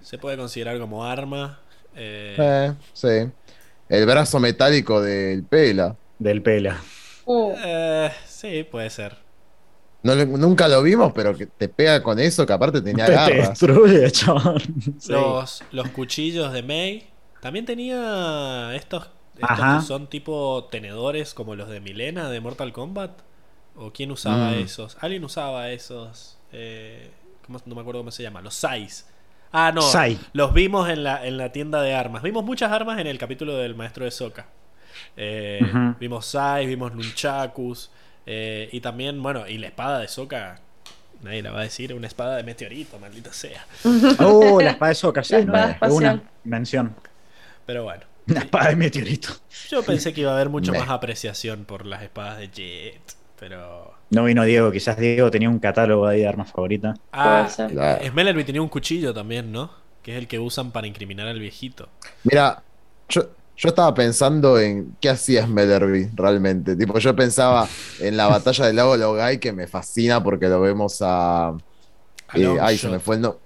sé. 0.00 0.06
Se 0.06 0.16
puede 0.18 0.38
considerar 0.38 0.78
como 0.78 1.04
arma. 1.04 1.60
eh, 1.94 2.34
Eh, 2.38 2.72
sí. 2.94 3.30
El 3.90 4.06
brazo 4.06 4.40
metálico 4.40 5.02
del 5.02 5.44
Pela. 5.44 5.96
del 6.18 6.40
pela. 6.40 6.78
Uh, 7.26 7.52
eh, 7.62 8.10
sí, 8.26 8.64
puede 8.70 8.88
ser. 8.88 9.16
No, 10.02 10.14
nunca 10.14 10.66
lo 10.66 10.82
vimos, 10.82 11.12
pero 11.14 11.36
que 11.36 11.46
te 11.46 11.68
pega 11.68 12.02
con 12.02 12.18
eso, 12.18 12.46
que 12.46 12.52
aparte 12.54 12.80
tenía 12.80 13.04
Te, 13.04 13.12
te 13.12 13.16
garras. 13.18 13.48
destruye. 13.50 14.08
Sí. 14.10 15.12
Los, 15.12 15.62
los 15.72 15.88
cuchillos 15.90 16.52
de 16.54 16.62
May. 16.62 17.06
También 17.42 17.64
tenía 17.66 18.70
estos, 18.74 19.10
estos 19.36 19.58
que 19.80 19.86
son 19.86 20.06
tipo 20.06 20.68
tenedores 20.70 21.34
como 21.34 21.56
los 21.56 21.68
de 21.68 21.80
Milena 21.80 22.30
de 22.30 22.40
Mortal 22.40 22.72
Kombat. 22.72 23.10
¿O 23.74 23.90
quién 23.92 24.10
usaba 24.12 24.50
Mm. 24.52 24.60
esos? 24.60 24.96
Alguien 25.00 25.24
usaba 25.24 25.70
esos. 25.70 26.38
eh, 26.52 27.10
¿cómo- 27.46 27.60
no 27.66 27.74
me 27.74 27.80
acuerdo 27.80 28.00
cómo 28.00 28.10
se 28.10 28.22
llama. 28.22 28.40
Los 28.42 28.54
Sais. 28.54 29.06
Ah, 29.50 29.72
no. 29.74 29.80
Sai. 29.82 30.18
Los 30.34 30.52
vimos 30.54 30.88
en 30.88 31.02
la, 31.02 31.26
en 31.26 31.36
la 31.38 31.50
tienda 31.50 31.80
de 31.82 31.94
armas. 31.94 32.22
Vimos 32.22 32.44
muchas 32.44 32.70
armas 32.70 32.98
en 33.00 33.06
el 33.06 33.18
capítulo 33.18 33.56
del 33.56 33.74
maestro 33.74 34.04
de 34.04 34.10
Soka. 34.10 34.46
Eh. 35.16 35.60
Vimos 35.98 36.26
Sais, 36.26 36.66
vimos 36.68 36.94
Nunchakus. 36.94 37.90
eh, 38.26 38.68
y 38.70 38.80
también, 38.80 39.20
bueno, 39.22 39.48
y 39.48 39.58
la 39.58 39.66
espada 39.66 39.98
de 39.98 40.06
Soka. 40.08 40.60
Nadie 41.22 41.42
la 41.42 41.50
va 41.50 41.60
a 41.60 41.62
decir, 41.64 41.92
una 41.94 42.06
espada 42.06 42.36
de 42.36 42.42
meteorito, 42.44 42.98
maldita 42.98 43.32
sea. 43.32 43.66
Oh, 44.20 44.60
la 44.60 44.70
espada 44.72 44.90
de 44.90 44.94
Soca, 44.94 45.24
sí, 45.24 45.34
una 45.36 46.22
mención. 46.44 46.94
Pero 47.66 47.84
bueno. 47.84 48.04
La 48.26 48.40
espada 48.40 48.68
de 48.70 48.76
meteorito. 48.76 49.28
Yo 49.68 49.82
pensé 49.82 50.12
que 50.12 50.20
iba 50.20 50.30
a 50.30 50.34
haber 50.34 50.48
mucho 50.48 50.72
más 50.72 50.88
apreciación 50.88 51.64
por 51.64 51.86
las 51.86 52.02
espadas 52.02 52.38
de 52.38 52.50
Jet. 52.50 53.16
Pero. 53.38 53.94
No 54.10 54.24
vino 54.24 54.44
Diego, 54.44 54.70
quizás 54.70 54.96
Diego 54.96 55.30
tenía 55.30 55.48
un 55.48 55.58
catálogo 55.58 56.06
ahí 56.06 56.20
de 56.20 56.28
armas 56.28 56.52
favoritas. 56.52 56.98
Ah, 57.10 57.48
ser. 57.50 57.72
Claro. 57.72 58.06
Smellerby 58.06 58.44
tenía 58.44 58.62
un 58.62 58.68
cuchillo 58.68 59.12
también, 59.12 59.50
¿no? 59.50 59.70
Que 60.02 60.12
es 60.12 60.18
el 60.18 60.28
que 60.28 60.38
usan 60.38 60.70
para 60.70 60.86
incriminar 60.86 61.26
al 61.26 61.40
viejito. 61.40 61.88
Mira, 62.22 62.62
yo, 63.08 63.30
yo 63.56 63.68
estaba 63.68 63.92
pensando 63.94 64.58
en 64.60 64.96
qué 65.00 65.10
hacía 65.10 65.44
Smellerby 65.46 66.10
realmente. 66.14 66.76
Tipo, 66.76 66.98
yo 66.98 67.16
pensaba 67.16 67.68
en 68.00 68.16
la 68.16 68.28
batalla 68.28 68.66
del 68.66 68.76
lago 68.76 68.96
Logai, 68.96 69.40
que 69.40 69.52
me 69.52 69.66
fascina 69.66 70.22
porque 70.22 70.48
lo 70.48 70.60
vemos 70.60 70.98
a. 71.00 71.52
Eh, 72.34 72.56
ay, 72.60 72.78
se 72.78 72.88
me 72.88 72.98
fue 72.98 73.16
el 73.16 73.22
no. 73.22 73.38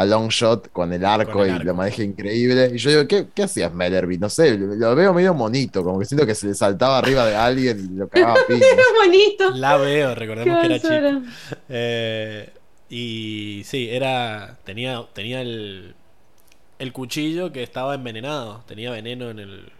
A 0.00 0.04
long 0.06 0.28
shot 0.30 0.70
con 0.72 0.92
el 0.92 1.04
arco 1.04 1.32
Con 1.32 1.42
el 1.42 1.48
y 1.48 1.50
arco. 1.52 1.64
lo 1.64 1.74
maneja 1.74 2.02
increíble. 2.02 2.70
Y 2.74 2.78
yo 2.78 2.90
digo, 2.90 3.06
¿qué, 3.06 3.26
qué 3.34 3.42
hacía 3.42 3.68
Smellerby? 3.68 4.16
No 4.18 4.30
sé, 4.30 4.56
lo, 4.56 4.74
lo 4.74 4.94
veo 4.94 5.12
medio 5.12 5.34
monito, 5.34 5.84
como 5.84 5.98
que 5.98 6.06
siento 6.06 6.24
que 6.26 6.34
se 6.34 6.46
le 6.46 6.54
saltaba 6.54 6.98
arriba 6.98 7.26
de 7.26 7.36
alguien 7.36 7.78
y 7.92 7.98
lo 7.98 8.08
cagaba 8.08 8.36
bonito. 9.04 9.50
La 9.50 9.76
veo, 9.76 10.10
Qué 10.10 10.14
recordemos 10.14 10.60
que 10.60 10.66
era 10.66 10.78
chico. 10.78 11.28
Eh, 11.68 12.50
y 12.88 13.62
sí, 13.64 13.88
era. 13.90 14.56
Tenía, 14.64 15.04
tenía 15.12 15.42
el. 15.42 15.94
El 16.78 16.92
cuchillo 16.94 17.52
que 17.52 17.62
estaba 17.62 17.94
envenenado. 17.94 18.64
Tenía 18.66 18.90
veneno 18.90 19.28
en 19.30 19.38
el. 19.38 19.72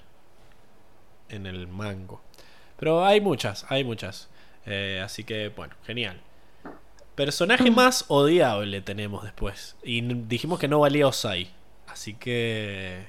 En 1.31 1.47
el 1.47 1.67
mango. 1.67 2.21
Pero 2.79 3.05
hay 3.05 3.21
muchas, 3.21 3.65
hay 3.69 3.85
muchas. 3.85 4.29
Eh, 4.67 5.01
así 5.03 5.25
que, 5.25 5.49
bueno, 5.49 5.75
genial. 5.87 6.21
Personaje 7.15 7.71
más 7.71 8.05
odiable 8.09 8.81
tenemos 8.81 9.23
después. 9.25 9.77
Y 9.83 10.01
dijimos 10.01 10.59
que 10.59 10.69
no 10.69 10.81
valía 10.81 11.07
Osai. 11.07 11.51
Así 11.87 12.15
que. 12.15 13.07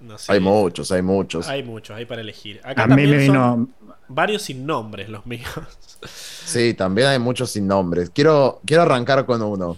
No 0.00 0.18
sé. 0.18 0.32
Hay 0.32 0.40
muchos, 0.40 0.90
hay 0.92 1.02
muchos. 1.02 1.48
Hay 1.48 1.62
muchos, 1.62 1.96
hay 1.96 2.04
para 2.06 2.20
elegir. 2.20 2.60
Acá 2.64 2.82
A 2.82 2.86
mí 2.86 2.90
también 2.90 3.10
me 3.10 3.16
vino. 3.18 3.68
varios 4.08 4.42
sin 4.42 4.66
nombres 4.66 5.08
los 5.08 5.24
míos. 5.26 5.48
Sí, 6.04 6.74
también 6.74 7.08
hay 7.08 7.18
muchos 7.18 7.50
sin 7.50 7.66
nombres. 7.66 8.10
Quiero, 8.10 8.60
quiero 8.64 8.82
arrancar 8.82 9.24
con 9.26 9.42
uno. 9.42 9.76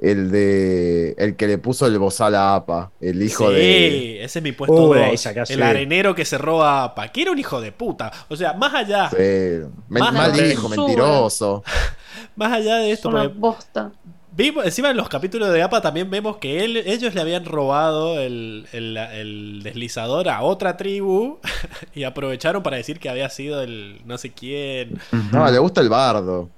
El 0.00 0.30
de. 0.30 1.14
El 1.18 1.34
que 1.36 1.46
le 1.48 1.58
puso 1.58 1.86
el 1.86 1.98
bozal 1.98 2.34
a 2.36 2.54
APA. 2.54 2.92
El 3.00 3.20
hijo 3.22 3.48
sí, 3.48 3.54
de. 3.54 4.24
ese 4.24 4.38
es 4.38 4.42
mi 4.42 4.52
puesto 4.52 4.90
Uy, 4.90 4.98
ahí 4.98 5.10
2. 5.12 5.20
sacaste. 5.20 5.54
El 5.54 5.62
arenero 5.62 6.14
que 6.14 6.24
se 6.24 6.38
roba 6.38 6.84
a 6.84 6.94
Pa. 6.94 7.08
Que 7.08 7.22
era 7.22 7.32
un 7.32 7.38
hijo 7.38 7.60
de 7.60 7.72
puta. 7.72 8.12
O 8.28 8.36
sea, 8.36 8.52
más 8.52 8.72
allá, 8.74 9.10
Sí, 9.10 9.16
men- 9.16 9.68
Más 9.88 10.12
mal 10.12 10.50
hijo, 10.52 10.68
mentiroso. 10.68 11.64
más 12.36 12.52
allá 12.52 12.76
de 12.76 12.92
Es 12.92 12.98
esto, 12.98 13.08
una 13.08 13.22
porque 13.24 13.38
bosta. 13.38 13.92
vimos- 14.36 14.64
encima 14.64 14.90
en 14.90 14.96
los 14.96 15.08
capítulos 15.08 15.52
de 15.52 15.62
APA 15.62 15.80
también 15.80 16.08
vemos 16.10 16.36
que 16.36 16.64
él, 16.64 16.76
ellos 16.76 17.12
le 17.14 17.20
habían 17.20 17.44
robado 17.44 18.20
el, 18.20 18.66
el- 18.72 18.96
el 18.96 19.60
deslizador 19.64 20.28
a 20.28 20.42
otra 20.42 20.76
tribu 20.76 21.38
y 21.94 22.04
aprovecharon 22.04 22.62
para 22.62 22.76
decir 22.76 23.00
que 23.00 23.08
había 23.08 23.28
sido 23.30 23.62
el 23.62 24.00
no 24.04 24.16
sé 24.16 24.30
quién 24.32 25.00
No, 25.32 25.50
le 25.50 25.58
gusta 25.58 25.80
el 25.80 25.88
bardo. 25.88 26.50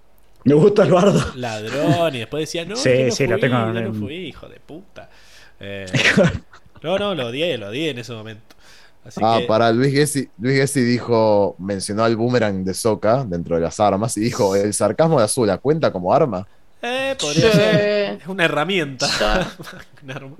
Me 0.44 0.54
gusta 0.54 0.84
el 0.84 0.92
bardo. 0.92 1.22
ladrón 1.36 2.14
y 2.14 2.18
después 2.20 2.42
decía, 2.42 2.64
no, 2.64 2.76
Sí, 2.76 3.04
no 3.06 3.10
sí, 3.12 3.26
lo 3.26 3.32
fui, 3.34 3.40
tengo 3.40 3.56
yo 3.58 3.72
no 3.72 3.78
en- 3.80 3.94
fui, 3.94 4.14
hijo 4.16 4.48
de 4.48 4.60
puta. 4.60 5.08
Eh, 5.62 5.84
no, 6.82 6.98
no, 6.98 7.14
lo 7.14 7.26
odié, 7.26 7.58
lo 7.58 7.68
odié 7.68 7.90
en 7.90 7.98
ese 7.98 8.14
momento. 8.14 8.56
Así 9.04 9.20
Ah, 9.22 9.36
que, 9.40 9.46
para 9.46 9.70
Luis 9.72 9.92
Gessi, 9.92 10.26
Luis 10.38 10.56
Gessi 10.56 10.80
dijo, 10.80 11.54
mencionó 11.58 12.02
al 12.04 12.16
boomerang 12.16 12.64
de 12.64 12.72
Soca 12.72 13.24
dentro 13.24 13.56
de 13.56 13.62
las 13.62 13.78
armas 13.78 14.16
y 14.16 14.20
dijo, 14.20 14.56
el 14.56 14.72
sarcasmo 14.72 15.18
de 15.18 15.26
Azula 15.26 15.58
cuenta 15.58 15.92
como 15.92 16.14
arma. 16.14 16.46
eh, 16.80 17.14
podría 17.20 17.52
Sí. 17.52 17.58
ser. 17.58 18.18
Es 18.22 18.26
una 18.26 18.46
herramienta. 18.46 19.06
Sí. 19.06 19.22
Un 20.04 20.10
arma. 20.12 20.36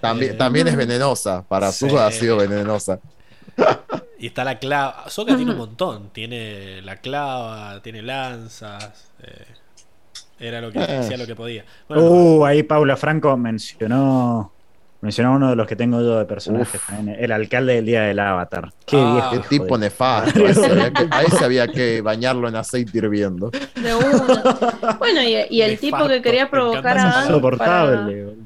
También, 0.00 0.32
Eh, 0.32 0.34
también 0.34 0.66
es 0.66 0.74
venenosa, 0.76 1.44
para 1.46 1.70
Sí. 1.70 1.84
Azula 1.86 2.08
ha 2.08 2.10
sido 2.10 2.36
venenosa. 2.36 2.98
Y 4.18 4.28
está 4.28 4.44
la 4.44 4.58
clava. 4.58 5.04
Soka 5.08 5.36
tiene 5.36 5.52
un 5.52 5.58
montón. 5.58 6.10
Tiene 6.10 6.80
la 6.82 6.96
clava, 6.96 7.80
tiene 7.82 8.02
lanzas. 8.02 9.10
eh, 9.22 9.44
era 10.38 10.60
lo 10.60 10.70
que 10.70 10.80
hacía 10.80 11.16
lo 11.16 11.26
que 11.26 11.34
podía. 11.34 11.64
Bueno, 11.88 12.02
Uh, 12.04 12.44
ahí 12.44 12.62
Paula 12.62 12.96
Franco 12.96 13.36
mencionó. 13.36 14.52
Mencionó 15.02 15.32
uno 15.34 15.50
de 15.50 15.56
los 15.56 15.66
que 15.66 15.76
tengo 15.76 16.00
yo 16.00 16.18
de 16.18 16.24
personajes 16.24 16.80
también, 16.88 17.16
el 17.22 17.30
alcalde 17.30 17.74
del 17.74 17.84
día 17.86 18.00
del 18.02 18.18
Avatar. 18.18 18.72
Qué 18.86 18.96
Ah. 18.98 19.28
viejo. 19.30 19.42
Qué 19.42 19.48
tipo 19.58 19.76
de- 19.78 19.84
nefasto. 19.84 20.44
A 20.44 20.48
ese, 20.50 20.66
había 20.66 20.92
que, 20.92 21.06
a 21.10 21.22
ese 21.22 21.44
había 21.44 21.68
que 21.68 22.00
bañarlo 22.00 22.48
en 22.48 22.56
aceite 22.56 22.96
hirviendo. 22.98 23.50
De 23.50 23.94
una. 23.94 24.96
Bueno, 24.98 25.22
y, 25.22 25.36
y 25.50 25.60
el 25.62 25.78
tipo 25.78 26.08
que 26.08 26.22
quería 26.22 26.48
provocar 26.50 26.96
a 26.98 27.22
Insoportable. 27.26 28.24
para-. 28.24 28.36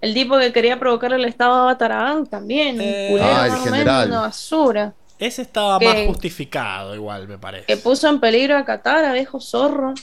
El 0.00 0.14
tipo 0.14 0.36
que 0.38 0.52
quería 0.52 0.78
provocar 0.78 1.12
el 1.12 1.24
estado 1.24 1.54
de 1.56 1.60
Avatar 1.62 1.92
a 1.92 2.08
Aang 2.08 2.26
también. 2.26 2.80
Eh, 2.80 3.18
Ah, 3.22 3.46
el 3.46 3.56
general. 3.62 4.08
Una 4.08 4.20
basura. 4.22 4.92
Ese 5.20 5.42
estaba 5.42 5.78
Que- 5.78 5.84
más 5.86 5.96
justificado, 6.06 6.94
igual, 6.94 7.28
me 7.28 7.38
parece. 7.38 7.66
Que 7.66 7.76
puso 7.76 8.08
en 8.08 8.18
peligro 8.20 8.56
a 8.56 8.64
Katara, 8.64 9.12
viejo 9.12 9.40
zorro. 9.40 9.94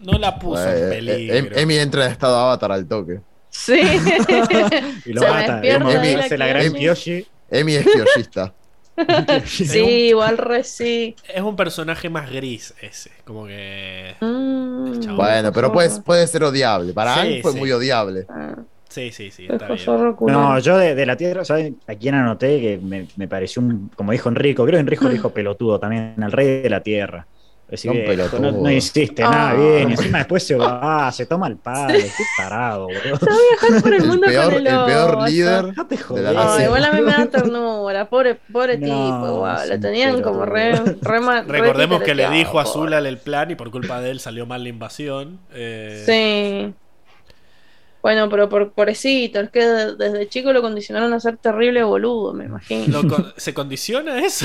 No 0.00 0.18
la 0.18 0.38
puso 0.38 0.66
Eh, 0.68 0.78
en 0.78 0.84
eh, 0.84 0.88
peligro. 0.88 1.36
Em- 1.36 1.50
Emi 1.58 1.76
entra 1.76 2.06
en 2.06 2.12
estado 2.12 2.36
avatar 2.36 2.72
al 2.72 2.86
toque. 2.88 3.20
Sí. 3.50 3.74
Y 5.04 5.12
lo 5.12 5.20
Se 5.22 5.28
mata. 5.28 5.60
Emi 5.62 6.14
hace 6.14 6.38
la 6.38 6.46
gran 6.46 6.72
Kyoshi. 6.72 7.26
Emi 7.50 7.74
es 7.74 7.86
kioshista. 7.86 8.52
sí, 9.46 9.78
igual 10.08 10.38
re 10.38 10.64
sí. 10.64 11.14
Es 11.28 11.40
un 11.42 11.54
personaje 11.56 12.08
más 12.10 12.30
gris 12.30 12.74
ese. 12.80 13.10
Como 13.24 13.46
que. 13.46 14.16
Mm. 14.20 15.16
Bueno, 15.16 15.52
pero 15.52 15.70
puede, 15.72 15.90
puede 16.00 16.26
ser 16.26 16.44
odiable. 16.44 16.92
Para 16.92 17.14
Sí, 17.14 17.20
Aang 17.20 17.42
fue 17.42 17.52
sí. 17.52 17.58
muy 17.58 17.72
odiable. 17.72 18.26
Ah, 18.28 18.54
Sí, 18.92 19.10
sí, 19.10 19.30
sí, 19.30 19.46
está 19.50 19.68
bien. 19.68 19.80
No, 20.20 20.58
yo 20.58 20.76
de, 20.76 20.94
de 20.94 21.06
la 21.06 21.16
Tierra, 21.16 21.44
¿sabes 21.44 21.72
a 21.86 21.94
quién 21.94 22.14
anoté? 22.14 22.60
Que 22.60 22.78
me, 22.78 23.06
me 23.16 23.26
pareció 23.26 23.62
un, 23.62 23.90
como 23.96 24.12
dijo 24.12 24.28
Enrico, 24.28 24.64
creo 24.64 24.76
que 24.76 24.80
Enrico 24.80 25.06
le 25.06 25.14
dijo 25.14 25.30
pelotudo 25.34 25.78
también, 25.80 26.14
al 26.22 26.32
rey 26.32 26.62
de 26.62 26.70
la 26.70 26.80
Tierra. 26.80 27.26
Así 27.72 27.88
Un 27.88 27.94
que, 27.94 28.02
pelotudo. 28.02 28.40
no, 28.40 28.52
no 28.52 28.70
hiciste 28.70 29.22
Ah. 29.22 29.30
nada 29.30 29.54
bien, 29.54 29.88
y 29.88 29.92
encima 29.92 30.18
después 30.18 30.46
se 30.46 30.54
va, 30.56 31.10
se 31.10 31.24
toma 31.24 31.46
el 31.48 31.56
palo, 31.56 31.94
qué 31.94 32.10
tarado, 32.36 32.84
boludo. 32.88 33.16
Se 33.16 33.24
va 33.24 33.32
a 33.32 33.38
viajar 33.70 33.82
por 33.82 33.94
el 33.94 34.02
El 34.02 34.08
mundo 34.08 34.26
peor, 34.26 34.44
con 34.44 34.54
el 34.60 34.66
el 34.66 34.84
peor 34.84 35.30
líder. 35.30 35.64
No 35.74 35.86
te 35.86 35.96
jodas. 35.96 36.34
No, 36.34 36.44
nación. 36.44 36.62
igual 36.64 36.84
a 36.84 36.92
mí 36.92 37.00
me 37.00 37.12
da 37.12 37.26
ternura, 37.30 38.10
pobre, 38.10 38.34
pobre 38.52 38.76
No, 38.76 38.86
tipo, 38.86 39.38
guau, 39.38 39.62
es 39.62 39.68
lo 39.70 39.80
tenían 39.80 40.20
como 40.20 40.44
re, 40.44 40.72
re 41.00 41.42
Recordemos 41.46 42.02
que 42.02 42.14
le 42.14 42.28
dijo 42.28 42.60
a. 42.60 42.66
Zulal 42.66 43.06
el 43.06 43.16
plan 43.16 43.50
y 43.50 43.54
por 43.54 43.70
culpa 43.70 44.02
de 44.02 44.10
él 44.10 44.20
salió 44.20 44.44
mal 44.44 44.62
la 44.64 44.68
invasión. 44.68 45.38
Eh, 45.54 46.02
Sí. 46.04 46.74
Bueno, 48.02 48.28
pero 48.28 48.48
por 48.48 48.72
pobrecito, 48.72 49.38
es 49.38 49.50
que 49.50 49.64
de- 49.64 49.94
desde 49.96 50.28
chico 50.28 50.52
lo 50.52 50.60
condicionaron 50.60 51.12
a 51.12 51.20
ser 51.20 51.36
terrible 51.36 51.84
boludo, 51.84 52.32
me 52.34 52.46
imagino. 52.46 53.06
con- 53.08 53.32
¿Se 53.36 53.54
condiciona 53.54 54.18
eso? 54.26 54.44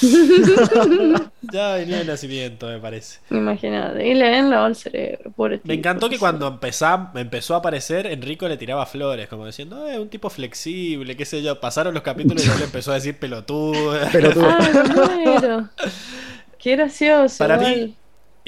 ya 1.52 1.74
venía 1.74 2.00
el 2.00 2.06
nacimiento, 2.06 2.66
me 2.66 2.78
parece. 2.78 3.20
Imagínate, 3.30 4.06
y 4.06 4.14
le 4.14 4.36
han 4.36 4.50
lavado 4.50 4.68
el 4.68 4.76
cerebro, 4.76 5.30
pobre 5.32 5.56
Me 5.56 5.60
tipo, 5.62 5.72
encantó 5.74 6.08
que 6.08 6.16
sí. 6.16 6.20
cuando 6.20 6.46
empezá- 6.46 7.10
empezó 7.14 7.54
a 7.54 7.58
aparecer, 7.58 8.06
Enrico 8.06 8.46
le 8.48 8.56
tiraba 8.56 8.84
flores, 8.86 9.28
como 9.28 9.46
diciendo, 9.46 9.86
es 9.88 9.98
un 9.98 10.08
tipo 10.08 10.28
flexible, 10.30 11.16
qué 11.16 11.24
sé 11.24 11.42
yo. 11.42 11.58
Pasaron 11.60 11.94
los 11.94 12.02
capítulos 12.02 12.44
y 12.46 12.50
él 12.50 12.62
empezó 12.62 12.90
a 12.92 12.94
decir 12.94 13.18
pelotudo. 13.18 13.98
Pelotudo. 14.12 14.46
Ah, 14.48 14.58
me 15.14 15.24
muero. 15.24 15.68
Qué 16.58 16.72
gracioso. 16.76 17.38
Para 17.38 17.54
igual. 17.56 17.76
mí, 17.76 17.96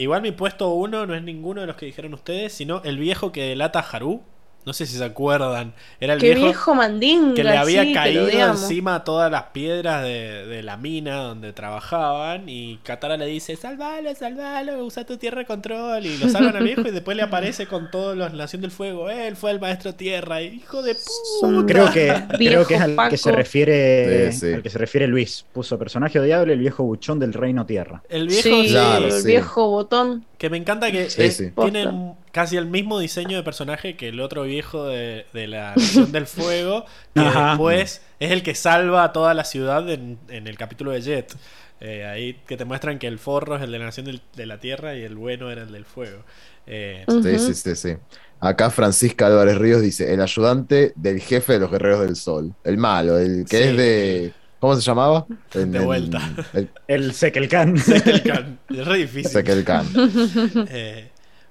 igual 0.03 0.23
mi 0.23 0.33
puesto 0.33 0.73
uno 0.73 1.07
no 1.07 1.15
es 1.15 1.23
ninguno 1.23 1.61
de 1.61 1.67
los 1.67 1.77
que 1.77 1.87
dijeron 1.87 2.15
ustedes, 2.15 2.53
sino 2.53 2.83
el 2.85 2.99
viejo 2.99 3.33
que 3.33 3.43
delata 3.43 3.81
a 3.81 3.83
Haru. 3.83 4.23
No 4.67 4.75
sé 4.75 4.85
si 4.85 4.99
se 4.99 5.05
acuerdan. 5.05 5.73
Era 6.01 6.13
el 6.15 6.21
Qué 6.21 6.35
viejo, 6.35 6.45
viejo, 6.45 6.75
mandinga. 6.75 7.35
que 7.35 7.45
le 7.45 7.57
había 7.57 7.83
sí, 7.83 7.95
caído 7.95 8.29
encima 8.29 9.05
todas 9.05 9.33
las 9.33 9.45
piedras 9.45 10.03
de, 10.03 10.47
de 10.47 10.63
la 10.63 10.77
mina 10.77 11.17
donde 11.17 11.55
trabajaban. 11.55 12.47
Y 12.47 12.77
Katara 12.83 13.17
le 13.17 13.25
dice: 13.27 13.57
Salvalo, 13.57 14.15
salvalo, 14.15 14.85
usa 14.85 15.07
tu 15.07 15.17
tierra 15.17 15.39
de 15.39 15.47
control. 15.47 16.05
Y 16.05 16.19
lo 16.19 16.29
salvan 16.29 16.57
al 16.57 16.65
viejo 16.65 16.83
y 16.83 16.91
después 16.91 17.17
le 17.17 17.23
aparece 17.23 17.67
con 17.67 17.91
todos 17.91 18.17
los 18.17 18.35
Nación 18.35 18.61
del 18.61 18.71
Fuego. 18.71 19.09
Él 19.09 19.35
fue 19.35 19.51
el 19.51 19.61
maestro 19.61 19.95
tierra. 19.95 20.43
Hijo 20.43 20.83
de 20.83 20.95
puta. 20.95 21.67
Creo 21.67 21.91
que, 21.91 22.15
creo 22.37 22.67
que 22.67 22.75
es 22.75 22.81
al 22.83 22.95
Paco. 22.95 23.11
que 23.11 23.17
se 23.17 23.33
refiere 23.33 24.31
Sí, 24.33 24.41
sí. 24.41 24.53
al 24.53 24.63
que 24.63 24.69
se 24.71 24.79
refiere 24.79 25.07
Luis. 25.07 25.47
Puso 25.55 25.79
personaje 25.79 26.21
odiable, 26.21 26.53
el 26.53 26.59
viejo 26.59 26.85
buchón 26.85 27.19
del 27.19 27.33
reino 27.33 27.65
tierra. 27.65 28.03
El 28.11 28.29
viejo 28.29 28.43
Sí, 28.43 28.67
Claro, 28.69 29.07
el 29.07 29.13
sí. 29.13 29.27
viejo 29.27 29.71
botón. 29.71 30.27
Que 30.37 30.51
me 30.51 30.59
encanta 30.59 30.91
que 30.93 31.09
Sí, 31.11 31.23
es- 31.23 31.43
tiene 31.55 31.87
casi 32.33 32.57
el 32.57 32.67
mismo 32.67 32.99
diseño 32.99 33.37
de 33.37 33.43
personaje 33.43 33.97
que 33.97 34.09
el 34.09 34.21
otro 34.21 34.43
viejo 34.45 34.87
de, 34.87 35.27
de 35.33 35.47
la 35.47 35.75
Nación 35.77 36.13
del 36.13 36.27
Fuego, 36.27 36.85
que 37.15 37.21
Ajá. 37.21 37.49
después 37.51 38.03
es 38.21 38.31
el 38.31 38.43
que 38.43 38.55
salva 38.55 39.05
a 39.05 39.13
toda 39.13 39.35
la 39.35 39.45
ciudad 39.45 39.89
en, 39.91 40.19
en 40.29 40.47
el 40.47 40.57
capítulo 40.59 40.91
de 40.93 41.01
Jet. 41.03 41.35
Eh, 41.83 42.05
ahí 42.05 42.39
que 42.47 42.57
te 42.59 42.65
muestran 42.67 42.99
que 42.99 43.07
el 43.07 43.19
forro 43.19 43.57
es 43.57 43.63
el 43.63 43.73
de 43.73 43.79
la 43.79 43.87
Nación 43.87 44.05
del- 44.07 44.21
de 44.37 44.45
la 44.47 44.59
Tierra 44.61 44.95
y 44.97 45.03
el 45.03 45.17
bueno 45.17 45.51
era 45.51 45.63
el 45.63 45.73
del 45.73 45.85
Fuego. 45.87 46.25
Eh, 46.67 47.05
Sí, 47.09 47.39
sí, 47.39 47.55
sí, 47.55 47.77
sí. 47.77 47.97
Acá 48.39 48.71
Francisca 48.71 49.27
Álvarez 49.27 49.57
Ríos 49.59 49.81
dice, 49.83 50.13
el 50.13 50.21
ayudante 50.21 50.93
del 50.97 51.21
jefe 51.21 51.55
de 51.55 51.59
los 51.61 51.71
guerreros 51.71 52.01
del 52.03 52.17
sol. 52.17 52.55
El 52.65 52.77
malo, 52.79 53.19
el 53.19 53.45
que 53.49 53.57
Sí. 53.57 53.63
es 53.65 53.77
de... 53.77 54.33
¿Cómo 54.61 54.75
se 54.77 54.83
llamaba? 54.83 55.27
En- 55.55 55.73
De 55.73 55.79
en- 55.79 55.85
vuelta. 55.87 56.21
El 56.53 56.69
El 56.87 57.15
Sekelkan. 57.15 57.77
el 58.05 58.23
can- 58.23 58.59
es 58.69 58.87
re 58.87 58.99
difícil. 58.99 59.31
Sekel 59.31 59.65
Khan. 59.65 59.87
Eh, 60.71 61.10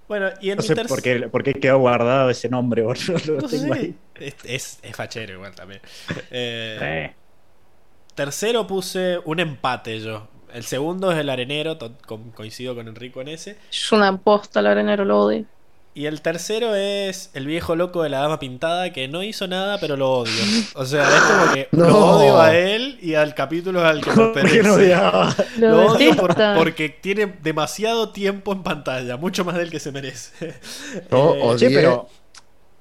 bueno, 0.10 0.30
y 0.42 0.52
en 0.52 0.58
No 0.58 0.64
sé 0.64 0.76
por 0.78 1.02
qué, 1.02 1.30
por 1.30 1.44
qué 1.44 1.54
quedó 1.54 1.80
guardado 1.80 2.30
ese 2.30 2.50
nombre, 2.50 2.82
boludo. 2.84 3.18
Lo 3.28 3.38
no 3.42 3.48
tengo 3.48 3.74
sé, 3.74 3.74
ahí. 3.74 4.02
es, 4.16 4.36
es, 4.44 4.80
es 4.82 4.96
fachero 4.96 5.34
igual 5.34 5.56
también. 5.56 5.82
Eh, 6.30 6.80
Eh, 6.80 7.16
Tercero 8.16 8.68
puse 8.68 9.20
un 9.26 9.40
empate 9.40 10.00
yo. 10.00 10.28
El 10.54 10.64
segundo 10.66 11.12
es 11.12 11.18
el 11.20 11.30
arenero, 11.30 11.78
to- 11.78 11.98
co- 12.06 12.32
coincido 12.34 12.76
con 12.76 12.88
Enrico 12.88 13.22
en 13.22 13.30
ese. 13.30 13.60
Es 13.72 13.92
una 13.92 14.16
posta, 14.22 14.60
el 14.60 14.68
arenero 14.68 15.06
lo 15.06 15.22
odio. 15.22 15.48
Y 16.00 16.06
el 16.06 16.22
tercero 16.22 16.76
es 16.76 17.30
el 17.34 17.46
viejo 17.46 17.76
loco 17.76 18.04
de 18.04 18.10
la 18.10 18.20
dama 18.20 18.40
pintada 18.40 18.94
que 18.94 19.10
no 19.10 19.22
hizo 19.22 19.48
nada, 19.50 19.80
pero 19.82 19.98
lo 19.98 20.10
odio. 20.20 20.32
O 20.76 20.86
sea, 20.86 21.04
es 21.04 21.22
como 21.24 21.54
que 21.54 21.68
No. 21.74 21.88
lo 21.90 21.98
odio 22.16 22.40
a 22.40 22.56
él 22.56 22.98
y 23.02 23.16
al 23.16 23.36
capítulo 23.36 23.86
al 23.86 24.00
que 24.00 24.10
¿Por 24.12 24.32
qué 24.34 24.42
pertenece. 24.42 24.96
no? 24.96 25.30
Lo, 25.58 25.68
Lo 25.84 25.86
odio 25.92 26.16
por- 26.16 26.36
porque 26.56 26.88
tiene 26.88 27.26
demasiado 27.44 28.10
tiempo 28.14 28.54
en 28.54 28.64
pantalla, 28.64 29.18
mucho 29.18 29.44
más 29.44 29.56
del 29.56 29.70
que 29.70 29.82
se 29.82 29.92
merece. 29.92 30.56
No, 31.12 31.36
Eh, 31.36 31.40
o- 31.44 31.58
Che, 31.58 31.66
Odié. 31.68 31.78
pero 31.78 32.08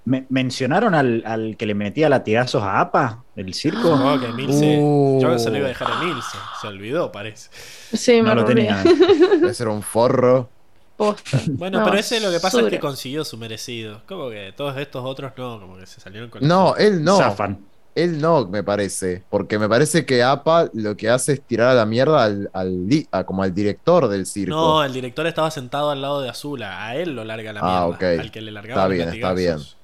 ¿me- 0.04 0.26
¿mencionaron 0.28 0.94
al, 0.94 1.24
al 1.26 1.56
que 1.56 1.66
le 1.66 1.74
metía 1.74 2.08
latigazos 2.08 2.62
a 2.62 2.78
APA 2.78 3.24
del 3.34 3.52
circo? 3.52 3.96
no, 3.96 4.20
que 4.20 4.28
Milce, 4.28 4.78
Uh. 4.80 5.18
yo 5.20 5.36
se 5.40 5.50
lo 5.50 5.56
iba 5.56 5.66
a 5.66 5.70
dejar 5.70 5.90
a 5.90 6.02
Milce, 6.04 6.38
se 6.60 6.66
olvidó, 6.68 7.10
parece. 7.10 7.50
Sí, 7.92 8.22
me 8.22 8.28
no 8.28 8.34
lo 8.36 8.42
rompí. 8.42 8.54
tenía. 8.54 8.80
Ese 9.50 9.64
era 9.64 9.72
un 9.72 9.82
forro. 9.82 10.50
Posta. 10.98 11.40
Bueno, 11.48 11.78
No, 11.78 11.84
pero 11.86 11.96
ese 11.96 12.20
lo 12.20 12.30
que 12.30 12.40
pasa 12.40 12.60
es 12.60 12.66
que 12.68 12.78
consiguió 12.80 13.24
su 13.24 13.38
merecido. 13.38 14.02
Como 14.06 14.28
que 14.28 14.52
todos 14.54 14.76
estos 14.76 15.02
otros 15.04 15.32
no, 15.38 15.58
como 15.60 15.78
que 15.78 15.86
se 15.86 16.00
salieron 16.00 16.28
con 16.28 16.46
No, 16.46 16.76
él 16.76 17.02
no. 17.02 17.16
Zafan. 17.16 17.64
Él 17.94 18.20
no, 18.20 18.46
me 18.46 18.62
parece. 18.62 19.24
Porque 19.30 19.58
me 19.58 19.68
parece 19.68 20.04
que 20.06 20.22
APA 20.22 20.70
lo 20.72 20.96
que 20.96 21.08
hace 21.10 21.32
es 21.32 21.42
tirar 21.42 21.68
a 21.70 21.74
la 21.74 21.84
mierda 21.86 22.22
al, 22.24 22.48
al 22.52 22.88
di- 22.88 23.08
a- 23.10 23.24
como 23.24 23.42
al 23.42 23.52
director 23.54 24.06
del 24.08 24.24
circo. 24.26 24.54
No, 24.54 24.84
el 24.84 24.92
director 24.92 25.26
estaba 25.26 25.50
sentado 25.50 25.90
al 25.90 26.00
lado 26.02 26.20
de 26.20 26.28
Azula. 26.28 26.84
A 26.86 26.94
él 26.94 27.16
lo 27.16 27.24
larga 27.24 27.52
la 27.52 27.60
mierda. 27.62 27.78
Ah, 27.78 27.86
ok. 27.88 28.02
Al 28.20 28.30
que 28.30 28.40
le 28.40 28.52
largaba 28.52 28.82
Está 28.82 28.88
bien, 28.88 29.08
está 29.08 29.28
latigazos. 29.30 29.76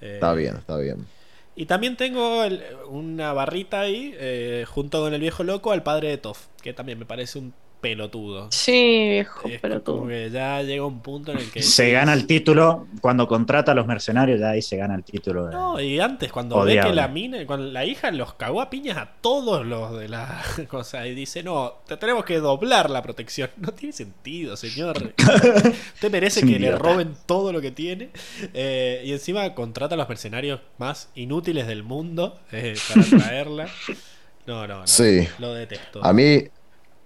Eh, 0.00 0.14
Está 0.14 0.32
bien, 0.34 0.56
está 0.56 0.76
bien. 0.78 1.06
Y 1.54 1.66
también 1.66 1.96
tengo 1.96 2.42
el- 2.44 2.64
una 2.88 3.32
barrita 3.32 3.80
ahí, 3.82 4.12
eh, 4.18 4.64
junto 4.68 5.00
con 5.00 5.14
el 5.14 5.20
viejo 5.20 5.44
loco, 5.44 5.70
al 5.70 5.82
padre 5.84 6.08
de 6.08 6.18
Toff, 6.18 6.46
que 6.62 6.72
también 6.72 6.98
me 6.98 7.04
parece 7.06 7.38
un 7.38 7.52
pelotudo. 7.82 8.46
Sí, 8.52 9.08
viejo, 9.10 9.46
Es 9.48 9.60
pero 9.60 9.82
como 9.84 10.06
que 10.06 10.30
ya 10.30 10.62
llega 10.62 10.86
un 10.86 11.00
punto 11.00 11.32
en 11.32 11.38
el 11.38 11.50
que. 11.50 11.60
Se 11.62 11.90
gana 11.90 12.14
el 12.14 12.26
título 12.26 12.86
cuando 13.02 13.26
contrata 13.28 13.72
a 13.72 13.74
los 13.74 13.86
mercenarios, 13.86 14.40
ya 14.40 14.50
ahí 14.50 14.62
se 14.62 14.76
gana 14.78 14.94
el 14.94 15.02
título. 15.04 15.46
de- 15.46 15.52
No, 15.52 15.78
y 15.80 16.00
antes, 16.00 16.32
cuando 16.32 16.62
ve 16.64 16.80
que 16.80 16.94
la 16.94 17.08
mina, 17.08 17.44
cuando 17.44 17.66
la 17.66 17.84
hija 17.84 18.10
los 18.12 18.32
cagó 18.34 18.62
a 18.62 18.70
piñas 18.70 18.96
a 18.96 19.10
todos 19.20 19.66
los 19.66 19.98
de 19.98 20.08
la 20.08 20.40
cosa 20.68 21.06
y 21.06 21.14
dice, 21.14 21.42
no, 21.42 21.74
te 21.86 21.96
tenemos 21.98 22.24
que 22.24 22.38
doblar 22.38 22.88
la 22.88 23.02
protección. 23.02 23.50
No 23.58 23.72
tiene 23.72 23.92
sentido, 23.92 24.56
señor. 24.56 25.14
Usted 25.94 26.10
merece 26.10 26.40
que 26.46 26.58
le 26.58 26.72
roben 26.72 27.14
todo 27.26 27.52
lo 27.52 27.60
que 27.60 27.72
tiene. 27.72 28.10
Eh, 28.54 29.02
y 29.04 29.12
encima 29.12 29.54
contrata 29.54 29.96
a 29.96 29.98
los 29.98 30.08
mercenarios 30.08 30.60
más 30.78 31.10
inútiles 31.16 31.66
del 31.66 31.82
mundo 31.82 32.38
eh, 32.52 32.74
para 32.88 33.22
traerla. 33.22 33.68
No, 34.46 34.66
no, 34.68 34.80
no. 34.80 34.86
Sí. 34.86 35.26
Lo 35.38 35.52
detesto. 35.54 36.04
A 36.04 36.12
mí, 36.12 36.44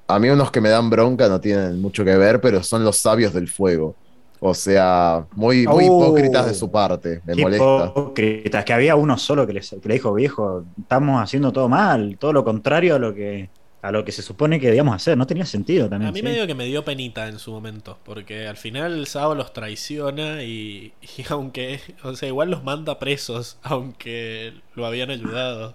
a 0.08 0.18
mí 0.18 0.28
unos 0.28 0.50
que 0.50 0.60
me 0.60 0.68
dan 0.68 0.88
bronca 0.90 1.28
no 1.28 1.40
tienen 1.40 1.80
mucho 1.80 2.04
que 2.04 2.16
ver, 2.16 2.40
pero 2.40 2.62
son 2.62 2.84
los 2.84 2.96
sabios 2.96 3.32
del 3.32 3.48
fuego. 3.48 3.94
O 4.38 4.52
sea, 4.54 5.26
muy, 5.34 5.66
muy 5.66 5.86
Oh. 5.88 6.04
hipócritas 6.04 6.46
de 6.46 6.54
su 6.54 6.70
parte. 6.70 7.22
Me 7.24 7.34
molesta. 7.34 7.86
Hipócritas, 7.86 8.64
que 8.64 8.72
había 8.74 8.94
uno 8.94 9.16
solo 9.18 9.46
que, 9.46 9.54
les- 9.54 9.70
que 9.70 9.88
le 9.88 9.94
dijo, 9.94 10.12
viejo, 10.12 10.64
estamos 10.78 11.22
haciendo 11.22 11.52
todo 11.52 11.68
mal, 11.68 12.16
todo 12.20 12.32
lo 12.34 12.44
contrario 12.44 12.96
a 12.96 12.98
lo 12.98 13.14
que 13.14 13.48
a 13.82 13.92
lo 13.92 14.04
que 14.04 14.10
se 14.10 14.20
supone 14.22 14.58
que 14.58 14.66
debíamos 14.66 14.96
hacer. 14.96 15.16
No 15.16 15.28
tenía 15.28 15.46
sentido 15.46 15.88
también. 15.88 16.08
A 16.08 16.12
mí 16.12 16.18
sí. 16.18 16.24
medio 16.24 16.44
que 16.46 16.56
me 16.56 16.64
dio 16.64 16.84
penita 16.84 17.28
en 17.28 17.38
su 17.38 17.52
momento, 17.52 17.98
porque 18.04 18.48
al 18.48 18.56
final 18.56 18.92
el 18.98 19.06
Sao 19.06 19.34
los 19.36 19.52
traiciona 19.52 20.42
y, 20.42 20.92
y 21.16 21.24
aunque, 21.28 21.80
o 22.02 22.12
sea, 22.16 22.28
igual 22.28 22.50
los 22.50 22.64
manda 22.64 22.98
presos, 22.98 23.58
aunque 23.62 24.54
lo 24.74 24.86
habían 24.86 25.10
ayudado. 25.10 25.74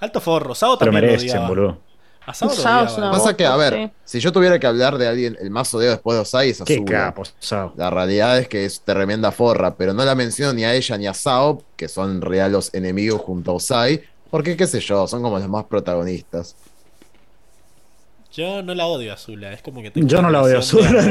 Alto 0.00 0.20
forro, 0.20 0.54
Sao 0.54 0.70
Lo 0.70 0.78
también 0.78 1.02
lo 1.02 1.06
merecen, 1.08 1.30
odiaba. 1.30 1.48
boludo. 1.48 1.78
A 2.26 2.32
Sao 2.32 2.48
lo 2.48 2.54
Sao 2.54 2.84
es 2.86 2.92
odiaba. 2.92 3.08
una 3.10 3.18
Pasa 3.18 3.36
que, 3.36 3.44
a 3.46 3.56
ver, 3.56 3.74
sí. 3.74 3.90
si 4.04 4.20
yo 4.20 4.32
tuviera 4.32 4.58
que 4.58 4.66
hablar 4.66 4.96
de 4.96 5.06
alguien, 5.08 5.36
el 5.40 5.50
más 5.50 5.72
odiado 5.74 5.94
después 5.94 6.16
de 6.16 6.22
Osai 6.22 6.50
es 6.50 6.62
Qué 6.64 6.74
Azula. 6.74 6.90
capo, 6.90 7.22
Sao. 7.38 7.72
La 7.76 7.90
realidad 7.90 8.38
es 8.38 8.48
que 8.48 8.64
es 8.64 8.80
tremenda 8.80 9.30
forra, 9.30 9.74
pero 9.74 9.92
no 9.92 10.04
la 10.04 10.14
menciono 10.14 10.52
ni 10.54 10.64
a 10.64 10.72
ella 10.74 10.96
ni 10.96 11.06
a 11.06 11.12
Sao, 11.14 11.62
que 11.76 11.86
son 11.88 12.20
realidad 12.22 12.50
los 12.50 12.72
enemigos 12.74 13.20
junto 13.20 13.50
a 13.50 13.54
Osai, 13.54 14.02
porque 14.30 14.56
qué 14.56 14.66
sé 14.66 14.80
yo, 14.80 15.06
son 15.06 15.22
como 15.22 15.38
los 15.38 15.48
más 15.48 15.64
protagonistas. 15.64 16.56
Yo 18.32 18.62
no 18.62 18.74
la 18.74 18.86
odio 18.86 19.12
a 19.12 19.14
Azula, 19.14 19.52
es 19.52 19.62
como 19.62 19.80
que 19.82 19.90
tengo 19.90 20.08
Yo 20.08 20.20
no 20.22 20.30
la 20.30 20.42
odio 20.42 20.56
a 20.56 20.58
Azula. 20.60 21.04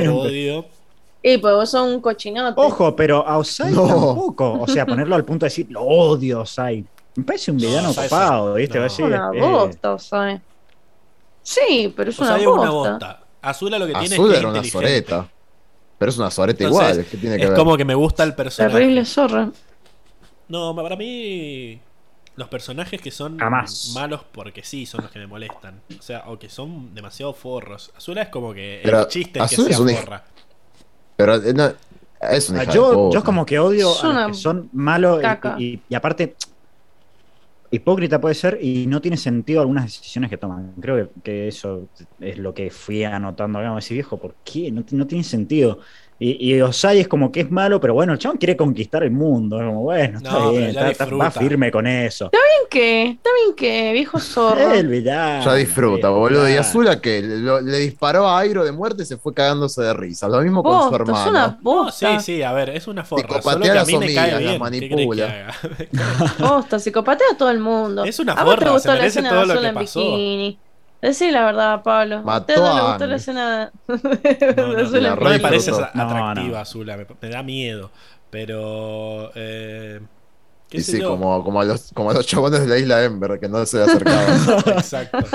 Y 1.25 1.37
pues 1.37 1.53
vos 1.53 1.69
sos 1.69 1.87
un 1.89 2.01
cochinote. 2.01 2.59
Ojo, 2.59 2.95
pero 2.97 3.25
a 3.25 3.37
Osai 3.37 3.71
No. 3.71 3.87
tampoco. 3.87 4.59
O 4.59 4.67
sea, 4.67 4.85
ponerlo 4.85 5.15
al 5.15 5.23
punto 5.23 5.45
de 5.45 5.49
decir, 5.49 5.67
lo 5.69 5.81
odio, 5.83 6.41
Osai. 6.41 6.83
Me 7.15 7.23
parece 7.23 7.51
un 7.51 7.57
No, 7.57 7.67
villano 7.67 7.89
Osai 7.91 8.09
copado. 8.09 8.53
¿viste? 8.55 8.73
No. 8.77 8.81
Va 8.81 8.85
a 8.85 8.89
decir, 8.89 9.05
una 9.05 9.29
eh. 9.33 10.41
Sí, 11.43 11.93
pero 11.95 12.09
es 12.09 12.19
O 12.19 12.25
sea, 12.25 12.35
una 12.35 12.49
una 12.49 12.69
bosta. 12.71 12.91
bosta. 12.91 13.19
Azula 13.41 13.77
lo 13.79 13.85
que 13.87 13.93
tiene 13.93 14.15
Azul 14.15 14.27
es 14.27 14.33
que 14.33 14.39
era 14.39 14.49
es 14.49 14.55
una 14.55 14.63
soreta. 14.63 15.29
Pero 15.97 16.09
es 16.09 16.17
una 16.17 16.31
soreta 16.31 16.63
Entonces, 16.63 16.89
igual. 16.91 17.05
¿Qué 17.11 17.17
tiene 17.17 17.37
que 17.37 17.43
es 17.43 17.49
ver? 17.49 17.57
como 17.57 17.77
que 17.77 17.85
me 17.85 17.95
gusta 17.95 18.23
el 18.23 18.33
personaje. 18.35 18.73
Terrible 18.75 19.05
zorra. 19.05 19.51
No, 20.47 20.75
para 20.75 20.95
mí 20.95 21.79
los 22.35 22.47
personajes 22.47 22.99
que 23.01 23.11
son 23.11 23.37
Jamás. 23.37 23.91
malos 23.93 24.21
porque 24.31 24.63
sí 24.63 24.85
son 24.85 25.01
los 25.03 25.11
que 25.11 25.19
me 25.19 25.27
molestan. 25.27 25.81
O 25.97 26.01
sea, 26.01 26.23
o 26.27 26.39
que 26.39 26.49
son 26.49 26.93
demasiado 26.95 27.33
forros. 27.33 27.91
Azula 27.95 28.23
es 28.23 28.29
como 28.29 28.53
que 28.53 28.79
Pero 28.83 29.01
el 29.01 29.07
chiste 29.07 29.39
es 29.39 29.49
que 29.49 29.55
Azula 29.55 29.67
sea 29.67 29.75
es 29.75 29.79
un 29.81 29.87
hij- 29.89 29.99
forra. 29.99 30.23
Pero 31.15 31.35
eh, 31.35 31.53
no, 31.53 31.73
es 32.31 32.49
una 32.49 32.61
Ah, 32.61 32.63
hija 32.63 32.73
yo, 32.73 33.11
yo 33.11 33.19
es 33.19 33.23
como 33.25 33.45
que 33.45 33.59
odio 33.59 33.89
a 33.89 34.09
una 34.09 34.27
los 34.27 34.37
que 34.37 34.41
son 34.43 34.69
malos 34.73 35.19
y- 35.19 35.21
caca. 35.21 35.55
y, 35.59 35.81
y 35.89 35.95
aparte 35.95 36.35
hipócrita 37.73 38.21
puede 38.21 38.35
ser 38.35 38.59
y 38.61 38.85
no 38.85 39.01
tiene 39.01 39.17
sentido 39.17 39.61
algunas 39.61 39.85
decisiones 39.85 40.29
que 40.29 40.37
toman. 40.37 40.73
Creo 40.79 41.09
que, 41.23 41.47
eso 41.47 41.89
es 42.19 42.37
lo 42.37 42.53
que 42.53 42.69
fui 42.69 43.03
anotando. 43.03 43.59
Digamos, 43.59 43.83
ese 43.83 43.95
viejo, 43.95 44.17
¿por 44.17 44.35
qué? 44.43 44.71
No 44.71 45.07
tiene 45.07 45.23
sentido. 45.23 45.79
Y, 46.25 46.53
y 46.55 46.61
Osai 46.61 47.01
es 47.01 47.07
como 47.09 47.33
que 47.33 47.41
es 47.41 47.51
malo, 47.51 47.81
pero 47.81 47.93
bueno, 47.95 48.13
el 48.13 48.19
chabón 48.19 48.37
quiere 48.37 48.55
conquistar 48.55 49.03
el 49.03 49.11
mundo. 49.11 49.59
Es 49.59 49.65
como, 49.67 49.81
bueno, 49.81 50.19
está 50.19 50.31
No, 50.31 50.51
bien, 50.51 50.63
está- 50.69 50.89
está- 50.89 51.05
va 51.07 51.29
firme 51.31 51.69
con 51.69 51.85
eso. 51.85 52.29
Bien 52.31 52.43
que, 52.69 53.09
está 53.09 53.29
bien 53.43 53.55
que, 53.57 53.91
viejo 53.91 54.19
zorro. 54.19 54.71
El 54.73 54.87
villano. 54.87 55.43
Ya 55.43 55.53
disfruta, 55.55 56.07
el 56.07 56.13
boludo. 56.13 56.49
Y. 56.49 56.53
Azula 56.55 57.01
que 57.01 57.21
le, 57.21 57.61
le 57.61 57.77
disparó 57.79 58.25
a 58.27 58.39
Airo 58.39 58.63
de 58.63 58.71
muerte 58.71 59.03
y 59.03 59.05
se 59.05 59.17
fue 59.17 59.33
cagándose 59.33 59.81
de 59.81 59.93
risa. 59.93 60.29
Lo 60.29 60.39
mismo 60.41 60.63
con 60.63 60.71
su 60.83 60.89
Bosta, 60.89 60.95
es 60.95 61.09
hermano. 61.09 61.29
una 61.29 61.59
No, 61.61 61.91
sí, 61.91 62.05
sí, 62.21 62.41
a 62.41 62.53
ver, 62.53 62.69
es 62.69 62.87
una 62.87 63.03
forra. 63.03 63.23
Psicopatea 63.23 63.51
Solo 63.53 63.63
que 63.65 63.69
a 63.71 63.75
las 63.75 63.87
mí 63.87 63.97
me 63.97 64.13
cae 64.13 64.33
hormigas, 64.35 64.39
bien. 64.39 64.59
las 64.61 64.71
¿Qué 64.71 64.79
querés 64.79 64.89
que 64.89 64.95
manipula. 64.95 66.79
psicopatea 66.79 67.27
a 67.33 67.37
todo 67.37 67.49
el 67.51 67.59
mundo. 67.59 68.05
Es 68.05 68.17
una 68.19 68.31
¿A 68.33 68.43
vos 68.45 68.55
te 68.55 68.61
forra, 68.61 68.71
gustó 68.71 68.81
se 68.83 68.87
la 68.87 68.93
merece 68.95 69.19
escena 69.19 69.29
todo 69.29 69.41
de 69.41 69.55
lo 69.55 69.61
que 69.61 69.67
en 69.67 69.73
pasó. 69.75 69.99
bikini? 69.99 70.57
Decí 71.03 71.31
la 71.31 71.45
verdad, 71.45 71.83
Pablo. 71.83 72.17
¿A 72.19 72.21
Mató 72.23 72.53
usted 72.53 72.63
no 72.63 72.73
le 72.73 72.81
gustó 72.81 73.07
la 73.07 73.15
escena 73.17 73.71
No, 74.57 74.67
me 75.01 75.15
re 75.15 75.39
parece 75.39 75.71
atractiva 75.71 76.33
no. 76.33 76.57
Azula, 76.57 76.97
me, 76.97 77.05
me 77.21 77.29
da 77.29 77.43
miedo. 77.43 77.91
Pero. 78.29 79.31
Eh, 79.35 79.99
¿qué 80.69 80.79
Y 80.79 80.83
sé 80.83 80.93
sí, 80.93 80.99
yo? 81.01 81.09
como, 81.11 81.43
como, 81.43 81.61
a 81.61 81.65
los, 81.65 81.91
como 81.93 82.11
a 82.11 82.13
los 82.13 82.25
chabones 82.25 82.61
de 82.61 82.67
la 82.67 82.77
isla 82.77 83.03
Ember 83.03 83.39
que 83.39 83.49
no 83.49 83.65
se 83.65 83.77
le 83.77 83.83
acercaban. 83.83 84.43
Exacto. 84.67 85.27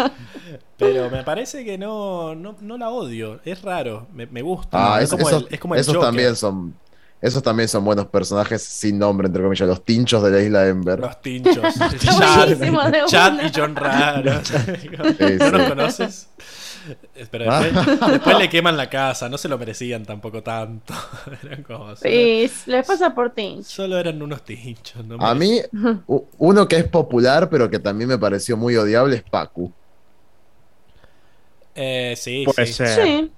Pero 0.76 1.10
me 1.10 1.24
parece 1.24 1.64
que 1.64 1.78
no, 1.78 2.34
no, 2.34 2.56
no 2.60 2.78
la 2.78 2.90
odio. 2.90 3.40
Es 3.44 3.62
raro. 3.62 4.08
Me, 4.12 4.26
me 4.26 4.42
gusta. 4.42 4.94
Ah, 4.94 5.02
es, 5.02 5.10
es- 5.10 5.10
como 5.10 5.28
esos, 5.28 5.42
el, 5.42 5.48
es 5.50 5.60
como 5.60 5.74
el 5.74 5.80
esos 5.80 5.96
Joker. 5.96 6.00
también 6.00 6.36
son. 6.36 6.74
Esos 7.20 7.42
también 7.42 7.68
son 7.68 7.84
buenos 7.84 8.06
personajes 8.06 8.62
sin 8.62 8.98
nombre, 8.98 9.26
entre 9.26 9.42
comillas, 9.42 9.66
los 9.68 9.84
tinchos 9.84 10.22
de 10.22 10.30
la 10.30 10.40
isla 10.40 10.66
Ember. 10.68 11.00
Los 11.00 11.20
tinchos. 11.20 11.56
Chad, 13.06 13.40
y 13.42 13.50
John 13.54 13.74
Raro. 13.74 14.34
¿No 14.34 14.44
sí. 14.44 15.38
los 15.38 15.62
conoces? 15.68 16.28
Pero 17.30 17.52
después, 17.52 18.10
después 18.12 18.38
le 18.38 18.48
queman 18.50 18.76
la 18.76 18.88
casa. 18.88 19.28
No 19.28 19.36
se 19.36 19.48
lo 19.48 19.58
merecían 19.58 20.04
tampoco 20.06 20.42
tanto. 20.42 20.94
Eran 21.42 21.62
como. 21.64 21.96
Solo, 21.96 21.96
Sí, 21.96 22.50
les 22.66 22.86
pasa 22.86 23.14
por 23.14 23.30
ti. 23.30 23.58
solo 23.64 23.98
eran 23.98 24.22
unos 24.22 24.42
tinchos. 24.44 25.04
no 25.04 25.16
A 25.20 25.34
mí, 25.34 25.60
uno 26.38 26.68
que 26.68 26.76
es 26.76 26.84
popular, 26.84 27.50
pero 27.50 27.68
que 27.68 27.78
también 27.78 28.08
me 28.08 28.16
pareció 28.18 28.56
muy 28.56 28.76
odiable 28.76 29.16
es 29.16 29.22
Pacu. 29.22 29.72
Eh, 31.74 32.14
sí, 32.16 32.44
Puede 32.44 32.66
sí. 32.66 32.72
ser. 32.72 33.04
Sí. 33.04 33.30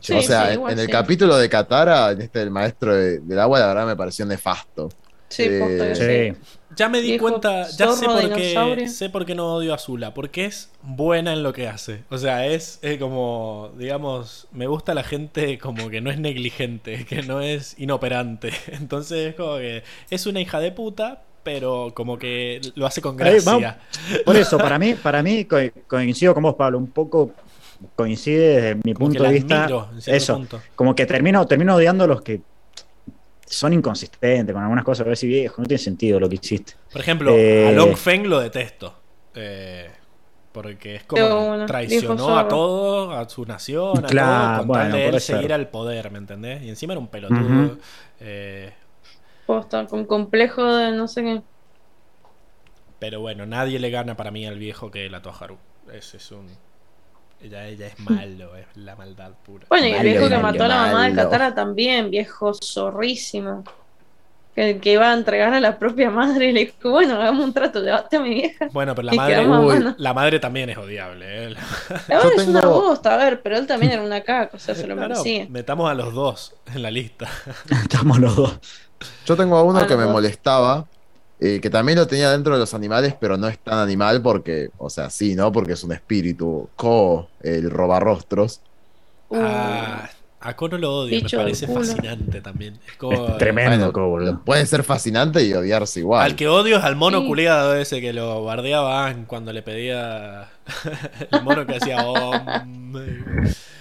Sí, 0.00 0.12
o 0.14 0.22
sea, 0.22 0.42
sí, 0.42 0.48
en- 0.48 0.54
igual 0.54 0.72
en 0.72 0.78
el 0.78 0.86
sí. 0.86 0.92
capítulo 0.92 1.36
de 1.36 1.48
Katara, 1.48 2.10
en 2.12 2.22
este 2.22 2.42
el 2.42 2.50
maestro 2.50 2.94
de- 2.94 3.18
del 3.20 3.38
agua, 3.38 3.58
la 3.60 3.66
verdad 3.68 3.86
me 3.86 3.96
pareció 3.96 4.24
nefasto. 4.26 4.88
Sí, 5.28 5.44
Eh. 5.46 6.34
Ya 6.76 6.88
me 6.88 7.00
di 7.00 7.08
Viejo 7.08 7.28
cuenta, 7.28 7.68
ya 7.70 7.90
sé 7.92 8.06
por, 8.06 8.32
qué, 8.34 8.88
sé 8.88 9.10
por 9.10 9.26
qué 9.26 9.34
no 9.34 9.54
odio 9.54 9.72
a 9.72 9.76
Azula, 9.76 10.14
porque 10.14 10.44
es 10.44 10.70
buena 10.82 11.32
en 11.32 11.42
lo 11.42 11.52
que 11.52 11.66
hace. 11.66 12.04
O 12.08 12.18
sea, 12.18 12.46
es, 12.46 12.78
es 12.82 12.98
como, 12.98 13.72
digamos, 13.76 14.46
me 14.52 14.66
gusta 14.66 14.94
la 14.94 15.02
gente 15.02 15.58
como 15.58 15.90
que 15.90 16.00
no 16.00 16.10
es 16.10 16.18
negligente, 16.20 17.04
que 17.08 17.22
no 17.22 17.40
es 17.40 17.74
inoperante. 17.78 18.52
Entonces 18.68 19.30
es 19.30 19.34
como 19.34 19.56
que 19.56 19.82
es 20.08 20.26
una 20.26 20.40
hija 20.40 20.60
de 20.60 20.70
puta, 20.72 21.22
pero 21.42 21.90
como 21.94 22.18
que 22.18 22.60
lo 22.74 22.86
hace 22.86 23.00
con 23.00 23.16
gracia. 23.16 23.80
Por 24.24 24.36
eso, 24.36 24.56
para 24.58 24.78
mí, 24.78 24.94
para 24.94 25.22
mí 25.22 25.46
co- 25.46 25.56
coincido 25.88 26.32
con 26.32 26.42
vos, 26.44 26.54
Pablo, 26.54 26.78
un 26.78 26.88
poco 26.88 27.32
coincide 27.94 28.54
desde 28.60 28.74
mi 28.84 28.94
Como 28.94 29.08
punto 29.08 29.22
de 29.24 29.30
vista. 29.32 29.64
admiro 29.64 29.90
eso, 30.06 30.34
punto. 30.34 30.60
como 30.76 30.94
que 30.94 31.06
termino, 31.06 31.46
termino 31.46 31.74
odiando 31.76 32.04
a 32.04 32.06
los 32.06 32.22
que 32.22 32.42
son 33.46 33.72
inconsistentes 33.72 34.52
con 34.52 34.62
algunas 34.62 34.84
cosas. 34.84 35.06
A 35.06 35.08
ver 35.08 35.16
si 35.16 35.26
viejo, 35.26 35.62
no 35.62 35.66
tiene 35.68 35.78
sentido 35.82 36.20
lo 36.20 36.28
que 36.28 36.36
hiciste. 36.36 36.74
Por 36.92 37.00
ejemplo, 37.00 37.32
Eh, 37.32 37.68
a 37.68 37.72
Long 37.72 37.96
Feng 37.96 38.26
lo 38.26 38.40
detesto. 38.40 38.94
Eh, 39.34 39.90
porque 40.52 40.96
es 40.96 41.04
como 41.04 41.66
traicionó 41.66 42.36
a 42.38 42.48
todo, 42.48 43.12
a 43.12 43.28
su 43.28 43.44
nación, 43.44 44.04
a 44.04 44.08
Claro, 44.08 44.46
todo, 44.48 44.58
con 44.60 44.68
bueno, 44.68 44.84
tal 44.84 44.92
de 44.92 45.08
él 45.08 45.20
seguir 45.20 45.52
al 45.52 45.68
poder, 45.70 46.10
¿me 46.10 46.18
entendés? 46.18 46.62
Y 46.62 46.68
encima 46.68 46.94
era 46.94 47.00
un 47.00 47.08
pelotudo. 47.08 47.38
Ujú. 47.42 47.78
eh, 48.20 48.72
Posta, 49.46 49.86
con 49.86 50.04
complejo 50.06 50.64
de 50.76 50.92
no 50.92 51.08
sé 51.08 51.22
qué. 51.22 51.42
pero 52.98 53.20
bueno, 53.20 53.46
nadie 53.46 53.78
le 53.78 53.90
gana 53.90 54.16
para 54.16 54.30
mí 54.30 54.46
al 54.46 54.58
viejo 54.58 54.90
que 54.90 55.08
la 55.08 55.18
Haru. 55.18 55.58
Ese 55.92 56.16
es 56.16 56.32
un. 56.32 56.46
Ella, 57.40 57.66
ella 57.66 57.86
es 57.86 57.98
malo, 58.00 58.56
es 58.56 58.66
la 58.76 58.96
maldad 58.96 59.32
pura. 59.44 59.66
Bueno, 59.68 59.86
y 59.86 59.90
el 59.90 59.96
Malo, 59.98 60.08
viejo 60.10 60.24
que 60.28 60.36
malo, 60.36 60.42
mató 60.42 60.64
a 60.64 60.68
la 60.68 60.76
mamá 60.86 61.08
de. 61.08 61.14
Katara 61.14 61.54
también, 61.54 62.10
viejo 62.10 62.52
zorrísimo. 62.54 63.64
Que, 64.54 64.80
que 64.80 64.94
iba 64.94 65.08
a 65.08 65.14
entregar 65.14 65.54
a 65.54 65.60
la 65.60 65.78
propia 65.78 66.10
madre 66.10 66.46
y 66.46 66.52
le 66.52 66.60
dijo, 66.66 66.90
bueno, 66.90 67.14
hagamos 67.14 67.44
un 67.44 67.52
trato, 67.54 67.80
llevaste 67.80 68.16
a 68.16 68.20
mi 68.20 68.34
vieja. 68.34 68.66
Bueno, 68.72 68.92
pero 68.96 69.06
la 69.06 69.14
Y 69.14 69.16
madre, 69.16 69.46
Uy. 69.48 69.94
la 69.98 70.12
madre 70.14 70.40
también 70.40 70.68
es 70.70 70.76
odiable. 70.78 71.44
¿eh? 71.44 71.50
La 72.08 72.16
madre 72.18 72.34
es 72.38 72.48
una 72.48 72.62
bosta, 72.62 73.14
a 73.14 73.16
ver, 73.18 73.40
pero 73.40 73.56
él 73.56 73.68
también 73.68 73.92
era 73.92 74.02
una 74.02 74.20
caca, 74.22 74.56
o 74.56 74.58
sea, 74.58 74.74
se 74.74 74.88
lo 74.88 74.94
Claro, 74.96 75.10
merecía. 75.10 75.46
metamos 75.48 75.88
a 75.88 75.94
los 75.94 76.12
dos 76.12 76.56
en 76.74 76.82
la 76.82 76.90
lista. 76.90 77.28
Estamos 77.70 78.18
los 78.18 78.34
dos. 78.34 78.58
Yo 79.26 79.36
tengo 79.36 79.56
a 79.56 79.62
uno 79.62 79.86
que 79.86 79.96
me 79.96 80.06
molestaba, 80.06 80.86
eh, 81.40 81.60
que 81.60 81.70
también 81.70 81.98
lo 81.98 82.06
tenía 82.06 82.30
dentro 82.32 82.54
de 82.54 82.58
los 82.60 82.74
animales, 82.74 83.14
pero 83.20 83.36
no 83.36 83.48
es 83.48 83.58
tan 83.58 83.78
animal 83.78 84.22
porque, 84.22 84.70
o 84.78 84.90
sea, 84.90 85.10
sí, 85.10 85.34
¿no? 85.34 85.52
Porque 85.52 85.72
es 85.74 85.84
un 85.84 85.92
espíritu. 85.92 86.68
Ko, 86.76 87.28
el 87.42 87.70
robarrostros. 87.70 88.60
Uh, 89.28 89.36
Ah, 89.40 90.10
a 90.40 90.54
Kono 90.56 90.78
lo 90.78 90.94
odio, 91.00 91.16
Bicho 91.20 91.36
me 91.36 91.42
parece 91.42 91.66
fascinante 91.66 92.40
también. 92.40 92.78
Es 92.86 92.96
como, 92.96 93.26
Es 93.28 93.38
tremendo, 93.38 93.70
Bueno, 93.76 93.92
Ko, 93.92 94.08
boludo. 94.08 94.40
puede 94.44 94.64
ser 94.66 94.84
fascinante 94.84 95.42
y 95.44 95.52
odiarse 95.52 96.00
igual. 96.00 96.22
Al 96.24 96.36
que 96.36 96.48
odio 96.48 96.78
es 96.78 96.84
al 96.84 96.96
mono 96.96 97.20
Sí. 97.20 97.26
culiado 97.26 97.74
ese 97.76 98.00
que 98.00 98.12
lo 98.12 98.44
bardeaba 98.44 99.14
cuando 99.26 99.52
le 99.52 99.62
pedía 99.62 100.48
el 101.32 101.42
mono 101.42 101.66
que 101.66 101.76
hacía 101.76 102.06
om. 102.06 102.94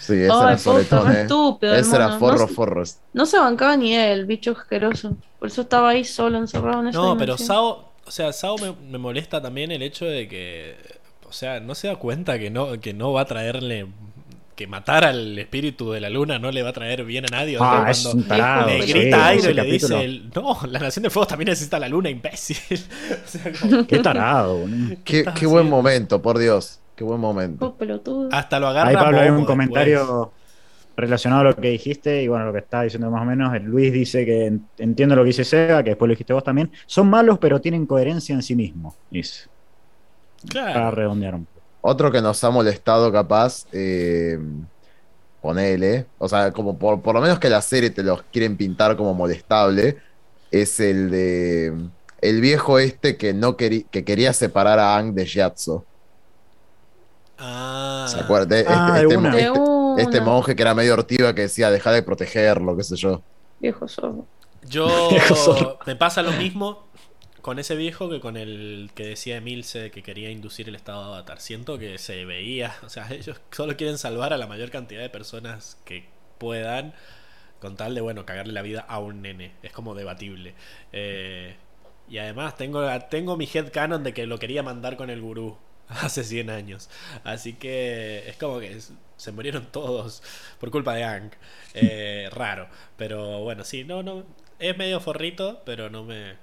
Sí, 0.08 0.14
ese 0.14 0.26
era 0.26 0.54
eh. 0.54 1.22
estúpido. 1.24 1.76
Ese 1.76 1.96
era 1.96 2.18
forro, 2.18 2.40
no, 2.40 2.48
forros. 2.48 2.98
no 3.12 3.26
se 3.26 3.38
bancaba 3.38 3.76
ni 3.76 3.94
él, 3.94 4.26
bicho 4.26 4.52
asqueroso. 4.52 5.18
Por 5.38 5.50
eso 5.50 5.62
estaba 5.62 5.90
ahí 5.90 6.06
solo, 6.06 6.38
encerrado 6.38 6.80
en 6.80 6.88
esa 6.88 6.98
No, 6.98 7.18
pero. 7.18 7.38
Sao, 7.38 7.90
o 8.06 8.12
sea, 8.12 8.32
Sao 8.32 8.56
me, 8.58 8.74
me 8.90 8.98
molesta 8.98 9.42
también 9.42 9.70
el 9.72 9.82
hecho 9.82 10.06
de 10.06 10.30
que, 10.30 10.78
o 11.28 11.34
sea, 11.34 11.60
no 11.60 11.76
se 11.76 11.88
da 11.88 11.98
cuenta 11.98 12.40
que 12.40 12.50
no, 12.50 12.80
que 12.80 12.94
no 12.94 13.12
va 13.12 13.22
a 13.22 13.26
traerle, 13.26 13.88
que 14.56 14.66
matar 14.66 15.04
al 15.04 15.38
espíritu 15.38 15.92
de 15.92 16.00
la 16.00 16.10
luna 16.10 16.40
no 16.40 16.52
le 16.52 16.64
va 16.64 16.70
a 16.70 16.74
traer 16.74 17.04
bien 17.04 17.26
a 17.26 17.28
nadie. 17.28 17.58
Ah, 17.60 17.88
es 17.92 18.06
un 18.06 18.24
tarado. 18.24 18.68
le 18.68 18.84
sí, 18.84 18.94
grita 18.94 19.26
a 19.26 19.28
Airo 19.28 19.52
y 19.52 19.54
le 19.54 19.64
dice, 19.64 19.94
capítulo. 19.94 20.42
no, 20.42 20.68
la 20.68 20.80
Nación 20.80 21.04
de 21.04 21.10
Fuego 21.10 21.28
también 21.28 21.50
necesita 21.50 21.78
la 21.80 21.90
luna, 21.90 22.10
imbécil. 22.10 22.58
O 23.26 23.28
sea, 23.28 23.52
como, 23.60 23.86
Qué 23.86 24.00
tarado. 24.00 24.66
Qué, 25.04 25.26
qué 25.38 25.46
buen 25.46 25.70
momento, 25.70 26.22
por 26.22 26.40
Dios. 26.40 26.80
Qué 26.98 27.04
buen 27.06 27.20
momento. 27.22 27.68
Oh, 27.68 27.76
pelotudo. 27.78 28.30
hasta 28.34 28.60
lo 28.60 28.68
agarra 28.68 28.90
Ahí, 28.90 28.96
Pablo, 28.96 29.20
hay 29.20 29.30
un 29.30 29.38
después. 29.38 29.48
comentario 29.48 30.34
relacionado 30.98 31.42
a 31.42 31.44
lo 31.46 31.56
que 31.56 31.70
dijiste 31.70 32.24
y 32.24 32.28
bueno, 32.28 32.46
lo 32.48 32.54
que 32.54 32.60
estaba 32.60 32.84
diciendo 32.84 33.12
más 33.12 33.22
o 33.22 33.26
menos. 33.26 33.54
El 33.56 33.64
Luis 33.66 33.94
dice 33.94 34.26
que 34.26 34.48
en- 34.48 34.68
entiendo 34.80 35.16
lo 35.16 35.22
que 35.24 35.28
dice 35.28 35.46
Sega, 35.46 35.84
que 35.84 35.92
después 35.92 36.08
lo 36.10 36.14
dijiste 36.14 36.34
vos 36.34 36.44
también. 36.44 36.72
Son 36.88 37.08
malos, 37.10 37.38
pero 37.40 37.62
tienen 37.62 37.86
coherencia 37.86 38.34
en 38.36 38.42
sí 38.44 38.56
mismos. 38.56 38.96
Dice. 39.12 39.48
Para 40.54 40.72
Claro. 40.74 40.92
redondear 40.92 41.36
un 41.36 41.46
poco. 41.46 41.62
Otro 41.82 42.12
que 42.12 42.22
nos 42.22 42.44
ha 42.44 42.50
molestado, 42.50 43.12
capaz, 43.12 43.66
eh, 43.72 44.40
ponele, 45.42 46.08
o 46.18 46.28
sea, 46.28 46.52
como 46.52 46.78
por, 46.78 47.02
por 47.02 47.16
lo 47.16 47.22
menos 47.22 47.40
que 47.40 47.50
la 47.50 47.62
serie 47.62 47.90
te 47.92 48.04
los 48.04 48.24
quieren 48.24 48.58
pintar 48.58 48.98
como 48.98 49.14
molestable, 49.14 49.98
es 50.52 50.80
el 50.80 51.10
de 51.12 51.74
el 52.22 52.42
viejo 52.42 52.80
este 52.80 53.18
que 53.18 53.34
no 53.34 53.56
quería 53.58 53.84
que 53.92 54.04
quería 54.04 54.34
separar 54.34 54.80
a 54.80 54.98
Ang 54.98 55.14
de 55.14 55.26
Gyatso. 55.26 55.86
Ah, 57.40 58.08
¿Se 58.10 58.20
acuerdan? 58.20 58.60
Este, 58.60 58.72
Ah, 58.74 59.00
este- 59.02 59.16
este- 59.16 60.02
este 60.02 60.22
monje 60.22 60.56
que 60.56 60.62
era 60.62 60.74
medio 60.74 60.94
ortiva 60.94 61.34
que 61.36 61.42
decía 61.42 61.70
deja 61.72 61.92
de 61.92 62.04
protegerlo, 62.04 62.76
qué 62.78 62.84
sé 62.84 62.96
yo. 62.96 63.22
Viejo 63.60 63.88
zorro. 63.88 64.26
Yo 64.68 64.88
Viejo 65.10 65.36
zorro. 65.36 65.80
me 65.86 65.96
pasa 65.96 66.22
lo 66.24 66.32
mismo 66.34 66.88
con 67.42 67.60
ese 67.60 67.76
viejo 67.76 68.10
que 68.10 68.20
con 68.20 68.36
el 68.38 68.92
que 68.94 69.06
decía 69.06 69.38
Emilce 69.38 69.90
que 69.92 70.04
quería 70.04 70.30
inducir 70.32 70.68
el 70.68 70.76
estado 70.76 71.02
de 71.02 71.08
avatar. 71.08 71.40
Siento 71.40 71.78
que 71.80 71.98
se 71.98 72.26
veía, 72.26 72.76
o 72.86 72.90
sea, 72.90 73.08
ellos 73.12 73.40
solo 73.52 73.78
quieren 73.78 73.98
salvar 73.98 74.34
a 74.34 74.38
la 74.38 74.48
mayor 74.48 74.70
cantidad 74.70 75.02
de 75.02 75.10
personas 75.10 75.78
que 75.86 76.06
puedan 76.38 76.94
con 77.60 77.76
tal 77.76 77.96
de, 77.96 78.02
bueno, 78.02 78.26
cagarle 78.26 78.54
la 78.54 78.62
vida 78.62 78.86
a 78.88 79.00
un 79.00 79.22
nene. 79.22 79.54
Es 79.64 79.72
como 79.72 79.96
debatible. 79.96 80.54
Eh, 80.92 81.56
y 82.10 82.18
además 82.20 82.56
tengo, 82.56 82.86
tengo 83.10 83.36
mi 83.38 83.50
headcanon 83.52 84.04
de 84.04 84.14
que 84.14 84.28
lo 84.28 84.38
quería 84.38 84.62
mandar 84.62 84.96
con 84.98 85.10
el 85.10 85.22
gurú. 85.22 85.58
hace 86.04 86.24
100 86.24 86.50
años. 86.50 86.90
Así 87.24 87.54
que 87.54 88.28
es 88.28 88.38
como 88.38 88.60
que 88.60 88.80
se 89.18 89.32
murieron 89.32 89.66
todos 89.72 90.22
por 90.60 90.70
culpa 90.72 90.94
de 90.96 91.04
Ang. 91.04 91.32
Eh, 91.80 92.28
raro. 92.32 92.68
Pero 92.98 93.42
bueno, 93.42 93.64
sí, 93.64 93.84
no, 93.84 94.02
no. 94.02 94.24
Es 94.58 94.76
medio 94.78 95.00
forrito, 95.00 95.62
pero 95.64 95.92
no 95.92 96.04
me. 96.04 96.34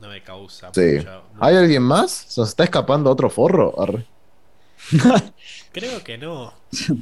No 0.00 0.08
me 0.08 0.22
causa 0.22 0.70
Sí. 0.72 0.80
mucho- 0.96 1.24
¿Hay 1.40 1.56
alguien 1.56 1.82
más? 1.82 2.10
¿Se 2.10 2.40
nos 2.40 2.48
está 2.50 2.64
escapando 2.64 3.10
otro 3.10 3.28
forro? 3.28 3.74
Arre. 3.78 4.06
Creo 5.72 6.02
que 6.02 6.16
no. 6.16 6.54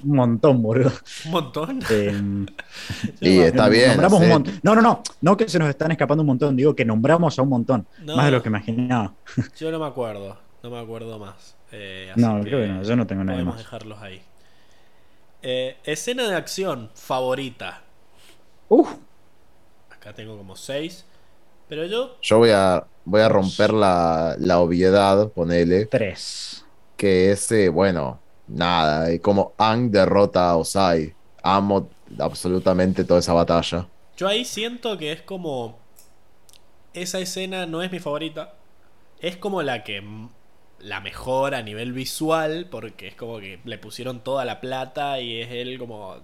un 0.03 0.17
montón, 0.17 0.62
boludo. 0.62 0.93
Un 1.27 1.31
montón. 1.31 1.81
Eh, 1.91 2.47
Y 3.20 3.39
está 3.39 3.69
bien. 3.69 3.91
Nombramos 3.91 4.19
sí. 4.19 4.25
un 4.25 4.31
montón. 4.31 4.61
No, 4.62 4.75
no, 4.75 4.83
no. 4.83 5.03
No 5.20 5.36
que 5.36 5.49
se 5.49 5.59
nos 5.59 5.69
están 5.69 5.93
escapando 5.93 6.23
un 6.23 6.27
montón. 6.28 6.57
Digo 6.57 6.75
que 6.75 6.85
nombramos 6.85 7.39
a 7.39 7.43
un 7.43 7.51
montón. 7.51 7.86
No. 8.01 8.17
Más 8.17 8.25
de 8.27 8.33
lo 8.33 8.43
que 8.43 8.49
imaginaba. 8.49 9.15
Yo 9.59 9.70
no 9.70 9.78
me 9.78 9.86
acuerdo. 9.86 10.36
No 10.67 10.70
me 10.75 10.81
acuerdo 10.81 11.17
más. 11.20 11.55
Eh, 11.70 12.11
así 12.12 12.20
No, 12.20 12.41
creo 12.43 12.61
que 12.61 12.67
no. 12.67 12.83
Yo 12.83 12.97
no 12.97 13.07
tengo 13.07 13.23
nada 13.23 13.36
podemos 13.36 13.55
más. 13.55 13.65
dejarlos 13.65 14.03
ahí. 14.03 14.20
Eh, 15.43 15.77
escena 15.85 16.28
de 16.28 16.35
acción 16.35 16.91
favorita. 16.95 17.83
Uf. 18.69 18.89
Acá 19.91 20.12
tengo 20.12 20.36
como 20.36 20.57
6. 20.57 21.05
Pero 21.69 21.85
yo 21.86 22.17
Yo 22.23 22.39
voy 22.39 22.51
a, 22.51 22.86
voy 23.05 23.20
a 23.23 23.28
romper 23.28 23.73
la, 23.73 24.36
la 24.39 24.59
obviedad, 24.61 25.28
ponele, 25.31 25.86
Tres. 25.86 26.65
que 26.97 27.33
ese, 27.33 27.69
bueno, 27.69 28.20
nada, 28.47 29.12
y 29.12 29.19
como 29.19 29.53
Ang 29.59 29.91
derrota 29.91 30.51
a 30.51 30.57
Osai. 30.57 31.15
Amo 31.43 31.89
absolutamente 32.19 33.05
toda 33.05 33.20
esa 33.20 33.33
batalla. 33.33 33.86
Yo 34.17 34.27
ahí 34.28 34.45
siento 34.45 34.99
que 34.99 35.12
es 35.12 35.23
como. 35.23 35.78
Esa 36.95 37.19
escena 37.20 37.67
no 37.67 37.83
es 37.83 37.93
mi 37.93 38.01
favorita. 38.01 38.55
Es 39.20 39.36
como 39.36 39.62
la 39.62 39.85
que. 39.85 40.03
La 40.81 41.01
mejor 41.01 41.55
a 41.55 41.63
nivel 41.63 41.93
visual. 41.93 42.69
Porque 42.71 43.09
es 43.09 43.15
como 43.15 43.39
que 43.39 43.61
le 43.65 43.79
pusieron 43.79 44.21
toda 44.21 44.45
la 44.45 44.61
plata 44.61 45.21
y 45.21 45.41
es 45.41 45.51
él 45.51 45.79
como. 45.79 46.17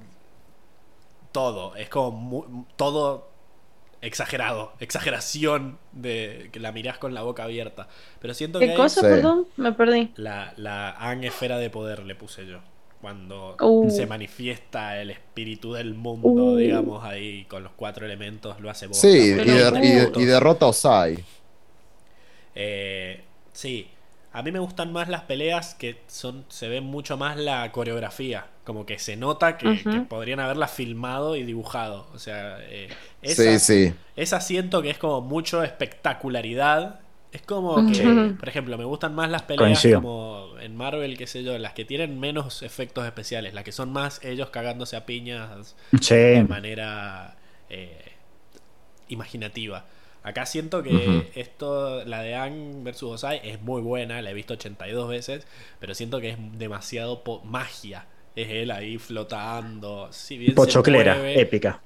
Todo. 1.32 1.74
Es 1.76 1.88
como. 1.88 2.10
mu- 2.12 2.64
todo 2.76 3.30
exagerado. 4.02 4.72
Exageración 4.80 5.78
de 5.92 6.50
que 6.52 6.58
la 6.60 6.72
mirás 6.72 6.98
con 6.98 7.14
la 7.14 7.22
boca 7.22 7.44
abierta. 7.44 7.88
Pero 8.20 8.34
siento 8.34 8.58
que 8.58 8.68
¿Qué 8.68 8.74
cosa, 8.74 9.00
Sí. 9.00 9.06
perdón? 9.06 9.46
Me 9.56 9.72
perdí. 9.72 10.10
la, 10.16 10.52
la 10.56 10.90
Ang 10.90 11.24
esfera 11.24 11.58
de 11.58 11.70
poder 11.70 12.04
le 12.04 12.14
puse 12.14 12.46
yo. 12.46 12.58
Cuando 13.00 13.56
Uh. 13.60 13.90
se 13.90 14.06
manifiesta 14.06 15.00
el 15.00 15.10
espíritu 15.10 15.72
del 15.72 15.94
mundo, 15.94 16.28
Uh. 16.28 16.56
digamos, 16.56 17.02
ahí 17.04 17.44
con 17.46 17.64
los 17.64 17.72
cuatro 17.72 18.06
elementos, 18.06 18.60
lo 18.60 18.70
hace 18.70 18.86
bosta, 18.86 19.00
Sí, 19.08 19.08
y, 19.18 19.30
de- 19.32 20.26
derrota 20.26 20.66
a 20.66 20.68
Osai. 20.68 21.18
Eh, 22.54 23.20
sí, 23.52 23.88
a 24.32 24.42
mí 24.42 24.50
me 24.50 24.58
gustan 24.58 24.92
más 24.92 25.08
las 25.08 25.22
peleas 25.22 25.74
que 25.74 26.00
son 26.06 26.44
se 26.48 26.68
ve 26.68 26.80
mucho 26.80 27.16
más 27.16 27.36
la 27.36 27.70
coreografía, 27.70 28.46
como 28.64 28.86
que 28.86 28.98
se 28.98 29.16
nota 29.16 29.58
que, 29.58 30.04
podrían 30.08 30.40
haberla 30.40 30.68
filmado 30.68 31.36
y 31.36 31.42
dibujado. 31.44 32.06
O 32.14 32.18
sea, 32.18 32.56
eh, 32.62 32.88
esa, 33.20 33.58
sí. 33.58 33.92
esa 34.16 34.40
siento 34.40 34.80
que 34.80 34.90
es 34.90 34.98
como 34.98 35.20
mucho 35.20 35.62
espectacularidad. 35.62 37.00
Es 37.30 37.40
como 37.40 37.90
que, 37.90 38.34
por 38.38 38.48
ejemplo, 38.48 38.76
me 38.76 38.84
gustan 38.84 39.14
más 39.14 39.30
las 39.30 39.42
peleas 39.42 39.66
Coincido. 39.80 40.02
como 40.02 40.48
en 40.60 40.76
Marvel, 40.76 41.16
qué 41.16 41.26
sé 41.26 41.42
yo, 41.42 41.56
las 41.56 41.72
que 41.72 41.86
tienen 41.86 42.20
menos 42.20 42.62
efectos 42.62 43.06
especiales, 43.06 43.54
las 43.54 43.64
que 43.64 43.72
son 43.72 43.90
más 43.90 44.22
ellos 44.22 44.50
cagándose 44.50 44.96
a 44.96 45.06
piñas 45.06 45.74
Sí. 45.98 46.14
de 46.14 46.44
manera 46.44 47.36
eh, 47.70 48.12
imaginativa. 49.08 49.86
Acá 50.24 50.46
siento 50.46 50.82
que 50.82 51.30
esto, 51.34 52.04
la 52.04 52.22
de 52.22 52.34
Ang 52.36 52.84
vs 52.84 53.02
Osai, 53.02 53.40
es 53.42 53.60
muy 53.60 53.82
buena, 53.82 54.22
la 54.22 54.30
he 54.30 54.34
visto 54.34 54.54
82 54.54 55.08
veces, 55.08 55.46
pero 55.80 55.94
siento 55.94 56.20
que 56.20 56.30
es 56.30 56.36
demasiado 56.58 57.24
po- 57.24 57.42
magia. 57.44 58.06
Es 58.36 58.48
él 58.48 58.70
ahí 58.70 58.98
flotando, 58.98 60.08
si 60.12 60.38
bien 60.38 60.52
se 60.52 60.56
Pochoclera. 60.56 61.14
mueve, 61.14 61.40
Épica. 61.40 61.80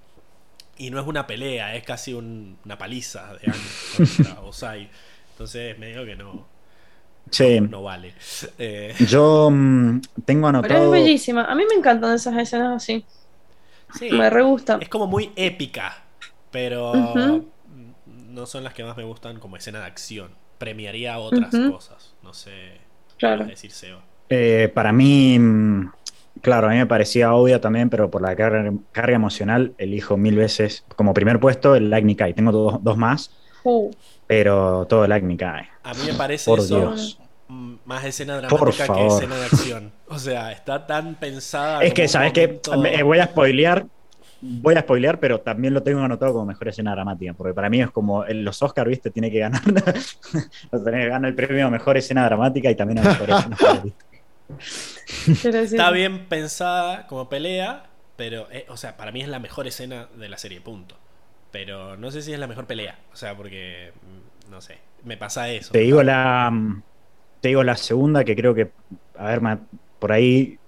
y 0.78 0.90
no 0.90 1.00
es 1.00 1.06
una 1.06 1.26
pelea, 1.26 1.74
es 1.74 1.82
casi 1.84 2.12
un- 2.12 2.58
una 2.64 2.76
paliza 2.76 3.34
de 3.36 3.50
Ang 3.50 4.06
contra 4.16 4.40
Osai. 4.42 4.88
Entonces 5.32 5.78
medio 5.78 6.04
que 6.04 6.14
no, 6.16 6.46
Sí. 7.30 7.58
no 7.60 7.82
vale. 7.82 8.14
Eh, 8.58 8.94
Yo 9.08 9.48
mm, 9.50 10.00
tengo 10.26 10.46
Pero 10.46 10.58
anotado. 10.58 10.94
es 10.94 11.02
bellísima. 11.02 11.44
A 11.46 11.54
mí 11.54 11.64
me 11.68 11.74
encantan 11.74 12.14
esas 12.14 12.36
escenas 12.36 12.76
así. 12.82 13.04
sí, 13.98 14.10
Me 14.12 14.28
re 14.30 14.42
gusta. 14.42 14.78
es 14.80 14.88
como 14.88 15.06
muy 15.06 15.32
épica, 15.36 16.04
pero. 16.50 16.92
No 18.36 18.46
son 18.46 18.62
las 18.62 18.74
que 18.74 18.84
más 18.84 18.96
me 18.96 19.02
gustan 19.04 19.40
como 19.40 19.56
escena 19.56 19.80
de 19.80 19.86
acción. 19.86 20.30
Premiaría 20.58 21.18
otras 21.18 21.50
cosas, 21.70 22.14
no 22.22 22.32
sé 22.32 22.78
Claro. 23.18 23.44
decir 23.46 23.70
Seba. 23.72 24.02
Eh, 24.30 24.70
para 24.74 24.92
mí, 24.92 25.38
mm, 25.38 25.90
claro, 26.42 26.68
a 26.68 26.70
mí 26.70 26.76
me 26.76 26.86
parecía 26.86 27.32
obvio 27.34 27.60
también, 27.60 27.90
pero 27.90 28.10
por 28.10 28.22
la 28.22 28.34
carga, 28.36 28.72
carga 28.92 29.16
emocional 29.16 29.74
elijo 29.78 30.16
mil 30.16 30.36
veces 30.36 30.84
como 30.96 31.12
primer 31.14 31.40
puesto 31.40 31.74
el 31.74 31.92
Agni 31.92 32.14
Kai. 32.14 32.34
Tengo 32.34 32.52
dos, 32.52 32.82
dos 32.84 32.96
más, 32.96 33.30
Uh, 33.64 33.90
pero 34.28 34.86
todo 34.88 35.04
el 35.04 35.12
Agni 35.12 35.36
Kai. 35.36 35.64
A 35.82 35.92
mí 35.94 36.00
me 36.06 36.14
parece 36.14 36.48
Por 36.50 36.60
eso 36.60 36.76
Dios. 36.78 37.18
mm, 37.48 37.74
más 37.84 38.04
escena 38.04 38.36
dramática 38.36 38.86
que 38.94 39.06
escena 39.08 39.36
de 39.36 39.44
acción. 39.46 39.92
O 40.08 40.18
sea, 40.20 40.52
está 40.52 40.86
tan 40.86 41.16
pensada. 41.16 41.82
Es 41.82 41.92
que, 41.92 42.06
¿sabes 42.06 42.32
qué? 42.32 42.46
momento- 42.46 42.78
Me- 42.78 43.02
Voy 43.02 43.18
a 43.18 43.26
spoilear. 43.26 43.86
Voy 44.62 44.74
a 44.74 44.80
spoilear, 44.80 45.20
pero 45.20 45.40
también 45.40 45.74
lo 45.74 45.82
tengo 45.82 46.00
anotado 46.00 46.32
como 46.32 46.46
mejor 46.46 46.68
escena 46.68 46.92
dramática. 46.92 47.34
Porque 47.34 47.54
para 47.54 47.68
mí 47.68 47.80
es 47.80 47.90
como 47.90 48.24
los 48.24 48.62
Oscars, 48.62 48.88
¿viste? 48.88 49.10
Tiene 49.10 49.30
que 49.30 49.38
ganar. 49.40 49.62
o 49.66 50.78
sea, 50.78 50.82
tiene 50.84 51.00
que 51.04 51.08
ganar 51.08 51.28
el 51.30 51.34
premio 51.34 51.66
a 51.66 51.70
mejor 51.70 51.96
escena 51.96 52.24
dramática 52.24 52.70
y 52.70 52.74
también 52.74 53.00
a 53.00 53.02
mejor 53.02 53.30
escena 53.30 53.56
Está 55.18 55.90
bien 55.90 56.26
pensada 56.28 57.06
como 57.06 57.28
pelea, 57.28 57.86
pero, 58.16 58.48
eh, 58.50 58.66
o 58.68 58.76
sea, 58.76 58.96
para 58.96 59.12
mí 59.12 59.20
es 59.20 59.28
la 59.28 59.38
mejor 59.38 59.66
escena 59.66 60.08
de 60.16 60.28
la 60.28 60.38
serie, 60.38 60.60
punto. 60.60 60.96
Pero 61.50 61.96
no 61.96 62.10
sé 62.10 62.22
si 62.22 62.32
es 62.32 62.38
la 62.38 62.46
mejor 62.46 62.66
pelea. 62.66 62.98
O 63.12 63.16
sea, 63.16 63.36
porque, 63.36 63.92
mm, 64.02 64.50
no 64.50 64.60
sé, 64.60 64.78
me 65.04 65.16
pasa 65.16 65.48
eso. 65.48 65.72
Te 65.72 65.80
digo 65.80 66.02
la. 66.02 66.52
Te 67.40 67.48
digo 67.48 67.62
la 67.62 67.76
segunda, 67.76 68.24
que 68.24 68.36
creo 68.36 68.54
que. 68.54 68.70
A 69.18 69.28
ver, 69.28 69.40
ma- 69.40 69.60
por 69.98 70.12
ahí 70.12 70.58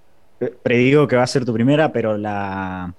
eh, 0.40 0.54
predigo 0.62 1.06
que 1.06 1.16
va 1.16 1.22
a 1.22 1.26
ser 1.26 1.44
tu 1.44 1.52
primera, 1.52 1.92
pero 1.92 2.16
la. 2.16 2.94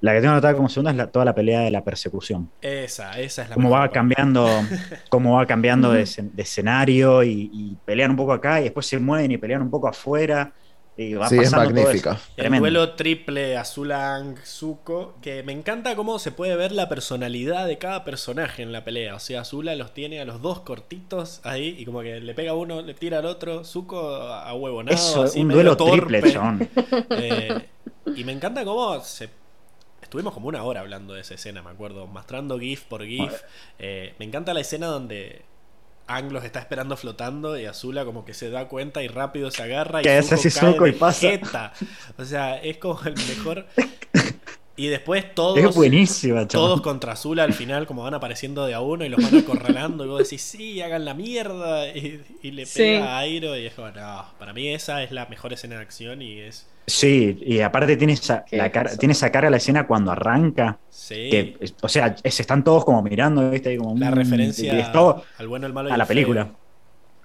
La 0.00 0.12
que 0.14 0.20
tengo 0.20 0.32
anotada 0.32 0.54
como 0.54 0.68
segunda 0.68 0.92
es 0.92 0.96
la- 0.96 1.06
toda 1.08 1.24
la 1.24 1.34
pelea 1.34 1.60
de 1.60 1.70
la 1.72 1.82
persecución. 1.82 2.50
Esa, 2.60 3.18
esa 3.20 3.42
es 3.42 3.48
la 3.48 3.54
Cómo 3.56 3.70
va 3.70 3.88
cambiando, 3.90 4.46
cómo 5.10 5.34
va 5.36 5.46
cambiando 5.46 5.90
de, 5.92 6.02
escen- 6.02 6.30
de 6.32 6.42
escenario 6.42 7.24
y, 7.24 7.50
y 7.52 7.76
pelean 7.84 8.10
un 8.12 8.16
poco 8.16 8.32
acá 8.32 8.60
y 8.60 8.64
después 8.64 8.86
se 8.86 8.98
mueven 8.98 9.32
y 9.32 9.38
pelean 9.38 9.62
un 9.62 9.70
poco 9.70 9.88
afuera. 9.88 10.52
Y 11.00 11.14
va 11.14 11.28
Sí, 11.28 11.36
es 11.36 11.42
pasando 11.52 11.66
todo 11.72 11.74
magnífica. 11.84 12.10
eso. 12.14 12.20
El 12.30 12.34
Tremendo. 12.42 12.60
duelo 12.64 12.94
triple 12.94 13.56
Azulang 13.56 14.36
Zuko, 14.44 15.14
que 15.22 15.44
me 15.44 15.52
encanta 15.52 15.94
cómo 15.94 16.18
se 16.18 16.32
puede 16.32 16.56
ver 16.56 16.72
la 16.72 16.88
personalidad 16.88 17.68
de 17.68 17.78
cada 17.78 18.04
personaje 18.04 18.62
en 18.62 18.72
la 18.72 18.82
pelea. 18.84 19.14
O 19.14 19.20
sea, 19.20 19.42
Azula 19.42 19.76
los 19.76 19.94
tiene 19.94 20.20
a 20.20 20.24
los 20.24 20.42
dos 20.42 20.60
cortitos 20.60 21.40
ahí 21.44 21.76
y 21.78 21.84
como 21.84 22.00
que 22.02 22.18
le 22.20 22.34
pega 22.34 22.50
a 22.50 22.54
uno, 22.54 22.82
le 22.82 22.94
tira 22.94 23.18
al 23.20 23.26
otro, 23.26 23.64
Zuko 23.64 24.10
a 24.10 24.52
huevo 24.54 24.82
nada. 24.82 24.96
Eso, 24.96 25.24
un 25.36 25.48
duelo 25.48 25.76
triple, 25.76 26.20
John. 26.34 26.68
Eh, 27.10 27.68
y 28.16 28.24
me 28.24 28.32
encanta 28.32 28.64
cómo 28.64 29.00
se. 29.00 29.28
Estuvimos 30.08 30.32
como 30.32 30.48
una 30.48 30.62
hora 30.62 30.80
hablando 30.80 31.12
de 31.12 31.20
esa 31.20 31.34
escena, 31.34 31.60
me 31.60 31.68
acuerdo, 31.68 32.06
mostrando 32.06 32.58
GIF 32.58 32.84
por 32.84 33.04
GIF. 33.04 33.42
Eh, 33.78 34.14
me 34.18 34.24
encanta 34.24 34.54
la 34.54 34.60
escena 34.60 34.86
donde 34.86 35.42
Ang 36.06 36.32
los 36.32 36.44
está 36.44 36.60
esperando 36.60 36.96
flotando 36.96 37.58
y 37.58 37.66
Azula 37.66 38.06
como 38.06 38.24
que 38.24 38.32
se 38.32 38.48
da 38.48 38.68
cuenta 38.68 39.02
y 39.02 39.08
rápido 39.08 39.50
se 39.50 39.62
agarra 39.62 40.00
y 40.00 40.04
Que 40.04 40.12
hace 40.16 40.36
así 40.36 40.50
cae 40.50 40.72
Zuko 40.72 40.86
y 40.86 40.92
pasa. 40.92 41.20
jeta. 41.20 41.74
O 42.16 42.24
sea, 42.24 42.56
es 42.56 42.78
como 42.78 42.98
el 43.04 43.16
mejor. 43.16 43.66
Y 44.78 44.86
después 44.86 45.34
todos. 45.34 45.58
Es 45.58 45.74
buenísima, 45.74 46.46
Todos 46.46 46.80
contra 46.80 47.12
Azula 47.12 47.42
al 47.42 47.52
final, 47.52 47.86
como 47.86 48.04
van 48.04 48.14
apareciendo 48.14 48.64
de 48.64 48.74
a 48.74 48.80
uno 48.80 49.04
y 49.04 49.08
los 49.08 49.20
van 49.22 49.36
acorralando. 49.42 50.04
Y 50.04 50.08
vos 50.08 50.22
decís, 50.22 50.40
sí, 50.40 50.80
hagan 50.80 51.04
la 51.04 51.14
mierda. 51.14 51.88
Y, 51.88 52.22
y 52.42 52.50
le 52.52 52.64
Sí. 52.64 52.78
pega 52.78 53.16
a 53.16 53.18
Airo. 53.18 53.56
Y 53.56 53.66
es 53.66 53.74
como, 53.74 53.88
no, 53.90 54.24
para 54.38 54.52
mí 54.52 54.68
esa 54.68 55.02
es 55.02 55.10
la 55.10 55.26
mejor 55.26 55.52
escena 55.52 55.74
de 55.76 55.82
acción 55.82 56.22
y 56.22 56.38
es. 56.38 56.66
Sí, 56.86 57.38
y 57.44 57.60
aparte 57.60 57.96
tiene 57.98 58.14
esa, 58.14 58.44
la 58.52 58.70
cara- 58.70 58.96
tiene 58.96 59.12
esa 59.12 59.30
cara 59.30 59.50
la 59.50 59.58
escena 59.58 59.86
cuando 59.86 60.10
arranca. 60.12 60.78
Sí. 60.88 61.28
Que, 61.28 61.56
o 61.82 61.88
sea, 61.88 62.14
es- 62.22 62.40
están 62.40 62.62
todos 62.64 62.84
como 62.84 63.02
mirando, 63.02 63.50
¿viste? 63.50 63.70
Ahí 63.70 63.76
como, 63.76 63.94
la 63.98 64.10
mm, 64.10 64.14
referencia 64.14 64.74
y 64.74 64.78
es 64.80 64.92
todo 64.92 65.22
al 65.38 65.48
bueno, 65.48 65.66
el 65.66 65.72
malo 65.74 65.88
y 65.88 65.92
a 65.92 65.96
la 65.96 66.06
feo. 66.06 66.14
película. 66.14 66.48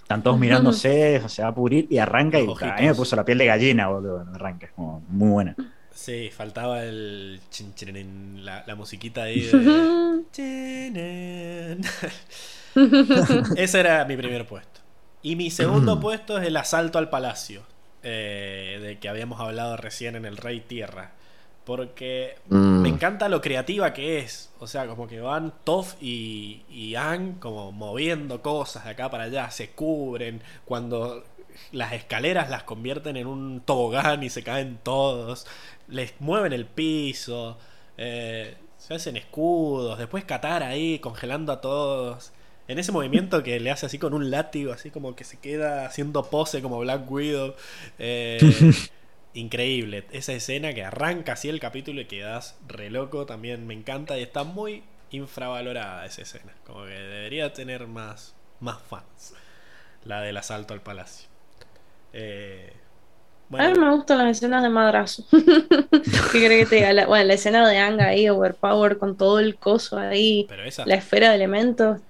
Están 0.01 0.21
todos 0.21 0.37
mirándose, 0.37 1.21
se 1.29 1.43
va 1.43 1.47
a 1.49 1.55
pudrir 1.55 1.87
y 1.89 1.97
arranca. 1.97 2.39
Y 2.39 2.45
Los 2.45 2.61
a 2.61 2.65
mí 2.65 2.71
me 2.71 2.77
ojitos. 2.77 2.97
puso 2.97 3.15
la 3.15 3.23
piel 3.23 3.37
de 3.37 3.45
gallina, 3.45 3.87
boludo. 3.87 4.15
cuando 4.15 4.35
Arranca, 4.35 4.65
es 4.65 4.71
como 4.73 5.01
muy 5.07 5.29
buena. 5.29 5.55
Sí, 5.93 6.29
faltaba 6.35 6.83
el. 6.83 7.39
chin, 7.49 7.73
la, 8.43 8.63
la 8.65 8.75
musiquita 8.75 9.23
ahí 9.23 9.41
de. 9.41 9.91
Ese 13.55 13.79
era 13.79 14.05
mi 14.05 14.17
primer 14.17 14.45
puesto. 14.47 14.81
Y 15.21 15.35
mi 15.35 15.51
segundo 15.51 15.99
puesto 16.01 16.37
es 16.37 16.47
el 16.47 16.57
asalto 16.57 16.97
al 16.97 17.09
palacio. 17.09 17.63
eh, 18.05 18.79
de 18.81 18.99
que 18.99 19.07
habíamos 19.07 19.39
hablado 19.39 19.77
recién 19.77 20.15
en 20.15 20.25
el 20.25 20.35
Rey 20.37 20.59
Tierra. 20.61 21.11
Porque 21.63 22.35
Mm. 22.49 22.81
me 22.81 22.89
encanta 22.89 23.29
lo 23.29 23.39
creativa 23.39 23.93
que 23.93 24.19
es. 24.19 24.51
O 24.59 24.67
sea, 24.67 24.85
como 24.87 25.07
que 25.07 25.21
van 25.21 25.53
Toph 25.63 25.93
y, 26.01 26.63
y 26.69 26.95
como 27.39 27.71
moviendo 27.71 28.41
cosas 28.41 28.83
de 28.83 28.89
acá 28.91 29.09
para 29.09 29.23
allá, 29.25 29.49
se 29.51 29.69
cubren. 29.69 30.41
Cuando 30.65 31.23
las 31.71 31.93
escaleras 31.93 32.49
las 32.49 32.63
convierten 32.63 33.17
en 33.17 33.27
un 33.27 33.61
tobogán 33.61 34.23
y 34.23 34.29
se 34.29 34.43
caen 34.43 34.79
todos. 34.83 35.47
Les 35.87 36.13
mueven 36.19 36.53
el 36.53 36.65
piso. 36.65 37.57
eh, 37.97 38.55
se 38.77 38.93
hacen 38.95 39.15
escudos. 39.15 39.97
Después 39.97 40.25
Qatar 40.25 40.61
ahí 40.61 40.99
congelando 40.99 41.53
a 41.53 41.61
todos. 41.61 42.33
En 42.67 42.79
ese 42.79 42.91
movimiento 42.91 43.41
que 43.43 43.59
le 43.59 43.71
hace 43.71 43.85
así 43.85 43.97
con 43.97 44.13
un 44.13 44.29
látigo, 44.29 44.73
así 44.73 44.89
como 44.91 45.15
que 45.15 45.23
se 45.23 45.39
queda 45.39 45.85
haciendo 45.85 46.23
pose 46.29 46.61
como 46.61 46.79
Black 46.79 47.09
Widow. 47.09 47.55
Eh, 47.99 48.39
increíble. 49.33 50.05
Esa 50.11 50.33
escena 50.33 50.73
que 50.73 50.83
arranca 50.83 51.33
así 51.33 51.49
el 51.49 51.59
capítulo 51.59 52.01
y 52.01 52.05
quedas 52.05 52.57
re 52.67 52.89
loco 52.89 53.25
también 53.25 53.65
me 53.67 53.73
encanta 53.73 54.17
y 54.17 54.23
está 54.23 54.43
muy 54.43 54.83
infravalorada 55.11 56.05
esa 56.05 56.23
escena. 56.23 56.53
Como 56.65 56.83
que 56.85 56.91
debería 56.91 57.53
tener 57.53 57.87
más, 57.87 58.35
más 58.59 58.81
fans. 58.81 59.33
La 60.03 60.21
del 60.21 60.37
asalto 60.37 60.73
al 60.73 60.81
palacio. 60.81 61.29
Eh, 62.13 62.73
A 63.57 63.67
mí 63.69 63.75
me 63.79 63.91
gustan 63.95 64.17
las 64.19 64.37
escenas 64.37 64.63
de 64.63 64.69
madrazo. 64.69 65.23
¿Qué 65.31 66.45
crees 66.45 66.65
que 66.65 66.69
te 66.69 66.75
diga? 66.77 66.93
La- 66.93 67.05
bueno, 67.07 67.25
la 67.25 67.33
escena 67.35 67.67
de 67.67 67.77
Anga 67.77 68.07
ahí, 68.07 68.27
Overpower, 68.29 68.97
con 68.97 69.15
todo 69.17 69.39
el 69.39 69.59
coso 69.59 69.97
ahí, 69.97 70.45
pero 70.47 70.63
esa, 70.63 70.83
la 70.83 70.95
esfera 70.95 71.29
de 71.29 71.35
elementos. 71.35 72.01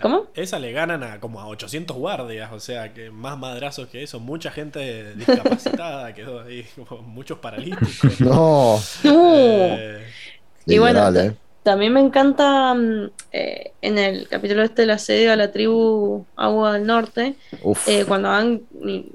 ¿Cómo? 0.00 0.28
esa 0.34 0.58
le 0.58 0.72
ganan 0.72 1.02
a 1.02 1.20
como 1.20 1.40
a 1.40 1.46
800 1.46 1.96
guardias, 1.96 2.52
o 2.52 2.60
sea, 2.60 2.94
que 2.94 3.10
más 3.10 3.38
madrazos 3.38 3.88
que 3.88 4.02
eso. 4.02 4.18
Mucha 4.20 4.50
gente 4.50 5.14
discapacitada 5.14 6.14
quedó 6.14 6.40
ahí, 6.40 6.64
como 6.88 7.02
muchos 7.02 7.38
paralíticos. 7.38 8.20
No, 8.20 8.78
¡No! 9.02 9.12
Eh, 9.14 10.14
Y 10.66 10.78
bueno. 10.78 11.12
También 11.62 11.92
me 11.92 12.00
encanta 12.00 12.74
mm, 12.74 13.10
eh, 13.32 13.72
en 13.82 13.98
el 13.98 14.28
capítulo 14.28 14.62
este 14.62 14.82
del 14.82 14.90
asedio 14.90 15.32
a 15.32 15.36
la 15.36 15.52
tribu 15.52 16.26
Agua 16.36 16.72
del 16.72 16.86
Norte, 16.86 17.36
eh, 17.86 18.04
cuando 18.04 18.28
van, 18.30 18.62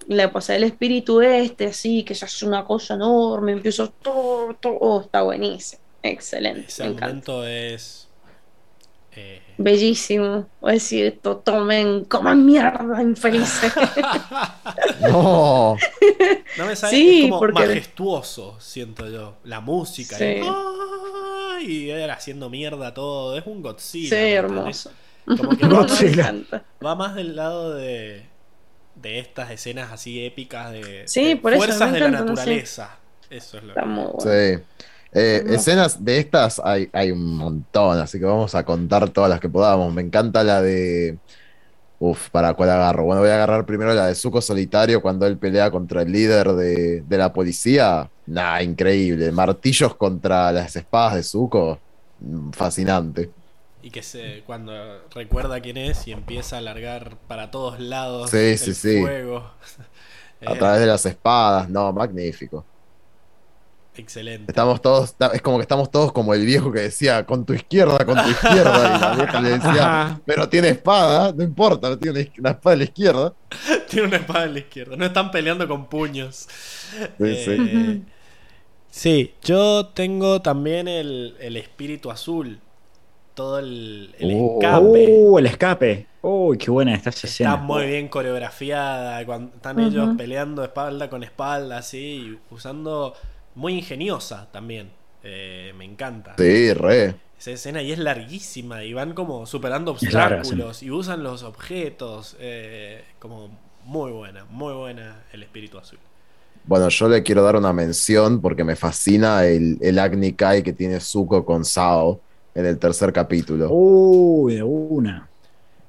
le 0.07 0.27
posee 0.29 0.55
el 0.55 0.63
espíritu 0.63 1.21
este, 1.21 1.67
así, 1.67 2.03
que 2.03 2.15
se 2.15 2.25
hace 2.25 2.45
una 2.45 2.63
cosa 2.63 2.93
enorme, 2.95 3.51
empieza 3.51 3.87
todo, 4.01 4.53
todo, 4.55 4.77
oh, 4.79 5.01
está 5.01 5.23
buenísimo, 5.23 5.81
excelente, 6.03 6.67
ese 6.67 6.83
me 6.83 6.89
encanta. 6.91 7.31
momento 7.31 7.45
es. 7.45 8.07
eh, 9.11 9.41
Bellísimo, 9.59 10.47
voy 10.61 10.69
a 10.69 10.73
decir 10.73 11.05
esto, 11.05 11.37
tomen, 11.37 12.05
coman 12.05 12.45
mierda, 12.45 13.01
infelices. 13.01 13.73
No. 15.01 15.77
No 16.57 16.65
me 16.65 16.75
sale, 16.75 16.95
Sí, 16.95 17.23
es 17.25 17.29
como 17.29 17.39
porque- 17.39 17.67
majestuoso, 17.67 18.57
siento 18.59 19.07
yo. 19.09 19.37
La 19.43 19.59
música. 19.61 20.17
Sí. 20.17 20.23
Y, 20.25 20.41
¡ay! 20.43 21.65
y 21.65 21.89
él 21.89 22.09
haciendo 22.09 22.49
mierda 22.49 22.93
todo. 22.93 23.37
Es 23.37 23.45
un 23.45 23.61
Godzilla. 23.61 24.09
sí, 24.09 24.15
¿me 24.15 24.33
hermoso. 24.33 24.91
Como 25.25 25.49
que 25.57 25.65
va 26.85 26.95
más, 26.95 27.11
va 27.11 27.13
del 27.15 27.35
lado 27.35 27.75
de, 27.75 28.25
de 28.95 29.19
estas 29.19 29.51
escenas 29.51 29.91
así 29.91 30.23
épicas 30.25 30.71
de, 30.71 31.03
Sí, 31.07 31.25
de 31.29 31.35
por 31.37 31.53
eso, 31.53 31.63
fuerzas 31.63 31.91
de 31.93 31.99
la 31.99 32.07
encanta, 32.07 32.25
no 32.25 32.35
sé. 32.35 32.41
naturaleza. 32.41 32.97
Eso 33.29 33.57
es 33.57 33.63
lo 33.63 33.69
Está 33.69 33.81
que... 33.81 33.87
muy 33.87 34.05
bueno. 34.13 34.19
Sí. 34.21 34.63
Eh, 35.11 35.43
escenas 35.49 36.03
de 36.03 36.19
estas 36.19 36.59
hay, 36.63 36.89
hay 36.93 37.11
un 37.11 37.35
montón, 37.37 37.97
así 37.99 38.19
que 38.19 38.25
vamos 38.25 38.55
a 38.55 38.65
contar 38.65 39.09
todas 39.09 39.29
las 39.29 39.39
que 39.39 39.49
podamos. 39.49 39.93
Me 39.93 40.01
encanta 40.01 40.43
la 40.43 40.61
de. 40.61 41.19
Uf, 41.99 42.29
¿para 42.31 42.53
cuál 42.55 42.69
agarro? 42.71 43.05
Bueno, 43.05 43.21
voy 43.21 43.31
a 43.31 43.35
agarrar 43.35 43.65
primero 43.65 43.93
la 43.93 44.07
de 44.07 44.15
Zuko 44.15 44.41
solitario 44.41 45.01
cuando 45.01 45.25
él 45.27 45.37
pelea 45.39 45.71
contra 45.71 46.03
el 46.03 46.11
líder 46.11 46.49
de, 46.53 47.01
de 47.03 47.17
la 47.17 47.33
policía. 47.33 48.11
Nah, 48.27 48.61
increíble. 48.61 49.31
Martillos 49.31 49.95
contra 49.95 50.51
las 50.51 50.75
espadas 50.75 51.15
de 51.15 51.23
Zuko. 51.23 51.79
Mm, 52.19 52.51
Fascinante. 52.51 53.31
Y 53.81 53.91
que 53.91 54.03
se, 54.03 54.43
cuando 54.45 55.07
recuerda 55.11 55.61
quién 55.61 55.77
es 55.77 56.07
y 56.07 56.11
empieza 56.11 56.57
a 56.57 56.61
largar 56.61 57.17
para 57.27 57.51
todos 57.51 57.79
lados 57.79 58.31
Sí, 58.31 58.37
el 58.37 58.57
sí, 58.57 58.73
sí. 58.73 59.01
fuego. 59.01 59.51
A 60.45 60.55
través 60.55 60.81
de 60.81 60.87
las 60.87 61.05
espadas. 61.05 61.69
No, 61.69 61.91
magnífico. 61.93 62.65
Excelente. 64.01 64.51
Estamos 64.51 64.81
todos, 64.81 65.15
es 65.33 65.41
como 65.41 65.57
que 65.57 65.61
estamos 65.63 65.89
todos 65.91 66.11
como 66.11 66.33
el 66.33 66.45
viejo 66.45 66.71
que 66.71 66.81
decía, 66.81 67.25
con 67.25 67.45
tu 67.45 67.53
izquierda, 67.53 68.05
con 68.05 68.15
tu 68.21 68.29
izquierda. 68.29 68.95
Y 68.97 68.99
la 69.01 69.15
vieja 69.15 69.41
le 69.41 69.49
decía, 69.49 69.71
Ajá. 70.03 70.21
pero 70.25 70.49
tiene 70.49 70.69
espada, 70.69 71.33
no 71.33 71.43
importa, 71.43 71.97
tiene 71.97 72.31
una 72.39 72.51
espada 72.51 72.75
de 72.75 72.77
la 72.77 72.83
izquierda. 72.83 73.33
Tiene 73.89 74.07
una 74.07 74.17
espada 74.17 74.43
en 74.45 74.53
la 74.53 74.59
izquierda. 74.59 74.95
No 74.97 75.05
están 75.05 75.31
peleando 75.31 75.65
con 75.67 75.87
puños. 75.87 76.47
Sí, 77.17 77.35
sí. 77.35 77.57
Eh, 77.57 78.01
sí, 78.89 79.33
yo 79.43 79.87
tengo 79.87 80.41
también 80.41 80.87
el, 80.87 81.35
el 81.39 81.55
espíritu 81.57 82.11
azul. 82.11 82.59
Todo 83.33 83.59
el, 83.59 84.15
el 84.19 84.31
Oh. 84.35 84.59
escape. 84.59 85.07
Uh, 85.09 85.37
el 85.39 85.45
escape. 85.45 86.07
Uy, 86.23 86.57
qué 86.57 86.71
buena 86.71 86.95
está 86.95 87.11
esa 87.11 87.27
Está 87.27 87.27
escena. 87.27 87.55
muy 87.57 87.85
bien 87.85 88.07
coreografiada. 88.09 89.23
Cuando 89.25 89.55
están 89.55 89.79
ellos 89.79 90.09
peleando 90.17 90.63
espalda 90.63 91.09
con 91.09 91.23
espalda, 91.23 91.77
así, 91.77 92.37
usando. 92.49 93.13
Muy 93.57 93.73
ingeniosa 93.73 94.47
también. 94.51 94.91
Eh, 95.23 95.73
me 95.77 95.85
encanta. 95.85 96.35
Sí, 96.37 96.73
re. 96.73 97.15
Esa 97.39 97.51
escena 97.51 97.81
y 97.81 97.91
es 97.91 97.99
larguísima 97.99 98.83
y 98.83 98.93
van 98.93 99.13
como 99.13 99.45
superando 99.45 99.91
larga, 100.01 100.37
obstáculos 100.41 100.81
y 100.83 100.91
usan 100.91 101.23
los 101.23 101.43
objetos. 101.43 102.35
eh, 102.39 103.03
como 103.19 103.49
muy 103.85 104.11
buena, 104.11 104.45
muy 104.45 104.73
buena 104.73 105.23
el 105.31 105.43
espíritu 105.43 105.77
azul. 105.77 105.99
Bueno, 106.65 106.89
yo 106.89 107.07
le 107.07 107.23
quiero 107.23 107.43
dar 107.43 107.55
una 107.55 107.71
mención 107.73 108.41
porque 108.41 108.63
me 108.63 108.75
fascina 108.75 109.45
el, 109.45 109.77
el 109.81 109.99
Agni 109.99 110.33
Kai 110.33 110.63
que 110.63 110.73
tiene 110.73 110.99
Zuko 110.99 111.45
con 111.45 111.63
Sao 111.63 112.19
en 112.53 112.65
el 112.65 112.77
tercer 112.77 113.13
capítulo. 113.13 113.71
Uy, 113.71 114.55
de 114.55 114.63
una. 114.63 115.29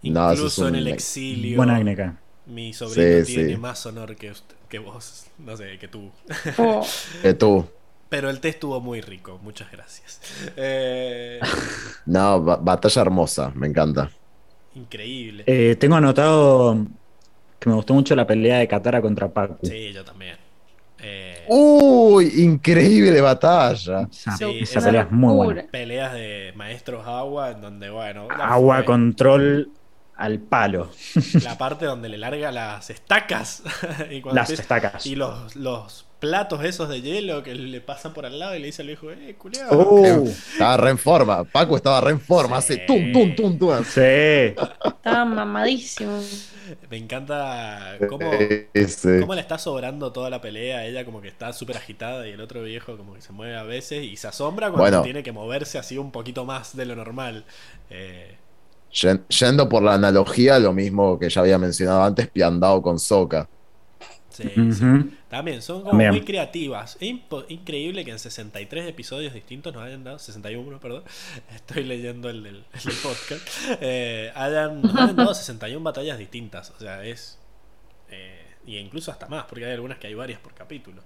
No, 0.05 0.33
Incluso 0.33 0.69
en 0.69 0.77
el 0.77 0.89
exilio. 0.89 1.57
Buena 1.57 1.77
Agneca. 1.77 2.17
Mi 2.47 2.73
sobrino 2.73 3.21
Sí, 3.21 3.25
tiene 3.27 3.55
sí. 3.55 3.57
más 3.57 3.85
honor 3.87 4.17
que, 4.17 4.31
usted- 4.31 4.57
que 4.69 4.79
vos, 4.79 5.27
no 5.39 5.57
sé, 5.57 5.79
que 5.79 5.89
tú. 5.89 6.11
Oh, 6.59 6.87
Que 7.23 7.35
tú. 7.35 7.67
Pero 8.09 8.31
el 8.31 8.41
té 8.41 8.49
estuvo 8.49 8.81
muy 8.81 9.01
rico, 9.03 9.39
muchas 9.43 9.71
gracias. 9.71 10.21
Eh, 10.57 11.41
No, 12.07 12.43
ba- 12.43 12.57
batalla 12.57 13.03
hermosa, 13.03 13.53
me 13.55 13.67
encanta. 13.67 14.11
increíble. 14.75 15.45
Eh, 15.47 15.77
tengo 15.77 15.97
anotado 15.97 16.87
que 17.59 17.69
me 17.69 17.75
gustó 17.75 17.95
mucho 17.95 18.15
la 18.17 18.27
pelea 18.27 18.59
de 18.59 18.69
Katara 18.69 19.03
contra 19.03 19.29
Pacu. 19.33 19.67
Sí, 19.67 19.93
yo 19.93 20.05
también. 20.05 20.37
Eh, 21.01 21.45
Uy, 21.49 22.33
increíble 22.43 23.21
batalla. 23.21 24.09
Esa, 24.11 24.37
Sí, 24.37 24.59
esa 24.63 24.81
pelea 24.81 25.03
es 25.03 25.11
muy 25.11 25.35
buena. 25.35 25.67
peleas 25.71 26.13
de 26.13 26.53
maestros 26.57 27.07
agua, 27.07 27.51
en 27.51 27.61
donde, 27.61 27.91
bueno. 27.91 28.29
Agua 28.41 28.77
fue. 28.77 28.85
control 28.85 29.71
al 30.19 30.39
palo. 30.41 30.91
La 31.43 31.57
parte 31.57 31.87
donde 31.87 32.09
le 32.11 32.19
larga 32.19 32.53
las 32.53 32.91
estacas. 32.91 33.63
y 34.11 34.21
Las 34.23 34.51
empieza- 34.51 34.63
estacas. 34.63 35.07
Y 35.07 35.15
los, 35.15 35.57
los 35.57 36.05
platos 36.19 36.65
esos 36.65 36.89
de 36.89 37.01
hielo 37.01 37.45
que 37.45 37.55
le 37.55 37.81
pasan 37.81 38.13
por 38.13 38.27
al 38.27 38.37
lado 38.41 38.57
y 38.57 38.59
le 38.59 38.67
dice 38.67 38.83
al 38.83 38.89
viejo, 38.89 39.09
eh, 39.13 39.37
culiao. 39.39 39.69
Oh, 39.71 40.25
Estaba 40.27 40.77
re 40.77 40.91
en 40.91 40.99
forma. 40.99 41.45
Paco 41.45 41.77
estaba 41.77 42.01
re 42.01 42.11
en 42.11 42.21
forma. 42.21 42.61
Sí. 42.61 42.75
Hace 42.75 42.87
tum, 42.87 43.13
tum, 43.13 43.35
tum, 43.37 43.59
tum. 43.59 43.85
sí. 43.85 44.01
Estaba 44.01 45.25
mamadísimo. 45.25 46.21
Me 46.91 46.97
encanta 46.99 47.97
cómo, 48.09 48.29
cómo 49.21 49.35
le 49.35 49.41
está 49.41 49.57
sobrando 49.57 50.11
toda 50.13 50.29
la 50.31 50.41
pelea. 50.41 50.85
Ella 50.85 51.05
como 51.05 51.23
que 51.23 51.29
está 51.29 51.53
súper 51.53 51.77
agitada 51.77 52.27
y 52.29 52.33
el 52.33 52.41
otro 52.41 52.63
viejo 52.65 52.97
como 52.97 53.15
que 53.15 53.21
se 53.23 53.33
mueve 53.33 53.57
a 53.57 53.63
veces 53.63 54.03
y 54.05 54.17
se 54.17 54.27
asombra 54.29 54.67
cuando 54.71 54.83
Bueno. 54.83 55.03
tiene 55.03 55.23
que 55.23 55.31
moverse 55.33 55.79
así 55.79 55.97
un 55.97 56.11
poquito 56.11 56.45
más 56.45 56.77
de 56.77 56.85
lo 56.87 56.97
normal. 56.97 57.45
Eh, 57.91 58.37
Yendo 59.29 59.69
por 59.69 59.83
la 59.83 59.95
analogía, 59.95 60.59
lo 60.59 60.73
mismo 60.73 61.19
que 61.19 61.29
ya 61.29 61.41
había 61.43 61.59
mencionado 61.59 62.03
antes, 62.03 62.29
Piandao 62.29 62.83
con 62.83 62.99
Soca. 62.99 63.49
sí, 64.31 64.51
sí. 64.73 64.85
También 65.29 65.61
son 65.61 65.83
como 65.83 65.93
muy 66.03 66.23
creativas. 66.23 66.97
Es 67.01 67.15
increíble 67.49 68.05
que 68.05 68.13
en 68.13 68.19
63 68.19 68.89
episodios 68.89 69.35
distintos 69.35 69.75
nos 69.75 69.83
hayan 69.83 70.03
dado, 70.05 70.19
61, 70.19 70.81
perdón, 70.81 71.03
estoy 71.55 71.85
leyendo 71.85 72.31
el 72.31 72.43
del, 72.43 72.57
el 72.57 72.93
podcast, 73.03 73.47
eh, 73.81 74.33
hayan, 74.35 74.81
nos 74.83 74.95
hayan 74.95 75.17
dado 75.17 75.35
61 75.35 75.83
batallas 75.85 76.19
distintas. 76.19 76.71
O 76.71 76.81
sea, 76.81 77.05
es. 77.05 77.39
Eh, 78.11 78.43
y 78.67 78.79
incluso 78.79 79.11
hasta 79.11 79.27
más, 79.29 79.45
porque 79.45 79.67
hay 79.67 79.73
algunas 79.73 79.99
que 79.99 80.07
hay 80.07 80.15
varias 80.15 80.41
por 80.41 80.55
capítulo. 80.55 81.03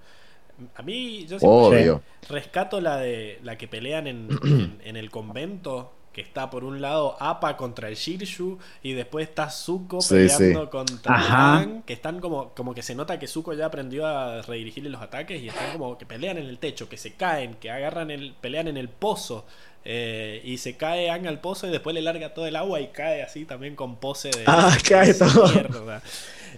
A 0.76 0.82
mí, 0.82 1.22
yo 1.26 1.38
siempre 1.40 1.48
Obvio. 1.48 2.02
rescato 2.28 2.80
la 2.80 2.98
de 2.98 3.40
la 3.42 3.58
que 3.58 3.66
pelean 3.66 4.06
en, 4.06 4.28
en- 4.44 4.80
en 4.84 4.96
el 4.96 5.10
convento. 5.10 5.92
Que 6.12 6.20
está 6.20 6.50
por 6.50 6.62
un 6.64 6.80
lado 6.82 7.16
Apa 7.20 7.56
contra 7.56 7.88
el 7.88 7.94
Shirshu 7.94 8.58
y 8.82 8.92
después 8.92 9.28
está 9.28 9.48
Zuko 9.48 10.00
Sí, 10.02 10.14
peleando 10.14 10.64
sí. 10.64 10.70
contra. 10.70 11.14
Aang, 11.16 11.82
que 11.84 11.92
están 11.94 12.20
como, 12.20 12.50
como 12.50 12.74
que 12.74 12.82
se 12.82 12.94
nota 12.94 13.18
que 13.18 13.26
Zuko 13.26 13.54
ya 13.54 13.66
aprendió 13.66 14.06
a 14.06 14.42
redirigirle 14.42 14.90
los 14.90 15.00
ataques 15.00 15.40
y 15.42 15.48
están 15.48 15.72
como 15.72 15.96
que 15.96 16.04
pelean 16.04 16.36
en 16.38 16.46
el 16.48 16.58
techo, 16.58 16.88
que 16.88 16.96
se 16.98 17.14
caen, 17.14 17.54
que 17.54 17.70
agarran 17.70 18.10
el, 18.10 18.34
pelean 18.40 18.68
en 18.68 18.76
el 18.76 18.88
pozo 18.90 19.46
eh, 19.84 20.40
y 20.44 20.58
se 20.58 20.76
cae 20.76 21.10
Aang 21.10 21.26
al 21.26 21.40
pozo 21.40 21.66
y 21.66 21.70
después 21.70 21.94
le 21.94 22.02
larga 22.02 22.34
todo 22.34 22.46
el 22.46 22.56
agua 22.56 22.80
y 22.80 22.88
cae 22.88 23.22
así 23.22 23.44
también 23.46 23.74
con 23.74 23.96
pose 23.96 24.28
de, 24.30 24.44
Ah, 24.46 24.70
de 24.76 24.82
cae 24.88 25.14
todo. 25.14 25.48
mierda. 25.48 26.02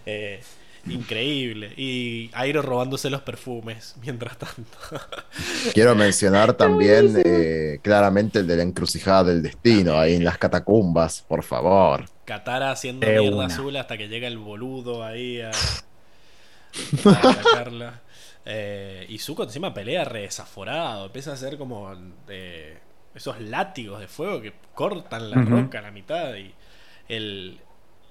Eh, 0.05 0.41
Increíble. 0.87 1.73
Y 1.77 2.31
Airo 2.35 2.61
robándose 2.63 3.09
los 3.11 3.23
perfumes 3.23 3.95
mientras 4.03 4.37
tanto. 4.37 4.79
Quiero 5.73 5.95
mencionar 5.95 6.53
también 6.55 7.15
eh, 7.25 7.79
claramente 7.83 8.41
el 8.41 8.47
de 8.47 8.57
la 8.57 8.63
encrucijada 8.63 9.25
del 9.25 9.43
destino, 9.43 9.99
ahí 9.99 10.15
en 10.15 10.25
las 10.25 10.37
catacumbas, 10.39 11.23
por 11.27 11.43
favor. 11.43 12.05
Katara 12.25 12.71
haciendo 12.71 13.07
De 13.07 13.19
mierda 13.19 13.37
una. 13.37 13.47
azul 13.47 13.77
hasta 13.77 13.97
que 13.97 14.09
llega 14.09 14.29
el 14.29 14.39
boludo 14.39 15.03
ahí 15.05 15.41
a, 15.41 15.51
a 17.05 17.31
atacarla. 17.31 18.01
Eh, 18.47 19.07
y 19.09 19.19
Zuko 19.19 19.45
encima 19.45 19.73
pelea 19.73 20.05
re 20.05 20.23
desaforado. 20.23 21.07
Empieza 21.07 21.31
a 21.31 21.35
hacer 21.35 21.57
como 21.57 21.93
eh, 22.29 22.79
esos 23.15 23.41
látigos 23.41 24.01
de 24.01 24.09
fuego 24.09 24.43
que 24.43 24.53
cortan 24.75 25.31
la 25.31 25.41
roca 25.43 25.79
a 25.79 25.83
la 25.83 25.91
mitad. 25.91 26.35
Y 26.35 26.55
el, 27.09 27.59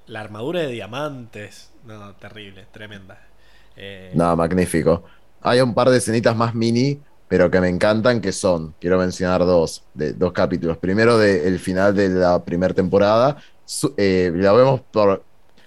la 0.07 0.21
armadura 0.21 0.61
de 0.61 0.69
diamantes. 0.69 1.69
No, 1.83 2.15
terrible, 2.17 2.65
tremenda. 2.71 3.17
Eh, 3.75 4.11
No, 4.11 4.35
magnífico. 4.35 5.03
Hay 5.41 5.59
un 5.61 5.73
par 5.73 5.89
de 5.89 5.97
escenitas 5.97 6.35
más 6.35 6.53
mini, 6.55 7.03
pero 7.27 7.49
que 7.49 7.59
me 7.59 7.69
encantan, 7.69 8.21
que 8.21 8.31
son, 8.31 8.75
quiero 8.79 8.99
mencionar 8.99 9.41
dos, 9.41 9.87
de, 9.93 10.13
dos 10.13 10.31
capítulos. 10.33 10.77
Primero 10.77 11.17
del 11.17 11.59
final 11.59 11.95
de 11.95 12.09
la 12.09 12.43
primera 12.45 12.73
temporada, 12.73 13.37
su- 13.65 13.93
eh, 13.97 14.31
la 14.35 14.53
vemos 14.53 14.81
por, 14.91 15.25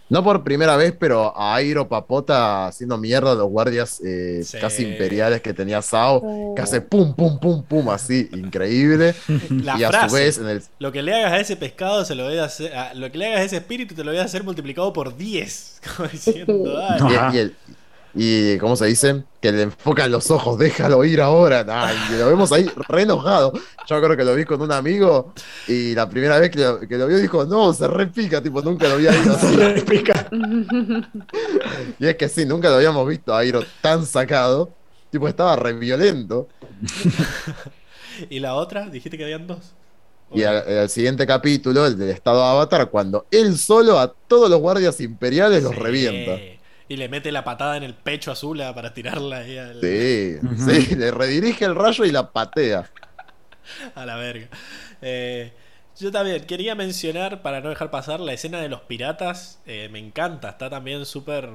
no 0.09 0.23
por 0.23 0.44
primera 0.44 0.76
vez, 0.76 0.94
pero 0.99 1.36
a 1.36 1.55
Airo 1.57 1.89
Papota 1.89 2.67
haciendo 2.68 2.97
mierda 2.99 3.33
a 3.33 3.35
los 3.35 3.49
guardias 3.49 4.01
eh, 4.05 4.43
Sí. 4.44 4.59
casi 4.60 4.85
imperiales 4.85 5.41
que 5.43 5.52
tenía 5.52 5.83
Sao, 5.83 6.20
Oh. 6.25 6.55
que 6.55 6.62
hace 6.62 6.81
pum, 6.81 7.15
pum, 7.15 7.39
pum, 7.41 7.62
pum, 7.65 7.89
así, 7.91 8.28
increíble. 8.33 9.15
la 9.51 9.78
y 9.78 9.85
a 9.85 9.89
frase. 9.89 10.09
su 10.09 10.15
vez, 10.15 10.39
en 10.39 10.49
el, 10.49 10.62
Lo 10.78 10.93
que 10.93 11.02
le 11.02 11.15
hagas 11.15 11.33
a 11.33 11.41
ese 11.41 11.57
pescado 11.57 12.05
se 12.05 12.15
lo 12.15 12.25
voy 12.25 12.39
a 12.39 12.44
hacer. 12.44 12.75
a- 12.76 12.94
lo 12.94 13.10
que 13.10 13.18
le 13.18 13.26
hagas 13.26 13.41
a 13.41 13.44
ese 13.44 13.57
espíritu 13.57 13.94
te 13.94 14.05
lo 14.05 14.10
voy 14.12 14.20
a 14.20 14.25
hacer 14.25 14.44
multiplicado 14.44 14.93
por 14.93 15.17
10. 15.17 15.81
Como 15.97 16.09
diciendo, 16.09 16.73
dale. 16.73 17.36
Y 17.36 17.39
el- 17.41 17.55
y, 18.17 18.57
¿cómo 18.59 18.75
se 18.77 18.86
dice? 18.86 19.25
Que 19.41 19.53
le 19.53 19.62
enfocan 19.62 20.11
los 20.11 20.31
ojos, 20.31 20.59
déjalo 20.59 21.05
ir 21.05 21.20
ahora. 21.20 21.65
Ay, 21.69 21.97
y 22.11 22.19
lo 22.19 22.27
vemos 22.28 22.51
ahí 22.53 22.69
re 22.89 23.03
enojado. 23.03 23.53
Yo 23.86 24.01
creo 24.03 24.17
que 24.17 24.25
lo 24.25 24.35
vi 24.35 24.45
con 24.45 24.61
un 24.62 24.73
amigo 24.73 25.33
y 25.69 25.95
la 25.95 26.09
primera 26.09 26.39
vez 26.39 26.51
que 26.51 26.59
lo, 26.59 26.81
que 26.81 26.97
lo 26.97 27.07
vio 27.07 27.19
dijo, 27.19 27.45
no, 27.45 27.73
se 27.75 27.86
repica, 27.86 28.43
tipo, 28.43 28.62
nunca 28.62 28.89
lo 28.89 28.95
había 28.95 29.15
ido 29.15 29.35
así. 29.36 29.61
Explica. 29.61 30.28
Y 31.99 32.07
es 32.07 32.17
que 32.17 32.28
sí, 32.28 32.45
nunca 32.47 32.69
lo 32.70 32.77
habíamos 32.77 33.07
visto 33.07 33.35
a 33.35 33.39
Airo 33.41 33.61
tan 33.81 34.05
sacado. 34.07 34.70
Tipo, 35.11 35.28
estaba 35.28 35.55
re 35.57 35.73
violento. 35.75 36.49
¿Y 38.31 38.41
la 38.41 38.55
otra? 38.55 38.89
Dijiste 38.89 39.17
que 39.19 39.25
habían 39.25 39.47
dos. 39.47 39.73
Y 40.33 40.43
al, 40.43 40.57
al 40.81 40.89
siguiente 40.91 41.25
capítulo, 41.27 41.86
el 41.86 41.97
del 41.97 42.11
estado 42.11 42.43
Avatar, 42.43 42.91
cuando 42.91 43.27
él 43.31 43.57
solo 43.57 43.99
a 43.99 44.12
todos 44.12 44.51
los 44.51 44.59
guardias 44.59 45.01
imperiales 45.01 45.62
los 45.62 45.73
Sí. 45.73 45.78
revienta. 45.81 46.56
Y 46.89 46.97
le 46.97 47.08
mete 47.08 47.32
la 47.32 47.42
patada 47.44 47.76
en 47.76 47.82
el 47.82 47.94
pecho 47.94 48.31
a 48.31 48.36
Zula 48.36 48.74
para 48.74 48.94
tirarla 48.94 49.39
ahí 49.39 49.58
al- 49.58 49.81
Sí, 49.81 50.36
sí, 50.86 50.94
le 50.94 51.10
redirige 51.10 51.65
el 51.65 51.74
rayo 51.74 52.05
y 52.05 52.12
la 52.12 52.31
patea. 52.31 52.89
a 53.94 54.06
la 54.06 54.16
verga. 54.16 54.48
Eh, 55.02 55.52
yo 55.98 56.12
también 56.12 56.44
quería 56.44 56.74
mencionar, 56.74 57.42
para 57.42 57.60
no 57.60 57.70
dejar 57.70 57.90
pasar, 57.90 58.20
la 58.20 58.32
escena 58.32 58.60
de 58.60 58.68
los 58.68 58.82
piratas. 58.82 59.60
Eh, 59.66 59.89
me 59.90 59.98
encanta, 59.98 60.50
está 60.50 60.70
también 60.70 61.05
súper. 61.06 61.48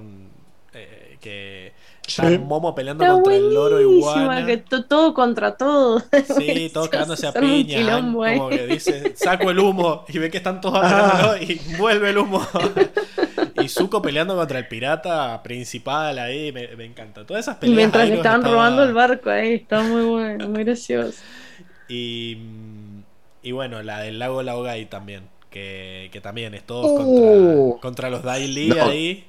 eh, 0.73 1.17
que 1.21 1.73
está 2.07 2.27
Sí. 2.29 2.37
Momo 2.39 2.73
peleando 2.75 3.03
Está 3.03 3.13
contra 3.15 3.35
el 3.35 3.53
loro 3.53 4.45
que 4.45 4.57
to- 4.57 4.85
todo 4.85 5.13
contra 5.13 5.55
todo. 5.57 6.01
Sí, 6.37 6.69
todos 6.73 6.89
cagándose 6.89 7.27
a 7.27 7.33
piña. 7.33 7.77
quilombo. 7.77 8.25
Como 8.25 8.49
que 8.49 8.67
dice, 8.67 9.13
saco 9.15 9.51
el 9.51 9.59
humo. 9.59 10.03
Y 10.09 10.17
ve 10.17 10.29
que 10.29 10.37
están 10.37 10.59
todos 10.61 10.75
agarrándolo 10.83 11.37
y 11.37 11.61
vuelve 11.77 12.09
el 12.09 12.17
humo. 12.17 12.41
y 13.63 13.69
Zuko 13.69 14.01
peleando 14.01 14.35
contra 14.35 14.59
el 14.59 14.67
pirata 14.67 15.41
principal 15.43 16.17
ahí. 16.19 16.51
Me, 16.51 16.67
me 16.75 16.85
encanta. 16.85 17.25
Todas 17.25 17.45
esas 17.45 17.57
Y 17.57 17.59
peleas. 17.61 17.77
mientras 17.77 18.03
le 18.03 18.09
Iroh 18.09 18.17
estaban 18.17 18.39
estaba- 18.41 18.55
robando 18.55 18.83
el 18.83 18.93
barco 18.93 19.29
ahí, 19.29 19.53
está 19.55 19.81
muy 19.83 20.03
bueno, 20.03 20.47
muy 20.49 20.63
gracioso. 20.63 21.17
Y, 21.93 22.37
y 23.43 23.51
bueno, 23.51 23.83
la 23.83 23.99
del 23.99 24.17
lago 24.17 24.41
Laogai 24.43 24.85
también. 24.85 25.23
Que, 25.49 26.07
que 26.13 26.21
también 26.21 26.53
es 26.53 26.63
todos 26.63 26.85
Uh. 26.89 27.71
contra, 27.75 27.81
contra 27.81 28.09
los 28.09 28.23
Daily 28.23 28.69
No. 28.69 28.85
ahí. 28.85 29.25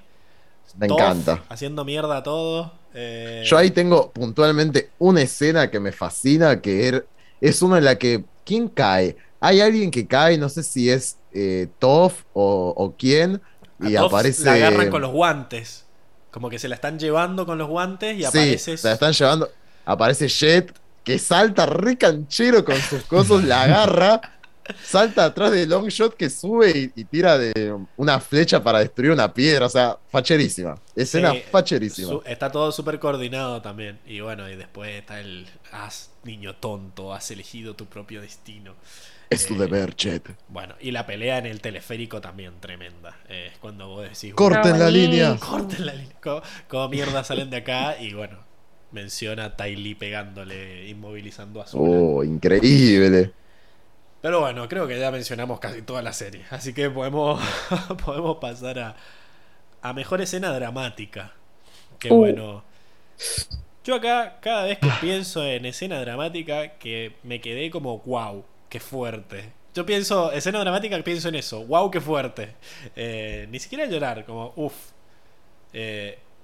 Me 0.77 0.87
encanta. 0.87 1.43
Haciendo 1.49 1.85
mierda 1.85 2.19
a 2.19 2.23
todos. 2.23 2.71
Eh, 2.95 3.43
Yo 3.47 3.57
ahí 3.57 3.71
tengo 3.71 4.11
puntualmente 4.13 4.91
una 4.99 5.23
escena 5.23 5.71
que 5.71 5.81
me 5.81 5.93
fascina, 5.93 6.61
que 6.61 6.89
er- 6.93 7.07
es 7.41 7.63
una 7.63 7.79
en 7.79 7.85
la 7.85 7.97
que, 7.99 8.25
¿quién 8.45 8.69
cae? 8.69 9.17
Hay 9.41 9.61
alguien 9.61 9.91
que 9.91 10.07
cae, 10.07 10.39
no 10.39 10.49
sé 10.49 10.63
si 10.63 10.91
es 10.91 11.17
eh, 11.33 11.69
Toph 11.79 12.23
o, 12.33 12.75
o 12.77 12.95
quién, 12.97 13.41
a 13.81 13.89
y 13.89 13.95
Toph 13.95 14.07
aparece... 14.09 14.45
La 14.45 14.53
agarran 14.55 14.91
con 14.91 15.03
los 15.03 15.11
guantes. 15.11 15.87
Como 16.31 16.49
que 16.49 16.59
se 16.59 16.69
la 16.69 16.77
están 16.77 16.99
llevando 16.99 17.45
con 17.45 17.59
los 17.59 17.69
guantes 17.69 18.17
y 18.19 18.25
aparece. 18.25 18.77
se 18.79 18.89
la 18.89 18.95
están 18.95 19.13
llevando, 19.13 19.51
aparece 19.85 20.29
Jet, 20.29 20.73
que 21.05 21.19
salta 21.19 21.67
re 21.67 21.99
canchero 21.99 22.65
con 22.65 22.77
sus 22.77 23.03
cosas, 23.03 23.45
la 23.45 23.63
agarra, 23.65 24.21
salta 24.85 25.25
atrás 25.25 25.53
de 25.53 25.67
Longshot 25.67 26.15
que 26.17 26.31
sube 26.31 26.71
y, 26.95 27.01
y 27.01 27.05
tira 27.05 27.39
de 27.39 27.77
una 27.97 28.21
flecha 28.21 28.63
para 28.63 28.81
destruir 28.81 29.11
una 29.13 29.33
piedra, 29.33 29.67
o 29.67 29.69
sea, 29.69 29.99
facherísima, 30.11 30.75
escena 30.95 31.33
Sí, 31.33 31.43
facherísima. 31.51 32.09
Su- 32.09 32.23
está 32.27 32.51
todo 32.51 32.73
súper 32.73 32.99
coordinado 32.99 33.63
también. 33.63 33.99
Y 34.07 34.21
bueno, 34.21 34.49
y 34.51 34.57
después 34.57 34.91
está 34.95 35.21
el. 35.21 35.47
Has, 35.73 36.11
niño 36.25 36.55
tonto, 36.57 37.13
has 37.13 37.31
elegido 37.31 37.75
tu 37.75 37.87
propio 37.87 38.21
destino. 38.21 38.75
es 39.31 39.47
tu 39.47 39.55
eh, 39.55 39.59
deber, 39.59 39.95
Jet. 39.97 40.37
Bueno, 40.49 40.75
y 40.81 40.91
la 40.91 41.07
pelea 41.07 41.39
en 41.39 41.47
el 41.47 41.61
teleférico 41.61 42.21
también 42.21 42.61
tremenda. 42.61 43.19
Eh, 43.29 43.51
es 43.53 43.59
cuando 43.59 43.89
vos 43.89 44.03
decís. 44.03 44.35
Corten 44.35 44.79
la 44.79 44.91
línea. 44.91 45.37
Corten 45.39 45.87
la 45.87 45.95
línea. 45.95 46.17
¿Cómo, 46.23 46.43
cómo 46.69 46.89
mierda 46.89 47.25
salen 47.25 47.51
de 47.51 47.59
acá? 47.59 47.97
Y 48.01 48.13
bueno, 48.15 48.39
menciona 48.91 49.47
a 49.47 49.57
Ty 49.57 49.77
Lee 49.77 49.95
pegándole, 49.95 50.89
inmovilizando 50.89 51.61
a 51.63 51.67
Zula. 51.67 52.05
Oh, 52.05 52.23
increíble. 52.25 53.33
Pero 54.23 54.41
bueno, 54.41 54.69
creo 54.69 54.87
que 54.87 54.99
ya 54.99 55.11
mencionamos 55.11 55.59
casi 55.61 55.83
toda 55.83 56.01
la 56.01 56.13
serie. 56.13 56.45
Así 56.51 56.73
que 56.73 56.89
podemos, 56.89 57.41
podemos 58.05 58.39
pasar 58.39 58.79
a, 58.79 58.97
a 59.83 59.93
mejor 59.93 60.21
escena 60.23 60.53
dramática. 60.53 61.33
Que 61.99 62.11
Uh. 62.13 62.17
bueno. 62.17 62.65
Yo 63.85 63.97
acá, 63.97 64.39
cada 64.41 64.63
vez 64.65 64.79
que 64.79 64.89
pienso 65.01 65.45
en 65.45 65.67
escena 65.67 66.01
dramática, 66.01 66.79
que 66.79 67.17
me 67.25 67.41
quedé 67.41 67.69
como, 67.71 67.99
wow, 67.99 68.45
qué 68.69 68.79
fuerte. 68.79 69.53
Yo 69.75 69.85
pienso, 69.85 70.31
escena 70.31 70.61
dramática, 70.61 70.97
pienso 71.03 71.29
en 71.29 71.35
eso, 71.35 71.65
wow, 71.67 71.91
qué 71.91 72.01
fuerte. 72.01 72.55
Eh, 72.95 73.49
ni 73.51 73.59
siquiera 73.59 73.87
llorar, 73.87 74.25
como, 74.25 74.53
uff. 74.55 74.75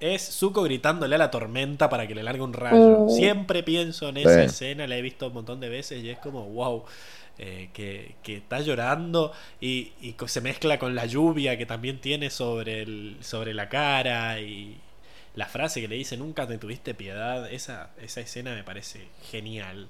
es 0.00 0.22
Zuko 0.22 0.62
gritándole 0.62 1.14
a 1.14 1.18
la 1.18 1.30
tormenta 1.30 1.88
para 1.88 2.06
que 2.06 2.14
le 2.14 2.22
largue 2.22 2.42
un 2.42 2.52
rayo. 2.52 3.02
Oh. 3.04 3.08
Siempre 3.08 3.62
pienso 3.62 4.08
en 4.08 4.16
esa 4.18 4.34
Sí. 4.34 4.40
escena, 4.46 4.86
la 4.86 4.96
he 4.96 5.02
visto 5.02 5.26
un 5.28 5.34
montón 5.34 5.60
de 5.60 5.68
veces 5.68 6.02
y 6.02 6.10
es 6.10 6.18
como, 6.18 6.44
wow. 6.44 6.84
Eh, 7.38 7.70
que, 7.72 8.16
que 8.22 8.36
está 8.38 8.60
llorando 8.60 9.32
y, 9.60 9.92
se 10.26 10.40
mezcla 10.40 10.78
con 10.78 10.94
la 10.94 11.06
lluvia 11.06 11.56
que 11.56 11.66
también 11.66 12.00
tiene 12.00 12.30
sobre, 12.30 12.82
el, 12.82 13.16
sobre 13.20 13.54
la 13.54 13.68
cara 13.68 14.40
y 14.40 14.76
la 15.34 15.46
frase 15.46 15.80
que 15.80 15.88
le 15.88 15.96
dice 15.96 16.16
nunca 16.16 16.46
te 16.46 16.58
tuviste 16.58 16.94
piedad, 16.94 17.50
esa, 17.52 17.90
esa 18.02 18.20
escena 18.20 18.54
me 18.54 18.64
parece 18.64 19.08
genial. 19.30 19.88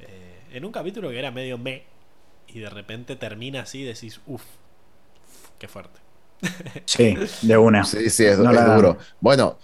Eh, 0.00 0.40
en 0.52 0.64
un 0.64 0.72
capítulo 0.72 1.10
que 1.10 1.18
era 1.18 1.30
medio 1.30 1.58
me 1.58 1.84
y 2.48 2.60
de 2.60 2.68
repente 2.70 3.16
termina 3.16 3.62
así 3.62 3.80
y 3.80 3.84
decís, 3.84 4.20
uff, 4.26 4.42
qué 5.58 5.68
fuerte. 5.68 6.00
Sí, 6.86 7.14
de 7.40 7.56
una. 7.56 7.84
Sí, 7.84 8.10
sí, 8.10 8.24
es, 8.24 8.38
No 8.38 8.50
es 8.50 8.56
la- 8.56 8.74
duro. 8.74 8.98
Bueno, 9.20 9.58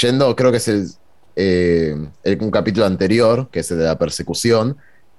yendo, 0.00 0.34
creo 0.36 0.50
que 0.50 0.56
es 0.58 0.68
el, 0.68 0.88
eh, 1.36 1.94
el- 2.22 2.42
un 2.42 2.50
capítulo 2.50 2.86
anterior, 2.86 3.48
que 3.50 3.60
es 3.60 3.70
el 3.70 3.78
de 3.78 3.84
la 3.84 3.98
persecución, 3.98 4.76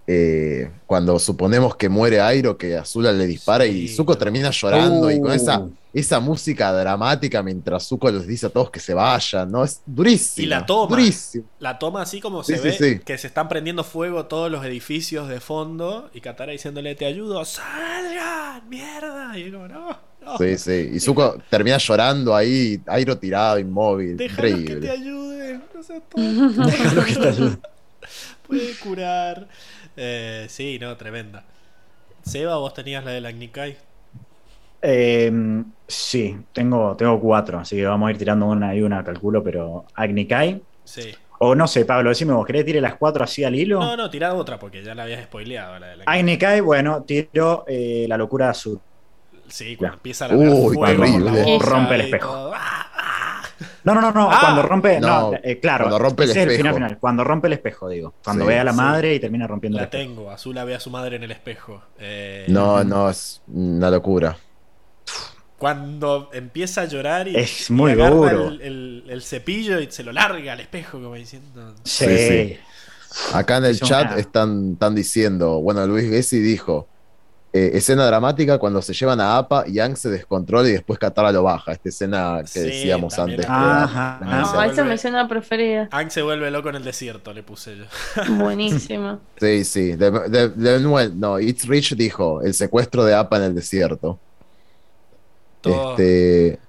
eh, 0.10 0.72
cuando 0.86 1.19
suponemos 1.19 1.76
que 1.76 1.90
muere 1.90 2.22
Airo, 2.22 2.58
que 2.58 2.77
Azula 2.77 3.11
le 3.11 3.27
dispara 3.27 3.66
y 3.66 3.88
Zuko 3.90 4.18
termina 4.18 4.50
llorando 4.52 5.11
y 5.11 5.19
con 5.19 5.34
esa, 5.34 5.60
Uh. 5.60 5.74
esa 5.94 6.19
música 6.22 6.72
dramática 6.72 7.44
mientras 7.44 7.86
Zuko 7.88 8.10
les 8.10 8.26
dice 8.26 8.45
a 8.45 8.50
todos 8.50 8.72
que 8.72 8.80
se 8.80 8.94
vayan, 8.94 9.52
¿no? 9.52 9.66
Es 9.66 9.82
durísimo. 9.86 10.45
Y 10.45 10.48
la 10.48 10.66
toma. 10.66 10.90
Durísimo. 10.95 11.45
La 11.60 11.77
toma 11.77 12.03
así 12.03 12.22
como 12.22 12.42
se 12.44 12.56
sí, 12.58 12.64
ve 12.64 12.72
sí. 12.74 13.00
que 13.03 13.18
se 13.18 13.27
están 13.27 13.50
prendiendo 13.50 13.84
fuego 13.84 14.26
todos 14.27 14.50
los 14.50 14.64
edificios 14.66 15.27
de 15.27 15.42
fondo 15.42 16.10
y 16.14 16.22
Katara 16.22 16.53
diciéndole 16.53 16.95
te 16.95 17.06
ayudo, 17.06 17.44
salgan, 17.44 18.68
mierda. 18.69 19.38
Y 19.38 19.44
es 19.44 19.52
como, 19.53 19.68
no, 19.68 19.90
no. 20.22 20.38
Sí, 20.38 20.58
sí. 20.58 20.90
Y 20.94 21.00
Zuko 21.02 21.38
termina 21.50 21.77
llorando 21.80 22.34
ahí, 22.34 22.80
Airo 22.88 23.18
tirado, 23.18 23.60
inmóvil. 23.60 24.16
Déjalos 24.16 24.52
que 24.52 24.58
te 24.58 24.60
Increíble. 24.61 24.90
ayuden, 24.92 25.64
no 25.74 25.84
seas 25.84 26.02
tonto. 26.10 26.61
Déjalo 26.66 27.03
que 27.06 27.16
te 27.16 27.27
ayude. 27.27 27.58
Puede 28.48 28.76
curar. 28.80 29.48
Eh, 29.98 30.45
sí, 30.48 30.77
no, 30.80 30.95
tremenda. 30.95 31.43
Seba, 32.22 32.58
vos 32.58 32.74
tenías 32.74 33.03
la 33.03 33.11
de 33.11 33.22
la 33.22 33.32
Nikai. 33.32 33.77
Eh, 34.82 35.32
sí, 35.88 36.38
tengo, 36.53 36.95
tengo 36.95 37.19
cuatro, 37.19 37.59
así 37.59 37.76
que 37.76 37.85
vamos 37.85 38.08
a 38.08 38.11
ir 38.11 38.17
tirando 38.17 38.45
una 38.45 38.76
y 38.76 38.82
una, 38.82 39.03
calculo, 39.03 39.43
pero 39.43 39.85
Agni 39.95 40.26
Kai. 40.27 40.61
Sí. 40.84 41.14
O 41.40 41.56
no 41.56 41.67
sé, 41.67 41.85
Pablo, 41.85 42.09
decime 42.09 42.34
vos, 42.34 42.45
¿querés 42.45 42.66
tire 42.66 42.82
las 42.82 42.95
cuatro 42.95 43.24
así 43.24 43.43
al 43.43 43.56
hilo? 43.56 43.80
No, 43.80 43.95
no, 43.98 44.09
tirá 44.09 44.34
otra 44.34 44.58
porque 44.58 44.84
ya 44.84 44.95
la 44.95 45.03
habías 45.03 45.24
spoileado. 45.24 45.80
La 45.80 45.88
de 45.88 45.98
la 45.98 46.03
Agni 46.06 46.38
Kai, 46.38 46.61
bueno, 46.61 47.03
tiro 47.03 47.64
eh, 47.67 48.06
la 48.08 48.17
locura 48.17 48.50
azul. 48.50 48.80
Sí, 49.48 49.76
cuando 49.77 49.98
empieza 49.98 50.26
a 50.26 50.27
largar 50.30 50.50
Uy, 50.50 50.74
fuego 50.76 51.19
la 51.19 51.59
Rompe 51.59 51.95
el 51.95 52.01
espejo. 52.01 52.32
todo. 52.32 52.53
¡Ah, 52.53 52.92
ah! 52.93 53.26
No, 53.84 53.95
no, 53.95 54.02
no, 54.02 54.11
no. 54.11 54.32
Ah, 54.32 54.38
cuando 54.42 54.61
rompe. 54.61 55.00
No, 55.00 55.32
no, 55.32 55.38
eh, 55.44 55.60
claro. 55.60 55.86
cuando 55.86 56.00
rompe 56.00 56.24
el 56.26 56.30
espejo. 56.32 56.58
final, 56.58 56.74
final. 56.76 56.98
Cuando 57.00 57.24
rompe 57.24 57.48
el 57.48 57.53
espejo, 57.53 57.90
digo. 57.90 58.14
Cuando 58.24 58.44
Sí, 58.45 58.48
ve 58.50 58.60
a 58.60 58.64
la 58.64 58.72
sí. 58.72 58.77
madre 58.77 59.16
y 59.16 59.19
termina 59.19 59.48
rompiendo 59.48 59.77
el 59.77 59.82
La 59.82 59.86
espejo. 59.86 60.03
tengo. 60.03 60.32
Azula 60.32 60.64
ve 60.64 60.76
a 60.76 60.80
su 60.80 60.90
madre 60.90 61.16
en 61.16 61.24
el 61.24 61.32
espejo. 61.32 61.82
Eh, 62.00 62.45
No, 62.50 62.84
no, 62.84 63.10
es 63.10 63.42
una 63.48 63.90
locura. 63.90 64.38
Cuando 65.58 66.30
empieza 66.34 66.82
a 66.82 66.86
llorar 66.86 67.27
y, 67.27 67.36
Es 67.36 67.69
y 67.69 67.74
muy 67.74 67.94
agarra 67.94 68.10
duro. 68.16 68.48
El, 68.50 68.61
el- 68.61 69.03
el 69.10 69.22
cepillo 69.24 69.80
y 69.80 69.90
se 69.90 70.03
lo 70.03 70.11
larga 70.11 70.53
al 70.53 70.60
espejo, 70.60 71.02
como 71.02 71.16
diciendo. 71.16 71.74
Sí. 71.84 72.06
Sí, 72.06 72.27
sí. 72.27 72.58
Acá 73.34 73.58
en 73.58 73.66
el 73.66 73.72
Es 73.72 73.82
una- 73.82 73.90
chat 73.90 74.19
están, 74.19 74.74
están 74.74 74.94
diciendo, 74.94 75.60
bueno, 75.61 75.88
Luis 75.88 76.08
Gessi 76.10 76.40
dijo, 76.40 76.88
eh, 77.53 77.72
escena 77.76 78.06
dramática 78.06 78.58
cuando 78.59 78.82
se 78.82 78.93
llevan 78.93 79.19
a 79.22 79.38
APA 79.38 79.64
y 79.67 79.80
Ang 79.80 79.95
se 79.95 80.09
descontrola 80.09 80.67
y 80.67 80.74
después 80.74 81.00
Katara 81.00 81.32
lo 81.32 81.43
baja. 81.43 81.72
Esta 81.72 81.90
escena 81.90 82.40
que 82.42 82.48
Sí, 82.48 82.59
decíamos 82.59 83.16
también. 83.16 83.40
antes. 83.42 83.50
Ajá. 83.50 84.19
Ah, 84.22 84.51
No, 84.53 84.64
esa 84.64 84.82
es 84.82 84.88
mi 84.88 84.93
escena 84.93 85.27
preferida. 85.27 85.88
Ang 85.92 86.09
se 86.11 86.22
vuelve 86.22 86.51
loco 86.51 86.69
en 86.69 86.76
el 86.76 86.84
desierto, 86.84 87.34
le 87.34 87.43
puse 87.43 87.77
yo. 87.77 87.85
Buenísima. 88.35 89.19
Sí, 89.40 89.64
sí. 89.64 89.93
De, 89.93 90.11
de- 90.11 90.50
de 90.50 90.80
nuevo, 90.82 91.11
no, 91.16 91.40
It's 91.40 91.66
Rich 91.67 91.95
dijo, 91.95 92.42
el 92.42 92.53
secuestro 92.53 93.03
de 93.06 93.16
APA 93.16 93.38
en 93.38 93.43
el 93.43 93.56
desierto. 93.56 94.19
Todo- 95.61 95.92
Este, 95.92 96.59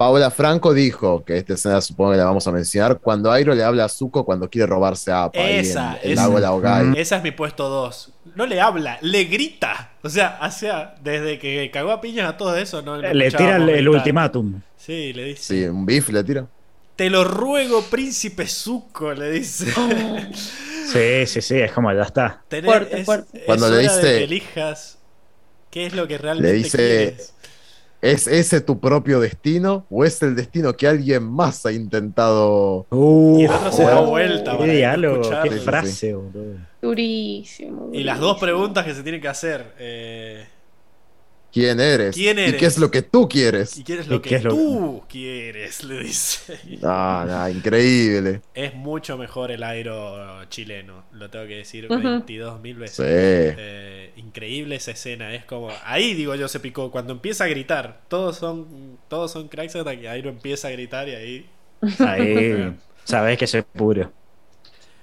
Paola 0.00 0.30
Franco 0.30 0.72
dijo, 0.72 1.22
que 1.26 1.36
esta 1.36 1.52
escena 1.52 1.78
supongo 1.82 2.12
que 2.12 2.16
la 2.16 2.24
vamos 2.24 2.46
a 2.46 2.52
mencionar, 2.52 3.00
cuando 3.00 3.30
Airo 3.30 3.54
le 3.54 3.62
habla 3.62 3.84
a 3.84 3.88
Zuko 3.90 4.24
cuando 4.24 4.48
quiere 4.48 4.66
robarse 4.66 5.12
a 5.12 5.24
APA 5.24 5.38
ahí 5.38 5.56
Esa, 5.58 5.98
en 6.00 6.06
el 6.06 6.12
esa. 6.12 6.22
lago 6.22 6.38
Laogai. 6.40 6.92
Esa 6.98 7.16
es 7.18 7.22
mi 7.22 7.32
puesto 7.32 7.68
2. 7.68 8.10
No 8.34 8.46
le 8.46 8.62
habla, 8.62 8.96
le 9.02 9.24
grita. 9.24 9.90
O 10.02 10.08
sea, 10.08 10.38
hacia, 10.38 10.94
desde 11.02 11.38
que 11.38 11.70
cagó 11.70 11.90
a 11.90 12.00
piñas 12.00 12.30
a 12.30 12.38
todo 12.38 12.56
eso, 12.56 12.80
no, 12.80 12.96
no 12.96 13.12
Le 13.12 13.30
tira 13.30 13.56
el, 13.56 13.68
el 13.68 13.88
ultimátum. 13.90 14.62
Sí, 14.78 15.12
le 15.12 15.24
dice. 15.24 15.42
Sí, 15.54 15.64
un 15.64 15.84
beef 15.84 16.08
le 16.08 16.24
tira. 16.24 16.46
Te 16.96 17.10
lo 17.10 17.22
ruego, 17.24 17.82
príncipe 17.82 18.46
Zuko, 18.46 19.12
le 19.12 19.30
dice. 19.30 19.66
Sí, 20.86 21.26
sí, 21.26 21.42
sí. 21.42 21.56
Es 21.60 21.72
como 21.72 21.92
ya 21.92 22.04
está. 22.04 22.42
Tener- 22.48 22.64
Fuerte, 22.64 23.00
es, 23.00 23.04
fuerte. 23.04 23.38
es 23.38 23.44
Cuando 23.44 23.68
le 23.68 23.76
hora 23.76 23.96
de 23.96 24.02
dice- 24.02 24.18
que 24.18 24.24
elijas 24.24 24.98
qué 25.70 25.84
es 25.84 25.92
lo 25.94 26.08
que 26.08 26.16
realmente 26.16 26.52
Le 26.52 26.56
dice- 26.56 26.76
quieres. 26.78 27.34
¿Es 28.02 28.26
ese 28.26 28.60
tu 28.62 28.80
propio 28.80 29.20
destino 29.20 29.86
o 29.90 30.04
es 30.04 30.22
el 30.22 30.34
destino 30.34 30.74
que 30.76 30.88
alguien 30.88 31.22
más 31.24 31.66
ha 31.66 31.72
intentado? 31.72 32.88
Uh, 32.90 33.38
Y 33.40 33.44
el 33.44 33.50
otro 33.50 33.72
se 33.72 33.84
da 33.84 34.00
vuelta 34.00 34.56
Qué 34.58 34.66
diálogo, 34.68 35.20
escucharlo. 35.22 35.50
qué 35.50 35.58
Sí, 35.58 35.60
sí, 35.60 35.64
frase, 35.64 36.14
boludo. 36.14 36.66
Durísimo. 36.80 37.90
Y 37.92 38.04
las 38.04 38.18
dos 38.20 38.38
preguntas 38.40 38.84
que 38.86 38.94
se 38.94 39.02
tienen 39.02 39.20
que 39.20 39.28
hacer. 39.28 39.74
eh, 39.78 40.46
¿Quién 41.52 41.80
eres? 41.80 42.14
¿Quién 42.14 42.38
¿Y 42.44 42.52
eres? 42.52 42.60
qué 42.60 42.66
es 42.66 42.78
lo 42.78 42.90
que 42.90 43.02
tú 43.02 43.28
quieres? 43.28 43.76
¿Y 43.76 43.82
qué 43.84 43.98
es 43.98 44.06
¿Y 44.06 44.10
lo 44.10 44.22
qué 44.22 44.28
que 44.28 44.34
es 44.36 44.44
lo- 44.44 44.50
tú 44.50 45.02
quieres? 45.08 45.82
Le 45.84 45.98
dice. 46.04 46.58
Ah, 46.82 47.24
no, 47.26 47.48
increíble. 47.48 48.40
Es 48.54 48.74
mucho 48.74 49.16
mejor 49.18 49.50
el 49.50 49.62
airo 49.62 50.44
chileno, 50.48 51.06
lo 51.12 51.28
tengo 51.30 51.46
que 51.46 51.56
decir 51.56 51.86
Ujú. 51.88 52.00
22 52.00 52.60
mil 52.60 52.76
veces. 52.76 52.96
Sí. 52.96 53.02
Eh, 53.06 53.99
increíble 54.20 54.76
esa 54.76 54.92
escena, 54.92 55.34
es 55.34 55.44
como 55.44 55.70
ahí 55.84 56.14
digo 56.14 56.34
yo 56.34 56.46
se 56.48 56.60
picó 56.60 56.90
cuando 56.90 57.12
empieza 57.12 57.44
a 57.44 57.48
gritar, 57.48 58.00
todos 58.08 58.36
son 58.36 58.98
todos 59.08 59.30
son 59.32 59.48
cracks 59.48 59.76
hasta 59.76 59.96
que 59.98 60.08
Airo 60.08 60.28
empieza 60.30 60.68
a 60.68 60.70
gritar 60.70 61.08
y 61.08 61.14
ahí 61.14 61.46
Ahí 62.00 62.76
sabes 63.04 63.38
que 63.38 63.46
se 63.46 63.62
pudrió. 63.62 64.12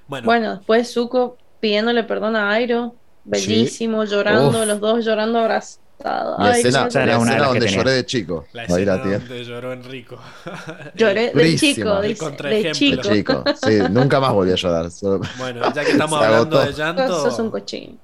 bueno, 0.08 0.26
Bueno, 0.26 0.56
después 0.58 0.94
Zuko 0.94 1.38
pidiéndole 1.60 2.04
perdón 2.04 2.36
a 2.36 2.52
Airo. 2.52 2.96
Bellísimo, 3.26 4.06
llorando, 4.06 4.60
Uf. 4.62 4.66
los 4.68 4.80
dos 4.80 5.04
llorando 5.06 5.40
abrazados. 5.40 5.82
La 6.00 6.36
Ay, 6.52 6.62
escena, 6.62 6.88
la 6.94 7.04
era 7.04 7.18
una 7.20 7.32
escena 7.32 7.46
donde 7.48 7.60
tenía. 7.66 7.78
lloré 7.78 7.92
de 7.92 8.06
chico. 8.06 8.46
la 8.54 8.64
escena 8.66 8.98
donde 8.98 9.44
lloró 9.44 9.74
Enrico. 9.74 10.18
Lloré 10.96 11.32
de 11.34 11.56
chico. 11.58 12.00
De. 12.02 12.08
De 12.10 12.72
chico. 12.72 13.02
chico. 13.02 13.44
Sí, 13.66 13.80
nunca 13.90 14.20
más 14.20 14.32
volví 14.32 14.52
a 14.52 14.56
llorar. 14.56 14.92
Solo- 14.92 15.22
Bueno, 15.40 15.74
ya 15.74 15.84
que 15.84 15.92
estamos 15.92 16.22
hablando 16.24 16.58
agotó. 16.60 16.72
de 16.72 16.78
llanto, 16.78 17.24
Sos 17.24 17.40
un 17.40 17.50
cochín. 17.52 18.00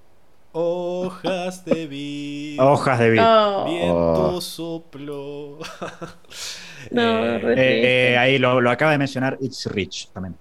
Hojas 0.53 1.65
de 1.65 1.87
vida, 1.87 2.63
Hojas 2.65 2.99
de 2.99 3.09
vida. 3.11 3.23
No, 3.23 3.65
viento 3.65 4.35
Oh. 4.35 4.41
soplo. 4.41 5.59
No, 6.91 7.25
Eh, 7.25 7.53
Eh, 7.57 8.11
eh, 8.13 8.17
ahí 8.17 8.37
lo, 8.37 8.61
lo 8.61 8.69
acaba 8.71 8.91
de 8.91 8.97
mencionar 8.97 9.37
It's 9.41 9.65
Rich 9.67 10.09
también. 10.13 10.35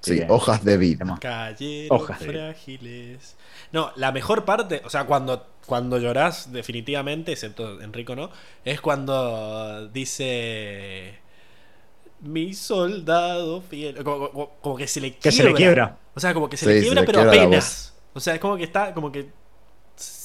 Sí, 0.00 0.20
hojas 0.28 0.64
de 0.64 0.78
Cayeron 1.18 1.90
Hojas 1.90 2.18
frágiles. 2.18 3.36
No, 3.72 3.90
la 3.96 4.12
mejor 4.12 4.44
parte, 4.44 4.80
o 4.84 4.90
sea, 4.90 5.04
cuando, 5.04 5.46
cuando 5.66 5.98
llorás, 5.98 6.52
definitivamente, 6.52 7.32
excepto 7.32 7.80
Enrico 7.80 8.14
no, 8.16 8.30
es 8.64 8.80
cuando 8.80 9.88
dice. 9.88 11.18
Mi 12.20 12.52
soldado 12.54 13.60
fiel. 13.60 14.02
Como, 14.02 14.30
como- 14.30 14.50
como 14.60 14.76
que 14.76 14.86
se 14.88 15.00
le 15.00 15.10
quiebra. 15.12 15.22
Que 15.22 15.32
se 15.32 15.44
le 15.44 15.54
quiebra. 15.54 15.98
O 16.14 16.20
sea, 16.20 16.34
como 16.34 16.48
que 16.48 16.56
se 16.56 16.64
Sí, 16.66 16.70
le 16.70 16.74
se 16.76 16.82
quiebra, 16.82 17.00
le 17.02 17.06
pero 17.06 17.20
quiebra 17.22 17.42
apenas. 17.42 17.94
O 18.14 18.20
sea, 18.20 18.34
es 18.34 18.40
como 18.40 18.56
que 18.56 18.64
está. 18.64 18.92
Como 18.94 19.12
que 19.12 19.28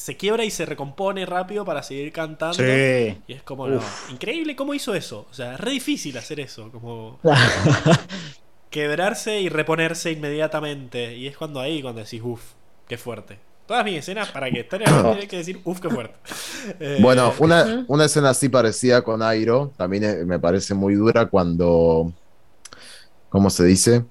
se 0.04 0.18
quiebra 0.18 0.44
y 0.44 0.52
se 0.52 0.66
recompone 0.66 1.26
rápido 1.26 1.64
para 1.64 1.82
seguir 1.82 2.12
cantando. 2.12 2.58
Sí. 2.58 3.18
Y 3.26 3.32
es 3.34 3.42
como, 3.42 3.70
no, 3.70 3.80
increíble 4.12 4.54
cómo 4.54 4.74
hizo 4.74 4.94
eso. 4.94 5.28
O 5.32 5.34
sea, 5.34 5.54
es 5.54 5.62
re 5.62 5.72
difícil 5.72 6.18
hacer 6.18 6.42
eso. 6.42 6.70
Como 6.74 7.22
quebrarse 8.70 9.40
y 9.40 9.48
reponerse 9.48 10.12
inmediatamente. 10.12 11.16
Y 11.16 11.28
es 11.28 11.38
cuando 11.38 11.62
ahí, 11.62 11.82
cuando 11.82 12.04
decís, 12.04 12.22
uff, 12.22 12.42
qué 12.86 12.98
fuerte. 12.98 13.40
Todas 13.66 13.86
mis 13.86 13.96
escenas, 13.98 14.30
para 14.30 14.52
que 14.52 14.60
estén 14.60 14.82
ahí, 14.82 15.06
tienen 15.06 15.28
que 15.30 15.38
decir, 15.38 15.62
uff, 15.64 15.80
qué 15.80 15.90
fuerte. 15.90 16.16
Eh, 16.80 16.98
Bueno, 17.02 17.34
una, 17.40 17.66
Ujú. 17.66 17.86
una 17.88 18.06
escena 18.06 18.30
así 18.32 18.48
parecida 18.50 19.02
con 19.04 19.22
Airo, 19.22 19.74
también 19.78 20.04
eh, 20.06 20.26
me 20.26 20.40
parece 20.40 20.74
muy 20.74 20.96
dura 20.96 21.26
cuando, 21.30 22.14
¿cómo 23.30 23.50
se 23.50 23.66
dice? 23.66 24.06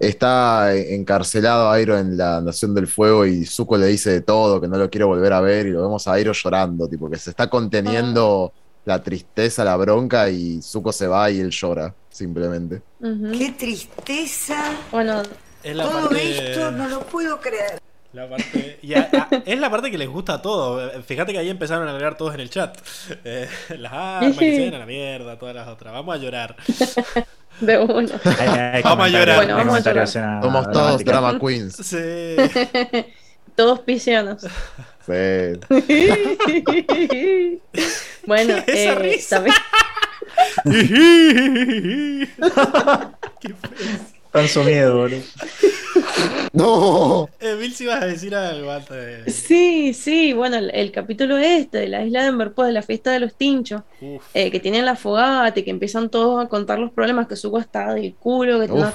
Está 0.00 0.74
encarcelado 0.74 1.70
Airo 1.70 1.98
en 1.98 2.16
la 2.16 2.40
Nación 2.40 2.74
del 2.74 2.86
Fuego 2.86 3.26
y 3.26 3.44
Zuko 3.44 3.76
le 3.76 3.86
dice 3.86 4.10
de 4.10 4.20
todo, 4.20 4.60
que 4.60 4.68
no 4.68 4.76
lo 4.76 4.88
quiere 4.88 5.04
volver 5.04 5.32
a 5.32 5.40
ver 5.40 5.66
y 5.66 5.70
lo 5.70 5.82
vemos 5.82 6.06
a 6.06 6.12
Airo 6.12 6.32
llorando, 6.32 6.86
tipo 6.88 7.10
que 7.10 7.16
se 7.18 7.30
está 7.30 7.48
conteniendo 7.50 8.52
la 8.84 9.02
tristeza, 9.02 9.64
la 9.64 9.76
bronca 9.76 10.30
y 10.30 10.62
Zuko 10.62 10.92
se 10.92 11.06
va 11.08 11.30
y 11.30 11.40
él 11.40 11.50
llora, 11.50 11.92
simplemente. 12.10 12.80
¡Qué 13.00 13.54
tristeza! 13.58 14.72
Bueno, 14.92 15.22
es 15.62 15.74
la 15.76 15.84
Todo 15.84 16.08
parte, 16.08 16.50
esto 16.52 16.70
no 16.70 16.88
lo 16.88 17.00
puedo 17.00 17.40
creer. 17.40 17.80
la 18.12 18.28
parte- 18.28 18.78
y 18.80 18.94
a- 18.94 19.10
a- 19.12 19.28
es 19.44 19.58
la 19.60 19.68
parte 19.70 19.90
que 19.90 19.98
les 19.98 20.08
gusta 20.08 20.34
a 20.34 20.42
todos. 20.42 20.90
Fíjate 21.04 21.32
que 21.32 21.38
ahí 21.38 21.50
empezaron 21.50 21.86
a 21.86 21.90
agregar 21.90 22.16
todos 22.16 22.34
en 22.34 22.40
el 22.40 22.48
chat. 22.50 22.78
Eh, 23.24 23.48
las 23.76 23.92
armas, 23.92 24.38
que 24.38 24.54
se 24.56 24.60
ven 24.64 24.74
a 24.74 24.78
la 24.78 24.86
mierda, 24.86 25.38
todas 25.38 25.54
las 25.54 25.68
otras. 25.68 25.92
Vamos 25.92 26.14
a 26.14 26.18
llorar. 26.18 26.56
de 27.60 27.78
uno. 27.78 28.08
Hay- 28.38 28.48
hay 28.48 28.82
Vamos 28.82 29.06
a 29.06 29.08
llorar. 29.08 29.36
Bueno, 29.36 29.56
vamos 29.56 29.86
a 29.86 30.06
Somos 30.42 30.70
todos 30.70 31.04
drama 31.04 31.38
queens. 31.38 31.76
Sí. 31.76 32.36
Todos 33.56 33.80
piscianos. 33.80 34.42
Sí. 34.42 35.58
bueno, 38.26 38.54
Esa 38.66 38.92
eh, 38.92 38.94
risa. 38.94 39.36
¿sabes? 39.38 39.54
Qué 43.40 43.54
feo. 44.32 44.42
Tanto 44.42 44.64
miedo, 44.64 44.96
boludo. 44.98 45.22
No. 46.52 47.28
Bill, 47.58 47.74
si 47.74 47.86
vas 47.86 48.02
a 48.02 48.06
decir 48.06 48.34
algo 48.34 48.70
antes 48.70 49.24
de... 49.24 49.30
Sí, 49.30 49.92
sí, 49.94 50.32
bueno, 50.32 50.56
el, 50.56 50.70
el 50.70 50.90
capítulo 50.92 51.36
este 51.38 51.78
de 51.78 51.88
la 51.88 52.04
isla 52.04 52.22
de 52.22 52.28
Emberpo, 52.28 52.64
de 52.64 52.72
la 52.72 52.82
fiesta 52.82 53.10
de 53.12 53.20
los 53.20 53.34
tinchos, 53.34 53.82
eh, 54.34 54.50
que 54.50 54.58
tienen 54.60 54.84
la 54.84 54.96
fogata 54.96 55.58
y 55.60 55.62
que 55.62 55.70
empiezan 55.70 56.08
todos 56.08 56.44
a 56.44 56.48
contar 56.48 56.78
los 56.78 56.90
problemas, 56.92 57.28
que 57.28 57.36
Zuko 57.36 57.58
está 57.58 57.94
del 57.94 58.14
culo, 58.14 58.60
que, 58.60 58.68
no- 58.68 58.92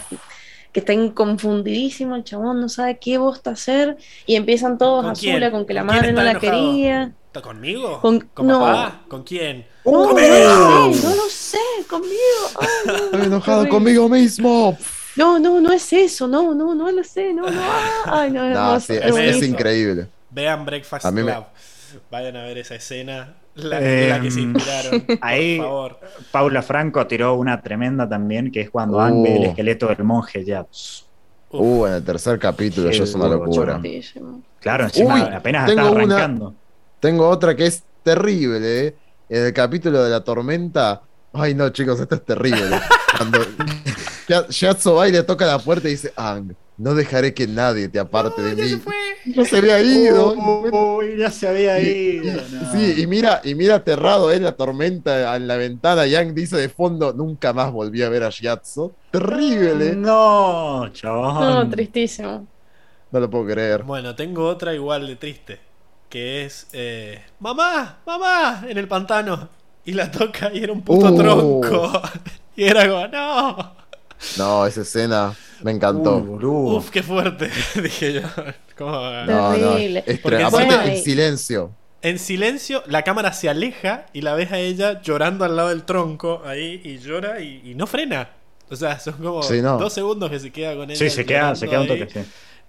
que 0.72 0.80
está 0.80 0.94
confundidísimo, 1.14 2.16
el 2.16 2.24
chabón 2.24 2.60
no 2.60 2.68
sabe 2.70 2.98
qué 3.00 3.18
bosta 3.18 3.52
hacer, 3.52 3.98
y 4.26 4.36
empiezan 4.36 4.78
todos 4.78 5.04
¿Con 5.04 5.12
a? 5.12 5.16
Zula 5.16 5.52
con 5.52 5.66
que 5.66 5.74
la 5.74 5.82
¿Con 5.82 5.90
quién 5.90 6.02
madre 6.02 6.14
no 6.14 6.24
la 6.24 6.32
enojado? 6.32 6.52
quería. 6.52 7.12
¿Está 7.28 7.42
conmigo? 7.42 8.02
Con- 8.02 8.20
¿Con 8.34 8.48
no. 8.48 8.60
papá? 8.60 9.02
¿Con 9.08 9.24
quién? 9.24 9.66
No, 9.86 9.92
no 9.92 10.10
lo 10.14 10.94
sé, 10.94 11.08
no 11.08 11.16
lo 11.16 11.30
sé, 11.30 11.58
conmigo. 11.90 12.18
Ay, 12.60 12.68
no, 12.86 12.94
Estoy 12.96 13.20
no, 13.20 13.26
enojado 13.26 13.70
conmigo 13.70 14.10
mismo. 14.10 14.78
No, 15.16 15.38
no, 15.40 15.62
no 15.62 15.72
es 15.72 15.92
eso, 15.94 16.28
no, 16.28 16.54
no, 16.56 16.74
no 16.74 16.92
lo 16.92 17.04
sé, 17.04 17.34
no, 17.34 17.50
no. 17.50 17.62
Ay, 18.06 18.32
no, 18.32 18.50
No, 18.50 18.80
sí, 18.80 18.94
es 18.94 19.16
es, 19.16 19.44
increíble. 19.44 20.08
Vean 20.32 20.66
Breakfast 20.66 21.06
me- 21.12 21.22
Club. 21.24 21.44
Vayan 22.10 22.36
a 22.38 22.44
ver 22.44 22.58
esa 22.58 22.76
escena. 22.76 23.36
La, 23.56 23.80
Eh, 23.80 24.10
la 24.10 24.20
que 24.20 24.32
se 24.32 24.42
inspiraron. 24.42 25.06
ahí- 25.22 25.58
Por 25.60 25.66
favor. 25.68 26.00
Paula 26.32 26.62
Franco 26.64 27.06
tiró 27.06 27.36
una 27.36 27.62
tremenda 27.62 28.10
también, 28.10 28.52
que 28.52 28.62
es 28.62 28.70
cuando 28.72 28.98
Uh. 28.98 29.02
Ang 29.02 29.22
ve 29.24 29.36
el 29.38 29.44
esqueleto 29.46 29.88
del 29.88 30.04
monje 30.04 30.44
ya. 30.44 30.62
Uf. 30.62 31.04
Uh, 31.52 31.86
en 31.86 31.94
el 31.94 32.04
tercer 32.04 32.40
capítulo 32.40 32.90
ya 32.90 33.04
es 33.04 33.14
una 33.14 33.28
locura. 33.28 33.80
Claro, 34.60 34.86
encima 34.86 35.14
Uy, 35.16 35.22
apenas 35.36 35.68
tengo 35.68 35.82
está 35.82 35.92
una- 35.92 36.16
arrancando. 36.16 36.56
Tengo 37.00 37.30
otra 37.30 37.56
que 37.56 37.68
es 37.68 37.84
terrible, 38.02 38.88
¿eh? 38.88 38.96
En 39.30 39.46
el 39.46 39.54
capítulo 39.54 40.04
de 40.04 40.10
la 40.10 40.24
tormenta. 40.24 41.04
Ay, 41.32 41.54
no, 41.54 41.70
chicos, 41.70 42.00
esto 42.00 42.16
es 42.16 42.26
terrible. 42.26 42.80
Cuando 43.18 43.40
Ya- 44.28 44.48
Yatso 44.48 44.96
va 44.96 45.08
y 45.08 45.12
le 45.12 45.24
toca 45.24 45.46
la 45.46 45.60
puerta 45.60 45.88
y 45.88 45.92
dice, 45.92 46.14
Ang, 46.16 46.54
no 46.78 46.96
dejaré 46.96 47.34
que 47.34 47.46
nadie 47.48 47.88
te 47.88 48.00
aparte 48.00 48.42
de 48.42 48.56
mí. 48.56 48.82
No 49.36 49.46
se 49.46 49.58
había 49.58 49.80
ido. 49.82 50.34
Uy, 50.36 51.18
ya 51.18 51.30
se 51.30 51.48
había 51.48 51.80
ido. 51.80 52.42
no. 52.52 52.72
Sí, 52.72 52.96
y 53.02 53.08
mira, 53.08 53.42
y 53.44 53.54
mira 53.56 53.76
aterrado 53.76 54.32
en 54.32 54.44
la 54.44 54.54
tormenta 54.54 55.36
en 55.36 55.48
la 55.48 55.56
ventana. 55.58 56.06
Yang 56.08 56.34
dice 56.34 56.58
de 56.58 56.70
fondo, 56.70 57.14
nunca 57.14 57.54
más 57.54 57.72
volví 57.72 58.02
a 58.02 58.10
ver 58.10 58.24
a 58.24 58.30
Shiatsu. 58.30 58.92
Terrible. 59.12 59.96
No, 59.96 60.90
chabón. 60.94 61.40
No, 61.40 61.70
tristísimo. 61.70 62.48
No 63.12 63.20
lo 63.20 63.30
puedo 63.30 63.46
creer. 63.46 63.84
Bueno, 63.84 64.16
tengo 64.16 64.48
otra 64.48 64.74
igual 64.74 65.06
de 65.06 65.16
triste. 65.16 65.60
Que 66.10 66.46
es. 66.46 66.68
eh, 66.74 67.22
¡Mamá! 67.40 68.00
¡Mamá! 68.06 68.66
En 68.68 68.78
el 68.78 68.88
pantano. 68.88 69.50
Y 69.86 69.94
la 69.94 70.10
toca 70.10 70.50
y 70.54 70.64
era 70.64 70.74
un 70.74 70.82
puto 70.82 71.08
Uh. 71.14 71.18
tronco. 71.18 72.02
Y 72.56 72.66
era 72.66 72.88
como, 72.88 73.08
¡No! 73.08 73.83
No, 74.38 74.66
esa 74.66 74.82
escena 74.82 75.34
me 75.62 75.72
encantó. 75.72 76.18
Uf, 76.18 76.90
qué 76.90 77.04
fuerte. 77.04 77.50
Dije 77.82 78.14
yo. 78.14 78.22
Como- 78.78 78.92
No, 79.26 79.58
no, 79.58 79.78
es 79.78 80.20
Porque 80.20 80.44
aparte 80.44 80.68
bueno, 80.68 80.84
en 80.84 80.98
silencio. 81.04 81.72
En 82.02 82.20
silencio, 82.20 82.84
la 82.88 83.04
cámara 83.04 83.32
se 83.32 83.48
aleja 83.50 84.08
y 84.12 84.22
la 84.22 84.34
ves 84.36 84.52
a 84.52 84.60
ella 84.60 85.02
llorando 85.02 85.46
al 85.46 85.56
lado 85.56 85.70
del 85.70 85.84
tronco 85.84 86.42
ahí 86.46 86.82
y 86.84 86.98
llora 86.98 87.40
y, 87.40 87.62
y 87.64 87.76
no 87.76 87.88
frena. 87.88 88.30
O 88.70 88.76
sea, 88.76 89.00
son 89.00 89.14
como 89.14 89.42
Sí, 89.44 89.62
no. 89.62 89.78
dos 89.78 89.94
segundos 89.94 90.30
que 90.30 90.40
se 90.40 90.52
queda 90.52 90.76
con 90.76 90.90
ella. 90.90 90.98
Sí, 91.00 91.10
se 91.10 91.26
queda, 91.26 91.56
se 91.56 91.68
queda 91.70 91.82
un 91.82 91.88
toque, 91.88 92.08
sí. 92.12 92.20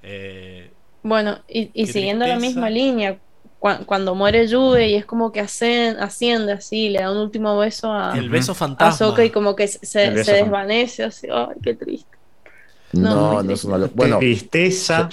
Eh, 0.02 0.70
Bueno, 1.02 1.40
y, 1.48 1.86
siguiendo 1.86 2.26
la 2.26 2.38
misma 2.38 2.70
línea, 2.70 3.18
cua- 3.64 3.84
cuando 3.86 4.14
muere 4.14 4.46
Yude 4.46 4.88
y 4.88 4.94
es 4.96 5.06
como 5.06 5.32
que 5.32 5.40
ascen- 5.40 5.96
asciende 5.98 6.52
así, 6.52 6.90
le 6.90 7.00
da 7.00 7.10
un 7.10 7.16
último 7.18 7.56
beso 7.56 7.90
a, 7.92 8.12
el 8.18 8.28
beso 8.28 8.52
a 8.52 8.54
fantasma. 8.54 8.92
Ahsoka 8.92 9.24
y 9.24 9.30
como 9.30 9.56
que 9.56 9.66
se, 9.68 10.10
desvanece 10.10 11.04
así. 11.04 11.28
Ay, 11.32 11.56
qué 11.62 11.74
triste. 11.74 12.10
No, 12.92 13.42
No, 13.42 13.52
es 13.52 13.64
una 13.64 13.88
Bueno, 13.94 14.18
Tristeza. 14.18 15.08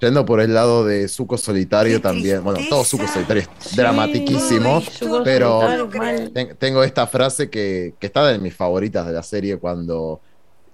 yendo 0.00 0.24
por 0.24 0.40
el 0.40 0.54
lado 0.54 0.84
de 0.84 1.08
Zuko 1.08 1.36
solitario 1.36 2.00
también. 2.00 2.42
Bueno, 2.44 2.60
todo 2.68 2.84
Zuko 2.84 3.04
tristeza. 3.04 3.26
solitario 3.26 3.42
es 3.60 3.76
dramatiquísimo. 3.76 4.80
Sí, 4.82 4.90
Yugo 5.04 5.22
pero- 5.24 5.60
solitario, 5.60 5.88
mal. 5.98 6.30
Ten- 6.32 6.56
Tengo 6.58 6.84
esta 6.84 7.06
frase 7.06 7.50
que, 7.50 7.94
que 7.98 8.06
está 8.06 8.26
de 8.26 8.38
mis 8.38 8.54
favoritas 8.54 9.06
de 9.06 9.12
la 9.12 9.22
serie 9.22 9.56
cuando 9.58 10.20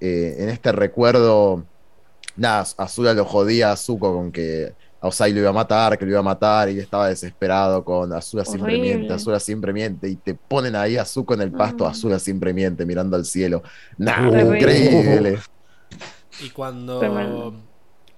eh, 0.01 0.37
en 0.39 0.49
este 0.51 0.71
recuerdo, 0.73 1.65
nada, 2.37 2.67
Azula 2.77 3.15
lo 3.15 3.25
jodía 3.25 3.73
a 3.73 3.77
Zuko 3.77 4.13
con 4.13 4.31
que 4.33 4.67
a 4.67 4.82
Osai 5.03 5.33
lo 5.33 5.41
iba 5.41 5.51
a 5.51 5.53
matar, 5.53 5.99
que 5.99 6.05
lo 6.05 6.13
iba 6.13 6.21
a 6.21 6.23
matar 6.23 6.69
y 6.71 6.79
estaba 6.79 7.09
desesperado 7.09 7.85
con 7.85 8.13
Azula 8.13 8.45
siempre 8.45 8.75
Horrible. 8.75 8.97
miente, 8.97 9.13
Azula 9.15 9.41
siempre 9.41 9.73
miente 9.73 10.09
y 10.09 10.17
te 10.17 10.35
ponen 10.35 10.77
ahí 10.77 10.97
a 10.97 11.05
Zuko 11.05 11.35
en 11.35 11.43
el 11.43 11.53
pasto, 11.53 11.85
Mm. 11.85 11.89
Azula 11.89 12.19
siempre 12.19 12.53
miente 12.55 12.87
mirando 12.87 13.17
al 13.17 13.25
cielo. 13.25 13.63
Nah, 13.99 14.29
increíble. 14.57 15.39
Y 16.41 16.51
cuando, 16.51 16.99
Tremendo. 17.01 17.55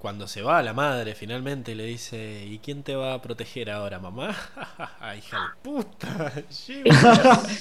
Cuando 0.04 0.28
se 0.28 0.42
va 0.42 0.62
la 0.62 0.74
madre 0.74 1.14
finalmente 1.14 1.74
le 1.74 1.84
dice, 1.86 2.44
¿y 2.46 2.58
quién 2.58 2.82
te 2.82 2.94
va 2.94 3.14
a 3.14 3.22
proteger 3.22 3.70
ahora, 3.70 3.98
mamá? 3.98 4.36
Hija 5.16 5.38
de 5.38 5.62
puta. 5.62 6.30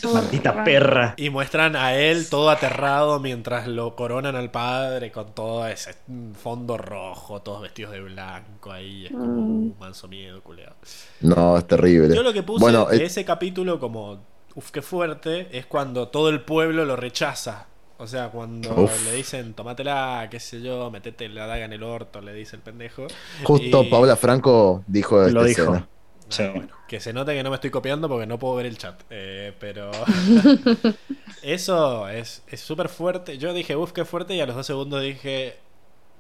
Maldita 0.14 0.62
perra. 0.66 1.14
Y 1.16 1.30
muestran 1.30 1.78
a 1.78 1.96
él 1.96 2.28
todo 2.30 2.50
aterrado 2.50 3.22
mientras 3.22 3.68
lo 3.70 3.96
coronan 3.96 4.36
al 4.36 4.52
padre 4.52 5.10
con 5.10 5.34
todo 5.34 5.66
ese 5.68 5.96
fondo 6.42 6.78
rojo, 6.78 7.42
todos 7.42 7.62
vestidos 7.62 7.94
de 7.94 8.02
blanco 8.02 8.74
ahí. 8.74 9.06
Es 9.06 9.12
como 9.14 9.24
Mm. 9.24 9.38
un 9.40 9.76
manso 9.80 10.10
miedo, 10.10 10.42
culeado. 10.44 10.76
No, 11.22 11.58
es 11.58 11.66
terrible. 11.66 12.14
Yo 12.14 12.24
lo 12.24 12.34
que 12.34 12.44
puse 12.44 12.60
Bueno, 12.62 12.88
de 12.88 12.98
el- 12.98 13.02
ese 13.04 13.24
capítulo 13.24 13.80
como, 13.80 14.20
uf, 14.56 14.70
qué 14.72 14.82
fuerte, 14.82 15.48
es 15.58 15.66
cuando 15.66 16.10
todo 16.10 16.28
el 16.28 16.42
pueblo 16.42 16.84
lo 16.84 16.98
rechaza. 16.98 17.68
O 17.98 18.08
sea, 18.08 18.30
cuando 18.30 18.74
Uf. 18.84 19.06
le 19.06 19.14
dicen, 19.16 19.54
tomátela, 19.54 20.28
qué 20.30 20.40
sé 20.40 20.62
yo, 20.62 20.90
metete 20.92 21.30
la 21.30 21.46
daga 21.48 21.64
en 21.66 21.74
el 21.74 21.84
orto, 21.84 22.22
le 22.22 22.34
dice 22.34 22.56
el 22.56 22.62
pendejo. 22.62 23.08
Justo 23.44 23.84
Y- 23.84 23.90
Paula 23.90 24.16
Franco 24.16 24.84
dijo 24.88 25.22
esta 25.22 25.34
Lo 25.34 25.44
dijo. 25.44 25.62
escena. 25.62 25.88
Ah, 25.88 26.26
Sí. 26.30 26.44
bueno, 26.48 26.70
que 26.88 27.00
se 27.00 27.14
note 27.14 27.34
que 27.34 27.44
no 27.44 27.50
me 27.52 27.56
estoy 27.56 27.70
copiando 27.70 28.10
porque 28.10 28.26
no 28.26 28.40
puedo 28.40 28.56
ver 28.56 28.66
el 28.66 28.78
chat. 28.78 29.00
Eh, 29.12 29.54
pero 29.60 29.92
eso 31.44 32.08
es 32.10 32.44
es 32.48 32.60
súper 32.62 32.90
fuerte. 32.90 33.38
Yo 33.38 33.54
dije, 33.54 33.76
uff, 33.76 33.92
qué 33.92 34.06
fuerte, 34.06 34.34
y 34.36 34.42
a 34.42 34.46
los 34.46 34.56
dos 34.56 34.66
segundos 34.66 35.02
dije, 35.02 35.58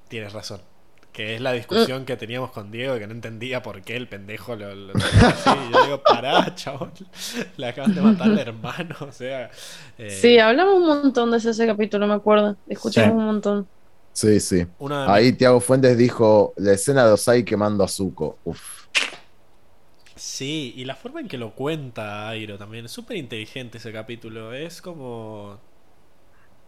tienes 0.07 0.33
razón. 0.33 0.61
Que 1.13 1.35
es 1.35 1.41
la 1.41 1.51
discusión 1.53 2.05
que 2.05 2.17
teníamos 2.17 2.51
con 2.51 2.71
Diego, 2.71 2.97
que 2.97 3.05
no 3.05 3.13
entendía 3.13 3.61
por 3.61 3.83
qué 3.83 3.95
el 3.95 4.07
pendejo 4.07 4.55
lo... 4.55 4.73
lo- 4.73 4.93
así. 4.95 5.49
Y 5.69 5.73
yo 5.73 5.83
digo, 5.83 6.01
pará, 6.03 6.55
chabón. 6.55 6.91
Le 7.55 7.67
acaban 7.67 7.93
de 7.93 8.01
matar 8.01 8.27
al 8.29 8.39
hermano, 8.39 8.95
o 8.99 9.11
sea... 9.11 9.51
eh, 9.99 10.09
Sí, 10.09 10.39
hablamos 10.39 10.75
un 10.75 10.87
montón 10.87 11.29
de 11.31 11.37
ese, 11.37 11.51
ese 11.51 11.67
capítulo, 11.67 12.07
me 12.07 12.15
acuerdo. 12.15 12.57
Escuchamos 12.67 13.11
Sí. 13.11 13.17
un 13.17 13.25
montón. 13.25 13.67
Sí, 14.11 14.39
sí. 14.39 14.65
Ahí 15.07 15.33
Tiago 15.33 15.59
Fuentes 15.59 15.97
dijo 15.97 16.53
la 16.57 16.73
escena 16.73 17.05
de 17.05 17.13
Osai 17.13 17.43
quemando 17.45 17.83
a 17.83 17.87
Zuko. 17.87 18.39
Uf. 18.43 18.85
Sí, 20.15 20.73
y 20.77 20.85
la 20.85 20.95
forma 20.95 21.21
en 21.21 21.27
que 21.27 21.37
lo 21.37 21.53
cuenta 21.55 22.29
Airo 22.29 22.57
también. 22.57 22.85
Es 22.85 22.91
súper 22.91 23.17
inteligente 23.17 23.77
ese 23.77 23.91
capítulo. 23.91 24.53
Es 24.53 24.81
como... 24.81 25.59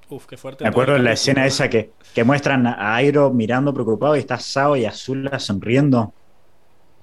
Uf, 0.10 0.26
qué 0.26 0.38
fuerte. 0.38 0.64
Me 0.64 0.70
acuerdo 0.70 0.94
de 0.94 1.00
la 1.00 1.14
escena 1.14 1.46
esa 1.46 1.70
que, 1.70 1.92
que 2.14 2.24
muestran 2.24 2.68
a 2.68 2.96
Airo 2.96 3.32
mirando 3.32 3.74
preocupado 3.74 4.16
y 4.16 4.20
está 4.20 4.38
Sao 4.38 4.76
y 4.76 4.86
Azula 4.86 5.40
sonriendo. 5.40 6.14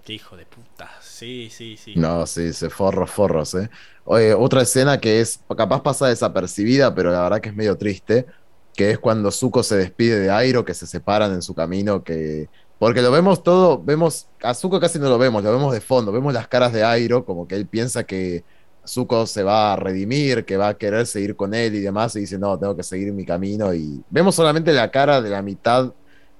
Qué 0.04 0.14
hijo 0.14 0.36
de 0.36 0.46
puta. 0.46 0.90
Sí, 1.00 1.48
sí, 1.50 1.76
sí. 1.76 1.94
No, 1.96 2.26
sí, 2.26 2.52
se 2.52 2.70
forros, 2.70 3.10
forros, 3.10 3.54
eh. 3.54 3.70
Oye, 4.04 4.34
otra 4.34 4.62
escena 4.62 4.98
que 4.98 5.20
es, 5.20 5.40
capaz 5.56 5.82
pasa 5.82 6.08
desapercibida, 6.08 6.94
pero 6.94 7.12
la 7.12 7.22
verdad 7.22 7.40
que 7.40 7.50
es 7.50 7.54
medio 7.54 7.76
triste, 7.76 8.26
que 8.74 8.90
es 8.90 8.98
cuando 8.98 9.30
Zuko 9.30 9.62
se 9.62 9.76
despide 9.76 10.18
de 10.18 10.30
Airo, 10.30 10.64
que 10.64 10.74
se 10.74 10.86
separan 10.86 11.32
en 11.32 11.42
su 11.42 11.54
camino, 11.54 12.02
que... 12.02 12.48
Porque 12.78 13.00
lo 13.00 13.12
vemos 13.12 13.44
todo, 13.44 13.80
vemos, 13.80 14.26
a 14.42 14.54
Zuko 14.54 14.80
casi 14.80 14.98
no 14.98 15.08
lo 15.08 15.16
vemos, 15.16 15.44
lo 15.44 15.52
vemos 15.52 15.72
de 15.72 15.80
fondo, 15.80 16.10
vemos 16.10 16.34
las 16.34 16.48
caras 16.48 16.72
de 16.72 16.82
Airo, 16.82 17.24
como 17.24 17.46
que 17.46 17.54
él 17.54 17.66
piensa 17.68 18.02
que 18.02 18.42
Zuko 18.86 19.26
se 19.26 19.42
va 19.42 19.72
a 19.72 19.76
redimir, 19.76 20.44
que 20.44 20.56
va 20.56 20.68
a 20.68 20.74
querer 20.78 21.06
seguir 21.06 21.36
con 21.36 21.54
él 21.54 21.74
y 21.74 21.80
demás, 21.80 22.16
y 22.16 22.20
dice, 22.20 22.38
no, 22.38 22.58
tengo 22.58 22.74
que 22.76 22.82
seguir 22.82 23.12
mi 23.12 23.24
camino, 23.24 23.72
y 23.72 24.02
vemos 24.10 24.34
solamente 24.34 24.72
la 24.72 24.90
cara 24.90 25.20
de 25.22 25.30
la 25.30 25.40
mitad, 25.42 25.92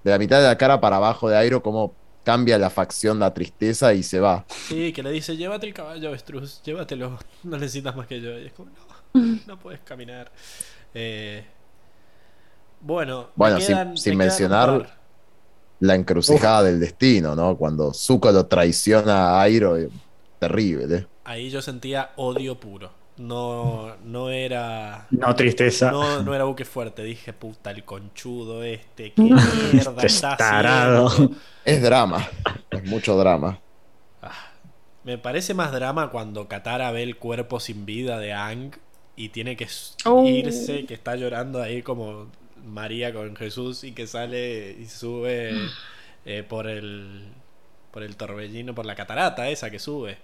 de 0.02 0.10
la 0.10 0.18
mitad 0.18 0.40
de 0.40 0.46
la 0.48 0.58
cara 0.58 0.80
para 0.80 0.96
abajo 0.96 1.28
de 1.28 1.36
Airo, 1.36 1.62
como 1.62 1.94
cambia 2.24 2.58
la 2.58 2.70
facción, 2.70 3.18
la 3.18 3.32
tristeza 3.34 3.94
y 3.94 4.02
se 4.02 4.20
va. 4.20 4.44
Sí, 4.68 4.92
que 4.92 5.02
le 5.02 5.10
dice, 5.10 5.36
llévate 5.36 5.66
el 5.66 5.74
caballo, 5.74 6.08
avestruz, 6.08 6.62
llévatelo, 6.64 7.18
no 7.44 7.56
necesitas 7.58 7.94
más 7.96 8.06
que 8.06 8.20
yo. 8.20 8.38
Y 8.38 8.46
es 8.46 8.52
como, 8.52 8.70
no, 9.14 9.38
no 9.46 9.58
puedes 9.58 9.80
caminar. 9.80 10.30
Eh, 10.94 11.44
bueno, 12.80 13.28
Bueno, 13.36 13.58
sin- 13.60 13.76
quedan- 13.76 13.96
sin 13.96 14.16
me 14.16 14.24
mencionar- 14.26 14.98
la 15.80 15.96
encrucijada 15.96 16.62
del 16.62 16.78
destino, 16.78 17.34
¿no? 17.34 17.56
Cuando 17.56 17.92
Zuko 17.92 18.30
lo 18.30 18.46
traiciona 18.46 19.30
a 19.30 19.42
Airo, 19.42 19.76
eh, 19.76 19.88
terrible. 20.38 20.96
¿eh? 20.96 21.06
Ahí 21.24 21.50
yo 21.50 21.62
sentía 21.62 22.10
odio 22.16 22.58
puro. 22.58 22.90
No, 23.18 23.96
no 24.04 24.30
era... 24.30 25.06
No 25.10 25.34
tristeza. 25.36 25.90
No, 25.90 26.22
no 26.22 26.34
era 26.34 26.44
buque 26.44 26.64
fuerte, 26.64 27.02
dije, 27.04 27.32
puta, 27.32 27.70
el 27.70 27.84
conchudo 27.84 28.62
este, 28.62 29.12
qué 29.12 29.22
mierda 29.72 29.92
Este 30.02 30.06
está 30.06 30.36
tarado. 30.36 31.06
haciendo. 31.08 31.36
Es 31.64 31.82
drama, 31.82 32.26
es 32.70 32.84
mucho 32.84 33.16
drama. 33.16 33.60
Ah, 34.22 34.50
me 35.04 35.18
parece 35.18 35.52
más 35.54 35.72
drama 35.72 36.10
cuando 36.10 36.48
Katara 36.48 36.90
ve 36.90 37.02
el 37.02 37.16
cuerpo 37.18 37.60
sin 37.60 37.84
vida 37.86 38.18
de 38.18 38.32
Ang 38.32 38.72
y 39.14 39.28
tiene 39.28 39.56
que 39.56 39.68
Oh. 40.06 40.24
irse, 40.26 40.86
que 40.86 40.94
está 40.94 41.14
llorando 41.14 41.60
ahí 41.62 41.82
como 41.82 42.28
María 42.64 43.12
con 43.12 43.36
Jesús 43.36 43.84
y 43.84 43.92
que 43.92 44.06
sale 44.06 44.76
y 44.80 44.86
sube 44.86 45.52
eh, 46.24 46.42
por 46.42 46.66
el 46.66 47.28
por 47.92 48.02
el 48.02 48.16
torbellino, 48.16 48.74
por 48.74 48.86
la 48.86 48.94
catarata 48.94 49.50
esa 49.50 49.70
que 49.70 49.78
sube. 49.78 50.16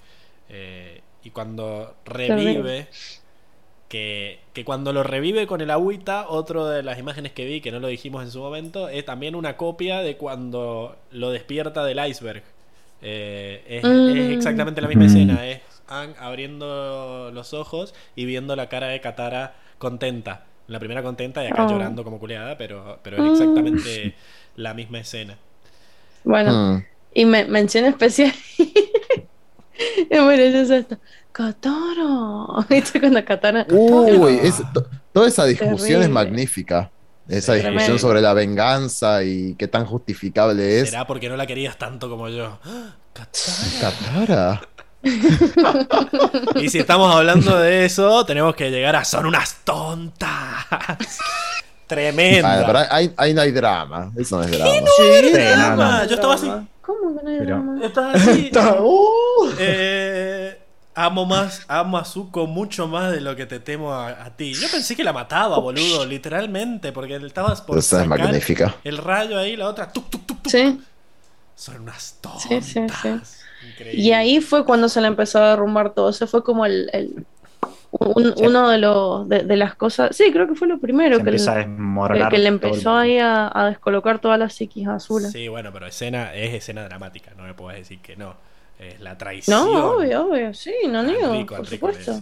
Eh, 0.49 1.01
y 1.25 1.31
cuando 1.31 1.94
revive, 2.05 2.89
que, 3.89 4.41
que 4.52 4.65
cuando 4.65 4.93
lo 4.93 5.02
revive 5.02 5.47
con 5.47 5.60
el 5.60 5.70
agüita, 5.70 6.28
otro 6.28 6.67
de 6.67 6.83
las 6.83 6.99
imágenes 6.99 7.33
que 7.33 7.47
vi, 7.47 7.60
que 7.60 7.73
no 7.73 7.81
lo 7.81 7.89
dijimos 7.89 8.23
en 8.23 8.31
su 8.31 8.41
momento, 8.41 8.89
es 8.89 9.05
también 9.05 9.35
una 9.35 9.57
copia 9.57 10.01
de 10.01 10.17
cuando 10.17 10.97
lo 11.10 11.31
despierta 11.31 11.85
del 11.85 12.07
iceberg. 12.07 12.43
Eh, 13.01 13.62
es, 13.68 13.85
Mm. 13.85 14.09
es 14.17 14.31
exactamente 14.36 14.81
la 14.81 14.89
misma 14.89 15.05
Mm. 15.05 15.07
escena, 15.07 15.47
es 15.49 15.60
Aang 15.86 16.15
abriendo 16.18 17.31
los 17.33 17.55
ojos 17.55 17.94
y 18.15 18.27
viendo 18.27 18.57
la 18.57 18.68
cara 18.68 18.89
de 18.89 19.01
Katara 19.01 19.55
contenta. 19.78 20.44
La 20.67 20.78
primera 20.78 21.02
contenta 21.02 21.43
y 21.43 21.47
acá 21.47 21.65
Oh. 21.65 21.70
llorando 21.70 22.05
como 22.05 22.18
culeada, 22.18 22.59
pero, 22.59 22.99
pero 23.02 23.17
es 23.18 23.23
Mm. 23.23 23.27
exactamente 23.33 24.15
la 24.57 24.75
misma 24.75 24.99
escena. 24.99 25.39
Bueno, 26.25 26.52
Mm. 26.52 26.85
y 27.15 27.25
me, 27.25 27.44
mención 27.47 27.86
especial. 27.86 28.33
es 30.10 30.23
bueno, 30.23 30.42
es 30.42 30.70
esto. 30.70 30.98
Katara. 31.32 32.66
¿Viste 32.68 32.98
cuando 33.00 33.24
Katara? 33.24 33.66
Uy, 33.70 34.39
es- 34.42 34.62
to- 34.73 34.86
toda 35.12 35.28
esa 35.28 35.44
discusión 35.44 35.78
es 35.81 35.86
Terrible. 35.89 36.08
magnífica. 36.08 36.90
Esa 37.28 37.52
Sí. 37.52 37.58
discusión 37.58 37.74
Tremendo. 37.76 37.98
sobre 37.98 38.20
la 38.23 38.32
venganza 38.32 39.23
y 39.23 39.55
qué 39.57 39.68
tan 39.68 39.84
justificable 39.84 40.81
es. 40.81 40.90
¿Será 40.90 41.07
porque 41.07 41.28
no 41.28 41.36
la 41.36 41.47
querías 41.47 41.76
tanto 41.78 42.08
como 42.08 42.28
yo? 42.28 42.58
Katara. 43.12 43.81
Katara. 43.81 44.60
Y 46.57 46.68
si 46.70 46.78
estamos 46.78 47.15
hablando 47.15 47.57
de 47.58 47.84
eso, 47.84 48.24
tenemos 48.26 48.55
que 48.57 48.70
llegar 48.70 48.97
a 48.97 49.05
son 49.05 49.26
unas 49.26 49.57
tontas. 49.65 50.28
Tremenda. 51.86 52.60
Ah, 52.60 52.65
pero 52.66 52.78
ahí, 52.90 53.12
ahí 53.16 53.32
no 53.34 53.40
hay 53.42 53.50
drama. 53.52 54.12
Eso 54.16 54.36
no 54.39 54.42
es 54.44 54.50
drama. 54.50 54.73
Sí, 54.97 55.02
Sí, 55.23 55.32
no, 55.32 55.39
drama. 55.57 55.98
no. 56.02 56.05
Yo 56.08 56.15
estaba 56.16 56.34
así. 56.34 56.50
¿Cómo 56.89 57.17
que 57.18 57.23
no 57.25 57.31
hay 57.31 57.39
Pero- 57.39 57.47
drama? 57.57 57.81
Estaba 57.84 58.12
así. 58.15 58.47
Está- 58.47 58.78
¡Uh! 58.83 59.50
Eh, 59.58 60.58
amo 60.94 61.26
más, 61.26 61.62
amo 61.68 61.99
a 61.99 62.05
Zuko 62.05 62.47
mucho 62.47 62.89
más 62.89 63.12
de 63.12 63.20
lo 63.20 63.36
que 63.36 63.47
te 63.47 63.60
temo 63.60 63.92
a, 63.92 64.08
a 64.25 64.36
ti. 64.36 64.55
Yo 64.55 64.68
pensé 64.70 64.97
que 64.97 65.05
la 65.05 65.12
mataba, 65.12 65.58
boludo, 65.58 66.05
literalmente, 66.07 66.91
porque 66.92 67.15
estabas 67.17 67.60
por 67.60 67.78
Esa 67.78 67.99
es 68.02 68.08
sacar 68.08 68.18
magnífica. 68.20 68.75
el 68.84 68.97
rayo 68.99 69.39
ahí, 69.39 69.55
la 69.57 69.68
otra, 69.68 69.92
tuc, 69.92 70.08
tuc, 70.10 70.26
tuc, 70.26 70.42
tuc. 70.42 70.50
Sí. 70.50 70.81
Son 71.55 71.83
unas 71.83 72.17
tontas. 72.20 72.42
Sí, 72.42 72.60
sí, 72.62 72.86
sí. 73.02 73.08
Increíble. 73.70 74.00
Y 74.02 74.12
ahí 74.12 74.41
fue 74.41 74.65
cuando 74.65 74.89
se 74.89 75.00
le 75.00 75.08
empezó 75.08 75.42
a 75.42 75.50
derrumbar 75.50 75.92
todo. 75.92 76.08
Ese 76.10 76.26
fue 76.26 76.42
como 76.42 76.65
el, 76.65 76.89
el- 76.92 77.26
un- 77.91 78.34
Sí. 78.36 78.44
uno 78.47 78.68
de 78.68 78.78
los 78.78 79.28
de, 79.28 79.44
de 79.44 79.57
las 79.57 79.75
cosas. 79.75 80.15
Sí, 80.17 80.31
creo 80.33 80.47
que 80.49 80.55
fue 80.55 80.68
lo 80.68 80.78
primero 80.78 81.18
que, 81.18 81.31
le- 81.31 81.39
que, 81.39 82.28
que 82.31 82.39
le 82.39 82.42
el 82.42 82.47
empezó 82.47 82.94
ahí 82.94 83.18
a, 83.18 83.50
a 83.52 83.67
descolocar 83.68 84.18
todas 84.20 84.39
las 84.39 84.55
psiquis 84.55 84.86
azules. 84.89 85.33
Sí, 85.33 85.49
bueno, 85.49 85.70
pero 85.73 85.86
escena 85.86 86.34
es 86.34 86.55
escena 86.55 86.84
dramática, 86.84 87.33
no 87.36 87.44
me 87.44 87.55
puedes 87.55 87.81
decir 87.81 88.00
que 88.00 88.17
no. 88.17 88.34
Es 88.78 89.00
la 89.00 89.18
traición. 89.18 89.58
No, 89.73 89.91
obvio, 89.97 90.26
obvio, 90.28 90.55
sí, 90.55 90.73
no 90.89 91.02
niego, 91.02 91.28
por 91.47 91.58
Enrico 91.58 91.65
supuesto. 91.65 92.20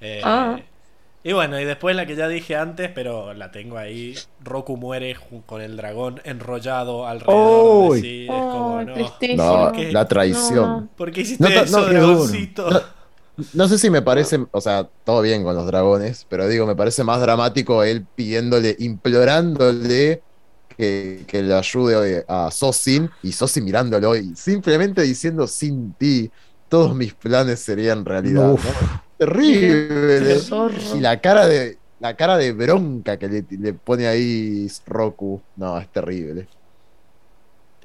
Eh, 0.00 0.20
Ah. 0.22 0.58
Y 1.24 1.32
bueno, 1.32 1.58
y 1.58 1.64
después 1.64 1.96
la 1.96 2.06
que 2.06 2.14
ya 2.14 2.28
dije 2.28 2.54
antes, 2.56 2.90
pero 2.94 3.34
la 3.34 3.50
tengo 3.50 3.76
ahí. 3.76 4.14
Roku 4.40 4.76
muere 4.76 5.16
con 5.46 5.60
el 5.60 5.76
dragón 5.76 6.20
enrollado 6.24 7.06
alrededor 7.06 7.94
de 7.94 8.00
sí. 8.00 8.22
Es 8.24 8.30
como, 8.30 8.82
no. 8.82 8.94
No, 9.36 9.72
la 9.90 10.06
traición. 10.08 10.54
No, 10.56 10.80
no. 10.82 10.88
¿Por 10.96 11.10
qué 11.10 11.22
hiciste 11.22 11.42
No, 11.42 11.48
eso, 11.48 11.86
dragoncito? 11.86 12.68
No, 13.52 13.68
sé 13.68 13.78
si 13.78 13.90
me 13.90 14.02
parece, 14.02 14.44
o 14.50 14.60
sea, 14.60 14.88
todo 15.04 15.22
bien 15.22 15.44
con 15.44 15.54
los 15.54 15.66
dragones, 15.66 16.26
pero 16.28 16.48
digo, 16.48 16.66
me 16.66 16.74
parece 16.74 17.04
más 17.04 17.20
dramático 17.20 17.84
él 17.84 18.06
pidiéndole, 18.14 18.76
implorándole 18.80 20.22
que, 20.76 21.24
que 21.26 21.42
le 21.42 21.54
ayude 21.54 22.24
a 22.28 22.50
Sosin 22.50 23.10
y 23.22 23.32
Sosin 23.32 23.64
mirándolo 23.64 24.16
y 24.16 24.34
simplemente 24.34 25.02
diciendo 25.02 25.46
sin 25.46 25.92
ti, 25.94 26.30
todos 26.68 26.94
mis 26.94 27.14
planes 27.14 27.60
serían 27.60 28.04
realidad. 28.04 28.52
Uf. 28.52 28.64
¿no? 28.64 29.02
Terrible. 29.18 30.38
Y 30.96 31.00
la 31.00 31.20
cara 31.20 31.46
de 31.46 31.78
la 32.00 32.16
cara 32.16 32.36
de 32.36 32.52
bronca 32.52 33.16
que 33.18 33.28
le, 33.28 33.44
le 33.50 33.72
pone 33.74 34.06
ahí 34.06 34.68
Roku, 34.86 35.42
no, 35.56 35.78
es 35.78 35.88
terrible. 35.88 36.48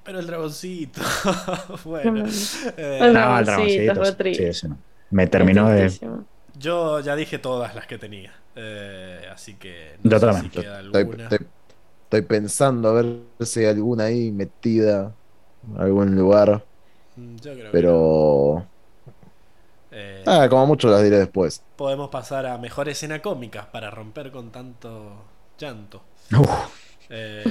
Pero 0.03 0.19
el 0.19 0.27
dragoncito. 0.27 1.01
Bueno. 1.85 2.25
eh, 2.77 2.99
El 3.01 3.13
No, 3.13 3.39
el 3.39 3.45
dragoncito, 3.45 4.05
Sí, 4.33 4.43
ese 4.43 4.69
no. 4.69 4.77
Me 5.13 5.27
terminó 5.27 5.69
de. 5.69 5.97
Yo 6.55 6.99
ya 6.99 7.15
dije 7.15 7.39
todas 7.39 7.75
las 7.75 7.87
que 7.87 7.97
tenía. 7.97 8.33
Eh, 8.55 9.27
así 9.31 9.55
que 9.55 9.97
Yo 10.03 10.09
no 10.09 10.19
sé 10.19 10.31
también. 10.31 10.45
si 10.45 10.49
queda 10.49 10.77
Estoy, 10.91 11.01
alguna. 11.01 11.31
estoy- 11.31 11.51
estoy 12.05 12.21
pensando 12.23 12.89
a 12.89 12.93
ver 12.93 13.27
si 13.41 13.61
hay 13.61 13.67
alguna 13.67 14.05
ahí 14.05 14.31
metida 14.31 15.17
en 15.63 15.77
algún 15.81 16.15
lugar, 16.15 16.67
Mm, 17.17 17.37
Yo 17.37 17.53
creo 17.55 17.75
que 17.75 17.85
no. 17.87 18.03
pero 18.41 18.69
Eh, 19.91 20.25
ah, 20.25 20.47
como 20.49 20.65
mucho 20.67 20.89
las 20.89 21.03
diré 21.03 21.17
después. 21.19 21.65
podemos 21.75 22.09
pasar 22.09 22.45
a 22.47 22.57
mejor 22.57 22.89
escena 22.89 23.21
cómica 23.21 23.71
para 23.71 23.91
romper 23.91 24.31
con 24.31 24.51
tanto 24.51 24.89
llanto. 25.57 26.03
Uf, 26.39 26.82
Eh, 27.09 27.43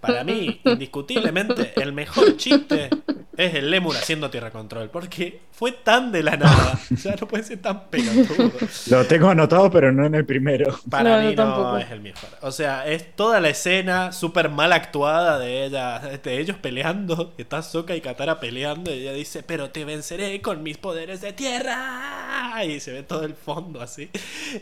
para 0.00 0.24
mí, 0.24 0.60
indiscutiblemente, 0.64 1.72
el 1.80 1.92
mejor 1.92 2.36
chiste 2.36 2.90
es 3.36 3.54
el 3.54 3.70
Lemur 3.70 3.96
haciendo 3.96 4.30
tierra 4.30 4.50
control. 4.50 4.90
Porque 4.90 5.40
fue 5.52 5.72
tan 5.72 6.12
de 6.12 6.22
la 6.22 6.36
nada. 6.36 6.78
O 6.92 6.96
sea, 6.96 7.16
no 7.20 7.26
puede 7.28 7.42
ser 7.44 7.58
tan 7.62 7.88
pelotudo. 7.88 8.52
lo 8.90 9.06
tengo 9.06 9.28
anotado, 9.28 9.70
pero 9.70 9.92
no 9.92 10.06
en 10.06 10.14
el 10.14 10.24
primero. 10.24 10.78
Para 10.90 11.16
No, 11.16 11.22
mí 11.22 11.34
no 11.34 11.42
tampoco. 11.42 11.78
es 11.78 11.90
el 11.90 12.00
mejor. 12.00 12.30
O 12.42 12.52
sea, 12.52 12.86
es 12.86 13.14
toda 13.16 13.40
la 13.40 13.48
escena 13.48 14.12
súper 14.12 14.48
mal 14.50 14.72
actuada 14.72 15.38
de 15.38 15.64
ella, 15.64 15.98
de 15.98 16.38
ellos 16.38 16.56
peleando. 16.58 17.34
Está 17.38 17.62
Soka 17.62 17.94
y 17.96 18.00
Katara 18.00 18.40
peleando 18.40 18.92
y 18.94 19.00
ella 19.00 19.12
dice, 19.12 19.42
pero 19.42 19.70
te 19.70 19.84
venceré 19.84 20.40
con 20.42 20.62
mis 20.62 20.78
poderes 20.78 21.20
de 21.20 21.32
tierra. 21.32 22.62
Y 22.64 22.80
se 22.80 22.92
ve 22.92 23.02
todo 23.02 23.24
el 23.24 23.34
fondo 23.34 23.80
así. 23.80 24.10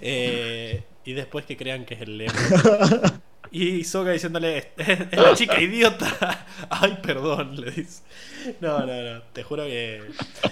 Eh, 0.02 0.82
y 1.04 1.12
después 1.12 1.44
que 1.44 1.56
crean 1.56 1.84
que 1.84 1.94
es 1.94 2.00
el 2.02 2.18
Lemur. 2.18 2.34
Y 3.56 3.84
Soka 3.84 4.10
diciéndole, 4.10 4.70
es 4.76 5.12
la 5.16 5.32
chica 5.36 5.60
idiota. 5.60 6.44
Ay, 6.70 6.98
perdón, 7.00 7.60
le 7.60 7.70
dice. 7.70 8.02
No, 8.60 8.80
no, 8.80 8.86
no, 8.86 9.22
te 9.32 9.44
juro 9.44 9.62
que... 9.62 10.02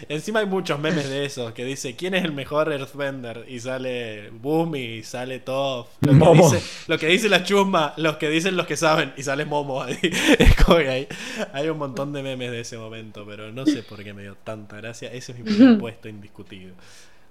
Encima 0.09 0.39
hay 0.39 0.47
muchos 0.47 0.79
memes 0.79 1.09
de 1.11 1.25
esos 1.25 1.53
que 1.53 1.65
dice, 1.65 1.97
¿quién 1.97 2.15
es 2.15 2.23
el 2.25 2.31
mejor 2.31 2.73
Earthbender? 2.73 3.45
Y 3.49 3.59
sale 3.59 4.31
Boom 4.31 4.77
y 4.77 5.03
sale 5.03 5.41
Toph. 5.41 5.89
Lo 6.01 6.13
que, 6.13 6.15
Momo. 6.17 6.49
dice, 6.49 6.63
lo 6.87 6.97
que 6.97 7.09
dice 7.09 7.29
la 7.29 7.43
chusma, 7.43 7.93
los 7.97 8.19
que 8.19 8.31
dicen 8.31 8.57
los 8.57 8.69
que 8.69 8.77
saben, 8.77 9.13
y 9.17 9.25
sale 9.25 9.47
Momo 9.47 9.83
ahí. 9.83 9.99
Es 10.39 10.55
como 10.65 10.79
que 10.79 10.89
hay, 10.89 11.09
hay 11.53 11.69
un 11.69 11.79
montón 11.79 12.13
de 12.13 12.23
memes 12.23 12.53
de 12.53 12.61
ese 12.61 12.79
momento, 12.79 13.27
pero 13.27 13.51
no 13.51 13.67
sé 13.67 13.83
por 13.83 14.05
qué 14.05 14.15
me 14.15 14.23
dio 14.23 14.37
tanta 14.45 14.77
gracia. 14.77 15.13
Ese 15.13 15.33
es 15.33 15.39
mi 15.39 15.45
primer 15.45 15.77
puesto 15.77 16.09
indiscutido. 16.09 16.73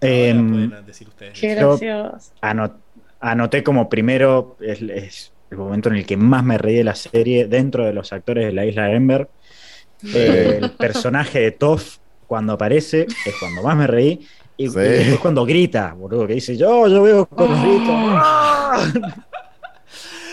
Pueden 0.02 0.86
decir 0.86 1.08
ustedes. 1.08 1.40
Qué 1.40 1.56
gracioso. 1.56 2.34
Ano- 2.42 2.78
anoté 3.22 3.64
como 3.64 3.88
primero, 3.88 4.58
es, 4.60 4.82
es 4.82 5.31
el 5.52 5.58
momento 5.58 5.90
en 5.90 5.96
el 5.98 6.06
que 6.06 6.18
más 6.18 6.44
me 6.44 6.58
reí 6.58 6.76
de 6.78 6.84
la 6.84 6.96
serie 6.96 7.46
dentro 7.48 7.86
de 7.86 7.94
los 7.94 8.12
actores 8.14 8.46
de 8.46 8.54
la 8.54 8.66
isla 8.66 8.86
de 8.86 8.96
Ember. 8.96 9.30
Eh, 10.16 10.60
el 10.62 10.72
personaje 10.72 11.40
de 11.42 11.52
Toph, 11.52 11.98
cuando 12.26 12.54
aparece, 12.54 13.02
es 13.26 13.36
cuando 13.40 13.62
más 13.62 13.76
me 13.78 13.86
reí. 13.86 14.26
Y, 14.58 14.70
Sí. 14.70 14.78
y 14.80 14.82
después 14.82 15.20
cuando 15.20 15.46
grita, 15.46 15.94
boludo, 15.94 16.26
que 16.28 16.34
dice, 16.36 16.56
yo, 16.58 16.88
yo 16.88 17.04
veo 17.04 17.26
con. 17.26 17.48
¡Ah! 17.52 18.92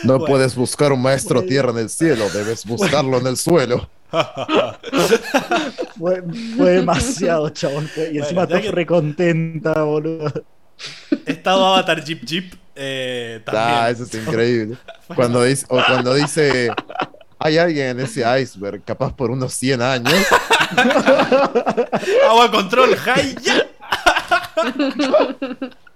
No 0.04 0.12
Bueno. 0.18 0.24
puedes 0.26 0.54
buscar 0.54 0.92
un 0.92 1.02
maestro 1.02 1.42
tierra 1.42 1.70
en 1.72 1.78
el 1.78 1.88
cielo, 1.88 2.24
debes 2.32 2.64
buscarlo 2.64 3.18
en 3.18 3.26
el 3.26 3.36
suelo. 3.36 3.88
Fue, 5.98 6.22
fue 6.56 6.70
demasiado, 6.70 7.48
chabón. 7.50 7.88
Y 8.12 8.18
encima 8.18 8.46
Bueno, 8.46 8.62
que- 8.62 8.70
recontenta, 8.70 9.82
boludo. 9.82 10.32
Estado 11.26 11.66
Avatar 11.66 12.04
Jeep 12.04 12.24
Jeep. 12.24 12.54
Eh, 12.74 13.42
también. 13.44 13.66
Ah, 13.68 13.90
eso 13.90 14.04
es 14.04 14.14
increíble. 14.14 14.78
Cuando 15.14 15.42
dice, 15.42 15.66
o 15.68 15.82
cuando 15.84 16.14
dice, 16.14 16.70
hay 17.38 17.58
alguien 17.58 17.88
en 17.88 18.00
ese 18.00 18.24
iceberg, 18.40 18.82
capaz 18.84 19.14
por 19.14 19.30
unos 19.30 19.52
100 19.54 19.82
años. 19.82 20.12
Agua 22.28 22.50
control, 22.50 22.94
high 22.94 23.34
ya. 23.42 23.66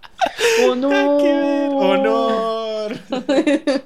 ¡Oh, 0.66 0.74
no! 0.74 1.18
¡Qué 1.18 1.32
ver- 1.32 1.70
honor! 1.72 2.96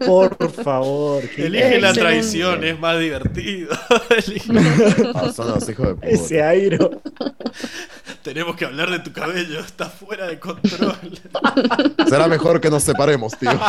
Por 0.38 0.52
favor. 0.52 1.22
Elige 1.36 1.80
la 1.80 1.92
traición, 1.92 2.64
es 2.64 2.78
más 2.78 2.98
divertido. 2.98 3.76
Elige- 4.10 5.12
Ah, 5.14 5.32
son 5.32 5.48
los 5.50 5.68
hijos 5.68 5.88
de 5.88 5.94
puta. 5.94 6.06
Ese 6.08 6.42
airo. 6.42 7.02
Tenemos 8.22 8.56
que 8.56 8.64
hablar 8.64 8.90
de 8.90 8.98
tu 9.00 9.12
cabello, 9.12 9.60
está 9.60 9.86
fuera 9.86 10.26
de 10.26 10.38
control. 10.38 10.96
Será 12.08 12.26
mejor 12.26 12.60
que 12.60 12.70
nos 12.70 12.82
separemos, 12.82 13.36
tío. 13.38 13.50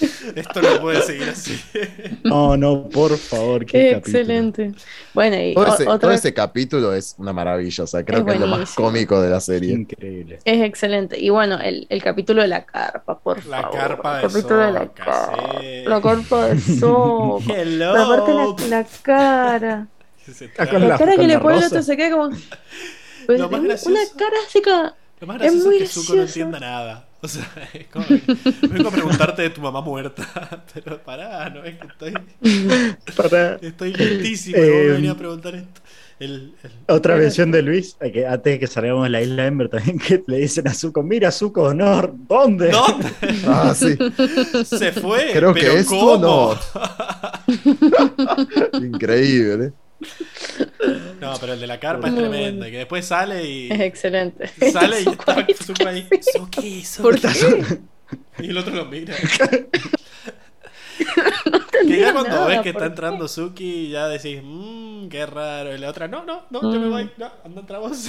Esto 0.36 0.62
no 0.62 0.80
puede 0.80 1.02
seguir 1.02 1.28
así. 1.28 1.58
No, 2.24 2.56
no, 2.56 2.88
por 2.88 3.16
favor. 3.16 3.64
Qué 3.64 3.92
capítulo. 3.92 4.18
Excelente. 4.18 4.72
Bueno, 5.14 5.36
y 5.40 5.54
Todo 5.54 5.66
ese, 5.74 5.82
otra 5.84 5.98
todo 5.98 6.10
ese 6.12 6.34
capítulo 6.34 6.92
es 6.94 7.14
una 7.18 7.32
maravilla. 7.32 7.84
O 7.84 7.86
sea, 7.86 8.04
creo 8.04 8.20
Es 8.20 8.24
que 8.26 8.32
es 8.32 8.40
lo 8.40 8.46
más 8.46 8.58
buenísimo. 8.58 8.86
cómico 8.86 9.20
de 9.20 9.30
la 9.30 9.40
serie. 9.40 9.72
Increíble. 9.72 10.38
es 10.44 10.62
excelente. 10.62 11.18
Y 11.18 11.30
bueno, 11.30 11.58
el, 11.60 11.86
el 11.88 12.02
capítulo 12.02 12.42
de 12.42 12.48
la 12.48 12.64
carpa, 12.64 13.18
por 13.18 13.44
La 13.46 13.62
favor. 13.62 13.78
carpa 13.78 14.16
el 14.20 14.22
de 14.22 14.28
capítulo 14.28 14.58
de 14.60 14.72
la 14.72 14.88
carpa. 14.92 15.58
sí. 15.60 15.82
La 15.86 16.00
carpa 16.00 16.46
de 16.48 16.60
Soca. 16.80 17.54
Hello. 17.54 17.92
Pero 17.92 18.04
aparte 18.04 18.68
la, 18.68 18.78
la 18.78 18.86
cara. 19.02 19.86
Con 20.70 20.80
La, 20.82 20.88
la- 20.88 20.98
cara 20.98 21.12
que 21.12 21.16
con 21.18 21.28
le 21.28 21.38
pone 21.38 21.58
el 21.58 21.64
otro 21.64 21.82
se 21.82 21.96
queda 21.96 22.10
como. 22.10 22.30
Pues, 23.26 23.40
Lo 23.40 23.48
más 23.50 23.60
una 23.60 23.68
gracioso- 23.68 24.16
cara 24.18 24.36
así 24.46 24.62
como. 24.62 24.92
Lo 25.20 25.26
más 25.26 25.36
Es 25.36 25.42
gracioso 25.42 25.58
es, 25.58 25.64
muy 25.66 25.78
que 25.78 25.86
Zuko 25.86 26.12
no 26.12 26.18
gracioso. 26.22 26.40
entienda 26.48 26.60
nada. 26.60 27.07
O 27.20 27.26
sea, 27.28 27.44
es 27.74 27.86
como 27.88 28.06
que 28.06 28.20
vengo 28.68 28.88
a 28.88 28.92
preguntarte 28.92 29.42
de 29.42 29.50
tu 29.50 29.60
mamá 29.60 29.80
muerta. 29.80 30.64
Pero 30.74 31.02
pará, 31.02 31.50
no 31.50 31.64
es 31.64 31.76
que 31.78 31.86
estoy, 31.88 32.14
estoy 33.60 33.92
listísimo. 33.94 34.56
Eh, 34.56 34.68
¿Cómo 34.70 34.78
me 34.84 34.88
venía 34.92 35.10
a 35.12 35.16
preguntar 35.16 35.54
esto? 35.56 35.80
El, 36.20 36.54
el- 36.64 36.72
otra 36.88 37.14
versión 37.16 37.50
de 37.52 37.62
Luis, 37.62 37.96
eh, 38.00 38.10
que 38.10 38.26
antes 38.26 38.52
de 38.54 38.58
que 38.58 38.66
salgamos 38.66 39.04
de 39.04 39.10
la 39.10 39.22
isla 39.22 39.42
de 39.42 39.48
Ember 39.48 39.68
también, 39.68 39.98
que 39.98 40.22
le 40.26 40.38
dicen 40.38 40.66
a 40.68 40.74
Zuko, 40.74 41.02
mira 41.02 41.30
Zuko, 41.30 41.62
honor, 41.62 42.12
¿dónde? 42.28 42.70
¿Dónde? 42.70 43.06
Ah, 43.46 43.72
sí. 43.74 43.96
Se 44.64 44.92
fue. 44.92 45.30
Creo 45.32 45.52
pero 45.54 45.72
que 45.72 45.78
es 45.78 45.86
¿cómo? 45.86 46.12
honor. 46.12 46.58
Increíble. 48.72 49.72
No, 51.20 51.34
pero 51.40 51.54
el 51.54 51.60
de 51.60 51.66
la 51.66 51.80
carpa 51.80 52.08
es 52.08 52.14
tremendo. 52.14 52.66
Y 52.66 52.70
que 52.70 52.78
después 52.78 53.04
sale 53.04 53.44
y. 53.44 53.68
Es 53.72 53.80
excelente. 53.80 54.46
Sale 54.70 55.00
y 55.02 55.08
está. 55.08 55.46
Zuko 55.64 55.88
ahí. 55.88 56.08
Suki, 56.32 56.84
¿Por 57.02 57.18
Suki. 57.18 57.78
Y 58.38 58.50
el 58.50 58.58
otro 58.58 58.74
lo 58.74 58.84
mira. 58.84 59.14
No 61.50 61.60
Que 61.86 62.00
ya 62.00 62.12
cuando 62.12 62.30
nada, 62.30 62.46
ves 62.46 62.60
que 62.62 62.72
¿por 62.72 62.82
está 62.82 62.86
entrando 62.86 63.28
Suki, 63.28 63.88
ya 63.90 64.08
decís, 64.08 64.40
mmm, 64.42 65.08
qué 65.08 65.26
raro. 65.26 65.74
Y 65.74 65.78
la 65.78 65.90
otra, 65.90 66.08
no, 66.08 66.24
no, 66.24 66.44
no, 66.50 66.60
yo 66.72 66.80
me 66.80 66.86
Mm. 66.86 66.90
voy, 66.90 67.10
no, 67.18 67.30
anda 67.44 67.60
entra 67.60 67.78
vos. 67.78 68.08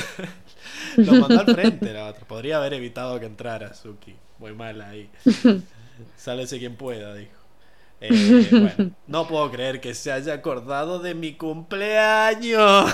lo 0.97 1.13
mandó 1.13 1.39
al 1.39 1.53
frente 1.55 1.91
la 1.93 2.07
otra. 2.07 2.25
Podría 2.27 2.57
haber 2.57 2.73
evitado 2.75 3.19
que 3.19 3.25
entrara 3.25 3.73
Suki. 3.73 4.15
Muy 4.39 4.53
mal 4.53 4.81
ahí. 4.81 5.09
Sálese 6.15 6.59
quien 6.59 6.75
pueda, 6.75 7.13
dijo. 7.15 7.31
Eh, 8.01 8.49
bueno, 8.57 8.91
no 9.07 9.27
puedo 9.27 9.51
creer 9.51 9.81
que 9.81 9.93
se 9.93 10.11
haya 10.11 10.33
acordado 10.33 10.99
de 10.99 11.15
mi 11.15 11.33
cumpleaños. 11.35 12.93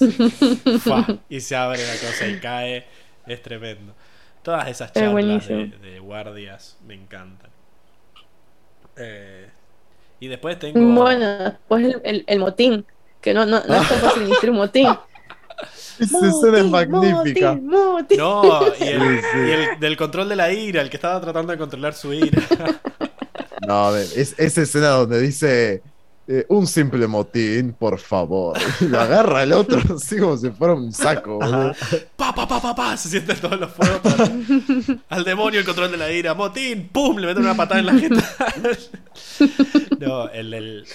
Y 1.28 1.40
se 1.40 1.56
abre 1.56 1.86
la 1.86 1.94
cosa 1.96 2.26
y 2.28 2.40
cae. 2.40 2.86
Es 3.26 3.42
tremendo. 3.42 3.94
Todas 4.42 4.68
esas 4.68 4.92
Es 4.94 4.94
charlas 4.94 5.46
de, 5.46 5.68
de 5.78 5.98
guardias 5.98 6.78
me 6.82 6.94
encantan. 6.94 7.50
Eh, 8.96 9.50
y 10.20 10.28
después 10.28 10.58
tengo. 10.58 10.80
Bueno, 10.94 11.26
después 11.38 11.84
el, 11.84 12.00
el- 12.04 12.24
el 12.26 12.38
motín, 12.40 12.86
que 13.20 13.34
no, 13.34 13.46
no, 13.46 13.62
no 13.64 13.76
es 13.76 13.88
tan 13.88 13.98
fácil 14.00 14.28
decir 14.28 14.52
motín. 14.52 14.88
Esa 15.98 16.26
es 16.28 16.64
magnífica. 16.66 17.62
Motín, 17.62 17.66
motín. 17.66 18.18
No, 18.18 18.74
y 18.78 18.84
el, 18.88 19.00
Sí, 19.00 19.20
sí. 19.22 19.38
y 19.46 19.50
el 19.50 19.80
del 19.80 19.96
control 19.96 20.28
de 20.28 20.36
la 20.36 20.52
ira, 20.52 20.80
el 20.82 20.90
que 20.90 20.96
estaba 20.96 21.20
tratando 21.20 21.52
de 21.52 21.58
controlar 21.58 21.94
su 21.94 22.12
ira. 22.12 22.42
No, 23.66 23.86
a 23.88 23.90
ver, 23.92 24.06
es 24.16 24.34
esa 24.38 24.62
escena 24.62 24.88
donde 24.88 25.20
dice 25.20 25.82
eh, 26.26 26.46
un 26.48 26.66
simple 26.66 27.06
motín, 27.06 27.72
por 27.78 27.98
favor. 27.98 28.56
Y 28.80 28.84
lo 28.86 29.00
agarra 29.00 29.42
el 29.42 29.52
otro 29.52 29.80
así 29.96 30.16
como 30.18 30.36
si 30.36 30.50
fuera 30.50 30.74
un 30.74 30.92
saco. 30.92 31.38
Pa, 32.16 32.34
pa, 32.34 32.46
pa, 32.48 32.60
pa, 32.60 32.74
pa, 32.74 32.96
se 32.96 33.08
sienten 33.10 33.38
todos 33.40 33.58
los 33.60 33.70
fuegos. 33.72 33.98
para- 34.00 34.30
Al 35.10 35.24
demonio 35.24 35.60
el 35.60 35.66
control 35.66 35.90
de 35.90 35.96
la 35.96 36.10
ira. 36.12 36.34
Motín, 36.34 36.88
pum, 36.88 37.16
le 37.18 37.26
meten 37.26 37.42
una 37.44 37.54
patada 37.56 37.80
en 37.80 37.86
la 37.86 37.94
jeta. 37.94 38.24
No, 40.00 40.28
el 40.30 40.50
del, 40.50 40.86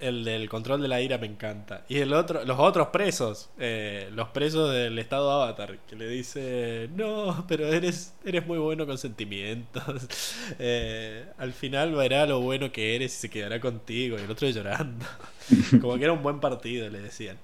el 0.00 0.24
del 0.24 0.48
control 0.48 0.82
de 0.82 0.88
la 0.88 1.00
ira 1.00 1.18
me 1.18 1.26
encanta. 1.26 1.84
Y 1.88 1.98
el 1.98 2.12
otro, 2.12 2.44
los 2.44 2.58
otros 2.58 2.88
presos, 2.88 3.48
eh, 3.58 4.08
los 4.12 4.28
presos 4.28 4.72
del 4.72 4.98
estado 4.98 5.30
Avatar, 5.30 5.78
que 5.88 5.96
le 5.96 6.08
dice, 6.08 6.88
no, 6.94 7.44
pero 7.48 7.66
eres, 7.66 8.14
eres 8.24 8.46
muy 8.46 8.58
bueno 8.58 8.86
con 8.86 8.98
sentimientos. 8.98 9.84
Eh, 10.58 11.26
al 11.38 11.52
final 11.52 11.94
verá 11.94 12.24
lo 12.26 12.40
bueno 12.40 12.70
que 12.72 12.94
eres 12.96 13.14
y 13.14 13.18
se 13.20 13.30
quedará 13.30 13.60
contigo. 13.60 14.16
Y 14.18 14.22
el 14.22 14.30
otro 14.30 14.48
llorando. 14.48 15.04
Como 15.80 15.96
que 15.98 16.04
era 16.04 16.12
un 16.12 16.22
buen 16.22 16.40
partido, 16.40 16.88
le 16.88 17.00
decían. 17.00 17.38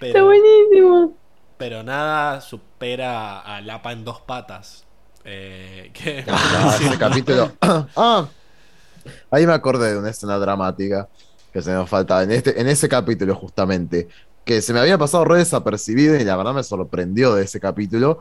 Pero, 0.00 0.24
buenísimo. 0.26 1.14
pero 1.56 1.82
nada 1.82 2.40
supera 2.40 3.40
a 3.40 3.60
Lapa 3.60 3.92
en 3.92 4.04
dos 4.04 4.20
patas. 4.20 4.84
Eh, 5.24 5.90
que 5.94 6.24
Ah, 6.28 6.76
ese 6.80 6.98
capítulo. 6.98 7.52
Ah, 7.96 8.28
ahí 9.30 9.46
me 9.46 9.52
acordé 9.52 9.92
de 9.92 9.98
una 9.98 10.10
escena 10.10 10.38
dramática 10.38 11.08
que 11.56 11.62
se 11.62 11.72
nos 11.72 11.88
faltaba. 11.88 12.22
En, 12.22 12.30
este, 12.32 12.60
en 12.60 12.68
ese 12.68 12.88
capítulo, 12.88 13.34
justamente. 13.34 14.08
Que 14.44 14.62
se 14.62 14.72
me 14.72 14.80
había 14.80 14.98
pasado 14.98 15.24
re 15.24 15.38
desapercibido 15.38 16.16
y 16.16 16.24
la 16.24 16.36
verdad 16.36 16.54
me 16.54 16.62
sorprendió 16.62 17.34
de 17.34 17.44
ese 17.44 17.58
capítulo. 17.60 18.20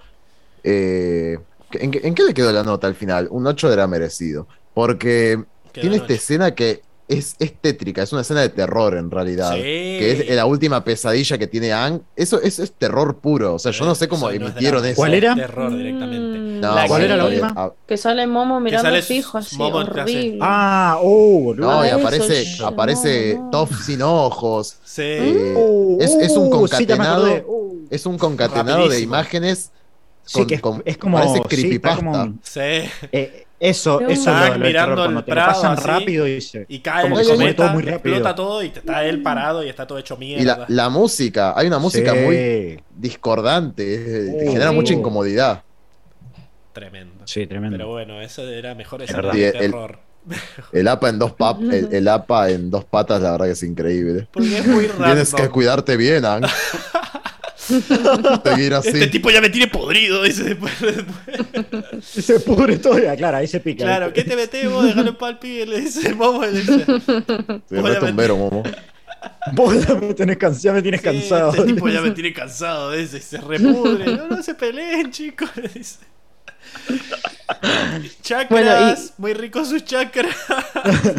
Eh, 0.64 1.38
¿en, 1.72 1.92
qué- 1.92 2.02
en 2.04 2.16
qué 2.16 2.24
le 2.24 2.34
quedó 2.34 2.52
la 2.52 2.64
nota 2.64 2.88
al 2.88 2.96
final? 2.96 3.28
Un 3.32 3.46
8 3.48 3.72
era 3.72 3.88
merecido. 3.88 4.48
Porque 4.74 5.44
tiene 5.72 5.98
en 5.98 6.02
esta 6.02 6.14
escena 6.14 6.56
que 6.56 6.82
es, 7.08 7.36
es 7.40 7.54
tétrica, 7.62 8.02
es 8.04 8.12
una 8.14 8.22
escena 8.22 8.42
de 8.42 8.50
terror 8.50 8.96
en 8.96 9.12
realidad. 9.12 9.54
Sí. 9.54 9.62
Que 9.62 10.12
es 10.28 10.36
la 10.36 10.46
última 10.46 10.84
pesadilla 10.84 11.38
que 11.38 11.48
tiene 11.48 11.72
Ang. 11.72 12.02
Eso, 12.16 12.42
eso 12.42 12.64
es 12.64 12.72
terror 12.74 13.18
puro. 13.18 13.54
O 13.56 13.60
sea, 13.60 13.72
yo 13.72 13.86
no 13.86 13.94
sé 13.96 14.08
cómo 14.08 14.30
Eso 14.30 14.40
no 14.40 14.46
es 14.48 14.52
emitieron 14.54 14.86
eso. 14.86 14.96
¿Cuál 14.96 15.14
era? 15.14 15.36
Terror 15.36 15.76
directamente. 15.76 16.40
Mm, 16.40 16.60
No, 16.62 16.76
¿Cuál 16.88 17.00
que- 17.02 17.06
era 17.06 17.18
la 17.18 17.26
última? 17.26 17.54
ah, 17.56 17.72
Que 17.86 17.98
sale 17.98 18.26
Momo 18.26 18.60
mirando 18.60 18.90
sale 18.90 19.02
fijo 19.02 19.38
así, 19.38 19.56
Momo 19.58 19.78
horrible. 19.78 20.40
Ah, 20.42 20.98
oh, 21.02 21.40
boludo. 21.44 21.70
No, 21.72 21.86
y 21.86 21.90
aparece, 21.90 22.46
aparece 22.64 23.36
no, 23.36 23.44
no. 23.46 23.50
Toph 23.52 23.82
sin 23.84 24.02
ojos. 24.02 24.78
Sí. 24.84 25.02
Eh, 25.04 25.54
Oh, 25.58 25.98
es, 26.00 26.12
es 26.16 26.32
un 26.36 26.46
sí, 26.46 26.50
me 26.52 26.58
concatenado. 26.58 27.28
Oh. 27.48 27.74
es 27.90 28.06
un 28.06 28.18
concatenado 28.18 28.90
de 28.90 29.00
imágenes. 29.02 29.72
Sí, 30.28 30.40
con- 30.40 30.48
que 30.48 30.56
es, 30.56 30.62
con- 30.62 30.82
es 30.86 30.98
como. 30.98 31.18
parece 31.18 31.36
sí, 31.38 31.44
creepypasta. 31.48 31.98
como- 32.04 32.34
Sí. 32.42 32.60
eh, 33.12 33.45
eso, 33.60 34.00
No. 34.02 34.10
eso 34.10 34.30
Están 34.32 34.60
lo, 34.60 34.66
mirando 34.66 34.90
terror, 34.96 34.96
cuando 34.98 35.20
el 35.20 35.26
te 35.26 35.32
lo 35.32 35.36
prado 35.36 35.52
pasan 35.54 35.74
así, 35.74 35.88
rápido 35.88 36.28
y 36.28 36.42
se. 36.42 36.66
Y 36.68 36.80
cae 36.80 37.04
Como 37.04 37.20
el 37.20 37.26
que 37.26 37.32
cometa, 37.32 37.56
todo 37.64 37.74
muy 37.74 37.84
rápido. 37.84 38.16
explota 38.16 38.36
todo 38.36 38.64
y 38.64 38.68
está 38.68 39.06
él 39.06 39.22
parado 39.24 39.64
y 39.64 39.70
está 39.70 39.88
todo 39.88 39.98
hecho 39.98 40.18
Y 40.20 40.44
la, 40.44 40.56
mierda. 40.56 40.66
la 40.68 40.90
música, 40.90 41.54
hay 41.58 41.68
una 41.68 41.80
música 41.80 42.12
Sí. 42.14 42.20
muy 42.20 42.80
discordante, 42.96 43.84
te 43.98 44.48
Oh, 44.48 44.52
genera 44.52 44.70
sí. 44.70 44.76
mucha 44.76 44.94
incomodidad. 44.94 45.64
Tremendo. 46.74 47.24
Sí, 47.26 47.48
tremendo. 47.48 47.78
Pero 47.78 47.90
bueno, 47.90 48.22
eso 48.22 48.46
era 48.48 48.76
mejor 48.76 49.02
Es 49.02 49.10
ese 49.12 49.22
Sí, 49.32 49.44
el- 49.44 49.52
terror. 49.54 50.00
El 50.74 50.88
APA 50.88 51.10
en 51.10 51.20
dos 51.20 51.34
pap, 51.34 51.62
el, 51.72 51.90
el 51.94 52.08
APA 52.08 52.50
en 52.50 52.70
dos 52.72 52.84
patas, 52.84 53.22
la 53.22 53.32
verdad 53.32 53.46
que 53.46 53.52
es 53.52 53.64
increíble. 53.64 54.28
Porque 54.34 54.58
es 54.58 54.68
muy 54.68 54.88
Tienes 54.88 55.34
que 55.34 55.48
cuidarte 55.50 55.96
bien, 55.98 56.26
Ang. 56.26 56.46
Seguir 57.66 58.74
así. 58.74 58.90
Este 58.90 59.08
tipo 59.08 59.30
ya 59.32 59.42
me 59.42 59.50
tiene 59.50 59.68
podrido, 59.68 60.24
dice 60.24 60.44
después. 60.44 60.74
después. 60.80 62.06
Se 62.06 62.40
pudre 62.40 62.78
todo, 62.78 63.00
ya, 63.00 63.16
claro, 63.16 63.38
ahí 63.38 63.48
se 63.48 63.60
pica. 63.60 63.84
Claro, 63.86 64.14
¿qué 64.14 64.24
te 64.24 64.36
metés 64.36 64.70
vos? 64.70 64.86
Déjalo 64.86 65.10
en 65.10 65.16
pal 65.16 65.40
pibe, 65.40 65.66
le 65.66 65.82
dice 65.82 66.08
el 66.08 66.16
momo. 66.16 66.46
Le 66.46 66.62
dice, 66.62 66.86
tumbero, 68.00 68.38
momo. 68.38 68.64
Vos 69.54 69.88
ya 69.88 69.96
me 69.96 70.14
tenés 70.14 70.38
cansado, 70.38 70.64
ya 70.64 70.74
me 70.74 70.82
tienes 70.82 71.02
"Sí, 71.02 71.06
cansado. 71.06 71.50
Este 71.52 71.64
tipo 71.66 71.88
ya 71.90 72.02
me 72.02 72.12
tiene 72.12 72.34
cansado, 72.34 72.92
dice, 72.92 73.20
se 73.20 73.38
repudre. 73.40 74.06
No, 74.06 74.28
no 74.28 74.44
se 74.44 74.54
peleen, 74.54 75.12
chicos, 75.12 75.50
le 75.56 75.68
dice. 75.70 76.00
Chakras, 78.22 78.50
Bueno, 78.50 78.96
muy 79.18 79.34
ricos 79.34 79.70
sus 79.70 79.84
chakras. 79.86 80.36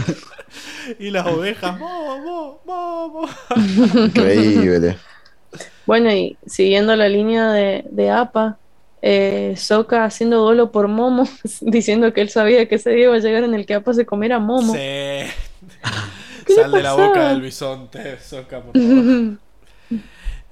y 0.98 1.10
las 1.10 1.26
ovejas, 1.26 1.78
mo, 1.78 2.18
mo, 2.18 2.60
mo, 2.64 3.08
mo. 3.08 4.04
Increíble. 4.04 4.96
Bueno, 5.86 6.12
y 6.12 6.36
siguiendo 6.46 6.96
la 6.96 7.08
línea 7.08 7.50
de, 7.52 7.84
de 7.90 8.10
APA, 8.10 8.58
eh, 9.02 9.54
Sokka 9.56 10.04
haciendo 10.04 10.38
dolo 10.42 10.72
por 10.72 10.88
Momo, 10.88 11.28
diciendo 11.60 12.12
que 12.12 12.20
él 12.22 12.28
sabía 12.30 12.68
que 12.68 12.74
ese 12.76 12.90
día 12.90 13.04
iba 13.04 13.14
a 13.14 13.18
llegar 13.18 13.44
en 13.44 13.54
el 13.54 13.66
que 13.66 13.74
APA 13.74 13.94
se 13.94 14.04
comiera 14.06 14.36
a 14.36 14.40
Momo. 14.40 14.72
Sí. 14.74 14.78
¿Qué 16.44 16.54
le 16.54 16.62
Sal 16.62 16.72
de 16.72 16.82
la 16.82 16.92
boca 16.94 17.28
del 17.30 17.40
bisonte, 17.42 18.18
Soca, 18.20 18.60
por 18.62 18.72
favor. 18.72 19.38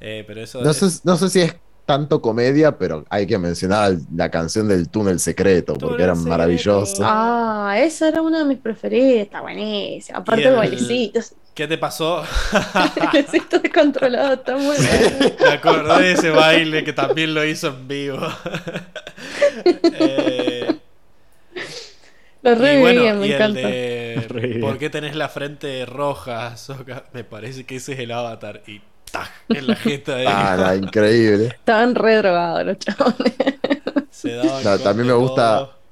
Eh, 0.06 0.22
pero 0.26 0.42
eso 0.42 0.60
No 0.60 0.70
es- 0.70 0.76
sé, 0.76 1.00
no 1.04 1.16
sé 1.16 1.30
si 1.30 1.40
es 1.40 1.56
tanto 1.86 2.20
comedia, 2.20 2.76
pero 2.76 3.04
hay 3.08 3.26
que 3.26 3.38
mencionar 3.38 3.94
la 4.14 4.30
canción 4.30 4.68
del 4.68 4.88
túnel 4.90 5.18
secreto, 5.18 5.74
porque 5.74 6.02
era 6.02 6.14
secreto. 6.14 6.28
maravilloso. 6.30 7.02
Ah, 7.02 7.74
esa 7.78 8.08
era 8.08 8.20
una 8.20 8.40
de 8.40 8.44
mis 8.44 8.58
preferidas, 8.58 9.22
está 9.26 9.40
buenísima. 9.40 10.18
Aparte 10.18 10.42
el 10.42 10.48
el- 10.50 10.56
bailecito, 10.56 11.20
¿Qué 11.54 11.68
te 11.68 11.78
pasó? 11.78 12.22
el 12.52 13.02
bailecito 13.06 13.58
descontrolado, 13.60 14.34
está 14.34 14.56
muy 14.56 14.76
bueno. 14.76 15.34
Me 15.40 15.48
acordé 15.52 16.02
de 16.02 16.12
ese 16.12 16.30
baile 16.30 16.82
que 16.82 16.92
también 16.92 17.32
lo 17.32 17.44
hizo 17.44 17.68
en 17.68 17.88
vivo. 17.88 18.18
Eh, 19.96 20.76
Lo 22.42 22.52
y 22.52 22.80
bueno, 22.80 23.00
y 23.04 23.12
me 23.12 23.26
el 23.26 23.32
encanta. 23.32 23.60
de 23.68 24.26
Re 24.28 24.46
bien. 24.48 24.60
¿Por 24.60 24.78
qué 24.78 24.90
tenés 24.90 25.14
la 25.16 25.28
frente 25.28 25.86
roja, 25.86 26.56
Sokka? 26.56 27.04
Me 27.12 27.24
parece 27.24 27.64
que 27.64 27.76
ese 27.76 27.92
es 27.94 28.00
el 28.00 28.10
avatar. 28.10 28.62
Y 28.66 28.80
¡tac! 29.10 29.30
en 29.48 29.66
la 29.68 29.76
jeta 29.76 30.16
de 30.16 30.26
Ah, 30.26 30.56
no, 30.58 30.74
increíble. 30.74 31.46
Estaban 31.46 31.94
re 31.94 32.16
drogados 32.16 32.66
los 32.66 32.78
chabones. 32.78 33.32
Se 34.10 34.32
daban 34.34 34.64
No, 34.64 34.78
también 34.80 35.06
me 35.06 35.14
gusta- 35.14 35.58
todo. 35.58 35.83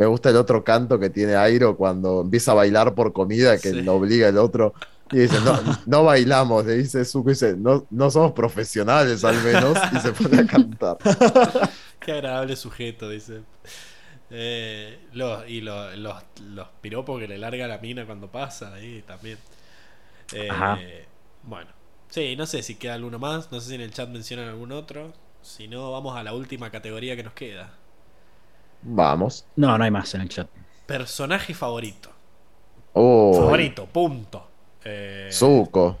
Me 0.00 0.06
gusta 0.06 0.30
el 0.30 0.36
otro 0.36 0.64
canto 0.64 0.98
que 0.98 1.10
tiene 1.10 1.36
Airo 1.36 1.76
cuando 1.76 2.22
empieza 2.22 2.52
a 2.52 2.54
bailar 2.54 2.94
por 2.94 3.12
comida, 3.12 3.58
que 3.58 3.70
Sí. 3.70 3.82
lo 3.82 3.96
obliga 3.96 4.28
el 4.28 4.38
otro. 4.38 4.72
Y 5.12 5.18
dice, 5.18 5.38
no, 5.44 5.60
no 5.86 6.04
bailamos, 6.04 6.64
le 6.64 6.76
dice 6.78 7.04
Zuko, 7.04 7.30
dice, 7.30 7.54
no, 7.56 7.86
no 7.90 8.10
somos 8.10 8.32
profesionales 8.32 9.24
al 9.24 9.36
menos, 9.42 9.76
y 9.92 9.98
se 10.00 10.12
pone 10.12 10.38
a 10.40 10.46
cantar. 10.46 10.96
Qué 12.00 12.12
agradable 12.12 12.56
sujeto, 12.56 13.08
dice. 13.10 13.42
Eh, 14.30 15.00
los- 15.12 15.48
y 15.48 15.60
lo- 15.60 15.94
los, 15.96 16.14
los 16.40 16.68
piropos 16.80 17.20
que 17.20 17.28
le 17.28 17.36
larga 17.38 17.66
la 17.66 17.78
mina 17.78 18.06
cuando 18.06 18.30
pasa 18.30 18.72
ahí 18.74 19.02
también. 19.06 19.38
Eh, 20.32 20.48
Ajá. 20.50 20.78
Bueno, 21.42 21.70
sí, 22.08 22.36
no 22.36 22.46
sé 22.46 22.62
si 22.62 22.76
queda 22.76 22.94
alguno 22.94 23.18
más. 23.18 23.50
No 23.52 23.60
sé 23.60 23.70
si 23.70 23.74
en 23.74 23.80
el 23.82 23.92
chat 23.92 24.08
mencionan 24.08 24.48
algún 24.48 24.72
otro. 24.72 25.12
Si 25.42 25.68
no, 25.68 25.92
vamos 25.92 26.16
a 26.16 26.22
la 26.22 26.32
última 26.34 26.70
categoría 26.70 27.16
que 27.16 27.24
nos 27.24 27.34
queda. 27.34 27.74
Vamos. 28.82 29.44
No, 29.56 29.76
no 29.76 29.84
hay 29.84 29.90
más 29.90 30.14
en 30.14 30.22
el 30.22 30.28
chat. 30.28 30.48
Personaje 30.86 31.54
favorito. 31.54 32.10
Oh, 32.92 33.32
Favorito, 33.34 33.86
punto. 33.86 34.46
Eh, 34.84 35.28
Zuko. 35.30 35.98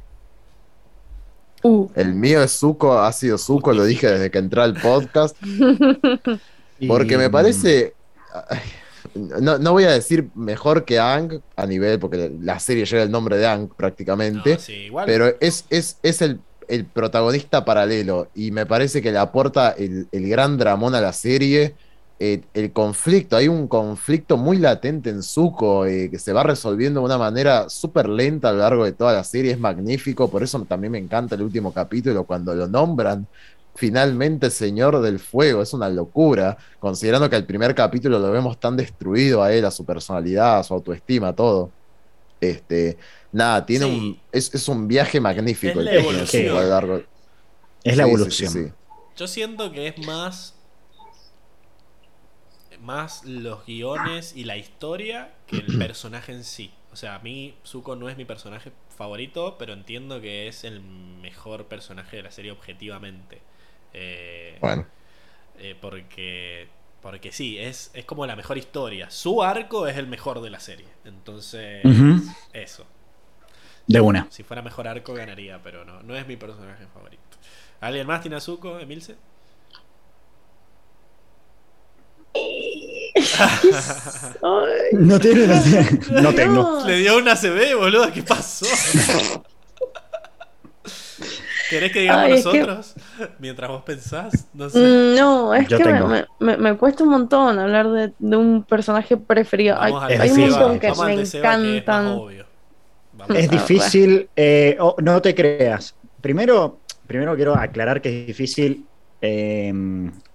Uh, 1.62 1.88
El 1.94 2.14
mío 2.14 2.42
es 2.42 2.52
Zuko, 2.58 2.98
ha 2.98 3.12
sido 3.12 3.36
Zuko, 3.36 3.72
lo 3.72 3.84
dije 3.84 4.08
desde 4.10 4.30
que 4.30 4.38
entré 4.38 4.62
al 4.62 4.74
podcast. 4.74 5.36
Porque 6.88 7.14
Y- 7.14 7.18
me 7.18 7.30
parece. 7.30 7.94
No, 9.14 9.58
no 9.58 9.72
voy 9.72 9.84
a 9.84 9.90
decir 9.90 10.30
mejor 10.34 10.84
que 10.84 10.98
Ang 10.98 11.40
a 11.56 11.66
nivel, 11.66 11.98
porque 11.98 12.30
la 12.40 12.60
serie 12.60 12.84
lleva 12.84 13.02
el 13.02 13.10
nombre 13.10 13.36
de 13.38 13.46
Ang 13.46 13.68
prácticamente. 13.68 14.54
no, 14.54 14.58
sí, 14.60 14.72
igual. 14.86 15.04
Pero 15.06 15.34
es, 15.40 15.64
es, 15.68 15.98
es 16.02 16.22
el, 16.22 16.40
el 16.68 16.84
protagonista 16.84 17.64
paralelo. 17.64 18.28
Y 18.34 18.50
me 18.52 18.66
parece 18.66 19.02
que 19.02 19.10
le 19.10 19.18
aporta 19.18 19.70
el, 19.72 20.06
el 20.12 20.28
gran 20.28 20.56
dramón 20.58 20.94
a 20.94 21.00
la 21.00 21.12
serie. 21.12 21.74
Eh, 22.20 22.42
el 22.54 22.72
conflicto, 22.72 23.36
hay 23.36 23.48
un 23.48 23.66
conflicto 23.68 24.36
muy 24.36 24.58
latente 24.58 25.10
en 25.10 25.22
Zuko 25.22 25.86
eh, 25.86 26.10
que 26.10 26.18
se 26.18 26.32
va 26.34 26.42
resolviendo 26.44 27.00
de 27.00 27.06
una 27.06 27.18
manera 27.18 27.68
súper 27.70 28.08
lenta 28.10 28.50
a 28.50 28.52
lo 28.52 28.58
largo 28.58 28.84
de 28.84 28.92
toda 28.92 29.14
la 29.14 29.24
serie. 29.24 29.52
Es 29.52 29.58
magnífico. 29.58 30.30
Por 30.30 30.42
eso 30.42 30.60
también 30.66 30.92
me 30.92 30.98
encanta 30.98 31.34
el 31.36 31.42
último 31.42 31.72
capítulo 31.72 32.24
cuando 32.24 32.54
lo 32.54 32.68
nombran 32.68 33.26
finalmente 33.74 34.50
Señor 34.50 35.00
del 35.00 35.18
Fuego. 35.18 35.62
Es 35.62 35.72
una 35.72 35.88
locura, 35.88 36.58
considerando 36.78 37.30
que 37.30 37.36
el 37.36 37.46
primer 37.46 37.74
capítulo 37.74 38.18
lo 38.18 38.30
vemos 38.32 38.60
tan 38.60 38.76
destruido 38.76 39.42
a 39.42 39.52
él, 39.54 39.64
a 39.64 39.70
su 39.70 39.84
personalidad, 39.86 40.58
a 40.60 40.62
su 40.64 40.74
autoestima, 40.74 41.34
todo. 41.34 41.74
Este, 42.40 42.98
nada, 43.32 43.66
tiene 43.66 43.86
Sí. 43.86 43.90
un. 43.90 44.22
Es, 44.32 44.54
es 44.54 44.68
un 44.68 44.88
viaje 44.88 45.20
magnífico 45.20 45.80
Es 45.80 45.80
el 45.80 45.84
la 45.84 45.92
que 45.92 45.98
tiene 45.98 46.24
evolución. 46.24 46.26
Zuko 46.26 46.58
a 46.58 46.62
lo 46.62 46.68
largo. 46.68 47.02
Es 47.84 47.96
la 47.96 48.04
sí, 48.04 48.10
evolución. 48.10 48.52
sí, 48.52 48.64
sí. 48.66 48.72
Yo 49.16 49.26
siento 49.28 49.72
que 49.72 49.88
es 49.88 49.98
más. 49.98 50.59
Más 52.80 53.24
los 53.24 53.66
guiones 53.66 54.34
y 54.36 54.44
la 54.44 54.56
historia 54.56 55.34
que 55.46 55.58
el 55.58 55.70
personaje 55.78 56.32
en 56.32 56.44
sí. 56.44 56.72
O 56.92 56.96
sea, 56.96 57.14
a 57.16 57.18
mí 57.20 57.56
Zuko 57.64 57.96
no 57.96 58.08
es 58.08 58.16
mi 58.16 58.24
personaje 58.24 58.72
favorito, 58.96 59.56
pero 59.58 59.72
entiendo 59.72 60.20
que 60.20 60.48
es 60.48 60.64
el 60.64 60.80
mejor 60.80 61.66
personaje 61.66 62.16
de 62.16 62.22
la 62.24 62.30
serie 62.30 62.50
objetivamente. 62.52 63.42
Eh, 63.92 64.58
Bueno, 64.60 64.86
eh, 65.58 65.76
porque 65.80 66.68
porque 67.02 67.32
sí, 67.32 67.58
es, 67.58 67.90
es 67.94 68.04
como 68.04 68.26
la 68.26 68.36
mejor 68.36 68.58
historia. 68.58 69.10
Su 69.10 69.42
arco 69.42 69.86
es 69.86 69.96
el 69.96 70.06
mejor 70.06 70.40
de 70.42 70.50
la 70.50 70.60
serie. 70.60 70.88
Entonces, 71.04 72.14
eso. 72.52 72.86
De 73.86 74.00
una. 74.00 74.26
Si 74.30 74.42
fuera 74.42 74.62
mejor 74.62 74.86
arco 74.88 75.14
ganaría, 75.14 75.62
pero 75.62 75.84
no, 75.84 76.02
no 76.02 76.16
es 76.16 76.26
mi 76.26 76.36
personaje 76.36 76.86
favorito. 76.88 77.22
¿Alguien 77.80 78.06
más 78.06 78.20
tiene 78.20 78.36
a 78.36 78.40
Zuko, 78.40 78.78
Emilce? 78.78 79.16
Ay, 82.18 82.19
No 84.92 85.18
tiene, 85.20 85.46
no 85.46 86.22
no 86.22 86.34
tengo. 86.34 86.82
Le 86.86 86.96
dio 86.98 87.18
una 87.18 87.34
CB, 87.36 87.74
boludo, 87.76 88.12
¿qué 88.12 88.22
pasó? 88.22 88.66
¿Querés 91.68 91.92
que 91.92 92.00
digamos 92.00 92.24
Ay, 92.24 92.32
es 92.32 92.46
que- 92.46 92.58
nosotros? 92.60 92.94
Mientras 93.38 93.70
vos 93.70 93.82
pensás, 93.84 94.46
no 94.54 94.68
sé. 94.68 94.78
Mm, 94.78 95.14
No, 95.16 95.54
es 95.54 95.68
Yo 95.68 95.78
que 95.78 95.84
me, 96.40 96.76
cuesta 96.76 97.04
un 97.04 97.10
montón 97.10 97.58
hablar 97.58 97.88
de, 97.90 98.12
de 98.18 98.36
un 98.36 98.64
personaje 98.64 99.16
preferido. 99.16 99.80
Hay, 99.80 99.92
Vamos 99.92 100.10
hay 100.10 100.30
un 100.30 100.40
montón 100.40 100.78
que 100.80 100.88
vamos 100.88 101.06
me 101.06 101.14
que 101.16 101.22
es 101.22 101.34
encantan. 101.34 102.20
Es 103.28 103.50
difícil, 103.50 104.28
eh, 104.34 104.76
oh, 104.80 104.96
no 104.98 105.20
te 105.22 105.34
creas. 105.34 105.94
Primero, 106.20 106.80
primero 107.06 107.36
quiero 107.36 107.54
aclarar 107.54 108.00
que 108.02 108.22
es 108.22 108.26
difícil. 108.26 108.84
eh, 109.22 109.72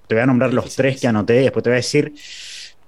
te 0.08 0.16
voy 0.16 0.22
a 0.24 0.25
nombrar 0.25 0.53
los 0.53 0.75
tres 0.75 1.00
que 1.01 1.08
anoté 1.08 1.42
y 1.42 1.43
después 1.43 1.64
te 1.64 1.69
voy 1.69 1.75
a 1.75 1.77
decir 1.77 2.14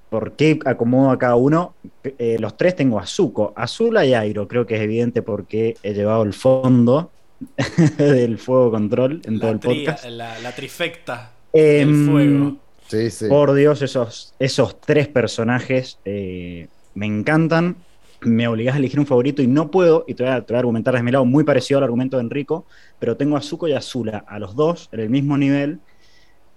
por 0.10 0.34
qué 0.34 0.60
acomodo 0.66 1.12
a 1.12 1.18
cada 1.18 1.36
uno. 1.36 1.74
Eh, 2.04 2.38
los 2.40 2.56
tres 2.58 2.76
tengo 2.76 3.00
a 3.00 3.06
Zuko, 3.06 3.54
Azula 3.56 4.06
y 4.06 4.14
Airo. 4.14 4.48
Creo 4.48 4.66
que 4.66 4.76
es 4.76 4.82
evidente 4.82 5.22
porque 5.22 5.76
he 5.84 5.94
llevado 5.94 6.24
el 6.24 6.34
fondo 6.34 7.12
del 7.98 8.38
fuego 8.38 8.72
control 8.72 9.22
en 9.26 9.40
todo 9.40 9.52
el 9.52 9.60
podcast. 9.60 10.06
la, 10.06 10.40
la 10.40 10.56
trifecta 10.56 11.32
Em, 11.54 11.88
del 11.88 12.06
fuego. 12.10 12.58
sí, 12.88 13.10
sí. 13.10 13.28
Por 13.28 13.54
Dios, 13.54 13.82
esos, 13.82 14.34
esos 14.40 14.80
tres 14.82 15.08
personajes 15.08 16.00
eh, 16.06 16.68
me 16.94 17.06
encantan. 17.06 17.78
Me 18.22 18.48
obligás 18.48 18.76
a 18.76 18.78
elegir 18.80 19.00
un 19.00 19.06
favorito 19.06 19.44
y 19.44 19.48
no 19.48 19.70
puedo, 19.70 20.04
y 20.08 20.16
te 20.16 20.24
voy, 20.24 20.32
a, 20.32 20.42
te 20.42 20.52
voy 20.54 20.56
a 20.58 20.60
argumentar 20.60 20.94
desde 20.96 21.04
mi 21.04 21.12
lado, 21.12 21.24
muy 21.24 21.44
parecido 21.44 21.78
al 21.78 21.84
argumento 21.84 22.18
de 22.18 22.24
Enrico, 22.24 22.66
pero 22.98 23.16
tengo 23.16 23.38
a 23.38 23.42
Zuko 23.42 23.68
y 23.68 23.74
a 23.74 23.78
Azula, 23.78 24.26
a 24.28 24.40
los 24.40 24.56
dos 24.56 24.90
en 24.92 25.02
el 25.02 25.10
mismo 25.12 25.38
nivel, 25.38 25.80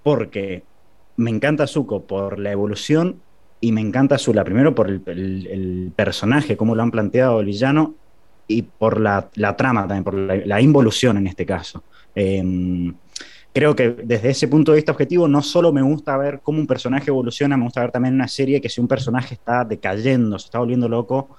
porque 0.03 0.63
me 1.17 1.31
encanta 1.31 1.67
Zuko 1.67 2.07
por 2.07 2.39
la 2.39 2.53
evolución 2.53 3.21
y 3.61 3.73
me 3.73 3.81
encanta 3.81 4.15
Azula, 4.15 4.43
primero 4.43 4.75
por 4.75 4.89
el, 4.89 5.93
personaje, 5.95 6.57
cómo 6.57 6.75
lo 6.75 6.83
han 6.83 6.91
planteado 6.91 7.45
villano, 7.45 7.95
y 8.49 8.63
por 8.63 9.01
la, 9.01 9.31
trama 9.57 9.83
también, 9.83 10.03
por 10.03 10.15
la, 10.15 10.61
involución 10.61 11.19
en 11.19 11.27
este 11.27 11.47
caso. 11.47 11.85
Em, 12.15 12.93
creo 13.53 13.77
que 13.77 13.91
desde 13.91 14.31
ese 14.31 14.49
punto 14.49 14.73
de 14.73 14.77
vista 14.77 14.93
objetivo 14.93 15.29
no 15.29 15.43
solo 15.43 15.73
me 15.73 15.83
gusta 15.83 16.17
ver 16.17 16.41
cómo 16.43 16.59
un 16.59 16.67
personaje 16.67 17.11
evoluciona, 17.11 17.57
me 17.57 17.65
gusta 17.65 17.83
ver 17.83 17.93
también 17.93 18.15
una 18.15 18.27
serie 18.27 18.61
que 18.61 18.69
si 18.69 18.81
un 18.81 18.89
personaje 18.89 19.35
está 19.35 19.65
decayendo, 19.65 20.39
se 20.39 20.47
está 20.47 20.59
volviendo 20.59 20.89
loco, 20.89 21.37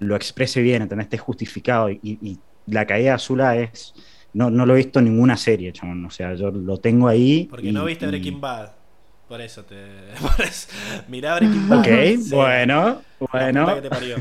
lo 0.00 0.16
exprese 0.16 0.60
bien, 0.60 0.82
¿entendés? 0.82 1.06
esté 1.06 1.18
justificado. 1.18 1.88
Y, 1.88 2.00
y 2.02 2.38
la 2.66 2.84
caída 2.84 3.10
de 3.10 3.14
Azula 3.14 3.56
es... 3.56 3.94
No, 4.32 4.48
no 4.50 4.64
lo 4.66 4.74
he 4.74 4.78
visto 4.78 4.98
en 5.00 5.06
ninguna 5.06 5.36
serie, 5.36 5.72
chabón. 5.72 6.04
O 6.06 6.10
sea, 6.10 6.34
yo 6.34 6.50
lo 6.50 6.76
tengo 6.78 7.08
ahí. 7.08 7.46
Porque 7.50 7.68
y- 7.68 7.72
no 7.72 7.84
viste 7.84 8.04
y- 8.04 8.08
Breaking 8.08 8.40
Bad. 8.40 8.70
Por 9.28 9.40
eso 9.40 9.64
te. 9.64 9.76
Por 10.20 10.44
eso. 10.44 10.68
Mirá 11.08 11.36
Breaking 11.36 11.68
Bad. 11.68 11.78
Ok, 11.80 11.86
Sí. 12.22 12.34
bueno, 12.34 12.84
La 12.84 13.00
puta 13.18 13.30
bueno. 13.38 13.74
que 13.76 13.80
te 13.82 13.90
parió. 13.90 14.16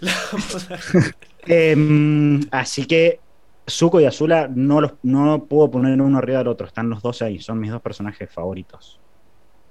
La 0.00 0.12
puta- 0.30 0.78
Em, 1.46 2.40
así 2.50 2.86
que 2.86 3.20
Zuko 3.68 4.00
y 4.00 4.06
Azula 4.06 4.48
no 4.54 4.80
los 4.80 4.94
no 5.02 5.44
puedo 5.44 5.70
poner 5.70 6.00
uno 6.00 6.18
arriba 6.18 6.38
del 6.38 6.48
otro. 6.48 6.66
Están 6.66 6.88
los 6.88 7.02
dos 7.02 7.20
ahí. 7.22 7.38
Son 7.40 7.58
mis 7.60 7.70
dos 7.70 7.82
personajes 7.82 8.30
favoritos. 8.32 8.98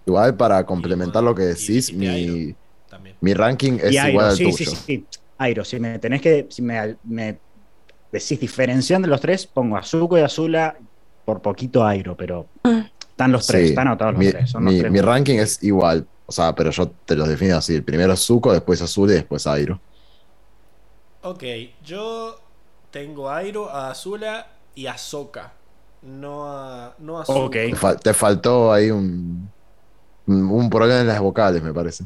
Igual 0.05 0.35
para 0.35 0.65
complementar 0.65 1.23
lo 1.23 1.33
que 1.33 1.43
decís, 1.43 1.93
mi, 1.93 2.53
mi 3.21 3.33
ranking 3.33 3.73
es 3.81 3.97
Airo, 3.97 4.09
igual 4.09 4.25
al 4.27 4.35
sí, 4.35 4.43
tuyo. 4.43 4.57
sí, 4.57 4.65
sí, 4.65 4.75
sí. 4.75 5.05
Airo, 5.37 5.63
si 5.65 5.79
me 5.79 5.97
tenés 5.97 6.21
que. 6.21 6.45
Si 6.49 6.61
me, 6.61 6.97
me 7.03 7.39
decís 8.13 8.39
diferenciando 8.39 9.07
los 9.07 9.19
tres, 9.19 9.45
pongo 9.47 9.75
a 9.75 9.83
Zuko 9.83 10.17
y 10.17 10.21
Azula 10.21 10.77
por 11.25 11.41
poquito 11.41 11.85
Airo, 11.85 12.15
pero 12.15 12.45
están 13.09 13.31
los 13.31 13.45
tres, 13.47 13.63
Sí, 13.63 13.69
están 13.69 13.87
anotados 13.87 14.13
los 14.13 14.19
mi, 14.23 14.31
tres. 14.31 14.49
son 14.51 14.63
los 14.65 14.73
mi- 14.73 14.79
tres. 14.79 14.91
mi 14.91 15.01
ranking 15.01 15.39
es 15.39 15.61
igual. 15.63 16.07
O 16.25 16.31
sea, 16.31 16.55
pero 16.55 16.69
yo 16.71 16.89
te 16.89 17.15
los 17.15 17.27
defino 17.27 17.57
así. 17.57 17.75
El 17.75 17.83
primero 17.83 18.15
Zuko, 18.15 18.53
después 18.53 18.81
Azul 18.81 19.09
y 19.09 19.13
después 19.15 19.45
Airo. 19.47 19.81
Ok, 21.23 21.43
yo 21.83 22.39
tengo 22.91 23.29
a 23.29 23.37
Airo, 23.37 23.69
a 23.69 23.91
Azula 23.91 24.47
y 24.75 24.85
a 24.87 24.97
Soka. 24.97 25.53
No 26.03 26.45
a. 26.47 26.95
No 26.99 27.19
a 27.19 27.25
Zuko. 27.25 27.45
Ok. 27.45 27.51
Te, 27.51 27.75
fal- 27.75 27.99
te 27.99 28.13
faltó 28.13 28.71
ahí 28.71 28.91
un 28.91 29.49
un 30.25 30.69
problema 30.69 31.01
en 31.01 31.07
las 31.07 31.19
vocales, 31.19 31.61
me 31.61 31.73
parece. 31.73 32.05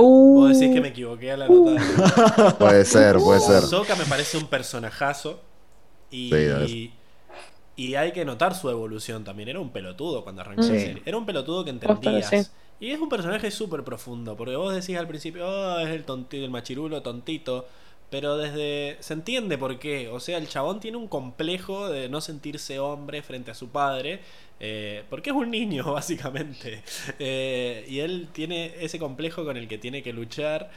Uh, 0.00 0.40
Vos 0.40 0.58
decís 0.58 0.74
que 0.74 0.80
me 0.80 0.88
equivoqué 0.88 1.32
a 1.32 1.36
la 1.36 1.48
nota. 1.48 2.56
Puede 2.58 2.84
ser, 2.84 3.16
puede 3.18 3.40
ser. 3.40 3.62
Soka 3.62 3.94
me 3.96 4.04
parece 4.04 4.36
un 4.38 4.46
personajazo. 4.46 5.40
Y, 6.10 6.30
Sí, 6.30 6.36
es. 6.36 6.90
y 7.76 7.94
hay 7.94 8.12
que 8.12 8.24
notar 8.24 8.54
su 8.54 8.70
evolución 8.70 9.24
también. 9.24 9.48
Era 9.48 9.60
un 9.60 9.70
pelotudo 9.70 10.22
cuando 10.22 10.42
arrancó 10.42 10.62
Sí. 10.62 10.72
la 10.72 10.78
serie. 10.80 11.02
Era 11.04 11.16
un 11.18 11.26
pelotudo 11.26 11.64
que 11.64 11.70
entendías. 11.70 12.28
sí. 12.28 12.38
Y 12.78 12.90
es 12.90 13.00
un 13.00 13.08
personaje 13.08 13.50
súper 13.50 13.84
profundo. 13.84 14.36
Porque 14.36 14.54
vos 14.56 14.74
decís 14.74 14.96
al 14.98 15.08
principio, 15.08 15.46
oh, 15.48 15.78
es 15.78 15.88
el 15.88 16.04
tontito, 16.04 16.44
el 16.44 16.50
machirulo, 16.50 17.02
tontito. 17.02 17.66
Pero 18.10 18.36
desde. 18.36 18.98
Se 19.00 19.14
entiende 19.14 19.58
por 19.58 19.78
qué. 19.78 20.08
O 20.10 20.20
sea, 20.20 20.38
el 20.38 20.46
chabón 20.48 20.78
tiene 20.78 20.96
un 20.96 21.08
complejo 21.08 21.88
de 21.88 22.08
no 22.08 22.20
sentirse 22.20 22.78
hombre 22.78 23.22
frente 23.22 23.50
a 23.50 23.54
su 23.54 23.68
padre. 23.70 24.20
Eh, 24.58 25.04
porque 25.10 25.30
es 25.30 25.36
un 25.36 25.50
niño, 25.50 25.84
básicamente. 25.92 26.82
Eh, 27.18 27.84
y 27.88 28.00
él 28.00 28.28
tiene 28.32 28.74
ese 28.80 28.98
complejo 28.98 29.44
con 29.44 29.56
el 29.56 29.68
que 29.68 29.78
tiene 29.78 30.02
que 30.02 30.12
luchar. 30.12 30.70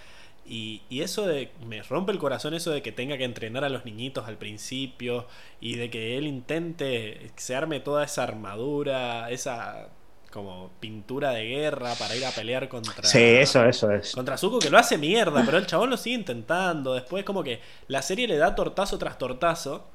Y, 0.46 0.82
y 0.90 1.02
eso 1.02 1.26
de. 1.28 1.52
Me 1.66 1.84
rompe 1.84 2.12
el 2.12 2.18
corazón 2.18 2.54
eso 2.54 2.72
de 2.72 2.82
que 2.82 2.92
tenga 2.92 3.18
que 3.18 3.24
entrenar 3.24 3.64
a 3.64 3.70
los 3.70 3.86
niñitos 3.86 4.28
al 4.28 4.38
principio. 4.38 5.28
Y 5.62 5.76
de 5.76 5.90
que 5.90 6.18
él 6.18 6.28
intente. 6.28 7.32
Se 7.36 7.56
arme 7.56 7.80
toda 7.80 8.04
esa 8.04 8.24
armadura. 8.24 9.30
Esa. 9.32 9.90
Como 10.32 10.70
pintura 10.80 11.32
de 11.32 11.44
guerra 11.44 11.96
para 11.96 12.16
ir 12.16 12.24
a 12.24 12.30
pelear 12.30 12.70
contra. 12.70 13.04
Sí, 13.04 13.18
eso, 13.18 13.66
eso 13.66 13.90
es. 13.92 14.14
Contra 14.14 14.38
Zuko 14.38 14.60
que 14.60 14.70
lo 14.70 14.78
hace 14.78 14.96
mierda, 15.00 15.42
pero 15.44 15.58
el 15.58 15.66
chabón 15.66 15.90
lo 15.90 15.98
sigue 15.98 16.18
intentando. 16.18 16.94
Después 16.94 17.24
como 17.26 17.44
que 17.44 17.60
la 17.88 18.04
serie 18.04 18.28
le 18.28 18.38
da 18.38 18.54
tortazo 18.54 19.00
tras 19.00 19.18
tortazo. 19.18 19.88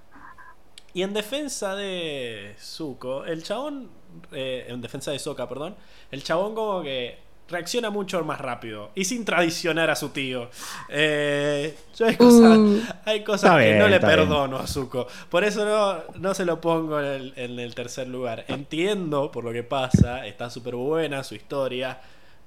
Y 0.94 1.02
en 1.02 1.12
defensa 1.12 1.74
de 1.74 2.54
Zuko, 2.58 3.24
el 3.24 3.42
chabón... 3.42 3.90
eh, 4.32 4.66
en 4.68 4.80
defensa 4.80 5.10
de 5.10 5.18
Sokka, 5.18 5.48
perdón. 5.48 5.74
El 6.10 6.22
chabón 6.22 6.54
como 6.54 6.82
que 6.82 7.18
reacciona 7.48 7.90
mucho 7.90 8.24
más 8.24 8.40
rápido. 8.40 8.90
Y 8.94 9.04
sin 9.04 9.24
traicionar 9.24 9.90
a 9.90 9.96
su 9.96 10.10
tío. 10.10 10.48
Eh, 10.88 11.76
yo 11.96 12.06
hay 12.06 12.16
cosas, 12.16 12.58
Uh. 12.58 12.80
hay 13.04 13.24
cosas 13.24 13.50
que 13.58 13.64
bien, 13.64 13.78
no 13.80 13.88
le 13.88 13.98
bien. 13.98 14.08
perdono 14.08 14.56
a 14.56 14.66
Zuko. 14.68 15.06
Por 15.28 15.42
eso 15.44 15.64
no, 15.64 16.18
no 16.20 16.32
se 16.32 16.44
lo 16.44 16.60
pongo 16.60 17.00
en 17.00 17.06
el, 17.06 17.32
en 17.36 17.58
el 17.58 17.74
tercer 17.74 18.06
lugar. 18.06 18.44
Entiendo 18.48 19.30
por 19.32 19.44
lo 19.44 19.52
que 19.52 19.64
pasa. 19.64 20.24
Está 20.26 20.48
súper 20.48 20.76
buena 20.76 21.24
su 21.24 21.34
historia. 21.34 22.00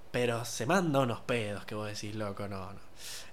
Pero 0.09 0.45
se 0.45 0.66
manda 0.66 1.01
unos 1.01 1.19
pedos 1.19 1.66
que 1.66 1.76
vos 1.76 1.85
decís, 1.88 2.16
loco, 2.16 2.48
no, 2.48 2.72
no. 2.72 2.80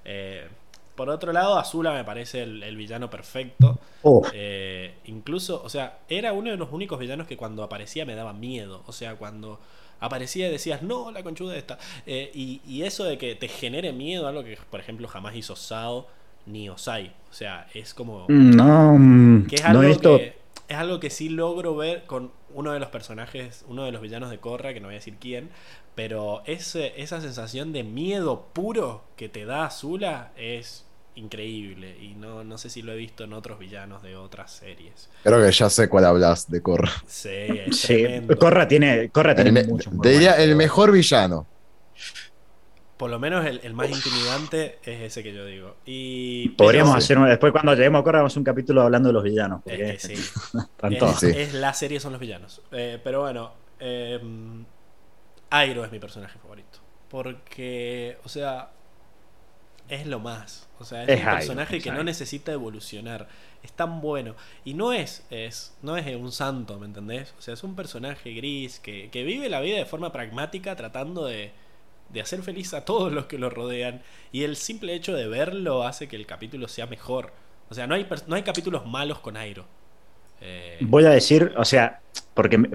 Eh, 0.05 0.49
por 0.95 1.11
otro 1.11 1.33
lado, 1.33 1.59
Azula 1.59 1.93
me 1.93 2.05
parece 2.05 2.43
el, 2.43 2.63
el 2.63 2.77
villano 2.77 3.11
perfecto. 3.11 3.79
Oh, 4.03 4.23
Eh, 4.31 4.95
incluso, 5.05 5.63
o 5.63 5.69
sea, 5.69 5.99
era 6.09 6.33
uno 6.33 6.51
de 6.51 6.57
los 6.57 6.73
únicos 6.73 6.99
villanos 6.99 7.27
que 7.27 7.37
cuando 7.37 7.63
aparecía 7.63 8.05
me 8.07 8.15
daba 8.15 8.33
miedo. 8.33 8.83
O 8.87 8.93
sea, 8.93 9.17
cuando 9.17 9.61
aparecía 10.01 10.49
y 10.49 10.51
decías, 10.53 10.83
no, 10.83 11.11
la 11.11 11.23
conchuda 11.23 11.57
esta. 11.57 11.79
Eh, 12.07 12.31
y, 12.35 12.61
y 12.67 12.83
eso 12.83 13.05
de 13.05 13.19
que 13.19 13.35
te 13.35 13.49
genere 13.49 13.93
miedo, 13.93 14.27
algo 14.27 14.43
que, 14.45 14.59
por 14.71 14.81
ejemplo, 14.81 15.09
jamás 15.09 15.35
hizo 15.37 15.57
Sao 15.57 16.07
ni 16.47 16.69
Osai. 16.69 17.15
O 17.31 17.35
sea, 17.35 17.69
es 17.75 17.95
como. 17.95 18.35
no, 18.37 18.97
mm, 18.99 19.47
Que 19.47 19.59
es 19.59 19.65
no 19.67 19.81
algo 19.81 19.83
he 19.83 19.89
visto. 19.89 20.11
que 20.11 20.39
es 20.69 20.77
algo 20.77 21.01
que 21.01 21.11
sí 21.11 21.29
logro 21.29 21.77
ver 21.77 22.05
con 22.07 22.33
uno 22.55 22.73
de 22.73 22.81
los 22.81 22.89
personajes, 22.89 23.65
uno 23.69 23.85
de 23.85 23.93
los 23.93 24.01
villanos 24.01 24.31
de 24.31 24.39
Korra, 24.39 24.73
que 24.73 24.81
no 24.81 24.89
voy 24.89 24.95
a 24.95 24.99
decir 24.99 25.17
quién, 25.21 25.51
pero 25.95 26.43
ese, 26.47 27.01
esa 27.03 27.21
sensación 27.21 27.73
de 27.73 27.85
miedo 27.85 28.47
puro 28.53 29.05
que 29.17 29.29
te 29.29 29.45
da 29.45 29.67
Azula 29.67 30.33
es 30.37 30.84
increíble 31.17 31.97
y 32.01 32.15
no, 32.15 32.43
no 32.45 32.59
sé 32.59 32.69
si 32.71 32.83
lo 32.83 32.93
he 32.93 32.97
visto 32.97 33.25
en 33.25 33.33
otros 33.33 33.59
villanos 33.59 34.03
de 34.03 34.17
otras 34.17 34.51
series. 34.53 35.09
Creo 35.23 35.41
que 35.45 35.53
ya 35.53 35.71
sé 35.71 35.89
cuál 35.89 36.05
hablas 36.07 36.51
de 36.51 36.61
Korra. 36.61 36.91
Sí, 37.07 37.29
es 37.31 37.77
Sí, 37.81 38.03
tremendo. 38.03 38.37
Corra 38.39 38.67
tiene, 38.69 39.09
Corra 39.11 39.35
tiene 39.35 39.65
muy 39.65 39.79
te 40.03 40.09
diría 40.11 40.33
el 40.43 40.57
mejor 40.57 40.91
villano. 40.93 41.47
Por 42.97 43.11
lo 43.11 43.19
menos 43.19 43.45
el, 43.45 43.61
el 43.65 43.75
más 43.75 43.91
intimidante 43.91 44.79
es 44.85 45.01
ese 45.03 45.23
que 45.23 45.33
yo 45.35 45.45
digo. 45.45 45.77
Y, 45.85 46.51
Podríamos 46.51 46.93
pero- 46.93 46.99
hacer 46.99 47.19
un- 47.19 47.29
después 47.29 47.53
cuando 47.53 47.75
lleguemos 47.75 48.01
a 48.01 48.05
Cora, 48.05 48.21
hamos 48.21 48.37
un 48.37 48.45
capítulo 48.45 48.83
hablando 48.83 49.09
de 49.09 49.13
los 49.13 49.25
villanos. 49.25 49.59
Es 49.67 49.73
Porque 49.73 49.85
que 49.93 49.99
sí. 49.99 50.13
están 50.59 50.93
es. 50.93 51.17
Sí. 51.19 51.31
es 51.35 51.55
la 51.55 51.75
serie, 51.75 51.99
son 51.99 52.13
los 52.13 52.21
villanos. 52.21 52.63
Eh, 52.71 53.01
pero 53.03 53.23
bueno, 53.23 53.53
eh, 53.81 54.21
Airo 55.51 55.85
es 55.85 55.91
mi 55.93 55.99
personaje 55.99 56.39
favorito. 56.39 56.79
Porque, 57.09 58.17
o 58.25 58.29
sea, 58.29 58.71
es 59.89 60.07
lo 60.07 60.21
más. 60.21 60.69
O 60.79 60.85
sea, 60.85 61.05
es, 61.05 61.11
Es 61.11 61.21
un 61.21 61.31
personaje 61.31 61.81
que 61.81 61.91
no 61.93 62.05
necesita 62.05 62.53
evolucionar. 62.53 63.29
Es 63.63 63.73
tan 63.73 64.01
bueno. 64.01 64.35
Y 64.65 64.75
no 64.75 64.93
es, 64.93 65.25
es, 65.31 65.77
no 65.83 65.97
es 65.97 66.17
un 66.17 66.33
santo, 66.33 66.79
¿me 66.79 66.87
entendés? 66.87 67.35
O 67.39 67.43
sea, 67.43 67.55
es 67.55 67.65
un 67.65 67.77
personaje 67.77 68.33
gris 68.35 68.81
que, 68.81 69.11
que 69.11 69.25
vive 69.25 69.49
la 69.49 69.61
vida 69.61 69.79
de 69.79 69.87
forma 69.87 70.13
pragmática 70.13 70.77
tratando 70.77 71.27
de, 71.27 71.53
de 72.11 72.21
hacer 72.21 72.43
feliz 72.43 72.75
a 72.75 72.85
todos 72.85 73.13
los 73.13 73.27
que 73.27 73.39
lo 73.39 73.51
rodean. 73.51 74.03
Y 74.33 74.45
el 74.45 74.57
simple 74.57 74.95
hecho 74.95 75.15
de 75.15 75.29
verlo 75.29 75.85
hace 75.85 76.09
que 76.09 76.17
el 76.17 76.27
capítulo 76.27 76.69
sea 76.69 76.87
mejor. 76.87 77.33
O 77.71 77.75
sea, 77.75 77.87
no 77.87 77.95
hay, 77.95 78.07
no 78.27 78.37
hay 78.37 78.43
capítulos 78.43 78.87
malos 78.87 79.21
con 79.21 79.37
Airo. 79.37 79.67
Eh, 80.41 80.79
Voy 80.81 81.05
a 81.05 81.11
decir, 81.11 81.53
o 81.57 81.65
sea, 81.65 82.01
porque 82.35 82.59
me, 82.59 82.69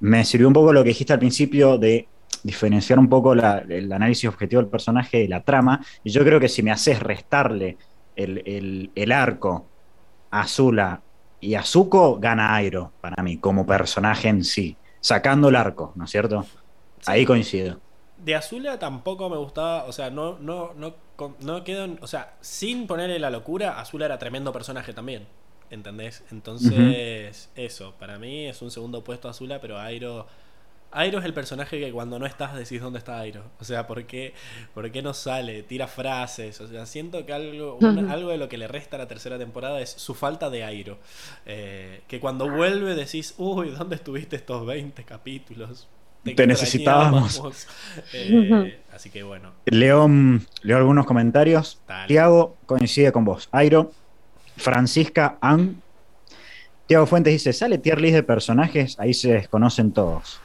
me 0.00 0.24
sirvió 0.24 0.46
un 0.48 0.54
poco 0.54 0.72
lo 0.72 0.82
que 0.82 0.90
dijiste 0.90 1.12
al 1.12 1.18
principio 1.18 1.78
de 1.78 2.06
diferenciar 2.42 2.98
un 2.98 3.08
poco 3.08 3.34
la- 3.34 3.58
el 3.68 3.92
análisis 3.92 4.28
objetivo 4.28 4.62
del 4.62 4.70
personaje 4.70 5.22
y 5.24 5.28
la 5.28 5.42
trama. 5.42 5.84
Y 6.02 6.10
yo 6.10 6.24
creo 6.24 6.40
que 6.40 6.48
si 6.48 6.62
me 6.62 6.70
haces 6.72 7.00
restarle 7.00 7.78
el, 8.14 8.42
el- 8.46 8.92
el 8.94 9.12
arco 9.12 9.72
a 10.30 10.42
Azula 10.42 11.04
y 11.40 11.54
a 11.54 11.62
Zuko, 11.64 12.18
gana 12.20 12.54
Airo 12.56 12.94
para 13.00 13.22
mí, 13.22 13.40
como 13.40 13.66
personaje 13.66 14.28
en 14.28 14.44
sí. 14.44 14.78
Sacando 15.00 15.48
el 15.48 15.56
arco, 15.56 15.92
¿no 15.96 16.04
es 16.04 16.10
cierto? 16.10 16.46
Ahí 17.06 17.24
coincido. 17.24 17.82
De 18.16 18.34
Azula 18.34 18.78
tampoco 18.78 19.28
me 19.28 19.36
gustaba, 19.36 19.84
o 19.84 19.92
sea, 19.92 20.08
no, 20.10 20.38
no, 20.38 20.72
no, 20.74 20.96
no 21.40 21.64
quedo 21.64 21.96
o 22.00 22.06
sea, 22.06 22.36
sin 22.40 22.86
ponerle 22.86 23.18
la 23.18 23.28
locura, 23.30 23.78
Azula 23.78 24.06
era 24.06 24.18
tremendo 24.18 24.52
personaje 24.52 24.94
también, 24.94 25.26
¿entendés? 25.68 26.24
Entonces, 26.30 27.50
eso, 27.54 27.94
para 27.98 28.18
mí 28.18 28.46
es 28.46 28.62
un 28.62 28.70
segundo 28.70 29.04
puesto 29.04 29.28
Azula, 29.28 29.60
pero 29.60 29.78
Airo, 29.78 30.26
Airo 30.92 31.18
es 31.18 31.24
el 31.24 31.34
personaje 31.34 31.78
que 31.78 31.92
cuando 31.92 32.18
no 32.18 32.26
estás 32.26 32.54
decís 32.54 32.80
dónde 32.80 32.98
está 32.98 33.18
Airo, 33.18 33.42
o 33.60 33.64
sea, 33.64 33.86
¿por 33.86 34.04
qué, 34.04 34.34
por 34.74 34.90
qué 34.90 35.02
no 35.02 35.12
sale? 35.14 35.62
Tira 35.62 35.86
frases, 35.88 36.60
o 36.60 36.68
sea, 36.68 36.86
siento 36.86 37.26
que 37.26 37.32
algo, 37.32 37.78
algo 38.08 38.30
de 38.30 38.38
lo 38.38 38.48
que 38.48 38.56
le 38.56 38.66
resta 38.68 38.96
a 38.96 39.00
la 39.00 39.08
tercera 39.08 39.38
temporada 39.38 39.80
es 39.80 39.90
su 39.90 40.14
falta 40.14 40.50
de 40.50 40.64
Airo, 40.64 40.98
Eh, 41.44 42.00
que 42.08 42.20
cuando 42.20 42.50
vuelve 42.50 42.94
decís, 42.94 43.34
uy, 43.36 43.70
¿dónde 43.70 43.96
estuviste 43.96 44.36
estos 44.36 44.64
20 44.66 45.04
capítulos? 45.04 45.88
Te 46.34 46.46
necesitábamos. 46.46 47.36
extrañábamos". 47.36 47.66
Eh, 48.12 48.80
así 48.92 49.10
que 49.10 49.22
bueno, 49.22 49.52
Leo, 49.66 50.08
mm, 50.08 50.40
leo 50.62 50.76
algunos 50.76 51.06
comentarios. 51.06 51.78
Dale. 51.86 52.08
Tiago 52.08 52.56
coincide 52.66 53.12
con 53.12 53.24
vos. 53.24 53.48
Airo, 53.52 53.92
Francisca, 54.56 55.38
An. 55.40 55.82
Tiago 56.86 57.06
Fuentes 57.06 57.32
dice: 57.32 57.52
sale 57.52 57.78
tier 57.78 58.00
list 58.00 58.14
de 58.14 58.22
personajes, 58.22 58.98
ahí 58.98 59.14
se 59.14 59.34
desconocen 59.34 59.92
todos. 59.92 60.40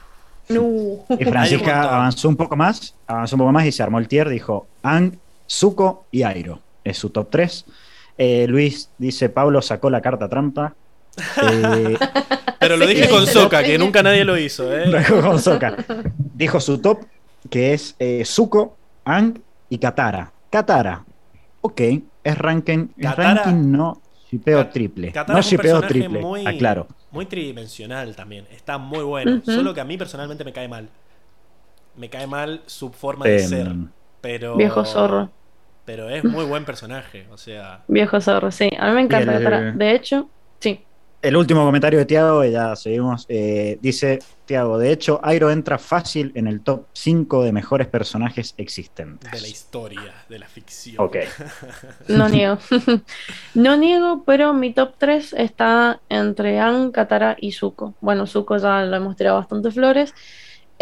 No. 0.54 1.04
Y 1.18 1.24
Francisca 1.24 1.82
avanzó 1.82 2.28
un 2.28 2.36
poco 2.36 2.56
más, 2.56 2.94
avanzó 3.06 3.36
un 3.36 3.40
poco 3.40 3.52
más 3.52 3.66
y 3.66 3.72
se 3.72 3.82
armó 3.82 3.98
el 3.98 4.08
tier, 4.08 4.28
dijo 4.28 4.66
Ang, 4.82 5.18
Zuko 5.48 6.06
y 6.10 6.22
Airo. 6.22 6.60
Es 6.84 6.98
su 6.98 7.10
top 7.10 7.28
3. 7.30 7.64
Luis 8.48 8.90
dice, 8.98 9.28
Pablo 9.28 9.62
sacó 9.62 9.90
la 9.90 10.00
carta 10.00 10.28
trampa. 10.28 10.74
Eh, 11.42 11.96
Pero 12.58 12.76
lo 12.76 12.86
dije 12.86 13.08
con 13.08 13.26
Soca, 13.26 13.62
que 13.62 13.76
nunca 13.78 14.02
nadie 14.02 14.24
lo 14.24 14.38
hizo, 14.38 14.72
¿eh? 14.72 14.84
con 15.08 15.40
Sokka. 15.40 15.76
Dijo 16.34 16.60
su 16.60 16.78
top, 16.78 17.00
que 17.50 17.72
es 17.74 17.96
eh, 17.98 18.22
Zuko, 18.24 18.76
Ang 19.04 19.40
y 19.68 19.78
Katara. 19.78 20.32
Katara, 20.50 21.04
ok, 21.60 21.80
es 22.22 22.38
ranking, 22.38 22.88
Katara- 23.00 23.42
ranking 23.42 23.72
no 23.72 24.01
shipeo 24.32 24.66
triple. 24.68 25.12
Katara 25.12 25.34
no 25.34 25.40
es 25.40 25.46
un 25.46 25.50
shipeo 25.50 25.62
personaje 25.80 25.92
triple, 25.92 26.20
muy- 26.20 26.46
aclaro. 26.46 26.86
Muy 27.10 27.26
tridimensional 27.26 28.16
también. 28.16 28.46
Está 28.50 28.78
muy 28.78 29.04
bueno. 29.04 29.42
Solo 29.44 29.74
que 29.74 29.80
a 29.80 29.84
mí 29.84 29.96
personalmente 29.98 30.44
me 30.44 30.52
cae 30.52 30.66
mal. 30.68 30.88
Me 31.96 32.08
cae 32.08 32.26
mal 32.26 32.62
su 32.66 32.90
forma 32.90 33.26
de 33.26 33.42
Em, 33.42 33.48
ser. 33.48 33.68
Pero. 34.22 34.56
Viejo 34.56 34.84
zorro. 34.84 35.30
Pero 35.84 36.08
es 36.08 36.24
muy 36.24 36.44
buen 36.46 36.64
personaje. 36.64 37.26
O 37.30 37.36
sea. 37.36 37.82
Viejo 37.88 38.20
zorro, 38.20 38.50
sí. 38.50 38.70
A 38.78 38.88
mí 38.88 38.94
me 38.94 39.00
encanta 39.02 39.32
el- 39.36 39.38
Katara. 39.44 39.72
De 39.72 39.94
hecho, 39.94 40.22
sí. 40.22 40.28
El 41.22 41.36
último 41.36 41.64
comentario 41.64 42.00
de 42.00 42.04
Tiago, 42.04 42.44
y 42.44 42.50
ya 42.50 42.74
seguimos. 42.74 43.26
eh, 43.28 43.78
dice 43.80 44.18
Tiago, 44.44 44.76
de 44.76 44.90
hecho, 44.90 45.20
Airo 45.22 45.52
entra 45.52 45.78
fácil 45.78 46.32
en 46.34 46.48
el 46.48 46.62
top 46.62 46.86
5 46.92 47.44
de 47.44 47.52
mejores 47.52 47.86
personajes 47.86 48.54
existentes. 48.56 49.30
De 49.30 49.40
la 49.40 49.46
historia, 49.46 50.12
de 50.28 50.38
la 50.40 50.48
ficción. 50.48 50.96
Ok. 50.98 51.18
No 52.08 52.28
niego. 52.28 52.58
no 53.54 53.76
niego, 53.76 54.24
pero 54.26 54.52
mi 54.52 54.72
top 54.72 54.94
3 54.98 55.34
está 55.38 56.00
entre 56.08 56.58
An, 56.58 56.90
Katara 56.90 57.36
y 57.40 57.52
Zuko. 57.52 57.94
Bueno, 58.00 58.26
Zuko 58.26 58.56
ya 58.56 58.82
lo 58.82 58.96
hemos 58.96 59.16
tirado 59.16 59.38
bastante 59.38 59.70
flores. 59.70 60.12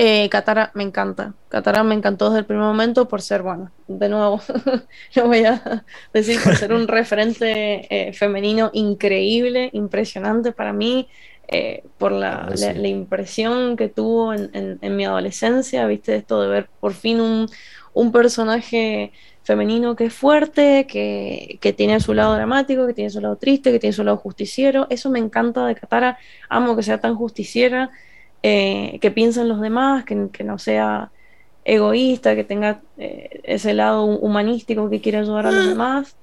Eh, 0.02 0.30
Katara 0.30 0.70
me 0.74 0.82
encanta. 0.82 1.34
Katara 1.48 1.82
me 1.84 1.94
encantó 1.94 2.30
desde 2.30 2.38
el 2.40 2.46
primer 2.46 2.64
momento 2.64 3.06
por 3.06 3.20
ser, 3.20 3.42
bueno, 3.42 3.70
de 3.86 4.08
nuevo, 4.08 4.40
lo 5.14 5.26
voy 5.26 5.44
a 5.44 5.84
decir, 6.14 6.40
por 6.42 6.56
ser 6.56 6.72
un 6.72 6.88
referente 6.88 8.08
eh, 8.08 8.12
femenino 8.14 8.70
increíble, 8.72 9.68
impresionante 9.74 10.52
para 10.52 10.72
mí, 10.72 11.08
eh, 11.48 11.82
por 11.98 12.12
la, 12.12 12.46
Ah, 12.50 12.56
sí. 12.56 12.64
la- 12.64 12.72
la 12.72 12.88
impresión 12.88 13.76
que 13.76 13.88
tuvo 13.88 14.32
en, 14.32 14.50
en- 14.54 14.78
en 14.80 14.96
mi 14.96 15.04
adolescencia, 15.04 15.86
viste, 15.86 16.16
esto 16.16 16.40
de 16.40 16.48
ver 16.48 16.70
por 16.80 16.94
fin 16.94 17.20
un, 17.20 17.46
un 17.92 18.10
personaje 18.12 19.12
femenino 19.42 19.96
que 19.96 20.06
es 20.06 20.14
fuerte, 20.14 20.86
que, 20.86 21.58
que 21.60 21.72
tiene 21.74 22.00
su 22.00 22.14
lado 22.14 22.34
dramático, 22.36 22.86
que 22.86 22.94
tiene 22.94 23.10
su 23.10 23.20
lado 23.20 23.36
triste, 23.36 23.70
que 23.72 23.78
tiene 23.80 23.92
su 23.92 24.04
lado 24.04 24.16
justiciero. 24.16 24.86
Eso 24.90 25.10
me 25.10 25.18
encanta 25.18 25.66
de 25.66 25.74
Katara. 25.74 26.18
Amo 26.48 26.76
que 26.76 26.82
sea 26.82 27.00
tan 27.00 27.16
justiciera, 27.16 27.90
eh, 28.42 28.98
que 29.00 29.10
piense 29.10 29.40
en 29.40 29.48
los 29.48 29.60
demás, 29.60 30.04
que, 30.04 30.28
que 30.32 30.44
no 30.44 30.58
sea 30.58 31.10
egoísta, 31.64 32.34
que 32.34 32.44
tenga 32.44 32.80
eh, 32.98 33.40
ese 33.44 33.74
lado 33.74 34.04
humanístico 34.04 34.88
que 34.90 35.00
quiere 35.00 35.18
ayudar 35.18 35.46
a 35.46 35.50
los 35.52 35.68
demás. 35.68 36.16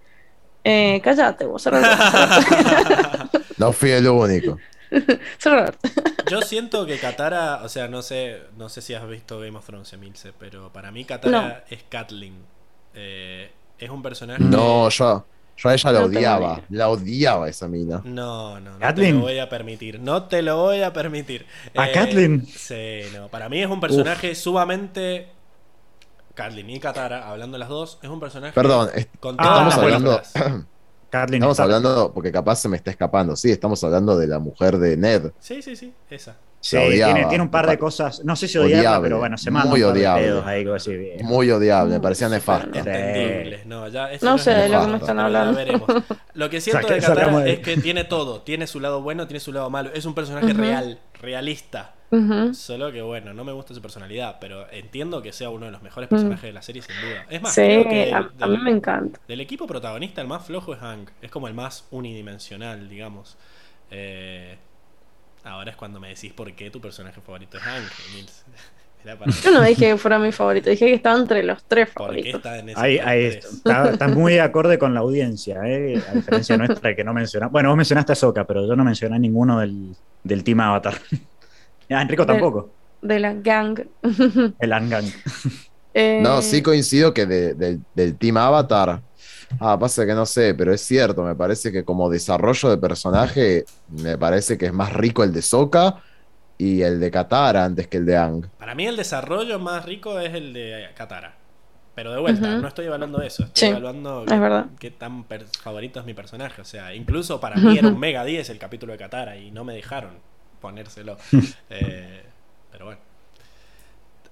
Eh, 0.64 1.00
cállate, 1.04 1.46
vos, 1.46 1.66
No 3.58 3.72
fui 3.72 3.92
el 3.92 4.08
único. 4.08 4.58
Yo 6.30 6.42
siento 6.42 6.86
que 6.86 6.98
Katara, 6.98 7.62
o 7.64 7.70
sea, 7.70 7.88
no 7.88 8.02
sé, 8.02 8.42
no 8.58 8.70
sé 8.70 8.82
si 8.82 8.94
has 8.94 9.08
visto 9.08 9.40
Game 9.40 9.58
of 9.58 9.66
Thrones, 9.66 9.92
Emilce, 9.94 10.34
pero 10.38 10.72
para 10.74 10.92
mí 10.92 11.06
Katara 11.06 11.64
es 11.70 11.84
Kathleen. 11.88 12.36
Eh, 12.94 13.52
es 13.80 13.90
un 13.90 14.02
personaje. 14.02 14.44
No, 14.44 14.90
yo, 14.90 15.26
yo 15.58 15.70
a 15.70 15.74
ella 15.74 15.92
la 15.92 16.00
No 16.00 16.06
odiaba. 16.06 16.62
La 16.70 16.90
odiaba 16.90 17.50
esa 17.50 17.68
mina. 17.68 18.02
No, 18.06 18.60
no, 18.60 18.78
no 18.80 18.94
te 18.96 19.12
lo 19.12 19.20
voy 19.22 19.40
a 19.40 19.50
permitir. 19.50 20.00
No 20.00 20.24
te 20.24 20.42
lo 20.42 20.58
voy 20.58 20.82
a 20.82 20.94
permitir. 20.94 21.46
¿A 21.76 21.92
Kathleen? 21.92 22.46
Sí, 22.46 23.02
no. 23.16 23.28
Para 23.28 23.50
mí 23.50 23.62
es 23.62 23.68
un 23.70 23.80
personaje 23.80 24.36
sumamente. 24.36 25.30
Kathleen 26.36 26.70
y 26.70 26.80
Katara, 26.80 27.28
hablando 27.28 27.58
las 27.58 27.68
dos, 27.70 27.98
es 28.02 28.10
un 28.10 28.20
personaje. 28.20 28.54
Perdón, 28.54 28.90
es- 28.96 29.08
con 29.20 29.36
Ah, 29.40 29.68
estamos 29.70 29.78
hablando. 29.78 30.22
Kathleen 31.10 31.42
Estamos 31.42 31.60
hablando, 31.60 32.12
porque 32.14 32.32
capaz 32.32 32.58
se 32.58 32.70
me 32.70 32.78
está 32.78 32.92
escapando. 32.92 33.36
Sí, 33.36 33.50
estamos 33.50 33.84
hablando 33.84 34.18
de 34.18 34.28
la 34.28 34.40
mujer 34.40 34.78
de 34.78 34.98
Ned. 34.98 35.32
Sí, 35.40 35.62
sí, 35.62 35.76
sí, 35.76 35.94
esa. 36.10 36.36
Sí, 36.60 36.76
odiaba. 36.76 37.14
tiene, 37.14 37.30
tiene 37.30 37.44
un 37.44 37.50
par 37.52 37.68
de 37.68 37.78
cosas, 37.78 38.24
no 38.26 38.36
sé 38.36 38.48
si 38.48 38.58
Odiable, 38.58 39.04
pero 39.04 39.20
bueno, 39.20 39.38
se 39.38 39.52
manda 39.52 39.70
muy 39.70 39.84
odiable. 39.84 40.42
ahí, 40.46 40.64
bien. 40.98 41.26
Muy 41.26 41.50
odiable, 41.52 41.94
me 41.94 42.00
parecía. 42.02 42.28
Entendibles. 42.28 43.66
No, 43.66 43.88
ya, 43.88 44.10
No 44.22 44.36
es 44.36 44.42
sé 44.42 44.52
de 44.54 44.70
lo 44.70 44.82
que 44.82 44.88
me 44.88 44.98
están 44.98 45.20
hablando. 45.20 45.56
veremos. 45.56 45.88
Lo 46.34 46.50
que 46.50 46.60
siento 46.60 46.82
Saque- 46.88 46.96
de 46.96 47.00
Katara 47.02 47.40
de- 47.40 47.54
es 47.54 47.60
que 47.60 47.78
tiene 47.78 48.04
todo. 48.04 48.42
Tiene 48.42 48.68
su 48.68 48.80
lado 48.80 49.02
bueno, 49.02 49.28
tiene 49.28 49.40
su 49.40 49.54
lado 49.54 49.70
malo. 49.70 49.92
Es 49.94 50.06
un 50.06 50.14
personaje 50.16 50.52
real, 50.54 51.00
realista. 51.22 51.94
Solo 52.54 52.92
que 52.92 53.02
bueno, 53.02 53.34
no 53.34 53.44
me 53.44 53.52
gusta 53.52 53.74
su 53.74 53.82
personalidad, 53.82 54.38
pero 54.40 54.70
entiendo 54.72 55.22
que 55.22 55.34
sea 55.34 55.50
uno 55.50 55.66
de 55.66 55.72
los 55.72 55.82
mejores 55.82 56.10
personajes 56.10 56.42
de 56.44 56.54
la 56.54 56.62
serie 56.62 56.82
sin 56.82 56.96
duda. 57.02 57.26
Es 57.30 57.42
más, 57.42 57.54
Sí, 57.54 57.62
creo 57.62 57.90
que 57.90 58.14
a, 58.14 58.22
del, 58.22 58.44
a 58.44 58.48
mí 58.48 58.58
me 58.64 58.72
encanta. 58.72 59.20
del 59.28 59.42
equipo 59.42 59.68
protagonista 59.68 60.22
el 60.22 60.28
más 60.28 60.46
flojo 60.46 60.74
es 60.74 60.80
Hank. 60.80 61.10
Es 61.22 61.30
como 61.32 61.48
el 61.48 61.54
más 61.54 61.86
unidimensional, 61.92 62.88
digamos. 62.90 63.38
Eh, 63.92 64.58
ahora 65.48 65.72
es 65.72 65.78
cuando 65.78 66.00
me 66.00 66.10
decís 66.10 66.34
por 66.34 66.52
qué 66.54 66.70
tu 66.70 66.80
personaje 66.82 67.20
favorito 67.22 67.58
es 67.58 67.64
Hank. 67.64 67.84
Para- 69.20 69.32
Yo 69.32 69.52
no 69.52 69.62
dije 69.64 69.92
que 69.92 69.98
fuera 69.98 70.20
mi 70.20 70.34
favorito, 70.34 70.70
dije 70.70 70.86
que 70.86 70.94
estaba 70.96 71.18
entre 71.18 71.42
los 71.42 71.64
tres 71.64 71.88
¿Por 71.92 72.08
qué 72.16 72.34
favoritos. 72.34 72.36
está 72.40 72.58
en 72.60 72.70
ese 72.70 72.80
Ahí, 72.80 73.24
está, 73.26 73.92
está 73.92 74.08
muy 74.10 74.38
acorde 74.40 74.78
con 74.78 74.94
la 74.94 75.00
audiencia, 75.00 75.62
¿eh? 75.66 76.02
a 76.10 76.14
diferencia 76.16 76.58
nuestra 76.58 76.94
que 76.94 77.06
no 77.06 77.14
menciona. 77.14 77.48
Bueno, 77.48 77.70
vos 77.70 77.78
mencionaste 77.78 78.12
a 78.12 78.16
Soca, 78.16 78.44
pero 78.46 78.68
yo 78.68 78.76
no 78.76 78.84
mencioné 78.84 79.16
a 79.16 79.20
ninguno 79.20 79.60
del, 79.60 79.96
del 80.24 80.44
team 80.44 80.60
Avatar. 80.60 80.96
Ah, 81.90 82.02
Enrico 82.02 82.26
tampoco, 82.26 82.70
De 83.02 83.18
la 83.18 83.34
gang. 83.34 83.80
el 84.60 84.74
Angang. 84.74 85.06
Eh, 85.94 86.20
No, 86.22 86.42
sí 86.44 86.62
coincido 86.62 87.14
que 87.14 87.26
de- 87.26 87.54
del- 87.54 87.80
del 87.96 88.18
Team 88.18 88.36
Avatar. 88.38 89.02
Ah, 89.60 89.78
pasa 89.80 90.06
que 90.06 90.14
no 90.14 90.26
sé, 90.26 90.54
pero 90.54 90.74
es 90.74 90.82
cierto, 90.82 91.24
me 91.24 91.36
parece 91.36 91.72
que 91.72 91.84
como 91.86 92.10
desarrollo 92.10 92.70
de 92.70 92.78
personaje, 92.78 93.66
me 93.90 94.18
parece 94.18 94.58
que 94.58 94.68
es 94.68 94.74
más 94.74 94.94
rico 94.94 95.24
el 95.24 95.32
de 95.34 95.42
Sokka 95.42 96.02
y 96.58 96.82
el 96.82 97.00
de 97.00 97.12
Katara 97.12 97.66
antes 97.66 97.88
que 97.88 97.98
el 97.98 98.06
de 98.06 98.18
Ang. 98.18 98.46
Para 98.58 98.76
mí 98.76 98.86
el 98.86 98.98
desarrollo 98.98 99.60
más 99.60 99.86
rico 99.86 100.20
es 100.20 100.34
el 100.34 100.54
de 100.54 100.90
Katara. 100.96 101.36
Pero 101.96 102.12
de 102.12 102.20
vuelta, 102.20 102.58
no 102.60 102.68
estoy 102.68 102.86
evaluando 102.86 103.22
eso. 103.24 103.44
Estoy 103.46 103.60
Sí, 103.60 103.66
evaluando 103.68 104.24
es 104.24 104.40
verdad. 104.40 104.68
qué 104.78 104.92
tan 104.92 105.26
favorito 105.64 106.00
es 106.00 106.06
mi 106.06 106.14
personaje. 106.14 106.62
O 106.62 106.66
sea, 106.66 106.94
incluso 106.94 107.40
para 107.40 107.56
mí 107.56 107.76
era 107.76 107.88
un 107.88 108.00
mega 108.00 108.24
10 108.24 108.50
el 108.52 108.60
capítulo 108.60 108.92
de 108.94 109.00
Katara 109.00 109.36
y 109.38 109.50
no 109.50 109.64
me 109.64 109.74
dejaron 109.74 110.12
ponérselo. 110.62 111.18
Eh, 111.72 112.24
pero 112.72 112.86
bueno. 112.86 113.00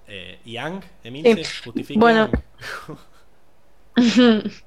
Eh, 0.06 0.38
¿Y 0.44 0.56
Ang, 0.58 0.80
Emilce? 1.02 1.44
Sí. 1.44 1.62
¿Justifica 1.64 1.98
Bueno. 1.98 2.30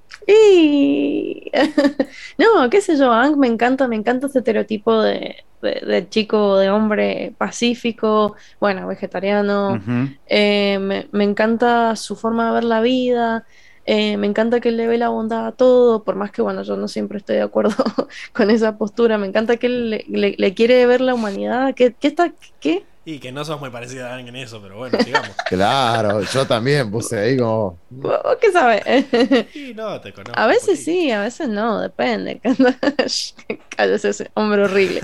No, 2.38 2.69
qué 2.69 2.82
sé 2.82 2.98
yo, 2.98 3.11
Ang 3.11 3.38
me 3.40 3.48
encanta, 3.48 3.88
me 3.88 3.95
encanta 3.95 4.27
ese 4.27 4.40
estereotipo 4.40 5.01
de, 5.01 5.35
de- 5.61 5.82
de 5.85 6.09
chico, 6.09 6.58
de 6.58 6.69
hombre 6.69 7.35
pacífico, 7.38 8.35
bueno, 8.59 8.88
vegetariano. 8.88 9.83
Eh, 10.25 10.77
me, 10.80 11.09
me 11.11 11.24
encanta 11.24 11.95
su 11.95 12.16
forma 12.16 12.48
de 12.48 12.53
ver 12.53 12.64
la 12.64 12.82
vida. 12.82 13.45
eh, 13.85 14.17
me 14.17 14.27
encanta 14.27 14.59
que 14.59 14.69
él 14.69 14.77
le 14.77 14.88
ve 14.88 14.98
la 14.99 15.09
bondad 15.09 15.48
a 15.48 15.51
todo, 15.56 16.03
por 16.03 16.16
más 16.16 16.32
que, 16.32 16.41
bueno, 16.43 16.61
yo 16.64 16.77
no 16.77 16.88
siempre 16.88 17.17
estoy 17.17 17.38
de 17.38 17.41
acuerdo 17.41 17.74
con 18.33 18.51
esa 18.51 18.77
postura. 18.77 19.17
Me 19.17 19.27
encanta 19.27 19.58
que 19.58 19.67
él 19.67 19.90
le, 19.90 20.06
le- 20.08 20.35
le 20.38 20.53
quiere 20.53 20.85
ver 20.85 21.01
la 21.01 21.16
humanidad. 21.16 21.74
¿Qué, 21.75 21.95
qué 21.95 22.08
está? 22.09 22.33
¿Qué? 22.59 22.88
Y 23.11 23.17
que 23.19 23.31
no 23.31 23.43
sos 23.43 23.59
muy 23.59 23.71
parecida 23.71 24.11
a 24.13 24.17
Ang 24.17 24.27
en 24.27 24.35
eso, 24.35 24.61
pero 24.61 24.77
bueno, 24.77 24.99
sigamos. 25.03 25.29
Claro, 25.47 26.21
yo 26.21 26.45
también 26.45 26.91
puse 26.91 27.17
ahí 27.17 27.38
como. 27.38 27.79
¿Vos 27.89 28.13
qué 28.39 28.51
sabes? 28.51 28.83
Y 29.55 29.73
no, 29.73 29.99
te 29.99 30.13
conozco. 30.13 30.39
A 30.39 30.45
veces 30.45 30.83
sí, 30.85 31.09
a 31.11 31.21
veces 31.21 31.49
no, 31.49 31.79
depende. 31.81 32.39
Cállese 33.75 34.09
ese 34.09 34.31
hombre 34.35 34.63
horrible. 34.63 35.01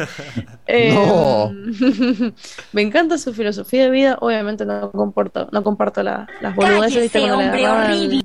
Eh, 0.68 0.94
No. 0.94 1.52
me 2.74 2.82
encanta 2.84 3.18
su 3.18 3.34
filosofía 3.34 3.84
de 3.86 3.90
vida. 3.90 4.18
Obviamente 4.22 4.66
no 4.66 4.92
comporto, 4.92 5.48
no 5.52 5.64
comparto 5.64 6.04
la- 6.04 6.28
las 6.42 6.56
boludeces, 6.56 7.02
¿viste? 7.04 7.20
Cállese, 7.20 7.28
Cuando 7.34 7.38
le 7.38 7.46
hombre 7.46 7.66
agarraban- 7.66 7.92
horrible. 7.98 8.22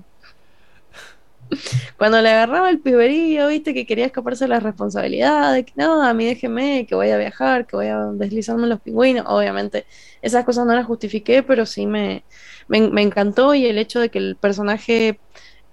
Cuando 1.96 2.20
le 2.22 2.30
agarraba 2.30 2.70
el 2.70 2.80
piberío, 2.80 3.48
viste, 3.48 3.74
que 3.74 3.86
quería 3.86 4.06
escaparse 4.06 4.44
de 4.44 4.48
las 4.48 4.62
responsabilidades, 4.62 5.64
que 5.66 5.72
no, 5.76 6.02
a 6.02 6.14
mí 6.14 6.24
déjeme, 6.26 6.86
que 6.86 6.94
voy 6.94 7.10
a 7.10 7.18
viajar, 7.18 7.66
que 7.66 7.76
voy 7.76 7.86
a 7.88 7.98
deslizarme 8.14 8.66
los 8.66 8.80
pingüinos. 8.80 9.24
Obviamente, 9.28 9.86
esas 10.22 10.44
cosas 10.44 10.66
no 10.66 10.74
las 10.74 10.86
justifiqué, 10.86 11.42
pero 11.42 11.66
sí 11.66 11.86
me, 11.86 12.26
me, 12.68 12.88
me 12.90 13.02
encantó 13.02 13.54
y 13.54 13.66
el 13.66 13.78
hecho 13.78 14.00
de 14.00 14.10
que 14.10 14.18
el 14.18 14.36
personaje 14.38 15.20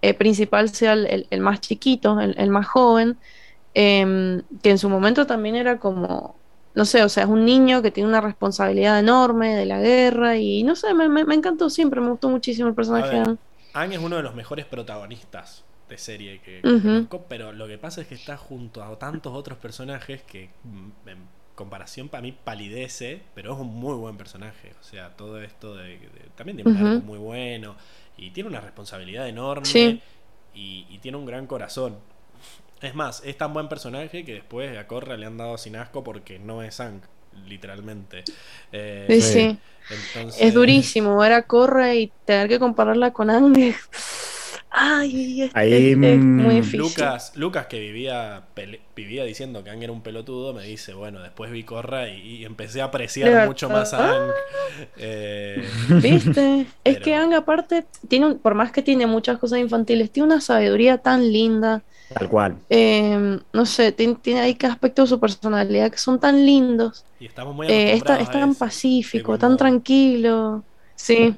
eh, 0.02 0.14
principal 0.14 0.70
sea 0.70 0.94
el, 0.94 1.08
el- 1.08 1.28
el 1.32 1.42
más 1.42 1.62
chiquito, 1.62 2.20
el, 2.20 2.36
el 2.38 2.50
más 2.50 2.68
joven, 2.68 3.20
em, 3.74 4.44
que 4.64 4.72
en 4.72 4.78
su 4.80 4.90
momento 4.90 5.28
también 5.28 5.56
era 5.56 5.80
como, 5.80 6.42
no 6.76 6.86
sé, 6.86 7.04
o 7.04 7.10
sea, 7.10 7.24
es 7.24 7.30
un 7.30 7.46
niño 7.46 7.82
que 7.82 7.92
tiene 7.92 8.10
una 8.10 8.22
responsabilidad 8.22 9.00
enorme 9.00 9.56
de 9.56 9.66
la 9.66 9.80
guerra 9.82 10.38
y 10.38 10.64
no 10.64 10.76
sé, 10.76 10.94
me, 10.94 11.10
me- 11.10 11.26
me 11.26 11.36
encantó 11.36 11.70
siempre, 11.70 12.02
me 12.02 12.10
gustó 12.12 12.30
muchísimo 12.30 12.68
el 12.70 12.76
personaje. 12.76 13.18
ver. 13.18 13.26
de 13.26 13.32
Anne. 13.32 13.38
Ang 13.74 13.94
es 13.94 14.00
uno 14.00 14.18
de 14.18 14.24
los 14.24 14.36
mejores 14.36 14.66
protagonistas 14.66 15.67
de 15.90 15.98
serie 15.98 16.40
que, 16.42 16.62
conozco, 16.62 17.26
pero 17.30 17.52
lo 17.54 17.68
que 17.68 17.78
pasa 17.78 18.02
es 18.02 18.08
que 18.08 18.16
está 18.16 18.36
junto 18.38 18.84
a 18.84 18.98
tantos 19.00 19.34
otros 19.34 19.58
personajes 19.58 20.22
que 20.24 20.50
mm, 20.64 21.10
en 21.10 21.18
comparación 21.56 22.10
para 22.10 22.22
mí 22.22 22.32
palidece, 22.32 23.22
pero 23.34 23.54
es 23.54 23.60
un 23.60 23.68
muy 23.74 23.96
buen 23.96 24.18
personaje. 24.18 24.74
O 24.80 24.84
sea, 24.84 25.16
todo 25.16 25.42
esto 25.42 25.76
de, 25.76 25.98
de- 26.00 26.30
también 26.36 26.58
tiene 26.58 26.72
un 26.72 26.78
arco 26.88 27.06
muy 27.06 27.18
bueno 27.18 27.76
y 28.18 28.30
tiene 28.32 28.50
una 28.50 28.60
responsabilidad 28.62 29.28
enorme 29.28 29.66
Sí. 29.66 30.02
y, 30.54 30.86
y 30.90 30.98
tiene 31.00 31.18
un 31.18 31.26
gran 31.26 31.48
corazón. 31.48 31.98
Es 32.82 32.94
más, 32.94 33.24
es 33.26 33.36
tan 33.38 33.54
buen 33.54 33.70
personaje 33.70 34.24
que 34.24 34.34
después 34.36 34.78
a 34.78 34.86
Korra 34.88 35.18
le 35.18 35.26
han 35.26 35.38
dado 35.38 35.58
sin 35.58 35.76
asco 35.78 36.04
porque 36.04 36.38
no 36.38 36.62
es 36.62 36.80
Ang, 36.80 37.02
literalmente. 37.48 38.24
Eh, 38.72 39.06
Sí, 39.10 39.22
Sí. 39.22 39.34
sí. 39.34 39.58
entonces- 40.14 40.42
Es 40.42 40.54
durísimo 40.54 41.18
ver 41.18 41.32
a 41.34 41.44
Corra 41.48 41.96
y 41.96 42.12
tener 42.26 42.48
que 42.50 42.60
compararla 42.60 43.14
con 43.14 43.30
Anne. 43.32 43.76
Ay, 44.80 45.42
es, 45.44 45.52
Ahí, 45.56 45.92
es- 45.94 45.98
muy 45.98 46.18
mm, 46.18 46.48
difícil. 46.58 46.80
Lucas, 46.80 47.32
Lucas 47.36 47.66
que 47.68 47.80
vivía 47.80 48.44
pele- 48.56 48.82
vivía 48.96 49.24
diciendo 49.24 49.64
que 49.64 49.72
Ang 49.72 49.82
era 49.82 49.92
un 49.92 50.02
pelotudo, 50.04 50.54
me 50.54 50.64
dice, 50.64 50.94
bueno, 50.94 51.22
después 51.22 51.52
vi 51.52 51.64
Corra 51.64 52.10
y, 52.10 52.38
y 52.38 52.46
empecé 52.46 52.82
a 52.82 52.84
¿De 52.84 52.90
apreciar 52.90 53.48
mucho 53.48 53.70
más 53.70 53.94
a 53.94 54.12
Ang. 54.16 54.32
Eh, 54.98 55.64
¿Viste? 56.02 56.68
Es 56.84 57.00
que 57.00 57.16
Ang 57.16 57.34
aparte 57.34 57.86
tiene 58.08 58.28
un- 58.28 58.40
por 58.40 58.54
más 58.54 58.72
que 58.72 58.82
tiene 58.84 59.08
muchas 59.08 59.40
cosas 59.40 59.60
infantiles, 59.60 60.12
tiene 60.12 60.28
una 60.28 60.42
sabiduría 60.42 60.98
tan 61.00 61.32
linda. 61.32 61.82
Tal 62.14 62.30
cual. 62.30 62.56
eh, 62.70 63.40
no 63.52 63.66
sé, 63.66 63.92
tiene, 63.92 64.16
tiene 64.16 64.40
ahí 64.42 64.56
que 64.56 64.66
aspectos 64.68 65.10
de 65.10 65.16
su 65.16 65.20
personalidad 65.20 65.92
que 65.92 65.98
son 65.98 66.20
tan 66.20 66.46
lindos. 66.46 67.04
y 67.20 67.26
estamos 67.26 67.56
muy 67.56 67.68
Eh, 67.68 67.94
es, 67.94 68.04
tan- 68.04 68.18
acostumbrados 68.18 68.22
es 68.22 68.32
tan 68.32 68.56
pacífico, 68.56 69.38
tan 69.38 69.58
tranquilo. 69.58 70.64
Sí. 70.96 71.36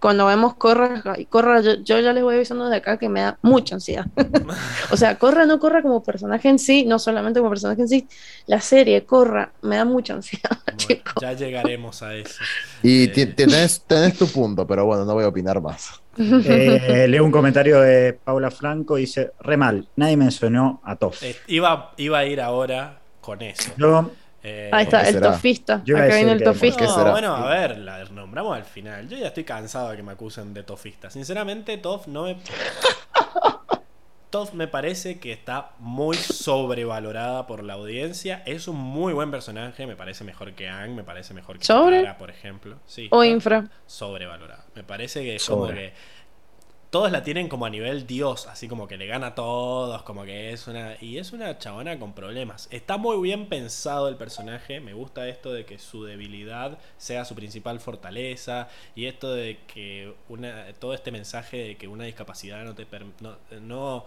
Cuando 0.00 0.26
vemos 0.26 0.54
Corra, 0.54 1.02
y 1.18 1.24
Corra, 1.24 1.60
yo, 1.60 1.74
yo 1.82 1.98
ya 1.98 2.12
les 2.12 2.22
voy 2.22 2.36
avisando 2.36 2.68
de 2.68 2.76
acá 2.76 2.98
que 2.98 3.08
me 3.08 3.20
da 3.20 3.36
mucha 3.42 3.74
ansiedad. 3.74 4.06
o 4.92 4.96
sea, 4.96 5.18
Corra 5.18 5.44
no 5.44 5.58
Corra 5.58 5.82
como 5.82 6.02
personaje 6.04 6.48
en 6.48 6.58
sí, 6.60 6.84
no 6.84 6.98
solamente 7.00 7.40
como 7.40 7.50
personaje 7.50 7.82
en 7.82 7.88
sí, 7.88 8.08
la 8.46 8.60
serie 8.60 9.04
Corra 9.04 9.50
me 9.62 9.76
da 9.76 9.84
mucha 9.84 10.14
ansiedad, 10.14 10.50
Bueno, 10.66 10.78
chicos. 10.78 11.14
ya 11.20 11.32
llegaremos 11.32 12.02
a 12.02 12.14
eso. 12.14 12.40
Y 12.82 13.04
Eh. 13.04 13.26
tenés, 13.26 13.82
tenés 13.86 14.16
tu 14.16 14.28
punto, 14.28 14.66
pero 14.66 14.84
bueno, 14.86 15.04
no 15.04 15.14
voy 15.14 15.24
a 15.24 15.28
opinar 15.28 15.60
más. 15.60 16.00
Eh, 16.20 17.06
leo 17.08 17.24
un 17.24 17.30
comentario 17.30 17.80
de 17.80 18.12
Paula 18.12 18.50
Franco, 18.50 18.96
dice, 18.96 19.32
re 19.40 19.56
mal, 19.56 19.86
nadie 19.96 20.16
mencionó 20.16 20.80
a 20.84 20.96
Toff. 20.96 21.22
Eh, 21.22 21.36
iba, 21.46 21.92
iba 21.96 22.18
a 22.18 22.24
ir 22.24 22.40
ahora 22.40 22.98
con 23.20 23.40
eso. 23.42 23.70
Yo, 23.76 24.10
Eh, 24.42 24.70
Ahí 24.72 24.84
está, 24.84 25.00
el 25.06 25.14
será? 25.14 25.32
tofista. 25.32 25.82
Yo 25.84 25.96
Acá 25.96 26.14
viene 26.14 26.32
el 26.32 26.42
tofista. 26.44 26.78
¿Por 26.86 26.88
qué 26.88 27.04
No, 27.04 27.10
bueno, 27.10 27.34
a 27.34 27.48
ver, 27.48 27.78
la 27.78 28.04
nombramos 28.04 28.56
al 28.56 28.64
final. 28.64 29.08
Yo 29.08 29.16
ya 29.18 29.28
estoy 29.28 29.44
cansado 29.44 29.90
de 29.90 29.96
que 29.96 30.02
me 30.02 30.12
acusen 30.12 30.54
de 30.54 30.62
tofista. 30.62 31.10
Sinceramente, 31.10 31.76
Toff 31.78 32.06
no 32.06 32.24
me. 32.24 32.36
Toff 34.30 34.52
me 34.52 34.68
parece 34.68 35.18
que 35.18 35.32
está 35.32 35.70
muy 35.78 36.14
sobrevalorada 36.16 37.46
por 37.46 37.64
la 37.64 37.72
audiencia. 37.74 38.42
Es 38.44 38.68
un 38.68 38.76
muy 38.76 39.14
buen 39.14 39.30
personaje, 39.30 39.86
me 39.86 39.96
parece 39.96 40.22
mejor 40.22 40.52
que 40.52 40.68
Ang, 40.68 40.94
me 40.94 41.02
parece 41.02 41.32
mejor 41.32 41.58
que 41.58 41.64
¿Sobre? 41.64 42.04
Por 42.18 42.28
ejemplo. 42.28 42.76
Sí, 42.86 43.08
O 43.10 43.24
infra. 43.24 43.70
sobrevalorada. 43.86 44.66
Me 44.74 44.84
parece 44.84 45.22
que 45.22 45.36
es 45.36 45.42
Sobre. 45.42 45.58
como 45.58 45.72
que 45.80 45.92
todos 46.90 47.12
la 47.12 47.22
tienen 47.22 47.48
como 47.48 47.66
a 47.66 47.70
nivel 47.70 48.06
dios, 48.06 48.46
así 48.46 48.68
como 48.68 48.88
que 48.88 48.96
le 48.96 49.06
gana 49.06 49.28
a 49.28 49.34
todos, 49.34 50.02
como 50.02 50.24
que 50.24 50.52
es 50.52 50.66
una 50.68 50.96
y 51.00 51.18
es 51.18 51.32
una 51.32 51.58
chabona 51.58 51.98
con 51.98 52.14
problemas. 52.14 52.68
Está 52.70 52.96
muy 52.96 53.20
bien 53.20 53.48
pensado 53.48 54.08
el 54.08 54.16
personaje, 54.16 54.80
me 54.80 54.94
gusta 54.94 55.28
esto 55.28 55.52
de 55.52 55.64
que 55.66 55.78
su 55.78 56.04
debilidad 56.04 56.78
sea 56.96 57.24
su 57.24 57.34
principal 57.34 57.80
fortaleza 57.80 58.68
y 58.94 59.06
esto 59.06 59.32
de 59.34 59.58
que 59.66 60.14
una 60.28 60.72
todo 60.78 60.94
este 60.94 61.10
mensaje 61.10 61.58
de 61.58 61.76
que 61.76 61.88
una 61.88 62.04
discapacidad 62.04 62.64
no 62.64 62.74
te 62.74 62.86
no 63.60 64.06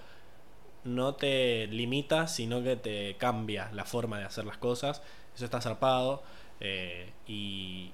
no 0.84 1.16
te 1.16 1.68
limita, 1.68 2.28
sino 2.28 2.64
que 2.64 2.76
te 2.76 3.16
cambia 3.18 3.70
la 3.74 3.86
forma 3.86 4.20
de 4.20 4.26
hacer 4.26 4.46
las 4.46 4.58
cosas. 4.58 5.02
Eso 5.36 5.46
está 5.46 5.62
zarpado. 5.62 6.24
eh, 6.60 7.12
y, 7.28 7.92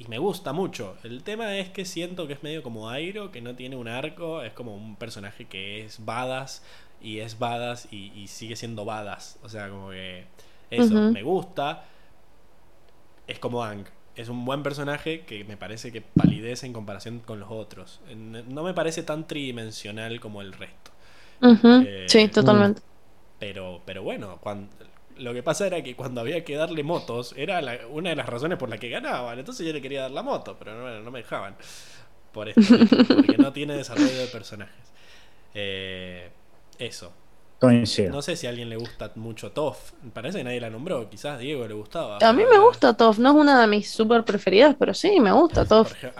y 0.00 0.06
me 0.08 0.18
gusta 0.18 0.54
mucho. 0.54 0.96
El 1.04 1.22
tema 1.22 1.58
es 1.58 1.68
que 1.68 1.84
siento 1.84 2.26
que 2.26 2.32
es 2.32 2.42
medio 2.42 2.62
como 2.62 2.88
Airo, 2.88 3.30
que 3.30 3.42
no 3.42 3.54
tiene 3.54 3.76
un 3.76 3.86
arco. 3.86 4.42
Es 4.42 4.54
como 4.54 4.74
un 4.74 4.96
personaje 4.96 5.44
que 5.46 5.84
es 5.84 6.02
badass 6.02 6.62
y 7.02 7.18
es 7.18 7.38
badass 7.38 7.86
y, 7.90 8.10
y 8.14 8.28
sigue 8.28 8.56
siendo 8.56 8.86
badass. 8.86 9.38
O 9.42 9.50
sea, 9.50 9.68
como 9.68 9.90
que 9.90 10.24
eso 10.70 10.94
me 10.94 11.22
gusta. 11.22 11.84
Es 13.26 13.38
como 13.38 13.62
Ang. 13.62 13.84
Es 14.16 14.30
un 14.30 14.44
buen 14.46 14.62
personaje 14.62 15.20
que 15.26 15.44
me 15.44 15.58
parece 15.58 15.92
que 15.92 16.00
palidece 16.00 16.64
en 16.66 16.72
comparación 16.72 17.20
con 17.20 17.38
los 17.38 17.50
otros. 17.50 18.00
No 18.08 18.62
me 18.62 18.72
parece 18.72 19.02
tan 19.02 19.26
tridimensional 19.26 20.18
como 20.18 20.40
el 20.40 20.54
resto. 20.54 20.92
Eh, 21.42 22.06
Sí, 22.08 22.28
totalmente. 22.28 22.80
Pero, 23.38 23.82
pero 23.84 24.02
bueno, 24.02 24.38
cuando, 24.40 24.68
lo 25.20 25.34
que 25.34 25.42
pasa 25.42 25.66
era 25.66 25.82
que 25.82 25.96
cuando 25.96 26.20
había 26.22 26.44
que 26.44 26.56
darle 26.56 26.82
motos, 26.82 27.34
era 27.36 27.60
la- 27.62 27.86
una 27.88 28.10
de 28.10 28.16
las 28.16 28.28
razones 28.28 28.58
por 28.58 28.68
la 28.68 28.78
que 28.78 28.88
ganaban. 28.90 29.38
Entonces 29.38 29.66
yo 29.66 29.72
le 29.72 29.82
quería 29.82 30.02
dar 30.02 30.10
la 30.12 30.22
moto, 30.22 30.56
pero 30.58 30.74
no, 30.76 31.00
no 31.02 31.10
me 31.10 31.20
dejaban. 31.20 31.56
Por 32.32 32.48
esto, 32.48 32.78
porque 33.14 33.38
no 33.38 33.52
tiene 33.52 33.74
desarrollo 33.76 34.18
de 34.18 34.26
personajes. 34.28 34.92
Eh, 35.54 36.30
eso. 36.78 37.12
coincido. 37.58 38.10
No 38.12 38.22
sé 38.22 38.36
si 38.36 38.46
a 38.46 38.50
alguien 38.50 38.68
le 38.70 38.76
gusta 38.76 39.12
mucho 39.16 39.52
Toff. 39.52 39.92
Parece 40.12 40.38
que 40.38 40.44
nadie 40.44 40.60
la 40.60 40.70
nombró. 40.70 41.08
Quizás 41.10 41.36
a 41.36 41.38
Diego 41.38 41.66
le 41.68 41.74
gustaba. 41.74 42.16
A 42.22 42.32
mí 42.32 42.42
me 42.50 42.58
gusta 42.58 42.96
Toph, 42.96 43.18
no 43.18 43.30
es 43.30 43.34
una 43.36 43.60
de 43.60 43.66
mis 43.66 43.90
super 43.90 44.24
preferidas, 44.24 44.76
pero 44.78 44.94
sí, 44.94 45.20
me 45.20 45.32
gusta 45.32 45.64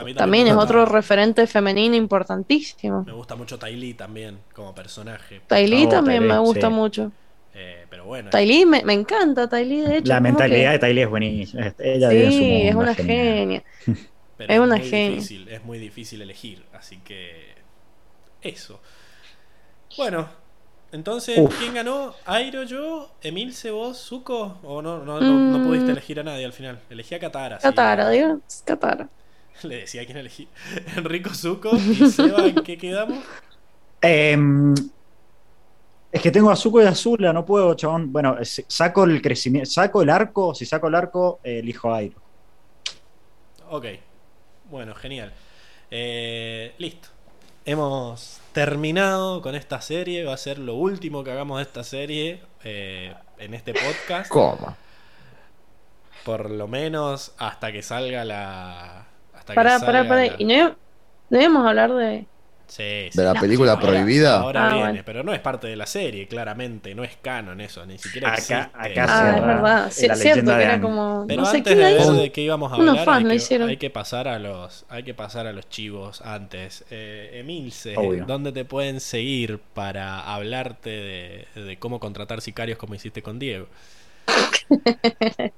mí 0.04 0.14
También 0.14 0.46
es 0.48 0.54
otro 0.54 0.84
referente 0.86 1.46
femenino 1.46 1.94
importantísimo. 1.96 3.04
Me 3.04 3.12
gusta 3.12 3.36
mucho 3.36 3.58
Ty 3.58 3.76
Lee 3.76 3.94
también, 3.94 4.40
como 4.54 4.74
personaje. 4.74 5.42
Ty 5.48 5.66
Lee 5.66 5.86
Oh, 5.86 5.88
también 5.88 6.22
Ty 6.22 6.26
me 6.26 6.38
gusta 6.38 6.68
sí. 6.68 6.74
mucho. 6.74 7.12
Eh, 7.54 7.86
pero 7.90 8.04
bueno. 8.04 8.30
Me, 8.66 8.84
me 8.84 8.92
encanta, 8.94 9.48
Ty 9.48 9.64
Lee, 9.64 9.80
de 9.80 9.96
hecho. 9.98 10.08
La 10.08 10.20
mentalidad 10.20 10.72
que- 10.72 10.72
de 10.72 10.78
Tylee 10.78 11.02
es 11.02 11.10
buenísima. 11.10 11.74
Ella 11.78 12.10
su 12.32 12.38
Sí, 12.38 12.44
mundo, 12.44 12.68
es 12.68 12.74
una 12.74 12.94
genia. 12.94 13.64
Pero 14.36 14.52
Es 14.54 14.56
es, 14.56 14.60
una 14.60 14.76
muy 14.76 14.88
genia. 14.88 15.10
difícil, 15.16 15.48
es 15.48 15.64
muy 15.64 15.78
difícil 15.78 16.22
elegir, 16.22 16.64
así 16.72 16.98
que 16.98 17.54
eso. 18.42 18.80
Bueno, 19.96 20.28
entonces, 20.92 21.38
Uf. 21.38 21.58
¿quién 21.58 21.74
ganó? 21.74 22.14
¿Airo, 22.24 22.62
yo? 22.64 23.10
¿Emilce, 23.22 23.70
vos, 23.70 23.98
Zuko? 23.98 24.58
¿O 24.62 24.82
no, 24.82 25.04
no, 25.04 25.22
no, 25.22 25.40
no 25.40 25.58
Mm. 25.58 25.62
pudiste 25.62 25.92
elegir 25.92 26.20
a 26.20 26.22
nadie 26.22 26.44
al 26.44 26.52
final? 26.52 26.80
Elegí 26.90 27.14
a 27.14 27.20
Katara. 27.20 27.60
sí. 27.60 27.62
Katara, 27.68 28.08
digo, 28.10 28.40
Katara. 28.64 29.08
Le 29.62 29.76
decía 29.76 30.02
a 30.02 30.06
quién 30.06 30.18
elegí. 30.18 30.48
Enrico 30.96 31.34
Zuko 31.34 31.84
y 31.86 32.06
Seba, 32.06 32.46
¿en 32.48 32.62
qué 32.62 32.78
quedamos? 32.78 33.24
Em, 34.02 34.74
es 36.12 36.20
que 36.22 36.30
tengo 36.30 36.50
azúcar 36.50 36.84
y 36.84 36.86
azula, 36.88 37.32
no 37.32 37.44
puedo, 37.44 37.74
chabón. 37.74 38.12
Bueno, 38.12 38.36
saco 38.42 39.04
el 39.04 39.22
crecimiento, 39.22 39.70
saco 39.70 40.02
el 40.02 40.10
arco, 40.10 40.54
si 40.54 40.66
saco 40.66 40.88
el 40.88 40.94
arco, 40.94 41.40
eh, 41.44 41.58
elijo 41.60 41.92
aire. 41.94 42.16
Ok. 43.70 43.86
Bueno, 44.70 44.94
genial. 44.94 45.32
Eh, 45.90 46.74
listo. 46.78 47.08
Hemos 47.64 48.40
terminado 48.52 49.42
con 49.42 49.54
esta 49.54 49.80
serie. 49.80 50.24
Va 50.24 50.34
a 50.34 50.36
ser 50.36 50.58
lo 50.58 50.74
último 50.74 51.22
que 51.22 51.30
hagamos 51.30 51.58
de 51.58 51.62
esta 51.62 51.84
serie 51.84 52.40
eh, 52.64 53.14
en 53.38 53.54
este 53.54 53.74
podcast. 53.74 54.28
¿Cómo? 54.30 54.76
Por 56.24 56.50
lo 56.50 56.66
menos 56.68 57.32
hasta 57.38 57.70
que 57.72 57.82
salga 57.82 58.24
la. 58.24 59.06
Hasta 59.34 59.52
que 59.52 59.54
Pará, 59.54 59.78
salga 59.78 59.86
pará, 59.86 60.08
pará. 60.08 60.26
la- 60.26 60.34
¿Y 60.38 60.44
no, 60.44 60.74
no 61.30 61.40
íbamos 61.40 61.64
a 61.64 61.68
hablar 61.70 61.92
de. 61.94 62.26
Sí, 62.70 63.08
sí. 63.10 63.18
¿De 63.18 63.24
la 63.24 63.34
La 63.34 63.40
película 63.40 63.72
Ahora- 63.72 63.84
prohibida? 63.88 64.38
Ahora 64.40 64.66
Ah, 64.66 64.68
viene, 64.68 64.84
bueno. 64.90 65.02
pero 65.04 65.22
no 65.24 65.32
es 65.34 65.40
parte 65.40 65.66
de 65.66 65.74
la 65.74 65.86
serie, 65.86 66.28
claramente. 66.28 66.94
No 66.94 67.02
es 67.02 67.16
canon 67.20 67.60
eso, 67.60 67.84
ni 67.84 67.98
siquiera 67.98 68.30
existe. 68.32 68.54
Acá- 68.54 68.70
acá 68.74 69.06
Ah, 69.08 69.28
es 69.36 69.42
verdad. 69.44 69.62
la 69.84 69.90
Sí, 69.90 70.06
es 70.06 70.18
cierto 70.20 70.38
leyenda 70.52 70.56
que 70.58 70.64
era 70.64 70.80
como. 70.80 71.24
Pero 71.26 71.40
no 71.42 71.46
sé 71.48 71.56
antes 71.56 71.76
de 71.76 71.82
la 71.82 71.88
ver 71.90 72.00
hizo. 72.00 72.12
de 72.14 72.30
qué 72.30 72.40
íbamos 72.42 72.72
a 72.72 72.76
Unos 72.76 72.90
hablar, 72.90 73.04
fans 73.06 73.16
hay 73.18 73.24
lo 73.24 73.30
que, 73.30 73.34
hicieron. 73.36 73.68
hay 73.70 73.76
que 73.76 73.90
pasar 73.90 74.28
a 74.28 74.38
los, 74.38 74.86
hay 74.88 75.02
que 75.02 75.14
pasar 75.14 75.48
a 75.48 75.52
los 75.52 75.68
chivos 75.68 76.22
antes. 76.22 76.84
Eh, 76.92 77.40
Emilce, 77.40 77.96
Obvio. 77.96 78.24
¿dónde 78.24 78.52
te 78.52 78.64
pueden 78.64 79.00
seguir 79.00 79.58
para 79.74 80.32
hablarte 80.32 80.90
de, 80.90 81.46
de 81.60 81.76
cómo 81.80 81.98
contratar 81.98 82.40
sicarios 82.40 82.78
como 82.78 82.94
hiciste 82.94 83.20
con 83.20 83.40
Diego? 83.40 83.66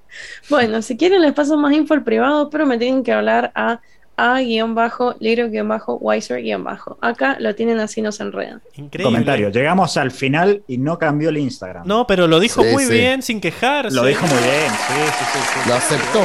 Bueno, 0.49 0.83
si 0.83 0.97
quieren 0.97 1.23
les 1.23 1.33
paso 1.33 1.57
más 1.57 1.73
info 1.75 1.95
al 1.95 2.05
privado, 2.05 2.51
pero 2.51 2.67
me 2.67 2.79
tienen 2.79 3.03
que 3.03 3.13
hablar 3.13 3.53
a 3.55 3.81
a-little-wiser-bajo. 4.17 6.99
Acá 7.01 7.37
lo 7.41 7.55
tienen 7.55 7.81
así, 7.81 8.03
no 8.03 8.13
se 8.13 8.23
enredan. 8.23 8.61
Increíble. 8.75 9.05
Comentario, 9.05 9.49
llegamos 9.51 9.97
al 9.97 10.11
final 10.11 10.63
y 10.69 10.77
no 10.79 10.99
cambió 10.99 11.31
el 11.31 11.39
Instagram. 11.39 11.87
No, 11.87 12.07
pero 12.07 12.27
lo 12.27 12.39
dijo 12.41 12.63
Sí, 12.63 12.69
muy 12.73 12.85
sí. 12.85 12.93
bien, 12.93 13.23
sin 13.23 13.41
quejarse. 13.41 13.95
Lo 13.97 14.05
dijo 14.05 14.27
muy 14.27 14.37
bien, 14.39 14.71
sí, 14.71 14.95
sí, 15.19 15.25
sí. 15.33 15.39
sí. 15.63 15.69
Lo 15.69 15.75
aceptó. 15.75 16.21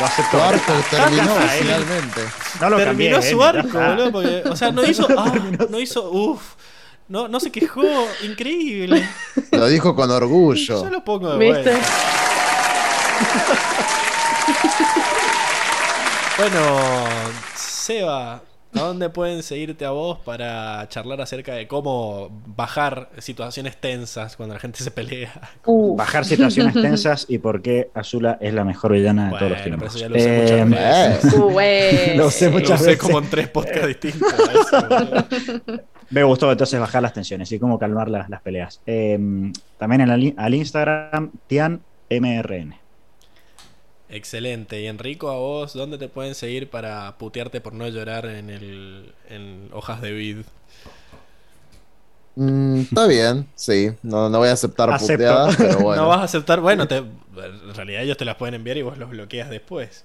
Lo 0.00 0.06
aceptó. 0.06 0.38
Su 0.38 0.44
arco 0.44 0.72
terminó 0.90 1.34
finalmente. 1.58 2.20
No 2.60 2.70
lo 2.70 2.76
Terminó 2.78 3.16
cambié, 3.16 3.30
su 3.30 3.36
Eli, 3.36 3.38
ya 3.38 3.48
arco, 3.48 3.78
boludo, 3.78 4.12
porque, 4.12 4.42
o 4.48 4.56
sea, 4.56 4.72
no 4.72 4.84
hizo, 4.84 5.06
ah, 5.18 5.32
no 5.68 5.78
hizo, 5.78 6.10
uff, 6.10 6.54
no, 7.08 7.28
no 7.28 7.38
se 7.38 7.52
quejó, 7.52 7.82
increíble. 8.24 9.06
Lo 9.52 9.66
dijo 9.68 9.94
con 9.94 10.10
orgullo. 10.10 10.82
Yo 10.84 10.90
lo 10.90 11.04
pongo 11.04 11.36
de 11.36 11.52
¿Viste? 11.52 11.72
Bueno, 16.36 16.58
Seba, 17.54 18.34
¿a 18.34 18.40
dónde 18.80 19.08
pueden 19.08 19.42
seguirte 19.44 19.84
a 19.84 19.90
vos 19.90 20.18
para 20.18 20.88
charlar 20.88 21.20
acerca 21.20 21.54
de 21.54 21.68
cómo 21.68 22.28
bajar 22.46 23.08
situaciones 23.18 23.76
tensas 23.80 24.36
cuando 24.36 24.54
la 24.54 24.60
gente 24.60 24.82
se 24.82 24.90
pelea? 24.90 25.32
Uh, 25.64 25.94
Bajar 25.96 26.24
situaciones 26.24 26.74
tensas 26.74 27.26
y 27.28 27.38
por 27.38 27.62
qué 27.62 27.90
Azula 27.94 28.36
es 28.40 28.52
la 28.52 28.64
mejor 28.64 28.92
villana 28.92 29.26
de 29.30 29.38
todos 29.38 29.50
los 29.52 29.60
pero 29.60 29.64
tiempos. 29.76 29.94
eso 29.94 29.98
ya 30.00 30.08
lo 30.08 30.16
usé 30.16 30.58
Eh, 30.58 30.64
muchas 30.64 31.22
veces. 31.22 31.34
uh, 31.34 31.50
güey. 31.50 32.16
Lo 32.16 32.30
sé 32.30 32.46
Lo 32.46 32.50
muchas 32.52 32.80
usé 32.80 32.90
veces. 32.90 33.02
como 33.02 33.18
en 33.20 33.30
tres 33.30 33.48
podcasts 33.48 33.86
distintos. 33.86 34.34
eso. 34.34 34.88
Me 36.10 36.22
gustó 36.24 36.50
entonces 36.50 36.78
bajar 36.80 37.00
las 37.02 37.12
tensiones 37.12 37.50
y 37.52 37.58
cómo 37.60 37.78
calmar 37.78 38.08
las, 38.10 38.28
las 38.28 38.42
peleas. 38.42 38.80
Eh, 38.86 39.18
también 39.78 40.00
en 40.00 40.08
la- 40.08 40.42
al 40.44 40.54
Instagram, 40.54 41.30
TianMRN. 41.46 42.74
Excelente. 44.14 44.80
Y 44.80 44.86
Enrico, 44.86 45.30
a 45.30 45.36
vos, 45.36 45.72
¿dónde 45.74 45.98
te 45.98 46.08
pueden 46.08 46.34
seguir 46.34 46.70
para 46.70 47.18
putearte 47.18 47.60
por 47.60 47.74
no 47.74 47.88
llorar 47.88 48.26
en, 48.26 48.48
el, 48.50 49.14
en 49.28 49.68
hojas 49.72 50.00
de 50.00 50.12
vid? 50.12 50.38
Mm, 52.36 52.80
está 52.82 53.06
bien, 53.06 53.48
sí. 53.54 53.90
No, 54.02 54.28
no 54.28 54.38
voy 54.38 54.48
a 54.48 54.52
aceptar 54.52 54.88
Acepto. 54.88 54.98
puteadas, 54.98 55.56
pero 55.56 55.80
bueno. 55.80 56.02
No 56.02 56.08
vas 56.08 56.18
a 56.20 56.24
aceptar. 56.24 56.60
Bueno, 56.60 56.86
te- 56.88 56.98
en 56.98 57.74
realidad 57.74 58.02
ellos 58.02 58.16
te 58.16 58.24
las 58.24 58.36
pueden 58.36 58.54
enviar 58.54 58.76
y 58.76 58.82
vos 58.82 58.98
los 58.98 59.10
bloqueas 59.10 59.50
después. 59.50 60.04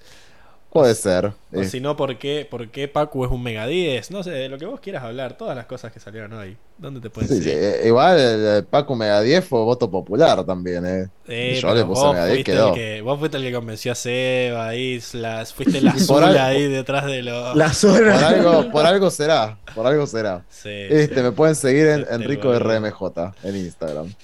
Puede 0.71 0.93
ser. 0.93 1.25
O 1.51 1.61
Eh, 1.61 1.65
si 1.65 1.79
no, 1.79 1.95
¿por 1.97 2.15
qué, 2.19 2.47
¿por 2.49 2.69
qué 2.69 2.87
Pacu 2.87 3.25
es 3.25 3.31
un 3.31 3.41
mega 3.41 3.65
10? 3.65 4.11
No 4.11 4.21
sé, 4.21 4.29
de 4.29 4.49
lo 4.49 4.59
que 4.59 4.67
vos 4.67 4.79
quieras 4.79 5.03
hablar, 5.03 5.35
todas 5.35 5.55
las 5.55 5.65
cosas 5.65 5.91
que 5.91 5.99
salieron 5.99 6.31
hoy. 6.33 6.55
¿Dónde 6.77 7.01
te 7.01 7.09
pueden 7.09 7.27
sí, 7.27 7.37
sí, 7.37 7.43
seguir? 7.43 7.57
eh, 7.63 7.81
igual 7.87 8.19
el, 8.19 8.45
el 8.45 8.63
Paco 8.65 8.95
Mega 8.95 9.19
10 9.21 9.43
fue 9.45 9.59
voto 9.61 9.89
popular 9.89 10.45
también, 10.45 10.85
eh. 10.85 11.09
Eh, 11.27 11.59
yo 11.59 11.73
le 11.73 11.83
puse 11.85 12.05
Mega 12.07 12.25
10, 12.27 12.35
fuiste 12.35 12.51
quedó. 12.51 12.67
el 12.69 12.73
que, 12.75 13.01
vos 13.01 13.17
fuiste 13.19 13.37
el 13.37 13.43
que 13.43 13.51
convenció 13.53 13.91
a 13.91 13.95
Seba 13.95 14.67
ahí, 14.67 15.01
las, 15.13 15.53
fuiste 15.55 15.81
la 15.81 15.91
algo- 15.91 16.39
ahí 16.39 16.67
detrás 16.69 17.05
de 17.07 17.23
los... 17.23 17.53
Por 17.81 18.01
horas. 18.01 18.23
algo, 18.23 18.71
por 18.71 18.85
algo 18.85 19.09
será, 19.09 19.57
por 19.73 19.87
algo 19.87 20.05
será. 20.05 20.45
Sí, 20.49 20.69
Este, 20.69 21.15
sí. 21.15 21.21
me 21.21 21.31
pueden 21.31 21.55
seguir 21.55 21.87
en 21.87 22.05
Enrico. 22.11 22.53
RMJ 22.57 23.01
en 23.43 23.55
Instagram. 23.55 24.13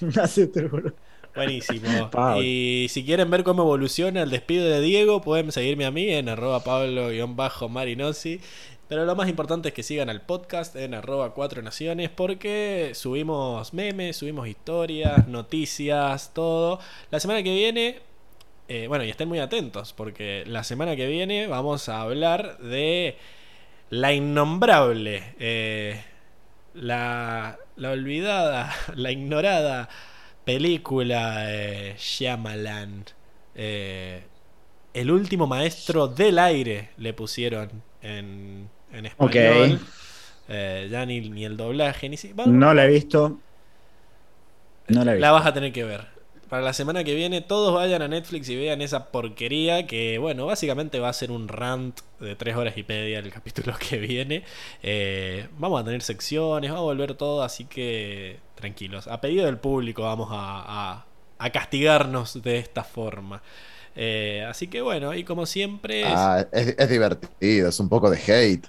Buenísimo. 1.36 2.10
Pablo. 2.10 2.42
Y 2.42 2.88
si 2.88 3.04
quieren 3.04 3.30
ver 3.30 3.44
cómo 3.44 3.62
evoluciona 3.62 4.22
el 4.22 4.30
despido 4.30 4.66
de 4.66 4.80
Diego, 4.80 5.20
pueden 5.20 5.52
seguirme 5.52 5.84
a 5.84 5.90
mí 5.90 6.08
en 6.08 6.28
arroba 6.28 6.64
pablo-marinosi. 6.64 8.40
Pero 8.88 9.04
lo 9.04 9.16
más 9.16 9.28
importante 9.28 9.68
es 9.68 9.74
que 9.74 9.82
sigan 9.82 10.08
al 10.08 10.22
podcast 10.22 10.76
en 10.76 10.94
arroba 10.94 11.34
cuatro 11.34 11.60
naciones 11.60 12.08
porque 12.08 12.92
subimos 12.94 13.74
memes, 13.74 14.16
subimos 14.16 14.46
historias, 14.46 15.26
noticias, 15.26 16.32
todo. 16.32 16.78
La 17.10 17.18
semana 17.18 17.42
que 17.42 17.52
viene, 17.52 17.98
eh, 18.68 18.86
bueno, 18.86 19.04
y 19.04 19.10
estén 19.10 19.28
muy 19.28 19.40
atentos 19.40 19.92
porque 19.92 20.44
la 20.46 20.62
semana 20.62 20.94
que 20.94 21.08
viene 21.08 21.48
vamos 21.48 21.88
a 21.88 22.00
hablar 22.00 22.58
de 22.58 23.16
la 23.90 24.12
innombrable, 24.12 25.34
eh, 25.40 26.00
la, 26.74 27.58
la 27.74 27.90
olvidada, 27.90 28.72
la 28.94 29.10
ignorada 29.10 29.88
película 30.46 31.52
eh, 31.52 31.94
Shyamalan. 31.98 33.04
Eh, 33.54 34.22
el 34.94 35.10
último 35.10 35.46
maestro 35.46 36.08
del 36.08 36.38
aire 36.38 36.90
le 36.96 37.12
pusieron 37.12 37.82
en, 38.00 38.70
en 38.92 39.06
español. 39.06 39.74
Ok. 39.82 39.88
Eh, 40.48 40.88
ya 40.90 41.04
ni, 41.04 41.28
ni 41.28 41.44
el 41.44 41.56
doblaje, 41.56 42.08
ni 42.08 42.16
si- 42.16 42.32
No 42.46 42.72
la 42.72 42.84
he 42.84 42.88
visto. 42.88 43.38
No 44.88 45.04
la 45.04 45.12
he 45.12 45.14
visto. 45.16 45.26
la 45.26 45.32
vas 45.32 45.46
a 45.46 45.52
tener 45.52 45.72
que 45.72 45.84
ver. 45.84 46.06
Para 46.48 46.62
la 46.62 46.72
semana 46.72 47.02
que 47.02 47.14
viene, 47.16 47.40
todos 47.40 47.74
vayan 47.74 48.02
a 48.02 48.08
Netflix 48.08 48.48
y 48.48 48.56
vean 48.56 48.80
esa 48.80 49.06
porquería 49.10 49.86
que, 49.88 50.18
bueno, 50.18 50.46
básicamente 50.46 51.00
va 51.00 51.08
a 51.08 51.12
ser 51.12 51.32
un 51.32 51.48
rant 51.48 51.98
de 52.20 52.36
tres 52.36 52.54
horas 52.54 52.76
y 52.78 52.84
media 52.86 53.18
el 53.18 53.32
capítulo 53.32 53.74
que 53.90 53.98
viene. 53.98 54.44
Eh, 54.82 55.48
vamos 55.58 55.80
a 55.80 55.84
tener 55.84 56.02
secciones, 56.02 56.72
va 56.72 56.76
a 56.78 56.80
volver 56.80 57.14
todo, 57.14 57.42
así 57.42 57.64
que 57.64 58.38
tranquilos. 58.54 59.08
A 59.08 59.20
pedido 59.20 59.44
del 59.46 59.58
público 59.58 60.02
vamos 60.02 60.28
a, 60.30 60.92
a- 60.98 61.06
a 61.38 61.50
castigarnos 61.50 62.40
de 62.42 62.58
esta 62.58 62.84
forma. 62.84 63.42
Eh, 63.96 64.44
así 64.48 64.68
que 64.68 64.82
bueno, 64.82 65.14
y 65.14 65.24
como 65.24 65.46
siempre, 65.46 66.04
Ah, 66.06 66.46
es 66.52 66.88
divertido, 66.88 67.68
es 67.68 67.80
un 67.80 67.88
poco 67.88 68.08
de 68.10 68.18
hate. 68.18 68.66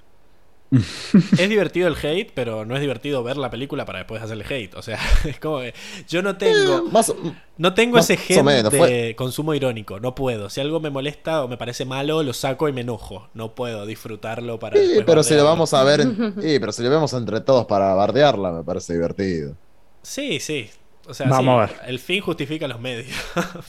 Es 1.37 1.49
divertido 1.49 1.87
el 1.87 1.95
hate, 1.95 2.31
pero 2.33 2.65
no 2.65 2.75
es 2.75 2.81
divertido 2.81 3.23
ver 3.23 3.37
la 3.37 3.49
película 3.49 3.85
para 3.85 3.99
después 3.99 4.21
hacerle 4.21 4.45
hate. 4.49 4.75
O 4.75 4.81
sea, 4.81 4.99
es 5.25 5.39
como 5.39 5.59
que 5.59 5.73
yo 6.07 6.21
no 6.21 6.37
tengo, 6.37 6.83
Más, 6.91 7.09
o- 7.09 7.17
no 7.57 7.73
tengo 7.73 7.95
más 7.97 8.09
ese 8.09 8.17
gen 8.17 8.45
menos, 8.45 8.71
de 8.71 8.77
fue- 8.77 9.15
consumo 9.17 9.53
irónico. 9.53 9.99
No 9.99 10.13
puedo. 10.15 10.49
Si 10.49 10.59
algo 10.61 10.79
me 10.79 10.89
molesta 10.89 11.43
o 11.43 11.47
me 11.47 11.57
parece 11.57 11.85
malo, 11.85 12.23
lo 12.23 12.33
saco 12.33 12.67
y 12.69 12.73
me 12.73 12.81
enojo. 12.81 13.29
No 13.33 13.55
puedo 13.55 13.85
disfrutarlo 13.85 14.59
para. 14.59 14.75
sí, 14.77 14.85
después 14.87 15.05
pero 15.05 15.23
si 15.23 15.35
lo 15.35 15.43
vamos 15.45 15.73
a 15.73 15.83
ver, 15.83 16.01
en- 16.01 16.35
sí, 16.41 16.59
pero 16.59 16.71
si 16.71 16.83
lo 16.83 16.89
vemos 16.89 17.13
entre 17.13 17.41
todos 17.41 17.65
para 17.65 17.93
bardearla, 17.93 18.51
me 18.51 18.63
parece 18.63 18.93
divertido. 18.93 19.55
Sí, 20.01 20.39
sí. 20.39 20.69
O 21.09 21.13
sea, 21.13 21.27
Vamos 21.29 21.69
sí, 21.69 21.73
a 21.73 21.77
ver. 21.77 21.89
el 21.89 21.99
fin 21.99 22.19
justifica 22.21 22.67
los 22.67 22.81
medios. 22.81 23.07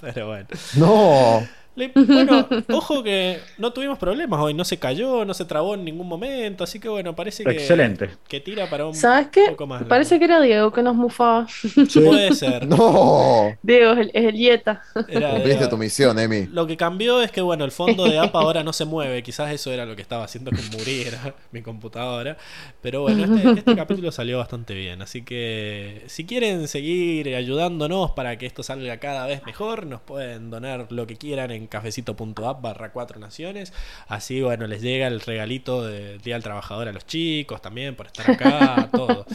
pero 0.00 0.26
bueno. 0.26 0.48
No, 0.74 1.46
Le- 1.78 1.92
bueno, 1.94 2.48
ojo 2.72 3.02
que 3.02 3.38
no 3.56 3.72
tuvimos 3.72 3.98
problemas 3.98 4.40
hoy. 4.40 4.52
No 4.54 4.64
se 4.64 4.78
cayó, 4.78 5.24
no 5.24 5.32
se 5.34 5.44
trabó 5.44 5.74
en 5.74 5.84
ningún 5.84 6.08
momento. 6.08 6.64
Así 6.64 6.80
que 6.80 6.88
bueno, 6.88 7.14
parece 7.14 7.44
que. 7.44 7.50
Excelente. 7.52 8.10
Que 8.28 8.40
tira 8.40 8.68
para 8.68 8.86
un 8.86 8.94
¿Sabes 8.94 9.28
qué? 9.28 9.46
poco 9.50 9.66
más. 9.66 9.84
Parece 9.84 10.18
que 10.18 10.24
era 10.24 10.40
Diego 10.40 10.72
que 10.72 10.82
nos 10.82 10.96
mufaba. 10.96 11.46
Puede 11.94 12.34
ser. 12.34 12.66
no. 12.68 13.56
Diego 13.62 13.92
es 13.92 13.98
el, 13.98 14.10
es 14.12 14.24
el 14.24 14.34
Yeta. 14.36 14.82
Era- 15.08 15.30
Cumpliste 15.30 15.60
era- 15.60 15.68
tu 15.70 15.76
misión, 15.78 16.18
Emi. 16.18 16.46
Lo 16.46 16.66
que 16.66 16.76
cambió 16.76 17.22
es 17.22 17.30
que, 17.30 17.40
bueno, 17.40 17.64
el 17.64 17.70
fondo 17.70 18.04
de 18.04 18.18
app 18.18 18.34
ahora 18.34 18.64
no 18.64 18.72
se 18.72 18.84
mueve. 18.84 19.22
Quizás 19.22 19.52
eso 19.52 19.72
era 19.72 19.86
lo 19.86 19.94
que 19.94 20.02
estaba 20.02 20.24
haciendo 20.24 20.50
que 20.50 20.62
muriera 20.76 21.34
mi 21.52 21.62
computadora. 21.62 22.36
Pero 22.82 23.02
bueno, 23.02 23.24
este, 23.36 23.50
este 23.60 23.76
capítulo 23.76 24.10
salió 24.10 24.38
bastante 24.38 24.74
bien. 24.74 25.00
Así 25.02 25.22
que 25.22 26.02
si 26.06 26.24
quieren 26.26 26.66
seguir 26.66 27.34
ayudándonos 27.36 28.10
para 28.12 28.36
que 28.36 28.46
esto 28.46 28.62
salga 28.64 28.96
cada 28.98 29.26
vez 29.26 29.44
mejor, 29.46 29.86
nos 29.86 30.00
pueden 30.00 30.50
donar 30.50 30.86
lo 30.90 31.06
que 31.06 31.16
quieran 31.16 31.50
en 31.52 31.67
cafecito.app 31.68 32.60
barra 32.62 32.90
cuatro 32.92 33.18
naciones. 33.20 33.72
Así, 34.08 34.42
bueno, 34.42 34.66
les 34.66 34.82
llega 34.82 35.06
el 35.06 35.20
regalito 35.20 35.84
del 35.86 36.20
Día 36.20 36.34
del 36.34 36.42
Trabajador 36.42 36.88
a 36.88 36.92
los 36.92 37.06
chicos 37.06 37.62
también 37.62 37.94
por 37.94 38.06
estar 38.06 38.30
acá, 38.30 38.88
todo. 38.92 39.26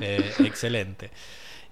Eh, 0.00 0.32
excelente. 0.40 1.10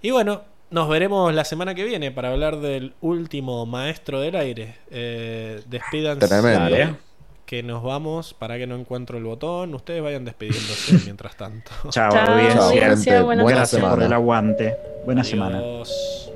Y 0.03 0.11
bueno, 0.11 0.43
nos 0.71 0.89
veremos 0.89 1.33
la 1.35 1.45
semana 1.45 1.75
que 1.75 1.85
viene 1.85 2.11
para 2.11 2.31
hablar 2.31 2.59
del 2.61 2.95
último 3.01 3.65
maestro 3.67 4.21
del 4.21 4.37
aire. 4.37 4.77
Eh, 4.91 5.63
despídanse. 5.67 6.29
Tremendo. 6.29 6.99
Que 7.47 7.63
nos 7.63 7.83
vamos. 7.83 8.35
Para 8.35 8.59
que 8.59 8.67
no 8.67 8.77
encuentro 8.77 9.17
el 9.17 9.25
botón. 9.25 9.75
Ustedes 9.75 10.03
vayan 10.03 10.27
despidiéndose 10.27 10.99
mientras 11.05 11.37
tanto. 11.37 11.71
Chao, 11.89 12.15
audiencia. 12.15 13.23
Buenas 13.23 13.43
Buena 13.45 13.61
Gracias 13.61 13.81
por 13.81 13.91
semana. 13.91 14.07
el 14.07 14.13
aguante. 14.13 14.77
Buena 15.07 15.25
semana. 15.25 15.59
Adiós. 15.59 16.28